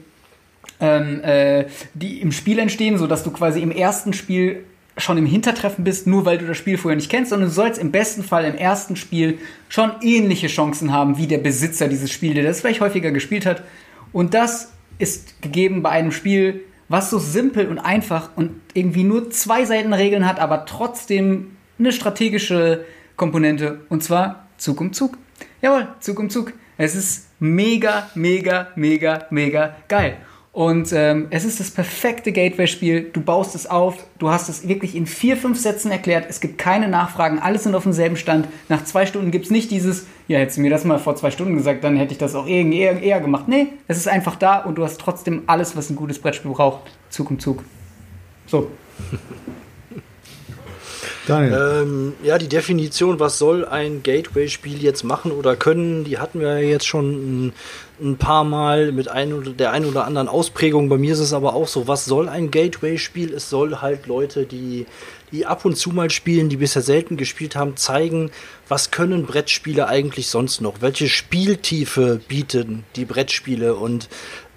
ähm, 0.79 1.21
äh, 1.23 1.65
die 1.93 2.21
im 2.21 2.31
Spiel 2.31 2.59
entstehen, 2.59 2.97
sodass 2.97 3.23
du 3.23 3.31
quasi 3.31 3.61
im 3.61 3.71
ersten 3.71 4.13
Spiel 4.13 4.65
schon 4.97 5.17
im 5.17 5.25
Hintertreffen 5.25 5.83
bist, 5.83 6.07
nur 6.07 6.25
weil 6.25 6.37
du 6.37 6.45
das 6.45 6.57
Spiel 6.57 6.77
vorher 6.77 6.95
nicht 6.95 7.09
kennst, 7.09 7.29
sondern 7.31 7.49
du 7.49 7.53
sollst 7.53 7.79
im 7.79 7.91
besten 7.91 8.23
Fall 8.23 8.45
im 8.45 8.55
ersten 8.55 8.95
Spiel 8.95 9.39
schon 9.67 9.91
ähnliche 10.01 10.47
Chancen 10.47 10.91
haben 10.91 11.17
wie 11.17 11.25
der 11.25 11.39
Besitzer 11.39 11.87
dieses 11.87 12.11
Spiels, 12.11 12.35
der 12.35 12.43
das 12.43 12.61
vielleicht 12.61 12.81
häufiger 12.81 13.11
gespielt 13.11 13.45
hat. 13.45 13.63
Und 14.11 14.33
das 14.33 14.71
ist 14.99 15.41
gegeben 15.41 15.81
bei 15.81 15.89
einem 15.89 16.11
Spiel, 16.11 16.61
was 16.89 17.09
so 17.09 17.17
simpel 17.17 17.67
und 17.67 17.79
einfach 17.79 18.29
und 18.35 18.51
irgendwie 18.73 19.03
nur 19.03 19.31
zwei 19.31 19.65
Seiten 19.65 19.93
Regeln 19.93 20.27
hat, 20.27 20.39
aber 20.39 20.65
trotzdem 20.65 21.57
eine 21.79 21.91
strategische 21.91 22.85
Komponente 23.15 23.81
und 23.89 24.03
zwar 24.03 24.47
Zug 24.57 24.81
um 24.81 24.93
Zug. 24.93 25.17
Jawohl, 25.61 25.87
Zug 25.99 26.19
um 26.19 26.29
Zug. 26.29 26.53
Es 26.77 26.95
ist 26.95 27.27
mega, 27.39 28.09
mega, 28.15 28.69
mega, 28.75 29.25
mega 29.29 29.75
geil. 29.87 30.17
Und 30.53 30.93
ähm, 30.93 31.27
es 31.31 31.45
ist 31.45 31.59
das 31.59 31.71
perfekte 31.71 32.31
Gateway-Spiel. 32.31 33.09
Du 33.11 33.21
baust 33.21 33.55
es 33.55 33.65
auf, 33.65 34.05
du 34.19 34.29
hast 34.29 34.49
es 34.49 34.67
wirklich 34.67 34.95
in 34.95 35.07
vier, 35.07 35.35
fünf 35.35 35.59
Sätzen 35.59 35.89
erklärt. 35.89 36.27
Es 36.29 36.41
gibt 36.41 36.59
keine 36.59 36.87
Nachfragen, 36.87 37.39
alles 37.39 37.63
sind 37.63 37.73
auf 37.73 37.83
demselben 37.83 38.17
Stand. 38.17 38.47
Nach 38.69 38.83
zwei 38.83 39.07
Stunden 39.07 39.31
gibt 39.31 39.45
es 39.45 39.51
nicht 39.51 39.71
dieses, 39.71 40.05
ja, 40.27 40.37
hättest 40.37 40.57
du 40.57 40.61
mir 40.61 40.69
das 40.69 40.85
mal 40.85 40.99
vor 40.99 41.15
zwei 41.15 41.31
Stunden 41.31 41.55
gesagt, 41.55 41.83
dann 41.83 41.97
hätte 41.97 42.11
ich 42.11 42.19
das 42.19 42.35
auch 42.35 42.45
eher, 42.45 42.65
eher, 42.67 43.01
eher 43.01 43.19
gemacht. 43.19 43.47
Nee, 43.47 43.69
es 43.87 43.97
ist 43.97 44.07
einfach 44.07 44.35
da 44.35 44.59
und 44.59 44.75
du 44.75 44.83
hast 44.83 45.01
trotzdem 45.01 45.41
alles, 45.47 45.75
was 45.75 45.89
ein 45.89 45.95
gutes 45.95 46.19
Brettspiel 46.19 46.51
braucht. 46.51 46.81
Zug 47.09 47.31
um 47.31 47.39
Zug. 47.39 47.63
So. 48.45 48.69
Ähm, 51.53 52.13
ja, 52.23 52.37
die 52.37 52.49
Definition, 52.49 53.19
was 53.19 53.37
soll 53.37 53.65
ein 53.65 54.03
Gateway-Spiel 54.03 54.83
jetzt 54.83 55.03
machen 55.03 55.31
oder 55.31 55.55
können, 55.55 56.03
die 56.03 56.17
hatten 56.17 56.41
wir 56.41 56.59
jetzt 56.59 56.85
schon 56.85 57.47
ein, 57.47 57.53
ein, 58.01 58.17
paar 58.17 58.43
Mal 58.43 58.91
mit 58.91 59.07
ein 59.07 59.31
oder 59.31 59.51
der 59.51 59.71
ein 59.71 59.85
oder 59.85 60.05
anderen 60.05 60.27
Ausprägung. 60.27 60.89
Bei 60.89 60.97
mir 60.97 61.13
ist 61.13 61.19
es 61.19 61.31
aber 61.31 61.53
auch 61.53 61.67
so, 61.67 61.87
was 61.87 62.05
soll 62.05 62.27
ein 62.27 62.51
Gateway-Spiel? 62.51 63.33
Es 63.33 63.49
soll 63.49 63.77
halt 63.77 64.07
Leute, 64.07 64.45
die, 64.45 64.85
die 65.31 65.45
ab 65.45 65.63
und 65.63 65.77
zu 65.77 65.91
mal 65.91 66.09
spielen, 66.09 66.49
die 66.49 66.57
bisher 66.57 66.81
selten 66.81 67.15
gespielt 67.15 67.55
haben, 67.55 67.77
zeigen, 67.77 68.29
was 68.67 68.91
können 68.91 69.25
Brettspiele 69.25 69.87
eigentlich 69.87 70.27
sonst 70.27 70.59
noch? 70.59 70.81
Welche 70.81 71.07
Spieltiefe 71.07 72.19
bieten 72.27 72.83
die 72.97 73.05
Brettspiele? 73.05 73.75
Und 73.75 74.09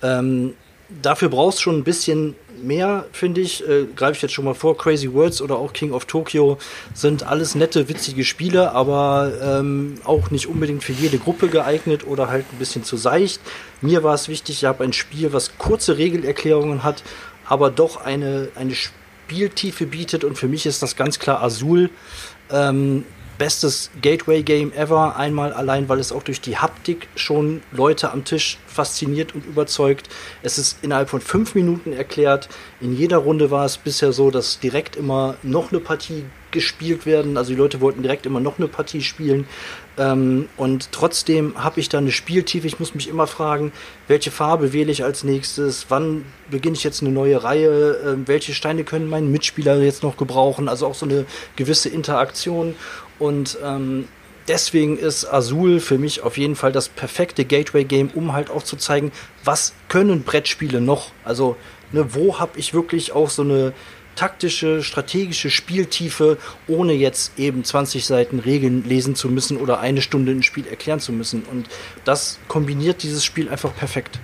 ähm, 0.02 0.54
dafür 1.02 1.28
brauchst 1.28 1.58
du 1.58 1.62
schon 1.62 1.78
ein 1.78 1.84
bisschen 1.84 2.34
mehr, 2.62 3.06
finde 3.12 3.40
ich. 3.40 3.66
Äh, 3.66 3.86
Greife 3.94 4.16
ich 4.16 4.22
jetzt 4.22 4.34
schon 4.34 4.44
mal 4.44 4.54
vor. 4.54 4.76
Crazy 4.76 5.12
Words 5.12 5.40
oder 5.42 5.56
auch 5.56 5.72
King 5.72 5.92
of 5.92 6.04
Tokyo 6.04 6.58
sind 6.94 7.24
alles 7.24 7.54
nette, 7.54 7.88
witzige 7.88 8.24
Spiele, 8.24 8.72
aber 8.72 9.32
ähm, 9.42 9.94
auch 10.04 10.30
nicht 10.30 10.46
unbedingt 10.46 10.84
für 10.84 10.92
jede 10.92 11.18
Gruppe 11.18 11.48
geeignet 11.48 12.06
oder 12.06 12.28
halt 12.28 12.44
ein 12.52 12.58
bisschen 12.58 12.84
zu 12.84 12.96
seicht. 12.96 13.40
Mir 13.80 14.02
war 14.02 14.14
es 14.14 14.28
wichtig, 14.28 14.58
ich 14.58 14.64
habe 14.64 14.84
ein 14.84 14.92
Spiel, 14.92 15.32
was 15.32 15.58
kurze 15.58 15.98
Regelerklärungen 15.98 16.82
hat, 16.82 17.02
aber 17.46 17.70
doch 17.70 18.04
eine, 18.04 18.48
eine 18.54 18.74
Spieltiefe 18.74 19.86
bietet 19.86 20.24
und 20.24 20.38
für 20.38 20.48
mich 20.48 20.66
ist 20.66 20.82
das 20.82 20.96
ganz 20.96 21.18
klar 21.18 21.42
Azul. 21.42 21.90
Ähm, 22.50 23.04
bestes 23.38 23.90
Gateway-Game 24.02 24.72
ever. 24.72 25.16
Einmal 25.16 25.52
allein, 25.52 25.88
weil 25.88 25.98
es 25.98 26.12
auch 26.12 26.22
durch 26.22 26.40
die 26.40 26.56
Haptik 26.56 27.08
schon 27.14 27.62
Leute 27.72 28.12
am 28.12 28.24
Tisch 28.24 28.58
fasziniert 28.66 29.34
und 29.34 29.46
überzeugt. 29.46 30.08
Es 30.42 30.58
ist 30.58 30.78
innerhalb 30.82 31.08
von 31.08 31.20
fünf 31.20 31.54
Minuten 31.54 31.92
erklärt. 31.92 32.48
In 32.80 32.96
jeder 32.96 33.18
Runde 33.18 33.50
war 33.50 33.64
es 33.64 33.78
bisher 33.78 34.12
so, 34.12 34.30
dass 34.30 34.60
direkt 34.60 34.96
immer 34.96 35.36
noch 35.42 35.72
eine 35.72 35.80
Partie 35.80 36.24
gespielt 36.50 37.04
werden. 37.06 37.36
Also 37.36 37.50
die 37.50 37.58
Leute 37.58 37.80
wollten 37.80 38.02
direkt 38.02 38.24
immer 38.24 38.40
noch 38.40 38.58
eine 38.58 38.68
Partie 38.68 39.02
spielen. 39.02 39.46
Ähm, 39.98 40.48
und 40.56 40.92
trotzdem 40.92 41.62
habe 41.62 41.80
ich 41.80 41.88
da 41.88 41.98
eine 41.98 42.12
Spieltiefe. 42.12 42.66
Ich 42.66 42.78
muss 42.78 42.94
mich 42.94 43.08
immer 43.08 43.26
fragen, 43.26 43.72
welche 44.08 44.30
Farbe 44.30 44.72
wähle 44.72 44.92
ich 44.92 45.04
als 45.04 45.24
nächstes? 45.24 45.86
Wann 45.88 46.24
beginne 46.50 46.76
ich 46.76 46.84
jetzt 46.84 47.02
eine 47.02 47.10
neue 47.12 47.42
Reihe? 47.42 47.98
Ähm, 48.06 48.22
welche 48.26 48.54
Steine 48.54 48.84
können 48.84 49.08
mein 49.08 49.30
Mitspieler 49.30 49.76
jetzt 49.82 50.02
noch 50.02 50.16
gebrauchen? 50.16 50.68
Also 50.68 50.86
auch 50.86 50.94
so 50.94 51.06
eine 51.06 51.26
gewisse 51.56 51.88
Interaktion. 51.88 52.74
Und 53.18 53.58
ähm, 53.62 54.08
deswegen 54.48 54.98
ist 54.98 55.24
Azul 55.24 55.80
für 55.80 55.98
mich 55.98 56.22
auf 56.22 56.36
jeden 56.36 56.56
Fall 56.56 56.72
das 56.72 56.88
perfekte 56.88 57.44
Gateway-Game, 57.44 58.10
um 58.14 58.32
halt 58.32 58.50
auch 58.50 58.62
zu 58.62 58.76
zeigen, 58.76 59.12
was 59.44 59.72
können 59.88 60.22
Brettspiele 60.22 60.80
noch? 60.80 61.12
Also, 61.24 61.56
ne, 61.92 62.14
wo 62.14 62.38
habe 62.38 62.58
ich 62.58 62.74
wirklich 62.74 63.12
auch 63.12 63.30
so 63.30 63.42
eine 63.42 63.72
taktische, 64.16 64.82
strategische 64.82 65.50
Spieltiefe, 65.50 66.38
ohne 66.66 66.94
jetzt 66.94 67.38
eben 67.38 67.62
20 67.62 68.04
Seiten 68.06 68.40
Regeln 68.40 68.84
lesen 68.84 69.14
zu 69.14 69.28
müssen 69.28 69.58
oder 69.58 69.78
eine 69.80 70.02
Stunde 70.02 70.32
ein 70.32 70.42
Spiel 70.42 70.66
erklären 70.66 71.00
zu 71.00 71.12
müssen. 71.12 71.42
Und 71.44 71.68
das 72.04 72.38
kombiniert 72.48 73.02
dieses 73.02 73.24
Spiel 73.24 73.48
einfach 73.48 73.76
perfekt. 73.76 74.18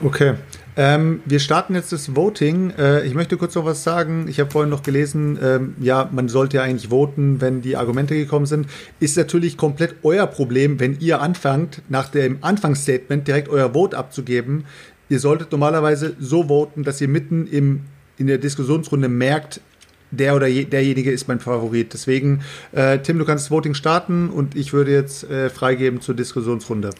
Okay. 0.00 0.34
Ähm, 0.78 1.22
wir 1.24 1.40
starten 1.40 1.74
jetzt 1.74 1.90
das 1.92 2.14
Voting. 2.14 2.70
Äh, 2.70 3.06
ich 3.06 3.14
möchte 3.14 3.38
kurz 3.38 3.54
noch 3.54 3.64
was 3.64 3.82
sagen. 3.82 4.26
Ich 4.28 4.38
habe 4.38 4.50
vorhin 4.50 4.68
noch 4.68 4.82
gelesen, 4.82 5.38
ähm, 5.42 5.74
ja, 5.80 6.08
man 6.12 6.28
sollte 6.28 6.58
ja 6.58 6.62
eigentlich 6.62 6.90
voten, 6.90 7.40
wenn 7.40 7.62
die 7.62 7.76
Argumente 7.76 8.14
gekommen 8.14 8.44
sind. 8.44 8.66
Ist 9.00 9.16
natürlich 9.16 9.56
komplett 9.56 9.96
euer 10.02 10.26
Problem, 10.26 10.78
wenn 10.78 11.00
ihr 11.00 11.22
anfangt, 11.22 11.80
nach 11.88 12.08
dem 12.08 12.38
Anfangsstatement 12.42 13.26
direkt 13.26 13.48
euer 13.48 13.72
Vote 13.72 13.96
abzugeben. 13.96 14.64
Ihr 15.08 15.18
solltet 15.18 15.50
normalerweise 15.50 16.14
so 16.20 16.48
voten, 16.48 16.82
dass 16.82 17.00
ihr 17.00 17.08
mitten 17.08 17.46
im, 17.46 17.80
in 18.18 18.26
der 18.26 18.38
Diskussionsrunde 18.38 19.08
merkt, 19.08 19.62
der 20.10 20.36
oder 20.36 20.46
je, 20.46 20.64
derjenige 20.64 21.10
ist 21.10 21.26
mein 21.26 21.40
Favorit. 21.40 21.94
Deswegen, 21.94 22.42
äh, 22.72 22.98
Tim, 22.98 23.18
du 23.18 23.24
kannst 23.24 23.46
das 23.46 23.50
Voting 23.50 23.74
starten 23.74 24.28
und 24.28 24.54
ich 24.54 24.74
würde 24.74 24.92
jetzt 24.92 25.24
äh, 25.30 25.48
freigeben 25.48 26.02
zur 26.02 26.14
Diskussionsrunde. 26.14 26.90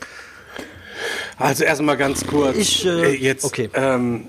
Also 1.39 1.65
erstmal 1.65 1.97
ganz 1.97 2.27
kurz. 2.27 2.57
Ich, 2.57 2.87
äh, 2.87 3.15
jetzt 3.15 3.45
okay. 3.45 3.69
ähm, 3.75 4.29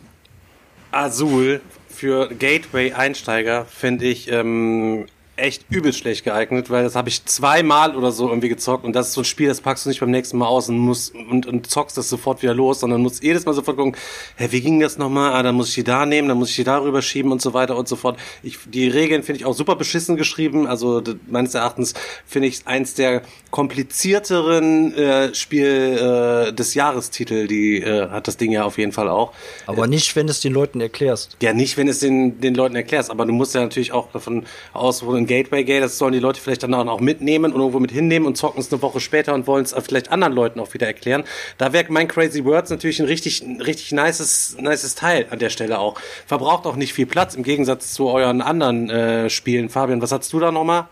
Azul 0.91 1.61
für 1.89 2.27
Gateway-Einsteiger 2.29 3.65
finde 3.65 4.05
ich 4.05 4.31
ähm, 4.31 5.07
echt 5.37 5.65
übelst 5.69 5.99
schlecht 5.99 6.25
geeignet, 6.25 6.69
weil 6.71 6.83
das 6.83 6.95
habe 6.95 7.09
ich 7.09 7.23
zweimal 7.25 7.95
oder 7.95 8.11
so 8.11 8.27
irgendwie 8.27 8.49
gezockt 8.49 8.83
und 8.83 8.93
das 8.93 9.09
ist 9.09 9.13
so 9.13 9.21
ein 9.21 9.25
Spiel, 9.25 9.47
das 9.47 9.61
packst 9.61 9.85
du 9.85 9.89
nicht 9.89 9.99
beim 9.99 10.09
nächsten 10.09 10.37
Mal 10.37 10.47
aus 10.47 10.67
und 10.67 10.79
musst 10.79 11.13
und, 11.13 11.45
und 11.45 11.69
zockst 11.69 11.95
das 11.95 12.09
sofort 12.09 12.41
wieder 12.41 12.55
los, 12.55 12.79
sondern 12.79 13.01
musst 13.01 13.23
jedes 13.23 13.45
Mal 13.45 13.53
sofort 13.53 13.77
gucken, 13.77 13.95
hä, 14.35 14.47
wie 14.49 14.61
ging 14.61 14.79
das 14.79 14.97
nochmal? 14.97 15.33
Ah, 15.33 15.43
dann 15.43 15.53
muss 15.53 15.69
ich 15.69 15.75
die 15.75 15.83
da 15.83 16.07
nehmen, 16.07 16.27
dann 16.27 16.39
muss 16.39 16.49
ich 16.49 16.55
die 16.55 16.63
darüber 16.63 17.03
schieben 17.03 17.31
und 17.31 17.41
so 17.41 17.53
weiter 17.53 17.77
und 17.77 17.87
so 17.87 17.95
fort. 17.95 18.19
Ich, 18.41 18.57
die 18.65 18.87
Regeln 18.87 19.21
finde 19.21 19.39
ich 19.39 19.45
auch 19.45 19.53
super 19.53 19.75
beschissen 19.75 20.17
geschrieben, 20.17 20.65
also 20.65 21.03
meines 21.27 21.53
Erachtens 21.53 21.93
finde 22.25 22.47
ich 22.47 22.65
eins 22.65 22.95
der 22.95 23.21
komplizierteren 23.51 24.93
äh, 24.95 25.35
Spiel 25.35 26.47
äh, 26.47 26.53
des 26.53 26.73
Jahrestitel, 26.73 27.47
die 27.47 27.77
äh, 27.77 28.09
hat 28.09 28.27
das 28.27 28.37
Ding 28.37 28.51
ja 28.51 28.63
auf 28.63 28.79
jeden 28.79 28.91
Fall 28.91 29.07
auch. 29.07 29.33
Aber 29.67 29.85
nicht, 29.85 30.15
wenn 30.15 30.25
du 30.25 30.31
es 30.31 30.39
den 30.39 30.53
Leuten 30.53 30.81
erklärst. 30.81 31.37
Ja, 31.43 31.53
nicht, 31.53 31.77
wenn 31.77 31.87
es 31.87 31.99
den, 31.99 32.41
den 32.41 32.55
Leuten 32.55 32.75
erklärst, 32.75 33.11
aber 33.11 33.27
du 33.27 33.33
musst 33.33 33.53
ja 33.53 33.61
natürlich 33.61 33.91
auch 33.91 34.11
davon 34.11 34.45
aus, 34.73 35.05
wo 35.05 35.13
ein 35.13 35.26
Gateway 35.27 35.63
Gate, 35.63 35.83
das 35.83 35.97
sollen 35.97 36.13
die 36.13 36.19
Leute 36.19 36.41
vielleicht 36.41 36.63
dann 36.63 36.73
auch 36.73 36.99
mitnehmen 36.99 37.53
und 37.53 37.59
irgendwo 37.59 37.79
mit 37.79 37.91
hinnehmen 37.91 38.25
und 38.25 38.37
zocken 38.37 38.59
es 38.59 38.71
eine 38.71 38.81
Woche 38.81 38.99
später 38.99 39.33
und 39.33 39.47
wollen 39.47 39.65
es 39.65 39.75
vielleicht 39.85 40.11
anderen 40.11 40.33
Leuten 40.33 40.59
auch 40.59 40.73
wieder 40.73 40.87
erklären. 40.87 41.23
Da 41.57 41.73
wäre 41.73 41.85
mein 41.89 42.07
Crazy 42.07 42.43
Words 42.45 42.69
natürlich 42.69 42.99
ein 42.99 43.05
richtig, 43.05 43.43
richtig 43.59 43.91
nices, 43.91 44.57
nices 44.59 44.95
Teil 44.95 45.27
an 45.29 45.39
der 45.39 45.49
Stelle 45.49 45.79
auch. 45.79 45.99
Verbraucht 46.25 46.65
auch 46.65 46.75
nicht 46.75 46.93
viel 46.93 47.05
Platz 47.05 47.35
im 47.35 47.43
Gegensatz 47.43 47.93
zu 47.93 48.07
euren 48.07 48.41
anderen 48.41 48.89
äh, 48.89 49.29
Spielen. 49.29 49.69
Fabian, 49.69 50.01
was 50.01 50.11
hast 50.11 50.31
du 50.33 50.39
da 50.39 50.51
nochmal? 50.51 50.87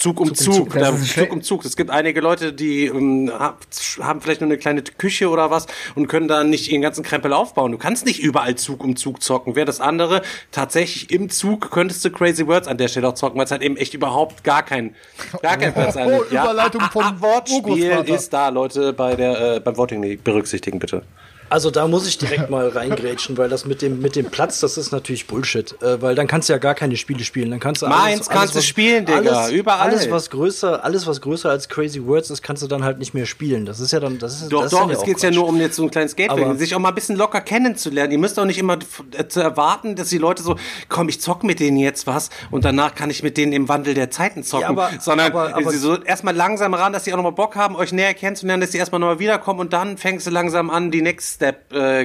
Zug 0.00 0.18
um 0.18 0.34
Zug, 0.34 0.54
Zug, 0.54 0.72
das 0.72 1.14
da, 1.14 1.22
Zug 1.22 1.32
um 1.32 1.42
Zug. 1.42 1.64
Es 1.64 1.76
gibt 1.76 1.90
einige 1.90 2.20
Leute, 2.22 2.52
die 2.54 2.86
ähm, 2.86 3.30
ha- 3.38 3.54
haben 4.00 4.20
vielleicht 4.22 4.40
nur 4.40 4.48
eine 4.48 4.56
kleine 4.56 4.82
Küche 4.82 5.28
oder 5.28 5.50
was 5.50 5.66
und 5.94 6.06
können 6.08 6.26
da 6.26 6.42
nicht 6.42 6.72
ihren 6.72 6.80
ganzen 6.80 7.04
Krempel 7.04 7.32
aufbauen. 7.34 7.70
Du 7.70 7.76
kannst 7.78 8.06
nicht 8.06 8.18
überall 8.20 8.54
Zug 8.56 8.82
um 8.82 8.96
Zug 8.96 9.22
zocken. 9.22 9.56
Wäre 9.56 9.66
das 9.66 9.80
andere 9.80 10.22
tatsächlich 10.52 11.10
im 11.10 11.28
Zug 11.28 11.70
könntest 11.70 12.02
du 12.04 12.10
Crazy 12.10 12.46
Words 12.46 12.66
an 12.66 12.78
der 12.78 12.88
Stelle 12.88 13.08
auch 13.08 13.14
zocken, 13.14 13.36
weil 13.38 13.44
es 13.44 13.50
halt 13.50 13.60
eben 13.62 13.76
echt 13.76 13.92
überhaupt 13.92 14.42
gar 14.42 14.62
kein 14.62 14.94
gar 15.42 15.58
kein 15.58 15.74
Platz 15.74 15.96
Oh, 15.96 16.00
annimmt. 16.00 16.30
Überleitung 16.30 16.80
vom 16.92 17.04
Wortspiel 17.20 17.90
ist 18.06 18.32
da, 18.32 18.48
Leute, 18.48 18.94
bei 18.94 19.14
der 19.16 19.56
äh, 19.56 19.60
beim 19.60 19.76
Voting 19.76 20.18
berücksichtigen 20.24 20.78
bitte. 20.78 21.02
Also 21.50 21.70
da 21.70 21.86
muss 21.88 22.06
ich 22.06 22.16
direkt 22.16 22.48
mal 22.50 22.68
reingrätschen, 22.68 23.36
weil 23.36 23.48
das 23.48 23.66
mit 23.66 23.82
dem, 23.82 24.00
mit 24.00 24.16
dem 24.16 24.26
Platz, 24.26 24.60
das 24.60 24.78
ist 24.78 24.92
natürlich 24.92 25.26
Bullshit. 25.26 25.74
Äh, 25.82 26.00
weil 26.00 26.14
dann 26.14 26.26
kannst 26.26 26.48
du 26.48 26.52
ja 26.52 26.58
gar 26.58 26.74
keine 26.74 26.96
Spiele 26.96 27.24
spielen. 27.24 27.50
Dann 27.50 27.60
kannst 27.60 27.82
du 27.82 27.86
Meins 27.88 28.28
kannst 28.28 28.54
du 28.54 28.62
spielen, 28.62 29.04
Digga, 29.04 29.18
alles, 29.42 29.50
überall. 29.52 29.80
Alles, 29.90 30.10
was 30.10 30.30
größer, 30.30 30.84
alles, 30.84 31.06
was 31.06 31.20
größer 31.20 31.50
als 31.50 31.68
Crazy 31.68 32.06
Words 32.06 32.30
ist, 32.30 32.42
kannst 32.42 32.62
du 32.62 32.66
dann 32.68 32.84
halt 32.84 32.98
nicht 32.98 33.14
mehr 33.14 33.26
spielen. 33.26 33.66
Das 33.66 33.80
ist 33.80 33.92
ja 33.92 34.00
dann, 34.00 34.18
das 34.18 34.40
ist 34.40 34.52
Doch, 34.52 34.62
das 34.62 34.72
ist 34.72 34.78
doch, 34.78 34.80
dann 34.82 34.90
es 34.90 34.98
auch 34.98 35.04
geht 35.04 35.22
ja 35.22 35.30
nur 35.32 35.48
um 35.48 35.60
jetzt 35.60 35.76
so 35.76 35.82
ein 35.82 35.90
kleines 35.90 36.14
Gateway, 36.16 36.56
sich 36.56 36.74
auch 36.74 36.78
mal 36.78 36.90
ein 36.90 36.94
bisschen 36.94 37.16
locker 37.16 37.40
kennenzulernen. 37.40 38.12
Ihr 38.12 38.18
müsst 38.18 38.38
auch 38.38 38.44
nicht 38.44 38.58
immer 38.58 38.78
äh, 39.16 39.26
zu 39.26 39.40
erwarten, 39.40 39.96
dass 39.96 40.08
die 40.08 40.18
Leute 40.18 40.42
so, 40.44 40.56
komm, 40.88 41.08
ich 41.08 41.20
zock 41.20 41.42
mit 41.42 41.58
denen 41.58 41.78
jetzt 41.78 42.06
was 42.06 42.30
und 42.52 42.64
danach 42.64 42.94
kann 42.94 43.10
ich 43.10 43.24
mit 43.24 43.36
denen 43.36 43.52
im 43.52 43.68
Wandel 43.68 43.94
der 43.94 44.10
Zeiten 44.10 44.44
zocken. 44.44 44.62
Ja, 44.62 44.68
aber- 44.68 44.90
Sondern 45.00 45.32
aber- 45.32 45.54
aber- 45.56 45.70
sie 45.72 45.78
so 45.78 46.00
erstmal 46.00 46.36
langsam 46.36 46.74
ran, 46.74 46.92
dass 46.92 47.04
sie 47.04 47.12
auch 47.12 47.16
nochmal 47.16 47.32
Bock 47.32 47.56
haben, 47.56 47.74
euch 47.74 47.92
näher 47.92 48.14
kennenzulernen, 48.14 48.60
dass 48.60 48.70
sie 48.70 48.78
erstmal 48.78 49.00
nochmal 49.00 49.18
wiederkommen 49.18 49.58
und 49.58 49.72
dann 49.72 49.98
fängst 49.98 50.26
du 50.28 50.30
langsam 50.30 50.70
an, 50.70 50.90
die 50.92 51.02
Next 51.02 51.39
Step 51.40 51.72
äh, 51.72 52.04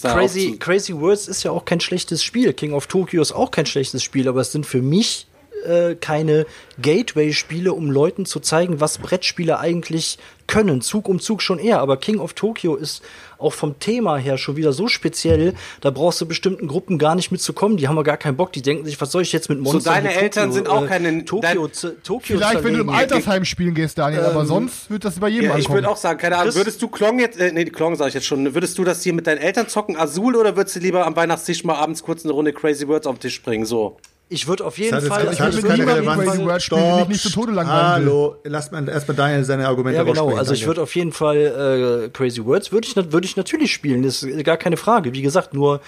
da 0.00 0.14
Crazy, 0.14 0.56
Crazy 0.60 0.94
Words 0.94 1.26
ist 1.26 1.42
ja 1.42 1.50
auch 1.50 1.64
kein 1.64 1.80
schlechtes 1.80 2.22
Spiel. 2.22 2.52
King 2.52 2.72
of 2.72 2.86
Tokyo 2.86 3.20
ist 3.20 3.32
auch 3.32 3.50
kein 3.50 3.66
schlechtes 3.66 4.04
Spiel, 4.04 4.28
aber 4.28 4.42
es 4.42 4.52
sind 4.52 4.64
für 4.64 4.80
mich 4.80 5.26
äh, 5.66 5.94
keine 5.96 6.46
Gateway-Spiele, 6.80 7.72
um 7.72 7.90
Leuten 7.90 8.24
zu 8.26 8.40
zeigen, 8.40 8.80
was 8.80 8.98
Brettspiele 8.98 9.58
eigentlich 9.58 10.18
können. 10.46 10.80
Zug 10.80 11.08
um 11.08 11.18
Zug 11.20 11.42
schon 11.42 11.58
eher, 11.58 11.80
aber 11.80 11.96
King 11.96 12.20
of 12.20 12.32
Tokyo 12.34 12.76
ist 12.76 13.02
auch 13.38 13.52
vom 13.52 13.78
Thema 13.80 14.16
her 14.16 14.38
schon 14.38 14.56
wieder 14.56 14.72
so 14.72 14.86
speziell, 14.88 15.54
da 15.80 15.90
brauchst 15.90 16.20
du 16.20 16.26
bestimmten 16.26 16.68
Gruppen 16.68 16.98
gar 16.98 17.14
nicht 17.16 17.32
mitzukommen. 17.32 17.76
Die 17.76 17.88
haben 17.88 17.96
ja 17.96 18.02
gar 18.02 18.16
keinen 18.16 18.36
Bock. 18.36 18.52
Die 18.52 18.62
denken 18.62 18.84
sich, 18.86 18.98
was 19.00 19.10
soll 19.10 19.22
ich 19.22 19.32
jetzt 19.32 19.48
mit 19.50 19.58
Monstern? 19.60 19.94
deine 19.94 20.08
hier 20.10 20.22
Eltern 20.22 20.52
sind 20.52 20.68
auch 20.68 20.84
äh, 20.84 20.86
keine- 20.86 21.24
Tokyo, 21.24 21.66
dein- 21.66 21.72
z- 21.72 22.02
Tokyo 22.04 22.36
Vielleicht, 22.38 22.62
wenn 22.64 22.74
du 22.74 22.80
im. 22.80 22.88
Altersheim 22.88 23.44
spielen 23.44 23.74
gehst, 23.74 23.98
Daniel, 23.98 24.22
aber 24.22 24.46
sonst 24.46 24.88
wird 24.88 25.04
das 25.04 25.18
bei 25.18 25.28
jedem 25.28 25.50
Ja, 25.50 25.58
ich 25.58 25.68
würde 25.68 25.88
auch 25.90 25.96
sagen, 25.96 26.18
keine 26.18 26.38
Ahnung, 26.38 26.54
würdest 26.54 26.80
du 26.80 26.88
Klong 26.88 27.18
jetzt, 27.18 27.38
äh, 27.38 27.52
nee, 27.52 27.64
die 27.64 27.72
Klong 27.72 27.96
sag 27.96 28.08
ich 28.08 28.14
jetzt 28.14 28.26
schon, 28.26 28.54
würdest 28.54 28.78
du 28.78 28.84
das 28.84 29.02
hier 29.02 29.12
mit 29.12 29.26
deinen 29.26 29.38
Eltern 29.38 29.68
zocken, 29.68 29.96
Azul, 29.98 30.36
oder 30.36 30.56
würdest 30.56 30.76
du 30.76 30.80
lieber 30.80 31.04
am 31.06 31.16
Weihnachtstisch 31.16 31.64
mal 31.64 31.74
abends 31.74 32.02
kurz 32.04 32.24
eine 32.24 32.32
Runde 32.32 32.52
Crazy 32.52 32.86
Words 32.88 33.06
auf 33.06 33.16
den 33.16 33.20
Tisch 33.22 33.42
bringen, 33.42 33.66
so? 33.66 33.98
Ich 34.28 34.48
würde 34.48 34.64
auf 34.64 34.76
jeden 34.78 34.90
Das 34.90 35.06
Fall. 35.06 35.24
das 35.26 35.38
hat 35.38 35.50
ich 35.50 35.54
jetzt 35.54 35.62
würde 35.62 35.84
keine 35.84 35.94
Relevanz. 35.94 36.24
Crazy 36.24 36.44
Words 36.44 36.64
spielen, 36.64 36.82
den 36.82 36.98
ich 37.02 37.08
nicht 37.08 37.22
zu 37.22 37.30
Tode 37.30 37.52
langweilen. 37.52 37.86
Hallo, 37.86 38.36
lasst 38.42 38.72
mal 38.72 38.88
erstmal 38.88 39.16
Daniel 39.16 39.44
seine 39.44 39.68
Argumente 39.68 39.98
Ja, 39.98 40.02
genau. 40.02 40.34
Also 40.34 40.52
ich 40.52 40.66
würde 40.66 40.82
auf 40.82 40.94
jeden 40.96 41.12
Fall 41.12 42.06
äh, 42.06 42.08
Crazy 42.10 42.44
Words 42.44 42.72
würde 42.72 42.88
ich, 42.88 42.96
würde 42.96 43.24
ich 43.24 43.36
natürlich 43.36 43.72
spielen, 43.72 44.02
das 44.02 44.24
ist 44.24 44.44
gar 44.44 44.56
keine 44.56 44.76
Frage. 44.76 45.12
Wie 45.12 45.22
gesagt, 45.22 45.54
nur 45.54 45.80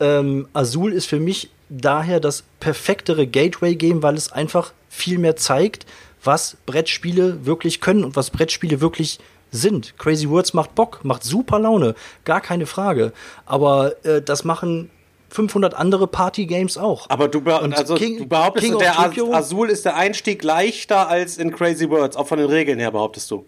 ähm, 0.00 0.48
Azul 0.52 0.92
ist 0.92 1.06
für 1.06 1.20
mich 1.20 1.50
daher 1.68 2.18
das 2.18 2.42
perfektere 2.58 3.26
Gateway-Game, 3.26 4.02
weil 4.02 4.16
es 4.16 4.32
einfach 4.32 4.72
viel 4.88 5.18
mehr 5.18 5.36
zeigt, 5.36 5.86
was 6.24 6.56
Brettspiele 6.66 7.46
wirklich 7.46 7.80
können 7.80 8.04
und 8.04 8.16
was 8.16 8.30
Brettspiele 8.30 8.80
wirklich 8.80 9.20
sind. 9.52 9.96
Crazy 9.96 10.28
Words 10.28 10.54
macht 10.54 10.74
Bock, 10.74 11.04
macht 11.04 11.22
super 11.22 11.60
Laune, 11.60 11.94
gar 12.24 12.40
keine 12.40 12.66
Frage. 12.66 13.12
Aber 13.46 13.94
äh, 14.04 14.20
das 14.20 14.44
machen 14.44 14.90
500 15.36 15.74
andere 15.74 16.06
Party-Games 16.06 16.78
auch. 16.78 17.10
Aber 17.10 17.28
du, 17.28 17.42
be 17.42 17.60
Und 17.60 17.74
also, 17.76 17.94
King- 17.94 18.18
du 18.18 18.26
behauptest, 18.26 18.66
King 18.66 18.78
der 18.78 18.94
Tokyo- 18.94 19.32
Azul 19.34 19.68
ist 19.70 19.84
der 19.84 19.94
Einstieg 19.96 20.42
leichter 20.42 21.08
als 21.08 21.36
in 21.36 21.52
Crazy 21.54 21.88
Words, 21.90 22.16
auch 22.16 22.26
von 22.26 22.38
den 22.38 22.48
Regeln 22.48 22.78
her 22.78 22.90
behauptest 22.90 23.30
du. 23.30 23.44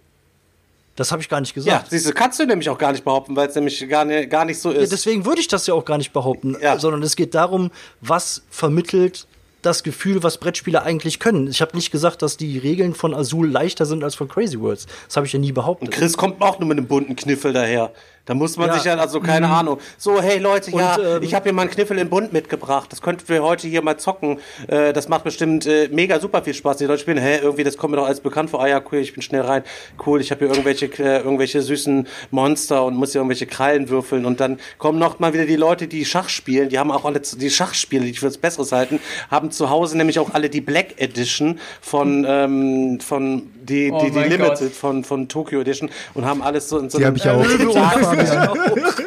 Das 0.97 1.11
habe 1.13 1.23
ich 1.23 1.29
gar 1.29 1.41
nicht 1.41 1.51
Ja, 1.57 1.63
gesagt. 1.63 1.91
siehst 1.91 2.07
du, 2.09 2.13
kannst 2.13 2.39
du 2.41 2.45
nämlich 2.45 2.69
auch 2.69 2.77
gar 2.79 2.93
nicht 2.93 3.05
behaupten, 3.05 3.35
weil 3.37 3.49
es 3.49 3.55
nämlich 3.55 3.89
gar, 3.89 4.05
nicht- 4.05 4.29
gar 4.31 4.45
nicht 4.45 4.61
so 4.61 4.71
Ja, 4.73 4.81
ist. 4.81 4.93
deswegen 4.93 5.25
würde 5.25 5.41
ich 5.41 5.49
das 5.49 5.67
ja 5.67 5.73
auch 5.75 5.85
gar 5.85 5.97
nicht 5.97 6.13
behaupten, 6.13 6.57
Ja. 6.61 6.79
sondern 6.79 7.03
es 7.03 7.17
geht 7.17 7.35
darum, 7.35 7.71
was 8.01 8.43
vermittelt 8.51 9.27
das 9.63 9.83
Gefühl, 9.83 10.23
was 10.23 10.39
Brettspiele 10.39 10.83
eigentlich 10.83 11.19
können. 11.19 11.49
Ich 11.49 11.61
habe 11.61 11.75
nicht 11.77 11.91
gesagt, 11.91 12.23
dass 12.23 12.37
die 12.37 12.59
Regeln 12.59 12.95
von 12.95 13.13
Azul 13.15 13.49
leichter 13.51 13.87
sind 13.87 14.05
als 14.05 14.15
von 14.15 14.29
Crazy 14.29 14.61
Words. 14.61 14.87
Das 15.07 15.17
habe 15.17 15.27
ich 15.27 15.33
ja 15.33 15.39
nie 15.39 15.53
behauptet. 15.53 15.91
Chris 15.91 16.17
kommt 16.17 16.41
auch 16.43 16.59
nur 16.61 16.69
mit 16.69 16.79
einem 16.79 16.87
bunten 16.87 17.17
Kniffel 17.17 17.53
daher. 17.53 17.93
Da 18.29 18.35
muss 18.35 18.59
man 18.59 18.69
Ja. 18.69 18.75
sich 18.75 18.85
ja, 18.85 18.95
also 18.97 19.21
keine 19.21 19.49
Ahnung. 19.49 19.79
So, 19.97 20.21
hey 20.21 20.39
Leute, 20.39 20.71
ja, 20.71 20.97
Und, 20.97 21.03
ähm, 21.03 21.23
ich 21.23 21.35
habe 21.35 21.45
hier 21.45 21.55
mal 21.55 21.63
einen 21.63 21.71
Kniffel 21.71 21.97
in 21.97 22.11
bunt 22.11 22.31
mitgebracht. 22.35 22.93
Das 22.93 23.01
könnten 23.01 23.27
wir 23.27 23.43
heute 23.43 23.67
hier 23.69 23.81
mal 23.81 23.97
zocken. 23.97 24.39
Äh, 24.67 24.93
das 24.93 25.09
macht 25.09 25.25
bestimmt 25.25 25.65
äh, 25.65 25.89
mega 25.91 26.21
super 26.21 26.43
viel 26.43 26.53
Spaß. 26.53 26.77
Die 26.77 26.85
Leute 26.85 27.01
spielen, 27.01 27.17
hä, 27.17 27.39
irgendwie, 27.41 27.65
das 27.65 27.79
kommt 27.79 27.93
mir 27.93 27.97
doch 27.97 28.05
alles 28.05 28.21
bekannt 28.21 28.51
vor. 28.51 28.63
Ah 28.63 28.69
ja, 28.69 28.83
cool, 28.93 28.99
ich 28.99 29.15
bin 29.15 29.23
schnell 29.23 29.41
rein. 29.41 29.63
Cool, 30.05 30.21
ich 30.21 30.31
habe 30.31 30.41
hier 30.41 30.49
irgendwelche, 30.51 30.87
äh, 30.99 31.21
irgendwelche 31.21 31.63
süßen 31.63 32.07
Monster 32.31 32.85
und 32.85 32.97
muss 32.97 33.13
hier 33.13 33.21
irgendwelche 33.23 33.47
Krallen 33.47 33.89
würfeln. 33.89 34.27
Und 34.27 34.41
dann 34.41 34.61
kommen 34.77 34.99
noch 34.99 35.19
mal 35.21 35.33
wieder 35.33 35.47
die 35.47 35.57
Leute, 35.57 35.89
die 35.89 36.05
Schach 36.05 36.29
spielen. 36.29 36.69
Die 36.69 36.79
haben 36.79 36.91
auch 36.91 37.07
alle 37.07 37.21
die 37.21 37.51
Schachspiele, 37.51 38.05
die 38.05 38.11
ich 38.11 38.21
für 38.21 38.27
was 38.27 38.37
Besseres 38.37 38.73
halten, 38.73 39.01
haben 39.31 39.51
zu 39.51 39.71
Hause 39.71 39.97
nämlich 39.97 40.19
auch 40.19 40.35
alle 40.35 40.51
die 40.51 40.61
Black 40.61 41.01
Edition 41.01 41.59
von, 41.81 42.27
ähm, 42.29 43.01
von 43.01 43.51
die, 43.69 43.91
Oh 43.93 44.01
die, 44.03 44.11
Limited 44.11 44.59
Gott. 44.59 44.73
von, 44.73 45.05
von 45.05 45.29
Tokyo 45.29 45.61
Edition 45.61 45.91
und 46.15 46.25
haben 46.25 46.43
alles 46.43 46.69
so 46.69 46.79
in 46.79 46.91
so 46.91 46.99
Die 46.99 47.05
einem- 47.05 47.17
habe 47.25 48.23
ich 48.23 48.31
auch. 48.31 48.57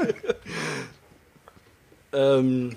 Ähm, 2.13 2.75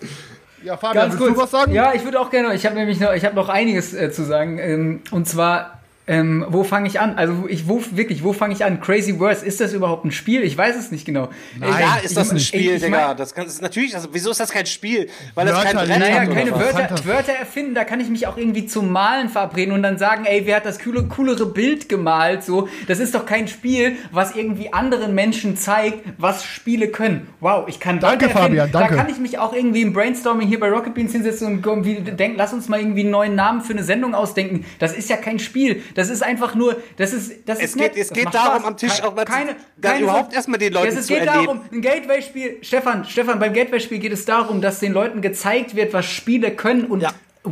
Ja, 0.65 0.77
Fabian, 0.77 1.11
Ganz 1.11 1.21
willst 1.21 1.27
kurz. 1.27 1.37
du 1.37 1.43
was 1.43 1.51
sagen? 1.51 1.73
Ja, 1.75 1.93
ich 1.93 2.05
würde 2.05 2.21
auch 2.21 2.31
gerne, 2.31 2.55
ich 2.55 2.65
habe 2.65 2.75
nämlich 2.77 3.01
noch, 3.01 3.13
ich 3.13 3.25
habe 3.25 3.35
noch 3.35 3.49
einiges 3.49 3.93
äh, 3.93 4.11
zu 4.11 4.25
sagen. 4.25 4.59
Ähm, 4.59 5.03
und 5.11 5.29
zwar 5.29 5.74
Ähm, 6.07 6.45
wo 6.49 6.65
fange 6.65 6.87
ich 6.87 7.01
an? 7.01 7.17
Also 7.17 7.47
ich, 7.49 7.67
wo 7.67 7.83
wirklich, 7.93 8.23
wo 8.23 8.35
fange 8.35 8.53
ich 8.53 8.63
an? 8.63 8.79
Crazy 8.83 9.19
Words, 9.19 9.43
ist 9.43 9.61
das 9.63 9.73
überhaupt 9.73 10.05
ein 10.05 10.11
Spiel? 10.11 10.43
Ich 10.43 10.57
weiß 10.57 10.77
es 10.77 10.91
nicht 10.91 11.07
genau. 11.07 11.31
Nein, 11.59 11.71
ja, 11.81 11.97
ist 11.97 12.15
das 12.15 12.31
ein 12.31 12.39
Spiel, 12.41 12.75
ich 12.75 12.83
Digga. 12.83 13.15
Das 13.15 13.35
kann, 13.35 13.45
das 13.45 13.55
ist 13.55 13.63
natürlich, 13.63 13.95
also, 13.95 14.09
wieso 14.13 14.31
ist 14.31 14.39
das 14.39 14.51
kein 14.51 14.67
Spiel? 14.67 15.09
Weil 15.35 15.47
das 15.47 15.63
kein 15.63 15.77
Wörter, 15.77 15.87
Brett 15.87 15.99
Naja, 16.01 16.21
hat 16.21 16.29
oder 16.29 16.35
keine? 16.35 16.53
Wörter. 16.53 17.05
Wörter 17.07 17.33
erfinden, 17.33 17.75
da 17.75 17.85
kann 17.85 18.01
ich 18.01 18.11
mich 18.11 18.27
auch 18.27 18.37
irgendwie 18.37 18.67
zum 18.67 18.93
Malen 18.93 19.31
verabreden 19.31 19.73
und 19.73 19.83
dann 19.83 19.97
sagen, 19.97 20.27
ey, 20.27 20.43
wer 20.45 20.57
hat 20.57 20.67
das 20.67 20.79
coole, 20.79 21.05
coolere 21.05 21.47
Bild 21.47 21.89
gemalt? 21.89 22.45
So, 22.45 22.69
das 22.87 22.99
ist 22.99 23.15
doch 23.15 23.25
kein 23.25 23.49
Spiel, 23.49 23.97
was 24.13 24.37
irgendwie 24.37 24.75
anderen 24.75 25.15
Menschen 25.15 25.57
zeigt, 25.57 26.01
was 26.19 26.45
Spiele 26.45 26.89
können. 26.89 27.29
Wow, 27.41 27.67
ich 27.67 27.81
kann 27.81 27.99
Danke, 27.99 28.27
Wörter 28.27 28.41
erfinden. 28.41 28.59
Fabian, 28.59 28.73
danke. 28.73 28.97
Da 28.97 29.03
kann 29.03 29.11
ich 29.11 29.19
mich 29.21 29.39
auch 29.39 29.55
irgendwie 29.55 29.81
im 29.81 29.95
Brainstorming 29.95 30.49
hier 30.49 30.61
bei 30.61 30.69
Rocket 30.69 30.93
Beans 30.93 31.13
hinsetzen 31.13 31.47
und 31.47 31.65
irgendwie 31.65 31.95
denken, 31.95 32.37
lass 32.37 32.53
uns 32.53 32.69
mal 32.69 32.79
irgendwie 32.79 33.01
einen 33.01 33.11
neuen 33.11 33.35
Namen 33.35 33.63
für 33.63 33.73
eine 33.73 33.85
Sendung 33.85 34.15
ausdenken. 34.15 34.67
Das 34.79 34.93
ist 34.93 35.09
ja 35.09 35.17
kein 35.17 35.39
Spiel. 35.39 35.83
Das 35.95 36.11
ist 36.11 36.23
einfach 36.23 36.55
nur, 36.55 36.77
das 36.97 37.13
ist, 37.13 37.33
das 37.47 37.59
Es 37.59 37.65
ist 37.67 37.77
nett. 37.77 37.93
geht- 37.95 38.03
es 38.03 38.09
Das 38.09 38.19
geht 38.19 38.35
darum, 38.35 38.57
Spaß. 38.61 38.65
am 38.65 38.77
Tisch 38.77 39.03
auch 39.03 39.15
mal 39.15 39.25
zu- 39.27 39.33
keine, 39.33 39.57
keine 39.81 40.01
überhaupt 40.01 40.31
so- 40.33 40.37
erstmal 40.37 40.59
den 40.59 40.73
Leuten 40.73 40.89
es, 40.89 40.97
es 40.99 41.07
zu 41.07 41.15
geht 41.15 41.23
erleben. 41.27 41.45
darum, 41.47 41.61
ein 41.73 41.81
Gateway-Spiel, 41.83 42.59
Stefan, 42.63 43.05
Stefan, 43.05 43.39
beim 43.39 43.53
Gateway-Spiel 43.53 43.99
geht 43.99 44.13
es 44.13 44.25
darum, 44.25 44.61
dass 44.61 44.81
den 44.81 44.93
Leuten 44.93 45.23
gezeigt 45.23 45.75
wird, 45.77 45.93
was 45.93 46.05
Spiele 46.07 46.51
können 46.51 46.85
und 46.87 47.01
Ja. 47.01 47.11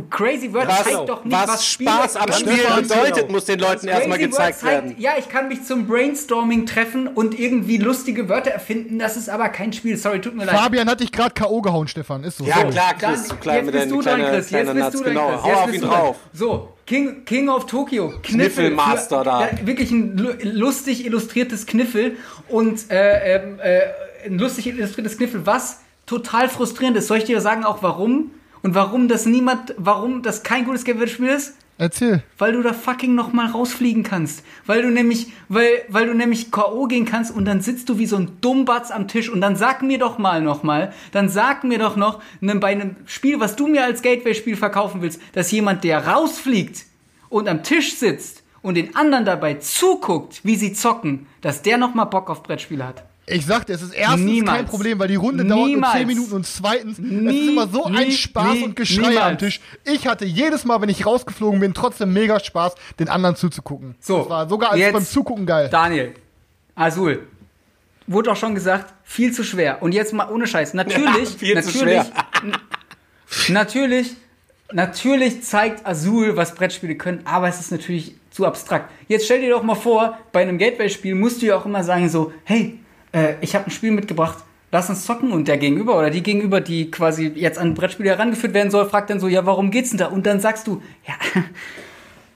Crazy 0.09 0.51
Word 0.51 0.67
Was, 0.67 0.83
zeigt 0.85 1.07
doch 1.07 1.23
nicht, 1.23 1.37
was, 1.37 1.47
was 1.49 1.67
Spiele 1.67 1.91
Spaß 1.91 2.15
am. 2.15 2.31
Spiel 2.33 2.53
bedeutet, 2.81 3.15
genau. 3.15 3.31
muss 3.31 3.45
den 3.45 3.59
Leuten 3.59 3.87
erstmal 3.87 4.17
gezeigt 4.17 4.57
zeigt, 4.59 4.63
werden. 4.85 4.95
ja, 4.97 5.11
ich 5.19 5.29
kann 5.29 5.47
mich 5.49 5.65
zum 5.65 5.85
Brainstorming 5.85 6.65
treffen 6.65 7.05
und 7.07 7.39
irgendwie 7.39 7.77
lustige 7.77 8.27
Wörter 8.27 8.49
erfinden, 8.49 8.97
das 8.97 9.17
ist 9.17 9.29
aber 9.29 9.49
kein 9.49 9.71
Spiel. 9.71 9.95
Sorry, 9.97 10.19
tut 10.19 10.35
mir 10.35 10.45
leid. 10.45 10.55
Fabian 10.57 10.89
hat 10.89 10.99
dich 10.99 11.11
gerade 11.11 11.35
K.O. 11.35 11.61
gehauen, 11.61 11.87
Stefan. 11.87 12.23
Ist 12.23 12.39
so. 12.39 12.43
Ja, 12.43 12.55
Sorry. 12.55 12.71
klar, 12.71 12.95
Dann, 12.99 13.13
Chris, 13.13 13.27
du 13.27 13.35
klein 13.35 13.65
jetzt 13.67 13.71
bist 13.73 13.91
du 13.91 14.01
dran, 14.01 14.21
Chris. 14.21 14.49
Jetzt 14.49 14.73
bist 14.73 14.93
du 14.95 14.97
dran, 15.03 15.13
genau. 15.13 15.27
Chris. 15.29 15.41
Hau 15.43 15.47
Jetzt 15.49 15.57
auf 15.59 15.73
ihn 15.73 15.81
drauf. 15.81 16.15
So, 16.33 16.72
King, 16.85 17.23
King 17.25 17.49
of 17.49 17.65
Tokyo. 17.65 18.09
Kniffel. 18.21 18.35
Kniffelmaster 18.71 19.19
für, 19.19 19.23
da. 19.25 19.41
Ja, 19.47 19.67
wirklich 19.67 19.91
ein 19.91 20.17
lu- 20.17 20.33
lustig 20.43 21.05
illustriertes 21.05 21.65
Kniffel 21.65 22.17
und 22.49 22.91
äh, 22.91 23.35
ähm, 23.37 23.59
äh, 23.61 23.81
ein 24.25 24.37
lustig 24.37 24.67
illustriertes 24.67 25.17
Kniffel, 25.17 25.45
was 25.45 25.79
total 26.05 26.49
frustrierend 26.49 26.97
ist. 26.97 27.07
Soll 27.07 27.17
ich 27.19 27.23
dir 27.25 27.39
sagen 27.41 27.63
auch 27.63 27.81
warum? 27.83 28.31
Und 28.61 28.75
warum 28.75 29.07
das 29.07 29.25
niemand, 29.25 29.73
warum 29.77 30.23
das 30.23 30.43
kein 30.43 30.65
gutes 30.65 30.83
Game-Spiel 30.85 31.27
ist? 31.27 31.55
Erzähl. 31.77 32.23
Weil 32.37 32.53
du 32.53 32.61
da 32.61 32.71
fucking 32.71 33.15
noch 33.15 33.33
mal 33.33 33.47
rausfliegen 33.47 34.03
kannst. 34.03 34.43
Weil 34.65 34.83
du 34.83 34.89
nämlich, 34.89 35.33
weil, 35.49 35.83
weil 35.89 36.05
du 36.05 36.13
nämlich 36.13 36.51
K.O. 36.51 36.85
gehen 36.85 37.05
kannst 37.05 37.35
und 37.35 37.45
dann 37.45 37.61
sitzt 37.61 37.89
du 37.89 37.97
wie 37.97 38.05
so 38.05 38.15
ein 38.15 38.37
Dummbatz 38.41 38.91
am 38.91 39.07
Tisch 39.07 39.29
und 39.29 39.41
dann 39.41 39.55
sag 39.55 39.81
mir 39.81 39.97
doch 39.97 40.17
mal 40.17 40.41
noch 40.41 40.63
mal, 40.63 40.93
dann 41.11 41.29
sag 41.29 41.63
mir 41.63 41.79
doch 41.79 41.95
noch, 41.95 42.21
ne, 42.41 42.55
bei 42.55 42.67
einem 42.67 42.95
Spiel, 43.05 43.39
was 43.39 43.55
du 43.55 43.67
mir 43.67 43.83
als 43.83 44.01
Gateway-Spiel 44.01 44.55
verkaufen 44.55 45.01
willst, 45.01 45.19
dass 45.33 45.51
jemand, 45.51 45.83
der 45.83 46.07
rausfliegt 46.07 46.85
und 47.29 47.47
am 47.49 47.63
Tisch 47.63 47.95
sitzt 47.95 48.43
und 48.61 48.75
den 48.75 48.95
anderen 48.95 49.25
dabei 49.25 49.55
zuguckt, 49.55 50.41
wie 50.43 50.55
sie 50.55 50.73
zocken, 50.73 51.27
dass 51.41 51.63
der 51.63 51.77
noch 51.77 51.95
mal 51.95 52.05
Bock 52.05 52.29
auf 52.29 52.43
Brettspiele 52.43 52.85
hat. 52.87 53.03
Ich 53.25 53.45
sagte, 53.45 53.71
es 53.71 53.81
ist 53.81 53.93
erstens 53.93 54.21
Niemals. 54.25 54.57
kein 54.57 54.65
Problem, 54.65 54.99
weil 54.99 55.07
die 55.07 55.15
Runde 55.15 55.45
dauert 55.45 55.59
nur 55.59 55.67
Niemals. 55.67 55.93
10 55.93 56.07
Minuten 56.07 56.33
und 56.33 56.45
zweitens, 56.45 56.99
es 56.99 57.05
Nie, 57.05 57.39
ist 57.43 57.49
immer 57.51 57.67
so 57.67 57.85
ein 57.85 57.93
nie, 57.93 58.11
Spaß 58.11 58.53
nie, 58.55 58.63
und 58.63 58.75
Geschrei 58.75 59.09
niemals. 59.09 59.25
am 59.31 59.37
Tisch. 59.37 59.61
Ich 59.85 60.07
hatte 60.07 60.25
jedes 60.25 60.65
Mal, 60.65 60.81
wenn 60.81 60.89
ich 60.89 61.05
rausgeflogen 61.05 61.59
bin, 61.61 61.73
trotzdem 61.73 62.11
mega 62.11 62.39
Spaß, 62.39 62.75
den 62.99 63.07
anderen 63.07 63.37
zuzugucken. 63.37 63.95
So, 64.01 64.19
das 64.19 64.29
war 64.29 64.49
sogar 64.49 64.71
als 64.71 64.79
jetzt- 64.81 64.93
beim 64.93 65.05
Zugucken 65.05 65.45
geil. 65.45 65.69
Daniel, 65.71 66.13
Azul, 66.75 67.25
wurde 68.07 68.29
auch 68.31 68.35
schon 68.35 68.55
gesagt, 68.55 68.93
viel 69.03 69.31
zu 69.31 69.45
schwer. 69.45 69.81
Und 69.81 69.93
jetzt 69.93 70.11
mal 70.11 70.29
ohne 70.29 70.45
Scheiß. 70.45 70.73
Natürlich, 70.73 71.29
viel 71.29 71.61
zu 71.63 71.77
natürlich, 71.85 72.01
natürlich, 73.49 74.15
natürlich 74.71 75.43
zeigt 75.43 75.85
Azul, 75.85 76.35
was 76.35 76.55
Brettspiele 76.55 76.95
können, 76.95 77.21
aber 77.25 77.47
es 77.47 77.59
ist 77.59 77.71
natürlich 77.71 78.15
zu 78.31 78.45
abstrakt. 78.45 78.91
Jetzt 79.07 79.25
stell 79.25 79.41
dir 79.41 79.51
doch 79.51 79.63
mal 79.63 79.75
vor, 79.75 80.17
bei 80.31 80.41
einem 80.41 80.57
Gateway-Spiel 80.57 81.15
musst 81.15 81.41
du 81.41 81.45
ja 81.47 81.55
auch 81.57 81.65
immer 81.65 81.83
sagen 81.83 82.09
so, 82.09 82.33
hey, 82.43 82.79
äh, 83.13 83.35
ich 83.41 83.55
habe 83.55 83.67
ein 83.67 83.71
Spiel 83.71 83.91
mitgebracht, 83.91 84.43
lass 84.71 84.89
uns 84.89 85.05
zocken 85.05 85.31
und 85.31 85.47
der 85.47 85.57
Gegenüber 85.57 85.97
oder 85.97 86.09
die 86.09 86.23
Gegenüber, 86.23 86.59
die 86.59 86.91
quasi 86.91 87.31
jetzt 87.35 87.57
an 87.57 87.73
Brettspiele 87.73 88.09
herangeführt 88.09 88.53
werden 88.53 88.71
soll, 88.71 88.89
fragt 88.89 89.09
dann 89.09 89.19
so, 89.19 89.27
ja, 89.27 89.45
warum 89.45 89.71
geht's 89.71 89.91
denn 89.91 89.99
da? 89.99 90.07
Und 90.07 90.25
dann 90.25 90.39
sagst 90.39 90.67
du, 90.67 90.81
ja, 91.07 91.13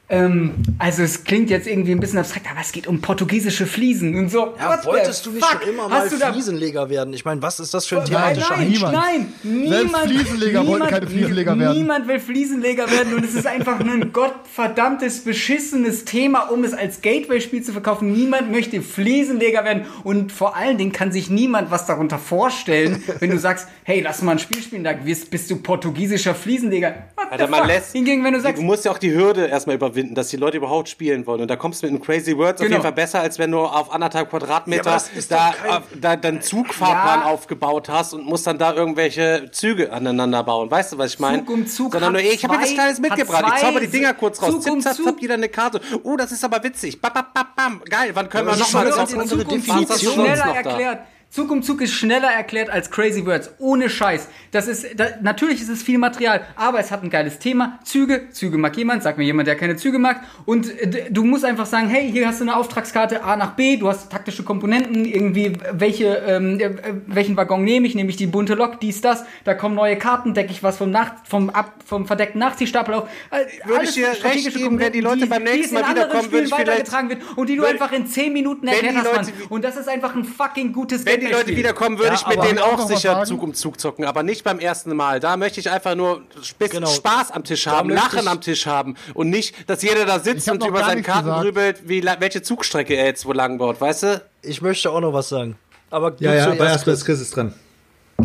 ähm, 0.10 0.54
also 0.80 1.04
es 1.04 1.26
klingt 1.26 1.50
jetzt 1.50 1.68
irgendwie 1.68 1.92
ein 1.92 2.00
bisschen 2.00 2.20
abstrakt, 2.20 2.46
aber 2.50 2.62
es 2.62 2.72
geht 2.72 2.88
um 2.88 3.02
portugiesische 3.02 3.66
Fliesen 3.66 4.16
und 4.18 4.30
so. 4.30 4.54
Ja, 4.58 4.70
What 4.70 4.82
the 4.84 4.88
wolltest 4.88 5.26
du 5.26 5.32
nicht 5.32 5.44
fuck? 5.46 5.62
schon 5.62 5.70
immer 5.74 5.90
mal 5.90 6.10
Fliesenleger 6.10 6.90
werden? 6.90 7.14
Ich 7.14 7.26
meine, 7.26 7.42
was 7.42 7.60
ist 7.60 7.74
das 7.74 7.86
für 7.86 7.98
ein 8.02 8.04
Nein, 8.10 8.36
thematischer 8.36 8.56
nein, 8.58 8.70
niemand. 8.70 8.94
nein, 8.94 9.34
Selbst 9.44 9.86
niemand, 9.86 10.06
Fliesenleger 10.06 10.60
wollten 10.60 10.72
niemand, 10.72 10.92
keine 10.92 11.08
Fliesenleger 11.08 11.60
werden. 11.60 11.78
Niemand 11.78 12.08
will 12.08 12.20
Fliesenleger 12.20 12.90
werden 12.90 13.14
und 13.16 13.26
es 13.26 13.36
ist 13.36 13.48
einfach 13.48 13.80
nur 13.84 13.94
ein 13.96 14.14
gottverdammtes, 14.14 15.26
beschissenes 15.26 16.06
Thema, 16.06 16.52
um 16.52 16.64
es 16.64 16.74
als 16.74 17.02
Gateway-Spiel 17.02 17.64
zu 17.64 17.74
verkaufen. 17.74 18.14
Niemand 18.14 18.50
möchte 18.50 18.82
Fliesenleger 18.82 19.66
werden 19.66 19.86
und 20.06 20.32
vor 20.32 20.56
allen 20.56 20.78
Dingen 20.78 20.94
kann 20.94 21.12
sich 21.12 21.30
niemand 21.30 21.70
was 21.70 21.86
darunter 21.86 22.18
vorstellen, 22.18 23.04
wenn 23.20 23.30
du 23.30 23.38
sagst, 23.38 23.68
hey, 23.84 24.00
lass 24.00 24.22
mal 24.22 24.32
ein 24.34 24.40
Spiel 24.40 24.62
spielen, 24.62 24.86
da 24.86 24.94
bist, 24.94 25.30
bist 25.32 25.52
du 25.52 25.58
portugiesischer 25.58 26.34
Fliesenleger. 26.34 27.08
What 27.16 27.26
the 27.26 27.32
Alter, 27.32 27.48
man 27.48 27.60
fuck? 27.62 27.68
lässt. 27.68 27.92
Hingegen, 27.92 28.24
wenn 28.24 28.34
du 28.34 28.40
sagst, 28.40 28.62
du 28.62 28.66
musst 28.66 28.86
ja 28.86 28.92
auch 28.92 28.98
die 28.98 29.12
Hürde 29.14 29.48
erstmal 29.48 29.76
überwinden, 29.76 29.97
dass 30.04 30.30
die 30.30 30.38
Leute 30.38 30.58
überhaupt 30.58 30.90
spielen 30.90 31.26
wollen. 31.26 31.42
Und 31.42 31.48
da 31.50 31.56
kommst 31.56 31.82
du 31.82 31.88
mit 31.88 31.96
einem 31.96 32.04
Crazy 32.04 32.38
Words 32.38 32.62
auf 32.62 32.66
Genau. 32.68 32.76
jeden 32.78 32.82
Fall 32.84 32.92
besser, 32.94 33.20
als 33.22 33.40
wenn 33.40 33.52
du 33.52 33.60
auf 33.60 33.92
anderthalb 33.94 34.30
Quadratmeter 34.30 34.86
Ja, 34.92 34.94
das 35.14 35.28
da, 35.28 35.50
doch 35.52 35.58
kein- 35.58 35.72
auf- 35.72 35.84
da 36.00 36.16
dann 36.16 36.42
Zugfahrplan 36.42 37.20
Ja. 37.22 37.26
aufgebaut 37.26 37.90
hast 37.90 38.14
und 38.14 38.26
musst 38.26 38.48
dann 38.48 38.58
da 38.58 38.74
irgendwelche 38.74 39.50
Züge 39.52 39.92
aneinander 39.92 40.44
bauen. 40.44 40.70
Weißt 40.72 40.94
du, 40.94 40.98
was 40.98 41.14
ich 41.14 41.20
meine? 41.20 41.40
Zug 41.40 41.50
um 41.50 41.68
Zug 41.68 41.92
Sondern 41.94 42.14
nur, 42.14 42.22
ich 42.22 42.44
habe 42.44 42.56
mir 42.56 42.62
was 42.62 42.70
zwei- 42.70 42.76
Kleines 42.76 43.00
mitgebracht. 43.00 43.46
Ich 43.56 43.62
zauber 43.62 43.80
die 43.80 43.88
Dinger 43.88 44.14
kurz 44.14 44.42
raus. 44.42 44.50
Zug 44.52 44.58
um 44.74 44.82
Zip, 44.82 44.84
zap, 44.84 44.96
Zug. 44.96 45.06
zap, 45.06 45.22
jeder 45.22 45.34
eine 45.36 45.50
Karte. 45.50 45.82
Oh, 46.04 46.16
das 46.16 46.32
ist 46.32 46.44
aber 46.44 46.64
witzig. 46.64 47.02
Bam, 47.02 47.14
bam, 47.14 47.26
bam, 47.34 47.46
bam. 47.56 47.82
Geil, 47.90 48.12
wann 48.14 48.30
können 48.30 48.48
wir 48.48 48.52
Aber 48.54 48.60
noch 48.60 48.68
ich 48.68 48.74
mal 48.74 48.82
schwöre, 48.92 49.06
zocken? 49.08 49.24
die 49.24 49.28
Zug 49.30 49.52
um 49.52 49.64
Zug 49.64 49.68
Was 49.68 49.76
hast 49.76 49.90
ist 49.92 50.02
du 50.04 50.06
sonst 50.12 50.14
schneller 50.28 50.46
noch 50.46 50.62
da? 50.64 51.00
Zug 51.30 51.52
um 51.52 51.62
Zug 51.62 51.82
ist 51.82 51.92
schneller 51.94 52.30
erklärt 52.32 52.70
als 52.70 52.90
Crazy 52.90 53.26
Words. 53.26 53.52
Ohne 53.60 53.90
Scheiß. 53.90 54.30
Das 54.52 54.68
ist, 54.68 54.88
da, 54.98 55.08
natürlich 55.22 55.62
ist 55.62 55.68
es 55.70 55.84
viel 55.84 55.98
Material, 55.98 56.42
aber 56.56 56.80
es 56.80 56.90
hat 56.90 57.04
ein 57.04 57.10
geiles 57.10 57.38
Thema. 57.38 57.80
Züge, 57.84 58.30
Züge 58.32 58.58
mag 58.58 58.76
jemand, 58.78 59.04
sag 59.04 59.18
mir 59.18 59.26
jemand, 59.26 59.48
der 59.48 59.56
keine 59.56 59.76
Züge 59.76 60.00
mag. 60.00 60.22
Und 60.46 60.70
äh, 60.80 61.12
du 61.12 61.26
musst 61.26 61.44
einfach 61.44 61.66
sagen, 61.66 61.90
hey, 61.90 62.10
hier 62.10 62.28
hast 62.28 62.40
du 62.40 62.46
eine 62.46 62.56
Auftragskarte 62.56 63.24
A 63.24 63.36
nach 63.36 63.52
B, 63.52 63.76
du 63.76 63.90
hast 63.90 64.10
taktische 64.10 64.44
Komponenten, 64.44 65.04
irgendwie, 65.06 65.54
welche, 65.74 66.16
ähm, 66.28 66.60
äh, 66.62 66.72
welchen 67.08 67.36
Waggon 67.36 67.64
nehme 67.64 67.86
ich, 67.88 67.94
nehme 67.94 68.10
ich 68.10 68.16
die 68.16 68.26
bunte 68.28 68.54
Lok, 68.56 68.80
dies, 68.80 69.02
das, 69.02 69.26
da 69.44 69.54
kommen 69.54 69.76
neue 69.76 69.98
Karten, 69.98 70.34
decke 70.34 70.52
ich 70.52 70.64
was 70.64 70.78
vom, 70.78 70.92
Nach 70.92 71.12
vom, 71.26 71.50
ab, 71.50 71.74
vom 71.86 72.08
verdeckten 72.08 72.40
Nachziehstapel 72.40 72.94
auf. 72.96 73.10
Äh, 73.32 73.68
Würde 73.68 73.84
ich 73.84 73.92
dir 73.94 74.14
strategische 74.16 74.48
recht 74.48 74.58
geben, 74.58 74.80
wenn 74.80 74.94
die 74.94 75.02
Leute 75.02 75.20
Komponenten, 75.28 75.30
beim 75.30 75.46
die- 75.54 75.60
nächsten 75.60 75.76
die 75.76 75.82
Mal 75.82 75.92
wiederkommen, 75.92 76.32
würde 76.32 76.44
ich 76.46 76.54
vielleicht- 76.54 76.68
weitergetragen 76.70 77.10
wird 77.10 77.22
und 77.36 77.50
die 77.50 77.58
du 77.58 77.66
einfach 77.66 77.92
in 77.92 78.08
10 78.08 78.32
Minuten 78.32 78.66
erklärt 78.68 78.94
die 78.96 79.00
hast, 79.00 79.14
Mann. 79.14 79.34
Und 79.50 79.66
das 79.66 79.76
ist 79.76 79.90
einfach 79.90 80.16
ein 80.16 80.24
fucking 80.24 80.72
gutes 80.72 81.06
Wenn 81.20 81.26
die 81.28 81.32
Leute 81.34 81.56
wiederkommen, 81.56 81.98
würde 81.98 82.10
Ja, 82.10 82.16
ich 82.16 82.28
mit 82.28 82.44
denen 82.44 82.60
auch 82.60 82.88
sicher? 82.88 83.24
Zug 83.26 83.42
um 83.44 83.54
Zug 83.54 83.80
zocken, 83.80 84.06
aber 84.06 84.24
nicht 84.24 84.44
beim 84.44 84.60
ersten 84.60 84.96
Mal. 84.96 85.20
Da 85.20 85.36
möchte 85.38 85.60
ich 85.60 85.70
einfach 85.70 85.96
nur 85.96 86.22
bisschen 86.60 86.80
Genau. 86.82 86.88
Spaß 86.92 87.32
am 87.32 87.44
Tisch 87.44 87.66
haben, 87.68 87.90
Lachen 87.90 88.28
am 88.28 88.42
Tisch 88.42 88.66
haben 88.68 88.96
und 89.14 89.30
nicht, 89.30 89.70
dass 89.70 89.82
jeder 89.82 90.06
da 90.06 90.20
sitzt 90.20 90.50
und 90.50 90.64
über 90.64 90.80
gar 90.80 90.90
seine 90.90 90.96
nichts 90.98 91.12
Karten 91.12 91.26
gesagt. 91.28 91.44
grübelt, 91.44 91.82
wie, 91.86 92.04
welche 92.20 92.42
Zugstrecke 92.42 92.94
er 92.96 93.06
jetzt 93.06 93.26
wo 93.26 93.34
lang 93.34 93.58
baut, 93.58 93.82
weißt 93.82 94.04
du? 94.04 94.22
Ich 94.42 94.62
möchte 94.62 94.92
auch 94.92 95.00
noch 95.02 95.14
was 95.14 95.30
sagen. 95.30 95.58
Aber 95.90 96.14
Ja, 96.20 96.34
ja, 96.34 96.46
aber 96.46 96.58
zuerst, 96.58 96.72
erstmal 96.74 96.96
ist 96.96 97.06
Chris 97.06 97.22
ist 97.22 97.36
dran. 97.36 97.54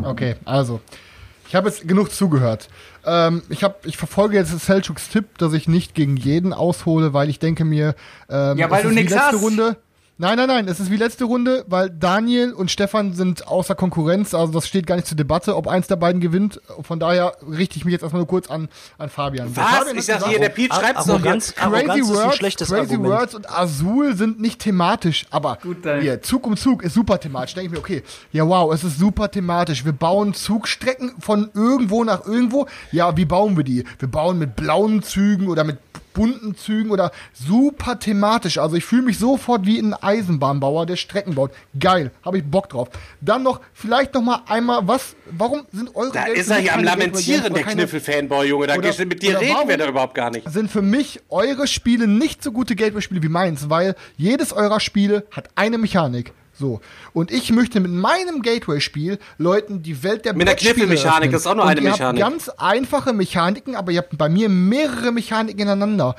Okay, 0.02 0.36
also. 0.44 0.80
Ich 1.48 1.54
habe 1.54 1.68
jetzt 1.68 1.86
genug 1.86 2.10
zugehört. 2.10 2.68
Ähm, 3.04 3.42
ich, 3.50 3.62
hab, 3.62 3.84
ich 3.84 3.96
verfolge 3.98 4.36
jetzt 4.38 4.58
Selchuks 4.58 5.10
Tipp, 5.10 5.36
dass 5.38 5.52
ich 5.52 5.68
nicht 5.68 5.94
gegen 5.94 6.16
jeden 6.16 6.52
aushole, 6.54 7.12
weil 7.12 7.28
ich 7.28 7.38
denke 7.38 7.64
mir, 7.64 7.94
ähm, 8.30 8.56
Ja, 8.56 8.70
weil 8.70 8.82
du 8.84 8.88
letzte 8.88 9.18
hast. 9.20 9.42
Runde. 9.42 9.76
Nein, 10.18 10.36
nein, 10.36 10.46
nein, 10.46 10.68
es 10.68 10.78
ist 10.78 10.90
wie 10.90 10.96
letzte 10.96 11.24
Runde, 11.24 11.64
weil 11.68 11.88
Daniel 11.88 12.52
und 12.52 12.70
Stefan 12.70 13.14
sind 13.14 13.48
außer 13.48 13.74
Konkurrenz, 13.74 14.34
also 14.34 14.52
das 14.52 14.68
steht 14.68 14.86
gar 14.86 14.96
nicht 14.96 15.08
zur 15.08 15.16
Debatte, 15.16 15.56
ob 15.56 15.66
eins 15.66 15.86
der 15.86 15.96
beiden 15.96 16.20
gewinnt. 16.20 16.60
Von 16.82 17.00
daher 17.00 17.32
richte 17.50 17.78
ich 17.78 17.84
mich 17.84 17.92
jetzt 17.92 18.02
erstmal 18.02 18.20
nur 18.20 18.28
kurz 18.28 18.48
an, 18.50 18.68
an 18.98 19.08
Fabian. 19.08 19.56
Was? 19.56 19.64
Fabian 19.64 19.96
Ich 19.96 20.04
sag 20.04 20.26
hier, 20.28 20.38
der 20.38 20.50
Pete 20.50 20.74
schreibt 20.74 20.98
noch 20.98 21.04
hier. 21.06 21.14
Arroganz, 21.14 21.54
Crazy 21.54 21.74
Arroganz 21.74 21.98
ist 21.98 22.10
ein 22.10 22.24
Words, 22.24 22.36
schlechtes 22.36 22.68
Crazy 22.68 22.80
Argument. 22.80 23.20
Words 23.20 23.34
und 23.34 23.50
Azul 23.50 24.14
sind 24.14 24.40
nicht 24.40 24.60
thematisch, 24.60 25.26
aber 25.30 25.58
Gut, 25.62 25.78
hier, 25.82 26.20
Zug 26.22 26.46
um 26.46 26.56
Zug 26.56 26.82
ist 26.82 26.94
super 26.94 27.18
thematisch. 27.18 27.54
Denke 27.54 27.66
ich 27.66 27.72
mir, 27.72 27.78
okay, 27.78 28.02
ja 28.32 28.46
wow, 28.46 28.72
es 28.72 28.84
ist 28.84 28.98
super 28.98 29.30
thematisch. 29.30 29.84
Wir 29.84 29.92
bauen 29.92 30.34
Zugstrecken 30.34 31.14
von 31.20 31.50
irgendwo 31.54 32.04
nach 32.04 32.26
irgendwo. 32.26 32.66
Ja, 32.92 33.16
wie 33.16 33.24
bauen 33.24 33.56
wir 33.56 33.64
die? 33.64 33.84
Wir 33.98 34.08
bauen 34.08 34.38
mit 34.38 34.56
blauen 34.56 35.02
Zügen 35.02 35.48
oder 35.48 35.64
mit 35.64 35.78
bunten 36.12 36.56
Zügen 36.56 36.90
oder 36.90 37.10
super 37.34 37.98
thematisch. 37.98 38.58
Also 38.58 38.76
ich 38.76 38.84
fühle 38.84 39.02
mich 39.02 39.18
sofort 39.18 39.66
wie 39.66 39.78
ein 39.78 39.94
Eisenbahnbauer, 39.94 40.86
der 40.86 40.96
Strecken 40.96 41.34
baut. 41.34 41.50
Geil, 41.78 42.10
habe 42.24 42.38
ich 42.38 42.44
Bock 42.44 42.68
drauf. 42.68 42.88
Dann 43.20 43.42
noch, 43.42 43.60
vielleicht 43.72 44.14
noch 44.14 44.22
mal 44.22 44.42
einmal, 44.46 44.86
was, 44.86 45.16
warum 45.30 45.62
sind 45.72 45.94
eure 45.94 46.12
Da 46.12 46.24
Games 46.24 46.40
ist 46.40 46.50
er 46.50 46.56
hier 46.58 46.74
am 46.74 46.84
Lamentieren, 46.84 47.52
der 47.54 47.64
Kniffel-Fanboy, 47.64 48.48
Junge. 48.48 48.66
Da 48.66 48.76
Oder- 48.76 48.92
mit 49.06 49.22
dir 49.22 49.40
reden 49.40 49.68
wir 49.68 49.76
da 49.76 49.88
überhaupt 49.88 50.14
gar 50.14 50.30
nicht. 50.30 50.48
sind 50.50 50.70
für 50.70 50.82
mich 50.82 51.20
eure 51.28 51.66
Spiele 51.66 52.06
nicht 52.06 52.42
so 52.42 52.52
gute 52.52 52.76
Gateway-Spiele 52.76 53.22
wie 53.22 53.28
meins, 53.28 53.68
weil 53.70 53.94
jedes 54.16 54.52
eurer 54.52 54.80
Spiele 54.80 55.26
hat 55.30 55.48
eine 55.54 55.78
Mechanik. 55.78 56.32
So. 56.62 56.80
Und 57.12 57.32
ich 57.32 57.50
möchte 57.50 57.80
mit 57.80 57.90
meinem 57.90 58.40
Gateway-Spiel 58.40 59.18
Leuten 59.36 59.82
die 59.82 60.04
Welt 60.04 60.24
der 60.24 60.32
Mit 60.32 60.46
Kniffelmechanik, 60.56 61.14
öffnen. 61.14 61.32
das 61.32 61.40
ist 61.40 61.46
auch 61.48 61.56
noch 61.56 61.64
Und 61.64 61.70
eine 61.70 61.80
ihr 61.80 61.90
Mechanik. 61.90 62.22
Habt 62.22 62.32
ganz 62.32 62.48
einfache 62.50 63.12
Mechaniken, 63.12 63.74
aber 63.74 63.90
ihr 63.90 63.98
habt 63.98 64.16
bei 64.16 64.28
mir 64.28 64.48
mehrere 64.48 65.10
Mechaniken 65.10 65.58
ineinander. 65.58 66.14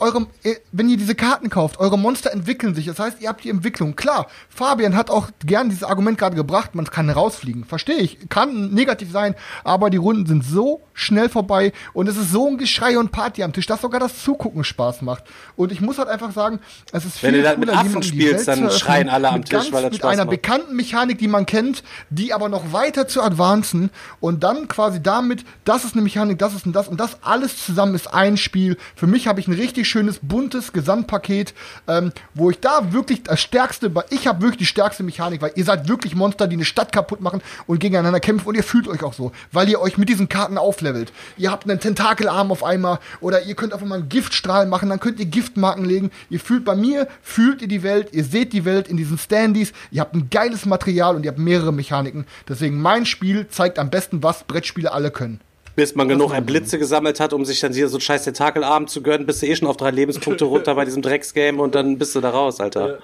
Eure, 0.00 0.26
äh, 0.42 0.56
wenn 0.72 0.88
ihr 0.88 0.96
diese 0.96 1.14
Karten 1.14 1.50
kauft, 1.50 1.78
eure 1.80 1.98
Monster 1.98 2.32
entwickeln 2.32 2.74
sich. 2.74 2.86
Das 2.86 2.98
heißt, 2.98 3.20
ihr 3.20 3.28
habt 3.28 3.44
die 3.44 3.50
Entwicklung. 3.50 3.96
Klar, 3.96 4.26
Fabian 4.48 4.96
hat 4.96 5.10
auch 5.10 5.28
gern 5.44 5.68
dieses 5.68 5.84
Argument 5.84 6.18
gerade 6.18 6.36
gebracht, 6.36 6.74
man 6.74 6.84
kann 6.86 7.10
rausfliegen. 7.10 7.64
Verstehe 7.64 7.96
ich. 7.96 8.28
Kann 8.28 8.70
negativ 8.70 9.10
sein, 9.12 9.34
aber 9.64 9.90
die 9.90 9.96
Runden 9.96 10.26
sind 10.26 10.44
so 10.44 10.82
schnell 10.92 11.28
vorbei 11.28 11.72
und 11.92 12.08
es 12.08 12.16
ist 12.16 12.32
so 12.32 12.48
ein 12.48 12.58
Geschrei 12.58 12.98
und 12.98 13.12
Party 13.12 13.42
am 13.42 13.52
Tisch, 13.52 13.66
dass 13.66 13.80
sogar 13.80 14.00
das 14.00 14.22
Zugucken 14.22 14.64
Spaß 14.64 15.02
macht. 15.02 15.24
Und 15.56 15.72
ich 15.72 15.80
muss 15.80 15.98
halt 15.98 16.08
einfach 16.08 16.32
sagen, 16.32 16.60
es 16.92 17.04
ist 17.04 17.18
viel 17.18 17.28
Wenn 17.28 17.34
du 17.36 17.42
dann 17.42 17.60
mit 17.60 17.68
cooler, 17.68 17.78
Affen 17.78 17.88
jemandem 17.88 18.12
die 18.12 18.22
spielst, 18.22 18.48
dann 18.48 18.70
schreien 18.70 19.08
alle 19.08 19.28
am 19.28 19.36
mit 19.36 19.44
Tisch, 19.44 19.52
ganz, 19.52 19.72
weil 19.72 19.82
das 19.82 19.92
mit 19.92 20.00
Spaß 20.00 20.12
einer 20.12 20.24
macht. 20.24 20.30
bekannten 20.30 20.76
Mechanik, 20.76 21.18
die 21.18 21.28
man 21.28 21.46
kennt, 21.46 21.82
die 22.10 22.32
aber 22.32 22.48
noch 22.48 22.72
weiter 22.72 23.06
zu 23.06 23.22
advancen 23.22 23.90
und 24.20 24.42
dann 24.42 24.68
quasi 24.68 25.02
damit, 25.02 25.44
das 25.64 25.84
ist 25.84 25.94
eine 25.94 26.02
Mechanik, 26.02 26.38
das 26.38 26.54
ist 26.54 26.66
ein 26.66 26.72
das 26.72 26.88
und 26.88 26.98
das 26.98 27.22
alles 27.22 27.64
zusammen 27.64 27.94
ist 27.94 28.12
ein 28.12 28.36
Spiel. 28.36 28.76
Für 28.96 29.06
mich 29.06 29.26
habe 29.26 29.40
ich 29.40 29.48
ein 29.48 29.52
richtig 29.58 29.88
schönes, 29.88 30.20
buntes 30.22 30.72
Gesamtpaket, 30.72 31.54
ähm, 31.86 32.12
wo 32.34 32.50
ich 32.50 32.60
da 32.60 32.92
wirklich 32.92 33.22
das 33.24 33.40
stärkste, 33.40 33.92
ich 34.10 34.26
habe 34.26 34.42
wirklich 34.42 34.58
die 34.58 34.66
stärkste 34.66 35.02
Mechanik, 35.02 35.42
weil 35.42 35.52
ihr 35.54 35.64
seid 35.64 35.88
wirklich 35.88 36.14
Monster, 36.14 36.46
die 36.46 36.56
eine 36.56 36.64
Stadt 36.64 36.92
kaputt 36.92 37.20
machen 37.20 37.42
und 37.66 37.78
gegeneinander 37.80 38.20
kämpfen 38.20 38.48
und 38.48 38.54
ihr 38.54 38.62
fühlt 38.62 38.88
euch 38.88 39.02
auch 39.02 39.12
so, 39.12 39.32
weil 39.52 39.68
ihr 39.68 39.80
euch 39.80 39.98
mit 39.98 40.08
diesen 40.08 40.28
Karten 40.28 40.58
auflevelt. 40.58 41.12
Ihr 41.36 41.50
habt 41.50 41.68
einen 41.68 41.80
Tentakelarm 41.80 42.50
auf 42.50 42.64
einmal 42.64 42.98
oder 43.20 43.42
ihr 43.42 43.54
könnt 43.54 43.74
auf 43.74 43.82
einmal 43.82 43.98
einen 43.98 44.08
Giftstrahl 44.08 44.66
machen, 44.66 44.88
dann 44.88 45.00
könnt 45.00 45.20
ihr 45.20 45.26
Giftmarken 45.26 45.84
legen. 45.84 46.10
Ihr 46.30 46.40
fühlt 46.40 46.64
bei 46.64 46.74
mir, 46.74 47.08
fühlt 47.22 47.62
ihr 47.62 47.68
die 47.68 47.82
Welt, 47.82 48.08
ihr 48.12 48.24
seht 48.24 48.52
die 48.52 48.64
Welt 48.64 48.88
in 48.88 48.96
diesen 48.96 49.18
Standys, 49.18 49.72
ihr 49.90 50.00
habt 50.00 50.14
ein 50.14 50.30
geiles 50.30 50.66
Material 50.66 51.16
und 51.16 51.24
ihr 51.24 51.30
habt 51.30 51.38
mehrere 51.38 51.72
Mechaniken. 51.72 52.26
Deswegen 52.48 52.80
mein 52.80 53.06
Spiel 53.06 53.48
zeigt 53.48 53.78
am 53.78 53.90
besten, 53.90 54.22
was 54.22 54.44
Brettspiele 54.44 54.92
alle 54.92 55.10
können. 55.10 55.40
Bis 55.78 55.94
man 55.94 56.08
genug 56.08 56.34
Blitze 56.44 56.76
gesammelt 56.76 57.20
hat, 57.20 57.32
um 57.32 57.44
sich 57.44 57.60
dann 57.60 57.72
hier 57.72 57.88
so 57.88 57.96
einen 57.98 58.00
scheiß 58.00 58.24
Tentakelabend 58.24 58.90
zu 58.90 59.00
gönnen, 59.00 59.26
bist 59.26 59.42
du 59.42 59.46
eh 59.46 59.54
schon 59.54 59.68
auf 59.68 59.76
drei 59.76 59.92
Lebenspunkte 59.92 60.44
runter 60.44 60.74
bei 60.74 60.84
diesem 60.84 61.02
Drecksgame 61.02 61.62
und 61.62 61.76
dann 61.76 61.98
bist 61.98 62.16
du 62.16 62.20
da 62.20 62.30
raus, 62.30 62.58
Alter. 62.58 62.98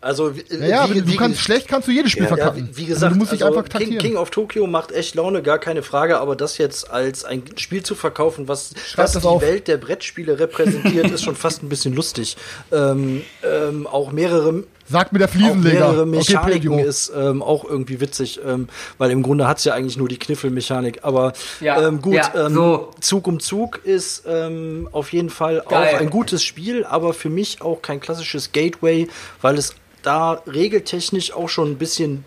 Also, 0.00 0.34
wie, 0.36 0.44
Ja, 0.66 0.88
wie, 0.88 1.00
du 1.00 1.08
wie- 1.08 1.16
kannst, 1.16 1.40
schlecht 1.40 1.66
kannst 1.66 1.88
du 1.88 1.92
jedes 1.92 2.12
Spiel 2.12 2.22
Ja, 2.22 2.28
verkacken. 2.28 2.68
wie, 2.72 2.76
wie 2.82 2.86
gesagt, 2.86 3.02
also, 3.06 3.14
du 3.14 3.18
musst 3.18 3.32
dich 3.32 3.44
also 3.44 3.58
einfach 3.58 3.68
King, 3.68 3.80
taktieren. 3.80 3.98
King 4.12 4.16
of 4.16 4.30
Tokyo 4.30 4.66
macht 4.68 4.92
echt 4.92 5.16
Laune, 5.16 5.42
gar 5.42 5.58
keine 5.58 5.82
Frage, 5.82 6.20
aber 6.20 6.36
das 6.36 6.56
jetzt 6.56 6.88
als 6.88 7.24
ein 7.24 7.42
Spiel 7.56 7.82
zu 7.82 7.96
verkaufen, 7.96 8.46
was, 8.46 8.72
was 8.94 9.12
die 9.12 9.18
auf. 9.26 9.42
Welt 9.42 9.66
der 9.66 9.76
Brettspiele 9.76 10.38
repräsentiert, 10.38 11.10
ist 11.10 11.24
schon 11.24 11.34
fast 11.36 11.64
ein 11.64 11.68
bisschen 11.68 11.94
lustig. 11.94 12.36
Ähm, 12.72 13.22
ähm, 13.42 13.86
auch 13.88 14.12
mehrere 14.12 14.62
Sagt 14.90 15.12
mir 15.12 15.20
der 15.20 15.28
auch 15.28 15.32
Fliesenleger. 15.32 15.78
mehrere 15.78 16.00
Okay, 16.02 16.10
Mechaniken 16.10 16.76
Pedro. 16.76 16.88
ist 16.88 17.12
ähm, 17.16 17.42
auch 17.42 17.64
irgendwie 17.64 18.00
witzig, 18.00 18.40
ähm, 18.44 18.68
weil 18.98 19.10
im 19.10 19.22
Grunde 19.22 19.46
hat's 19.46 19.64
ja 19.64 19.74
eigentlich 19.74 19.96
nur 19.96 20.08
die 20.08 20.18
Kniffelmechanik. 20.18 21.00
Aber 21.02 21.32
Ja, 21.60 21.86
ähm, 21.86 22.02
gut, 22.02 22.14
ja, 22.14 22.46
ähm, 22.46 22.54
so. 22.54 22.90
Zug 23.00 23.26
um 23.28 23.38
Zug 23.40 23.80
ist 23.84 24.24
ähm, 24.26 24.88
auf 24.92 25.12
jeden 25.12 25.30
Fall 25.30 25.62
Geil. 25.68 25.94
auch 25.94 26.00
ein 26.00 26.10
gutes 26.10 26.42
Spiel, 26.42 26.84
aber 26.84 27.14
für 27.14 27.30
mich 27.30 27.62
auch 27.62 27.82
kein 27.82 28.00
klassisches 28.00 28.52
Gateway, 28.52 29.08
weil 29.40 29.56
es 29.56 29.74
da 30.02 30.42
regeltechnisch 30.46 31.32
auch 31.32 31.48
schon 31.48 31.70
ein 31.72 31.78
bisschen 31.78 32.24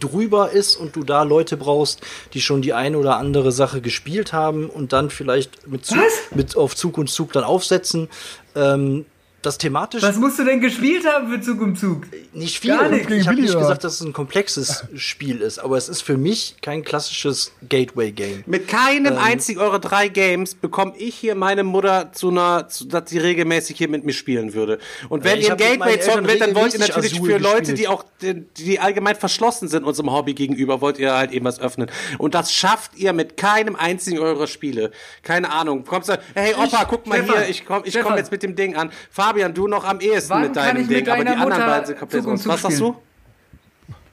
drüber 0.00 0.50
ist 0.50 0.76
und 0.76 0.96
du 0.96 1.04
da 1.04 1.22
Leute 1.22 1.56
brauchst, 1.56 2.00
die 2.34 2.40
schon 2.40 2.60
die 2.62 2.72
eine 2.72 2.98
oder 2.98 3.18
andere 3.18 3.52
Sache 3.52 3.80
gespielt 3.80 4.32
haben 4.32 4.68
und 4.68 4.92
dann 4.92 5.10
vielleicht 5.10 5.68
mit, 5.68 5.86
Zug, 5.86 5.98
mit 6.34 6.56
auf 6.56 6.74
Zug 6.74 6.98
und 6.98 7.08
Zug 7.08 7.32
dann 7.32 7.44
aufsetzen. 7.44 8.08
Ähm, 8.56 9.06
das 9.42 9.58
thematisch 9.58 10.02
Was 10.02 10.16
musst 10.16 10.38
du 10.38 10.44
denn 10.44 10.60
gespielt 10.60 11.04
haben 11.06 11.28
für 11.30 11.40
Zug 11.40 11.60
um 11.60 11.76
Zug? 11.76 12.06
nicht 12.32 12.58
viel. 12.60 12.70
Gar 12.76 12.88
nicht. 12.88 13.10
Ich 13.10 13.26
habe 13.26 13.40
nicht 13.40 13.52
gesagt, 13.56 13.84
dass 13.84 13.94
es 13.94 14.00
ein 14.00 14.12
komplexes 14.12 14.84
Spiel 14.96 15.40
ist, 15.40 15.58
aber 15.58 15.76
es 15.76 15.88
ist 15.88 16.00
für 16.02 16.16
mich 16.16 16.56
kein 16.62 16.82
klassisches 16.82 17.52
Gateway-Game. 17.68 18.44
Mit 18.46 18.68
keinem 18.68 19.18
einzigen 19.18 19.60
eurer 19.60 19.78
drei 19.78 20.08
Games 20.08 20.54
bekomme 20.54 20.94
ich 20.96 21.14
hier 21.14 21.34
meine 21.34 21.62
Mutter 21.64 22.12
zu 22.12 22.30
einer, 22.30 22.68
zu, 22.68 22.86
dass 22.86 23.10
sie 23.10 23.18
regelmäßig 23.18 23.76
hier 23.76 23.88
mit 23.88 24.04
mir 24.04 24.12
spielen 24.12 24.54
würde. 24.54 24.78
Und 25.08 25.24
wenn 25.24 25.40
Ja, 25.40 25.42
ich 25.42 25.48
ihr 25.48 25.56
Gateway 25.56 26.00
zocken 26.00 26.26
wollt, 26.26 26.40
dann 26.40 26.54
wollt 26.54 26.72
ihr 26.74 26.80
natürlich 26.80 27.14
Azul 27.14 27.30
für 27.30 27.38
Leute, 27.38 27.58
gespielt. 27.60 27.78
die 27.78 27.88
auch, 27.88 28.04
die, 28.22 28.40
die 28.56 28.78
allgemein 28.80 29.16
verschlossen 29.16 29.68
sind 29.68 29.84
unserem 29.84 30.10
Hobby 30.12 30.34
gegenüber, 30.34 30.80
wollt 30.80 30.98
ihr 30.98 31.12
halt 31.12 31.32
eben 31.32 31.44
was 31.44 31.60
öffnen. 31.60 31.90
Und 32.18 32.34
das 32.34 32.52
schafft 32.52 32.96
ihr 32.96 33.12
mit 33.12 33.36
keinem 33.36 33.76
einzigen 33.76 34.18
eurer 34.18 34.46
Spiele. 34.46 34.90
Keine 35.22 35.50
Ahnung. 35.50 35.84
Kommst 35.84 36.08
du, 36.08 36.18
hey 36.34 36.54
Opa, 36.54 36.84
guck 36.84 37.06
mal 37.06 37.18
Stefan, 37.18 37.40
hier, 37.40 37.48
ich 37.50 37.64
komm, 37.66 37.82
ich 37.84 38.00
komm 38.00 38.16
jetzt 38.16 38.30
mit 38.32 38.42
dem 38.42 38.54
Ding 38.56 38.76
an. 38.76 38.90
Fabian, 39.32 39.54
du 39.54 39.66
noch 39.66 39.84
am 39.84 40.00
ehesten 40.00 40.30
Wann 40.30 40.42
mit 40.42 40.54
kann 40.54 40.64
deinem 40.66 40.82
ich 40.82 40.88
mit 40.88 40.96
Ding, 40.98 41.08
aber 41.08 41.18
die 41.20 41.24
deiner 41.24 41.40
anderen 41.42 41.60
Mutter 41.62 41.66
beiden 41.72 41.86
sind 41.86 41.98
komplett 41.98 42.22
Zug 42.22 42.32
raus. 42.32 42.42
Zug 42.42 42.52
Was 42.52 42.62
sagst 42.62 42.80
du? 42.80 42.96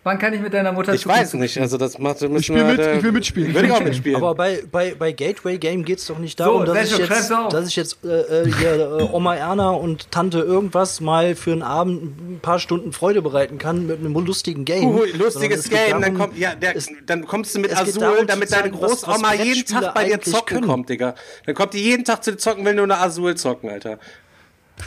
Wann 0.06 0.18
kann 0.18 0.34
ich 0.34 0.40
mit 0.40 0.54
deiner 0.54 0.72
Mutter 0.72 0.94
Ich 0.94 1.02
Zug 1.02 1.12
weiß 1.12 1.32
Zug 1.32 1.42
nicht, 1.42 1.60
also 1.60 1.78
das 1.78 2.00
macht, 2.00 2.22
müssen 2.22 2.42
spiel 2.42 2.64
mit, 2.64 2.80
ich 2.80 3.04
will 3.04 3.12
mitspielen. 3.12 3.66
Ich 3.66 3.72
auch 3.72 3.82
mitspielen. 3.82 4.16
Aber 4.16 4.34
bei, 4.34 4.64
bei, 4.72 4.96
bei 4.98 5.12
Gateway 5.12 5.58
Game 5.58 5.84
geht's 5.84 6.08
doch 6.08 6.18
nicht 6.20 6.40
darum, 6.40 6.66
So, 6.66 6.74
dass, 6.74 6.90
ich 6.94 6.98
jetzt, 6.98 7.30
dass 7.30 7.68
ich 7.68 7.76
jetzt 7.76 7.98
äh, 8.06 8.08
äh, 8.44 8.52
hier, 8.60 8.98
äh, 9.02 9.04
Oma 9.12 9.36
Erna 9.36 9.72
und 9.72 10.10
Tante 10.10 10.40
irgendwas 10.40 11.02
mal 11.02 11.36
für 11.36 11.52
einen 11.52 11.64
Abend 11.64 12.18
ein 12.18 12.40
paar 12.42 12.60
Stunden 12.60 12.94
Freude 12.94 13.22
bereiten 13.22 13.58
kann 13.58 13.88
mit 13.88 14.00
einem 14.00 14.14
lustigen 14.14 14.64
Game. 14.64 14.84
Sondern 14.94 15.20
lustiges 15.20 15.60
es 15.66 15.70
geht 15.70 15.78
Game, 15.80 15.92
dann, 15.92 16.02
darum, 16.02 16.18
kommt, 16.18 16.38
ja, 16.38 16.56
der, 16.56 16.78
es- 16.78 16.90
dann 17.06 17.28
kommst 17.28 17.54
du 17.56 17.60
mit 17.60 17.72
es 17.72 17.80
geht 17.80 17.90
Azul, 17.90 18.02
darum, 18.02 18.26
damit 18.28 18.54
deine 18.54 18.72
Großoma 18.72 19.34
jeden 19.34 19.66
Tag 19.66 19.94
bei 19.94 20.06
dir 20.06 20.22
zocken 20.22 20.46
können. 20.56 20.68
kommt, 20.68 20.90
Digga. 20.90 21.14
Dann 21.46 21.56
kommt 21.56 21.74
die 21.74 21.84
jeden 21.84 22.06
Tag 22.06 22.24
zu 22.24 22.32
dir 22.32 22.38
zocken, 22.38 22.64
will 22.64 22.74
nur 22.74 22.86
eine 22.86 23.00
Azul 23.00 23.36
zocken, 23.36 23.70
Alter. 23.70 24.00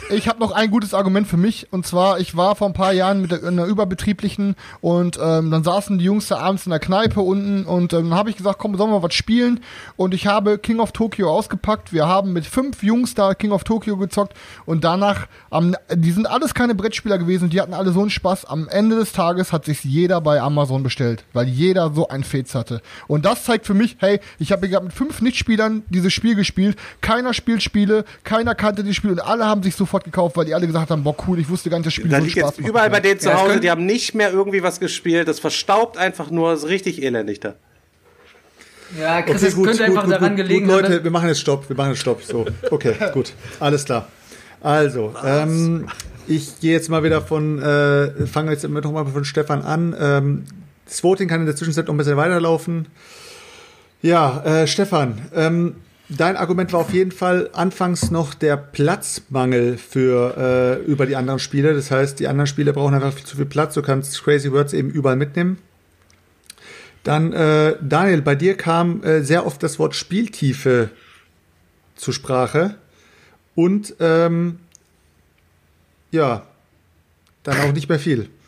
Ich 0.09 0.27
habe 0.27 0.39
noch 0.39 0.51
ein 0.51 0.69
gutes 0.69 0.93
Argument 0.93 1.27
für 1.27 1.37
mich 1.37 1.67
und 1.71 1.85
zwar, 1.85 2.19
ich 2.19 2.35
war 2.35 2.55
vor 2.55 2.67
ein 2.67 2.73
paar 2.73 2.93
Jahren 2.93 3.21
mit 3.21 3.43
einer 3.43 3.65
überbetrieblichen 3.65 4.55
und 4.81 5.17
ähm, 5.21 5.49
dann 5.49 5.63
saßen 5.63 5.97
die 5.97 6.05
Jungs 6.05 6.27
da 6.27 6.37
abends 6.37 6.65
in 6.65 6.71
der 6.71 6.79
Kneipe 6.79 7.21
unten 7.21 7.65
und 7.65 7.93
ähm, 7.93 8.09
dann 8.09 8.17
habe 8.17 8.29
ich 8.29 8.35
gesagt, 8.35 8.59
komm, 8.59 8.75
sollen 8.75 8.91
wir 8.91 9.01
was 9.01 9.13
spielen? 9.13 9.61
Und 9.95 10.13
ich 10.13 10.27
habe 10.27 10.57
King 10.57 10.79
of 10.79 10.91
Tokyo 10.91 11.31
ausgepackt. 11.31 11.93
Wir 11.93 12.07
haben 12.07 12.33
mit 12.33 12.45
fünf 12.45 12.83
Jungs 12.83 13.13
da 13.13 13.33
King 13.33 13.51
of 13.51 13.63
Tokyo 13.63 13.97
gezockt 13.97 14.33
und 14.65 14.83
danach, 14.83 15.27
am, 15.49 15.75
die 15.93 16.11
sind 16.11 16.27
alles 16.27 16.53
keine 16.53 16.75
Brettspieler 16.75 17.17
gewesen, 17.17 17.49
die 17.49 17.61
hatten 17.61 17.73
alle 17.73 17.91
so 17.91 18.01
einen 18.01 18.09
Spaß. 18.09 18.45
Am 18.45 18.67
Ende 18.67 18.97
des 18.97 19.13
Tages 19.13 19.53
hat 19.53 19.65
sich 19.65 19.83
jeder 19.83 20.21
bei 20.21 20.41
Amazon 20.41 20.83
bestellt, 20.83 21.23
weil 21.33 21.47
jeder 21.47 21.91
so 21.93 22.07
ein 22.07 22.23
Fez 22.23 22.55
hatte. 22.55 22.81
Und 23.07 23.25
das 23.25 23.43
zeigt 23.45 23.65
für 23.65 23.73
mich, 23.73 23.97
hey, 23.99 24.19
ich 24.39 24.51
habe 24.51 24.67
mit 24.67 24.93
fünf 24.93 25.21
Nichtspielern 25.21 25.83
dieses 25.89 26.13
Spiel 26.13 26.35
gespielt, 26.35 26.77
keiner 27.01 27.33
spielt 27.33 27.63
Spiele, 27.63 28.05
keiner 28.23 28.55
kannte 28.55 28.83
die 28.83 28.93
Spiele 28.93 29.13
und 29.13 29.19
alle 29.19 29.45
haben 29.45 29.63
sich 29.63 29.75
sofort 29.85 30.03
gekauft, 30.03 30.35
weil 30.37 30.45
die 30.45 30.53
alle 30.53 30.65
gesagt 30.67 30.89
haben, 30.89 31.03
boah 31.03 31.15
cool, 31.27 31.39
ich 31.39 31.49
wusste 31.49 31.69
gar 31.69 31.77
nicht, 31.77 31.87
das 31.87 31.93
Spiel 31.93 32.09
Da 32.09 32.17
so 32.17 32.23
liegt 32.23 32.37
Spaß 32.37 32.51
jetzt 32.51 32.59
macht. 32.61 32.69
überall 32.69 32.89
bei 32.89 32.99
denen 32.99 33.19
zu 33.19 33.33
Hause, 33.33 33.59
die 33.59 33.69
haben 33.69 33.85
nicht 33.85 34.15
mehr 34.15 34.31
irgendwie 34.31 34.63
was 34.63 34.79
gespielt, 34.79 35.27
das 35.27 35.39
verstaubt 35.39 35.97
einfach 35.97 36.31
nur, 36.31 36.53
ist 36.53 36.67
richtig 36.67 37.01
elendig 37.03 37.39
da. 37.39 37.55
Ja, 38.99 39.21
Chris, 39.23 39.41
es 39.41 39.55
könnte 39.55 39.83
einfach 39.83 40.07
daran 40.07 40.35
gelegen 40.35 40.67
gut. 40.67 40.81
Leute, 40.81 41.03
wir 41.03 41.11
machen 41.11 41.27
jetzt 41.27 41.39
Stopp, 41.41 41.67
wir 41.67 41.75
machen 41.75 41.91
jetzt 41.91 42.01
Stopp. 42.01 42.21
So, 42.23 42.45
okay, 42.69 42.93
gut, 43.13 43.33
alles 43.59 43.85
klar. 43.85 44.07
Also, 44.61 45.13
ähm, 45.25 45.87
ich 46.27 46.59
gehe 46.59 46.73
jetzt 46.73 46.89
mal 46.89 47.03
wieder 47.03 47.21
von, 47.21 47.61
äh, 47.61 48.27
fange 48.27 48.51
jetzt 48.51 48.63
immer 48.63 48.81
noch 48.81 48.91
mal 48.91 49.05
von 49.05 49.25
Stefan 49.25 49.61
an. 49.63 49.95
Ähm, 49.99 50.45
das 50.85 51.03
Voting 51.03 51.27
kann 51.27 51.39
in 51.41 51.45
der 51.47 51.55
Zwischenzeit 51.55 51.87
noch 51.87 51.93
ein 51.93 51.97
bisschen 51.97 52.17
weiterlaufen. 52.17 52.87
Ja, 54.01 54.43
äh, 54.43 54.67
Stefan, 54.67 55.21
ähm, 55.33 55.75
dein 56.17 56.37
Argument 56.37 56.73
war 56.73 56.81
auf 56.81 56.93
jeden 56.93 57.11
Fall 57.11 57.49
anfangs 57.53 58.11
noch 58.11 58.33
der 58.33 58.57
Platzmangel 58.57 59.77
für 59.77 60.37
äh, 60.37 60.85
über 60.85 61.05
die 61.05 61.15
anderen 61.15 61.39
Spiele. 61.39 61.73
Das 61.73 61.91
heißt, 61.91 62.19
die 62.19 62.27
anderen 62.27 62.47
Spiele 62.47 62.73
brauchen 62.73 62.93
einfach 62.93 63.13
viel 63.13 63.25
zu 63.25 63.37
viel 63.37 63.45
Platz. 63.45 63.73
Du 63.73 63.81
kannst 63.81 64.23
Crazy 64.23 64.51
Words 64.51 64.73
eben 64.73 64.89
überall 64.89 65.15
mitnehmen. 65.15 65.57
Dann, 67.03 67.33
äh, 67.33 67.75
Daniel, 67.81 68.21
bei 68.21 68.35
dir 68.35 68.55
kam 68.55 69.03
äh, 69.03 69.23
sehr 69.23 69.45
oft 69.45 69.61
das 69.61 69.77
Wort 69.77 69.95
Spieltiefe 69.95 70.89
zur 71.95 72.13
Sprache. 72.13 72.75
Und 73.55 73.95
ähm, 73.99 74.59
ja, 76.11 76.47
dann 77.43 77.59
auch 77.61 77.73
nicht 77.73 77.89
mehr 77.89 77.99
viel. 77.99 78.29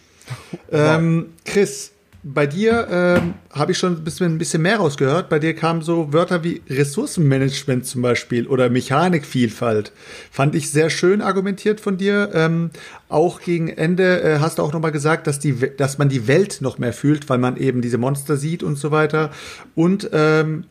Ähm, 0.72 1.34
Chris, 1.46 1.92
bei 2.28 2.48
dir 2.48 2.88
ähm, 2.90 3.36
habe 3.52 3.72
ich 3.72 3.78
schon 3.78 3.94
ein 3.94 4.04
bisschen, 4.04 4.34
ein 4.34 4.38
bisschen 4.40 4.64
mehr 4.64 4.78
rausgehört. 4.78 5.30
Bei 5.30 5.38
dir 5.38 5.54
kamen 5.54 5.84
so 5.84 6.12
Wörter 6.12 6.44
wie 6.44 6.64
Ressourcenmanagement 6.68 7.86
zum 7.86 8.02
Beispiel 8.02 8.48
oder 8.48 8.72
Mechanikvielfalt. 8.72 9.92
Fand 10.32 10.56
ich 10.56 10.72
sehr 10.72 10.90
schön 10.90 11.22
argumentiert 11.22 11.80
von 11.80 11.98
dir. 11.98 12.32
Ähm, 12.34 12.72
auch 13.10 13.42
gegen 13.42 13.68
Ende 13.68 14.24
äh, 14.24 14.40
hast 14.40 14.58
du 14.58 14.64
auch 14.64 14.74
nochmal 14.74 14.92
gesagt, 14.92 15.28
dass, 15.28 15.38
die, 15.38 15.56
dass 15.78 16.00
man 16.00 16.10
die 16.10 16.28
Welt 16.28 16.62
noch 16.62 16.80
mehr 16.80 16.94
fühlt, 16.94 17.30
weil 17.30 17.38
man 17.38 17.58
eben 17.58 17.82
diese 17.82 18.00
Monster 18.00 18.38
sieht 18.38 18.64
und 18.64 18.80
so 18.80 18.90
weiter. 18.90 19.30
Und 19.76 20.10
ähm, 20.12 20.64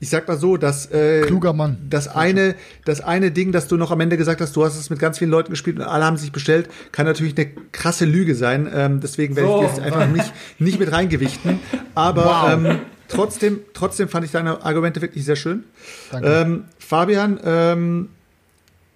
ich 0.00 0.10
sag 0.10 0.28
mal 0.28 0.36
so, 0.38 0.56
dass 0.56 0.86
äh, 0.92 1.22
Kluger 1.22 1.52
Mann. 1.52 1.78
das 1.90 2.06
eine, 2.08 2.54
das 2.84 3.00
eine 3.00 3.30
Ding, 3.32 3.50
das 3.52 3.66
du 3.68 3.76
noch 3.76 3.90
am 3.90 4.00
Ende 4.00 4.16
gesagt 4.16 4.40
hast, 4.40 4.54
du 4.54 4.64
hast 4.64 4.78
es 4.78 4.90
mit 4.90 4.98
ganz 4.98 5.18
vielen 5.18 5.30
Leuten 5.30 5.50
gespielt 5.50 5.76
und 5.78 5.82
alle 5.84 6.04
haben 6.04 6.16
sich 6.16 6.30
bestellt, 6.32 6.68
kann 6.92 7.04
natürlich 7.06 7.36
eine 7.36 7.48
krasse 7.72 8.04
Lüge 8.04 8.34
sein. 8.34 8.68
Ähm, 8.72 9.00
deswegen 9.00 9.34
werde 9.36 9.48
So. 9.48 9.62
ich 9.62 9.68
das 9.70 9.80
einfach 9.80 10.06
nicht, 10.06 10.32
nicht 10.58 10.78
mit 10.78 10.92
reingewichten. 10.92 11.58
Aber 11.94 12.24
Wow. 12.24 12.52
ähm, 12.52 12.78
trotzdem, 13.08 13.60
trotzdem 13.74 14.08
fand 14.08 14.24
ich 14.24 14.30
deine 14.30 14.62
Argumente 14.64 15.02
wirklich 15.02 15.24
sehr 15.24 15.36
schön. 15.36 15.64
Danke. 16.12 16.28
Ähm, 16.28 16.64
Fabian, 16.78 17.40
ähm, 17.44 18.08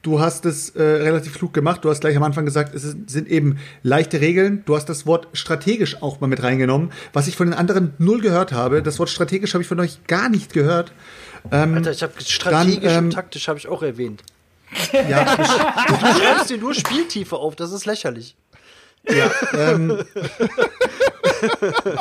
du 0.02 0.20
hast 0.20 0.44
es 0.44 0.70
äh, 0.70 0.82
relativ 0.82 1.34
klug 1.34 1.54
gemacht. 1.54 1.84
Du 1.84 1.90
hast 1.90 2.00
gleich 2.00 2.16
am 2.16 2.22
Anfang 2.22 2.44
gesagt, 2.44 2.74
es 2.74 2.82
sind 2.82 3.28
eben 3.28 3.58
leichte 3.82 4.20
Regeln. 4.20 4.62
Du 4.66 4.76
hast 4.76 4.88
das 4.88 5.06
Wort 5.06 5.28
strategisch 5.32 6.02
auch 6.02 6.20
mal 6.20 6.26
mit 6.26 6.42
reingenommen, 6.42 6.92
was 7.12 7.28
ich 7.28 7.36
von 7.36 7.46
den 7.48 7.54
anderen 7.54 7.94
null 7.98 8.20
gehört 8.20 8.52
habe. 8.52 8.82
Das 8.82 8.98
Wort 8.98 9.08
strategisch 9.08 9.54
habe 9.54 9.62
ich 9.62 9.68
von 9.68 9.80
euch 9.80 10.04
gar 10.06 10.28
nicht 10.28 10.52
gehört. 10.52 10.92
Ähm, 11.50 11.74
Alter, 11.74 11.92
ich 11.92 12.02
habe 12.02 12.12
strategisch 12.18 12.80
dann, 12.80 12.98
ähm, 12.98 13.04
und 13.06 13.12
taktisch 13.12 13.48
habe 13.48 13.58
ich 13.58 13.68
auch 13.68 13.82
erwähnt. 13.82 14.22
ja, 14.92 15.36
Du 15.88 15.94
schreibst 16.20 16.50
dir 16.50 16.58
nur 16.58 16.74
Spieltiefe 16.74 17.36
auf, 17.36 17.56
das 17.56 17.72
ist 17.72 17.86
lächerlich. 17.86 18.36
Ja, 19.08 19.30
ähm, 19.54 19.98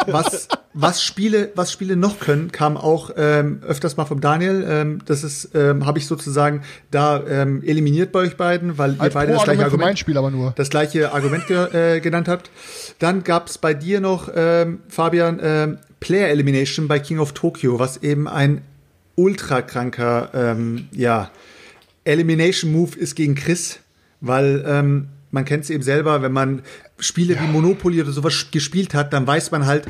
was, 0.08 0.48
was, 0.74 1.04
Spiele, 1.04 1.52
was 1.56 1.72
Spiele 1.72 1.96
noch 1.96 2.20
können, 2.20 2.52
kam 2.52 2.78
auch 2.78 3.10
ähm, 3.18 3.62
öfters 3.68 3.98
mal 3.98 4.06
vom 4.06 4.22
Daniel. 4.22 4.64
Ähm, 4.68 5.00
das 5.06 5.24
ist, 5.24 5.50
ähm, 5.56 5.86
habe 5.86 5.98
ich 5.98 6.06
sozusagen 6.06 6.62
da 6.92 7.24
ähm, 7.26 7.64
eliminiert 7.64 8.12
bei 8.12 8.20
euch 8.20 8.38
beiden, 8.38 8.78
weil 8.78 8.94
ihr 8.94 9.02
Als 9.02 9.14
beide 9.16 9.34
das 9.34 9.44
gleiche 9.44 9.64
Argument, 9.64 9.98
Spiel 9.98 10.18
aber 10.18 10.30
nur. 10.30 10.54
das 10.56 10.70
gleiche 10.70 11.12
Argument 11.12 11.48
ge 11.48 11.96
äh, 11.96 12.00
genannt 12.02 12.28
habt. 12.28 12.52
Dann 13.00 13.24
gab 13.24 13.48
es 13.48 13.58
bei 13.58 13.74
dir 13.74 14.00
noch, 14.00 14.30
ähm, 14.36 14.80
Fabian, 14.88 15.40
ähm, 15.42 15.78
Player 16.00 16.30
Elimination 16.30 16.88
bei 16.88 17.00
King 17.00 17.20
of 17.20 17.34
Tokyo, 17.34 17.80
was 17.80 17.98
eben 17.98 18.28
ein 18.28 18.62
ultra 19.16 19.62
kranker, 19.62 20.30
ähm, 20.34 20.88
ja, 20.92 21.32
Elimination 22.04 22.72
Move 22.72 22.98
ist 22.98 23.16
gegen 23.16 23.36
Chris, 23.36 23.80
weil 24.20 24.64
ähm, 24.68 25.10
man 25.32 25.46
kennt 25.46 25.64
es 25.64 25.70
eben 25.70 25.84
selber, 25.84 26.22
wenn 26.22 26.32
man 26.32 26.62
Spiele 27.02 27.38
wie 27.40 27.48
Monopoly 27.48 28.02
oder 28.02 28.12
sowas 28.12 28.48
gespielt 28.52 28.94
hat, 28.94 29.12
dann 29.12 29.28
weiß 29.28 29.52
man 29.52 29.66
halt, 29.66 29.86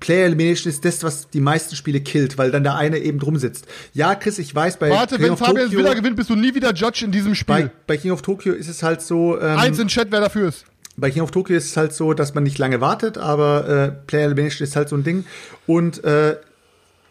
Player 0.00 0.26
Elimination 0.26 0.70
ist 0.70 0.84
das, 0.84 1.02
was 1.04 1.30
die 1.30 1.40
meisten 1.40 1.76
Spiele 1.76 2.00
killt, 2.00 2.36
weil 2.36 2.50
dann 2.50 2.64
der 2.64 2.74
eine 2.74 2.98
eben 2.98 3.18
drum 3.18 3.36
sitzt. 3.36 3.66
Ja, 3.92 4.14
Chris, 4.16 4.38
ich 4.38 4.52
weiß, 4.54 4.78
bei 4.78 4.90
Warte, 4.90 5.16
King 5.16 5.24
wenn 5.24 5.32
of 5.32 5.38
Fabian 5.38 5.66
Tokyo, 5.66 5.78
wieder 5.78 5.94
gewinnt, 5.94 6.16
bist 6.16 6.30
du 6.30 6.34
nie 6.34 6.54
wieder 6.54 6.74
Judge 6.74 7.04
in 7.04 7.12
diesem 7.12 7.34
Spiel. 7.34 7.54
bei, 7.54 7.70
bei 7.86 7.96
King 7.96 8.10
of 8.10 8.22
Tokyo 8.22 8.52
ist 8.52 8.68
es 8.68 8.82
halt 8.82 9.00
so, 9.00 9.40
ähm, 9.40 9.58
Eins 9.58 9.78
in 9.78 9.88
Chat, 9.88 10.08
wer 10.10 10.20
dafür 10.20 10.48
ist. 10.48 10.64
bei 10.96 11.10
King 11.10 11.22
of 11.22 11.30
Tokyo 11.30 11.56
ist 11.56 11.66
es 11.66 11.76
halt 11.76 11.92
so, 11.92 12.12
dass 12.14 12.34
man 12.34 12.42
nicht 12.44 12.58
lange 12.58 12.80
wartet, 12.80 13.18
aber 13.18 13.68
äh, 13.68 14.06
Player 14.06 14.26
Elimination 14.26 14.66
ist 14.66 14.76
halt 14.76 14.88
so 14.88 14.96
ein 14.96 15.04
Ding. 15.04 15.24
Und 15.66 16.02
äh, 16.04 16.36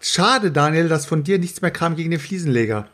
schade, 0.01 0.51
Daniel, 0.51 0.87
dass 0.87 1.05
von 1.05 1.23
dir 1.23 1.39
nichts 1.39 1.61
mehr 1.61 1.71
kam 1.71 1.95
gegen 1.95 2.11
den 2.11 2.19
Fliesenleger. 2.19 2.87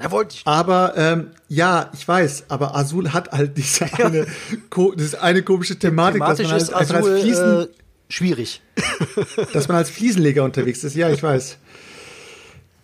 Ja, 0.00 0.10
wollte 0.10 0.36
ich. 0.36 0.42
Aber 0.46 0.94
ähm, 0.96 1.30
ja, 1.48 1.90
ich 1.92 2.06
weiß, 2.06 2.44
aber 2.48 2.74
Azul 2.74 3.12
hat 3.12 3.30
halt 3.32 3.56
diese 3.56 3.92
eine, 4.04 4.26
ko 4.70 4.92
das 4.92 5.06
ist 5.06 5.14
eine 5.16 5.42
komische 5.42 5.78
Thematik, 5.78 6.20
dass 6.20 6.38
man, 6.42 6.56
ist 6.56 6.72
als, 6.72 6.90
Azul 6.90 7.10
als 7.12 7.20
Fliesen, 7.20 7.60
äh, 7.62 7.66
schwierig. 8.08 8.62
dass 9.52 9.68
man 9.68 9.76
als 9.76 9.90
Fliesenleger 9.90 10.44
unterwegs 10.44 10.82
ist. 10.84 10.96
Ja, 10.96 11.10
ich 11.10 11.22
weiß. 11.22 11.58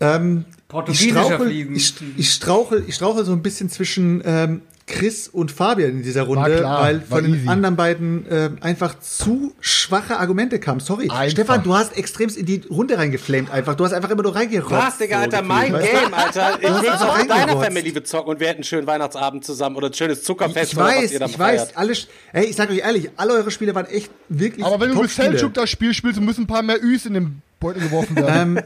Ähm, 0.01 0.45
ich 0.49 0.69
Portugiesischer 0.69 1.25
strauchel, 1.25 1.47
Fliesen. 1.47 1.77
ich, 1.77 1.95
ich 2.17 2.33
strauchel, 2.33 2.85
ich 2.87 2.95
strauchel 2.95 3.25
so 3.25 3.33
ein 3.33 3.43
bisschen 3.43 3.71
zwischen 3.71 4.23
ähm, 4.25 4.63
Chris 4.89 5.29
und 5.29 5.53
Fabian 5.53 5.91
in 5.91 6.03
dieser 6.03 6.23
Runde, 6.23 6.57
klar, 6.57 6.83
weil 6.83 7.01
von 7.03 7.23
den 7.23 7.35
easy. 7.35 7.49
anderen 7.49 7.77
beiden 7.77 8.27
ähm, 8.31 8.57
einfach 8.61 8.99
zu 8.99 9.55
schwache 9.61 10.19
Argumente 10.19 10.59
kamen. 10.59 10.81
Sorry, 10.81 11.05
Einfach. 11.11 11.29
Stefan, 11.31 11.63
du 11.63 11.75
hast 11.75 11.97
extremst 11.97 12.37
in 12.37 12.47
die 12.47 12.63
Runde 12.69 12.99
reingeflamed 12.99 13.51
einfach. 13.51 13.75
Du 13.77 13.85
hast 13.85 13.93
einfach 13.93 14.11
immer 14.11 14.23
nur 14.23 14.35
reingerotzt. 14.35 14.73
Was, 14.73 14.99
Digga, 14.99 15.19
so 15.19 15.23
Alter, 15.23 15.43
gefühlt, 15.43 15.49
mein? 15.49 15.73
Game, 15.73 16.15
Alter. 16.15 16.59
Ich 16.61 16.63
will 16.63 16.89
einfach 16.91 17.09
auch 17.09 17.19
mit 17.19 17.31
deiner. 17.31 17.61
Family 17.61 17.93
bezocken 17.93 18.31
und 18.31 18.41
wir 18.41 18.49
hätten 18.49 18.59
einen 18.59 18.65
schönen 18.65 18.87
Weihnachtsabend 18.87 19.45
zusammen 19.45 19.77
oder 19.77 19.89
ein 19.89 19.95
schönes 19.95 20.23
Zuckerfest 20.25 20.73
Ich 20.73 20.79
oder 20.79 20.87
was 20.87 20.95
weiß, 20.97 21.13
ich 21.13 21.21
weiß, 21.21 21.61
feiert. 21.63 21.77
alles. 21.77 22.09
Hey, 22.33 22.47
ich 22.47 22.57
sag 22.57 22.71
euch 22.71 22.79
ehrlich, 22.79 23.11
alle 23.17 23.35
eure 23.35 23.51
Spiele 23.51 23.75
waren 23.75 23.87
echt 23.87 24.11
wirklich. 24.29 24.65
Aber 24.65 24.81
wenn 24.81 24.95
du 24.95 25.03
mit. 25.03 25.11
Selchuk 25.11 25.55
das 25.55 25.69
Spiel 25.71 25.93
spielst, 25.95 26.21
müssen 26.21 26.43
ein 26.45 26.47
paar 26.47 26.63
mehr 26.63 26.83
Üs 26.83 27.05
in 27.07 27.15
den 27.15 27.43
Beutel 27.61 27.83
geworfen 27.83 28.17
werden. 28.17 28.59
ähm, 28.59 28.65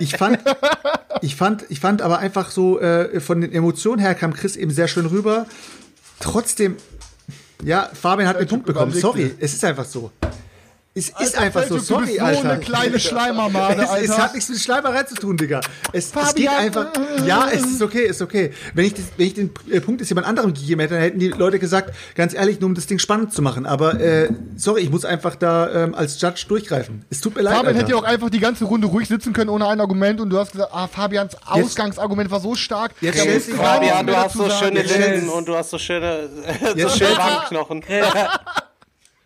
ich 0.00 0.16
fand, 0.16 0.38
ich 1.22 1.36
fand, 1.36 1.64
ich 1.68 1.80
fand 1.80 2.02
aber 2.02 2.18
einfach 2.18 2.50
so 2.50 2.78
äh, 2.80 3.20
von 3.20 3.40
den 3.40 3.52
Emotionen 3.52 4.00
her 4.00 4.14
kam 4.14 4.34
Chris 4.34 4.56
eben 4.56 4.70
sehr 4.70 4.88
schön 4.88 5.06
rüber. 5.06 5.46
Trotzdem, 6.20 6.76
ja, 7.62 7.90
Fabian 7.92 8.28
hat 8.28 8.36
einen 8.36 8.48
Punkt 8.48 8.66
bekommen. 8.66 8.92
Sorry, 8.92 9.24
dir. 9.24 9.34
es 9.40 9.54
ist 9.54 9.64
einfach 9.64 9.84
so. 9.84 10.10
Es 10.98 11.10
ist 11.10 11.16
Alter, 11.18 11.40
einfach 11.40 11.66
so. 11.66 11.78
Sorry, 11.78 12.06
bist 12.06 12.18
so 12.18 12.24
Alter. 12.24 12.50
eine 12.52 12.60
kleine 12.60 12.98
Schleimermade, 12.98 13.82
es, 13.82 14.04
es 14.04 14.10
Alter. 14.10 14.22
hat 14.22 14.34
nichts 14.34 14.48
mit 14.48 14.58
Schleimerei 14.58 15.02
zu 15.02 15.14
tun, 15.14 15.36
Digga. 15.36 15.60
Es, 15.92 16.10
es 16.10 16.34
geht 16.34 16.48
einfach. 16.48 16.86
Ja, 17.26 17.50
es 17.52 17.66
ist 17.66 17.82
okay, 17.82 18.06
ist 18.06 18.22
okay. 18.22 18.54
Wenn 18.72 18.86
ich, 18.86 18.94
das, 18.94 19.04
wenn 19.18 19.26
ich 19.26 19.34
den 19.34 19.50
äh, 19.70 19.82
Punkt 19.82 20.00
jetzt 20.00 20.08
jemand 20.08 20.26
anderem 20.26 20.54
gegeben 20.54 20.80
hätte, 20.80 20.94
dann 20.94 21.02
hätten 21.02 21.18
die 21.18 21.28
Leute 21.28 21.58
gesagt, 21.58 21.94
ganz 22.14 22.32
ehrlich, 22.32 22.60
nur 22.60 22.68
um 22.68 22.74
das 22.74 22.86
Ding 22.86 22.98
spannend 22.98 23.34
zu 23.34 23.42
machen. 23.42 23.66
Aber 23.66 24.00
äh, 24.00 24.30
sorry, 24.56 24.80
ich 24.80 24.90
muss 24.90 25.04
einfach 25.04 25.36
da 25.36 25.84
ähm, 25.84 25.94
als 25.94 26.18
Judge 26.18 26.46
durchgreifen. 26.48 27.04
Es 27.10 27.20
tut 27.20 27.36
mir 27.36 27.42
leid. 27.42 27.56
Fabian 27.56 27.66
Alter. 27.66 27.78
hätte 27.78 27.90
ja 27.90 27.96
auch 27.98 28.04
einfach 28.04 28.30
die 28.30 28.40
ganze 28.40 28.64
Runde 28.64 28.86
ruhig 28.86 29.06
sitzen 29.06 29.34
können 29.34 29.50
ohne 29.50 29.68
ein 29.68 29.78
Argument 29.78 30.18
und 30.22 30.30
du 30.30 30.38
hast 30.38 30.52
gesagt, 30.52 30.70
ah, 30.72 30.86
Fabians 30.86 31.36
Ausgangsargument 31.44 32.30
war 32.30 32.40
so 32.40 32.54
stark. 32.54 32.92
Jetzt 33.02 33.20
stellst 33.20 33.50
Fabian, 33.50 34.06
du 34.06 34.16
hast 34.16 34.32
so 34.32 34.48
schöne 34.48 34.80
Jetzt 34.80 34.96
Lippen 34.96 35.28
und 35.28 35.46
du 35.46 35.54
hast 35.54 35.68
so 35.68 35.78
schöne, 35.78 36.30
so 36.72 36.74
Jetzt 36.74 36.96
schöne 36.96 37.18
Wangenknochen. 37.18 37.84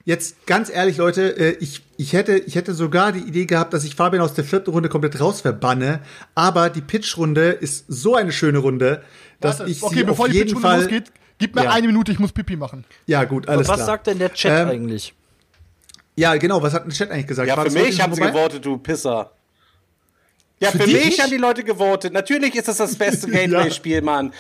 Jetzt 0.05 0.47
ganz 0.47 0.71
ehrlich, 0.71 0.97
Leute, 0.97 1.37
äh, 1.39 1.57
ich, 1.61 1.83
ich, 1.99 2.15
hätte, 2.15 2.37
ich 2.39 2.55
hätte 2.55 2.73
sogar 2.75 3.13
die 3.13 3.21
Idee 3.21 3.45
gehabt, 3.45 3.75
dass 3.75 3.85
ich 3.85 3.95
Fabian 3.95 4.23
aus 4.23 4.33
der 4.35 4.45
vierten 4.45 4.71
Runde 4.71 4.89
komplett 4.89 5.21
rausverbanne. 5.21 6.01
Aber 6.35 6.71
die 6.71 6.81
Pitch-Runde 6.81 7.51
ist 7.51 7.85
so 7.89 8.15
eine 8.17 8.33
schöne 8.33 8.59
Runde, 8.59 9.03
dass 9.41 9.59
Warte, 9.61 9.71
ich 9.71 9.83
okay, 9.83 9.97
sie 9.97 10.05
bevor 10.05 10.25
auf 10.27 10.31
die 10.31 10.39
jeden 10.39 10.47
Pitchrunde 10.49 10.69
Fall. 10.69 10.81
losgeht, 10.81 11.13
gib 11.39 11.55
mir 11.55 11.65
Ja. 11.65 11.71
eine 11.73 11.87
Minute, 11.87 12.13
ich 12.13 12.19
muss 12.19 12.33
Pipi 12.33 12.57
machen. 12.57 12.85
Ja, 13.07 13.25
gut, 13.25 13.47
alles 13.49 13.69
Was 13.69 13.75
klar. 13.77 13.87
sagt 13.87 14.07
denn 14.07 14.19
der 14.19 14.33
Chat 14.33 14.63
Ähm, 14.63 14.69
eigentlich? 14.69 15.15
Ja, 16.17 16.35
genau, 16.37 16.63
was 16.63 16.73
hat 16.73 16.83
denn 16.85 16.91
der 16.91 16.97
Chat 16.99 17.11
eigentlich 17.11 17.27
gesagt? 17.27 17.49
Ja, 17.49 17.57
War 17.57 17.67
für 17.71 17.79
mich 17.79 18.01
haben 18.01 18.15
sie 18.15 18.21
gewotet, 18.23 18.65
du 18.65 18.79
Pisser. 18.79 19.33
Ja, 20.61 20.71
Für 20.71 20.79
für, 20.81 20.87
mich 20.89 21.21
haben 21.21 21.31
die 21.31 21.39
Leute 21.39 21.65
gewotet. 21.65 22.13
Natürlich 22.13 22.55
ist 22.55 22.69
das 22.69 22.77
das 22.79 22.95
beste 22.97 23.27
Gateway-Spiel, 23.31 24.03
Mann. 24.03 24.33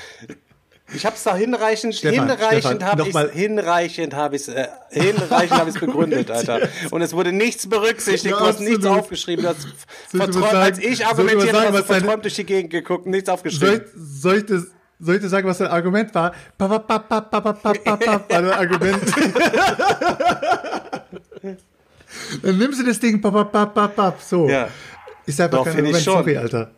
Ich 0.94 1.06
hab's 1.06 1.22
da 1.22 1.36
hinreichend, 1.36 1.94
Stefan, 1.94 2.28
hinreichend 2.28 2.84
habe 2.84 3.08
ich 3.08 3.16
hinreichend 3.32 4.14
habe 4.14 4.36
ich 4.36 4.48
äh, 4.48 4.68
hinreichend 4.90 5.58
habe 5.58 5.70
ich 5.70 5.78
begründet, 5.78 6.30
Alter. 6.30 6.68
Und 6.90 7.02
es 7.02 7.12
wurde 7.12 7.32
nichts 7.32 7.68
berücksichtigt, 7.68 8.32
Ja, 8.32 8.38
du 8.38 8.46
hast 8.46 8.60
nichts 8.60 8.84
aufgeschrieben, 8.84 9.44
du 9.44 9.50
hast 9.50 9.68
verträumt, 10.08 10.54
als 10.54 10.78
ich 10.78 11.06
argumentiert 11.06 11.54
habe, 11.54 11.78
hast 11.78 11.88
du 11.88 11.94
verträumt 11.94 12.24
durch 12.24 12.34
die 12.34 12.44
Gegend 12.44 12.70
geguckt, 12.70 13.06
nichts 13.06 13.28
aufgeschrieben. 13.28 13.82
soll, 13.94 14.38
ich 14.38 14.46
das, 14.46 14.66
soll 14.98 15.16
ich 15.16 15.20
dir 15.20 15.28
sagen, 15.28 15.46
was 15.46 15.58
dein 15.58 15.68
Argument 15.68 16.14
war? 16.14 16.32
Pa, 16.58 16.66
pa, 16.68 16.78
pa, 16.78 16.98
pa, 16.98 17.20
pa, 17.20 17.40
pa, 17.40 17.52
pa, 17.52 17.72
pa, 17.74 17.96
pa, 17.96 18.12
war 18.12 18.22
dein 18.28 18.50
Argument. 18.50 19.02
Dann 22.42 22.58
nimmst 22.58 22.80
du 22.80 22.84
das 22.84 22.98
Ding, 22.98 23.20
pa, 23.20 23.30
pa, 23.30 23.44
pa, 23.44 23.66
pa, 23.66 23.88
pa, 23.88 24.16
so. 24.20 24.48
Ja. 24.48 24.68
Ist 25.26 25.40
einfach 25.40 25.58
Doch, 25.58 25.64
kein 25.64 25.76
Argument, 25.76 26.04
sorry, 26.04 26.36
Alter. 26.36 26.72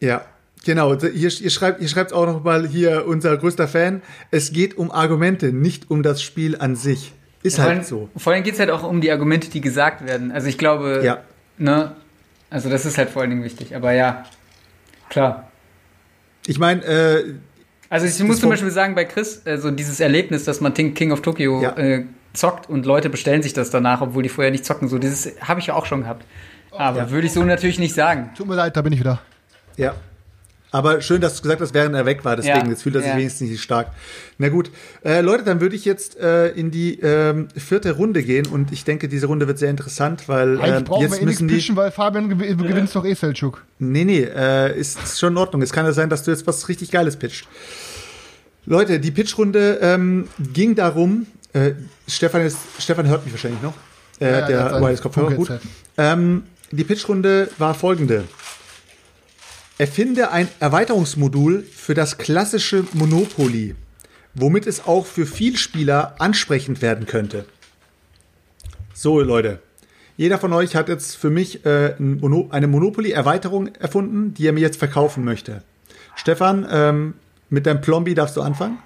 Ja, 0.00 0.24
genau. 0.68 0.94
Hier, 1.00 1.12
ihr 1.40 1.50
schreibt, 1.50 1.80
ihr 1.80 1.88
schreibt 1.88 2.12
auch 2.12 2.26
noch 2.26 2.44
mal 2.44 2.66
hier 2.68 3.06
unser 3.06 3.36
größter 3.36 3.66
Fan. 3.66 4.02
Es 4.30 4.52
geht 4.52 4.76
um 4.76 4.90
Argumente, 4.92 5.52
nicht 5.52 5.90
um 5.90 6.02
das 6.02 6.22
Spiel 6.22 6.56
an 6.58 6.76
sich. 6.76 7.12
Ist 7.42 7.56
Vor 7.56 7.64
allem, 7.64 7.76
halt 7.78 7.86
so. 7.86 8.08
vor 8.16 8.32
allem 8.32 8.42
geht 8.42 8.54
es 8.54 8.60
halt 8.60 8.70
auch 8.70 8.82
um 8.82 9.00
die 9.00 9.10
Argumente, 9.10 9.48
die 9.48 9.60
gesagt 9.60 10.04
werden. 10.06 10.30
Also 10.32 10.48
ich 10.48 10.58
glaube, 10.58 11.00
Ja. 11.04 11.18
ne, 11.56 11.92
also 12.50 12.68
das 12.68 12.84
ist 12.84 12.98
halt 12.98 13.10
vor 13.10 13.22
allen 13.22 13.30
Dingen 13.30 13.44
wichtig. 13.44 13.74
Aber 13.74 13.92
ja, 13.92 14.24
klar. 15.08 15.50
Ich 16.46 16.58
meine, 16.58 16.82
äh, 16.84 17.34
Also 17.90 18.06
ich 18.06 18.22
muss 18.26 18.40
zum 18.40 18.50
Beispiel 18.50 18.70
sagen, 18.70 18.94
bei 18.94 19.04
Chris, 19.06 19.42
so 19.58 19.70
dieses 19.70 19.98
Erlebnis, 20.00 20.44
dass 20.44 20.60
man 20.60 20.74
King 20.74 20.92
King 20.94 21.10
of 21.12 21.22
Tokyo 21.22 21.62
Ja. 21.62 21.76
äh, 21.76 22.04
zockt 22.34 22.68
und 22.68 22.84
Leute 22.86 23.08
bestellen 23.08 23.42
sich 23.42 23.54
das 23.54 23.70
danach, 23.70 24.00
obwohl 24.02 24.22
die 24.22 24.28
vorher 24.28 24.50
nicht 24.50 24.64
zocken, 24.66 24.88
so 24.88 24.98
dieses 24.98 25.32
habe 25.40 25.60
ich 25.60 25.66
ja 25.68 25.74
auch 25.74 25.86
schon 25.86 26.02
gehabt. 26.02 26.24
Aber 26.72 26.98
Ja. 26.98 27.10
würde 27.10 27.26
ich 27.26 27.32
so 27.32 27.42
natürlich 27.44 27.78
nicht 27.78 27.94
sagen. 27.94 28.30
Tut 28.36 28.46
mir 28.46 28.54
leid, 28.56 28.76
da 28.76 28.82
bin 28.82 28.92
ich 28.92 29.00
wieder. 29.00 29.20
Ja. 29.76 29.94
Aber 30.70 31.00
schön, 31.00 31.20
dass 31.22 31.36
du 31.36 31.42
gesagt 31.42 31.62
hast, 31.62 31.72
während 31.72 31.94
er 31.94 32.04
weg 32.04 32.24
war. 32.26 32.36
Deswegen, 32.36 32.58
Ja, 32.58 32.68
jetzt 32.68 32.82
fühlt 32.82 32.94
er 32.94 33.00
sich 33.00 33.10
ja. 33.10 33.16
wenigstens 33.16 33.48
nicht 33.50 33.62
stark. 33.62 33.90
Na 34.36 34.50
gut. 34.50 34.70
Äh, 35.02 35.22
Leute, 35.22 35.42
dann 35.44 35.60
würde 35.62 35.74
ich 35.76 35.86
jetzt 35.86 36.18
äh, 36.18 36.48
in 36.48 36.70
die 36.70 37.00
ähm, 37.00 37.48
vierte 37.56 37.92
Runde 37.92 38.22
gehen 38.22 38.46
und 38.46 38.70
ich 38.70 38.84
denke, 38.84 39.08
diese 39.08 39.26
Runde 39.28 39.46
wird 39.48 39.58
sehr 39.58 39.70
interessant, 39.70 40.28
weil 40.28 40.60
Eigentlich 40.60 40.80
äh, 40.80 40.82
brauchen 40.82 41.00
wir 41.02 41.08
jetzt 41.08 41.22
eh 41.22 41.24
nichts 41.24 41.40
müssen 41.40 41.48
die. 41.48 41.54
pitchen, 41.54 41.76
weil 41.76 41.90
Fabian 41.90 42.28
gew 42.28 42.36
gewinnt 42.36 42.94
doch 42.94 43.04
eh 43.06 43.14
Selchuk. 43.14 43.64
Nee, 43.78 44.04
nee, 44.04 44.20
äh, 44.24 44.78
ist, 44.78 45.02
ist 45.02 45.18
schon 45.18 45.32
in 45.32 45.38
Ordnung. 45.38 45.62
Es 45.62 45.72
kann 45.72 45.86
ja 45.86 45.92
sein, 45.92 46.10
dass 46.10 46.22
du 46.24 46.30
jetzt 46.32 46.46
was 46.46 46.68
richtig 46.68 46.90
Geiles 46.90 47.16
pitcht. 47.16 47.48
Leute, 48.66 49.00
die 49.00 49.10
Pitchrunde 49.10 49.78
ähm, 49.80 50.28
ging 50.52 50.74
darum, 50.74 51.26
äh, 51.54 51.72
Stefan, 52.06 52.42
ist, 52.42 52.58
Stefan 52.78 53.06
hört 53.08 53.24
mich 53.24 53.32
wahrscheinlich 53.32 53.62
noch. 53.62 53.72
Äh, 54.20 54.24
Ja, 54.24 54.30
der 54.30 54.40
hat 54.42 54.48
der 54.50 54.70
sein 54.70 54.82
Wireless 54.82 55.00
Kopfhörer 55.00 55.30
gut. 55.32 55.50
Ähm, 55.96 56.42
die 56.70 56.84
Pitchrunde 56.84 57.48
war 57.56 57.72
folgende. 57.72 58.24
Erfinde 59.78 60.32
ein 60.32 60.48
Erweiterungsmodul 60.58 61.62
für 61.62 61.94
das 61.94 62.18
klassische 62.18 62.84
Monopoly, 62.94 63.76
womit 64.34 64.66
es 64.66 64.84
auch 64.84 65.06
für 65.06 65.24
Vielspieler 65.24 66.16
ansprechend 66.18 66.82
werden 66.82 67.06
könnte. 67.06 67.46
So, 68.92 69.20
Leute. 69.20 69.60
Jeder 70.16 70.38
von 70.38 70.52
euch 70.52 70.74
hat 70.74 70.88
jetzt 70.88 71.16
für 71.16 71.30
mich 71.30 71.64
äh, 71.64 71.94
eine 71.96 72.66
Monopoly-Erweiterung 72.66 73.68
erfunden, 73.76 74.34
die 74.34 74.48
er 74.48 74.52
mir 74.52 74.60
jetzt 74.60 74.78
verkaufen 74.78 75.24
möchte. 75.24 75.62
Stefan, 76.16 76.66
ähm, 76.68 77.14
mit 77.48 77.64
deinem 77.64 77.80
Plombi 77.80 78.14
darfst 78.14 78.36
du 78.36 78.42
anfangen. 78.42 78.78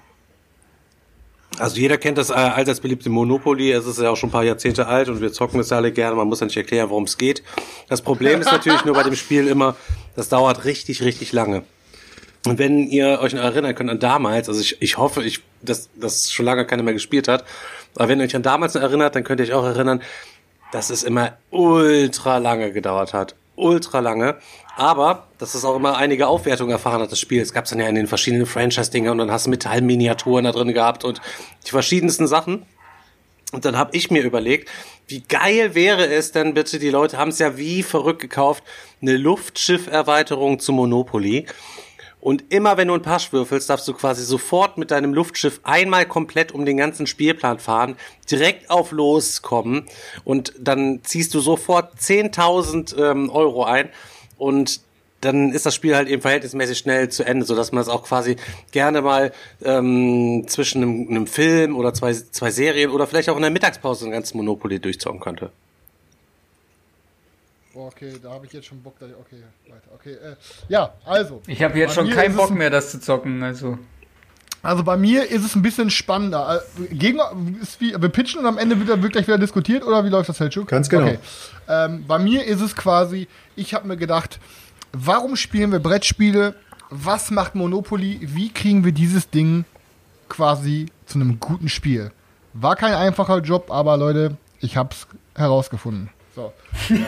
Also 1.57 1.77
jeder 1.77 1.97
kennt 1.97 2.17
das 2.19 2.29
äh, 2.29 2.33
allseits 2.33 2.79
beliebte 2.79 3.09
Monopoly. 3.09 3.71
Es 3.71 3.87
ist 3.87 3.99
ja 3.99 4.11
auch 4.11 4.15
schon 4.15 4.29
ein 4.29 4.31
paar 4.31 4.43
Jahrzehnte 4.43 4.87
alt 4.87 5.09
und 5.09 5.21
wir 5.21 5.31
zocken 5.31 5.59
es 5.59 5.71
alle 5.71 5.91
gerne. 5.91 6.15
Man 6.15 6.27
muss 6.27 6.39
ja 6.39 6.45
nicht 6.45 6.57
erklären, 6.57 6.89
worum 6.89 7.03
es 7.03 7.17
geht. 7.17 7.43
Das 7.89 8.01
Problem 8.01 8.41
ist 8.41 8.51
natürlich 8.51 8.85
nur 8.85 8.95
bei 8.95 9.03
dem 9.03 9.15
Spiel 9.15 9.47
immer, 9.47 9.75
das 10.15 10.29
dauert 10.29 10.65
richtig, 10.65 11.03
richtig 11.03 11.31
lange. 11.31 11.63
Und 12.45 12.59
wenn 12.59 12.87
ihr 12.87 13.19
euch 13.21 13.33
noch 13.33 13.43
erinnern 13.43 13.73
könnt 13.73 13.89
an 13.89 13.99
damals, 13.99 14.49
also 14.49 14.59
ich, 14.59 14.81
ich 14.81 14.97
hoffe, 14.97 15.23
ich, 15.23 15.41
dass 15.61 15.89
das 15.95 16.31
schon 16.31 16.45
lange 16.45 16.65
keiner 16.65 16.83
mehr 16.83 16.93
gespielt 16.93 17.27
hat, 17.27 17.45
aber 17.95 18.09
wenn 18.09 18.19
ihr 18.19 18.25
euch 18.25 18.35
an 18.35 18.43
damals 18.43 18.73
noch 18.73 18.81
erinnert, 18.81 19.15
dann 19.15 19.23
könnt 19.23 19.39
ihr 19.39 19.45
euch 19.45 19.53
auch 19.53 19.65
erinnern, 19.65 20.01
dass 20.71 20.89
es 20.89 21.03
immer 21.03 21.37
ultra 21.51 22.39
lange 22.39 22.71
gedauert 22.71 23.13
hat. 23.13 23.35
Ultra 23.55 23.99
lange. 23.99 24.37
Aber, 24.75 25.27
dass 25.37 25.53
es 25.53 25.63
auch 25.63 25.75
immer 25.75 25.97
einige 25.97 26.27
Aufwertungen 26.27 26.71
erfahren 26.71 27.01
hat, 27.01 27.11
das 27.11 27.19
Spiel. 27.19 27.41
Es 27.41 27.53
gab 27.53 27.65
es 27.65 27.69
dann 27.69 27.79
ja 27.79 27.87
in 27.87 27.95
den 27.95 28.07
verschiedenen 28.07 28.47
Franchise-Dingern 28.47 29.11
und 29.11 29.19
dann 29.19 29.31
hast 29.31 29.45
du 29.45 29.51
Metallminiaturen 29.51 30.45
da 30.45 30.51
drin 30.51 30.73
gehabt 30.73 31.03
und 31.03 31.21
die 31.67 31.69
verschiedensten 31.69 32.25
Sachen. 32.25 32.65
Und 33.51 33.65
dann 33.65 33.77
habe 33.77 33.95
ich 33.95 34.09
mir 34.09 34.23
überlegt, 34.23 34.69
wie 35.07 35.21
geil 35.21 35.75
wäre 35.75 36.05
es 36.07 36.31
denn 36.31 36.53
bitte, 36.53 36.79
die 36.79 36.89
Leute 36.89 37.17
haben 37.17 37.29
es 37.29 37.39
ja 37.39 37.57
wie 37.57 37.83
verrückt 37.83 38.21
gekauft, 38.21 38.63
eine 39.01 39.17
Luftschifferweiterung 39.17 40.59
zu 40.59 40.71
Monopoly. 40.71 41.45
Und 42.23 42.53
immer 42.53 42.77
wenn 42.77 42.87
du 42.87 42.93
einen 42.93 43.03
Pasch 43.03 43.33
würfelst, 43.33 43.69
darfst 43.69 43.85
du 43.85 43.93
quasi 43.93 44.23
sofort 44.23 44.77
mit 44.77 44.91
deinem 44.91 45.13
Luftschiff 45.13 45.59
einmal 45.63 46.05
komplett 46.05 46.53
um 46.53 46.65
den 46.65 46.77
ganzen 46.77 47.05
Spielplan 47.05 47.59
fahren, 47.59 47.97
direkt 48.31 48.69
auf 48.69 48.91
loskommen 48.91 49.87
und 50.23 50.53
dann 50.57 51.01
ziehst 51.03 51.33
du 51.33 51.41
sofort 51.41 51.95
10.000 51.99 52.97
ähm, 52.97 53.29
Euro 53.29 53.65
ein 53.65 53.89
und 54.37 54.79
dann 55.23 55.51
ist 55.51 55.65
das 55.65 55.75
Spiel 55.75 55.95
halt 55.95 56.07
eben 56.07 56.21
verhältnismäßig 56.21 56.77
schnell 56.77 57.09
zu 57.09 57.23
Ende, 57.23 57.45
so 57.45 57.55
dass 57.55 57.71
man 57.71 57.81
es 57.81 57.87
auch 57.87 58.03
quasi 58.03 58.35
gerne 58.71 59.01
mal 59.01 59.31
ähm, 59.63 60.45
zwischen 60.47 60.83
einem, 60.83 61.07
einem 61.09 61.27
Film 61.27 61.75
oder 61.75 61.93
zwei, 61.93 62.13
zwei 62.13 62.51
Serien 62.51 62.91
oder 62.91 63.07
vielleicht 63.07 63.29
auch 63.29 63.35
in 63.35 63.41
der 63.41 63.51
Mittagspause 63.51 64.05
ein 64.05 64.11
ganzes 64.11 64.33
Monopoly 64.33 64.79
durchzocken 64.79 65.19
könnte. 65.19 65.51
Oh, 67.75 67.87
okay, 67.87 68.13
da 68.21 68.31
habe 68.31 68.45
ich 68.45 68.53
jetzt 68.53 68.67
schon 68.67 68.81
Bock. 68.83 68.93
Da, 68.99 69.07
okay, 69.07 69.41
weiter. 69.67 69.87
Okay, 69.95 70.13
äh, 70.13 70.35
ja, 70.69 70.93
also. 71.05 71.41
Ich 71.47 71.63
habe 71.63 71.77
jetzt 71.79 71.95
schon 71.95 72.09
keinen 72.09 72.35
Bock 72.35 72.51
mehr, 72.51 72.69
das 72.69 72.91
zu 72.91 72.99
zocken. 72.99 73.41
Also. 73.41 73.79
Also 74.61 74.83
bei 74.83 74.95
mir 74.95 75.29
ist 75.29 75.43
es 75.43 75.55
ein 75.55 75.61
bisschen 75.61 75.89
spannender. 75.89 76.61
Äh, 76.77 76.95
Gegen, 76.95 77.19
ist 77.61 77.81
wie, 77.81 77.91
wir 77.99 78.09
pitchen 78.09 78.39
und 78.39 78.45
am 78.45 78.57
Ende 78.57 78.79
wird, 78.79 79.01
wird 79.01 79.11
gleich 79.11 79.27
wieder 79.27 79.39
diskutiert 79.39 79.83
oder 79.83 80.05
wie 80.05 80.09
läuft 80.09 80.29
das, 80.29 80.37
Selchuk? 80.37 80.67
Ganz 80.67 80.87
genau. 80.87 81.07
Okay. 81.07 81.19
Ähm, 81.67 82.05
bei 82.07 82.19
mir 82.19 82.45
ist 82.45 82.61
es 82.61 82.75
quasi, 82.75 83.27
ich 83.55 83.73
habe 83.73 83.87
mir 83.87 83.97
gedacht, 83.97 84.39
warum 84.93 85.35
spielen 85.35 85.71
wir 85.71 85.79
Brettspiele? 85.79 86.55
Was 86.89 87.31
macht 87.31 87.55
Monopoly? 87.55 88.19
Wie 88.21 88.49
kriegen 88.49 88.85
wir 88.85 88.91
dieses 88.91 89.29
Ding 89.29 89.65
quasi 90.29 90.87
zu 91.05 91.19
einem 91.19 91.39
guten 91.39 91.69
Spiel? 91.69 92.11
War 92.53 92.75
kein 92.75 92.93
einfacher 92.93 93.39
Job, 93.41 93.71
aber 93.71 93.97
Leute, 93.97 94.37
ich 94.59 94.77
hab's 94.77 95.07
herausgefunden. 95.35 96.09
So. 96.35 96.51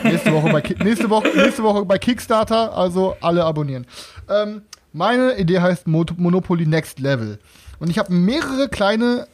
nächste, 0.04 0.32
Woche 0.32 0.50
bei, 0.52 0.60
Ki- 0.60 0.76
nächste, 0.84 1.10
Woche, 1.10 1.28
nächste 1.36 1.62
Woche 1.62 1.84
bei 1.84 1.98
Kickstarter, 1.98 2.76
also 2.76 3.16
alle 3.20 3.44
abonnieren. 3.44 3.86
Ähm, 4.28 4.62
meine 4.92 5.36
Idee 5.38 5.60
heißt 5.60 5.86
Mo 5.86 6.04
Monopoly 6.16 6.66
Next 6.66 7.00
Level. 7.00 7.38
Und 7.78 7.90
ich 7.90 7.98
habe 7.98 8.12
mehrere 8.12 8.68
kleine 8.68 9.26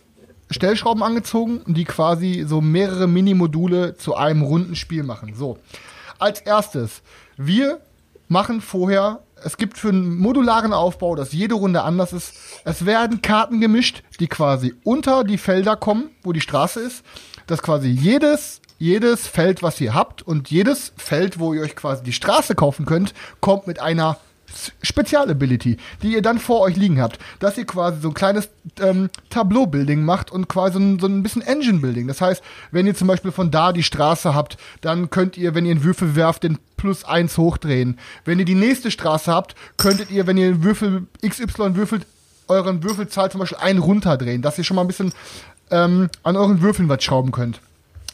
Stellschrauben 0.51 1.03
angezogen, 1.03 1.61
die 1.67 1.85
quasi 1.85 2.45
so 2.47 2.61
mehrere 2.61 3.07
Mini-Module 3.07 3.97
zu 3.97 4.15
einem 4.17 4.43
runden 4.43 4.77
Spiel 4.77 5.03
machen. 5.03 5.35
So. 5.35 5.59
Als 6.19 6.41
erstes, 6.41 7.03
wir 7.37 7.81
machen 8.33 8.61
vorher, 8.61 9.21
es 9.45 9.57
gibt 9.57 9.79
für 9.79 9.91
einen 9.91 10.19
modularen 10.19 10.73
Aufbau, 10.73 11.15
dass 11.15 11.33
jede 11.33 11.55
Runde 11.55 11.83
anders 11.83 12.13
ist, 12.13 12.35
es 12.65 12.87
werden 12.87 13.23
Karten 13.23 13.61
gemischt, 13.61 14.03
die 14.19 14.27
quasi 14.27 14.75
unter 14.83 15.23
die 15.23 15.39
Felder 15.39 15.77
kommen, 15.77 16.11
wo 16.23 16.33
die 16.33 16.41
Straße 16.41 16.81
ist, 16.81 17.05
dass 17.47 17.63
quasi 17.63 17.89
jedes 17.89 18.61
jedes 18.79 19.29
Feld, 19.29 19.63
was 19.63 19.81
ihr 19.81 19.95
habt 19.95 20.23
und 20.23 20.51
jedes 20.51 20.93
Feld, 20.97 21.39
wo 21.39 21.55
ihr 21.55 21.63
euch 21.63 21.77
quasi 21.77 22.03
die 22.03 22.13
Straße 22.13 22.57
kaufen 22.57 22.85
könnt, 22.85 23.15
kommt 23.41 23.69
mit 23.69 23.79
einer 23.79 24.17
Spezialability, 24.83 25.77
die 26.03 26.15
ihr 26.15 26.23
dann 26.23 26.39
vor 26.39 26.61
euch 26.61 26.77
liegen 26.77 27.01
habt, 27.01 27.19
dass 27.39 27.59
ihr 27.59 27.65
quasi 27.65 28.01
so 28.01 28.09
ein 28.09 28.15
kleines 28.15 28.49
ähm, 28.81 29.11
Tableau-Building 29.31 30.05
macht 30.05 30.31
und 30.31 30.49
quasi 30.49 30.75
so 30.75 30.79
ein, 30.79 30.99
so 30.99 31.07
ein 31.07 31.23
bisschen 31.23 31.43
Engine-Building. 31.43 32.09
Das 32.09 32.21
heißt, 32.21 32.43
wenn 32.71 32.87
ihr 32.87 32.95
zum 32.95 33.09
Beispiel 33.09 33.33
von 33.33 33.51
da 33.51 33.73
die 33.73 33.83
Straße 33.83 34.35
habt, 34.35 34.57
dann 34.81 35.11
könnt 35.11 35.37
ihr, 35.37 35.55
wenn 35.55 35.65
ihr 35.65 35.73
einen 35.73 35.85
Würfel 35.85 36.17
werft, 36.17 36.45
den 36.45 36.59
plus 36.77 37.05
eins 37.05 37.39
hochdrehen. 37.39 37.99
Wenn 38.25 38.39
ihr 38.39 38.45
die 38.45 38.55
nächste 38.55 38.91
Straße 38.91 39.33
habt, 39.33 39.55
könntet 39.77 40.11
ihr, 40.11 40.27
wenn 40.27 40.37
ihr 40.37 40.49
einen 40.49 40.65
Würfel 40.65 41.07
XY 41.27 41.77
würfelt, 41.77 42.07
euren 42.49 42.83
Würfelzahl 42.83 43.31
zum 43.31 43.41
Beispiel 43.41 43.59
einen 43.59 43.79
runterdrehen, 43.79 44.43
dass 44.43 44.59
ihr 44.59 44.65
schon 44.65 44.75
mal 44.75 44.83
ein 44.83 44.89
bisschen 44.89 45.13
ähm, 45.71 46.11
an 46.23 46.37
euren 46.37 46.61
Würfeln 46.61 46.89
was 46.89 47.03
schrauben 47.03 47.33
könnt. 47.33 47.61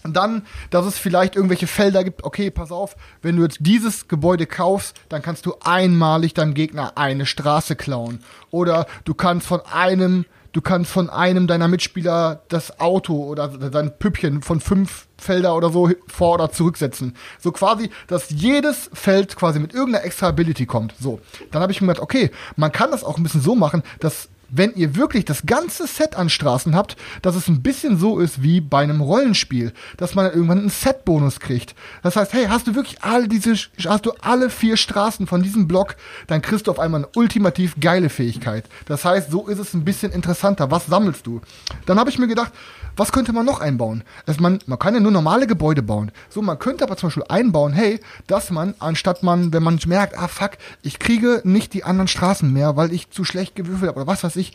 Und 0.05 0.17
dann, 0.17 0.47
dass 0.71 0.87
es 0.87 0.99
vielleicht 0.99 1.37
irgendwelche 1.37 1.67
Felder 1.67 2.05
gibt, 2.05 2.25
okay, 2.25 2.51
pass 2.51 2.71
auf, 2.71 2.97
wenn 3.23 3.37
du 3.37 3.43
jetzt 3.43 3.59
dieses 3.61 4.09
Gebäude 4.09 4.47
kaufst, 4.47 4.97
dann 5.09 5.23
kannst 5.23 5.47
du 5.47 5.55
einmalig 5.63 6.35
deinem 6.35 6.55
Gegner 6.55 6.93
eine 6.97 7.27
Straße 7.27 7.77
klauen. 7.77 8.21
Oder 8.51 8.87
du 9.05 9.15
kannst 9.15 9.47
von 9.47 9.61
einem, 9.61 10.25
du 10.53 10.61
kannst 10.61 10.91
von 10.91 11.11
einem 11.11 11.47
deiner 11.47 11.69
Mitspieler 11.69 12.43
das 12.49 12.81
Auto 12.81 13.25
oder 13.25 13.71
sein 13.73 13.99
Püppchen 13.99 14.43
von 14.43 14.61
fünf 14.61 15.09
Felder 15.19 15.57
oder 15.57 15.71
so 15.71 15.91
vor- 16.07 16.35
oder 16.35 16.53
zurücksetzen. 16.53 17.17
So 17.41 17.51
quasi, 17.51 17.91
dass 18.07 18.31
jedes 18.31 18.91
Feld 18.93 19.37
quasi 19.37 19.59
mit 19.59 19.75
irgendeiner 19.75 20.05
extra 20.05 20.29
Ability 20.29 20.67
kommt. 20.67 20.95
So. 21.01 21.21
Dann 21.51 21.61
habe 21.61 21.73
ich 21.73 21.81
mir 21.81 21.89
gedacht, 21.89 22.03
okay, 22.03 22.31
man 22.57 22.71
kann 22.71 22.93
das 22.93 23.03
auch 23.03 23.17
ein 23.17 23.25
bisschen 23.25 23.43
so 23.43 23.57
machen, 23.57 23.83
dass 23.99 24.29
wenn 24.51 24.75
ihr 24.75 24.97
wirklich 24.97 25.25
das 25.25 25.45
ganze 25.47 25.87
Set 25.87 26.17
an 26.17 26.31
Straßen 26.31 26.75
habt, 26.75 26.97
dass 27.23 27.37
es 27.37 27.49
ein 27.49 27.63
bisschen 27.63 27.99
so 27.99 28.19
ist 28.19 28.43
wie 28.43 28.61
bei 28.61 28.83
einem 28.83 29.01
Rollenspiel, 29.01 29.73
dass 29.97 30.15
man 30.15 30.27
irgendwann 30.27 30.61
einen 30.61 30.71
Set-Bonus 30.71 31.41
kriegt. 31.41 31.75
Das 32.03 32.17
heißt, 32.17 32.33
hey, 32.33 32.47
hast 32.49 32.67
du 32.67 32.75
wirklich 32.75 33.03
alle 33.03 33.29
diese, 33.29 33.55
hast 33.87 34.07
du 34.07 34.13
alle 34.21 34.51
vier 34.51 34.77
Straßen 34.77 35.27
von 35.27 35.43
diesem 35.43 35.69
Block, 35.69 35.97
dann 36.27 36.43
kriegst 36.43 36.67
du 36.67 36.71
auf 36.71 36.79
einmal 36.79 37.01
eine 37.01 37.11
ultimativ 37.15 37.75
geile 37.81 38.09
Fähigkeit. 38.09 38.65
Das 38.87 39.05
heißt, 39.05 39.31
so 39.31 39.47
ist 39.47 39.59
es 39.59 39.75
ein 39.75 39.85
bisschen 39.85 40.13
interessanter. 40.13 40.71
Was 40.71 40.87
sammelst 40.87 41.27
du? 41.27 41.41
Dann 41.87 41.99
habe 41.99 42.11
ich 42.11 42.19
mir 42.19 42.29
gedacht, 42.29 42.53
was 42.99 43.13
könnte 43.13 43.33
man 43.33 43.47
noch 43.47 43.61
einbauen? 43.61 44.03
Also 44.27 44.43
man, 44.43 44.59
man 44.67 44.79
kann 44.79 44.95
ja 44.95 45.01
nur 45.01 45.13
normale 45.13 45.47
Gebäude 45.47 45.83
bauen. 45.83 46.13
So, 46.29 46.43
man 46.43 46.59
könnte 46.59 46.85
aber 46.85 46.97
zum 46.97 47.09
Beispiel 47.09 47.25
einbauen, 47.29 47.73
hey, 47.73 48.01
dass 48.27 48.51
man, 48.51 48.75
anstatt 48.79 49.23
man, 49.23 49.53
wenn 49.53 49.63
man 49.63 49.79
merkt, 49.87 50.19
ah 50.19 50.29
fuck, 50.29 50.53
ich 50.83 50.99
kriege 50.99 51.41
nicht 51.45 51.73
die 51.73 51.85
anderen 51.85 52.09
Straßen 52.09 52.53
mehr, 52.53 52.77
weil 52.77 52.93
ich 52.93 53.11
zu 53.11 53.25
schlecht 53.25 53.55
gewürfelt 53.55 53.89
habe 53.89 54.01
oder 54.01 54.07
was 54.07 54.25
weiß 54.25 54.37
ich, 54.37 54.53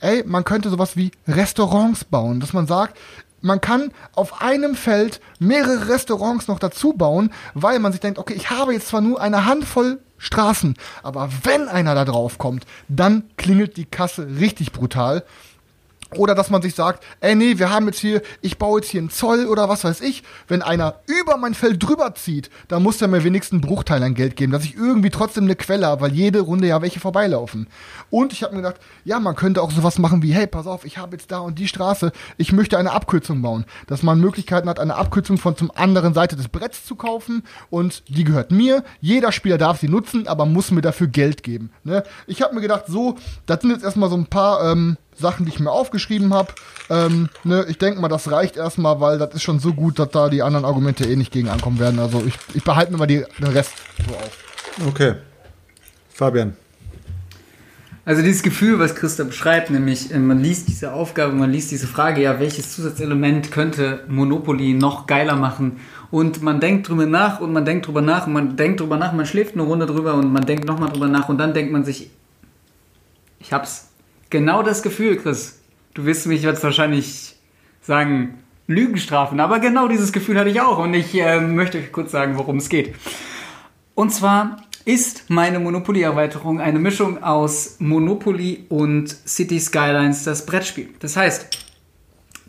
ey, 0.00 0.22
man 0.26 0.44
könnte 0.44 0.70
sowas 0.70 0.96
wie 0.96 1.10
Restaurants 1.26 2.04
bauen, 2.04 2.40
dass 2.40 2.52
man 2.52 2.66
sagt, 2.66 2.98
man 3.42 3.60
kann 3.60 3.92
auf 4.14 4.42
einem 4.42 4.74
Feld 4.74 5.20
mehrere 5.38 5.88
Restaurants 5.88 6.48
noch 6.48 6.58
dazu 6.58 6.92
bauen, 6.92 7.32
weil 7.54 7.78
man 7.78 7.92
sich 7.92 8.00
denkt, 8.00 8.18
okay, 8.18 8.34
ich 8.34 8.50
habe 8.50 8.74
jetzt 8.74 8.88
zwar 8.88 9.00
nur 9.00 9.20
eine 9.20 9.46
Handvoll 9.46 10.00
Straßen, 10.18 10.74
aber 11.02 11.30
wenn 11.44 11.68
einer 11.68 11.94
da 11.94 12.04
drauf 12.04 12.36
kommt, 12.36 12.66
dann 12.88 13.24
klingelt 13.38 13.78
die 13.78 13.86
Kasse 13.86 14.26
richtig 14.38 14.70
brutal. 14.70 15.24
Oder 16.16 16.34
dass 16.34 16.50
man 16.50 16.62
sich 16.62 16.74
sagt, 16.74 17.04
ey 17.20 17.34
nee, 17.34 17.58
wir 17.58 17.70
haben 17.70 17.86
jetzt 17.86 18.00
hier, 18.00 18.22
ich 18.40 18.58
baue 18.58 18.80
jetzt 18.80 18.90
hier 18.90 19.00
einen 19.00 19.10
Zoll 19.10 19.46
oder 19.46 19.68
was 19.68 19.84
weiß 19.84 20.00
ich. 20.00 20.22
Wenn 20.48 20.62
einer 20.62 21.00
über 21.06 21.36
mein 21.36 21.54
Feld 21.54 21.82
drüber 21.82 22.14
zieht, 22.14 22.50
dann 22.68 22.82
muss 22.82 22.98
der 22.98 23.08
mir 23.08 23.22
wenigstens 23.22 23.62
einen 23.62 23.68
Bruchteil 23.68 24.02
an 24.02 24.14
Geld 24.14 24.36
geben, 24.36 24.52
dass 24.52 24.64
ich 24.64 24.76
irgendwie 24.76 25.10
trotzdem 25.10 25.44
eine 25.44 25.56
Quelle 25.56 25.86
habe, 25.86 26.02
weil 26.02 26.12
jede 26.12 26.40
Runde 26.40 26.66
ja 26.66 26.82
welche 26.82 27.00
vorbeilaufen. 27.00 27.68
Und 28.10 28.32
ich 28.32 28.42
habe 28.42 28.54
mir 28.54 28.62
gedacht, 28.62 28.80
ja, 29.04 29.20
man 29.20 29.36
könnte 29.36 29.62
auch 29.62 29.70
sowas 29.70 29.98
machen 29.98 30.22
wie, 30.22 30.32
hey, 30.32 30.46
pass 30.46 30.66
auf, 30.66 30.84
ich 30.84 30.98
habe 30.98 31.16
jetzt 31.16 31.30
da 31.30 31.38
und 31.38 31.58
die 31.58 31.68
Straße, 31.68 32.12
ich 32.36 32.52
möchte 32.52 32.78
eine 32.78 32.92
Abkürzung 32.92 33.42
bauen. 33.42 33.64
Dass 33.86 34.02
man 34.02 34.20
Möglichkeiten 34.20 34.68
hat, 34.68 34.80
eine 34.80 34.96
Abkürzung 34.96 35.38
von 35.38 35.56
zum 35.56 35.70
anderen 35.74 36.14
Seite 36.14 36.36
des 36.36 36.48
Bretts 36.48 36.84
zu 36.84 36.96
kaufen 36.96 37.44
und 37.70 38.02
die 38.08 38.24
gehört 38.24 38.50
mir. 38.50 38.84
Jeder 39.00 39.32
Spieler 39.32 39.58
darf 39.58 39.80
sie 39.80 39.88
nutzen, 39.88 40.26
aber 40.26 40.46
muss 40.46 40.70
mir 40.70 40.82
dafür 40.82 41.06
Geld 41.06 41.42
geben. 41.42 41.70
Ne? 41.84 42.02
Ich 42.26 42.42
habe 42.42 42.54
mir 42.54 42.60
gedacht, 42.60 42.84
so, 42.88 43.16
das 43.46 43.60
sind 43.60 43.70
jetzt 43.70 43.84
erstmal 43.84 44.10
so 44.10 44.16
ein 44.16 44.26
paar 44.26 44.72
ähm, 44.72 44.96
Sachen, 45.20 45.46
die 45.46 45.52
ich 45.52 45.60
mir 45.60 45.70
aufgeschrieben 45.70 46.34
habe. 46.34 46.52
Ähm, 46.88 47.28
ne, 47.44 47.66
ich 47.68 47.78
denke 47.78 48.00
mal, 48.00 48.08
das 48.08 48.30
reicht 48.30 48.56
erstmal, 48.56 49.00
weil 49.00 49.18
das 49.18 49.34
ist 49.34 49.42
schon 49.42 49.60
so 49.60 49.72
gut, 49.72 49.98
dass 49.98 50.10
da 50.10 50.28
die 50.28 50.42
anderen 50.42 50.64
Argumente 50.64 51.04
eh 51.04 51.16
nicht 51.16 51.32
gegen 51.32 51.48
ankommen 51.48 51.78
werden. 51.78 52.00
Also 52.00 52.22
ich, 52.26 52.34
ich 52.54 52.64
behalte 52.64 52.92
mir 52.92 52.98
mal 52.98 53.06
die, 53.06 53.24
den 53.38 53.46
Rest 53.46 53.72
so 54.06 54.14
auf. 54.14 54.86
Okay. 54.88 55.14
Fabian. 56.12 56.54
Also 58.04 58.22
dieses 58.22 58.42
Gefühl, 58.42 58.78
was 58.78 58.94
Christa 58.94 59.24
beschreibt, 59.24 59.70
nämlich 59.70 60.12
äh, 60.12 60.18
man 60.18 60.40
liest 60.40 60.68
diese 60.68 60.92
Aufgabe, 60.92 61.32
man 61.32 61.50
liest 61.52 61.70
diese 61.70 61.86
Frage, 61.86 62.22
ja, 62.22 62.40
welches 62.40 62.74
Zusatzelement 62.74 63.52
könnte 63.52 64.04
Monopoly 64.08 64.74
noch 64.74 65.06
geiler 65.06 65.36
machen? 65.36 65.78
Und 66.10 66.42
man 66.42 66.60
denkt 66.60 66.88
drüber 66.88 67.06
nach 67.06 67.40
und 67.40 67.52
man 67.52 67.64
denkt 67.64 67.86
drüber 67.86 68.00
nach 68.00 68.26
und 68.26 68.32
man 68.32 68.56
denkt 68.56 68.80
drüber 68.80 68.96
nach, 68.96 69.12
man 69.12 69.26
schläft 69.26 69.54
eine 69.54 69.62
Runde 69.62 69.86
drüber 69.86 70.14
und 70.14 70.32
man 70.32 70.44
denkt 70.44 70.64
nochmal 70.64 70.88
drüber 70.88 71.08
nach 71.08 71.28
und 71.28 71.38
dann 71.38 71.54
denkt 71.54 71.72
man 71.72 71.84
sich, 71.84 72.10
ich 73.38 73.52
hab's. 73.52 73.89
Genau 74.30 74.62
das 74.62 74.82
Gefühl, 74.82 75.16
Chris. 75.16 75.60
Du 75.94 76.04
wirst 76.06 76.26
mich 76.26 76.42
jetzt 76.42 76.62
wahrscheinlich 76.62 77.36
sagen, 77.82 78.38
Lügen 78.68 78.98
strafen, 78.98 79.40
aber 79.40 79.58
genau 79.58 79.88
dieses 79.88 80.12
Gefühl 80.12 80.38
hatte 80.38 80.50
ich 80.50 80.60
auch 80.60 80.78
und 80.78 80.94
ich 80.94 81.12
äh, 81.16 81.40
möchte 81.40 81.78
euch 81.78 81.90
kurz 81.90 82.12
sagen, 82.12 82.38
worum 82.38 82.58
es 82.58 82.68
geht. 82.68 82.94
Und 83.96 84.10
zwar 84.10 84.62
ist 84.84 85.28
meine 85.28 85.58
Monopoly-Erweiterung 85.58 86.60
eine 86.60 86.78
Mischung 86.78 87.22
aus 87.22 87.76
Monopoly 87.80 88.66
und 88.68 89.08
City 89.26 89.58
Skylines, 89.58 90.22
das 90.22 90.46
Brettspiel. 90.46 90.90
Das 91.00 91.16
heißt, 91.16 91.48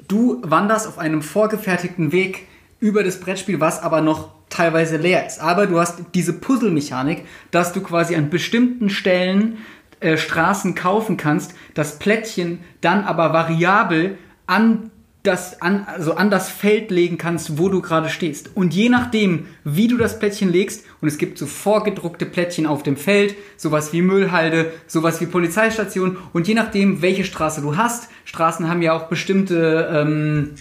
du 0.08 0.40
wanderst 0.44 0.88
auf 0.88 1.00
einem 1.00 1.24
vorgefertigten 1.24 2.12
Weg 2.12 2.48
über 2.80 3.04
das 3.04 3.20
Brettspiel, 3.20 3.60
was 3.60 3.82
aber 3.82 4.02
noch 4.02 4.30
teilweise 4.50 4.98
leer 4.98 5.26
ist. 5.26 5.40
Aber 5.40 5.66
du 5.66 5.80
hast 5.80 6.00
diese 6.14 6.34
Puzzle-Mechanik, 6.34 7.26
dass 7.50 7.74
du 7.74 7.82
quasi 7.82 8.16
an 8.16 8.30
bestimmten 8.30 8.92
Stellen 8.92 9.58
äh, 10.02 10.18
Straßen 10.18 10.76
kaufen 10.76 11.16
kannst, 11.16 11.54
das 11.74 12.00
Plättchen 12.00 12.60
dann 12.82 13.04
aber 13.04 13.34
variabel 13.34 14.18
an 14.48 14.92
das 15.24 15.62
an, 15.62 15.86
also 15.86 16.16
an 16.16 16.32
das 16.32 16.50
Feld 16.50 16.90
legen 16.90 17.18
kannst, 17.18 17.60
wo 17.60 17.70
du 17.70 17.82
gerade 17.82 18.10
stehst. 18.10 18.56
Und 18.56 18.74
je 18.74 18.90
nachdem, 18.90 19.46
wie 19.64 19.88
du 19.88 19.98
das 19.98 20.18
Plättchen 20.18 20.52
legst, 20.52 20.84
und 21.00 21.08
es 21.08 21.20
gibt 21.20 21.38
so 21.38 21.46
vorgedruckte 21.46 22.26
Plättchen 22.26 22.66
auf 22.66 22.82
dem 22.82 22.98
Feld, 22.98 23.36
sowas 23.56 23.94
wie 23.94 24.02
Müllhalde, 24.02 24.74
sowas 24.88 25.22
wie 25.22 25.28
Polizeistation, 25.28 26.18
und 26.34 26.48
je 26.48 26.56
nachdem, 26.56 27.02
welche 27.04 27.24
Straße 27.24 27.62
du 27.62 27.78
hast, 27.78 28.10
Straßen 28.26 28.68
haben 28.68 28.82
ja 28.82 28.94
auch 28.94 29.08
bestimmte 29.10 29.90
ähm, 29.94 30.56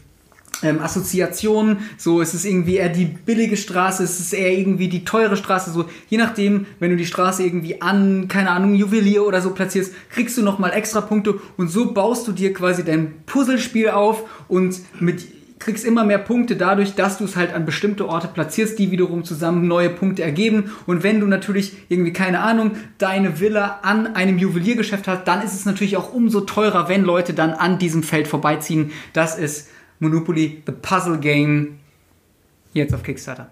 ähm, 0.62 0.80
Assoziationen, 0.80 1.78
so 1.96 2.20
ist 2.20 2.34
es 2.34 2.44
irgendwie 2.44 2.76
eher 2.76 2.88
die 2.88 3.04
billige 3.04 3.56
Straße, 3.56 4.02
ist 4.02 4.20
es 4.20 4.32
eher 4.32 4.52
irgendwie 4.52 4.88
die 4.88 5.04
teure 5.04 5.36
Straße, 5.36 5.70
so 5.70 5.86
je 6.08 6.18
nachdem, 6.18 6.66
wenn 6.78 6.90
du 6.90 6.96
die 6.96 7.06
Straße 7.06 7.42
irgendwie 7.42 7.80
an, 7.80 8.28
keine 8.28 8.50
Ahnung, 8.50 8.74
Juwelier 8.74 9.26
oder 9.26 9.40
so 9.40 9.50
platzierst, 9.50 9.92
kriegst 10.10 10.36
du 10.36 10.42
nochmal 10.42 10.72
extra 10.72 11.00
Punkte 11.00 11.40
und 11.56 11.68
so 11.68 11.92
baust 11.92 12.26
du 12.28 12.32
dir 12.32 12.52
quasi 12.52 12.84
dein 12.84 13.14
Puzzlespiel 13.26 13.90
auf 13.90 14.24
und 14.48 14.80
mit 15.00 15.24
kriegst 15.60 15.84
immer 15.84 16.04
mehr 16.04 16.18
Punkte 16.18 16.56
dadurch, 16.56 16.94
dass 16.94 17.18
du 17.18 17.24
es 17.24 17.36
halt 17.36 17.52
an 17.52 17.66
bestimmte 17.66 18.08
Orte 18.08 18.28
platzierst, 18.28 18.78
die 18.78 18.90
wiederum 18.90 19.24
zusammen 19.24 19.68
neue 19.68 19.90
Punkte 19.90 20.22
ergeben. 20.22 20.72
Und 20.86 21.02
wenn 21.02 21.20
du 21.20 21.26
natürlich 21.26 21.74
irgendwie, 21.88 22.12
keine 22.12 22.40
Ahnung, 22.40 22.72
deine 22.98 23.40
Villa 23.40 23.80
an 23.82 24.14
einem 24.16 24.38
Juweliergeschäft 24.38 25.06
hast, 25.06 25.28
dann 25.28 25.42
ist 25.42 25.54
es 25.54 25.66
natürlich 25.66 25.98
auch 25.98 26.12
umso 26.12 26.40
teurer, 26.40 26.88
wenn 26.88 27.04
Leute 27.04 27.34
dann 27.34 27.52
an 27.52 27.78
diesem 27.78 28.02
Feld 28.02 28.26
vorbeiziehen. 28.26 28.90
Das 29.12 29.38
ist 29.38 29.68
Monopoly 30.00 30.62
The 30.66 30.72
Puzzle 30.72 31.18
Game 31.18 31.78
jetzt 32.72 32.94
auf 32.94 33.02
Kickstarter. 33.02 33.50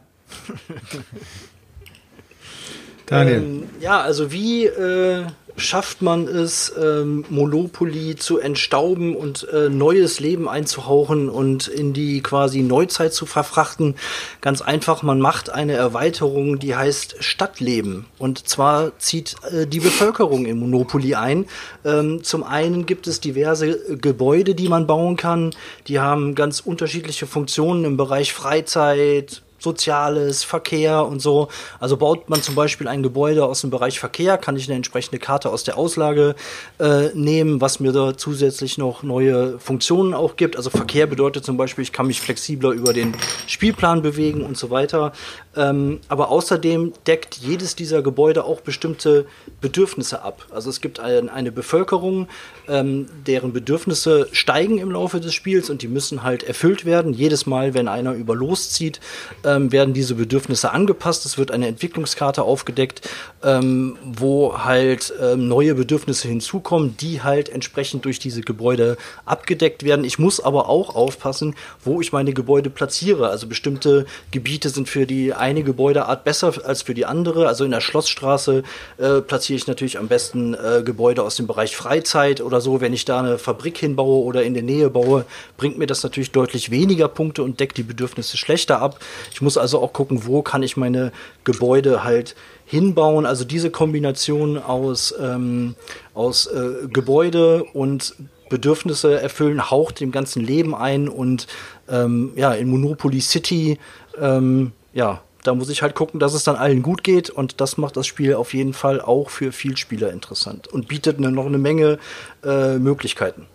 Daniel. 3.07 3.37
Ähm, 3.37 3.63
ja, 3.81 4.01
also 4.01 4.31
wie 4.31 4.67
äh, 4.67 5.27
schafft 5.59 6.03
man 6.03 6.27
es, 6.27 6.73
ähm, 6.81 7.25
Monopoly 7.29 8.17
zu 8.17 8.39
entstauben 8.39 9.15
und 9.15 9.47
äh, 9.53 9.69
neues 9.69 10.21
Leben 10.21 10.49
einzuhauchen 10.49 11.29
und 11.29 11.69
in 11.69 11.93
die 11.93 12.23
quasi 12.23 12.63
Neuzeit 12.63 13.13
zu 13.13 13.27
verfrachten? 13.27 13.97
Ganz 14.41 14.63
einfach, 14.63 15.03
man 15.03 15.21
macht 15.21 15.51
eine 15.51 15.75
Erweiterung, 15.75 16.59
die 16.59 16.77
heißt 16.77 17.17
Stadtleben. 17.21 18.07
Und 18.19 18.49
zwar 18.49 18.99
zieht 18.99 19.37
äh, 19.53 19.67
die 19.67 19.81
Bevölkerung 19.81 20.47
in 20.47 20.59
Monopoly 20.59 21.15
ein. 21.15 21.47
Ähm, 21.85 22.23
zum 22.23 22.45
einen 22.45 22.87
gibt 22.87 23.07
es 23.07 23.21
diverse 23.21 23.97
Gebäude, 23.97 24.55
die 24.55 24.69
man 24.69 24.87
bauen 24.87 25.17
kann. 25.17 25.55
Die 25.87 25.99
haben 25.99 26.35
ganz 26.35 26.61
unterschiedliche 26.61 27.27
Funktionen 27.27 27.85
im 27.85 27.97
Bereich 27.97 28.33
Freizeit, 28.33 29.43
Soziales, 29.59 30.45
Verkehr 30.45 31.05
und 31.05 31.21
so. 31.21 31.49
Also 31.81 31.97
baut 31.97 32.29
man 32.31 32.43
zum 32.43 32.55
Beispiel 32.55 32.89
ein 32.89 33.03
Gebäude 33.03 33.45
aus 33.45 33.61
dem 33.61 33.71
Bereich 33.71 33.99
Verkehr, 33.99 34.39
kann 34.39 34.57
ich 34.57 34.69
eine 34.69 34.77
entsprechende 34.77 35.19
Karte 35.19 35.51
aus 35.51 35.65
der 35.65 35.77
Auslage 35.77 36.35
äh, 36.79 37.09
nehmen, 37.15 37.61
was 37.61 37.81
mir 37.81 37.93
da 37.93 38.17
zusätzlich 38.17 38.79
noch 38.79 39.03
neue 39.03 39.59
Funktionen 39.59 40.15
auch 40.15 40.37
gibt. 40.37 40.57
Also 40.57 40.71
Verkehr 40.71 41.07
bedeutet 41.07 41.45
zum 41.45 41.57
Beispiel, 41.57 41.83
ich 41.83 41.93
kann 41.93 42.07
mich 42.07 42.21
flexibler 42.21 42.71
über 42.71 42.93
den 42.93 43.15
Spielplan 43.47 44.03
bewegen 44.03 44.43
und 44.43 44.57
so 44.57 44.71
weiter. 44.71 45.13
Ähm, 45.57 46.01
aber 46.09 46.31
außerdem 46.31 46.93
deckt 47.07 47.37
jedes 47.37 47.75
dieser 47.75 48.03
Gebäude 48.03 48.45
auch 48.45 48.61
bestimmte 48.61 49.27
Bedürfnisse 49.61 50.23
ab. 50.23 50.47
Also 50.51 50.71
es 50.71 50.81
gibt 50.81 51.01
ein, 51.01 51.29
eine 51.29 51.51
Bevölkerung, 51.51 52.29
ähm, 52.69 53.07
deren 53.27 53.53
Bedürfnisse 53.53 54.29
steigen 54.33 54.79
im 54.79 54.93
Laufe 54.93 55.21
des 55.21 55.35
Spiels 55.35 55.69
und 55.69 55.83
die 55.83 55.89
müssen 55.89 56.23
halt 56.23 56.45
erfüllt 56.45 56.85
werden. 56.85 57.13
Jedes 57.13 57.47
Mal, 57.47 57.75
wenn 57.75 57.89
einer 57.89 58.13
über 58.13 58.37
loszieht, 58.37 59.01
ähm, 59.49 59.73
werden 59.73 59.95
diese 59.95 60.15
Bedürfnisse 60.15 60.73
angepasst. 60.73 61.25
Es 61.25 61.39
wird 61.39 61.51
eine 61.51 61.67
Entwicklungskarte 61.67 62.43
aufgedeckt, 62.43 63.09
ähm, 63.43 63.97
wo 64.05 64.59
halt 64.59 65.13
ähm, 65.21 65.49
neue 65.49 65.75
Bedürfnisse 65.75 66.29
hinzukommen, 66.29 66.97
die 66.99 67.23
halt 67.23 67.49
entsprechend 67.49 68.05
durch 68.05 68.19
diese 68.19 68.43
Gebäude 68.43 68.97
abgedeckt 69.25 69.85
werden. 69.85 70.05
Ich 70.05 70.19
muss 70.19 70.41
aber 70.41 70.69
auch 70.69 70.95
aufpassen, 70.95 71.55
wo 71.85 72.01
ich 72.01 72.13
meine 72.13 72.33
Gebäude 72.33 72.71
platziere. 72.71 73.29
Also 73.29 73.47
bestimmte 73.47 74.07
Gebiete 74.31 74.69
sind 74.69 74.89
für 74.89 75.07
die 75.07 75.33
eine 75.33 75.63
Gebäudeart 75.63 76.25
besser 76.25 76.53
als 76.65 76.83
für 76.83 76.95
die 76.95 77.07
andere. 77.07 77.49
Also 77.49 77.65
in 77.65 77.71
der 77.71 77.81
Schlossstraße 77.81 78.63
äh, 78.99 79.21
platziere 79.21 79.57
ich 79.57 79.67
natürlich 79.67 79.99
am 79.99 80.09
besten 80.09 80.55
äh, 80.55 80.83
Gebäude 80.85 81.23
aus 81.23 81.37
dem 81.37 81.47
Bereich 81.47 81.77
Freizeit 81.77 82.41
oder 82.41 82.61
so. 82.61 82.81
Wenn 82.81 82.93
ich 82.93 83.05
da 83.05 83.21
eine 83.21 83.39
Fabrik 83.39 83.79
hinbaue 83.79 84.25
oder 84.25 84.43
in 84.43 84.55
der 84.55 84.63
Nähe 84.63 84.91
baue, 84.91 85.25
bringt 85.57 85.79
mir 85.79 85.87
das 85.87 86.03
natürlich 86.03 86.33
deutlich 86.33 86.71
weniger 86.71 87.09
Punkte 87.09 87.43
und 87.43 87.61
deckt 87.61 87.77
die 87.77 87.83
Bedürfnisse 87.83 88.37
schlechter 88.37 88.81
ab. 88.81 89.01
Ich 89.33 89.38
muss 89.43 89.59
also 89.59 89.81
auch 89.81 89.93
gucken, 89.93 90.27
wo 90.27 90.43
kann 90.43 90.63
ich 90.63 90.77
meine 90.77 91.13
Gebäude 91.45 92.05
halt 92.05 92.35
hinbauen. 92.67 93.27
Also 93.27 93.45
diese 93.45 93.71
Kombination 93.71 94.59
aus, 94.59 95.15
ähm, 95.21 95.75
aus 96.15 96.47
äh, 96.47 96.89
Gebäude 96.89 97.65
und 97.65 98.15
Bedürfnisse 98.49 99.21
erfüllen, 99.21 99.71
haucht 99.71 100.01
dem 100.01 100.11
ganzen 100.11 100.43
Leben 100.45 100.75
ein 100.75 101.09
und 101.09 101.47
ähm, 101.89 102.33
ja, 102.37 102.53
in 102.53 102.69
Monopoly 102.69 103.21
City, 103.21 103.79
ähm, 104.21 104.73
ja, 104.93 105.21
da 105.45 105.55
muss 105.55 105.71
ich 105.71 105.83
halt 105.83 105.95
gucken, 105.95 106.19
dass 106.21 106.35
es 106.35 106.45
dann 106.45 106.57
allen 106.57 106.83
gut 106.83 107.05
geht 107.05 107.31
und 107.31 107.61
das 107.61 107.79
macht 107.79 107.97
das 107.97 108.07
Spiel 108.07 108.35
auf 108.35 108.55
jeden 108.55 108.73
Fall 108.73 109.01
auch 109.01 109.31
für 109.31 109.53
Vielspieler 109.53 110.13
interessant 110.13 110.69
und 110.69 110.89
bietet 110.89 111.21
ne, 111.21 111.31
noch 111.31 111.47
eine 111.47 111.59
Menge 111.59 111.99
äh, 112.45 112.79
Möglichkeiten. 112.79 113.47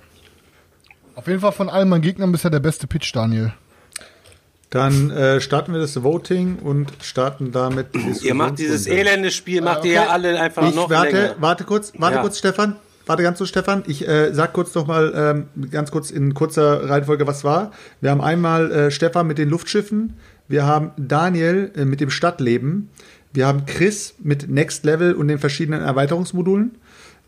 Auf 1.16 1.28
jeden 1.28 1.42
Fall 1.42 1.52
von 1.52 1.70
allen 1.70 1.90
meinen 1.90 2.02
Gegnern 2.02 2.32
bisher 2.32 2.50
der 2.50 2.60
beste 2.60 2.88
Pitch, 2.88 3.16
Daniel. 3.16 3.54
Dann 4.74 5.12
äh, 5.12 5.40
starten 5.40 5.72
wir 5.72 5.80
das 5.80 6.02
Voting 6.02 6.56
und 6.56 6.92
starten 7.04 7.52
damit. 7.52 7.90
Ihr 8.24 8.34
macht 8.34 8.58
dieses 8.58 8.88
elende 8.88 9.30
Spiel, 9.30 9.62
macht 9.62 9.80
okay. 9.80 9.90
ihr 9.90 9.94
ja 9.94 10.08
alle 10.08 10.40
einfach 10.42 10.68
Ich 10.68 10.74
noch 10.74 10.90
warte, 10.90 11.16
länger. 11.16 11.36
warte 11.38 11.64
kurz, 11.64 11.94
warte 11.96 12.16
Ja. 12.16 12.22
kurz, 12.24 12.40
Stefan. 12.40 12.78
Warte 13.06 13.22
ganz 13.22 13.38
kurz, 13.38 13.50
Stefan. 13.52 13.84
Ich 13.86 14.08
äh, 14.08 14.34
sag 14.34 14.52
kurz 14.54 14.74
noch 14.74 14.88
mal 14.88 15.14
ähm, 15.56 15.70
ganz 15.70 15.92
kurz 15.92 16.10
in 16.10 16.34
kurzer 16.34 16.90
Reihenfolge, 16.90 17.28
was 17.28 17.44
war. 17.44 17.72
Wir 18.02 18.10
haben 18.10 18.22
einmal 18.22 18.72
äh, 18.72 18.90
Stefan 18.90 19.28
mit 19.28 19.38
den 19.38 19.48
Luftschiffen. 19.50 20.14
Wir 20.48 20.66
haben 20.66 20.90
Daniel 20.98 21.72
äh, 21.76 21.86
mit 21.86 22.02
dem 22.02 22.10
Stadtleben. 22.10 22.90
Wir 23.32 23.46
haben 23.46 23.68
Chris 23.68 24.16
mit 24.24 24.50
Next 24.50 24.86
Level 24.86 25.14
und 25.14 25.28
den 25.28 25.38
verschiedenen 25.38 25.82
Erweiterungsmodulen. 25.82 26.72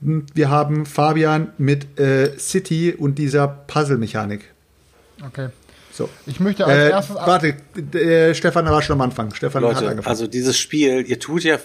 Und 0.02 0.36
wir 0.36 0.50
haben 0.50 0.88
Fabian 0.88 1.50
mit 1.60 2.00
äh, 2.00 2.36
City 2.40 2.92
und 2.98 3.20
dieser 3.20 3.48
Puzzle-Mechanik. 3.48 4.52
Okay. 5.24 5.50
So. 5.96 6.10
Ich 6.26 6.42
möchte 6.42 6.66
als 6.66 6.78
Äh, 6.78 6.90
erstes. 6.90 7.16
warte, 7.16 7.56
äh, 7.98 8.34
Stefan 8.36 8.66
war 8.66 8.82
schon 8.82 8.96
am 8.96 9.02
Anfang. 9.02 9.34
Stefan 9.34 9.64
hat 9.64 9.76
Leute, 9.76 9.88
angefangen. 9.90 10.08
also 10.08 10.28
dieses 10.28 10.58
Spiel, 10.58 11.06
ihr 11.08 11.20
tut 11.20 11.44
ja 11.46 11.58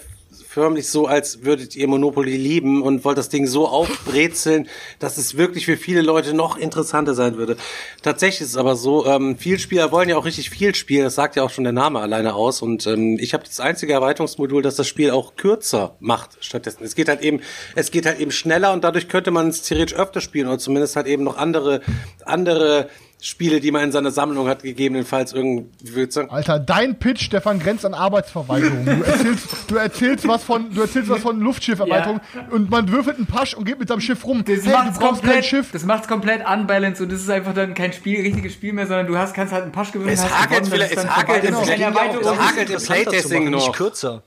förmlich 0.47 0.87
so, 0.89 1.05
als 1.07 1.43
würdet 1.43 1.75
ihr 1.75 1.87
Monopoly 1.87 2.35
lieben 2.37 2.81
und 2.81 3.03
wollt 3.05 3.17
das 3.17 3.27
Ding 3.29 3.45
so 3.47 3.67
aufbrezeln, 3.67 4.67
dass 4.99 5.17
es 5.17 5.37
wirklich 5.37 5.65
für 5.65 5.75
viele 5.77 6.01
Leute 6.01 6.33
noch 6.33 6.57
interessanter 6.57 7.13
sein 7.13 7.35
würde. 7.37 7.57
Tatsächlich 8.01 8.41
ist 8.41 8.49
es 8.49 8.57
aber 8.57 8.75
so, 8.77 9.05
ähm, 9.05 9.37
Vielspieler 9.37 9.91
wollen 9.91 10.07
ja 10.09 10.15
auch 10.17 10.25
richtig 10.25 10.49
viel 10.49 10.73
spielen, 10.75 11.03
das 11.03 11.15
sagt 11.15 11.35
ja 11.35 11.43
auch 11.43 11.49
schon 11.49 11.63
der 11.65 11.73
Name 11.73 11.99
alleine 11.99 12.33
aus 12.33 12.61
und 12.61 12.85
ähm, 12.87 13.17
ich 13.19 13.33
habe 13.33 13.43
das 13.45 13.59
einzige 13.59 13.93
Erweiterungsmodul, 13.93 14.61
das 14.61 14.75
das 14.75 14.87
Spiel 14.87 15.11
auch 15.11 15.35
kürzer 15.35 15.95
macht 15.99 16.37
stattdessen. 16.41 16.83
Es 16.83 16.95
geht 16.95 17.07
halt 17.09 17.21
eben, 17.21 17.41
es 17.75 17.91
geht 17.91 18.05
halt 18.05 18.19
eben 18.19 18.31
schneller 18.31 18.71
und 18.73 18.83
dadurch 18.85 19.07
könnte 19.09 19.31
man 19.31 19.49
es 19.49 19.61
theoretisch 19.63 19.97
öfter 19.97 20.21
spielen 20.21 20.47
oder 20.47 20.59
zumindest 20.59 20.95
halt 20.97 21.07
eben 21.07 21.23
noch 21.23 21.37
andere, 21.37 21.81
andere 22.25 22.89
Spiele, 23.23 23.59
die 23.59 23.69
man 23.69 23.83
in 23.83 23.91
seiner 23.91 24.09
Sammlung 24.09 24.47
hat, 24.47 24.63
gegebenenfalls 24.63 25.31
irgendwie, 25.33 25.93
würde 25.93 26.11
sagen, 26.11 26.31
Alter, 26.31 26.57
dein 26.57 26.97
Pitch, 26.97 27.21
Stefan, 27.21 27.59
grenzt 27.59 27.85
an 27.85 27.93
Arbeitsverweigerung. 27.93 28.83
Du 28.83 29.03
erzählst, 29.03 29.47
du 29.67 29.75
erzählst 29.75 30.27
was 30.27 30.43
von, 30.43 30.73
du 30.73 30.81
erzählst 30.81 31.07
was 31.09 31.21
von 31.21 31.39
Luftschifferweiterung 31.39 32.19
und 32.49 32.71
man 32.71 32.91
würfelt 32.91 33.17
einen 33.17 33.27
Pasch 33.27 33.53
und 33.53 33.65
geht 33.65 33.77
mit 33.77 33.89
seinem 33.89 34.01
Schiff 34.01 34.25
rum. 34.25 34.43
Das 34.43 34.55
hey, 34.55 34.63
du 34.63 34.69
macht's 34.71 34.97
brauchst 34.97 35.21
kein 35.21 35.29
komplett, 35.33 35.45
Schiff. 35.45 35.71
das 35.71 35.83
macht's 35.85 36.07
komplett 36.07 36.41
unbalanced 36.49 37.01
und 37.01 37.11
das 37.11 37.21
ist 37.21 37.29
einfach 37.29 37.53
dann 37.53 37.75
kein 37.75 37.93
Spiel, 37.93 38.21
richtiges 38.21 38.53
Spiel 38.53 38.73
mehr, 38.73 38.87
sondern 38.87 39.05
du 39.05 39.15
hast, 39.15 39.35
kannst 39.35 39.53
halt 39.53 39.63
einen 39.63 39.71
Pasch 39.71 39.91
gewinnen. 39.91 40.09
Es 40.09 40.23
hast 40.23 40.31
hakelt 40.33 40.49
gewonnen, 40.63 40.71
vielleicht- 40.71 40.97
das 40.97 41.03
ist 41.03 41.09
es 41.09 41.15
dann 41.15 41.15
hakelt 41.15 41.43
Das 41.43 41.55
auch. 41.55 42.33
Es 42.33 42.39
hakelt 42.39 42.69
im 42.71 42.81
Playtesting 42.81 43.43
machen, 43.43 43.53
nicht 43.53 43.67
noch. 43.67 43.75
kürzer. 43.75 44.23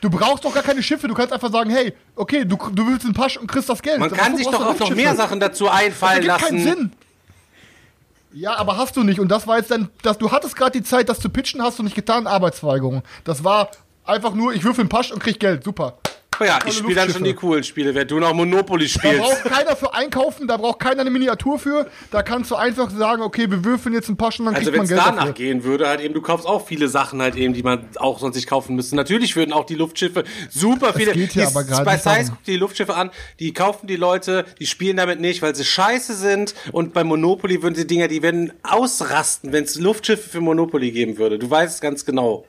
Du 0.00 0.10
brauchst 0.10 0.44
doch 0.44 0.54
gar 0.54 0.62
keine 0.62 0.84
Schiffe, 0.84 1.08
du 1.08 1.14
kannst 1.14 1.32
einfach 1.32 1.50
sagen, 1.50 1.70
hey, 1.70 1.94
okay, 2.14 2.44
du, 2.44 2.56
du 2.72 2.86
willst 2.86 3.04
einen 3.06 3.14
Pasch 3.14 3.38
und 3.38 3.48
kriegst 3.48 3.68
das 3.68 3.82
Geld. 3.82 3.98
man 3.98 4.10
Dafür 4.10 4.22
kann 4.24 4.36
sich 4.36 4.46
doch 4.46 4.64
auch 4.64 4.78
noch 4.78 4.90
mehr 4.90 5.16
Sachen 5.16 5.40
dazu 5.40 5.68
einfallen 5.68 6.24
Das 6.24 6.42
ergibt 6.42 6.42
lassen. 6.42 6.64
keinen 6.64 6.76
Sinn. 6.76 6.92
Ja, 8.38 8.54
aber 8.56 8.76
hast 8.76 8.94
du 8.98 9.02
nicht. 9.02 9.18
Und 9.18 9.28
das 9.28 9.46
war 9.46 9.56
jetzt 9.56 9.70
dann, 9.70 9.88
dass 10.02 10.18
du 10.18 10.30
hattest 10.30 10.56
gerade 10.56 10.72
die 10.72 10.82
Zeit, 10.82 11.08
das 11.08 11.20
zu 11.20 11.30
pitchen, 11.30 11.62
hast 11.62 11.78
du 11.78 11.82
nicht 11.82 11.96
getan, 11.96 12.26
Arbeitsverweigerung. 12.26 13.02
Das 13.24 13.44
war 13.44 13.70
einfach 14.04 14.34
nur, 14.34 14.52
ich 14.52 14.62
würfel 14.62 14.82
einen 14.82 14.90
Pasch 14.90 15.10
und 15.10 15.20
krieg 15.20 15.40
Geld. 15.40 15.64
Super. 15.64 15.96
Oh 16.38 16.44
ja, 16.44 16.58
ich 16.66 16.74
spiele 16.76 16.94
dann 16.94 17.10
schon 17.10 17.24
die 17.24 17.34
coolen 17.34 17.64
Spiele, 17.64 17.94
wenn 17.94 18.06
du 18.06 18.18
noch 18.18 18.34
Monopoly 18.34 18.84
Da 18.86 18.90
spielst. 18.90 19.18
braucht 19.20 19.44
keiner 19.44 19.76
für 19.76 19.94
einkaufen, 19.94 20.46
da 20.46 20.56
braucht 20.56 20.80
keiner 20.80 21.00
eine 21.00 21.10
Miniatur 21.10 21.58
für. 21.58 21.90
Da 22.10 22.22
kannst 22.22 22.50
du 22.50 22.56
einfach 22.56 22.90
sagen, 22.90 23.22
okay, 23.22 23.50
wir 23.50 23.64
würfeln 23.64 23.94
jetzt 23.94 24.08
einen 24.08 24.16
Pasch 24.16 24.38
und 24.38 24.46
dann 24.46 24.54
Also 24.54 24.70
kriegt 24.70 24.72
wenn 24.74 24.78
man 24.80 24.84
es 24.84 24.90
Geld 24.90 25.00
danach 25.00 25.18
dafür. 25.20 25.32
gehen 25.34 25.64
würde, 25.64 25.88
halt 25.88 26.00
eben, 26.00 26.12
du 26.14 26.20
kaufst 26.20 26.46
auch 26.46 26.66
viele 26.66 26.88
Sachen 26.88 27.22
halt 27.22 27.36
eben, 27.36 27.54
die 27.54 27.62
man 27.62 27.88
auch 27.96 28.18
sonst 28.18 28.36
nicht 28.36 28.48
kaufen 28.48 28.76
müsste. 28.76 28.96
Natürlich 28.96 29.34
würden 29.36 29.52
auch 29.52 29.64
die 29.64 29.74
Luftschiffe 29.76 30.24
super 30.50 30.92
viele. 30.94 31.12
geht 31.12 31.34
ja 31.34 31.42
die, 31.42 31.48
aber 31.48 31.64
gerade 31.64 31.84
bei 31.84 31.96
Size 31.96 32.30
guck 32.30 32.44
dir 32.44 32.52
die 32.52 32.58
Luftschiffe 32.58 32.94
an, 32.94 33.10
die 33.40 33.52
kaufen 33.52 33.86
die 33.86 33.96
Leute, 33.96 34.44
die 34.60 34.66
spielen 34.66 34.96
damit 34.96 35.20
nicht, 35.20 35.42
weil 35.42 35.54
sie 35.54 35.64
scheiße 35.64 36.14
sind. 36.14 36.54
Und 36.72 36.92
bei 36.92 37.04
Monopoly 37.04 37.62
würden 37.62 37.74
die 37.74 37.86
Dinger, 37.86 38.08
die 38.08 38.22
werden 38.22 38.52
ausrasten, 38.62 39.52
wenn 39.52 39.64
es 39.64 39.76
Luftschiffe 39.78 40.28
für 40.28 40.40
Monopoly 40.40 40.90
geben 40.90 41.18
würde. 41.18 41.38
Du 41.38 41.48
weißt 41.50 41.74
es 41.76 41.80
ganz 41.80 42.04
genau. 42.04 42.44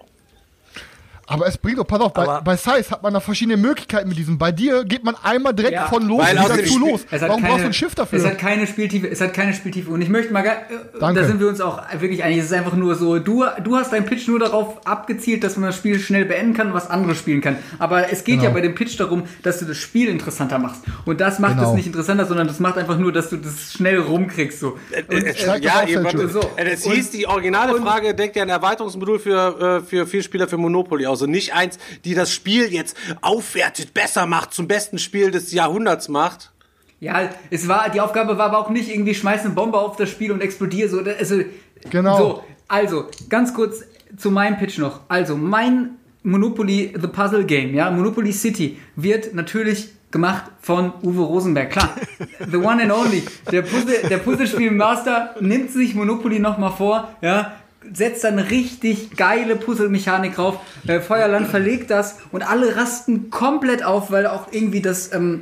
Aber 1.29 1.45
es 1.45 1.57
bringt 1.57 1.77
doch, 1.77 1.85
pass 1.85 1.99
auf, 1.99 2.13
bei, 2.13 2.39
bei 2.41 2.55
Size 2.55 2.89
hat 2.89 3.03
man 3.03 3.13
da 3.13 3.19
verschiedene 3.19 3.57
Möglichkeiten 3.57 4.07
mit 4.07 4.17
diesem. 4.17 4.37
Bei 4.37 4.51
dir 4.53 4.85
geht 4.85 5.03
man 5.03 5.13
einmal 5.23 5.53
direkt 5.53 5.73
Ja. 5.73 5.87
von 5.87 6.07
los 6.07 6.19
Weil 6.25 6.37
und 6.37 6.45
wieder 6.45 6.55
zu 6.63 6.65
Spiel- 6.67 6.79
los. 6.79 7.05
Es 7.11 7.21
hat 7.21 7.27
Warum 7.29 7.41
keine, 7.41 7.51
brauchst 7.53 7.63
du 7.65 7.67
ein 7.69 7.73
Schiff 7.73 7.95
dafür? 7.95 8.19
Es 8.19 8.25
hat 8.25 8.37
keine 8.37 8.65
Spieltiefe, 8.65 9.07
es 9.09 9.19
hat 9.19 9.33
keine 9.33 9.53
Spieltiefe. 9.53 9.91
Und 9.91 10.01
ich 10.01 10.07
möchte 10.09 10.31
mal, 10.31 10.45
äh, 10.45 10.51
Danke. 10.99 11.19
da 11.21 11.27
sind 11.27 11.39
wir 11.41 11.49
uns 11.49 11.59
auch 11.59 11.81
wirklich 11.99 12.23
einig, 12.23 12.39
es 12.39 12.45
ist 12.45 12.53
einfach 12.53 12.73
nur 12.73 12.95
so, 12.95 13.19
du, 13.19 13.43
du 13.63 13.75
hast 13.75 13.91
deinen 13.91 14.05
Pitch 14.05 14.27
nur 14.29 14.39
darauf 14.39 14.87
abgezielt, 14.87 15.43
dass 15.43 15.57
man 15.57 15.67
das 15.69 15.75
Spiel 15.75 15.99
schnell 15.99 16.23
beenden 16.23 16.53
kann, 16.53 16.73
was 16.73 16.89
andere 16.89 17.13
spielen 17.13 17.41
kann. 17.41 17.57
Aber 17.77 18.09
es 18.11 18.23
geht 18.23 18.35
Genau. 18.35 18.45
ja 18.45 18.49
bei 18.51 18.61
dem 18.61 18.73
Pitch 18.75 18.97
darum, 18.97 19.23
dass 19.43 19.59
du 19.59 19.65
das 19.65 19.75
Spiel 19.77 20.07
interessanter 20.07 20.59
machst. 20.59 20.81
Und 21.03 21.19
das 21.19 21.39
macht 21.39 21.57
Genau. 21.57 21.71
es 21.71 21.75
nicht 21.75 21.87
interessanter, 21.87 22.25
sondern 22.25 22.47
das 22.47 22.59
macht 22.61 22.77
einfach 22.77 22.97
nur, 22.97 23.11
dass 23.11 23.29
du 23.29 23.35
das 23.35 23.73
schnell 23.73 23.99
rumkriegst. 23.99 24.61
So. 24.61 24.77
Äh, 24.91 25.03
ja, 25.13 25.57
das 25.57 25.89
ihr 25.89 25.99
auf, 25.99 26.03
warte, 26.05 26.17
Sergio. 26.19 26.29
So. 26.29 26.39
äh, 26.55 26.69
es 26.71 26.85
Und- 26.85 26.93
hieß, 26.93 27.11
die 27.11 27.27
originale 27.27 27.75
und- 27.75 27.83
Frage 27.83 28.15
deckt 28.15 28.37
ja 28.37 28.43
ein 28.43 28.49
Erweiterungsmodul 28.49 29.19
für, 29.19 29.81
äh, 29.83 29.85
für 29.85 30.07
vier 30.07 30.23
Spieler 30.23 30.47
für 30.47 30.55
Monopoly 30.57 31.05
aus 31.05 31.16
und 31.21 31.31
nicht 31.31 31.53
eins, 31.53 31.77
die 32.05 32.13
das 32.13 32.33
Spiel 32.33 32.73
jetzt 32.73 32.97
aufwertet, 33.21 33.93
besser 33.93 34.25
macht, 34.25 34.53
zum 34.53 34.67
besten 34.67 34.99
Spiel 34.99 35.31
des 35.31 35.51
Jahrhunderts 35.51 36.09
macht. 36.09 36.51
Ja, 36.99 37.29
es 37.51 37.67
war, 37.67 37.89
die 37.89 38.01
Aufgabe 38.01 38.37
war 38.37 38.47
aber 38.47 38.57
auch 38.57 38.69
nicht 38.69 38.89
irgendwie 38.89 39.13
schmeiß 39.13 39.41
eine 39.41 39.51
Bombe 39.51 39.77
auf 39.77 39.97
das 39.97 40.09
Spiel 40.09 40.31
und 40.31 40.41
explodier 40.41 40.89
so. 40.89 40.99
Also, 40.99 41.43
Genau. 41.89 42.17
So, 42.17 42.43
also, 42.67 43.05
ganz 43.29 43.53
kurz 43.53 43.83
zu 44.17 44.31
meinem 44.31 44.57
Pitch 44.57 44.77
noch. 44.77 45.01
Also, 45.07 45.37
mein 45.37 45.91
Monopoly 46.23 46.93
The 46.99 47.07
Puzzle 47.07 47.45
Game, 47.45 47.73
ja, 47.73 47.89
Monopoly 47.91 48.31
City, 48.33 48.77
wird 48.95 49.33
natürlich 49.33 49.89
gemacht 50.11 50.43
von 50.61 50.93
Uwe 51.03 51.21
Rosenberg. 51.21 51.71
Klar, 51.71 51.95
the 52.51 52.57
one 52.57 52.81
and 52.81 52.91
only. 52.91 53.23
Der, 53.51 53.61
Puzzle, 53.61 54.07
der 54.09 54.17
Puzzlespiel-Master 54.17 55.35
nimmt 55.41 55.71
sich 55.71 55.95
Monopoly 55.95 56.39
nochmal 56.39 56.71
vor, 56.71 57.09
ja, 57.21 57.53
setzt 57.93 58.23
dann 58.23 58.39
richtig 58.39 59.15
geile 59.15 59.55
Puzzle-Mechanik 59.55 60.35
drauf. 60.35 60.59
Äh, 60.87 60.99
Feuerland 60.99 61.47
verlegt 61.47 61.91
das 61.91 62.17
und 62.31 62.41
alle 62.41 62.75
rasten 62.75 63.29
komplett 63.29 63.83
auf, 63.83 64.11
weil 64.11 64.27
auch 64.27 64.47
irgendwie 64.51 64.81
das, 64.81 65.13
ähm, 65.13 65.41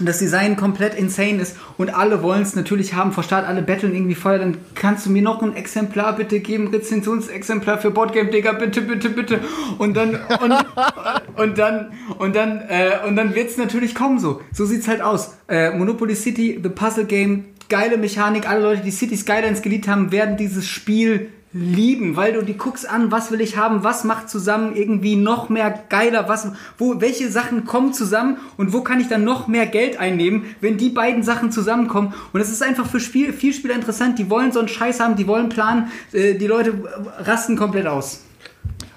das 0.00 0.18
Design 0.18 0.56
komplett 0.56 0.94
insane 0.94 1.40
ist 1.40 1.56
und 1.78 1.94
alle 1.94 2.22
wollen 2.22 2.42
es 2.42 2.56
natürlich 2.56 2.94
haben. 2.94 3.12
Vor 3.12 3.22
Start 3.22 3.46
alle 3.46 3.62
betteln 3.62 3.94
irgendwie 3.94 4.14
Feuer. 4.14 4.38
Dann 4.38 4.56
kannst 4.74 5.06
du 5.06 5.10
mir 5.10 5.22
noch 5.22 5.40
ein 5.42 5.54
Exemplar 5.54 6.16
bitte 6.16 6.40
geben, 6.40 6.68
Rezensionsexemplar 6.68 7.78
für 7.78 7.90
Boardgame 7.90 8.30
Digger, 8.30 8.54
bitte, 8.54 8.80
bitte, 8.82 9.10
bitte. 9.10 9.40
Und 9.78 9.96
dann 9.96 10.18
und, 10.42 10.54
und 11.36 11.58
dann 11.58 11.92
und 12.18 12.34
dann 12.34 12.60
äh, 12.68 13.06
und 13.06 13.16
dann 13.16 13.34
wird's 13.34 13.56
natürlich 13.56 13.94
kommen 13.94 14.18
so. 14.18 14.40
So 14.52 14.66
sieht's 14.66 14.88
halt 14.88 15.00
aus. 15.00 15.36
Äh, 15.48 15.70
Monopoly 15.70 16.16
City, 16.16 16.58
The 16.60 16.70
Puzzle 16.70 17.04
Game, 17.04 17.46
geile 17.68 17.96
Mechanik. 17.96 18.48
Alle 18.48 18.62
Leute, 18.62 18.82
die 18.82 18.90
City 18.90 19.16
Skylines 19.16 19.62
geliebt 19.62 19.86
haben, 19.86 20.10
werden 20.10 20.36
dieses 20.36 20.66
Spiel 20.66 21.30
lieben, 21.54 22.16
weil 22.16 22.32
du 22.32 22.42
die 22.42 22.58
guckst 22.58 22.86
an, 22.88 23.12
was 23.12 23.30
will 23.30 23.40
ich 23.40 23.56
haben, 23.56 23.84
was 23.84 24.02
macht 24.02 24.28
zusammen 24.28 24.74
irgendwie 24.74 25.14
noch 25.14 25.48
mehr 25.48 25.84
geiler, 25.88 26.28
was, 26.28 26.48
wo, 26.76 27.00
welche 27.00 27.30
Sachen 27.30 27.64
kommen 27.64 27.92
zusammen 27.92 28.38
und 28.56 28.72
wo 28.72 28.80
kann 28.80 29.00
ich 29.00 29.08
dann 29.08 29.24
noch 29.24 29.46
mehr 29.46 29.66
Geld 29.66 29.98
einnehmen, 29.98 30.44
wenn 30.60 30.76
die 30.76 30.90
beiden 30.90 31.22
Sachen 31.22 31.52
zusammenkommen. 31.52 32.12
Und 32.32 32.40
es 32.40 32.50
ist 32.50 32.62
einfach 32.62 32.86
für 32.86 32.98
Spiel, 32.98 33.32
viel 33.32 33.54
Spieler 33.54 33.76
interessant, 33.76 34.18
die 34.18 34.28
wollen 34.28 34.50
so 34.50 34.58
einen 34.58 34.68
Scheiß 34.68 34.98
haben, 34.98 35.14
die 35.14 35.28
wollen 35.28 35.48
planen, 35.48 35.92
äh, 36.12 36.34
die 36.34 36.48
Leute 36.48 36.74
rasten 37.20 37.56
komplett 37.56 37.86
aus. 37.86 38.24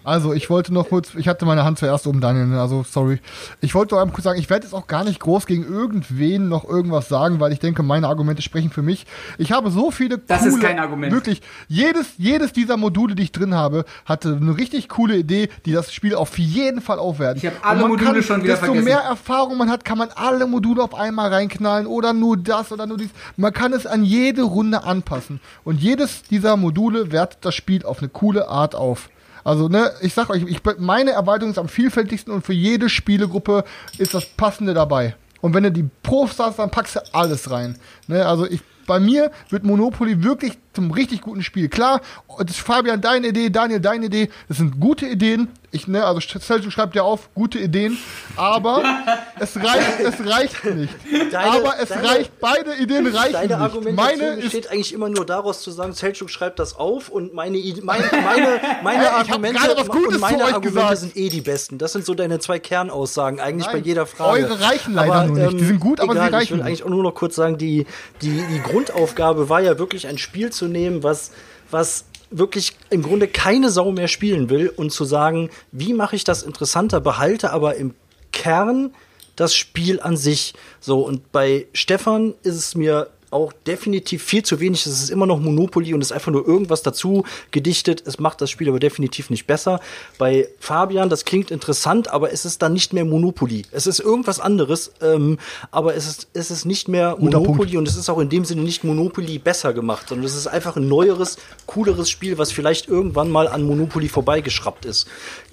Also, 0.08 0.32
ich 0.32 0.50
wollte 0.50 0.74
noch 0.74 0.88
kurz, 0.88 1.16
ich 1.16 1.28
hatte 1.28 1.46
meine 1.46 1.66
Hand 1.66 1.80
zuerst 1.80 2.08
oben, 2.08 2.22
Daniel, 2.22 2.46
ne, 2.46 2.62
also 2.62 2.86
sorry. 2.90 3.20
Ich 3.60 3.76
wollte 3.76 3.94
noch 3.94 4.02
einmal 4.02 4.14
kurz 4.16 4.24
sagen, 4.24 4.40
ich 4.40 4.50
werde 4.50 4.66
jetzt 4.66 4.74
auch 4.74 4.88
gar 4.88 5.04
nicht 5.04 5.20
groß 5.20 5.46
gegen 5.46 5.66
irgendwen 5.66 6.48
noch 6.48 6.64
irgendwas 6.64 7.10
sagen, 7.10 7.42
weil 7.42 7.52
ich 7.52 7.60
denke, 7.60 7.84
meine 7.84 8.08
Argumente 8.08 8.42
sprechen 8.42 8.70
für 8.70 8.82
mich. 8.82 9.06
Ich 9.38 9.52
habe 9.52 9.70
so 9.70 9.92
viele 9.92 10.18
Das 10.18 10.46
ist 10.46 10.62
kein 10.62 10.80
Argument. 10.80 11.12
Wirklich, 11.12 11.42
jedes, 11.68 12.14
jedes 12.18 12.54
dieser 12.54 12.78
Module, 12.78 13.16
die 13.16 13.24
ich 13.24 13.34
drin 13.34 13.54
habe, 13.54 13.84
hatte 14.06 14.40
eine 14.42 14.56
richtig 14.56 14.88
coole 14.88 15.18
Idee, 15.18 15.50
die 15.66 15.74
das 15.74 15.94
Spiel 15.94 16.16
auf 16.16 16.38
jeden 16.38 16.80
Fall 16.80 17.00
aufwerten. 17.00 17.40
Ich 17.40 17.46
habe 17.46 17.58
alle 17.62 17.86
Module 17.86 18.24
schon 18.24 18.44
wieder 18.44 18.54
desto 18.54 18.68
vergessen. 18.68 18.86
mehr 18.86 19.00
Erfahrung 19.00 19.58
man 19.58 19.70
hat, 19.70 19.84
kann 19.84 19.98
man 19.98 20.08
alle 20.16 20.48
Module 20.48 20.84
auf 20.84 20.96
einmal 20.96 21.34
reinknallen 21.34 21.86
oder 21.86 22.14
nur 22.14 22.38
das 22.38 22.72
oder 22.72 22.86
nur 22.86 22.96
dies. 22.96 23.10
Man 23.36 23.52
kann 23.52 23.74
es 23.74 23.86
an 23.86 24.06
jede 24.06 24.44
Runde 24.44 24.86
anpassen. 24.86 25.42
Und 25.66 25.82
jedes 25.82 26.24
dieser 26.24 26.56
Module 26.56 27.12
wertet 27.12 27.40
das 27.42 27.56
Spiel 27.56 27.84
auf 27.84 28.00
eine 28.00 28.08
coole 28.08 28.48
Art 28.48 28.74
auf. 28.74 29.10
Also, 29.48 29.70
ne, 29.70 29.94
ich 30.02 30.14
sag 30.14 30.30
euch, 30.30 30.44
ich, 30.44 30.60
meine 30.78 31.12
Erweiterung 31.12 31.52
ist 31.54 31.58
am 31.58 31.70
vielfältigsten 31.70 32.34
und 32.34 32.46
für 32.46 32.52
jede 32.52 32.90
Spielegruppe 32.90 33.64
ist 33.98 34.14
das 34.14 34.26
Passende 34.26 34.74
dabei. 34.74 35.16
Und 35.40 35.54
wenn 35.54 35.64
du 35.64 35.72
die 35.72 35.90
Profs 36.04 36.38
hast, 36.38 36.60
dann 36.60 36.70
packst 36.70 36.98
du 36.98 37.00
alles 37.14 37.50
rein. 37.50 37.78
Ne, 38.08 38.26
also 38.26 38.46
ich, 38.46 38.60
bei 38.86 39.00
mir 39.00 39.32
wird 39.50 39.64
Monopoly 39.64 40.22
wirklich 40.22 40.58
zum 40.78 40.92
richtig 40.92 41.22
guten 41.22 41.42
Spiel. 41.42 41.70
Klar, 41.70 42.02
das 42.38 42.52
ist 42.52 42.60
Fabian 42.60 43.02
deine 43.02 43.28
Idee, 43.30 43.50
Daniel 43.50 43.80
deine 43.80 44.06
Idee, 44.06 44.30
das 44.48 44.58
sind 44.58 44.80
gute 44.80 45.08
Ideen. 45.08 45.48
Ich, 45.72 45.86
ne, 45.88 46.06
also 46.06 46.22
Celso 46.22 46.70
schreibt 46.72 46.96
ja 46.96 47.02
auf, 47.04 47.34
gute 47.36 47.60
Ideen, 47.60 47.98
aber 48.38 48.84
es 49.40 49.58
reicht, 49.58 50.00
es 50.00 50.26
reicht 50.26 50.64
nicht. 50.66 50.94
Deine- 51.32 51.52
aber 51.52 51.74
es 51.82 51.90
deine- 51.90 52.08
reicht, 52.08 52.40
beide 52.40 52.76
Ideen 52.76 53.06
reichen 53.08 53.34
Deine 53.34 53.48
nicht. 53.48 53.56
Argumentation 53.58 53.96
Meine 53.96 54.36
ist 54.38 54.44
besteht 54.44 54.72
eigentlich 54.72 54.94
immer 54.94 55.10
nur 55.10 55.26
daraus 55.26 55.62
zu 55.62 55.72
sagen, 55.72 55.92
Selchuk 55.94 56.30
schreibt 56.30 56.60
das 56.60 56.76
auf 56.78 57.10
und 57.10 57.34
meine, 57.34 57.58
meine, 57.84 58.04
meine, 58.24 58.62
meine 58.82 59.06
hab 59.12 59.20
Argumente, 59.30 59.60
und 59.76 60.20
meine 60.22 60.46
Argumente 60.46 60.70
gesagt. 60.72 60.98
sind 61.00 61.18
eh 61.18 61.28
die 61.30 61.42
besten. 61.42 61.78
Das 61.78 61.92
sind 61.92 62.06
so 62.06 62.14
deine 62.14 62.40
zwei 62.40 62.60
Kernaussagen 62.60 63.40
eigentlich 63.42 63.66
Nein, 63.68 63.82
bei 63.82 63.86
jeder 63.86 64.06
Frage. 64.06 64.46
eure 64.46 64.62
reichen 64.62 64.94
leider 64.94 65.26
nur 65.26 65.38
nicht. 65.38 65.60
Die 65.60 65.66
sind 65.66 65.80
gut, 65.82 66.00
aber 66.00 66.14
sie 66.14 66.20
egal, 66.20 66.30
Ich 66.30 66.34
reichen 66.36 66.50
will 66.52 66.58
nicht. 66.60 66.66
eigentlich 66.68 66.84
auch 66.84 66.90
nur 66.90 67.04
noch 67.04 67.14
kurz 67.14 67.36
sagen, 67.36 67.58
die, 67.58 67.86
die, 68.22 68.42
die 68.50 68.62
Grundaufgabe 68.62 69.50
war 69.50 69.60
ja 69.60 69.78
wirklich 69.78 70.08
ein 70.08 70.18
Spiel 70.18 70.50
zu 70.52 70.67
nehmen, 70.68 71.04
was, 71.04 71.32
was 71.72 72.06
wirklich 72.30 72.74
im 72.90 73.04
Grunde 73.04 73.28
keine 73.28 73.70
Sau 73.70 73.92
mehr 73.92 74.08
spielen 74.08 74.50
will 74.50 74.70
und 74.70 74.92
zu 74.92 75.06
sagen, 75.06 75.50
wie 75.72 75.94
mache 75.94 76.16
ich 76.16 76.24
das 76.24 76.44
interessanter, 76.44 77.00
behalte 77.00 77.52
aber 77.52 77.76
im 77.76 77.94
Kern 78.32 78.94
das 79.36 79.56
Spiel 79.56 80.00
an 80.02 80.18
sich. 80.18 80.54
So, 80.80 81.02
und 81.02 81.32
bei 81.32 81.68
Stefan 81.74 82.34
ist 82.44 82.56
es 82.56 82.76
mir 82.76 83.10
auch 83.30 83.52
definitiv 83.66 84.24
viel 84.24 84.44
zu 84.44 84.60
wenig. 84.60 84.86
Es 84.86 85.04
ist 85.04 85.10
immer 85.10 85.26
noch 85.26 85.40
Monopoly 85.40 85.94
und 85.94 86.02
es 86.02 86.08
ist 86.08 86.12
einfach 86.14 86.32
nur 86.32 86.48
irgendwas 86.48 86.82
dazu 86.82 87.26
gedichtet. 87.52 88.04
Es 88.06 88.20
macht 88.20 88.42
das 88.42 88.50
Spiel 88.50 88.70
aber 88.70 88.80
definitiv 88.80 89.30
nicht 89.30 89.48
besser. 89.48 89.82
Bei 90.18 90.48
Fabian, 90.60 91.10
das 91.10 91.26
klingt 91.26 91.52
interessant, 91.52 92.10
aber 92.10 92.32
es 92.32 92.46
ist 92.46 92.62
dann 92.62 92.74
nicht 92.74 92.94
mehr 92.94 93.06
Monopoly. 93.06 93.64
Es 93.72 93.86
ist 93.86 94.00
irgendwas 94.00 94.40
anderes, 94.40 94.92
ähm, 95.02 95.40
aber 95.72 95.96
es 95.96 96.08
ist, 96.08 96.28
es 96.34 96.52
ist 96.52 96.66
nicht 96.66 96.88
mehr 96.88 97.18
Monopoly 97.20 97.78
und 97.78 97.88
es 97.88 97.98
ist 97.98 98.10
auch 98.10 98.20
in 98.20 98.30
dem 98.30 98.46
Sinne 98.46 98.62
nicht 98.62 98.84
Monopoly 98.84 99.40
besser 99.40 99.74
gemacht, 99.74 100.08
sondern 100.10 100.26
es 100.26 100.36
ist 100.36 100.48
einfach 100.48 100.78
ein 100.78 100.88
neueres, 100.88 101.38
cooleres 101.66 102.10
Spiel, 102.10 102.38
was 102.38 102.52
vielleicht 102.52 102.88
irgendwann 102.88 103.30
mal 103.30 103.48
an 103.48 103.64
Monopoly 103.64 104.08
vorbeigeschraubt 104.08 104.86
ist. 104.86 105.08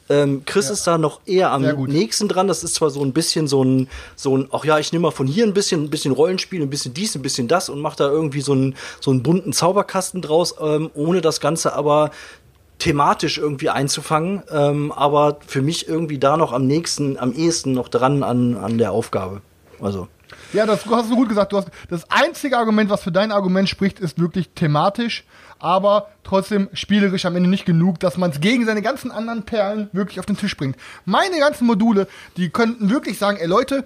Ähm, 0.09 0.43
Chris 0.45 0.71
ist 0.71 0.87
da 0.87 0.99
noch 0.99 1.21
eher 1.27 1.51
am 1.51 1.63
nächsten 1.63 2.29
dran. 2.29 2.49
Das 2.49 2.63
ist 2.63 2.75
zwar 2.75 2.91
so 2.91 3.03
ein 3.03 3.13
bisschen 3.13 3.49
so 3.49 3.65
ein, 3.65 3.89
so 4.17 4.37
ein, 4.37 4.49
ach 4.53 4.65
ja, 4.65 4.79
ich 4.79 4.93
nehme 4.93 5.05
mal 5.05 5.11
von 5.11 5.27
hier 5.27 5.45
ein 5.45 5.55
bisschen, 5.55 5.85
ein 5.85 5.91
bisschen 5.91 6.13
Rollenspiel, 6.13 6.63
ein 6.63 6.71
bisschen 6.71 6.95
dies, 6.95 7.15
ein 7.15 7.23
bisschen 7.23 7.49
das 7.49 7.69
und 7.69 7.81
mache 7.81 7.97
da 7.97 8.09
irgendwie 8.09 8.41
so 8.41 8.53
einen, 8.53 8.77
so 9.01 9.11
einen 9.11 9.23
bunten 9.23 9.53
Zauberkasten 9.53 10.21
draus, 10.21 10.55
ähm, 10.61 10.91
ohne 10.95 11.21
das 11.21 11.41
Ganze 11.41 11.75
aber 11.75 12.11
thematisch 12.79 13.39
irgendwie 13.39 13.71
einzufangen. 13.71 14.43
Ähm, 14.51 14.93
aber 14.93 15.39
für 15.47 15.63
mich 15.63 15.89
irgendwie 15.89 16.19
da 16.19 16.37
noch 16.37 16.53
am 16.53 16.67
nächsten, 16.67 17.19
am 17.19 17.33
ehesten 17.33 17.73
noch 17.73 17.89
dran 17.89 18.23
an, 18.23 18.57
an 18.57 18.79
der 18.79 18.93
Aufgabe. 18.93 19.41
Also. 19.81 20.09
Ja, 20.53 20.67
das 20.67 20.87
hast 20.87 21.11
du 21.11 21.17
gut 21.17 21.29
gesagt. 21.29 21.53
Du 21.53 21.57
hast, 21.57 21.69
das 21.89 22.11
einzige 22.11 22.59
Argument, 22.59 22.91
was 22.91 23.03
für 23.03 23.13
dein 23.13 23.33
Argument 23.33 23.69
spricht, 23.69 24.01
ist 24.01 24.21
wirklich 24.21 24.51
thematisch, 24.55 25.25
aber 25.59 26.09
trotzdem 26.25 26.69
spielerisch 26.73 27.25
am 27.27 27.37
Ende 27.37 27.49
nicht 27.49 27.67
genug, 27.67 28.01
dass 28.01 28.17
man 28.17 28.31
es 28.31 28.41
gegen 28.41 28.67
seine 28.67 28.83
ganzen 28.83 29.11
anderen 29.11 29.45
Perlen 29.45 29.89
wirklich 29.93 30.21
auf 30.21 30.27
den 30.27 30.37
Tisch 30.37 30.57
bringt. 30.57 30.77
Meine 31.05 31.39
ganzen 31.39 31.67
Module, 31.67 32.07
die 32.37 32.51
könnten 32.51 32.91
wirklich 32.91 33.19
sagen, 33.19 33.39
ey 33.39 33.47
Leute, 33.47 33.85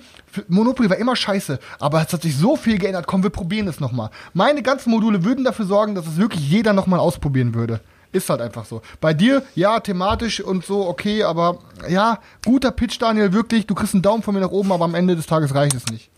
Monopoly 0.48 0.90
war 0.90 0.96
immer 0.96 1.16
scheiße, 1.16 1.58
aber 1.78 2.02
es 2.02 2.12
hat 2.12 2.22
sich 2.22 2.36
so 2.36 2.56
viel 2.56 2.78
geändert, 2.78 3.06
komm, 3.06 3.22
wir 3.22 3.30
probieren 3.30 3.68
es 3.68 3.80
nochmal. 3.80 4.10
Meine 4.32 4.62
ganzen 4.62 4.90
Module 4.90 5.24
würden 5.24 5.44
dafür 5.44 5.66
sorgen, 5.66 5.94
dass 5.94 6.06
es 6.06 6.16
wirklich 6.16 6.48
jeder 6.48 6.72
nochmal 6.72 7.00
ausprobieren 7.00 7.54
würde. 7.54 7.80
Ist 8.10 8.30
halt 8.30 8.40
einfach 8.40 8.64
so. 8.64 8.80
Bei 9.00 9.12
dir, 9.12 9.42
ja, 9.54 9.80
thematisch 9.80 10.40
und 10.40 10.64
so, 10.64 10.88
okay, 10.88 11.24
aber 11.24 11.58
ja, 11.88 12.20
guter 12.44 12.70
Pitch, 12.70 13.00
Daniel, 13.00 13.34
wirklich, 13.34 13.66
du 13.66 13.74
kriegst 13.74 13.94
einen 13.94 14.02
Daumen 14.02 14.22
von 14.22 14.34
mir 14.34 14.40
nach 14.40 14.50
oben, 14.50 14.72
aber 14.72 14.86
am 14.86 14.94
Ende 14.94 15.14
des 15.14 15.26
Tages 15.26 15.54
reicht 15.54 15.74
es 15.74 15.86
nicht. 15.86 16.10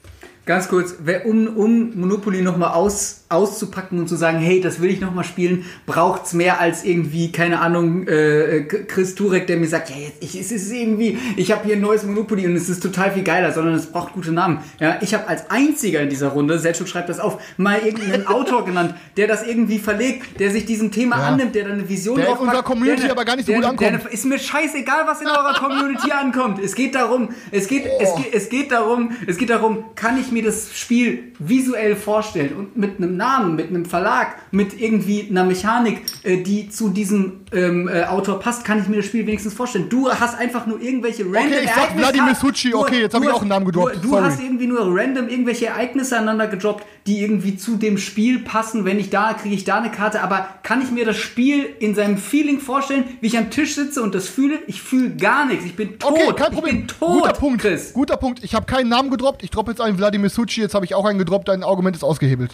Ganz 0.47 0.69
kurz, 0.69 0.95
um, 1.25 1.47
um 1.49 2.01
Monopoly 2.01 2.43
nochmal 2.43 2.71
aus, 2.73 3.25
auszupacken 3.29 3.99
und 4.01 4.09
zu 4.09 4.17
sagen, 4.17 4.39
hey, 4.39 4.61
das 4.61 4.81
will 4.81 4.91
ich 4.91 5.01
nochmal 5.01 5.25
spielen, 5.25 5.65
braucht's 5.87 6.33
mehr 6.33 6.61
als 6.61 6.83
irgendwie, 6.85 7.31
keine 7.31 7.61
Ahnung, 7.61 8.09
äh, 8.09 8.63
Chris 8.65 9.15
Turek, 9.15 9.47
der 9.47 9.59
mir 9.59 9.69
sagt, 9.69 9.91
ja, 9.91 9.97
jetzt, 9.97 10.17
ich, 10.21 10.35
es 10.41 10.51
ist 10.51 10.73
irgendwie, 10.73 11.19
ich 11.37 11.53
habe 11.53 11.65
hier 11.65 11.77
ein 11.77 11.81
neues 11.81 12.05
Monopoly 12.05 12.47
und 12.47 12.57
es 12.57 12.69
ist 12.69 12.83
total 12.83 13.13
viel 13.13 13.23
geiler, 13.23 13.53
sondern 13.53 13.75
es 13.75 13.87
braucht 13.87 14.15
gute 14.15 14.33
Namen. 14.33 14.59
Ja, 14.81 14.99
ich 15.03 15.15
habe 15.15 15.29
als 15.29 15.51
einziger 15.51 16.01
in 16.01 16.09
dieser 16.09 16.29
Runde, 16.29 16.59
Selchuk 16.59 16.89
schreibt 16.89 17.09
das 17.09 17.21
auf, 17.21 17.41
mal 17.57 17.79
irgendeinen 17.79 18.27
Autor 18.27 18.65
genannt, 18.65 18.95
der 19.17 19.29
das 19.29 19.47
irgendwie 19.47 19.79
verlegt, 19.79 20.41
der 20.41 20.51
sich 20.51 20.65
diesem 20.67 20.91
Thema 20.91 21.19
Ja. 21.19 21.29
annimmt, 21.29 21.55
der 21.55 21.65
dann 21.65 21.75
eine 21.75 21.89
Vision 21.89 22.17
Der 22.17 22.25
in 22.25 22.31
draufpackt, 22.31 22.49
unserer 22.49 22.63
Community 22.65 23.03
der, 23.03 23.13
aber 23.13 23.25
gar 23.25 23.37
nicht 23.37 23.47
so 23.47 23.53
der, 23.53 23.61
gut 23.61 23.71
ankommt. 23.71 24.05
Der, 24.05 24.13
ist 24.13 24.25
mir 24.25 24.39
scheißegal, 24.39 25.03
was 25.07 25.21
in 25.21 25.29
eurer 25.29 25.55
Community 25.59 26.11
ankommt. 26.11 26.59
Es 26.59 26.75
geht 26.75 26.95
darum, 26.95 27.29
es 27.53 27.69
geht, 27.69 27.85
es 28.01 28.15
geht, 28.17 28.35
es 28.35 28.49
geht 28.49 28.73
darum, 28.73 29.13
es 29.27 29.37
geht 29.37 29.51
darum, 29.51 29.85
kann 29.95 30.19
ich 30.19 30.30
ich 30.31 30.33
mir 30.33 30.43
das 30.45 30.71
Spiel 30.77 31.33
visuell 31.39 31.97
vorstellen 31.97 32.55
und 32.57 32.77
mit 32.77 32.99
einem 32.99 33.17
Namen, 33.17 33.57
mit 33.57 33.69
einem 33.69 33.85
Verlag, 33.85 34.37
mit 34.53 34.81
irgendwie 34.81 35.27
einer 35.29 35.45
Mechanik, 35.45 36.03
äh, 36.23 36.39
die 36.39 36.69
zu 36.71 36.91
diesem 36.91 37.41
ähm, 37.53 37.89
äh, 37.89 38.05
Autor 38.05 38.39
passt, 38.41 38.65
kann 38.65 38.81
ich 38.81 38.89
mir 38.89 38.97
das 38.99 39.07
Spiel 39.07 39.27
wenigstens 39.27 39.55
vorstellen. 39.55 39.89
Du 39.89 40.09
hast 40.11 40.39
einfach 40.39 40.67
nur 40.67 40.81
irgendwelche 40.81 41.25
random 41.25 41.59
ich 41.65 41.71
sag 41.71 41.97
Vladimir 41.97 42.35
Succi, 42.35 42.71
Du- 42.71 42.79
okay, 42.81 43.01
jetzt 43.03 43.15
hab 43.15 43.21
du 43.23 43.27
ich 43.29 43.31
auch 43.33 43.37
hast- 43.37 43.41
einen 43.43 43.51
Namen 43.51 43.67
gedroppt, 43.67 43.97
Du, 43.97 44.01
du 44.03 44.09
sorry. 44.11 44.23
hast 44.25 44.41
irgendwie 44.43 44.67
nur 44.67 44.81
random 44.97 45.29
irgendwelche 45.29 45.67
Ereignisse 45.67 46.17
aneinander 46.17 46.47
gedroppt, 46.47 46.85
die 47.07 47.21
irgendwie 47.23 47.57
zu 47.57 47.77
dem 47.77 47.99
Spiel 47.99 48.41
passen. 48.41 48.85
Wenn 48.85 48.99
ich 49.01 49.11
da, 49.11 49.33
kriege 49.35 49.55
ich 49.55 49.65
da 49.65 49.79
eine 49.79 49.91
Karte. 49.91 50.23
Aber 50.23 50.47
kann 50.63 50.83
ich 50.83 50.91
mir 50.91 51.05
das 51.05 51.17
Spiel 51.17 51.65
in 51.81 51.95
seinem 51.95 52.19
Feeling 52.19 52.61
vorstellen, 52.61 53.05
wie 53.21 53.27
ich 53.29 53.39
am 53.39 53.51
Tisch 53.51 53.75
sitze 53.75 54.03
und 54.03 54.15
das 54.15 54.29
fühle? 54.29 54.59
Ich 54.67 54.83
fühle 54.83 55.11
gar 55.17 55.47
nichts. 55.47 55.65
Ich 55.65 55.75
bin 55.75 55.99
tot. 55.99 56.13
Okay, 56.13 56.33
kein 56.37 56.49
Ich 56.49 56.55
Problem. 56.55 56.77
bin 56.79 56.89
tot, 56.89 57.23
Guter 57.23 57.33
Punkt. 57.33 57.63
Chris. 57.63 57.93
Guter 57.95 58.17
Punkt. 58.19 58.45
Ich 58.45 58.55
habe 58.55 58.67
keinen 58.67 58.91
Namen 58.91 59.11
gedroppt. 59.11 59.43
Ich 59.43 59.51
droppe 59.51 59.71
jetzt 59.71 59.81
einen 59.81 59.97
Wladimir 59.99 60.20
Succi. 60.29 60.61
Jetzt 60.61 60.75
habe 60.75 60.85
ich 60.85 60.95
auch 60.95 61.05
einen 61.05 61.19
gedroppt. 61.19 61.49
Dein 61.49 61.63
Argument 61.65 61.97
ist 61.97 62.03
ausgehebelt. 62.03 62.53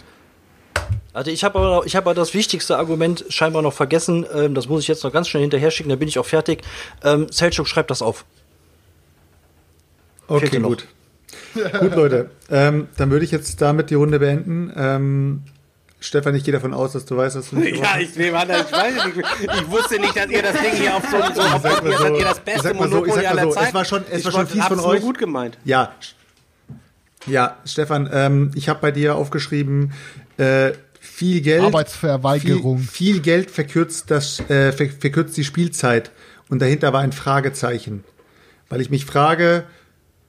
Also 1.12 1.30
ich 1.30 1.42
habe 1.44 1.58
aber, 1.58 1.86
ich 1.86 1.96
habe 1.96 2.10
aber 2.10 2.14
das 2.14 2.34
wichtigste 2.34 2.76
Argument 2.76 3.24
scheinbar 3.30 3.62
noch 3.62 3.72
vergessen. 3.72 4.26
Ähm, 4.34 4.54
das 4.54 4.68
muss 4.68 4.82
ich 4.82 4.88
jetzt 4.88 5.02
noch 5.02 5.12
ganz 5.12 5.28
schnell 5.28 5.40
hinterher 5.42 5.70
schicken, 5.70 5.88
dann 5.88 5.98
bin 5.98 6.08
ich 6.08 6.18
auch 6.18 6.26
fertig. 6.26 6.62
Ähm, 7.02 7.26
Selchuk, 7.30 7.66
schreibt 7.66 7.90
das 7.90 8.02
auf. 8.02 8.24
Okay, 10.28 10.40
Fehlte 10.46 10.60
noch. 10.60 10.68
gut. 10.68 10.86
gut, 11.80 11.94
Leute. 11.96 12.30
Ähm, 12.50 12.88
dann 12.96 13.10
würde 13.10 13.24
ich 13.24 13.30
jetzt 13.30 13.60
damit 13.62 13.88
die 13.90 13.94
Runde 13.94 14.18
beenden. 14.18 14.72
Ähm, 14.76 15.42
Stefan, 16.00 16.34
ich 16.34 16.44
gehe 16.44 16.52
davon 16.52 16.74
aus, 16.74 16.92
dass 16.92 17.06
du 17.06 17.16
weißt, 17.16 17.36
was 17.36 17.50
du 17.50 17.56
nicht 17.56 17.78
Ja, 17.82 17.98
ich 17.98 18.14
nehme 18.16 18.38
an, 18.38 18.50
ich 18.50 18.70
weiß 18.72 18.94
es 18.96 19.06
nicht. 19.06 19.18
Ich 19.54 19.70
wusste 19.70 19.98
nicht, 19.98 20.14
dass 20.16 20.28
ihr 20.28 20.42
das 20.42 20.52
Ding 20.60 20.72
hier 20.72 20.94
auf 20.96 21.02
so, 21.10 21.16
so 21.34 21.40
auf 21.40 21.62
so, 21.62 21.92
seid 22.02 22.16
ihr 22.18 22.24
das 22.24 22.40
beste 22.40 22.74
mal 22.74 22.88
so, 22.90 23.02
aller 23.04 23.42
so, 23.42 23.48
es 23.48 23.54
Zeiten. 23.54 23.74
war 23.74 23.84
schon- 23.86 24.04
es 24.10 24.18
ich 24.18 24.24
war 24.26 24.32
schon 24.32 24.46
fies 24.46 24.64
von 24.66 24.80
euch. 24.80 25.00
gut 25.00 25.18
gemeint. 25.18 25.56
Ja. 25.64 25.92
Ja, 27.26 27.56
Stefan, 27.64 28.08
ähm, 28.12 28.50
ich 28.54 28.68
habe 28.68 28.80
bei 28.80 28.90
dir 28.90 29.16
aufgeschrieben, 29.16 29.92
äh, 30.38 30.72
viel 31.00 31.40
Geld. 31.40 31.62
Arbeitsverweigerung. 31.62 32.78
Viel, 32.78 33.14
viel 33.14 33.20
Geld 33.20 33.50
verkürzt, 33.50 34.10
das, 34.10 34.40
äh, 34.50 34.72
ver 34.72 34.88
verkürzt 34.88 35.36
die 35.36 35.44
Spielzeit. 35.44 36.10
Und 36.48 36.60
dahinter 36.60 36.92
war 36.92 37.00
ein 37.00 37.12
Fragezeichen. 37.12 38.04
Weil 38.68 38.80
ich 38.80 38.90
mich 38.90 39.04
frage, 39.04 39.64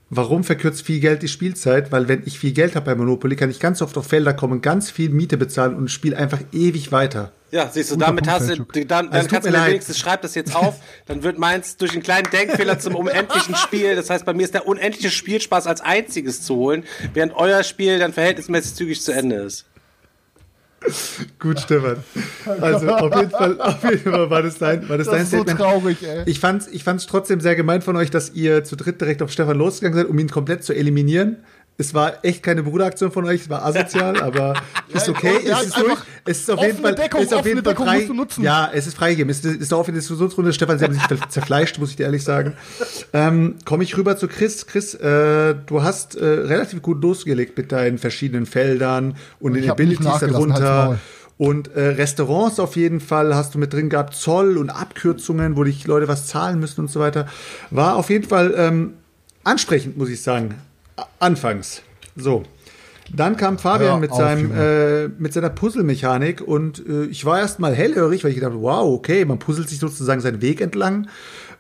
warum 0.09 0.43
verkürzt 0.43 0.83
viel 0.83 0.99
Geld 0.99 1.21
die 1.21 1.27
Spielzeit? 1.27 1.91
Weil 1.91 2.07
wenn 2.07 2.23
ich 2.25 2.39
viel 2.39 2.51
Geld 2.51 2.75
habe 2.75 2.85
bei 2.85 2.95
Monopoly, 2.95 3.35
kann 3.35 3.49
ich 3.49 3.59
ganz 3.59 3.81
oft 3.81 3.97
auf 3.97 4.07
Felder 4.07 4.33
kommen, 4.33 4.61
ganz 4.61 4.91
viel 4.91 5.09
Miete 5.09 5.37
bezahlen 5.37 5.75
und 5.75 5.89
spiele 5.89 6.17
einfach 6.17 6.39
ewig 6.51 6.91
weiter. 6.91 7.31
Ja, 7.49 7.69
siehst 7.71 7.91
du, 7.91 7.95
Guter 7.95 8.07
damit 8.07 8.25
Punkt, 8.25 8.41
hast 8.41 8.49
du, 8.57 8.65
dann, 8.65 8.87
dann 8.87 9.09
Also, 9.09 9.29
kannst 9.29 9.47
du 9.47 9.51
mir 9.51 9.67
wenigstens, 9.67 9.97
schreib 9.97 10.21
das 10.21 10.35
jetzt 10.35 10.53
auf, 10.53 10.75
dann 11.05 11.23
wird 11.23 11.39
meins 11.39 11.77
durch 11.77 11.93
einen 11.93 12.03
kleinen 12.03 12.29
Denkfehler 12.29 12.77
zum 12.79 12.95
unendlichen 12.95 13.55
Spiel. 13.55 13.95
Das 13.95 14.09
heißt, 14.09 14.25
bei 14.25 14.33
mir 14.33 14.43
ist 14.43 14.53
der 14.53 14.67
unendliche 14.67 15.09
Spielspaß 15.09 15.65
als 15.65 15.79
einziges 15.79 16.41
zu 16.41 16.55
holen, 16.55 16.83
während 17.13 17.33
euer 17.33 17.63
Spiel 17.63 17.99
dann 17.99 18.11
verhältnismäßig 18.11 18.75
zügig 18.75 19.01
zu 19.01 19.13
Ende 19.13 19.37
ist. 19.37 19.65
Gut, 21.39 21.59
Stefan. 21.59 21.97
Also 22.61 22.89
auf 22.89 23.15
jeden 23.15 23.31
Fall, 23.31 23.59
auf 23.61 23.83
jeden 23.83 24.11
Fall 24.11 24.29
war 24.29 24.41
das 24.43 24.57
dein, 24.57 24.87
war 24.87 24.97
das, 24.97 25.07
Das 25.07 25.15
dein 25.15 25.23
ist 25.23 25.31
so 25.31 25.37
Statement. 25.37 25.59
traurig, 25.59 25.97
ey. 26.03 26.23
Ich 26.25 26.39
fand's, 26.39 26.67
ich 26.67 26.83
fand's 26.83 27.07
trotzdem 27.07 27.41
sehr 27.41 27.55
gemein 27.55 27.81
von 27.81 27.95
euch, 27.95 28.11
dass 28.11 28.33
ihr 28.33 28.63
zu 28.63 28.75
dritt 28.75 29.01
direkt 29.01 29.21
auf 29.21 29.31
Stefan 29.31 29.57
losgegangen 29.57 29.97
seid, 29.97 30.07
um 30.07 30.17
ihn 30.19 30.29
komplett 30.29 30.63
zu 30.63 30.73
eliminieren. 30.73 31.37
Es 31.79 31.93
war 31.93 32.25
echt 32.25 32.41
keine 32.41 32.63
Bruderaktion 32.63 33.11
von 33.11 33.25
euch, 33.25 33.41
es 33.41 33.49
war 33.49 33.63
asozial, 33.63 34.19
aber 34.21 34.55
ist 34.91 35.07
okay. 35.07 35.33
ja, 35.45 35.59
es 35.59 35.67
ist 35.67 35.77
durch. 35.77 35.99
Es 36.25 36.39
ist 36.39 36.49
auf 36.49 36.59
jeden 36.59 36.71
offene 36.71 36.87
Fall, 36.87 36.95
Deckung, 36.95 37.21
ist 37.21 37.33
auf 37.33 37.45
jeden 37.45 37.59
offene 37.59 37.75
Fall 37.75 38.07
frei. 38.07 38.41
Ja, 38.41 38.71
es 38.73 38.87
ist 38.87 38.97
freigegeben. 38.97 39.29
Es 39.29 39.45
ist, 39.45 39.61
ist 39.61 39.73
auch 39.73 39.87
in 39.87 39.93
der 39.93 40.01
Diskussionsrunde. 40.01 40.53
Stefan, 40.53 40.79
Sie 40.79 40.85
haben 40.85 40.93
sich 40.93 41.03
zerfleischt, 41.29 41.77
muss 41.77 41.91
ich 41.91 41.95
dir 41.95 42.03
ehrlich 42.03 42.23
sagen. 42.23 42.53
Ähm, 43.13 43.55
Komme 43.63 43.83
ich 43.83 43.95
rüber 43.95 44.17
zu 44.17 44.27
Chris. 44.27 44.65
Chris, 44.65 44.95
äh, 44.95 45.55
du 45.65 45.83
hast 45.83 46.15
äh, 46.15 46.25
relativ 46.25 46.81
gut 46.81 47.01
losgelegt 47.01 47.57
mit 47.57 47.71
deinen 47.71 47.99
verschiedenen 47.99 48.45
Feldern 48.47 49.15
und 49.39 49.53
den 49.53 49.69
Abilities 49.69 50.19
darunter. 50.19 50.99
Und 51.37 51.75
äh, 51.75 51.89
Restaurants 51.89 52.59
auf 52.59 52.75
jeden 52.75 52.99
Fall 52.99 53.35
hast 53.35 53.53
du 53.53 53.59
mit 53.59 53.71
drin 53.71 53.89
gehabt, 53.89 54.15
Zoll 54.15 54.57
und 54.57 54.71
Abkürzungen, 54.71 55.55
wo 55.55 55.63
dich 55.63 55.85
Leute 55.85 56.07
was 56.07 56.25
zahlen 56.25 56.59
müssen 56.59 56.81
und 56.81 56.89
so 56.89 56.99
weiter. 56.99 57.27
War 57.69 57.95
auf 57.95 58.09
jeden 58.09 58.27
Fall 58.27 58.55
ähm, 58.57 58.93
ansprechend, 59.43 59.97
muss 59.97 60.09
ich 60.09 60.21
sagen. 60.23 60.55
Anfangs. 61.19 61.81
So. 62.15 62.43
Dann 63.13 63.37
kam 63.37 63.57
Fabian 63.57 63.91
Hör 63.91 63.99
mit, 63.99 64.13
seinem, 64.13 64.51
äh, 64.51 65.07
mit 65.07 65.31
seiner 65.31 65.49
Puzzlemechanik 65.49 66.41
und 66.41 66.85
äh, 66.85 67.05
ich 67.05 67.23
war 67.23 67.39
erst 67.39 67.59
mal 67.59 67.73
hellhörig, 67.73 68.23
weil 68.23 68.31
ich 68.31 68.35
gedacht 68.35 68.51
habe, 68.51 68.61
wow, 68.61 68.93
okay, 68.93 69.23
man 69.23 69.39
puzzelt 69.39 69.69
sich 69.69 69.79
sozusagen 69.79 70.19
seinen 70.19 70.41
Weg 70.41 70.59
entlang. 70.59 71.07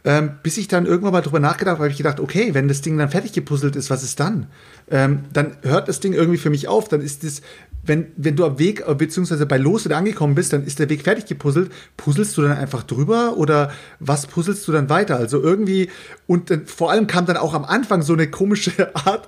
Ähm, 0.03 0.31
bis 0.43 0.57
ich 0.57 0.67
dann 0.67 0.85
irgendwann 0.85 1.11
mal 1.11 1.21
drüber 1.21 1.39
nachgedacht 1.39 1.73
habe, 1.73 1.83
habe 1.83 1.91
ich 1.91 1.97
gedacht, 1.97 2.19
okay, 2.19 2.53
wenn 2.53 2.67
das 2.67 2.81
Ding 2.81 2.97
dann 2.97 3.09
fertig 3.09 3.33
gepuzzelt 3.33 3.75
ist, 3.75 3.89
was 3.89 4.03
ist 4.03 4.19
dann? 4.19 4.47
Ähm, 4.89 5.25
dann 5.33 5.57
hört 5.63 5.87
das 5.89 5.99
Ding 5.99 6.13
irgendwie 6.13 6.37
für 6.37 6.49
mich 6.49 6.67
auf. 6.67 6.87
Dann 6.87 7.01
ist 7.01 7.23
es, 7.23 7.41
wenn, 7.87 8.07
wenn 8.17 8.35
du 8.35 8.45
am 8.45 8.59
Weg, 8.59 8.83
äh, 8.87 8.93
beziehungsweise 8.93 9.45
bei 9.45 9.57
Los 9.57 9.85
wieder 9.85 9.97
angekommen 9.97 10.35
bist, 10.35 10.53
dann 10.53 10.63
ist 10.65 10.79
der 10.79 10.89
Weg 10.89 11.03
fertig 11.03 11.25
gepuzzelt. 11.25 11.71
Puzzelst 11.95 12.37
du 12.37 12.43
dann 12.43 12.57
einfach 12.57 12.83
drüber 12.83 13.37
oder 13.37 13.71
was 13.99 14.27
puzzelst 14.27 14.67
du 14.67 14.71
dann 14.71 14.89
weiter? 14.89 15.17
Also 15.17 15.41
irgendwie, 15.41 15.89
und 16.27 16.51
dann, 16.51 16.65
vor 16.67 16.91
allem 16.91 17.07
kam 17.07 17.25
dann 17.25 17.37
auch 17.37 17.53
am 17.53 17.65
Anfang 17.65 18.01
so 18.01 18.13
eine 18.13 18.29
komische 18.29 18.95
Art, 19.05 19.27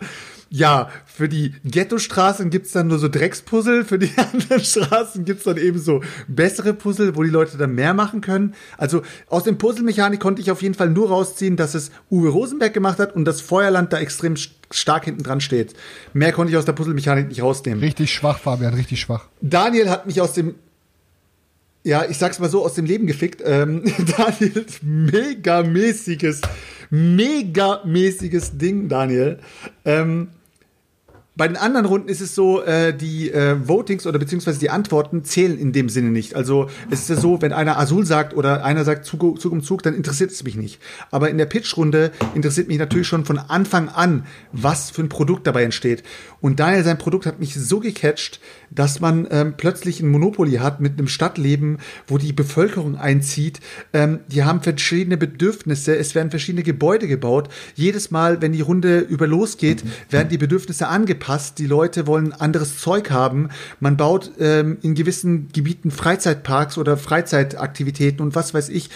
ja, 0.51 0.89
für 1.05 1.29
die 1.29 1.53
Ghetto-Straßen 1.63 2.49
gibt's 2.49 2.71
dann 2.71 2.87
nur 2.87 2.97
so 2.97 3.07
Dreckspuzzle, 3.07 3.85
für 3.85 3.99
die 3.99 4.11
anderen 4.17 4.63
Straßen 4.63 5.23
gibt's 5.23 5.43
dann 5.43 5.57
eben 5.57 5.77
so 5.77 6.01
bessere 6.27 6.73
Puzzle, 6.73 7.15
wo 7.15 7.21
die 7.21 7.29
Leute 7.29 7.57
dann 7.57 7.75
mehr 7.75 7.93
machen 7.93 8.21
können. 8.21 8.55
Also 8.77 9.03
aus 9.27 9.43
dem 9.43 9.59
Puzzle-Mechanik 9.59 10.19
konnte 10.19 10.41
ich 10.41 10.49
auf 10.49 10.63
jeden 10.63 10.73
Fall 10.73 10.89
nur 10.89 11.09
rausziehen, 11.09 11.55
dass 11.55 11.75
es 11.75 11.91
Uwe 12.09 12.29
Rosenberg 12.29 12.73
gemacht 12.73 12.97
hat 12.97 13.15
und 13.15 13.25
das 13.25 13.41
Feuerland 13.41 13.93
da 13.93 13.99
extrem 13.99 14.33
st- 14.33 14.49
stark 14.71 15.05
hinten 15.05 15.23
dran 15.23 15.41
steht. 15.41 15.73
Mehr 16.13 16.31
konnte 16.31 16.51
ich 16.51 16.57
aus 16.57 16.65
der 16.65 16.73
Puzzle-Mechanik 16.73 17.27
nicht 17.29 17.41
rausnehmen. 17.41 17.79
Richtig 17.83 18.13
schwach, 18.13 18.39
Fabian, 18.39 18.73
richtig 18.73 19.01
schwach. 19.01 19.27
Daniel 19.41 19.89
hat 19.89 20.05
mich 20.05 20.21
aus 20.21 20.33
dem 20.33 20.55
ja, 21.83 22.05
ich 22.05 22.17
sag's 22.17 22.39
mal 22.39 22.49
so, 22.49 22.63
aus 22.65 22.73
dem 22.73 22.85
Leben 22.85 23.07
gefickt. 23.07 23.41
Ähm, 23.45 23.83
Daniel, 24.17 24.65
megamäßiges, 24.81 26.41
megamäßiges 26.89 28.57
Ding, 28.57 28.89
Daniel. 28.89 29.39
Ähm, 29.85 30.29
bei 31.35 31.47
den 31.47 31.55
anderen 31.55 31.85
Runden 31.85 32.09
ist 32.09 32.19
es 32.19 32.35
so, 32.35 32.61
äh, 32.63 32.93
die 32.93 33.31
äh, 33.31 33.55
Votings 33.65 34.05
oder 34.05 34.19
beziehungsweise 34.19 34.59
die 34.59 34.69
Antworten 34.69 35.23
zählen 35.23 35.57
in 35.57 35.71
dem 35.71 35.87
Sinne 35.87 36.09
nicht. 36.09 36.35
Also 36.35 36.69
es 36.89 37.01
ist 37.01 37.09
ja 37.09 37.15
so, 37.15 37.41
wenn 37.41 37.53
einer 37.53 37.79
Azul 37.79 38.05
sagt 38.05 38.35
oder 38.35 38.65
einer 38.65 38.83
sagt 38.83 39.05
Zug, 39.05 39.39
Zug 39.39 39.53
um 39.53 39.63
Zug, 39.63 39.81
dann 39.81 39.93
interessiert 39.93 40.31
es 40.31 40.43
mich 40.43 40.57
nicht. 40.57 40.81
Aber 41.11 41.29
in 41.29 41.37
der 41.37 41.45
Pitch-Runde 41.45 42.11
interessiert 42.35 42.67
mich 42.67 42.77
natürlich 42.77 43.07
schon 43.07 43.23
von 43.23 43.39
Anfang 43.39 43.87
an, 43.87 44.25
was 44.51 44.89
für 44.89 45.01
ein 45.01 45.07
Produkt 45.07 45.47
dabei 45.47 45.63
entsteht. 45.63 46.03
Und 46.41 46.59
Daniel, 46.59 46.83
sein 46.83 46.97
Produkt 46.97 47.25
hat 47.25 47.39
mich 47.39 47.55
so 47.55 47.79
gecatcht, 47.79 48.41
dass 48.69 48.99
man 48.99 49.25
ähm, 49.31 49.53
plötzlich 49.55 50.01
ein 50.01 50.09
Monopoly 50.09 50.57
hat 50.57 50.81
mit 50.81 50.97
einem 50.97 51.07
Stadtleben, 51.07 51.77
wo 52.07 52.17
die 52.17 52.33
Bevölkerung 52.33 52.97
einzieht. 52.97 53.61
Ähm, 53.93 54.19
die 54.27 54.43
haben 54.43 54.61
verschiedene 54.61 55.15
Bedürfnisse, 55.15 55.95
es 55.95 56.15
werden 56.15 56.31
verschiedene 56.31 56.63
Gebäude 56.63 57.07
gebaut. 57.07 57.47
Jedes 57.75 58.11
Mal, 58.11 58.41
wenn 58.41 58.51
die 58.51 58.61
Runde 58.61 58.99
über 58.99 59.25
losgeht, 59.25 59.83
werden 60.09 60.27
die 60.27 60.37
Bedürfnisse 60.37 60.87
angepasst. 60.89 61.28
Die 61.53 61.67
Leute 61.67 62.07
wollen 62.07 62.33
anderes 62.33 62.79
Zeug 62.79 63.11
haben. 63.11 63.49
Man 63.79 63.97
baut 63.97 64.31
ähm, 64.39 64.77
in 64.81 64.95
gewissen 64.95 65.49
Gebieten 65.53 65.91
Freizeitparks 65.91 66.77
oder 66.77 66.97
Freizeitaktivitäten 66.97 68.21
und 68.21 68.35
was 68.35 68.53
weiß 68.53 68.69
ich. 68.69 68.89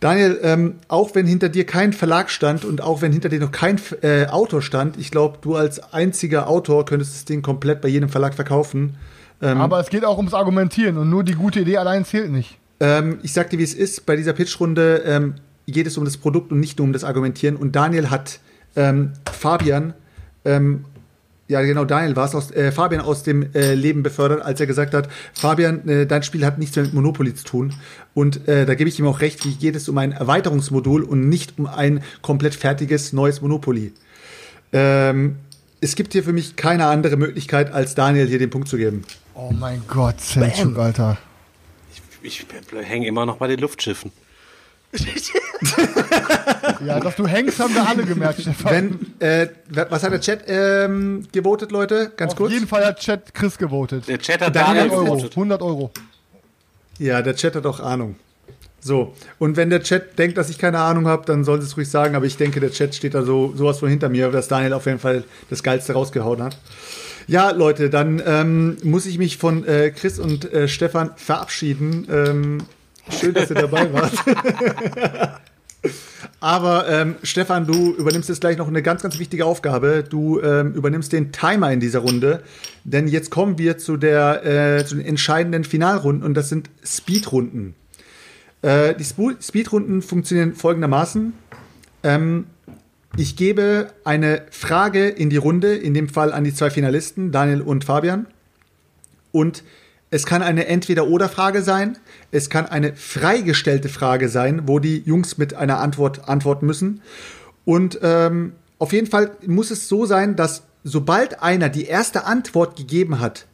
Daniel, 0.00 0.40
ähm, 0.42 0.74
auch 0.88 1.14
wenn 1.14 1.26
hinter 1.26 1.48
dir 1.48 1.66
kein 1.66 1.92
Verlag 1.92 2.30
stand 2.30 2.64
und 2.64 2.80
auch 2.80 3.02
wenn 3.02 3.12
hinter 3.12 3.28
dir 3.28 3.40
noch 3.40 3.52
kein 3.52 3.78
äh, 4.02 4.26
Autor 4.26 4.62
stand, 4.62 4.96
ich 4.98 5.10
glaube, 5.10 5.38
du 5.42 5.56
als 5.56 5.92
einziger 5.92 6.48
Autor 6.48 6.86
könntest 6.86 7.14
das 7.14 7.24
Ding 7.26 7.42
komplett 7.42 7.82
bei 7.82 7.88
jedem 7.88 8.08
Verlag 8.08 8.34
verkaufen. 8.34 8.96
Aber 9.42 9.80
es 9.80 9.88
geht 9.88 10.04
auch 10.04 10.18
ums 10.18 10.34
Argumentieren 10.34 10.98
und 10.98 11.08
nur 11.08 11.24
die 11.24 11.32
gute 11.32 11.60
Idee 11.60 11.78
allein 11.78 12.04
zählt 12.04 12.30
nicht. 12.30 12.58
Ähm, 12.78 13.18
ich 13.22 13.32
sag 13.32 13.50
dir, 13.50 13.58
wie 13.58 13.62
es 13.64 13.74
ist. 13.74 14.06
Bei 14.06 14.16
dieser 14.16 14.32
Pitchrunde 14.32 15.02
ähm, 15.06 15.34
geht 15.66 15.86
es 15.86 15.96
um 15.96 16.04
das 16.04 16.16
Produkt 16.16 16.52
und 16.52 16.60
nicht 16.60 16.78
nur 16.78 16.86
um 16.86 16.92
das 16.92 17.04
Argumentieren. 17.04 17.56
Und 17.56 17.76
Daniel 17.76 18.10
hat 18.10 18.40
ähm, 18.76 19.12
Fabian, 19.30 19.94
ähm, 20.44 20.84
ja 21.50 21.60
genau, 21.62 21.84
Daniel 21.84 22.16
war 22.16 22.26
es, 22.26 22.34
aus, 22.34 22.50
äh, 22.52 22.70
Fabian 22.72 23.02
aus 23.02 23.24
dem 23.24 23.52
äh, 23.54 23.74
Leben 23.74 24.02
befördert, 24.02 24.42
als 24.42 24.60
er 24.60 24.66
gesagt 24.66 24.94
hat, 24.94 25.08
Fabian, 25.34 25.86
äh, 25.88 26.06
dein 26.06 26.22
Spiel 26.22 26.46
hat 26.46 26.58
nichts 26.58 26.76
mehr 26.76 26.84
mit 26.84 26.94
Monopoly 26.94 27.34
zu 27.34 27.44
tun. 27.44 27.74
Und 28.14 28.48
äh, 28.48 28.64
da 28.66 28.74
gebe 28.74 28.88
ich 28.88 28.98
ihm 28.98 29.06
auch 29.06 29.20
recht, 29.20 29.44
wie 29.44 29.54
geht 29.54 29.76
es 29.76 29.88
um 29.88 29.98
ein 29.98 30.12
Erweiterungsmodul 30.12 31.02
und 31.02 31.28
nicht 31.28 31.58
um 31.58 31.66
ein 31.66 32.02
komplett 32.22 32.54
fertiges 32.54 33.12
neues 33.12 33.40
Monopoly. 33.42 33.92
Ähm, 34.72 35.36
es 35.80 35.96
gibt 35.96 36.12
hier 36.12 36.22
für 36.22 36.32
mich 36.32 36.56
keine 36.56 36.86
andere 36.86 37.16
Möglichkeit, 37.16 37.72
als 37.72 37.94
Daniel 37.94 38.28
hier 38.28 38.38
den 38.38 38.50
Punkt 38.50 38.68
zu 38.68 38.76
geben. 38.76 39.04
Oh 39.34 39.50
mein 39.52 39.82
Gott, 39.88 40.20
Selchuk, 40.20 40.78
Alter. 40.78 41.18
Ich 42.22 42.46
hänge 42.82 43.06
immer 43.06 43.26
noch 43.26 43.38
bei 43.38 43.48
den 43.48 43.58
Luftschiffen. 43.58 44.12
Ja, 46.84 46.98
dass 46.98 47.16
du 47.16 47.26
hängst, 47.26 47.60
haben 47.60 47.74
wir 47.74 47.86
alle 47.86 48.04
gemerkt, 48.04 48.40
Stefan. 48.40 48.72
Wenn, 48.72 49.28
äh, 49.28 49.48
was 49.88 50.02
hat 50.02 50.12
der 50.12 50.20
Chat 50.20 50.44
ähm, 50.46 51.26
gewotet, 51.30 51.70
Leute? 51.72 52.10
Ganz 52.16 52.32
Auf 52.32 52.38
kurz. 52.38 52.52
jeden 52.52 52.66
Fall 52.66 52.84
hat 52.86 53.00
Chat 53.00 53.34
Chris 53.34 53.58
gewotet. 53.58 54.08
Der 54.08 54.18
Chat 54.18 54.40
hat 54.40 54.56
Daniel 54.56 54.88
Daniel 54.88 54.92
100 54.92 54.98
Euro, 54.98 55.16
gewotet. 55.16 55.36
100 55.36 55.62
Euro. 55.62 55.90
Ja, 56.98 57.22
der 57.22 57.36
Chat 57.36 57.54
hat 57.56 57.66
auch 57.66 57.80
Ahnung. 57.80 58.16
So, 58.80 59.14
und 59.38 59.56
wenn 59.56 59.68
der 59.68 59.82
Chat 59.82 60.18
denkt, 60.18 60.38
dass 60.38 60.48
ich 60.48 60.58
keine 60.58 60.78
Ahnung 60.78 61.06
habe, 61.06 61.26
dann 61.26 61.44
soll 61.44 61.58
es 61.58 61.76
ruhig 61.76 61.88
sagen, 61.90 62.14
aber 62.14 62.24
ich 62.24 62.38
denke, 62.38 62.60
der 62.60 62.70
Chat 62.70 62.94
steht 62.94 63.14
da 63.14 63.22
so 63.22 63.52
sowas 63.54 63.78
von 63.78 63.90
hinter 63.90 64.08
mir, 64.08 64.30
dass 64.30 64.48
Daniel 64.48 64.72
auf 64.72 64.86
jeden 64.86 64.98
Fall 64.98 65.24
das 65.50 65.62
Geilste 65.62 65.92
rausgehauen 65.92 66.42
hat. 66.42 66.56
Ja, 67.26 67.50
Leute, 67.50 67.90
dann 67.90 68.22
ähm, 68.26 68.78
muss 68.82 69.04
ich 69.04 69.18
mich 69.18 69.36
von 69.36 69.66
äh, 69.66 69.90
Chris 69.90 70.18
und 70.18 70.50
äh, 70.52 70.66
Stefan 70.66 71.10
verabschieden. 71.16 72.08
Ähm, 72.10 72.58
schön, 73.08 73.34
dass 73.34 73.50
ihr 73.50 73.56
dabei 73.56 73.92
wart. 73.92 74.12
Aber 76.40 76.88
ähm, 76.88 77.16
Stefan, 77.22 77.66
du 77.66 77.92
übernimmst 77.94 78.28
jetzt 78.28 78.40
gleich 78.40 78.56
noch 78.56 78.68
eine 78.68 78.82
ganz, 78.82 79.02
ganz 79.02 79.18
wichtige 79.18 79.44
Aufgabe. 79.44 80.04
Du 80.08 80.40
ähm, 80.40 80.72
übernimmst 80.72 81.12
den 81.12 81.32
Timer 81.32 81.70
in 81.72 81.80
dieser 81.80 82.00
Runde, 82.00 82.42
denn 82.84 83.08
jetzt 83.08 83.30
kommen 83.30 83.58
wir 83.58 83.78
zu 83.78 83.96
der 83.96 84.44
äh, 84.44 84.84
zu 84.86 84.96
den 84.96 85.04
entscheidenden 85.04 85.64
Finalrunden 85.64 86.24
und 86.24 86.34
das 86.34 86.48
sind 86.48 86.70
Speedrunden. 86.82 87.74
Äh, 88.62 88.94
die 88.94 89.04
Sp 89.04 89.36
Speedrunden 89.40 90.02
funktionieren 90.02 90.54
folgendermaßen. 90.54 91.34
Ähm, 92.02 92.46
ich 93.16 93.36
gebe 93.36 93.92
eine 94.04 94.42
Frage 94.50 95.08
in 95.08 95.30
die 95.30 95.36
Runde, 95.36 95.74
in 95.74 95.94
dem 95.94 96.08
Fall 96.08 96.32
an 96.32 96.44
die 96.44 96.54
zwei 96.54 96.70
Finalisten, 96.70 97.32
Daniel 97.32 97.60
und 97.60 97.84
Fabian. 97.84 98.26
Und 99.32 99.64
es 100.10 100.26
kann 100.26 100.42
eine 100.42 100.66
Entweder-Oder-Frage 100.66 101.62
sein. 101.62 101.98
Es 102.32 102.50
kann 102.50 102.66
eine 102.66 102.94
freigestellte 102.94 103.88
Frage 103.88 104.28
sein, 104.28 104.62
wo 104.66 104.78
die 104.78 105.02
Jungs 105.04 105.38
mit 105.38 105.54
einer 105.54 105.78
Antwort 105.78 106.28
antworten 106.28 106.66
müssen. 106.66 107.02
Und 107.64 107.98
ähm, 108.02 108.52
auf 108.78 108.92
jeden 108.92 109.06
Fall 109.06 109.32
muss 109.46 109.70
es 109.70 109.88
so 109.88 110.06
sein, 110.06 110.36
dass 110.36 110.62
sobald 110.84 111.42
einer 111.42 111.68
die 111.68 111.84
erste 111.84 112.24
Antwort 112.24 112.76
gegeben 112.76 113.20
hat, 113.20 113.46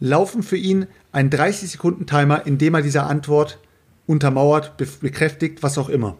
laufen 0.00 0.42
für 0.42 0.56
ihn 0.56 0.86
ein 1.12 1.30
30-Sekunden-Timer, 1.30 2.46
in 2.46 2.58
dem 2.58 2.74
er 2.74 2.82
diese 2.82 3.04
Antwort 3.04 3.58
untermauert, 4.06 4.76
be 4.76 4.88
bekräftigt, 5.00 5.62
was 5.62 5.78
auch 5.78 5.88
immer. 5.88 6.16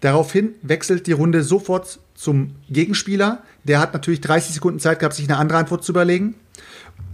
Daraufhin 0.00 0.54
wechselt 0.62 1.06
die 1.06 1.12
Runde 1.12 1.42
sofort 1.42 2.00
zum 2.14 2.56
Gegenspieler. 2.68 3.42
Der 3.64 3.80
hat 3.80 3.94
natürlich 3.94 4.20
30 4.20 4.54
Sekunden 4.54 4.80
Zeit 4.80 4.98
gehabt, 4.98 5.14
sich 5.14 5.28
eine 5.28 5.38
andere 5.38 5.58
Antwort 5.58 5.84
zu 5.84 5.92
überlegen, 5.92 6.34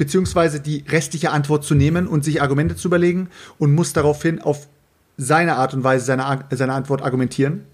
beziehungsweise 0.03 0.59
die 0.59 0.83
restliche 0.89 1.31
Antwort 1.31 1.63
zu 1.63 1.77
nehmen 1.77 2.09
und 2.09 2.25
sich 2.25 2.43
Argumente 2.43 2.75
zu 2.75 2.89
überlegen 2.89 3.29
und 3.59 3.73
muss 3.73 3.93
daraufhin 3.93 4.41
auf 4.41 4.67
seine 5.17 5.55
Art 5.55 5.75
und 5.75 5.85
Weise 5.85 6.05
seine, 6.05 6.45
seine 6.51 6.73
Antwort 6.73 7.03
argumentieren. 7.03 7.67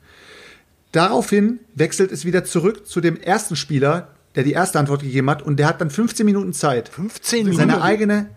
Daraufhin 0.92 1.60
wechselt 1.74 2.12
es 2.12 2.26
wieder 2.26 2.44
zurück 2.44 2.86
zu 2.86 3.00
dem 3.00 3.16
ersten 3.16 3.56
Spieler, 3.56 4.09
der 4.34 4.44
die 4.44 4.52
erste 4.52 4.78
Antwort 4.78 5.00
gegeben 5.00 5.30
hat, 5.30 5.40
und 5.40 5.56
der 5.56 5.68
hat 5.68 5.80
dann 5.80 5.88
15 5.88 6.26
Minuten 6.26 6.52
Zeit, 6.52 6.90
15 6.90 7.46
Minuten? 7.46 7.56
seine 7.56 7.80
eigene, 7.80 8.28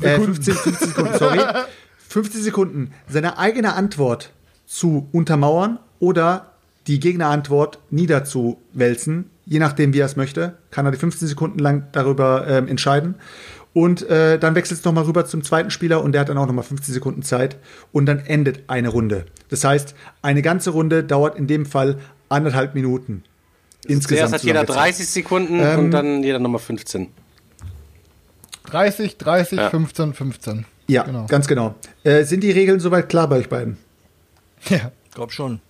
äh, 0.00 0.14
15, 0.14 0.54
15 0.54 0.88
Sekunden, 0.90 1.18
sorry, 1.18 1.40
50 2.08 2.40
Sekunden, 2.40 2.92
seine 3.08 3.36
eigene 3.36 3.74
Antwort 3.74 4.30
zu 4.64 5.08
untermauern 5.10 5.80
oder 5.98 6.53
die 6.86 7.00
Gegnerantwort 7.00 7.78
niederzuwälzen. 7.90 9.30
Je 9.46 9.58
nachdem, 9.58 9.92
wie 9.92 10.00
er 10.00 10.06
es 10.06 10.16
möchte, 10.16 10.56
kann 10.70 10.86
er 10.86 10.92
die 10.92 10.98
15 10.98 11.28
Sekunden 11.28 11.58
lang 11.58 11.84
darüber 11.92 12.46
ähm, 12.48 12.68
entscheiden. 12.68 13.16
Und 13.72 14.08
äh, 14.08 14.38
dann 14.38 14.54
wechselt 14.54 14.78
es 14.80 14.84
nochmal 14.84 15.04
rüber 15.04 15.26
zum 15.26 15.42
zweiten 15.42 15.70
Spieler 15.70 16.02
und 16.02 16.12
der 16.12 16.20
hat 16.20 16.28
dann 16.28 16.38
auch 16.38 16.46
nochmal 16.46 16.64
15 16.64 16.94
Sekunden 16.94 17.22
Zeit. 17.22 17.56
Und 17.92 18.06
dann 18.06 18.20
endet 18.20 18.60
eine 18.68 18.88
Runde. 18.88 19.26
Das 19.48 19.64
heißt, 19.64 19.94
eine 20.22 20.42
ganze 20.42 20.70
Runde 20.70 21.02
dauert 21.04 21.36
in 21.36 21.46
dem 21.46 21.66
Fall 21.66 21.98
anderthalb 22.28 22.74
Minuten. 22.74 23.24
Insgesamt. 23.86 24.30
Zuerst 24.30 24.34
hat 24.34 24.42
jeder 24.44 24.66
zusammengezählt. 24.66 24.98
30 24.98 25.08
Sekunden 25.08 25.60
Ähm, 25.60 25.78
und 25.80 25.90
dann 25.90 26.22
jeder 26.22 26.38
nochmal 26.38 26.60
15. 26.60 27.08
30, 28.66 29.18
30, 29.18 29.58
Ja. 29.58 29.70
15, 29.70 30.14
15. 30.14 30.64
Ja, 30.86 31.02
Genau. 31.02 31.26
ganz 31.26 31.46
genau. 31.46 31.74
Äh, 32.02 32.24
sind 32.24 32.42
die 32.42 32.50
Regeln 32.50 32.80
soweit 32.80 33.08
klar 33.08 33.28
bei 33.28 33.36
euch 33.38 33.48
beiden? 33.48 33.76
Ja. 34.68 34.90
Glaub 35.14 35.32
schon. 35.32 35.60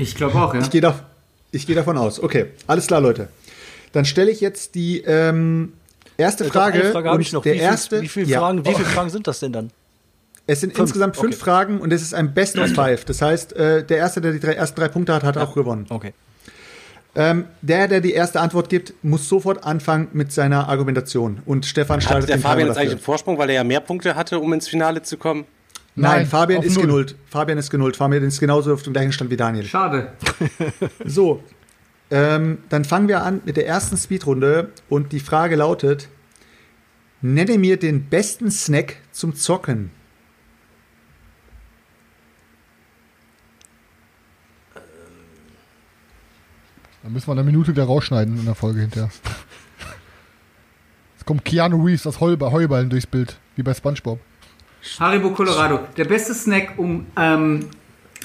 Ich 0.00 0.14
glaube 0.14 0.40
auch, 0.40 0.54
ja. 0.54 0.60
Ich 0.60 0.70
gehe 0.70 0.80
da, 0.80 0.98
ich 1.52 1.66
geh 1.66 1.74
davon 1.74 1.96
aus. 1.96 2.22
Okay, 2.22 2.46
alles 2.66 2.86
klar, 2.86 3.00
Leute. 3.00 3.28
Dann 3.92 4.04
stelle 4.04 4.30
ich 4.30 4.40
jetzt 4.40 4.74
die 4.74 5.00
ähm, 5.02 5.72
erste 6.16 6.44
Frage. 6.44 6.80
eine 6.80 6.90
Frage 6.92 7.08
habe 7.08 7.16
und 7.16 7.22
ich 7.22 7.32
noch. 7.32 7.42
Der 7.42 7.54
wie, 7.54 7.58
erste, 7.58 7.96
viel, 7.96 8.04
wie, 8.04 8.08
viel 8.08 8.28
ja. 8.28 8.40
Fragen, 8.40 8.64
wie 8.64 8.74
viele 8.74 8.84
Fragen 8.84 9.10
sind 9.10 9.26
das 9.26 9.40
denn 9.40 9.52
dann? 9.52 9.70
Es 10.46 10.60
sind 10.60 10.70
Fünf, 10.70 10.88
insgesamt 10.88 11.16
fünf 11.16 11.34
okay. 11.36 11.44
Fragen 11.44 11.80
und 11.80 11.92
es 11.92 12.02
ist 12.02 12.14
ein 12.14 12.34
Best 12.34 12.58
of 12.58 12.70
Five. 12.70 13.04
Das 13.04 13.22
heißt, 13.22 13.52
äh, 13.54 13.84
der 13.84 13.98
Erste, 13.98 14.20
der 14.20 14.32
die 14.32 14.40
drei, 14.40 14.54
ersten 14.54 14.80
drei 14.80 14.88
Punkte 14.88 15.14
hat, 15.14 15.22
hat 15.22 15.36
auch 15.36 15.54
gewonnen. 15.54 15.86
Okay. 15.90 16.12
Ähm, 17.14 17.44
der, 17.60 17.88
der 17.88 18.00
die 18.00 18.12
erste 18.12 18.40
Antwort 18.40 18.68
gibt, 18.68 18.94
muss 19.02 19.28
sofort 19.28 19.64
anfangen 19.64 20.08
mit 20.12 20.32
seiner 20.32 20.68
Argumentation. 20.68 21.40
Und 21.44 21.66
Stefan 21.66 22.00
startet 22.00 22.22
Hat 22.22 22.28
der 22.28 22.36
den 22.36 22.42
Fabian 22.42 22.68
jetzt 22.68 22.78
eigentlich 22.78 22.92
einen 22.92 23.00
Vorsprung, 23.00 23.38
weil 23.38 23.50
er 23.50 23.56
ja 23.56 23.64
mehr 23.64 23.80
Punkte 23.80 24.14
hatte, 24.14 24.38
um 24.38 24.52
ins 24.52 24.68
Finale 24.68 25.02
zu 25.02 25.16
kommen? 25.16 25.44
Nein, 25.96 26.18
Nein, 26.18 26.26
Fabian 26.26 26.62
ist 26.62 26.74
null. 26.76 26.86
genullt. 26.86 27.16
Fabian 27.26 27.58
ist 27.58 27.70
genullt. 27.70 27.96
Fabian 27.96 28.22
ist 28.22 28.40
genauso 28.40 28.72
auf 28.72 28.82
dem 28.82 28.92
gleichen 28.92 29.12
Stand 29.12 29.30
wie 29.30 29.36
Daniel. 29.36 29.64
Schade. 29.64 30.12
So, 31.04 31.42
ähm, 32.10 32.58
dann 32.68 32.84
fangen 32.84 33.08
wir 33.08 33.22
an 33.22 33.40
mit 33.44 33.56
der 33.56 33.66
ersten 33.66 33.96
Speedrunde 33.96 34.70
und 34.88 35.12
die 35.12 35.20
Frage 35.20 35.56
lautet: 35.56 36.08
Nenne 37.22 37.58
mir 37.58 37.76
den 37.78 38.04
besten 38.08 38.50
Snack 38.50 38.96
zum 39.12 39.34
Zocken. 39.34 39.90
Dann 47.02 47.12
müssen 47.12 47.28
wir 47.28 47.32
eine 47.32 47.44
Minute 47.44 47.72
wieder 47.72 47.84
rausschneiden 47.84 48.38
in 48.38 48.44
der 48.44 48.54
Folge 48.54 48.80
hinterher. 48.80 49.10
Es 51.18 51.26
kommt 51.26 51.44
Keanu 51.44 51.84
Reeves 51.84 52.06
aus 52.06 52.18
Heuballen 52.20 52.88
durchs 52.88 53.06
Bild, 53.06 53.38
wie 53.54 53.62
bei 53.62 53.74
Spongebob. 53.74 54.18
Haribo 54.98 55.30
Colorado. 55.30 55.80
Der 55.96 56.04
beste 56.04 56.34
Snack, 56.34 56.74
um, 56.78 57.06
ähm, 57.16 57.66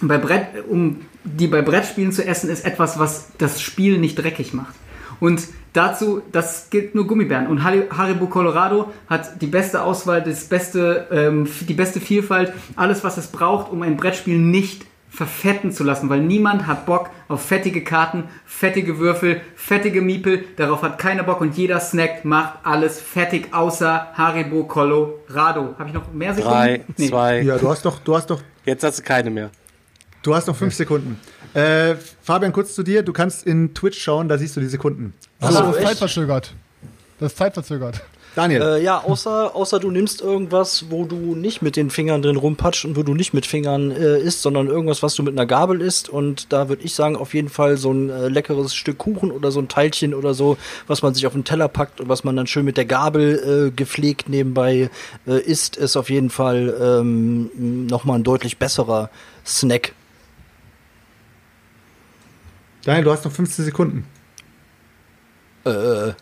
bei 0.02 0.18
Brett, 0.18 0.48
um 0.70 1.02
die 1.24 1.48
bei 1.48 1.62
Brettspielen 1.62 2.12
zu 2.12 2.26
essen, 2.26 2.50
ist 2.50 2.66
etwas, 2.66 3.00
was 3.00 3.30
das 3.38 3.62
Spiel 3.62 3.98
nicht 3.98 4.16
dreckig 4.16 4.54
macht. 4.54 4.76
Und 5.20 5.42
dazu, 5.74 6.22
das 6.32 6.70
gilt 6.70 6.94
nur 6.94 7.08
Gummibären. 7.08 7.48
Und 7.48 7.64
Hari- 7.64 7.88
Haribo 7.90 8.28
Colorado 8.28 8.92
hat 9.10 9.42
die 9.42 9.48
beste 9.48 9.82
Auswahl, 9.82 10.22
das 10.22 10.46
beste, 10.46 11.08
ähm, 11.12 11.48
die 11.68 11.74
beste 11.74 12.00
Vielfalt, 12.02 12.54
alles, 12.76 13.04
was 13.04 13.18
es 13.18 13.28
braucht, 13.28 13.72
um 13.72 13.82
ein 13.82 13.98
Brettspiel 13.98 14.38
nicht 14.38 14.86
verfetten 15.16 15.72
zu 15.72 15.84
lassen, 15.84 16.10
weil 16.10 16.20
niemand 16.22 16.68
hat 16.68 16.86
Bock 16.86 17.10
auf 17.28 17.42
fettige 17.42 17.84
Karten, 17.84 18.26
fettige 18.46 19.00
Würfel, 19.00 19.42
fettige 19.56 20.02
Miepel, 20.02 20.44
darauf 20.58 20.82
hat 20.84 20.98
keiner 21.00 21.24
Bock 21.24 21.42
und 21.42 21.56
jeder 21.58 21.80
Snack 21.80 22.26
macht 22.26 22.54
alles 22.64 23.00
fettig, 23.00 23.54
außer 23.54 24.08
Haribo 24.14 24.66
Colorado. 24.66 25.76
Habe 25.80 25.90
ich 25.90 25.94
noch 25.94 26.12
mehr 26.14 26.34
Sekunden? 26.36 26.56
Drei, 26.58 26.84
Nee. 26.98 27.10
zwei. 27.10 27.42
Ja, 27.42 27.58
du 27.58 27.70
hast 27.70 27.86
doch, 27.86 28.00
du 28.00 28.16
hast 28.16 28.30
doch, 28.30 28.42
Jetzt 28.66 28.84
hast 28.84 29.00
du 29.00 29.04
keine 29.04 29.30
mehr. 29.30 29.50
du 30.24 30.36
hast 30.36 30.48
noch 30.48 30.56
fünf 30.56 30.74
Sekunden. 30.74 31.20
Äh, 31.54 31.96
Fabian, 32.22 32.52
kurz 32.52 32.76
zu 32.76 32.84
dir. 32.84 33.02
Du 33.04 33.14
kannst 33.14 33.46
in 33.48 33.74
Twitch 33.74 34.02
schauen, 34.04 34.28
da 34.28 34.38
siehst 34.38 34.56
du 34.58 34.60
die 34.60 34.68
Sekunden. 34.68 35.14
Also, 35.40 35.60
das 35.62 35.78
ist 35.78 35.84
zeitverzögert. 35.84 36.54
Das 37.20 37.32
ist 37.32 37.38
zeitverzögert. 37.38 38.02
Daniel. 38.36 38.62
Äh, 38.62 38.84
ja, 38.84 39.00
außer, 39.00 39.56
außer 39.56 39.80
du 39.80 39.92
nimmst 39.92 40.20
irgendwas, 40.22 40.86
wo 40.90 41.06
du 41.06 41.36
nicht 41.36 41.62
mit 41.62 41.78
den 41.78 41.90
Fingern 41.90 42.22
drin 42.22 42.36
rumpatscht 42.36 42.84
und 42.84 42.98
wo 42.98 43.04
du 43.04 43.14
nicht 43.14 43.34
mit 43.34 43.46
Fingern 43.46 43.92
äh, 43.92 44.20
isst, 44.20 44.42
sondern 44.42 44.68
irgendwas, 44.68 45.02
was 45.02 45.16
du 45.16 45.24
mit 45.24 45.34
einer 45.34 45.46
Gabel 45.46 45.80
isst. 45.80 46.10
Und 46.10 46.52
da 46.52 46.68
würde 46.68 46.84
ich 46.84 46.94
sagen, 46.94 47.16
auf 47.16 47.34
jeden 47.34 47.48
Fall 47.48 47.78
so 47.78 47.94
ein 47.94 48.10
äh, 48.10 48.28
leckeres 48.28 48.76
Stück 48.76 48.98
Kuchen 48.98 49.32
oder 49.32 49.52
so 49.52 49.60
ein 49.62 49.70
Teilchen 49.70 50.14
oder 50.14 50.34
so, 50.34 50.58
was 50.88 51.02
man 51.02 51.14
sich 51.14 51.26
auf 51.26 51.34
den 51.34 51.46
Teller 51.46 51.70
packt 51.70 52.02
und 52.02 52.10
was 52.10 52.26
man 52.26 52.36
dann 52.36 52.46
schön 52.46 52.66
mit 52.66 52.76
der 52.76 52.86
Gabel 52.86 53.70
äh, 53.70 53.72
gepflegt 53.72 54.28
nebenbei 54.28 54.90
äh, 55.26 55.40
isst, 55.40 55.78
ist 55.78 55.96
auf 55.96 56.10
jeden 56.10 56.30
Fall 56.30 56.76
ähm, 56.82 57.88
nochmal 57.88 58.20
ein 58.20 58.24
deutlich 58.24 58.58
besserer 58.58 59.10
Snack. 59.46 59.94
Daniel, 62.84 63.06
du 63.06 63.12
hast 63.12 63.24
noch 63.24 63.32
15 63.32 63.64
Sekunden. 63.64 64.06
Äh, 65.66 65.70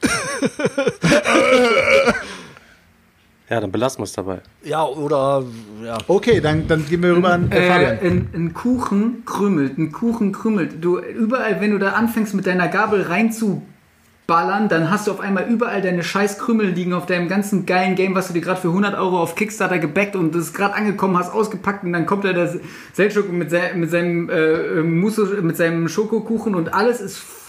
Ja, 3.50 3.60
dann 3.60 3.72
belassen 3.72 4.00
wir 4.00 4.06
es 4.06 4.14
dabei. 4.14 4.40
ja, 4.64 4.84
oder 4.84 5.44
ja. 5.86 5.98
Okay, 6.08 6.40
dann, 6.42 6.68
dann 6.68 6.86
gehen 6.88 7.04
wir 7.04 7.16
rüber 7.16 7.34
an 7.34 7.52
äh, 7.52 7.68
Äh, 7.68 7.70
Fabian. 7.70 8.00
ein, 8.00 8.30
ein 8.34 8.54
Kuchen 8.54 9.24
krümelt, 9.26 9.78
ein 9.78 9.92
Kuchen 9.92 10.32
krümelt. 10.32 10.84
Du, 10.84 10.98
überall, 11.00 11.60
wenn 11.62 11.72
du 11.72 11.78
da 11.78 11.90
anfängst 11.92 12.34
mit 12.34 12.48
deiner 12.48 12.68
Gabel 12.70 13.02
reinzuballern, 13.04 14.70
dann 14.70 14.90
hast 14.90 15.06
du 15.08 15.12
auf 15.12 15.20
einmal 15.20 15.48
überall 15.50 15.82
deine 15.82 16.04
scheiß 16.04 16.40
Krümel 16.40 16.68
liegen 16.70 16.94
auf 16.94 17.06
deinem 17.06 17.28
ganzen 17.28 17.66
geilen 17.68 17.96
Game, 17.96 18.16
was 18.16 18.28
du 18.30 18.34
dir 18.34 18.42
gerade 18.42 18.62
für 18.62 18.70
100 18.70 18.96
Euro 18.98 19.20
auf 19.22 19.36
Kickstarter 19.36 19.78
gebackt 19.78 20.16
und 20.16 20.34
das 20.34 20.54
gerade 20.54 20.74
angekommen 20.74 21.18
hast, 21.18 21.32
ausgepackt 21.32 21.84
und 21.84 21.94
dann 21.94 22.06
kommt 22.08 22.24
da 22.24 22.34
der 22.34 22.56
Seltschuk 22.94 23.32
mit, 23.32 23.52
se 23.52 23.60
mit 23.76 23.92
seinem 23.92 24.30
äh, 24.30 24.82
Mousse, 24.82 25.26
mit 25.44 25.58
seinem 25.58 25.90
Schokokuchen 25.90 26.56
und 26.56 26.74
alles 26.74 27.02
ist 27.02 27.18
voll 27.20 27.43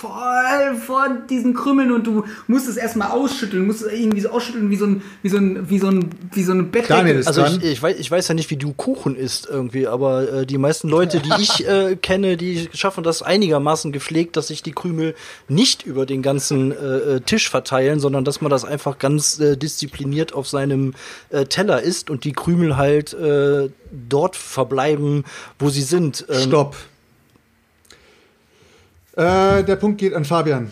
von 0.86 1.26
diesen 1.28 1.54
Krümmeln 1.54 1.92
und 1.92 2.06
du 2.06 2.24
musst 2.46 2.68
es 2.68 2.76
erstmal 2.76 3.10
ausschütteln, 3.10 3.66
musst 3.66 3.82
es 3.82 3.92
irgendwie 3.92 4.20
so 4.20 4.30
ausschütteln 4.30 4.70
wie 4.70 4.76
so 4.76 4.86
ein, 4.86 5.02
wie 5.22 5.28
so 5.28 5.38
ein, 5.38 5.70
wie 5.70 5.78
so 5.78 5.88
ein, 5.88 6.10
wie 6.32 6.42
so. 6.42 6.54
Daniel 6.54 7.16
ist 7.16 7.26
Also 7.26 7.44
ich, 7.44 7.64
ich, 7.64 7.82
weiß, 7.82 7.96
ich 7.98 8.10
weiß 8.10 8.28
ja 8.28 8.34
nicht, 8.34 8.50
wie 8.50 8.56
du 8.56 8.72
Kuchen 8.72 9.16
isst 9.16 9.48
irgendwie, 9.50 9.86
aber 9.86 10.32
äh, 10.32 10.46
die 10.46 10.58
meisten 10.58 10.88
Leute, 10.88 11.20
die 11.20 11.32
ich 11.40 11.66
äh, 11.66 11.96
kenne, 11.96 12.36
die 12.36 12.68
schaffen 12.72 13.04
das 13.04 13.22
einigermaßen 13.22 13.92
gepflegt, 13.92 14.36
dass 14.36 14.48
sich 14.48 14.62
die 14.62 14.72
Krümel 14.72 15.14
nicht 15.48 15.84
über 15.84 16.06
den 16.06 16.22
ganzen 16.22 16.72
äh, 16.72 17.20
Tisch 17.20 17.50
verteilen, 17.50 18.00
sondern 18.00 18.24
dass 18.24 18.40
man 18.40 18.50
das 18.50 18.64
einfach 18.64 18.98
ganz 18.98 19.38
äh, 19.40 19.56
diszipliniert 19.56 20.34
auf 20.34 20.48
seinem 20.48 20.94
äh, 21.30 21.44
Teller 21.46 21.82
isst 21.82 22.10
und 22.10 22.24
die 22.24 22.32
Krümel 22.32 22.76
halt 22.76 23.14
äh, 23.14 23.70
dort 23.90 24.36
verbleiben, 24.36 25.24
wo 25.58 25.70
sie 25.70 25.82
sind. 25.82 26.26
Ähm, 26.28 26.48
Stopp. 26.48 26.76
Äh, 29.16 29.62
der 29.64 29.76
Punkt 29.76 29.98
geht 29.98 30.14
an 30.14 30.24
Fabian. 30.24 30.70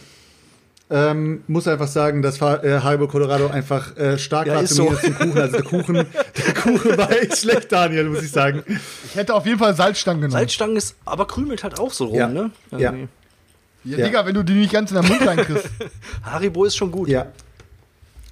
Ähm, 0.91 1.43
muss 1.47 1.67
einfach 1.69 1.87
sagen, 1.89 2.21
dass 2.21 2.37
äh, 2.43 2.81
Haribo 2.81 3.09
Colorado 3.09 3.47
einfach 3.47 3.97
äh, 3.97 4.19
stark 4.19 4.47
Ja, 4.47 4.57
war 4.57 4.63
ist 4.63 4.75
zu 4.75 4.83
mir 4.85 4.91
so. 4.91 4.97
zum 4.97 5.15
Kuchen. 5.15 5.39
Also 5.39 5.53
der 5.57 5.63
Kuchen, 5.63 5.95
der 6.47 6.55
Kuchen 6.55 6.99
war 6.99 7.11
echt 7.13 7.39
schlecht, 7.39 7.73
Daniel, 7.73 8.11
muss 8.11 8.23
ich 8.23 8.31
sagen. 8.31 8.63
Ich 9.07 9.15
hätte 9.17 9.33
auf 9.35 9.47
jeden 9.47 9.59
Fall 9.59 9.75
Salzstangen 9.75 10.21
genommen. 10.21 10.39
Salzstangen 10.39 10.77
ist, 10.77 10.97
aber 11.07 11.27
krümelt 11.27 11.63
halt 11.65 11.79
auch 11.79 11.93
so 11.93 12.07
rum, 12.07 12.17
Ja. 12.17 12.29
ne? 12.29 12.51
Ja. 12.73 12.79
Ja, 12.79 12.93
ja. 13.85 14.05
Digga, 14.07 14.27
wenn 14.27 14.35
du 14.35 14.43
die 14.43 14.53
nicht 14.53 14.73
ganz 14.73 14.91
in 14.93 15.01
den 15.01 15.09
Mund 15.09 15.27
reinkriegst. 15.27 15.69
Haribo 16.25 16.65
ist 16.67 16.77
schon 16.77 16.93
gut. 16.93 17.09
Ja. 17.09 17.27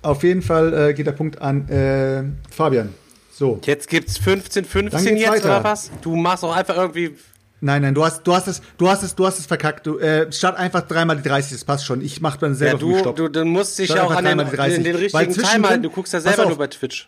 Auf 0.03 0.23
jeden 0.23 0.43
Fall 0.43 0.73
äh, 0.91 0.95
geht 0.95 1.07
der 1.07 1.13
Punkt 1.13 1.41
an 1.41 1.67
äh, 1.69 2.25
Fabian. 2.55 2.91
So. 3.33 3.59
Jetzt 3.65 3.89
gibt's 3.89 4.19
15, 4.19 4.65
Dann 4.65 4.71
15 4.71 5.15
geht's 5.15 5.21
jetzt 5.23 5.31
weiter. 5.33 5.45
oder 5.61 5.65
was? 5.65 5.91
Du 6.03 6.15
machst 6.15 6.45
auch 6.45 6.55
einfach 6.55 6.77
irgendwie. 6.77 7.17
Nein, 7.63 7.83
nein, 7.83 7.95
du 7.95 8.05
hast, 8.05 8.23
du 8.27 8.33
hast 8.35 8.49
es, 8.49 8.63
du 8.79 8.89
hast 8.89 9.03
es, 9.03 9.15
du 9.15 9.27
hast 9.27 9.39
es 9.39 9.47
verkackt. 9.47 9.87
Du, 9.87 9.99
äh, 9.99 10.33
statt 10.33 10.57
einfach 10.57 10.81
dreimal 10.83 11.17
die 11.19 11.29
30, 11.29 11.53
das 11.53 11.65
passt 11.65 11.85
schon. 11.85 12.01
Ich 12.01 12.21
mach 12.21 12.37
dann 12.37 12.53
Ja, 12.53 12.57
selber 12.57 12.87
mich 12.87 12.97
du, 12.97 12.99
Stopp. 13.01 13.17
du, 13.17 13.29
du 13.29 13.45
musst 13.45 13.79
dich 13.79 13.91
ja 13.91 14.03
auch 14.05 14.11
an 14.11 14.25
den, 14.25 14.39
dreimal 14.39 14.47
die 14.51 14.57
30. 14.57 14.75
den, 14.77 14.85
den 14.85 14.97
richtigen 14.97 15.33
Timer. 15.35 15.77
Du 15.79 15.91
guckst 15.91 16.13
ja 16.15 16.21
selber 16.21 16.47
nur 16.47 16.57
bei 16.57 16.67
Twitch. 16.69 17.07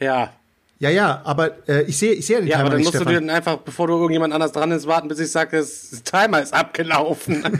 Ja. 0.00 0.32
Ja, 0.78 0.90
ja, 0.90 1.22
aber 1.24 1.52
äh, 1.68 1.82
ich 1.84 1.96
sehe, 1.96 2.12
ich 2.12 2.26
sehe 2.26 2.36
den 2.38 2.48
Ja, 2.48 2.56
Timer 2.56 2.60
aber 2.66 2.70
dann 2.76 2.80
musst 2.82 2.92
du 2.94 2.98
Stefan. 2.98 3.12
dir 3.14 3.20
dann 3.20 3.30
einfach, 3.30 3.56
bevor 3.58 3.86
du 3.86 3.94
irgendjemand 3.94 4.34
anders 4.34 4.52
dran 4.52 4.70
ist, 4.72 4.86
warten, 4.86 5.08
bis 5.08 5.18
ich 5.20 5.30
sage, 5.30 5.56
das 5.56 6.02
Timer 6.04 6.42
ist 6.42 6.52
abgelaufen. 6.52 7.42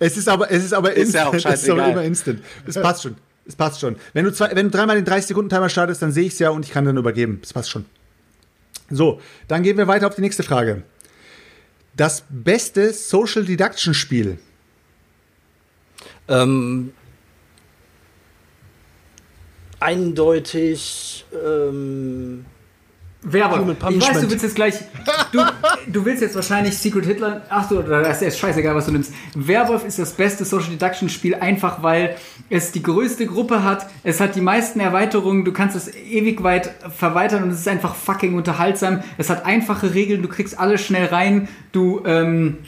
Es 0.00 0.16
ist 0.16 0.28
aber, 0.28 0.50
es 0.50 0.64
ist 0.64 0.74
aber 0.74 0.92
Ist 0.94 1.14
ja 1.14 1.28
auch 1.28 1.32
Es 1.34 1.38
ist 1.44 1.46
aber 1.46 1.56
scheißegal. 1.56 1.90
immer 1.92 2.02
instant. 2.02 2.42
Es 2.66 2.74
passt 2.74 3.02
schon. 3.04 3.16
Es 3.46 3.54
passt 3.56 3.80
schon. 3.80 3.96
Wenn 4.12 4.24
du, 4.24 4.32
zwei, 4.32 4.54
wenn 4.54 4.70
du 4.70 4.76
dreimal 4.76 5.00
den 5.00 5.06
30-Sekunden-Timer 5.06 5.68
startest, 5.68 6.02
dann 6.02 6.12
sehe 6.12 6.24
ich 6.26 6.32
es 6.34 6.38
ja 6.40 6.50
und 6.50 6.64
ich 6.66 6.72
kann 6.72 6.84
dann 6.84 6.96
übergeben. 6.96 7.40
Es 7.42 7.52
passt 7.52 7.70
schon. 7.70 7.84
So, 8.90 9.20
dann 9.48 9.62
gehen 9.62 9.78
wir 9.78 9.86
weiter 9.86 10.06
auf 10.06 10.14
die 10.14 10.20
nächste 10.20 10.42
Frage. 10.42 10.82
Das 11.96 12.24
beste 12.28 12.92
Social 12.92 13.44
Deduction 13.44 13.94
Spiel. 13.94 14.38
Ähm, 16.28 16.92
eindeutig. 19.80 21.24
Ähm, 21.32 22.44
Werwolf. 23.22 23.76
Ich 23.90 24.00
weiß, 24.08 24.20
du 24.22 24.30
willst 24.30 24.42
jetzt 24.44 24.54
gleich. 24.54 24.74
Du, 25.32 25.40
du 25.86 26.04
willst 26.06 26.22
jetzt 26.22 26.34
wahrscheinlich 26.34 26.76
Secret 26.78 27.04
Hitler. 27.04 27.42
Ach 27.50 27.68
so, 27.68 27.82
das 27.82 28.22
ist 28.22 28.38
scheißegal, 28.38 28.74
was 28.74 28.86
du 28.86 28.92
nimmst. 28.92 29.12
Werwolf 29.34 29.84
ist 29.84 29.98
das 29.98 30.12
beste 30.12 30.44
Social 30.46 30.70
Deduction 30.70 31.08
Spiel, 31.10 31.34
einfach 31.34 31.82
weil 31.82 32.16
es 32.48 32.72
die 32.72 32.82
größte 32.82 33.26
Gruppe 33.26 33.62
hat. 33.62 33.86
Es 34.04 34.20
hat 34.20 34.36
die 34.36 34.40
meisten 34.40 34.80
Erweiterungen. 34.80 35.44
Du 35.44 35.52
kannst 35.52 35.76
es 35.76 35.94
ewig 35.94 36.42
weit 36.42 36.70
verweitern 36.96 37.42
und 37.42 37.50
es 37.50 37.60
ist 37.60 37.68
einfach 37.68 37.94
fucking 37.94 38.34
unterhaltsam. 38.34 39.02
Es 39.18 39.28
hat 39.28 39.44
einfache 39.44 39.92
Regeln. 39.92 40.22
Du 40.22 40.28
kriegst 40.28 40.58
alles 40.58 40.80
schnell 40.80 41.06
rein. 41.06 41.48
Du, 41.72 42.00
ähm, 42.06 42.58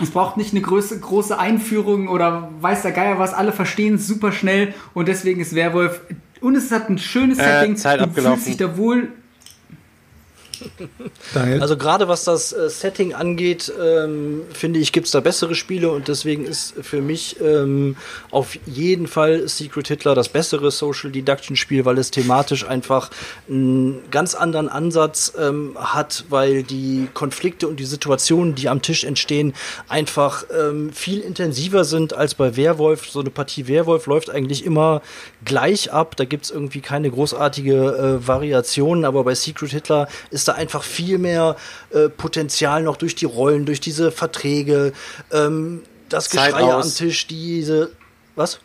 es 0.00 0.10
braucht 0.10 0.36
nicht 0.36 0.52
eine 0.52 0.60
große, 0.60 1.00
große 1.00 1.36
Einführung 1.40 2.06
oder 2.06 2.50
weiß 2.60 2.82
der 2.82 2.92
Geier 2.92 3.18
was. 3.18 3.34
Alle 3.34 3.50
verstehen 3.52 3.96
es 3.96 4.06
super 4.06 4.30
schnell 4.30 4.74
und 4.94 5.08
deswegen 5.08 5.40
ist 5.40 5.56
Werwolf. 5.56 6.02
Und 6.40 6.54
es 6.54 6.70
hat 6.70 6.88
ein 6.88 6.98
schönes 6.98 7.38
Äh, 7.38 7.42
Setting. 7.42 7.76
Zeit 7.76 7.98
du 7.98 8.04
abgelaufen. 8.04 8.36
fühlst 8.36 8.48
dich 8.48 8.56
da 8.68 8.76
wohl. 8.76 9.08
Daniel. 11.34 11.60
Also 11.62 11.76
gerade 11.76 12.08
was 12.08 12.24
das 12.24 12.52
äh, 12.52 12.68
Setting 12.68 13.14
angeht, 13.14 13.72
ähm, 13.80 14.42
finde 14.52 14.80
ich, 14.80 14.92
gibt's 14.92 15.10
da 15.10 15.20
bessere 15.20 15.54
Spiele 15.54 15.90
und 15.90 16.08
deswegen 16.08 16.44
ist 16.44 16.74
für 16.80 17.00
mich 17.00 17.40
ähm, 17.40 17.96
auf 18.30 18.58
jeden 18.66 19.06
Fall 19.06 19.48
Secret 19.48 19.88
Hitler 19.88 20.14
das 20.14 20.28
bessere 20.28 20.70
Social 20.70 21.10
Deduction 21.10 21.56
Spiel, 21.56 21.84
weil 21.84 21.98
es 21.98 22.10
thematisch 22.10 22.66
einfach 22.66 23.10
einen 23.48 24.02
ganz 24.10 24.34
anderen 24.34 24.68
Ansatz 24.68 25.32
ähm, 25.38 25.76
hat, 25.78 26.24
weil 26.28 26.62
die 26.62 27.08
Konflikte 27.14 27.68
und 27.68 27.78
die 27.80 27.84
Situationen, 27.84 28.54
die 28.54 28.68
am 28.68 28.82
Tisch 28.82 29.04
entstehen, 29.04 29.54
einfach 29.88 30.44
ähm, 30.56 30.92
viel 30.92 31.20
intensiver 31.20 31.84
sind 31.84 32.12
als 32.12 32.34
bei 32.34 32.56
Werwolf. 32.56 33.08
So 33.08 33.20
eine 33.20 33.30
Partie 33.30 33.68
Werwolf 33.68 34.06
läuft 34.06 34.30
eigentlich 34.30 34.64
immer 34.64 35.02
gleich 35.44 35.92
ab. 35.92 36.16
Da 36.16 36.24
gibt's 36.24 36.50
irgendwie 36.50 36.80
keine 36.80 37.10
großartige 37.10 37.74
äh, 38.22 38.26
Variation, 38.26 39.04
aber 39.04 39.24
bei 39.24 39.34
Secret 39.34 39.70
Hitler 39.70 40.08
ist 40.30 40.47
da 40.48 40.54
einfach 40.54 40.82
viel 40.82 41.18
mehr 41.18 41.56
äh, 41.90 42.08
Potenzial 42.08 42.82
noch 42.82 42.96
durch 42.96 43.14
die 43.14 43.26
Rollen, 43.26 43.66
durch 43.66 43.80
diese 43.80 44.10
Verträge, 44.10 44.92
ähm, 45.32 45.82
das 46.08 46.28
Zeit 46.28 46.54
Geschrei 46.54 46.72
am. 46.72 46.82
Tisch, 46.82 47.26
diese. 47.26 47.90
Was? 48.34 48.60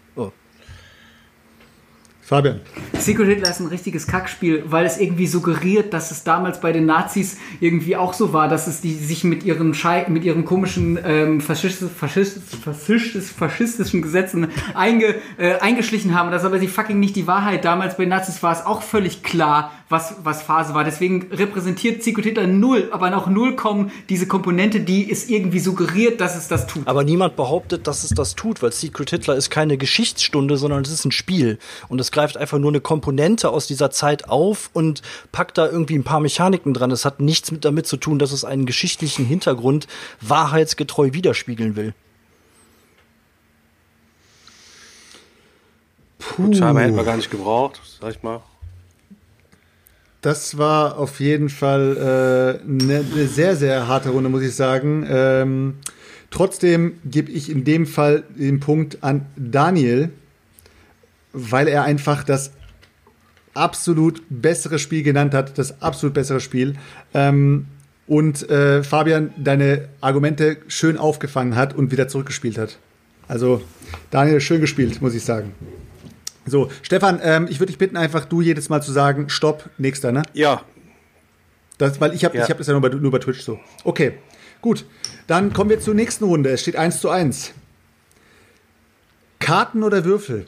Fabian. 2.26 2.62
Secret 2.98 3.28
Hitler 3.28 3.50
ist 3.50 3.60
ein 3.60 3.68
richtiges 3.68 4.08
Kackspiel, 4.08 4.64
weil 4.68 4.86
es 4.86 4.98
irgendwie 4.98 5.28
suggeriert, 5.28 5.94
dass 5.94 6.10
es 6.10 6.24
damals 6.24 6.62
bei 6.62 6.72
den 6.72 6.86
Nazis 6.86 7.38
irgendwie 7.60 7.98
auch 7.98 8.14
so 8.14 8.32
war, 8.32 8.48
dass 8.48 8.68
es 8.68 8.80
die 8.80 8.94
sich 8.94 9.26
mit 9.26 9.44
ihren 9.44 9.74
Schei 9.74 10.06
mit 10.08 10.24
ihren 10.24 10.46
komischen 10.46 10.98
ähm, 11.04 11.42
Faschist 11.42 11.84
Faschist 12.00 12.40
Faschist 12.64 13.30
faschistischen 13.30 14.02
Gesetzen 14.02 14.48
einge 14.74 15.16
äh, 15.38 15.56
eingeschlichen 15.60 16.16
haben. 16.16 16.32
Das 16.32 16.44
ist 16.44 16.46
aber 16.46 16.60
die 16.60 16.70
fucking 16.70 16.98
nicht 16.98 17.18
die 17.18 17.28
Wahrheit. 17.28 17.66
Damals 17.66 17.98
bei 17.98 18.06
den 18.06 18.10
Nazis 18.10 18.42
war 18.42 18.54
es 18.54 18.66
auch 18.66 18.84
völlig 18.84 19.22
klar, 19.22 19.74
was 19.90 20.16
was 20.24 20.42
Phase 20.44 20.74
war. 20.74 20.86
Deswegen 20.86 21.28
repräsentiert 21.30 22.04
Secret 22.04 22.24
Hitler 22.24 22.48
null, 22.48 22.88
aber 22.94 23.14
auch 23.18 23.28
null 23.28 23.58
kommen 23.58 23.92
diese 24.08 24.28
Komponente, 24.28 24.80
die 24.80 25.12
es 25.12 25.28
irgendwie 25.28 25.60
suggeriert, 25.60 26.22
dass 26.22 26.38
es 26.38 26.48
das 26.48 26.68
tut. 26.68 26.88
Aber 26.88 27.04
niemand 27.04 27.36
behauptet, 27.36 27.86
dass 27.86 28.06
es 28.06 28.12
das 28.12 28.36
tut, 28.36 28.64
weil 28.64 28.72
Secret 28.72 29.10
Hitler 29.10 29.36
ist 29.36 29.50
keine 29.50 29.78
Geschichtsstunde, 29.78 30.56
sondern 30.56 30.84
es 30.84 30.92
ist 30.92 31.04
ein 31.04 31.12
Spiel. 31.12 31.60
Und 31.90 32.00
es 32.00 32.14
greift 32.14 32.23
einfach 32.38 32.60
nur 32.60 32.72
eine 32.72 32.82
Komponente 32.82 33.50
aus 33.50 33.68
dieser 33.68 33.92
Zeit 33.92 34.30
auf 34.30 34.70
und 34.74 35.02
packt 35.32 35.58
da 35.58 35.68
irgendwie 35.68 35.96
ein 35.96 36.04
paar 36.04 36.20
Mechaniken 36.20 36.74
dran. 36.74 36.92
Es 36.92 37.06
hat 37.06 37.20
nichts 37.20 37.52
mit 37.52 37.66
damit 37.66 37.88
zu 37.88 37.98
tun, 37.98 38.20
dass 38.20 38.32
es 38.32 38.46
einen 38.46 38.66
geschichtlichen 38.66 39.26
Hintergrund 39.26 39.88
wahrheitsgetreu 40.22 41.14
widerspiegeln 41.14 41.76
will. 41.76 41.94
Gut, 46.38 46.54
Timer 46.54 46.82
hätten 46.82 46.96
wir 46.96 47.04
gar 47.04 47.18
nicht 47.18 47.30
gebraucht, 47.30 47.82
sag 48.00 48.12
ich 48.12 48.24
mal. 48.24 48.42
Das 50.22 50.58
war 50.58 50.98
auf 50.98 51.20
jeden 51.20 51.50
Fall 51.50 52.62
eine 52.66 52.94
äh, 52.94 53.04
ne 53.04 53.28
sehr, 53.28 53.58
sehr 53.58 53.90
harte 53.90 54.10
Runde, 54.10 54.30
muss 54.30 54.42
ich 54.42 54.56
sagen. 54.56 55.06
Ähm, 55.10 55.76
trotzdem 56.32 56.98
gebe 57.04 57.30
ich 57.30 57.52
in 57.52 57.66
dem 57.66 57.86
Fall 57.86 58.24
den 58.30 58.62
Punkt 58.62 59.04
an 59.04 59.26
Daniel, 59.36 60.12
weil 61.34 61.68
er 61.68 61.84
einfach 61.84 62.24
das 62.24 62.52
absolut 63.54 64.22
bessere 64.30 64.80
Spiel 64.80 65.04
genannt 65.04 65.34
hat, 65.34 65.58
das 65.58 65.82
absolut 65.82 66.14
bessere 66.14 66.40
Spiel. 66.40 66.76
Ähm, 67.14 67.68
und 68.08 68.50
äh, 68.50 68.84
Fabian 68.84 69.32
deine 69.38 69.88
Argumente 70.02 70.58
schön 70.68 70.98
aufgefangen 70.98 71.56
hat 71.56 71.74
und 71.74 71.92
wieder 71.92 72.08
zurückgespielt 72.08 72.58
hat. 72.58 72.78
Also, 73.28 73.62
Daniel, 74.12 74.42
schön 74.42 74.60
gespielt, 74.60 75.02
muss 75.02 75.14
ich 75.14 75.24
sagen. 75.24 75.54
So, 76.46 76.70
Stefan, 76.82 77.22
ähm, 77.24 77.48
ich 77.50 77.60
würde 77.60 77.68
dich 77.72 77.78
bitten, 77.78 77.96
einfach 77.96 78.26
du 78.26 78.42
jedes 78.42 78.68
Mal 78.68 78.82
zu 78.82 78.92
sagen, 78.92 79.30
stopp, 79.30 79.70
nächster, 79.78 80.12
ne? 80.12 80.24
Ja, 80.34 80.64
Das, 81.78 82.00
weil 82.02 82.14
ich 82.14 82.24
habe 82.26 82.38
Ja. 82.38 82.44
ich 82.44 82.50
hab 82.50 82.58
das 82.58 82.68
ja 82.68 82.74
nur 82.74 82.82
bei, 82.82 82.90
nur 82.90 83.12
bei 83.12 83.20
Twitch 83.20 83.42
so. 83.42 83.60
Okay, 83.84 84.14
gut. 84.62 84.86
Dann 85.28 85.54
kommen 85.54 85.70
wir 85.70 85.80
zur 85.80 85.96
nächsten 85.96 86.26
Runde. 86.26 86.50
Es 86.50 86.62
steht 86.62 86.76
1 86.76 87.00
zu 87.00 87.10
1. 87.10 87.54
Karten 89.40 89.84
oder 89.84 90.06
Würfel? 90.06 90.46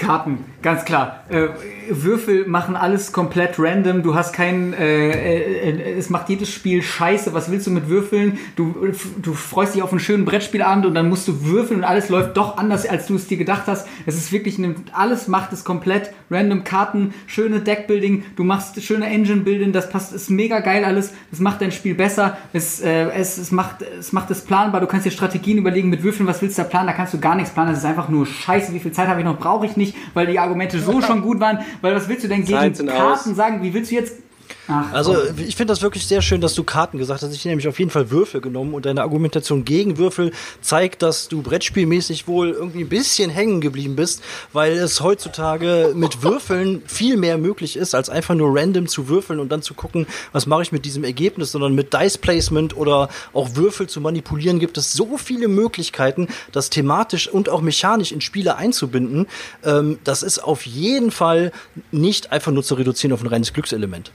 Karten, 0.00 0.38
ganz 0.62 0.86
klar. 0.86 1.24
Äh, 1.28 1.48
Würfel 1.90 2.46
machen 2.48 2.74
alles 2.74 3.12
komplett 3.12 3.56
random. 3.58 4.02
Du 4.02 4.14
hast 4.14 4.32
keinen. 4.32 4.72
Äh, 4.72 5.10
äh, 5.10 5.98
es 5.98 6.08
macht 6.08 6.30
jedes 6.30 6.50
Spiel 6.50 6.82
scheiße. 6.82 7.34
Was 7.34 7.50
willst 7.50 7.66
du 7.66 7.70
mit 7.70 7.88
Würfeln? 7.90 8.38
Du, 8.56 8.74
du 9.20 9.34
freust 9.34 9.74
dich 9.74 9.82
auf 9.82 9.90
einen 9.90 10.00
schönen 10.00 10.24
Brettspielabend 10.24 10.86
und 10.86 10.94
dann 10.94 11.10
musst 11.10 11.28
du 11.28 11.44
würfeln 11.44 11.80
und 11.80 11.84
alles 11.84 12.08
läuft 12.08 12.36
doch 12.38 12.56
anders, 12.56 12.86
als 12.86 13.06
du 13.06 13.16
es 13.16 13.26
dir 13.26 13.36
gedacht 13.36 13.64
hast. 13.66 13.86
Es 14.06 14.16
ist 14.16 14.32
wirklich. 14.32 14.58
Eine, 14.58 14.74
alles 14.92 15.28
macht 15.28 15.52
es 15.52 15.64
komplett 15.64 16.12
random. 16.30 16.64
Karten, 16.64 17.12
schöne 17.26 17.60
Deckbuilding. 17.60 18.24
Du 18.36 18.44
machst 18.44 18.82
schöne 18.82 19.06
Engine-Building. 19.06 19.72
Das 19.72 19.90
passt. 19.90 20.14
Ist 20.14 20.30
mega 20.30 20.60
geil 20.60 20.84
alles. 20.84 21.12
Das 21.30 21.40
macht 21.40 21.60
dein 21.60 21.72
Spiel 21.72 21.94
besser. 21.94 22.38
Es, 22.54 22.80
äh, 22.80 23.10
es, 23.10 23.36
es, 23.36 23.52
macht, 23.52 23.82
es 23.82 24.14
macht 24.14 24.30
es 24.30 24.40
planbar. 24.40 24.80
Du 24.80 24.86
kannst 24.86 25.04
dir 25.04 25.10
Strategien 25.10 25.58
überlegen 25.58 25.90
mit 25.90 26.02
Würfeln. 26.02 26.26
Was 26.26 26.40
willst 26.40 26.56
du 26.56 26.62
da 26.62 26.68
planen? 26.68 26.86
Da 26.86 26.94
kannst 26.94 27.12
du 27.12 27.20
gar 27.20 27.34
nichts 27.34 27.50
planen. 27.52 27.68
Das 27.68 27.80
ist 27.80 27.84
einfach 27.84 28.08
nur 28.08 28.24
scheiße. 28.24 28.72
Wie 28.72 28.80
viel 28.80 28.92
Zeit 28.92 29.06
habe 29.06 29.20
ich 29.20 29.26
noch? 29.26 29.38
Brauche 29.38 29.66
ich 29.66 29.76
nicht, 29.76 29.89
weil 30.14 30.26
die 30.26 30.38
Argumente 30.38 30.80
so 30.80 31.00
schon 31.00 31.22
gut 31.22 31.40
waren. 31.40 31.60
Weil 31.80 31.94
was 31.94 32.08
willst 32.08 32.24
du 32.24 32.28
denn 32.28 32.44
gegen 32.44 32.86
Karten 32.86 33.34
sagen? 33.34 33.62
Wie 33.62 33.72
willst 33.74 33.90
du 33.90 33.94
jetzt 33.94 34.16
Ach, 34.70 34.92
Also 34.92 35.16
ich 35.36 35.56
finde 35.56 35.72
das 35.72 35.82
wirklich 35.82 36.06
sehr 36.06 36.22
schön, 36.22 36.40
dass 36.40 36.54
du 36.54 36.62
Karten 36.62 36.98
gesagt 36.98 37.22
hast. 37.22 37.32
Ich 37.32 37.40
hätte 37.40 37.48
nämlich 37.48 37.66
auf 37.66 37.78
jeden 37.78 37.90
Fall 37.90 38.10
Würfel 38.10 38.40
genommen 38.40 38.74
und 38.74 38.86
deine 38.86 39.02
Argumentation 39.02 39.64
gegen 39.64 39.98
Würfel 39.98 40.32
zeigt, 40.60 41.02
dass 41.02 41.28
du 41.28 41.42
brettspielmäßig 41.42 42.28
wohl 42.28 42.50
irgendwie 42.50 42.80
ein 42.80 42.88
bisschen 42.88 43.30
hängen 43.30 43.60
geblieben 43.60 43.96
bist, 43.96 44.22
weil 44.52 44.72
es 44.74 45.00
heutzutage 45.00 45.92
mit 45.94 46.22
Würfeln 46.22 46.82
viel 46.86 47.16
mehr 47.16 47.36
möglich 47.38 47.76
ist, 47.76 47.94
als 47.94 48.08
einfach 48.10 48.34
nur 48.34 48.56
random 48.56 48.86
zu 48.86 49.08
würfeln 49.08 49.40
und 49.40 49.50
dann 49.50 49.62
zu 49.62 49.74
gucken, 49.74 50.06
was 50.32 50.46
mache 50.46 50.62
ich 50.62 50.72
mit 50.72 50.84
diesem 50.84 51.02
Ergebnis, 51.04 51.52
sondern 51.52 51.74
mit 51.74 51.92
Dice 51.92 52.18
Placement 52.18 52.76
oder 52.76 53.08
auch 53.32 53.56
Würfel 53.56 53.88
zu 53.88 54.00
manipulieren 54.00 54.60
gibt 54.60 54.78
es 54.78 54.92
so 54.92 55.16
viele 55.16 55.48
Möglichkeiten, 55.48 56.28
das 56.52 56.70
thematisch 56.70 57.28
und 57.28 57.48
auch 57.48 57.60
mechanisch 57.60 58.12
in 58.12 58.20
Spiele 58.20 58.56
einzubinden. 58.56 59.26
Ähm, 59.64 59.98
das 60.04 60.22
ist 60.22 60.38
auf 60.38 60.64
jeden 60.66 61.10
Fall 61.10 61.52
nicht 61.90 62.30
einfach 62.32 62.52
nur 62.52 62.62
zu 62.62 62.74
reduzieren 62.74 63.12
auf 63.12 63.22
ein 63.22 63.26
reines 63.26 63.52
Glückselement. 63.52 64.12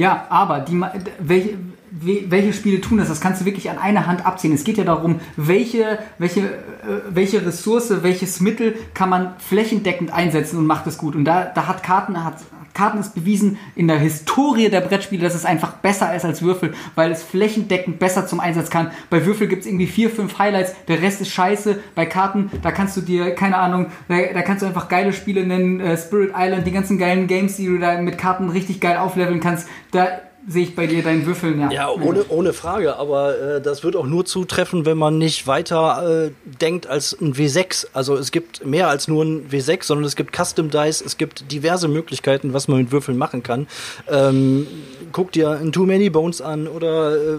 Ja, 0.00 0.24
aber 0.30 0.60
die, 0.60 0.80
welche, 1.18 1.58
we- 1.90 2.24
welche 2.30 2.54
Spiele 2.54 2.80
tun 2.80 2.96
das? 2.96 3.08
Das 3.08 3.20
kannst 3.20 3.42
du 3.42 3.44
wirklich 3.44 3.68
an 3.68 3.76
einer 3.76 4.06
Hand 4.06 4.24
abziehen. 4.24 4.54
Es 4.54 4.64
geht 4.64 4.78
ja 4.78 4.84
darum, 4.84 5.20
welche, 5.36 5.98
welche, 6.16 6.40
äh, 6.40 6.48
welche 7.10 7.44
Ressource, 7.44 7.92
welches 8.02 8.40
Mittel 8.40 8.76
kann 8.94 9.10
man 9.10 9.34
flächendeckend 9.38 10.10
einsetzen 10.10 10.58
und 10.58 10.64
macht 10.66 10.86
es 10.86 10.96
gut. 10.96 11.14
Und 11.16 11.26
da, 11.26 11.44
da 11.54 11.66
hat 11.66 11.82
Karten, 11.82 12.24
hat, 12.24 12.36
Karten 12.74 12.98
ist 12.98 13.14
bewiesen 13.14 13.58
in 13.74 13.88
der 13.88 13.98
Historie 13.98 14.68
der 14.68 14.80
Brettspiele, 14.80 15.22
dass 15.22 15.34
es 15.34 15.44
einfach 15.44 15.74
besser 15.74 16.14
ist 16.14 16.24
als 16.24 16.42
Würfel, 16.42 16.74
weil 16.94 17.10
es 17.10 17.22
flächendeckend 17.22 17.98
besser 17.98 18.26
zum 18.26 18.40
Einsatz 18.40 18.70
kann. 18.70 18.90
Bei 19.10 19.24
Würfel 19.26 19.48
gibt 19.48 19.62
es 19.62 19.66
irgendwie 19.66 19.86
vier, 19.86 20.10
fünf 20.10 20.38
Highlights, 20.38 20.74
der 20.88 21.02
Rest 21.02 21.20
ist 21.20 21.30
scheiße. 21.30 21.80
Bei 21.94 22.06
Karten, 22.06 22.50
da 22.62 22.70
kannst 22.70 22.96
du 22.96 23.00
dir, 23.00 23.34
keine 23.34 23.58
Ahnung, 23.58 23.86
da, 24.08 24.16
da 24.32 24.42
kannst 24.42 24.62
du 24.62 24.66
einfach 24.66 24.88
geile 24.88 25.12
Spiele 25.12 25.46
nennen, 25.46 25.80
äh, 25.80 25.96
Spirit 25.96 26.32
Island, 26.36 26.66
die 26.66 26.72
ganzen 26.72 26.98
geilen 26.98 27.26
Games, 27.26 27.56
die 27.56 27.66
du 27.66 27.78
da 27.78 28.00
mit 28.00 28.18
Karten 28.18 28.50
richtig 28.50 28.80
geil 28.80 28.96
aufleveln 28.96 29.40
kannst. 29.40 29.68
Da 29.90 30.08
sehe 30.50 30.64
ich 30.64 30.74
bei 30.74 30.86
dir 30.86 31.02
deinen 31.02 31.26
Würfeln, 31.26 31.60
ja. 31.60 31.70
Ja, 31.70 31.90
ohne, 31.90 32.24
ohne 32.28 32.52
Frage, 32.52 32.96
aber 32.96 33.38
äh, 33.38 33.60
das 33.60 33.84
wird 33.84 33.94
auch 33.94 34.06
nur 34.06 34.24
zutreffen, 34.24 34.84
wenn 34.84 34.98
man 34.98 35.16
nicht 35.16 35.46
weiter 35.46 36.26
äh, 36.26 36.30
denkt 36.60 36.88
als 36.88 37.16
ein 37.20 37.34
W6. 37.34 37.86
Also 37.92 38.16
es 38.16 38.32
gibt 38.32 38.66
mehr 38.66 38.88
als 38.88 39.06
nur 39.06 39.24
ein 39.24 39.48
W6, 39.48 39.84
sondern 39.84 40.04
es 40.04 40.16
gibt 40.16 40.36
Custom 40.36 40.70
Dice, 40.70 41.02
es 41.02 41.16
gibt 41.16 41.52
diverse 41.52 41.86
Möglichkeiten, 41.86 42.52
was 42.52 42.66
man 42.66 42.78
mit 42.78 42.90
Würfeln 42.90 43.16
machen 43.16 43.44
kann. 43.44 43.68
Ähm, 44.10 44.66
guck 45.12 45.30
dir 45.30 45.50
ein 45.50 45.70
Too 45.70 45.86
Many 45.86 46.10
Bones 46.10 46.40
an 46.40 46.66
oder 46.66 47.14
äh, 47.14 47.38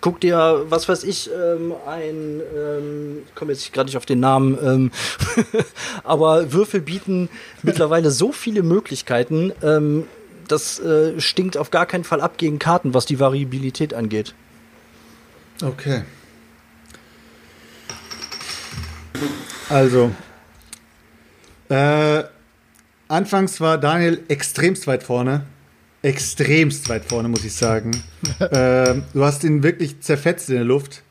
guck 0.00 0.20
dir, 0.20 0.66
was 0.68 0.88
weiß 0.88 1.02
ich, 1.04 1.30
ähm, 1.32 1.72
ein, 1.86 2.40
ähm, 2.56 3.22
ich 3.26 3.34
komme 3.34 3.52
jetzt 3.52 3.72
gerade 3.72 3.86
nicht 3.86 3.96
auf 3.96 4.06
den 4.06 4.20
Namen, 4.20 4.58
ähm, 4.62 4.90
aber 6.04 6.52
Würfel 6.52 6.82
bieten 6.82 7.30
mittlerweile 7.62 8.10
so 8.10 8.30
viele 8.30 8.62
Möglichkeiten, 8.62 9.52
ähm, 9.62 10.04
das 10.54 10.78
äh, 10.78 11.20
stinkt 11.20 11.56
auf 11.56 11.70
gar 11.70 11.86
keinen 11.86 12.04
Fall 12.04 12.20
ab 12.20 12.38
gegen 12.38 12.58
Karten, 12.58 12.94
was 12.94 13.06
die 13.06 13.20
Variabilität 13.20 13.92
angeht. 13.92 14.34
Okay. 15.62 16.02
Also, 19.68 20.10
äh, 21.68 22.22
anfangs 23.08 23.60
war 23.60 23.78
Daniel 23.78 24.22
extremst 24.28 24.86
weit 24.86 25.02
vorne. 25.02 25.46
Extremst 26.02 26.88
weit 26.88 27.04
vorne, 27.04 27.28
muss 27.28 27.44
ich 27.44 27.54
sagen. 27.54 27.90
äh, 28.38 28.94
du 29.12 29.24
hast 29.24 29.42
ihn 29.44 29.62
wirklich 29.62 30.00
zerfetzt 30.00 30.48
in 30.50 30.56
der 30.56 30.64
Luft. 30.64 31.02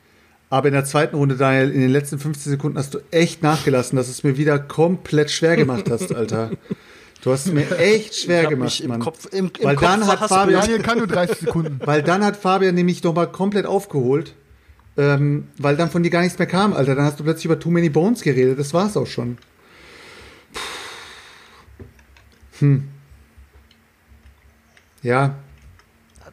Aber 0.50 0.68
in 0.68 0.74
der 0.74 0.84
zweiten 0.84 1.16
Runde, 1.16 1.36
Daniel, 1.36 1.70
in 1.72 1.80
den 1.80 1.90
letzten 1.90 2.18
15 2.18 2.52
Sekunden 2.52 2.78
hast 2.78 2.94
du 2.94 3.00
echt 3.10 3.42
nachgelassen, 3.42 3.96
dass 3.96 4.08
es 4.08 4.22
mir 4.22 4.36
wieder 4.36 4.58
komplett 4.58 5.30
schwer 5.30 5.56
gemacht 5.56 5.90
hast, 5.90 6.14
Alter. 6.14 6.52
Du 7.24 7.32
hast 7.32 7.46
es 7.46 7.52
mir 7.52 7.70
echt 7.78 8.14
schwer 8.16 8.46
gemacht, 8.46 8.66
mich 8.66 8.82
im 8.84 8.90
Mann. 8.90 9.00
Kopf- 9.00 9.32
im- 9.32 9.50
im 9.58 9.64
Weil 9.64 9.76
Kopf 9.76 9.88
dann 9.88 10.06
hat. 10.06 10.28
Fabian, 10.28 10.60
Daniel 10.60 10.82
kann 10.82 10.98
nur 10.98 11.06
30 11.06 11.38
Sekunden. 11.38 11.80
weil 11.84 12.02
dann 12.02 12.22
hat 12.22 12.36
Fabian 12.36 12.74
nämlich 12.74 13.02
nochmal 13.02 13.32
komplett 13.32 13.64
aufgeholt. 13.64 14.34
Ähm, 14.98 15.48
weil 15.56 15.74
dann 15.76 15.90
von 15.90 16.02
dir 16.02 16.10
gar 16.10 16.20
nichts 16.20 16.38
mehr 16.38 16.46
kam, 16.46 16.74
Alter. 16.74 16.94
Dann 16.94 17.06
hast 17.06 17.18
du 17.18 17.24
plötzlich 17.24 17.46
über 17.46 17.58
Too 17.58 17.70
Many 17.70 17.88
Bones 17.88 18.20
geredet. 18.20 18.58
Das 18.58 18.74
war's 18.74 18.94
auch 18.98 19.06
schon. 19.06 19.38
Hm. 22.58 22.88
Ja. 25.02 25.34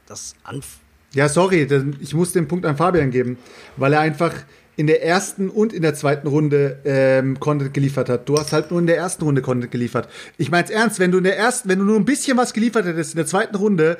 Das 0.08 0.36
Anf 0.44 0.80
Ja, 1.14 1.30
sorry. 1.30 1.68
Ich 2.02 2.14
muss 2.14 2.34
den 2.34 2.50
Punkt 2.50 2.66
an 2.66 2.76
Fabian 2.76 3.12
geben. 3.12 3.38
Weil 3.78 3.94
er 3.94 4.02
einfach 4.02 4.34
in 4.82 4.88
der 4.88 5.04
ersten 5.06 5.50
und 5.52 5.74
in 5.74 5.84
der 5.84 5.94
zweiten 5.94 6.26
Runde 6.28 6.78
ähm, 6.86 7.40
Content 7.40 7.72
geliefert 7.72 8.10
hat. 8.10 8.28
Du 8.28 8.36
hast 8.36 8.52
halt 8.52 8.72
nur 8.72 8.80
in 8.80 8.88
der 8.88 8.98
ersten 8.98 9.24
Runde 9.24 9.44
Content 9.44 9.72
geliefert. 9.72 10.10
Ich 10.40 10.50
mein's 10.50 10.72
ernst, 10.72 10.98
wenn 11.00 11.12
du 11.12 11.20
in 11.20 11.24
der 11.24 11.38
ersten, 11.38 11.70
wenn 11.70 11.78
du 11.78 11.86
nur 11.86 11.98
ein 11.98 12.06
bisschen 12.06 12.36
was 12.36 12.52
geliefert 12.52 12.86
hättest 12.88 13.12
in 13.14 13.18
der 13.18 13.28
zweiten 13.28 13.56
Runde, 13.56 13.98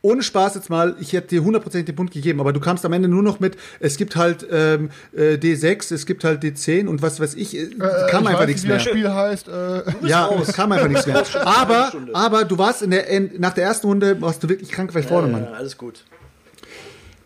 ohne 0.00 0.22
Spaß 0.22 0.54
jetzt 0.54 0.70
mal, 0.70 0.94
ich 1.00 1.12
hätte 1.12 1.28
dir 1.28 1.44
hundertprozentig 1.44 1.84
den 1.86 1.96
Punkt 1.96 2.14
gegeben, 2.14 2.40
aber 2.40 2.54
du 2.54 2.60
kamst 2.60 2.86
am 2.86 2.94
Ende 2.94 3.08
nur 3.08 3.22
noch 3.22 3.40
mit, 3.40 3.58
es 3.78 3.98
gibt 3.98 4.16
halt 4.16 4.46
ähm, 4.50 4.88
äh, 5.14 5.34
D6, 5.34 5.92
es 5.92 6.06
gibt 6.06 6.24
halt 6.24 6.42
D10 6.42 6.86
und 6.86 7.02
was 7.02 7.20
weiß 7.20 7.34
ich, 7.34 7.54
äh, 7.54 7.64
Äh, 7.64 7.68
kam 8.10 8.22
ich 8.22 8.28
einfach 8.30 8.40
weiß 8.40 8.46
nichts 8.46 8.62
mehr. 8.64 8.74
das 8.76 8.84
Spiel 8.84 9.12
heißt. 9.12 9.48
Äh, 9.48 9.82
Ja, 10.06 10.30
es 10.40 10.52
kam 10.54 10.72
einfach 10.72 10.88
nichts 10.88 11.06
mehr. 11.06 11.22
Aber, 11.44 11.92
aber 12.14 12.44
du 12.44 12.56
warst 12.56 12.80
in 12.82 12.90
der, 12.92 13.06
in, 13.08 13.32
nach 13.38 13.52
der 13.52 13.64
ersten 13.64 13.86
Runde, 13.88 14.18
warst 14.22 14.42
du 14.42 14.48
wirklich 14.48 14.70
krank 14.70 14.94
weit 14.94 15.04
vorne, 15.04 15.28
Mann. 15.28 15.42
Ja, 15.44 15.50
alles 15.58 15.76
gut. 15.76 16.04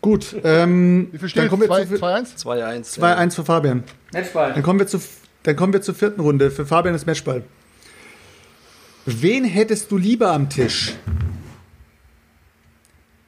Gut, 0.01 0.35
ähm, 0.43 1.09
wie 1.11 1.19
viel 1.19 1.29
steht 1.29 1.43
dann 1.43 1.49
kommen 1.49 1.61
wir 1.61 1.67
2 1.67 1.85
zu 1.85 1.95
2-1? 1.95 2.43
2-1. 2.43 2.99
2-1 2.99 3.35
für 3.35 3.45
Fabian. 3.45 3.83
Matchball. 4.11 4.53
Dann 4.53 4.63
kommen 4.63 4.79
wir 4.79 4.87
zu, 4.87 4.99
dann 5.43 5.55
kommen 5.55 5.73
wir 5.73 5.81
zur 5.81 5.93
vierten 5.93 6.21
Runde. 6.21 6.49
Für 6.49 6.65
Fabian 6.65 6.95
ist 6.95 7.05
Matchball. 7.05 7.43
Wen 9.05 9.45
hättest 9.45 9.91
du 9.91 9.97
lieber 9.97 10.31
am 10.31 10.49
Tisch? 10.49 10.93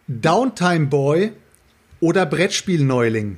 Downtime 0.08 0.88
Boy 0.88 1.32
oder 2.00 2.26
Brettspiel-Neuling? 2.26 3.38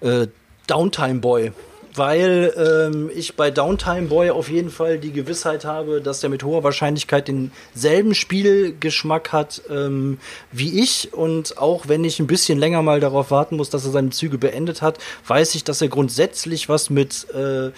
Äh, 0.00 0.28
Downtime 0.66 1.20
Boy. 1.20 1.52
Weil 1.94 2.52
ähm, 2.56 3.10
ich 3.14 3.36
bei 3.36 3.50
Downtime 3.50 4.08
Boy 4.08 4.30
auf 4.30 4.48
jeden 4.48 4.70
Fall 4.70 4.98
die 4.98 5.12
Gewissheit 5.12 5.64
habe, 5.64 6.00
dass 6.00 6.20
der 6.20 6.30
mit 6.30 6.42
hoher 6.42 6.64
Wahrscheinlichkeit 6.64 7.28
denselben 7.28 8.14
Spielgeschmack 8.14 9.32
hat 9.32 9.62
ähm, 9.70 10.18
wie 10.50 10.80
ich. 10.80 11.12
Und 11.12 11.58
auch 11.58 11.86
wenn 11.88 12.04
ich 12.04 12.18
ein 12.18 12.26
bisschen 12.26 12.58
länger 12.58 12.82
mal 12.82 13.00
darauf 13.00 13.30
warten 13.30 13.56
muss, 13.56 13.70
dass 13.70 13.84
er 13.84 13.92
seine 13.92 14.10
Züge 14.10 14.38
beendet 14.38 14.82
hat, 14.82 14.98
weiß 15.26 15.54
ich, 15.54 15.64
dass 15.64 15.80
er 15.80 15.88
grundsätzlich 15.88 16.68
was 16.68 16.90
mit 16.90 17.28
äh, 17.32 17.70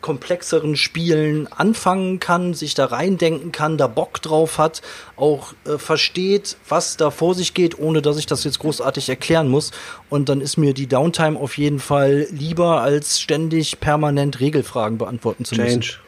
komplexeren 0.00 0.76
Spielen 0.76 1.46
anfangen 1.46 2.20
kann, 2.20 2.54
sich 2.54 2.74
da 2.74 2.86
reindenken 2.86 3.52
kann, 3.52 3.78
da 3.78 3.86
Bock 3.86 4.20
drauf 4.22 4.58
hat, 4.58 4.82
auch 5.16 5.54
äh, 5.64 5.78
versteht, 5.78 6.56
was 6.68 6.96
da 6.96 7.10
vor 7.10 7.34
sich 7.34 7.54
geht, 7.54 7.78
ohne 7.78 8.02
dass 8.02 8.18
ich 8.18 8.26
das 8.26 8.44
jetzt 8.44 8.58
großartig 8.58 9.08
erklären 9.08 9.48
muss. 9.48 9.70
Und 10.08 10.28
dann 10.28 10.40
ist 10.40 10.56
mir 10.56 10.74
die 10.74 10.86
Downtime 10.86 11.38
auf 11.38 11.58
jeden 11.58 11.80
Fall 11.80 12.26
lieber, 12.30 12.80
als 12.80 13.20
ständig 13.20 13.80
permanent 13.80 14.40
Regelfragen 14.40 14.98
beantworten 14.98 15.44
zu 15.44 15.54
müssen. 15.54 15.80
Change. 15.80 15.86
Das, 15.86 16.07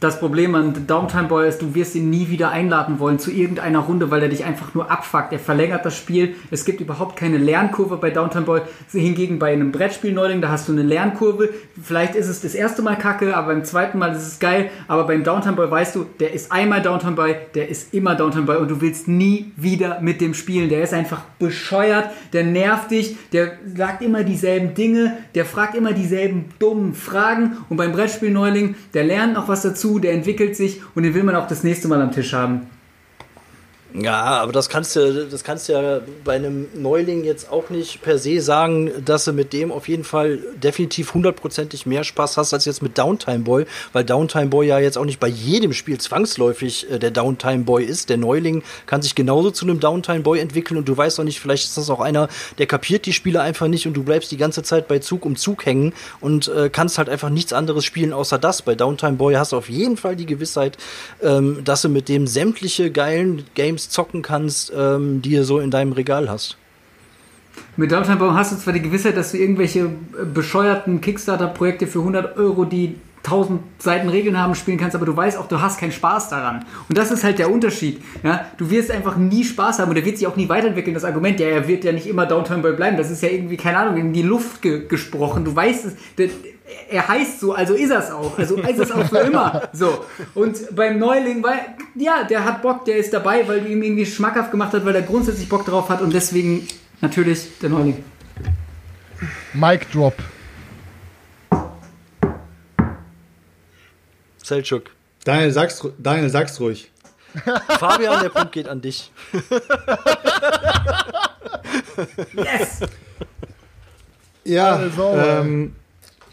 das 0.00 0.20
Problem 0.20 0.54
an 0.54 0.86
Downtime 0.86 1.28
Boy 1.28 1.48
ist, 1.48 1.62
du 1.62 1.74
wirst 1.74 1.94
ihn 1.94 2.10
nie 2.10 2.28
wieder 2.28 2.50
einladen 2.50 2.98
wollen 2.98 3.18
zu 3.18 3.30
irgendeiner 3.30 3.78
Runde, 3.78 4.10
weil 4.10 4.22
er 4.22 4.28
dich 4.28 4.44
einfach 4.44 4.74
nur 4.74 4.90
abfuckt. 4.90 5.32
Er 5.32 5.38
verlängert 5.38 5.84
das 5.86 5.96
Spiel. 5.96 6.34
Es 6.50 6.64
gibt 6.64 6.80
überhaupt 6.80 7.16
keine 7.16 7.38
Lernkurve 7.38 7.96
bei 7.96 8.10
Downtime 8.10 8.44
Boy. 8.44 8.60
Hingegen 8.92 9.38
bei 9.38 9.52
einem 9.52 9.72
Brettspiel-Neuling, 9.72 10.42
da 10.42 10.50
hast 10.50 10.68
du 10.68 10.72
eine 10.72 10.82
Lernkurve. 10.82 11.48
Vielleicht 11.82 12.16
ist 12.16 12.28
es 12.28 12.42
das 12.42 12.54
erste 12.54 12.82
Mal 12.82 12.96
kacke, 12.96 13.36
aber 13.36 13.54
beim 13.54 13.64
zweiten 13.64 13.98
Mal 13.98 14.12
ist 14.12 14.26
es 14.26 14.38
geil. 14.38 14.70
Aber 14.88 15.06
beim 15.06 15.24
Downtime 15.24 15.56
Boy 15.56 15.70
weißt 15.70 15.94
du, 15.96 16.04
der 16.20 16.34
ist 16.34 16.52
einmal 16.52 16.82
Downtime 16.82 17.16
Boy, 17.16 17.36
der 17.54 17.68
ist 17.68 17.94
immer 17.94 18.14
Downtime 18.14 18.44
Boy 18.44 18.56
und 18.56 18.70
du 18.70 18.80
willst 18.80 19.08
nie 19.08 19.52
wieder 19.56 20.00
mit 20.00 20.20
dem 20.20 20.34
spielen. 20.34 20.68
Der 20.68 20.82
ist 20.82 20.92
einfach 20.92 21.22
bescheuert, 21.38 22.10
der 22.32 22.44
nervt 22.44 22.90
dich, 22.90 23.16
der 23.32 23.52
sagt 23.74 24.02
immer 24.02 24.22
dieselben 24.22 24.74
Dinge, 24.74 25.16
der 25.34 25.44
fragt 25.44 25.74
immer 25.74 25.92
dieselben 25.92 26.46
dummen 26.58 26.94
Fragen 26.94 27.56
und 27.68 27.76
beim 27.76 27.92
Brettspiel-Neuling, 27.92 28.74
der 28.92 29.04
lernt 29.04 29.34
noch 29.34 29.43
was 29.48 29.62
dazu, 29.62 29.98
der 29.98 30.12
entwickelt 30.12 30.56
sich 30.56 30.80
und 30.94 31.02
den 31.02 31.14
will 31.14 31.22
man 31.24 31.36
auch 31.36 31.46
das 31.46 31.64
nächste 31.64 31.88
Mal 31.88 32.00
am 32.02 32.12
Tisch 32.12 32.32
haben. 32.32 32.62
Ja, 33.96 34.24
aber 34.24 34.50
das 34.50 34.68
kannst 34.68 34.96
du, 34.96 35.24
das 35.30 35.44
kannst 35.44 35.68
du 35.68 35.74
ja 35.74 36.00
bei 36.24 36.34
einem 36.34 36.66
Neuling 36.74 37.22
jetzt 37.22 37.52
auch 37.52 37.70
nicht 37.70 38.02
per 38.02 38.18
se 38.18 38.40
sagen, 38.40 38.90
dass 39.04 39.24
du 39.24 39.32
mit 39.32 39.52
dem 39.52 39.70
auf 39.70 39.86
jeden 39.86 40.02
Fall 40.02 40.40
definitiv 40.60 41.14
hundertprozentig 41.14 41.86
mehr 41.86 42.02
Spaß 42.02 42.36
hast 42.36 42.52
als 42.52 42.64
jetzt 42.64 42.82
mit 42.82 42.98
Downtime 42.98 43.44
Boy, 43.44 43.66
weil 43.92 44.02
Downtime 44.02 44.46
Boy 44.46 44.66
ja 44.66 44.80
jetzt 44.80 44.98
auch 44.98 45.04
nicht 45.04 45.20
bei 45.20 45.28
jedem 45.28 45.72
Spiel 45.72 45.98
zwangsläufig 45.98 46.90
äh, 46.90 46.98
der 46.98 47.12
Downtime 47.12 47.62
Boy 47.62 47.84
ist. 47.84 48.08
Der 48.08 48.16
Neuling 48.16 48.64
kann 48.86 49.00
sich 49.00 49.14
genauso 49.14 49.52
zu 49.52 49.64
einem 49.64 49.78
Downtime 49.78 50.20
Boy 50.20 50.40
entwickeln 50.40 50.76
und 50.76 50.88
du 50.88 50.96
weißt 50.96 51.20
auch 51.20 51.24
nicht, 51.24 51.38
vielleicht 51.38 51.62
ist 51.62 51.76
das 51.76 51.88
auch 51.88 52.00
einer, 52.00 52.28
der 52.58 52.66
kapiert 52.66 53.06
die 53.06 53.12
Spiele 53.12 53.42
einfach 53.42 53.68
nicht 53.68 53.86
und 53.86 53.94
du 53.94 54.02
bleibst 54.02 54.32
die 54.32 54.38
ganze 54.38 54.64
Zeit 54.64 54.88
bei 54.88 54.98
Zug 54.98 55.24
um 55.24 55.36
Zug 55.36 55.66
hängen 55.66 55.92
und 56.20 56.48
äh, 56.48 56.68
kannst 56.68 56.98
halt 56.98 57.08
einfach 57.08 57.30
nichts 57.30 57.52
anderes 57.52 57.84
spielen 57.84 58.12
außer 58.12 58.38
das. 58.40 58.62
Bei 58.62 58.74
Downtime 58.74 59.12
Boy 59.12 59.34
hast 59.34 59.52
du 59.52 59.56
auf 59.56 59.68
jeden 59.68 59.96
Fall 59.96 60.16
die 60.16 60.26
Gewissheit, 60.26 60.78
ähm, 61.22 61.62
dass 61.62 61.82
du 61.82 61.88
mit 61.88 62.08
dem 62.08 62.26
sämtliche 62.26 62.90
geilen 62.90 63.44
Games 63.54 63.83
zocken 63.90 64.22
kannst, 64.22 64.72
ähm, 64.76 65.22
die 65.22 65.36
du 65.36 65.44
so 65.44 65.58
in 65.58 65.70
deinem 65.70 65.92
Regal 65.92 66.30
hast. 66.30 66.56
Mit 67.76 67.90
Boy 67.90 68.30
hast 68.32 68.52
du 68.52 68.56
zwar 68.56 68.72
die 68.72 68.82
Gewissheit, 68.82 69.16
dass 69.16 69.32
du 69.32 69.38
irgendwelche 69.38 69.80
äh, 69.80 70.24
bescheuerten 70.32 71.00
Kickstarter-Projekte 71.00 71.86
für 71.86 72.00
100 72.00 72.36
Euro, 72.36 72.64
die 72.64 72.96
tausend 73.24 73.62
Seiten 73.78 74.08
Regeln 74.10 74.38
haben, 74.38 74.54
spielen 74.54 74.78
kannst, 74.78 74.94
aber 74.94 75.06
du 75.06 75.16
weißt 75.16 75.38
auch, 75.38 75.48
du 75.48 75.60
hast 75.60 75.80
keinen 75.80 75.92
Spaß 75.92 76.28
daran. 76.28 76.64
Und 76.88 76.98
das 76.98 77.10
ist 77.10 77.24
halt 77.24 77.38
der 77.38 77.50
Unterschied. 77.50 78.00
Ja? 78.22 78.44
Du 78.58 78.70
wirst 78.70 78.90
einfach 78.90 79.16
nie 79.16 79.44
Spaß 79.44 79.78
haben 79.78 79.90
und 79.90 79.96
er 79.96 80.04
wird 80.04 80.18
sich 80.18 80.26
auch 80.26 80.36
nie 80.36 80.48
weiterentwickeln. 80.48 80.94
Das 80.94 81.04
Argument, 81.04 81.40
ja, 81.40 81.48
er 81.48 81.66
wird 81.66 81.84
ja 81.84 81.92
nicht 81.92 82.06
immer 82.06 82.26
Downtown 82.26 82.60
Boy 82.60 82.74
bleiben. 82.74 82.96
Das 82.98 83.10
ist 83.10 83.22
ja 83.22 83.30
irgendwie, 83.30 83.56
keine 83.56 83.78
Ahnung, 83.78 83.96
in 83.96 84.12
die 84.12 84.22
Luft 84.22 84.60
ge 84.60 84.86
gesprochen. 84.86 85.44
Du 85.44 85.56
weißt 85.56 85.86
es, 85.86 85.94
er 86.90 87.08
heißt 87.08 87.40
so, 87.40 87.52
also 87.52 87.74
ist 87.74 87.90
er 87.90 87.98
es 88.00 88.10
auch. 88.10 88.38
Also 88.38 88.56
ist 88.56 88.78
es 88.78 88.90
auch 88.90 89.06
für 89.08 89.18
immer. 89.26 89.68
So. 89.72 90.04
Und 90.34 90.74
beim 90.74 90.98
Neuling, 90.98 91.42
weil, 91.42 91.60
ja, 91.94 92.24
der 92.24 92.44
hat 92.44 92.62
Bock, 92.62 92.84
der 92.84 92.96
ist 92.96 93.12
dabei, 93.12 93.46
weil 93.46 93.60
du 93.60 93.68
ihm 93.68 93.82
irgendwie 93.82 94.06
schmackhaft 94.06 94.50
gemacht 94.50 94.72
hat, 94.72 94.84
weil 94.84 94.94
er 94.94 95.02
grundsätzlich 95.02 95.48
Bock 95.48 95.64
drauf 95.66 95.88
hat 95.88 96.00
und 96.00 96.12
deswegen 96.14 96.66
natürlich 97.00 97.58
der 97.58 97.70
Neuling. 97.70 98.02
Mic 99.52 99.86
Drop. 99.92 100.14
Selchuk. 104.42 104.90
Daniel, 105.24 105.52
sag's, 105.52 105.82
Daniel, 105.98 106.28
sag's 106.28 106.60
ruhig. 106.60 106.90
Fabian, 107.78 108.22
der 108.22 108.28
Punkt 108.28 108.52
geht 108.52 108.68
an 108.68 108.80
dich. 108.80 109.10
Yes! 112.34 112.80
Ja, 114.44 114.76
Also, 114.76 115.14
ähm, 115.16 115.74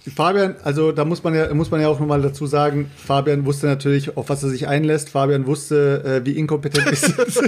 Fabian, 0.09 0.55
also 0.63 0.91
da 0.91 1.05
muss 1.05 1.23
man 1.23 1.35
ja, 1.35 1.53
muss 1.53 1.69
man 1.69 1.79
ja 1.79 1.87
auch 1.87 1.99
nochmal 1.99 2.23
dazu 2.23 2.47
sagen, 2.47 2.89
Fabian 2.95 3.45
wusste 3.45 3.67
natürlich, 3.67 4.17
auf 4.17 4.29
was 4.29 4.41
er 4.41 4.49
sich 4.49 4.67
einlässt. 4.67 5.09
Fabian 5.09 5.45
wusste, 5.45 6.03
äh, 6.03 6.25
wie 6.25 6.31
inkompetent 6.31 6.87
ist 6.87 7.19
es. 7.19 7.39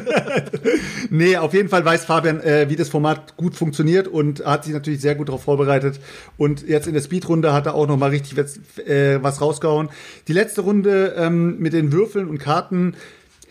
nee, 1.10 1.36
auf 1.36 1.56
jeden 1.56 1.70
Fall 1.70 1.84
weiß 1.84 2.06
Fabian, 2.06 2.42
äh, 2.42 2.70
wie 2.70 2.76
das 2.76 2.90
Format 2.90 3.38
gut 3.38 3.56
funktioniert 3.56 4.08
und 4.08 4.46
hat 4.46 4.66
sich 4.66 4.74
natürlich 4.74 5.02
sehr 5.02 5.16
gut 5.16 5.30
darauf 5.30 5.44
vorbereitet. 5.44 6.00
Und 6.38 6.68
jetzt 6.68 6.86
in 6.86 6.94
der 6.94 7.02
Speedrunde 7.02 7.54
hat 7.54 7.66
er 7.66 7.74
auch 7.74 7.88
nochmal 7.88 8.12
richtig 8.12 8.38
was, 8.38 8.58
äh, 8.86 9.18
was 9.24 9.42
rausgehauen. 9.42 9.90
Die 10.28 10.34
letzte 10.34 10.62
Runde 10.62 11.16
ähm, 11.18 11.58
mit 11.58 11.74
den 11.74 11.92
Würfeln 11.92 12.28
und 12.28 12.38
Karten 12.38 12.94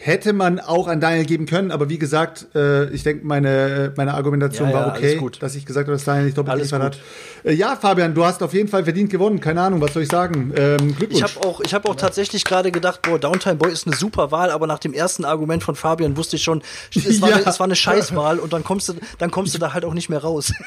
hätte 0.04 0.32
man 0.32 0.58
auch 0.58 0.88
an 0.88 1.00
Daniel 1.00 1.24
geben 1.24 1.46
können, 1.46 1.70
aber 1.70 1.88
wie 1.88 1.96
gesagt, 1.98 2.46
äh, 2.56 2.88
ich 2.90 3.04
denke, 3.04 3.24
meine, 3.24 3.92
meine 3.96 4.14
Argumentation 4.14 4.68
Ja, 4.70 4.74
ja, 4.74 4.86
war 4.86 4.96
okay, 4.96 5.20
dass 5.38 5.54
ich 5.54 5.64
gesagt 5.64 5.86
habe, 5.86 5.92
dass 5.92 6.04
Daniel 6.04 6.24
nicht 6.24 6.36
doppelt 6.36 6.56
geliefert 6.56 6.82
hat. 6.82 6.98
Äh, 7.44 7.52
ja, 7.54 7.76
Fabian, 7.76 8.12
du 8.12 8.24
hast 8.24 8.42
auf 8.42 8.52
jeden 8.52 8.68
Fall 8.68 8.82
verdient 8.82 9.10
gewonnen. 9.10 9.38
Keine 9.38 9.60
Ahnung, 9.62 9.80
was 9.80 9.92
soll 9.94 10.02
ich 10.02 10.08
sagen? 10.08 10.52
Ähm, 10.56 10.96
Glückwunsch. 10.96 11.12
Ich 11.14 11.22
habe 11.22 11.46
auch, 11.46 11.60
ich 11.60 11.72
hab 11.72 11.86
auch 11.88 11.94
tatsächlich 11.94 12.44
gerade 12.44 12.72
gedacht, 12.72 13.00
boah, 13.02 13.16
Downtime 13.18 13.54
Boy 13.54 13.70
ist 13.72 13.86
eine 13.86 13.94
super 13.94 14.32
Wahl, 14.32 14.50
aber 14.50 14.66
nach 14.66 14.80
dem 14.80 14.92
ersten 14.92 15.24
Argument 15.24 15.62
von 15.62 15.76
Fabian 15.76 16.16
wusste 16.16 16.34
ich 16.34 16.42
schon, 16.42 16.62
es 16.94 17.22
war, 17.22 17.30
Ja. 17.30 17.36
eine, 17.36 17.46
es 17.46 17.60
war 17.60 17.66
eine 17.66 17.76
Scheißwahl 17.76 18.40
und 18.40 18.52
dann 18.52 18.64
kommst 18.64 18.88
du, 18.88 18.94
dann 19.18 19.30
kommst 19.30 19.54
du 19.54 19.58
da 19.58 19.72
halt 19.72 19.84
auch 19.84 19.94
nicht 19.94 20.08
mehr 20.10 20.20
raus. 20.22 20.52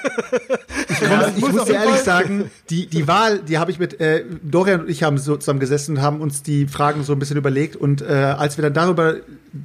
Ja, 1.01 1.27
ich 1.35 1.41
muss 1.41 1.51
muss 1.51 1.65
dir 1.65 1.73
ehrlich 1.73 1.97
sagen, 2.01 2.49
die, 2.69 2.87
die 2.87 3.07
Wahl, 3.07 3.39
die 3.39 3.57
habe 3.57 3.69
ich 3.69 3.79
mit 3.79 3.99
äh, 3.99 4.23
Dorian 4.43 4.81
und 4.81 4.89
ich 4.89 5.03
haben 5.03 5.17
so 5.17 5.35
zusammen 5.35 5.59
gesessen 5.59 5.97
und 5.97 6.01
haben 6.01 6.21
uns 6.21 6.41
die 6.41 6.67
Fragen 6.67 7.03
so 7.03 7.11
ein 7.13 7.19
bisschen 7.19 7.35
überlegt 7.37 7.75
und 7.75 8.01
äh, 8.01 8.05
als 8.13 8.57
wir 8.57 8.63
dann 8.63 8.73
darüber 8.73 9.15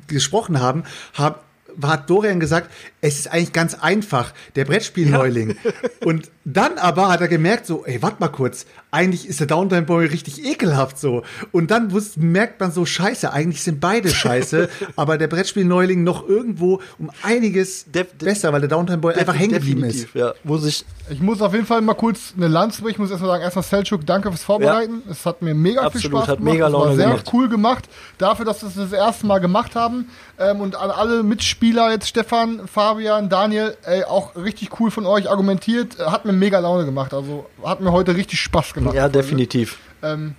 gesprochen 0.07 0.61
haben, 0.61 0.85
hab, 1.15 1.45
hat 1.82 2.11
Dorian 2.11 2.41
gesagt, 2.41 2.70
es 3.01 3.20
ist 3.20 3.28
eigentlich 3.28 3.53
ganz 3.53 3.74
einfach, 3.74 4.32
der 4.57 4.65
Brettspiel-Neuling. 4.65 5.57
Und 6.05 6.31
dann 6.45 6.79
aber 6.79 7.09
hat 7.09 7.21
er 7.21 7.29
gemerkt, 7.29 7.67
so, 7.67 7.85
ey, 7.85 8.03
warte 8.03 8.17
mal 8.21 8.29
kurz, 8.29 8.65
eigentlich 8.91 9.29
ist 9.29 9.41
der 9.41 9.47
Downtime 9.47 9.83
Boy 9.83 10.07
richtig 10.07 10.45
ekelhaft 10.45 10.99
so. 10.99 11.23
Und 11.53 11.71
dann 11.71 11.93
merkt 12.17 12.59
man 12.61 12.73
so, 12.73 12.87
scheiße, 12.87 13.33
eigentlich 13.33 13.62
sind 13.62 13.79
beide 13.81 14.09
scheiße, 14.09 14.69
aber 14.97 15.19
der 15.19 15.29
Brettspiel-Neuling 15.29 16.03
noch 16.03 16.27
irgendwo 16.27 16.81
um 16.99 17.11
einiges 17.23 17.85
Def- 17.93 18.09
def- 18.19 18.25
besser, 18.25 18.53
weil 18.53 18.61
der 18.61 18.71
Downtime 18.71 18.99
Boy 18.99 19.15
einfach 19.15 19.39
hängen 19.39 19.53
geblieben 19.53 19.85
ist. 19.85 19.93
Definitiv, 20.05 20.15
Ja, 20.15 20.33
muss 20.43 20.65
ich. 20.65 20.85
Ich 21.11 21.21
muss 21.21 21.43
auf 21.43 21.53
jeden 21.53 21.67
Fall 21.67 21.81
mal 21.83 21.95
kurz 21.95 22.33
eine 22.37 22.47
Lanze 22.49 22.83
brechen. 22.83 22.93
Ich 22.95 22.99
muss 22.99 23.11
erstmal 23.11 23.31
sagen, 23.33 23.43
erstmal 23.43 23.65
Selchuk, 23.65 24.07
danke 24.07 24.31
fürs 24.31 24.45
Vorbereiten. 24.45 25.03
Es 25.11 25.27
hat 25.27 25.43
mir 25.43 25.55
mega 25.55 25.83
Absolut, 25.83 26.03
viel 26.03 26.11
Spaß 26.11 26.29
hat 26.29 26.39
gemacht. 26.39 26.53
mega 26.55 26.67
Es 26.69 26.73
war 26.73 26.95
sehr 26.97 27.07
gemacht. 27.09 27.31
cool 27.33 27.49
gemacht. 27.49 27.89
Dafür, 28.19 28.45
dass 28.47 28.62
wir 28.62 28.69
es 28.69 28.77
das 28.77 28.93
erste 28.93 29.27
Mal 29.27 29.39
gemacht 29.41 29.75
haben. 29.75 30.09
Ähm, 30.39 30.61
und 30.61 30.77
an 30.77 30.91
alle 30.91 31.23
Mitspieler 31.25 31.91
jetzt, 31.91 32.09
Stefan, 32.09 32.62
Fabian, 32.67 33.29
Daniel, 33.29 33.77
ey, 33.85 34.05
auch 34.05 34.37
richtig 34.37 34.81
cool 34.81 34.91
von 34.91 35.05
euch 35.05 35.29
argumentiert. 35.29 35.99
Äh, 35.99 36.05
Hat 36.05 36.25
mir 36.25 36.30
mega 36.32 36.59
Laune 36.59 36.85
gemacht. 36.85 37.15
Also 37.15 37.47
hat 37.62 37.81
mir 37.81 37.93
heute 37.93 38.15
richtig 38.16 38.40
Spaß 38.40 38.74
gemacht. 38.74 38.94
Ja, 38.94 39.09
definitiv. 39.09 39.78
Ähm, 40.02 40.35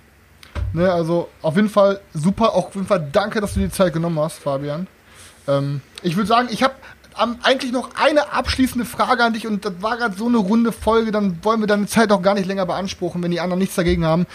ne, 0.72 0.90
also 0.90 1.28
auf 1.42 1.56
jeden 1.56 1.68
Fall 1.68 2.00
super. 2.14 2.54
Auch 2.54 2.68
auf 2.68 2.74
jeden 2.74 2.86
Fall 2.86 3.08
danke, 3.12 3.40
dass 3.40 3.54
du 3.54 3.60
die 3.60 3.70
Zeit 3.70 3.92
genommen 3.92 4.18
hast, 4.18 4.38
Fabian. 4.38 4.86
Ähm, 5.48 5.80
ich 6.02 6.16
würde 6.16 6.28
sagen, 6.28 6.48
ich 6.50 6.62
habe 6.62 6.74
eigentlich 7.42 7.72
noch 7.72 7.90
eine 7.94 8.32
abschließende 8.32 8.86
Frage 8.86 9.22
an 9.24 9.34
dich 9.34 9.46
und 9.46 9.64
das 9.64 9.74
war 9.80 9.96
gerade 9.96 10.16
so 10.16 10.26
eine 10.26 10.38
runde 10.38 10.72
Folge, 10.72 11.12
dann 11.12 11.38
wollen 11.42 11.60
wir 11.60 11.66
deine 11.66 11.86
Zeit 11.86 12.10
auch 12.10 12.22
gar 12.22 12.34
nicht 12.34 12.46
länger 12.46 12.66
beanspruchen, 12.66 13.22
wenn 13.22 13.30
die 13.30 13.40
anderen 13.40 13.58
nichts 13.58 13.74
dagegen 13.74 14.04
haben. 14.04 14.26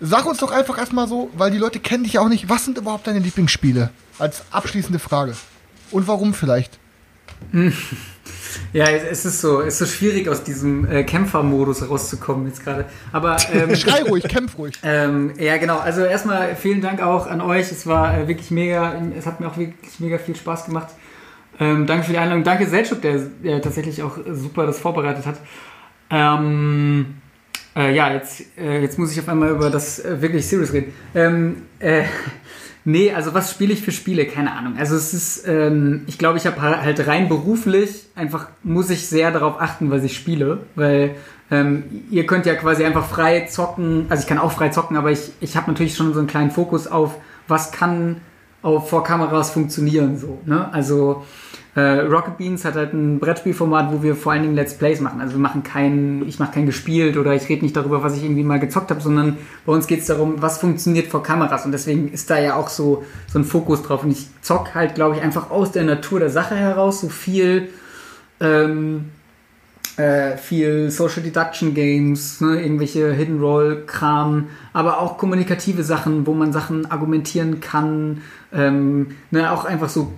Sag 0.00 0.26
uns 0.26 0.38
doch 0.38 0.50
einfach 0.50 0.76
erstmal 0.76 1.06
so, 1.06 1.30
weil 1.36 1.50
die 1.50 1.58
Leute 1.58 1.78
kennen 1.78 2.04
dich 2.04 2.14
ja 2.14 2.20
auch 2.20 2.28
nicht, 2.28 2.48
was 2.48 2.64
sind 2.64 2.76
überhaupt 2.76 3.06
deine 3.06 3.20
Lieblingsspiele? 3.20 3.90
Als 4.18 4.42
abschließende 4.50 4.98
Frage. 4.98 5.36
Und 5.90 6.08
warum 6.08 6.34
vielleicht? 6.34 6.78
Ja, 8.72 8.86
es 8.86 9.24
ist 9.24 9.40
so, 9.40 9.60
es 9.60 9.74
ist 9.74 9.78
so 9.78 9.86
schwierig 9.86 10.28
aus 10.28 10.42
diesem 10.42 10.90
äh, 10.90 11.04
Kämpfermodus 11.04 11.88
rauszukommen 11.88 12.46
jetzt 12.46 12.64
gerade. 12.64 12.86
Aber 13.12 13.36
ähm, 13.52 13.74
Schrei 13.76 14.02
ruhig, 14.02 14.24
kämpf 14.24 14.58
ruhig. 14.58 14.74
Ähm, 14.82 15.32
ja, 15.38 15.56
genau. 15.56 15.78
Also 15.78 16.04
erstmal 16.04 16.56
vielen 16.56 16.80
Dank 16.80 17.02
auch 17.02 17.26
an 17.26 17.40
euch. 17.40 17.70
Es 17.70 17.86
war 17.86 18.16
äh, 18.16 18.28
wirklich 18.28 18.50
mega, 18.50 19.00
es 19.16 19.26
hat 19.26 19.40
mir 19.40 19.48
auch 19.48 19.56
wirklich 19.56 20.00
mega 20.00 20.18
viel 20.18 20.36
Spaß 20.36 20.66
gemacht. 20.66 20.88
Ähm, 21.60 21.86
danke 21.86 22.04
für 22.04 22.12
die 22.12 22.18
Einladung. 22.18 22.42
Danke 22.42 22.66
Selchuk, 22.66 23.00
der, 23.02 23.18
der 23.42 23.62
tatsächlich 23.62 24.02
auch 24.02 24.18
super 24.32 24.66
das 24.66 24.78
vorbereitet 24.78 25.26
hat. 25.26 25.36
Ähm, 26.10 27.14
äh, 27.76 27.94
ja, 27.94 28.12
jetzt, 28.12 28.44
äh, 28.58 28.80
jetzt 28.80 28.98
muss 28.98 29.12
ich 29.12 29.20
auf 29.20 29.28
einmal 29.28 29.50
über 29.50 29.70
das 29.70 30.04
äh, 30.04 30.20
wirklich 30.20 30.46
Serious 30.46 30.72
reden. 30.72 30.92
Nee, 32.86 33.12
also 33.12 33.32
was 33.32 33.50
spiele 33.50 33.72
ich 33.72 33.82
für 33.82 33.92
Spiele? 33.92 34.26
Keine 34.26 34.52
Ahnung. 34.52 34.74
Also 34.78 34.94
es 34.94 35.14
ist, 35.14 35.48
ähm, 35.48 36.02
ich 36.06 36.18
glaube, 36.18 36.36
ich 36.36 36.46
habe 36.46 36.60
halt 36.60 37.06
rein 37.06 37.28
beruflich 37.28 38.06
einfach, 38.14 38.48
muss 38.62 38.90
ich 38.90 39.06
sehr 39.06 39.30
darauf 39.30 39.60
achten, 39.60 39.90
was 39.90 40.02
ich 40.04 40.14
spiele, 40.14 40.60
weil 40.74 41.14
ähm, 41.50 41.84
ihr 42.10 42.26
könnt 42.26 42.44
ja 42.44 42.54
quasi 42.54 42.84
einfach 42.84 43.06
frei 43.06 43.46
zocken, 43.46 44.06
also 44.10 44.22
ich 44.22 44.26
kann 44.26 44.38
auch 44.38 44.52
frei 44.52 44.68
zocken, 44.68 44.96
aber 44.96 45.10
ich, 45.10 45.32
ich 45.40 45.56
habe 45.56 45.70
natürlich 45.70 45.94
schon 45.94 46.12
so 46.12 46.18
einen 46.18 46.28
kleinen 46.28 46.50
Fokus 46.50 46.86
auf, 46.86 47.16
was 47.48 47.72
kann 47.72 48.20
auf, 48.60 48.90
vor 48.90 49.02
Kameras 49.02 49.50
funktionieren, 49.50 50.18
so, 50.18 50.40
ne? 50.44 50.72
Also 50.72 51.24
äh, 51.74 52.00
Rocket 52.00 52.38
Beans 52.38 52.64
hat 52.64 52.76
halt 52.76 52.92
ein 52.92 53.18
Brettspielformat, 53.18 53.92
wo 53.92 54.02
wir 54.02 54.14
vor 54.14 54.32
allen 54.32 54.42
Dingen 54.42 54.54
Let's 54.54 54.74
Plays 54.74 55.00
machen. 55.00 55.20
Also 55.20 55.34
wir 55.34 55.40
machen 55.40 55.64
kein, 55.64 56.24
ich 56.28 56.38
mache 56.38 56.52
kein 56.52 56.66
gespielt 56.66 57.16
oder 57.16 57.34
ich 57.34 57.48
rede 57.48 57.64
nicht 57.64 57.76
darüber, 57.76 58.02
was 58.02 58.16
ich 58.16 58.22
irgendwie 58.22 58.44
mal 58.44 58.60
gezockt 58.60 58.90
habe, 58.90 59.00
sondern 59.00 59.38
bei 59.66 59.72
uns 59.72 59.86
geht 59.88 60.00
es 60.00 60.06
darum, 60.06 60.40
was 60.40 60.58
funktioniert 60.58 61.08
vor 61.08 61.22
Kameras. 61.22 61.64
Und 61.64 61.72
deswegen 61.72 62.12
ist 62.12 62.30
da 62.30 62.38
ja 62.38 62.54
auch 62.54 62.68
so, 62.68 63.04
so 63.26 63.38
ein 63.40 63.44
Fokus 63.44 63.82
drauf. 63.82 64.04
Und 64.04 64.12
ich 64.12 64.28
zock 64.40 64.74
halt, 64.74 64.94
glaube 64.94 65.16
ich, 65.16 65.22
einfach 65.22 65.50
aus 65.50 65.72
der 65.72 65.84
Natur 65.84 66.20
der 66.20 66.30
Sache 66.30 66.54
heraus 66.54 67.00
so 67.00 67.08
viel, 67.08 67.70
ähm, 68.40 69.06
äh, 69.96 70.36
viel 70.36 70.90
Social 70.90 71.22
Deduction 71.22 71.74
Games, 71.74 72.40
ne, 72.40 72.60
irgendwelche 72.60 73.12
Hidden 73.12 73.40
Roll 73.40 73.84
Kram, 73.86 74.48
aber 74.72 75.00
auch 75.00 75.18
kommunikative 75.18 75.84
Sachen, 75.84 76.26
wo 76.26 76.34
man 76.34 76.52
Sachen 76.52 76.90
argumentieren 76.90 77.60
kann, 77.60 78.22
ähm, 78.52 79.14
ne, 79.30 79.52
auch 79.52 79.64
einfach 79.64 79.88
so 79.88 80.12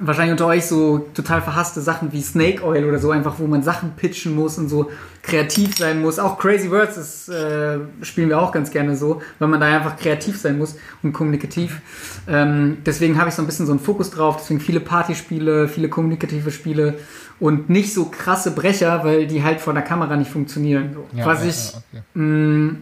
wahrscheinlich 0.00 0.32
unter 0.32 0.46
euch 0.46 0.66
so 0.66 0.98
total 1.14 1.42
verhasste 1.42 1.80
Sachen 1.80 2.12
wie 2.12 2.22
Snake 2.22 2.64
Oil 2.64 2.84
oder 2.84 2.98
so, 2.98 3.10
einfach 3.10 3.38
wo 3.38 3.46
man 3.46 3.62
Sachen 3.62 3.92
pitchen 3.96 4.34
muss 4.34 4.58
und 4.58 4.68
so 4.68 4.90
kreativ 5.22 5.76
sein 5.76 6.00
muss. 6.00 6.18
Auch 6.18 6.38
Crazy 6.38 6.70
Words 6.70 6.94
das, 6.94 7.28
äh, 7.28 7.80
spielen 8.02 8.28
wir 8.28 8.40
auch 8.40 8.52
ganz 8.52 8.70
gerne 8.70 8.96
so, 8.96 9.20
weil 9.38 9.48
man 9.48 9.60
da 9.60 9.66
einfach 9.66 9.96
kreativ 9.96 10.38
sein 10.38 10.58
muss 10.58 10.76
und 11.02 11.12
kommunikativ. 11.12 11.80
Ähm, 12.28 12.78
deswegen 12.86 13.18
habe 13.18 13.28
ich 13.28 13.34
so 13.34 13.42
ein 13.42 13.46
bisschen 13.46 13.66
so 13.66 13.72
einen 13.72 13.80
Fokus 13.80 14.10
drauf, 14.10 14.36
deswegen 14.40 14.60
viele 14.60 14.80
Partyspiele, 14.80 15.68
viele 15.68 15.88
kommunikative 15.88 16.50
Spiele 16.50 16.98
und 17.40 17.68
nicht 17.68 17.92
so 17.92 18.06
krasse 18.06 18.52
Brecher, 18.52 19.04
weil 19.04 19.26
die 19.26 19.42
halt 19.42 19.60
vor 19.60 19.72
der 19.74 19.82
Kamera 19.82 20.16
nicht 20.16 20.30
funktionieren. 20.30 20.90
So. 20.94 21.06
Ja, 21.16 21.26
was 21.26 21.42
ja, 21.42 21.50
ich 21.50 21.72
ja, 21.72 21.78
okay. 21.78 22.02
mh, 22.14 22.76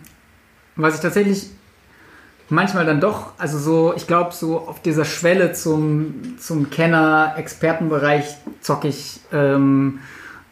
was 0.76 0.94
ich 0.96 1.00
tatsächlich 1.00 1.50
manchmal 2.48 2.86
dann 2.86 3.00
doch, 3.00 3.32
also 3.38 3.58
so, 3.58 3.94
ich 3.96 4.06
glaube, 4.06 4.32
so 4.32 4.58
auf 4.60 4.80
dieser 4.80 5.04
Schwelle 5.04 5.52
zum, 5.52 6.38
zum 6.38 6.70
Kenner-Expertenbereich 6.70 8.36
zocke 8.60 8.88
ich 8.88 9.20
ähm, 9.32 10.00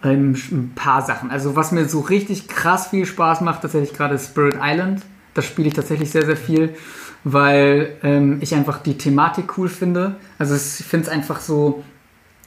ähm, 0.03 0.37
ein 0.51 0.73
paar 0.75 1.03
Sachen. 1.03 1.31
Also 1.31 1.57
was 1.57 1.73
mir 1.73 1.89
so 1.89 2.01
richtig 2.01 2.49
krass 2.49 2.89
viel 2.89 3.07
Spaß 3.07 3.41
macht, 3.41 3.63
tatsächlich 3.63 3.97
gerade 3.97 4.19
Spirit 4.19 4.57
Island. 4.61 5.03
Das 5.35 5.45
spiele 5.45 5.69
ich 5.69 5.75
tatsächlich 5.75 6.11
sehr, 6.11 6.25
sehr 6.25 6.37
viel, 6.37 6.77
weil 7.25 7.97
ähm, 8.03 8.39
ich 8.41 8.55
einfach 8.55 8.79
die 8.83 8.99
Thematik 8.99 9.59
cool 9.59 9.69
finde. 9.69 10.17
Also 10.39 10.55
ich 10.55 10.87
finde 10.87 11.07
es 11.07 11.13
einfach 11.13 11.41
so, 11.41 11.83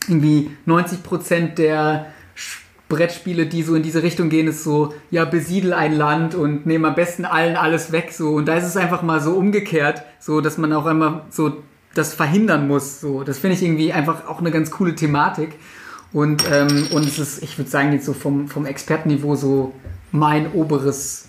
irgendwie 0.08 0.52
90% 0.66 1.56
der 1.56 2.08
Brettspiele, 2.90 3.46
die 3.46 3.64
so 3.64 3.76
in 3.76 3.84
diese 3.84 4.04
Richtung 4.04 4.30
gehen, 4.30 4.48
ist 4.48 4.64
so, 4.64 4.94
ja, 5.12 5.26
besiedel 5.26 5.74
ein 5.74 5.94
Land 5.94 6.36
und 6.36 6.66
nehme 6.66 6.88
am 6.88 6.96
besten 6.96 7.26
allen 7.26 7.56
alles 7.56 7.92
weg, 7.92 8.14
so. 8.14 8.30
Und 8.32 8.48
da 8.48 8.56
ist 8.56 8.66
es 8.66 8.78
einfach 8.78 9.02
mal 9.02 9.20
so 9.20 9.34
umgekehrt, 9.34 10.04
so, 10.20 10.42
dass 10.42 10.58
man 10.58 10.72
auch 10.74 10.86
einmal 10.86 11.24
so 11.30 11.58
das 11.94 12.14
verhindern 12.14 12.68
muss, 12.68 13.02
so. 13.02 13.24
Das 13.24 13.40
finde 13.40 13.58
ich 13.58 13.64
irgendwie 13.64 13.92
einfach 13.92 14.28
auch 14.28 14.40
eine 14.40 14.52
ganz 14.52 14.72
coole 14.72 14.96
Thematik. 14.96 15.56
Und, 16.14 16.46
ähm, 16.52 16.88
und 16.92 17.06
es 17.06 17.20
ist, 17.20 17.44
ich 17.44 17.58
würde 17.58 17.70
sagen, 17.70 17.92
jetzt 17.92 18.06
so 18.06 18.14
vom, 18.14 18.48
vom 18.48 18.66
Expertenniveau 18.66 19.36
so 19.36 19.74
mein 20.12 20.54
oberes 20.54 21.28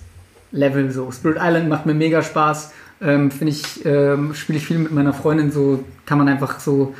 Level. 0.52 0.90
So 0.92 1.10
Spirit 1.10 1.38
Island 1.40 1.68
macht 1.68 1.86
mir 1.86 1.94
mega 1.94 2.22
Spaß. 2.22 2.72
Ähm, 3.00 3.30
Finde 3.30 3.52
ich, 3.52 3.84
ähm, 3.84 4.34
spiele 4.34 4.58
ich 4.58 4.66
viel 4.66 4.78
mit 4.78 4.92
meiner 4.92 5.12
Freundin. 5.12 5.50
So 5.50 5.84
kann 6.06 6.18
man 6.18 6.28
einfach 6.28 6.60
so 6.60 6.94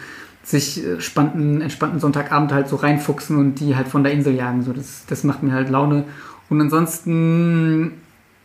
sich 0.49 0.85
äh, 0.85 1.01
spannenden, 1.01 1.61
entspannten 1.61 2.01
Sonntagabend 2.01 2.53
halt 2.53 2.69
so 2.69 2.77
reinfuchsen 2.77 3.37
und 3.37 3.57
die 3.57 3.77
halt 3.77 3.89
von 3.89 4.03
der 4.03 4.13
Insel 4.13 4.35
jagen. 4.35 4.63
So 4.63 4.73
das, 4.73 5.05
das 5.07 5.25
macht 5.25 5.43
mir 5.43 5.53
halt 5.53 5.69
Laune. 5.69 6.05
Und 6.49 6.61
ansonsten 6.61 8.01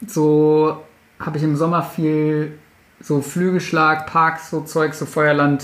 so 0.05 0.83
habe 1.19 1.37
ich 1.37 1.43
im 1.43 1.55
Sommer 1.55 1.83
viel 1.83 2.57
so 2.99 3.21
Flügelschlag, 3.21 4.07
Parks, 4.07 4.49
so 4.49 4.61
Zeug, 4.61 4.93
so 4.93 5.05
Feuerland, 5.05 5.63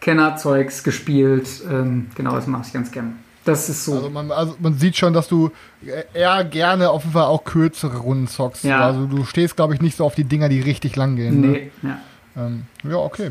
Kennerzeugs 0.00 0.82
gespielt. 0.82 1.48
Ähm, 1.70 2.08
genau, 2.14 2.34
das 2.34 2.46
mache 2.46 2.64
ich 2.66 2.72
ganz 2.72 2.90
gern. 2.90 3.18
Das 3.44 3.68
ist 3.68 3.84
so. 3.84 3.94
Also 3.94 4.10
man, 4.10 4.30
also 4.30 4.56
man 4.60 4.74
sieht 4.74 4.96
schon, 4.96 5.12
dass 5.12 5.28
du 5.28 5.50
eher 6.14 6.44
gerne 6.44 6.90
auf 6.90 7.02
jeden 7.02 7.12
Fall 7.12 7.24
auch 7.24 7.44
kürzere 7.44 7.98
Runden 7.98 8.28
zockst. 8.28 8.64
Ja. 8.64 8.84
Also 8.84 9.06
du 9.06 9.24
stehst, 9.24 9.56
glaube 9.56 9.74
ich, 9.74 9.80
nicht 9.80 9.96
so 9.96 10.04
auf 10.04 10.14
die 10.14 10.24
Dinger, 10.24 10.48
die 10.48 10.60
richtig 10.60 10.94
lang 10.96 11.16
gehen. 11.16 11.40
Ne? 11.40 11.46
nee, 11.46 11.70
ja. 11.82 11.98
Ähm, 12.36 12.64
ja, 12.84 12.96
okay. 12.96 13.30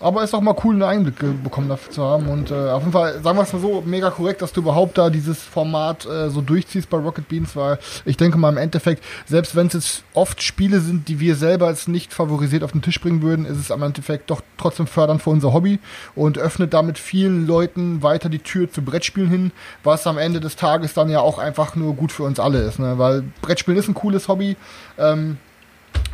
Aber 0.00 0.22
ist 0.22 0.32
doch 0.32 0.40
mal 0.40 0.54
cool, 0.64 0.74
einen 0.74 0.82
Einblick 0.82 1.42
bekommen 1.42 1.68
dafür 1.68 1.92
zu 1.92 2.04
haben. 2.04 2.28
Und 2.28 2.50
äh, 2.50 2.70
auf 2.70 2.82
jeden 2.82 2.92
Fall, 2.92 3.20
sagen 3.22 3.36
wir 3.36 3.42
es 3.42 3.52
mal 3.52 3.60
so, 3.60 3.82
mega 3.84 4.10
korrekt, 4.10 4.42
dass 4.42 4.52
du 4.52 4.60
überhaupt 4.60 4.96
da 4.96 5.10
dieses 5.10 5.42
Format 5.42 6.06
äh, 6.06 6.30
so 6.30 6.40
durchziehst 6.40 6.88
bei 6.88 6.98
Rocket 6.98 7.28
Beans, 7.28 7.56
weil 7.56 7.78
ich 8.04 8.16
denke 8.16 8.38
mal 8.38 8.50
im 8.50 8.58
Endeffekt, 8.58 9.02
selbst 9.26 9.56
wenn 9.56 9.66
es 9.66 9.72
jetzt 9.72 10.04
oft 10.14 10.42
Spiele 10.42 10.80
sind, 10.80 11.08
die 11.08 11.18
wir 11.18 11.34
selber 11.34 11.66
als 11.66 11.88
nicht 11.88 12.14
favorisiert 12.14 12.62
auf 12.62 12.72
den 12.72 12.82
Tisch 12.82 13.00
bringen 13.00 13.22
würden, 13.22 13.44
ist 13.44 13.58
es 13.58 13.70
am 13.70 13.82
Endeffekt 13.82 14.30
doch 14.30 14.42
trotzdem 14.56 14.86
fördernd 14.86 15.22
für 15.22 15.30
unser 15.30 15.52
Hobby 15.52 15.80
und 16.14 16.38
öffnet 16.38 16.74
damit 16.74 16.98
vielen 16.98 17.46
Leuten 17.46 18.02
weiter 18.02 18.28
die 18.28 18.38
Tür 18.38 18.70
zu 18.70 18.82
Brettspielen 18.82 19.30
hin, 19.30 19.52
was 19.82 20.06
am 20.06 20.18
Ende 20.18 20.40
des 20.40 20.56
Tages 20.56 20.94
dann 20.94 21.10
ja 21.10 21.20
auch 21.20 21.38
einfach 21.38 21.74
nur 21.74 21.94
gut 21.94 22.12
für 22.12 22.22
uns 22.22 22.38
alle 22.38 22.60
ist. 22.60 22.78
Ne? 22.78 22.98
Weil 22.98 23.24
Brettspielen 23.42 23.78
ist 23.78 23.88
ein 23.88 23.94
cooles 23.94 24.28
Hobby. 24.28 24.56
Ähm, 24.96 25.38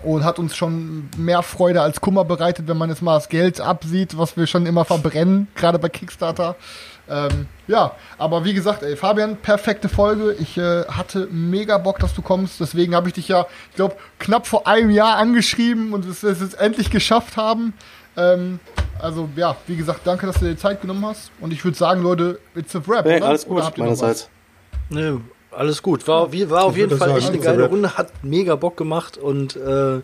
und 0.03 0.25
hat 0.25 0.39
uns 0.39 0.55
schon 0.55 1.09
mehr 1.17 1.43
Freude 1.43 1.81
als 1.81 2.01
Kummer 2.01 2.25
bereitet, 2.25 2.69
wenn 2.69 2.77
man 2.77 2.91
jetzt 2.91 3.03
mal 3.03 3.15
das 3.15 3.29
Geld 3.29 3.61
absieht, 3.61 4.19
was 4.19 4.37
wir 4.37 4.47
schon 4.47 4.67
immer 4.67 4.85
verbrennen, 4.85 5.49
gerade 5.55 5.79
bei 5.79 5.89
Kickstarter. 5.89 6.57
Ähm, 7.09 7.47
ja, 7.67 7.93
aber 8.17 8.45
wie 8.45 8.55
gesagt, 8.55 8.83
ey, 8.83 8.97
Fabian, 8.97 9.37
perfekte 9.37 9.89
Folge. 9.89 10.35
Ich 10.39 10.57
äh, 10.57 10.85
hatte 10.85 11.29
mega 11.31 11.79
Bock, 11.79 11.99
dass 11.99 12.15
du 12.15 12.23
kommst. 12.23 12.61
Deswegen 12.61 12.95
habe 12.95 13.09
ich 13.09 13.15
dich 13.15 13.29
ja, 13.29 13.47
ich 13.71 13.77
glaube, 13.77 13.97
knapp 14.19 14.47
vor 14.47 14.67
einem 14.67 14.91
Jahr 14.91 15.17
angeschrieben 15.17 15.93
und 15.93 16.07
es 16.07 16.23
es 16.23 16.41
jetzt 16.41 16.59
endlich 16.59 16.91
geschafft 16.91 17.37
haben. 17.37 17.75
Ähm, 18.17 18.59
also 19.01 19.29
ja, 19.37 19.57
wie 19.67 19.77
gesagt, 19.77 20.01
danke, 20.05 20.27
dass 20.27 20.37
du 20.37 20.47
dir 20.47 20.53
die 20.53 20.57
Zeit 20.57 20.81
genommen 20.81 21.05
hast. 21.05 21.31
Und 21.41 21.53
ich 21.53 21.63
würde 21.65 21.77
sagen, 21.77 22.03
Leute, 22.03 22.39
it's 22.55 22.75
a 22.75 22.81
wrap. 22.87 23.05
Nee, 23.05 23.17
oder? 23.17 23.27
alles 23.27 23.47
gut, 23.47 23.77
meinerseits. 23.77 24.31
Nö, 24.89 25.21
alles 25.57 25.83
gut. 25.83 26.07
War, 26.09 26.33
wie- 26.33 26.49
war 26.51 26.65
auf 26.65 26.73
Ich 26.73 26.79
jeden 26.79 26.97
Fall 26.99 27.09
sagen, 27.09 27.19
echt 27.19 27.29
eine 27.29 27.37
it's 27.39 27.47
a 27.47 27.51
geile. 27.53 27.69
Runde, 27.69 27.97
hat 27.97 28.13
mega 28.23 28.57
Bock 28.57 28.77
gemacht 28.77 29.17
und 29.19 29.57
äh, 29.57 30.01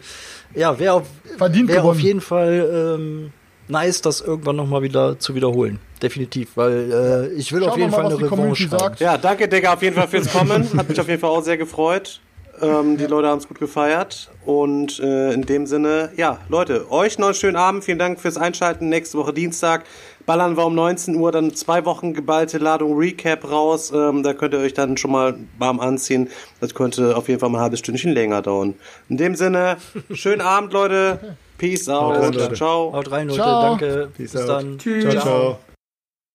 ja, 0.55 0.79
wäre 0.79 0.95
auf, 0.95 1.07
wär 1.39 1.85
auf 1.85 2.01
jeden 2.01 2.21
Fall 2.21 2.97
ähm, 2.99 3.33
nice, 3.69 4.01
das 4.03 4.21
irgendwann 4.21 4.57
nochmal 4.57 4.83
wieder 4.83 5.19
zu 5.19 5.35
wiederholen. 5.35 5.79
Definitiv, 6.03 6.51
weil 6.57 7.31
äh, 7.33 7.35
ich 7.35 7.53
will 7.53 7.61
Schauen 7.61 7.71
auf 7.71 7.77
jeden 7.79 7.91
mal, 7.91 7.97
Fall 7.99 8.07
eine 8.07 8.17
Revanche 8.31 8.71
haben. 8.71 8.95
Ja, 8.99 9.19
danke, 9.19 9.47
Digga, 9.49 9.75
auf 9.75 9.83
jeden 9.83 9.95
Fall 9.97 10.09
fürs 10.09 10.33
Kommen. 10.33 10.67
Hat 10.77 10.89
mich 10.89 10.99
auf 11.01 11.09
jeden 11.09 11.21
Fall 11.21 11.31
auch 11.31 11.43
sehr 11.45 11.59
gefreut. 11.59 12.21
Ähm, 12.63 12.97
die 12.99 13.07
Leute 13.07 13.29
haben 13.29 13.39
es 13.39 13.49
gut 13.49 13.59
gefeiert. 13.59 14.31
Und 14.45 14.99
äh, 15.01 15.33
in 15.33 15.43
dem 15.43 15.67
Sinne, 15.67 16.11
ja, 16.17 16.39
Leute, 16.49 16.91
euch 16.91 17.19
noch 17.19 17.27
einen 17.29 17.35
schönen 17.35 17.57
Abend. 17.57 17.85
Vielen 17.85 17.99
Dank 17.99 18.19
fürs 18.21 18.37
Einschalten. 18.37 18.89
Nächste 18.89 19.19
Woche 19.19 19.33
Dienstag 19.33 19.85
ballern 20.31 20.57
wir 20.57 20.65
um 20.65 20.77
19 20.77 21.17
Uhr 21.17 21.33
dann 21.33 21.57
zwei 21.57 21.85
Wochen 21.85 22.15
geballte 22.15 22.59
Ladung 22.59 22.97
Recap 22.97 23.51
raus. 23.51 23.91
Ähm, 23.93 24.23
da 24.23 24.33
könnt 24.33 24.55
ihr 24.55 24.61
euch 24.61 24.75
dann 24.75 24.97
schon 24.97 25.11
mal 25.11 25.35
warm 25.59 25.81
anziehen. 25.81 26.29
Das 26.61 26.73
könnte 26.73 27.17
auf 27.17 27.27
jeden 27.29 27.41
Fall 27.41 27.49
mal 27.49 27.59
ein 27.59 27.63
halbes 27.63 27.81
Stündchen 27.81 28.13
länger 28.13 28.41
dauern. 28.41 28.75
In 29.09 29.17
dem 29.17 29.35
Sinne, 29.35 29.79
schönen 30.13 30.41
Abend, 30.41 30.73
Leute. 30.73 31.37
Peace 31.59 31.89
out. 31.89 32.17
rein, 32.17 32.33
Leute. 32.33 32.55
Ciao. 32.55 32.93
Haut 32.93 33.11
rein, 33.11 33.27
Leute. 33.27 33.41
Ciao. 33.41 33.63
Danke. 33.71 34.09
Peace 34.17 34.31
Bis 34.31 34.41
out. 34.43 34.49
dann. 34.49 34.79
Tschüss. 34.79 35.03
Ciao, 35.03 35.21
ciao. 35.21 35.59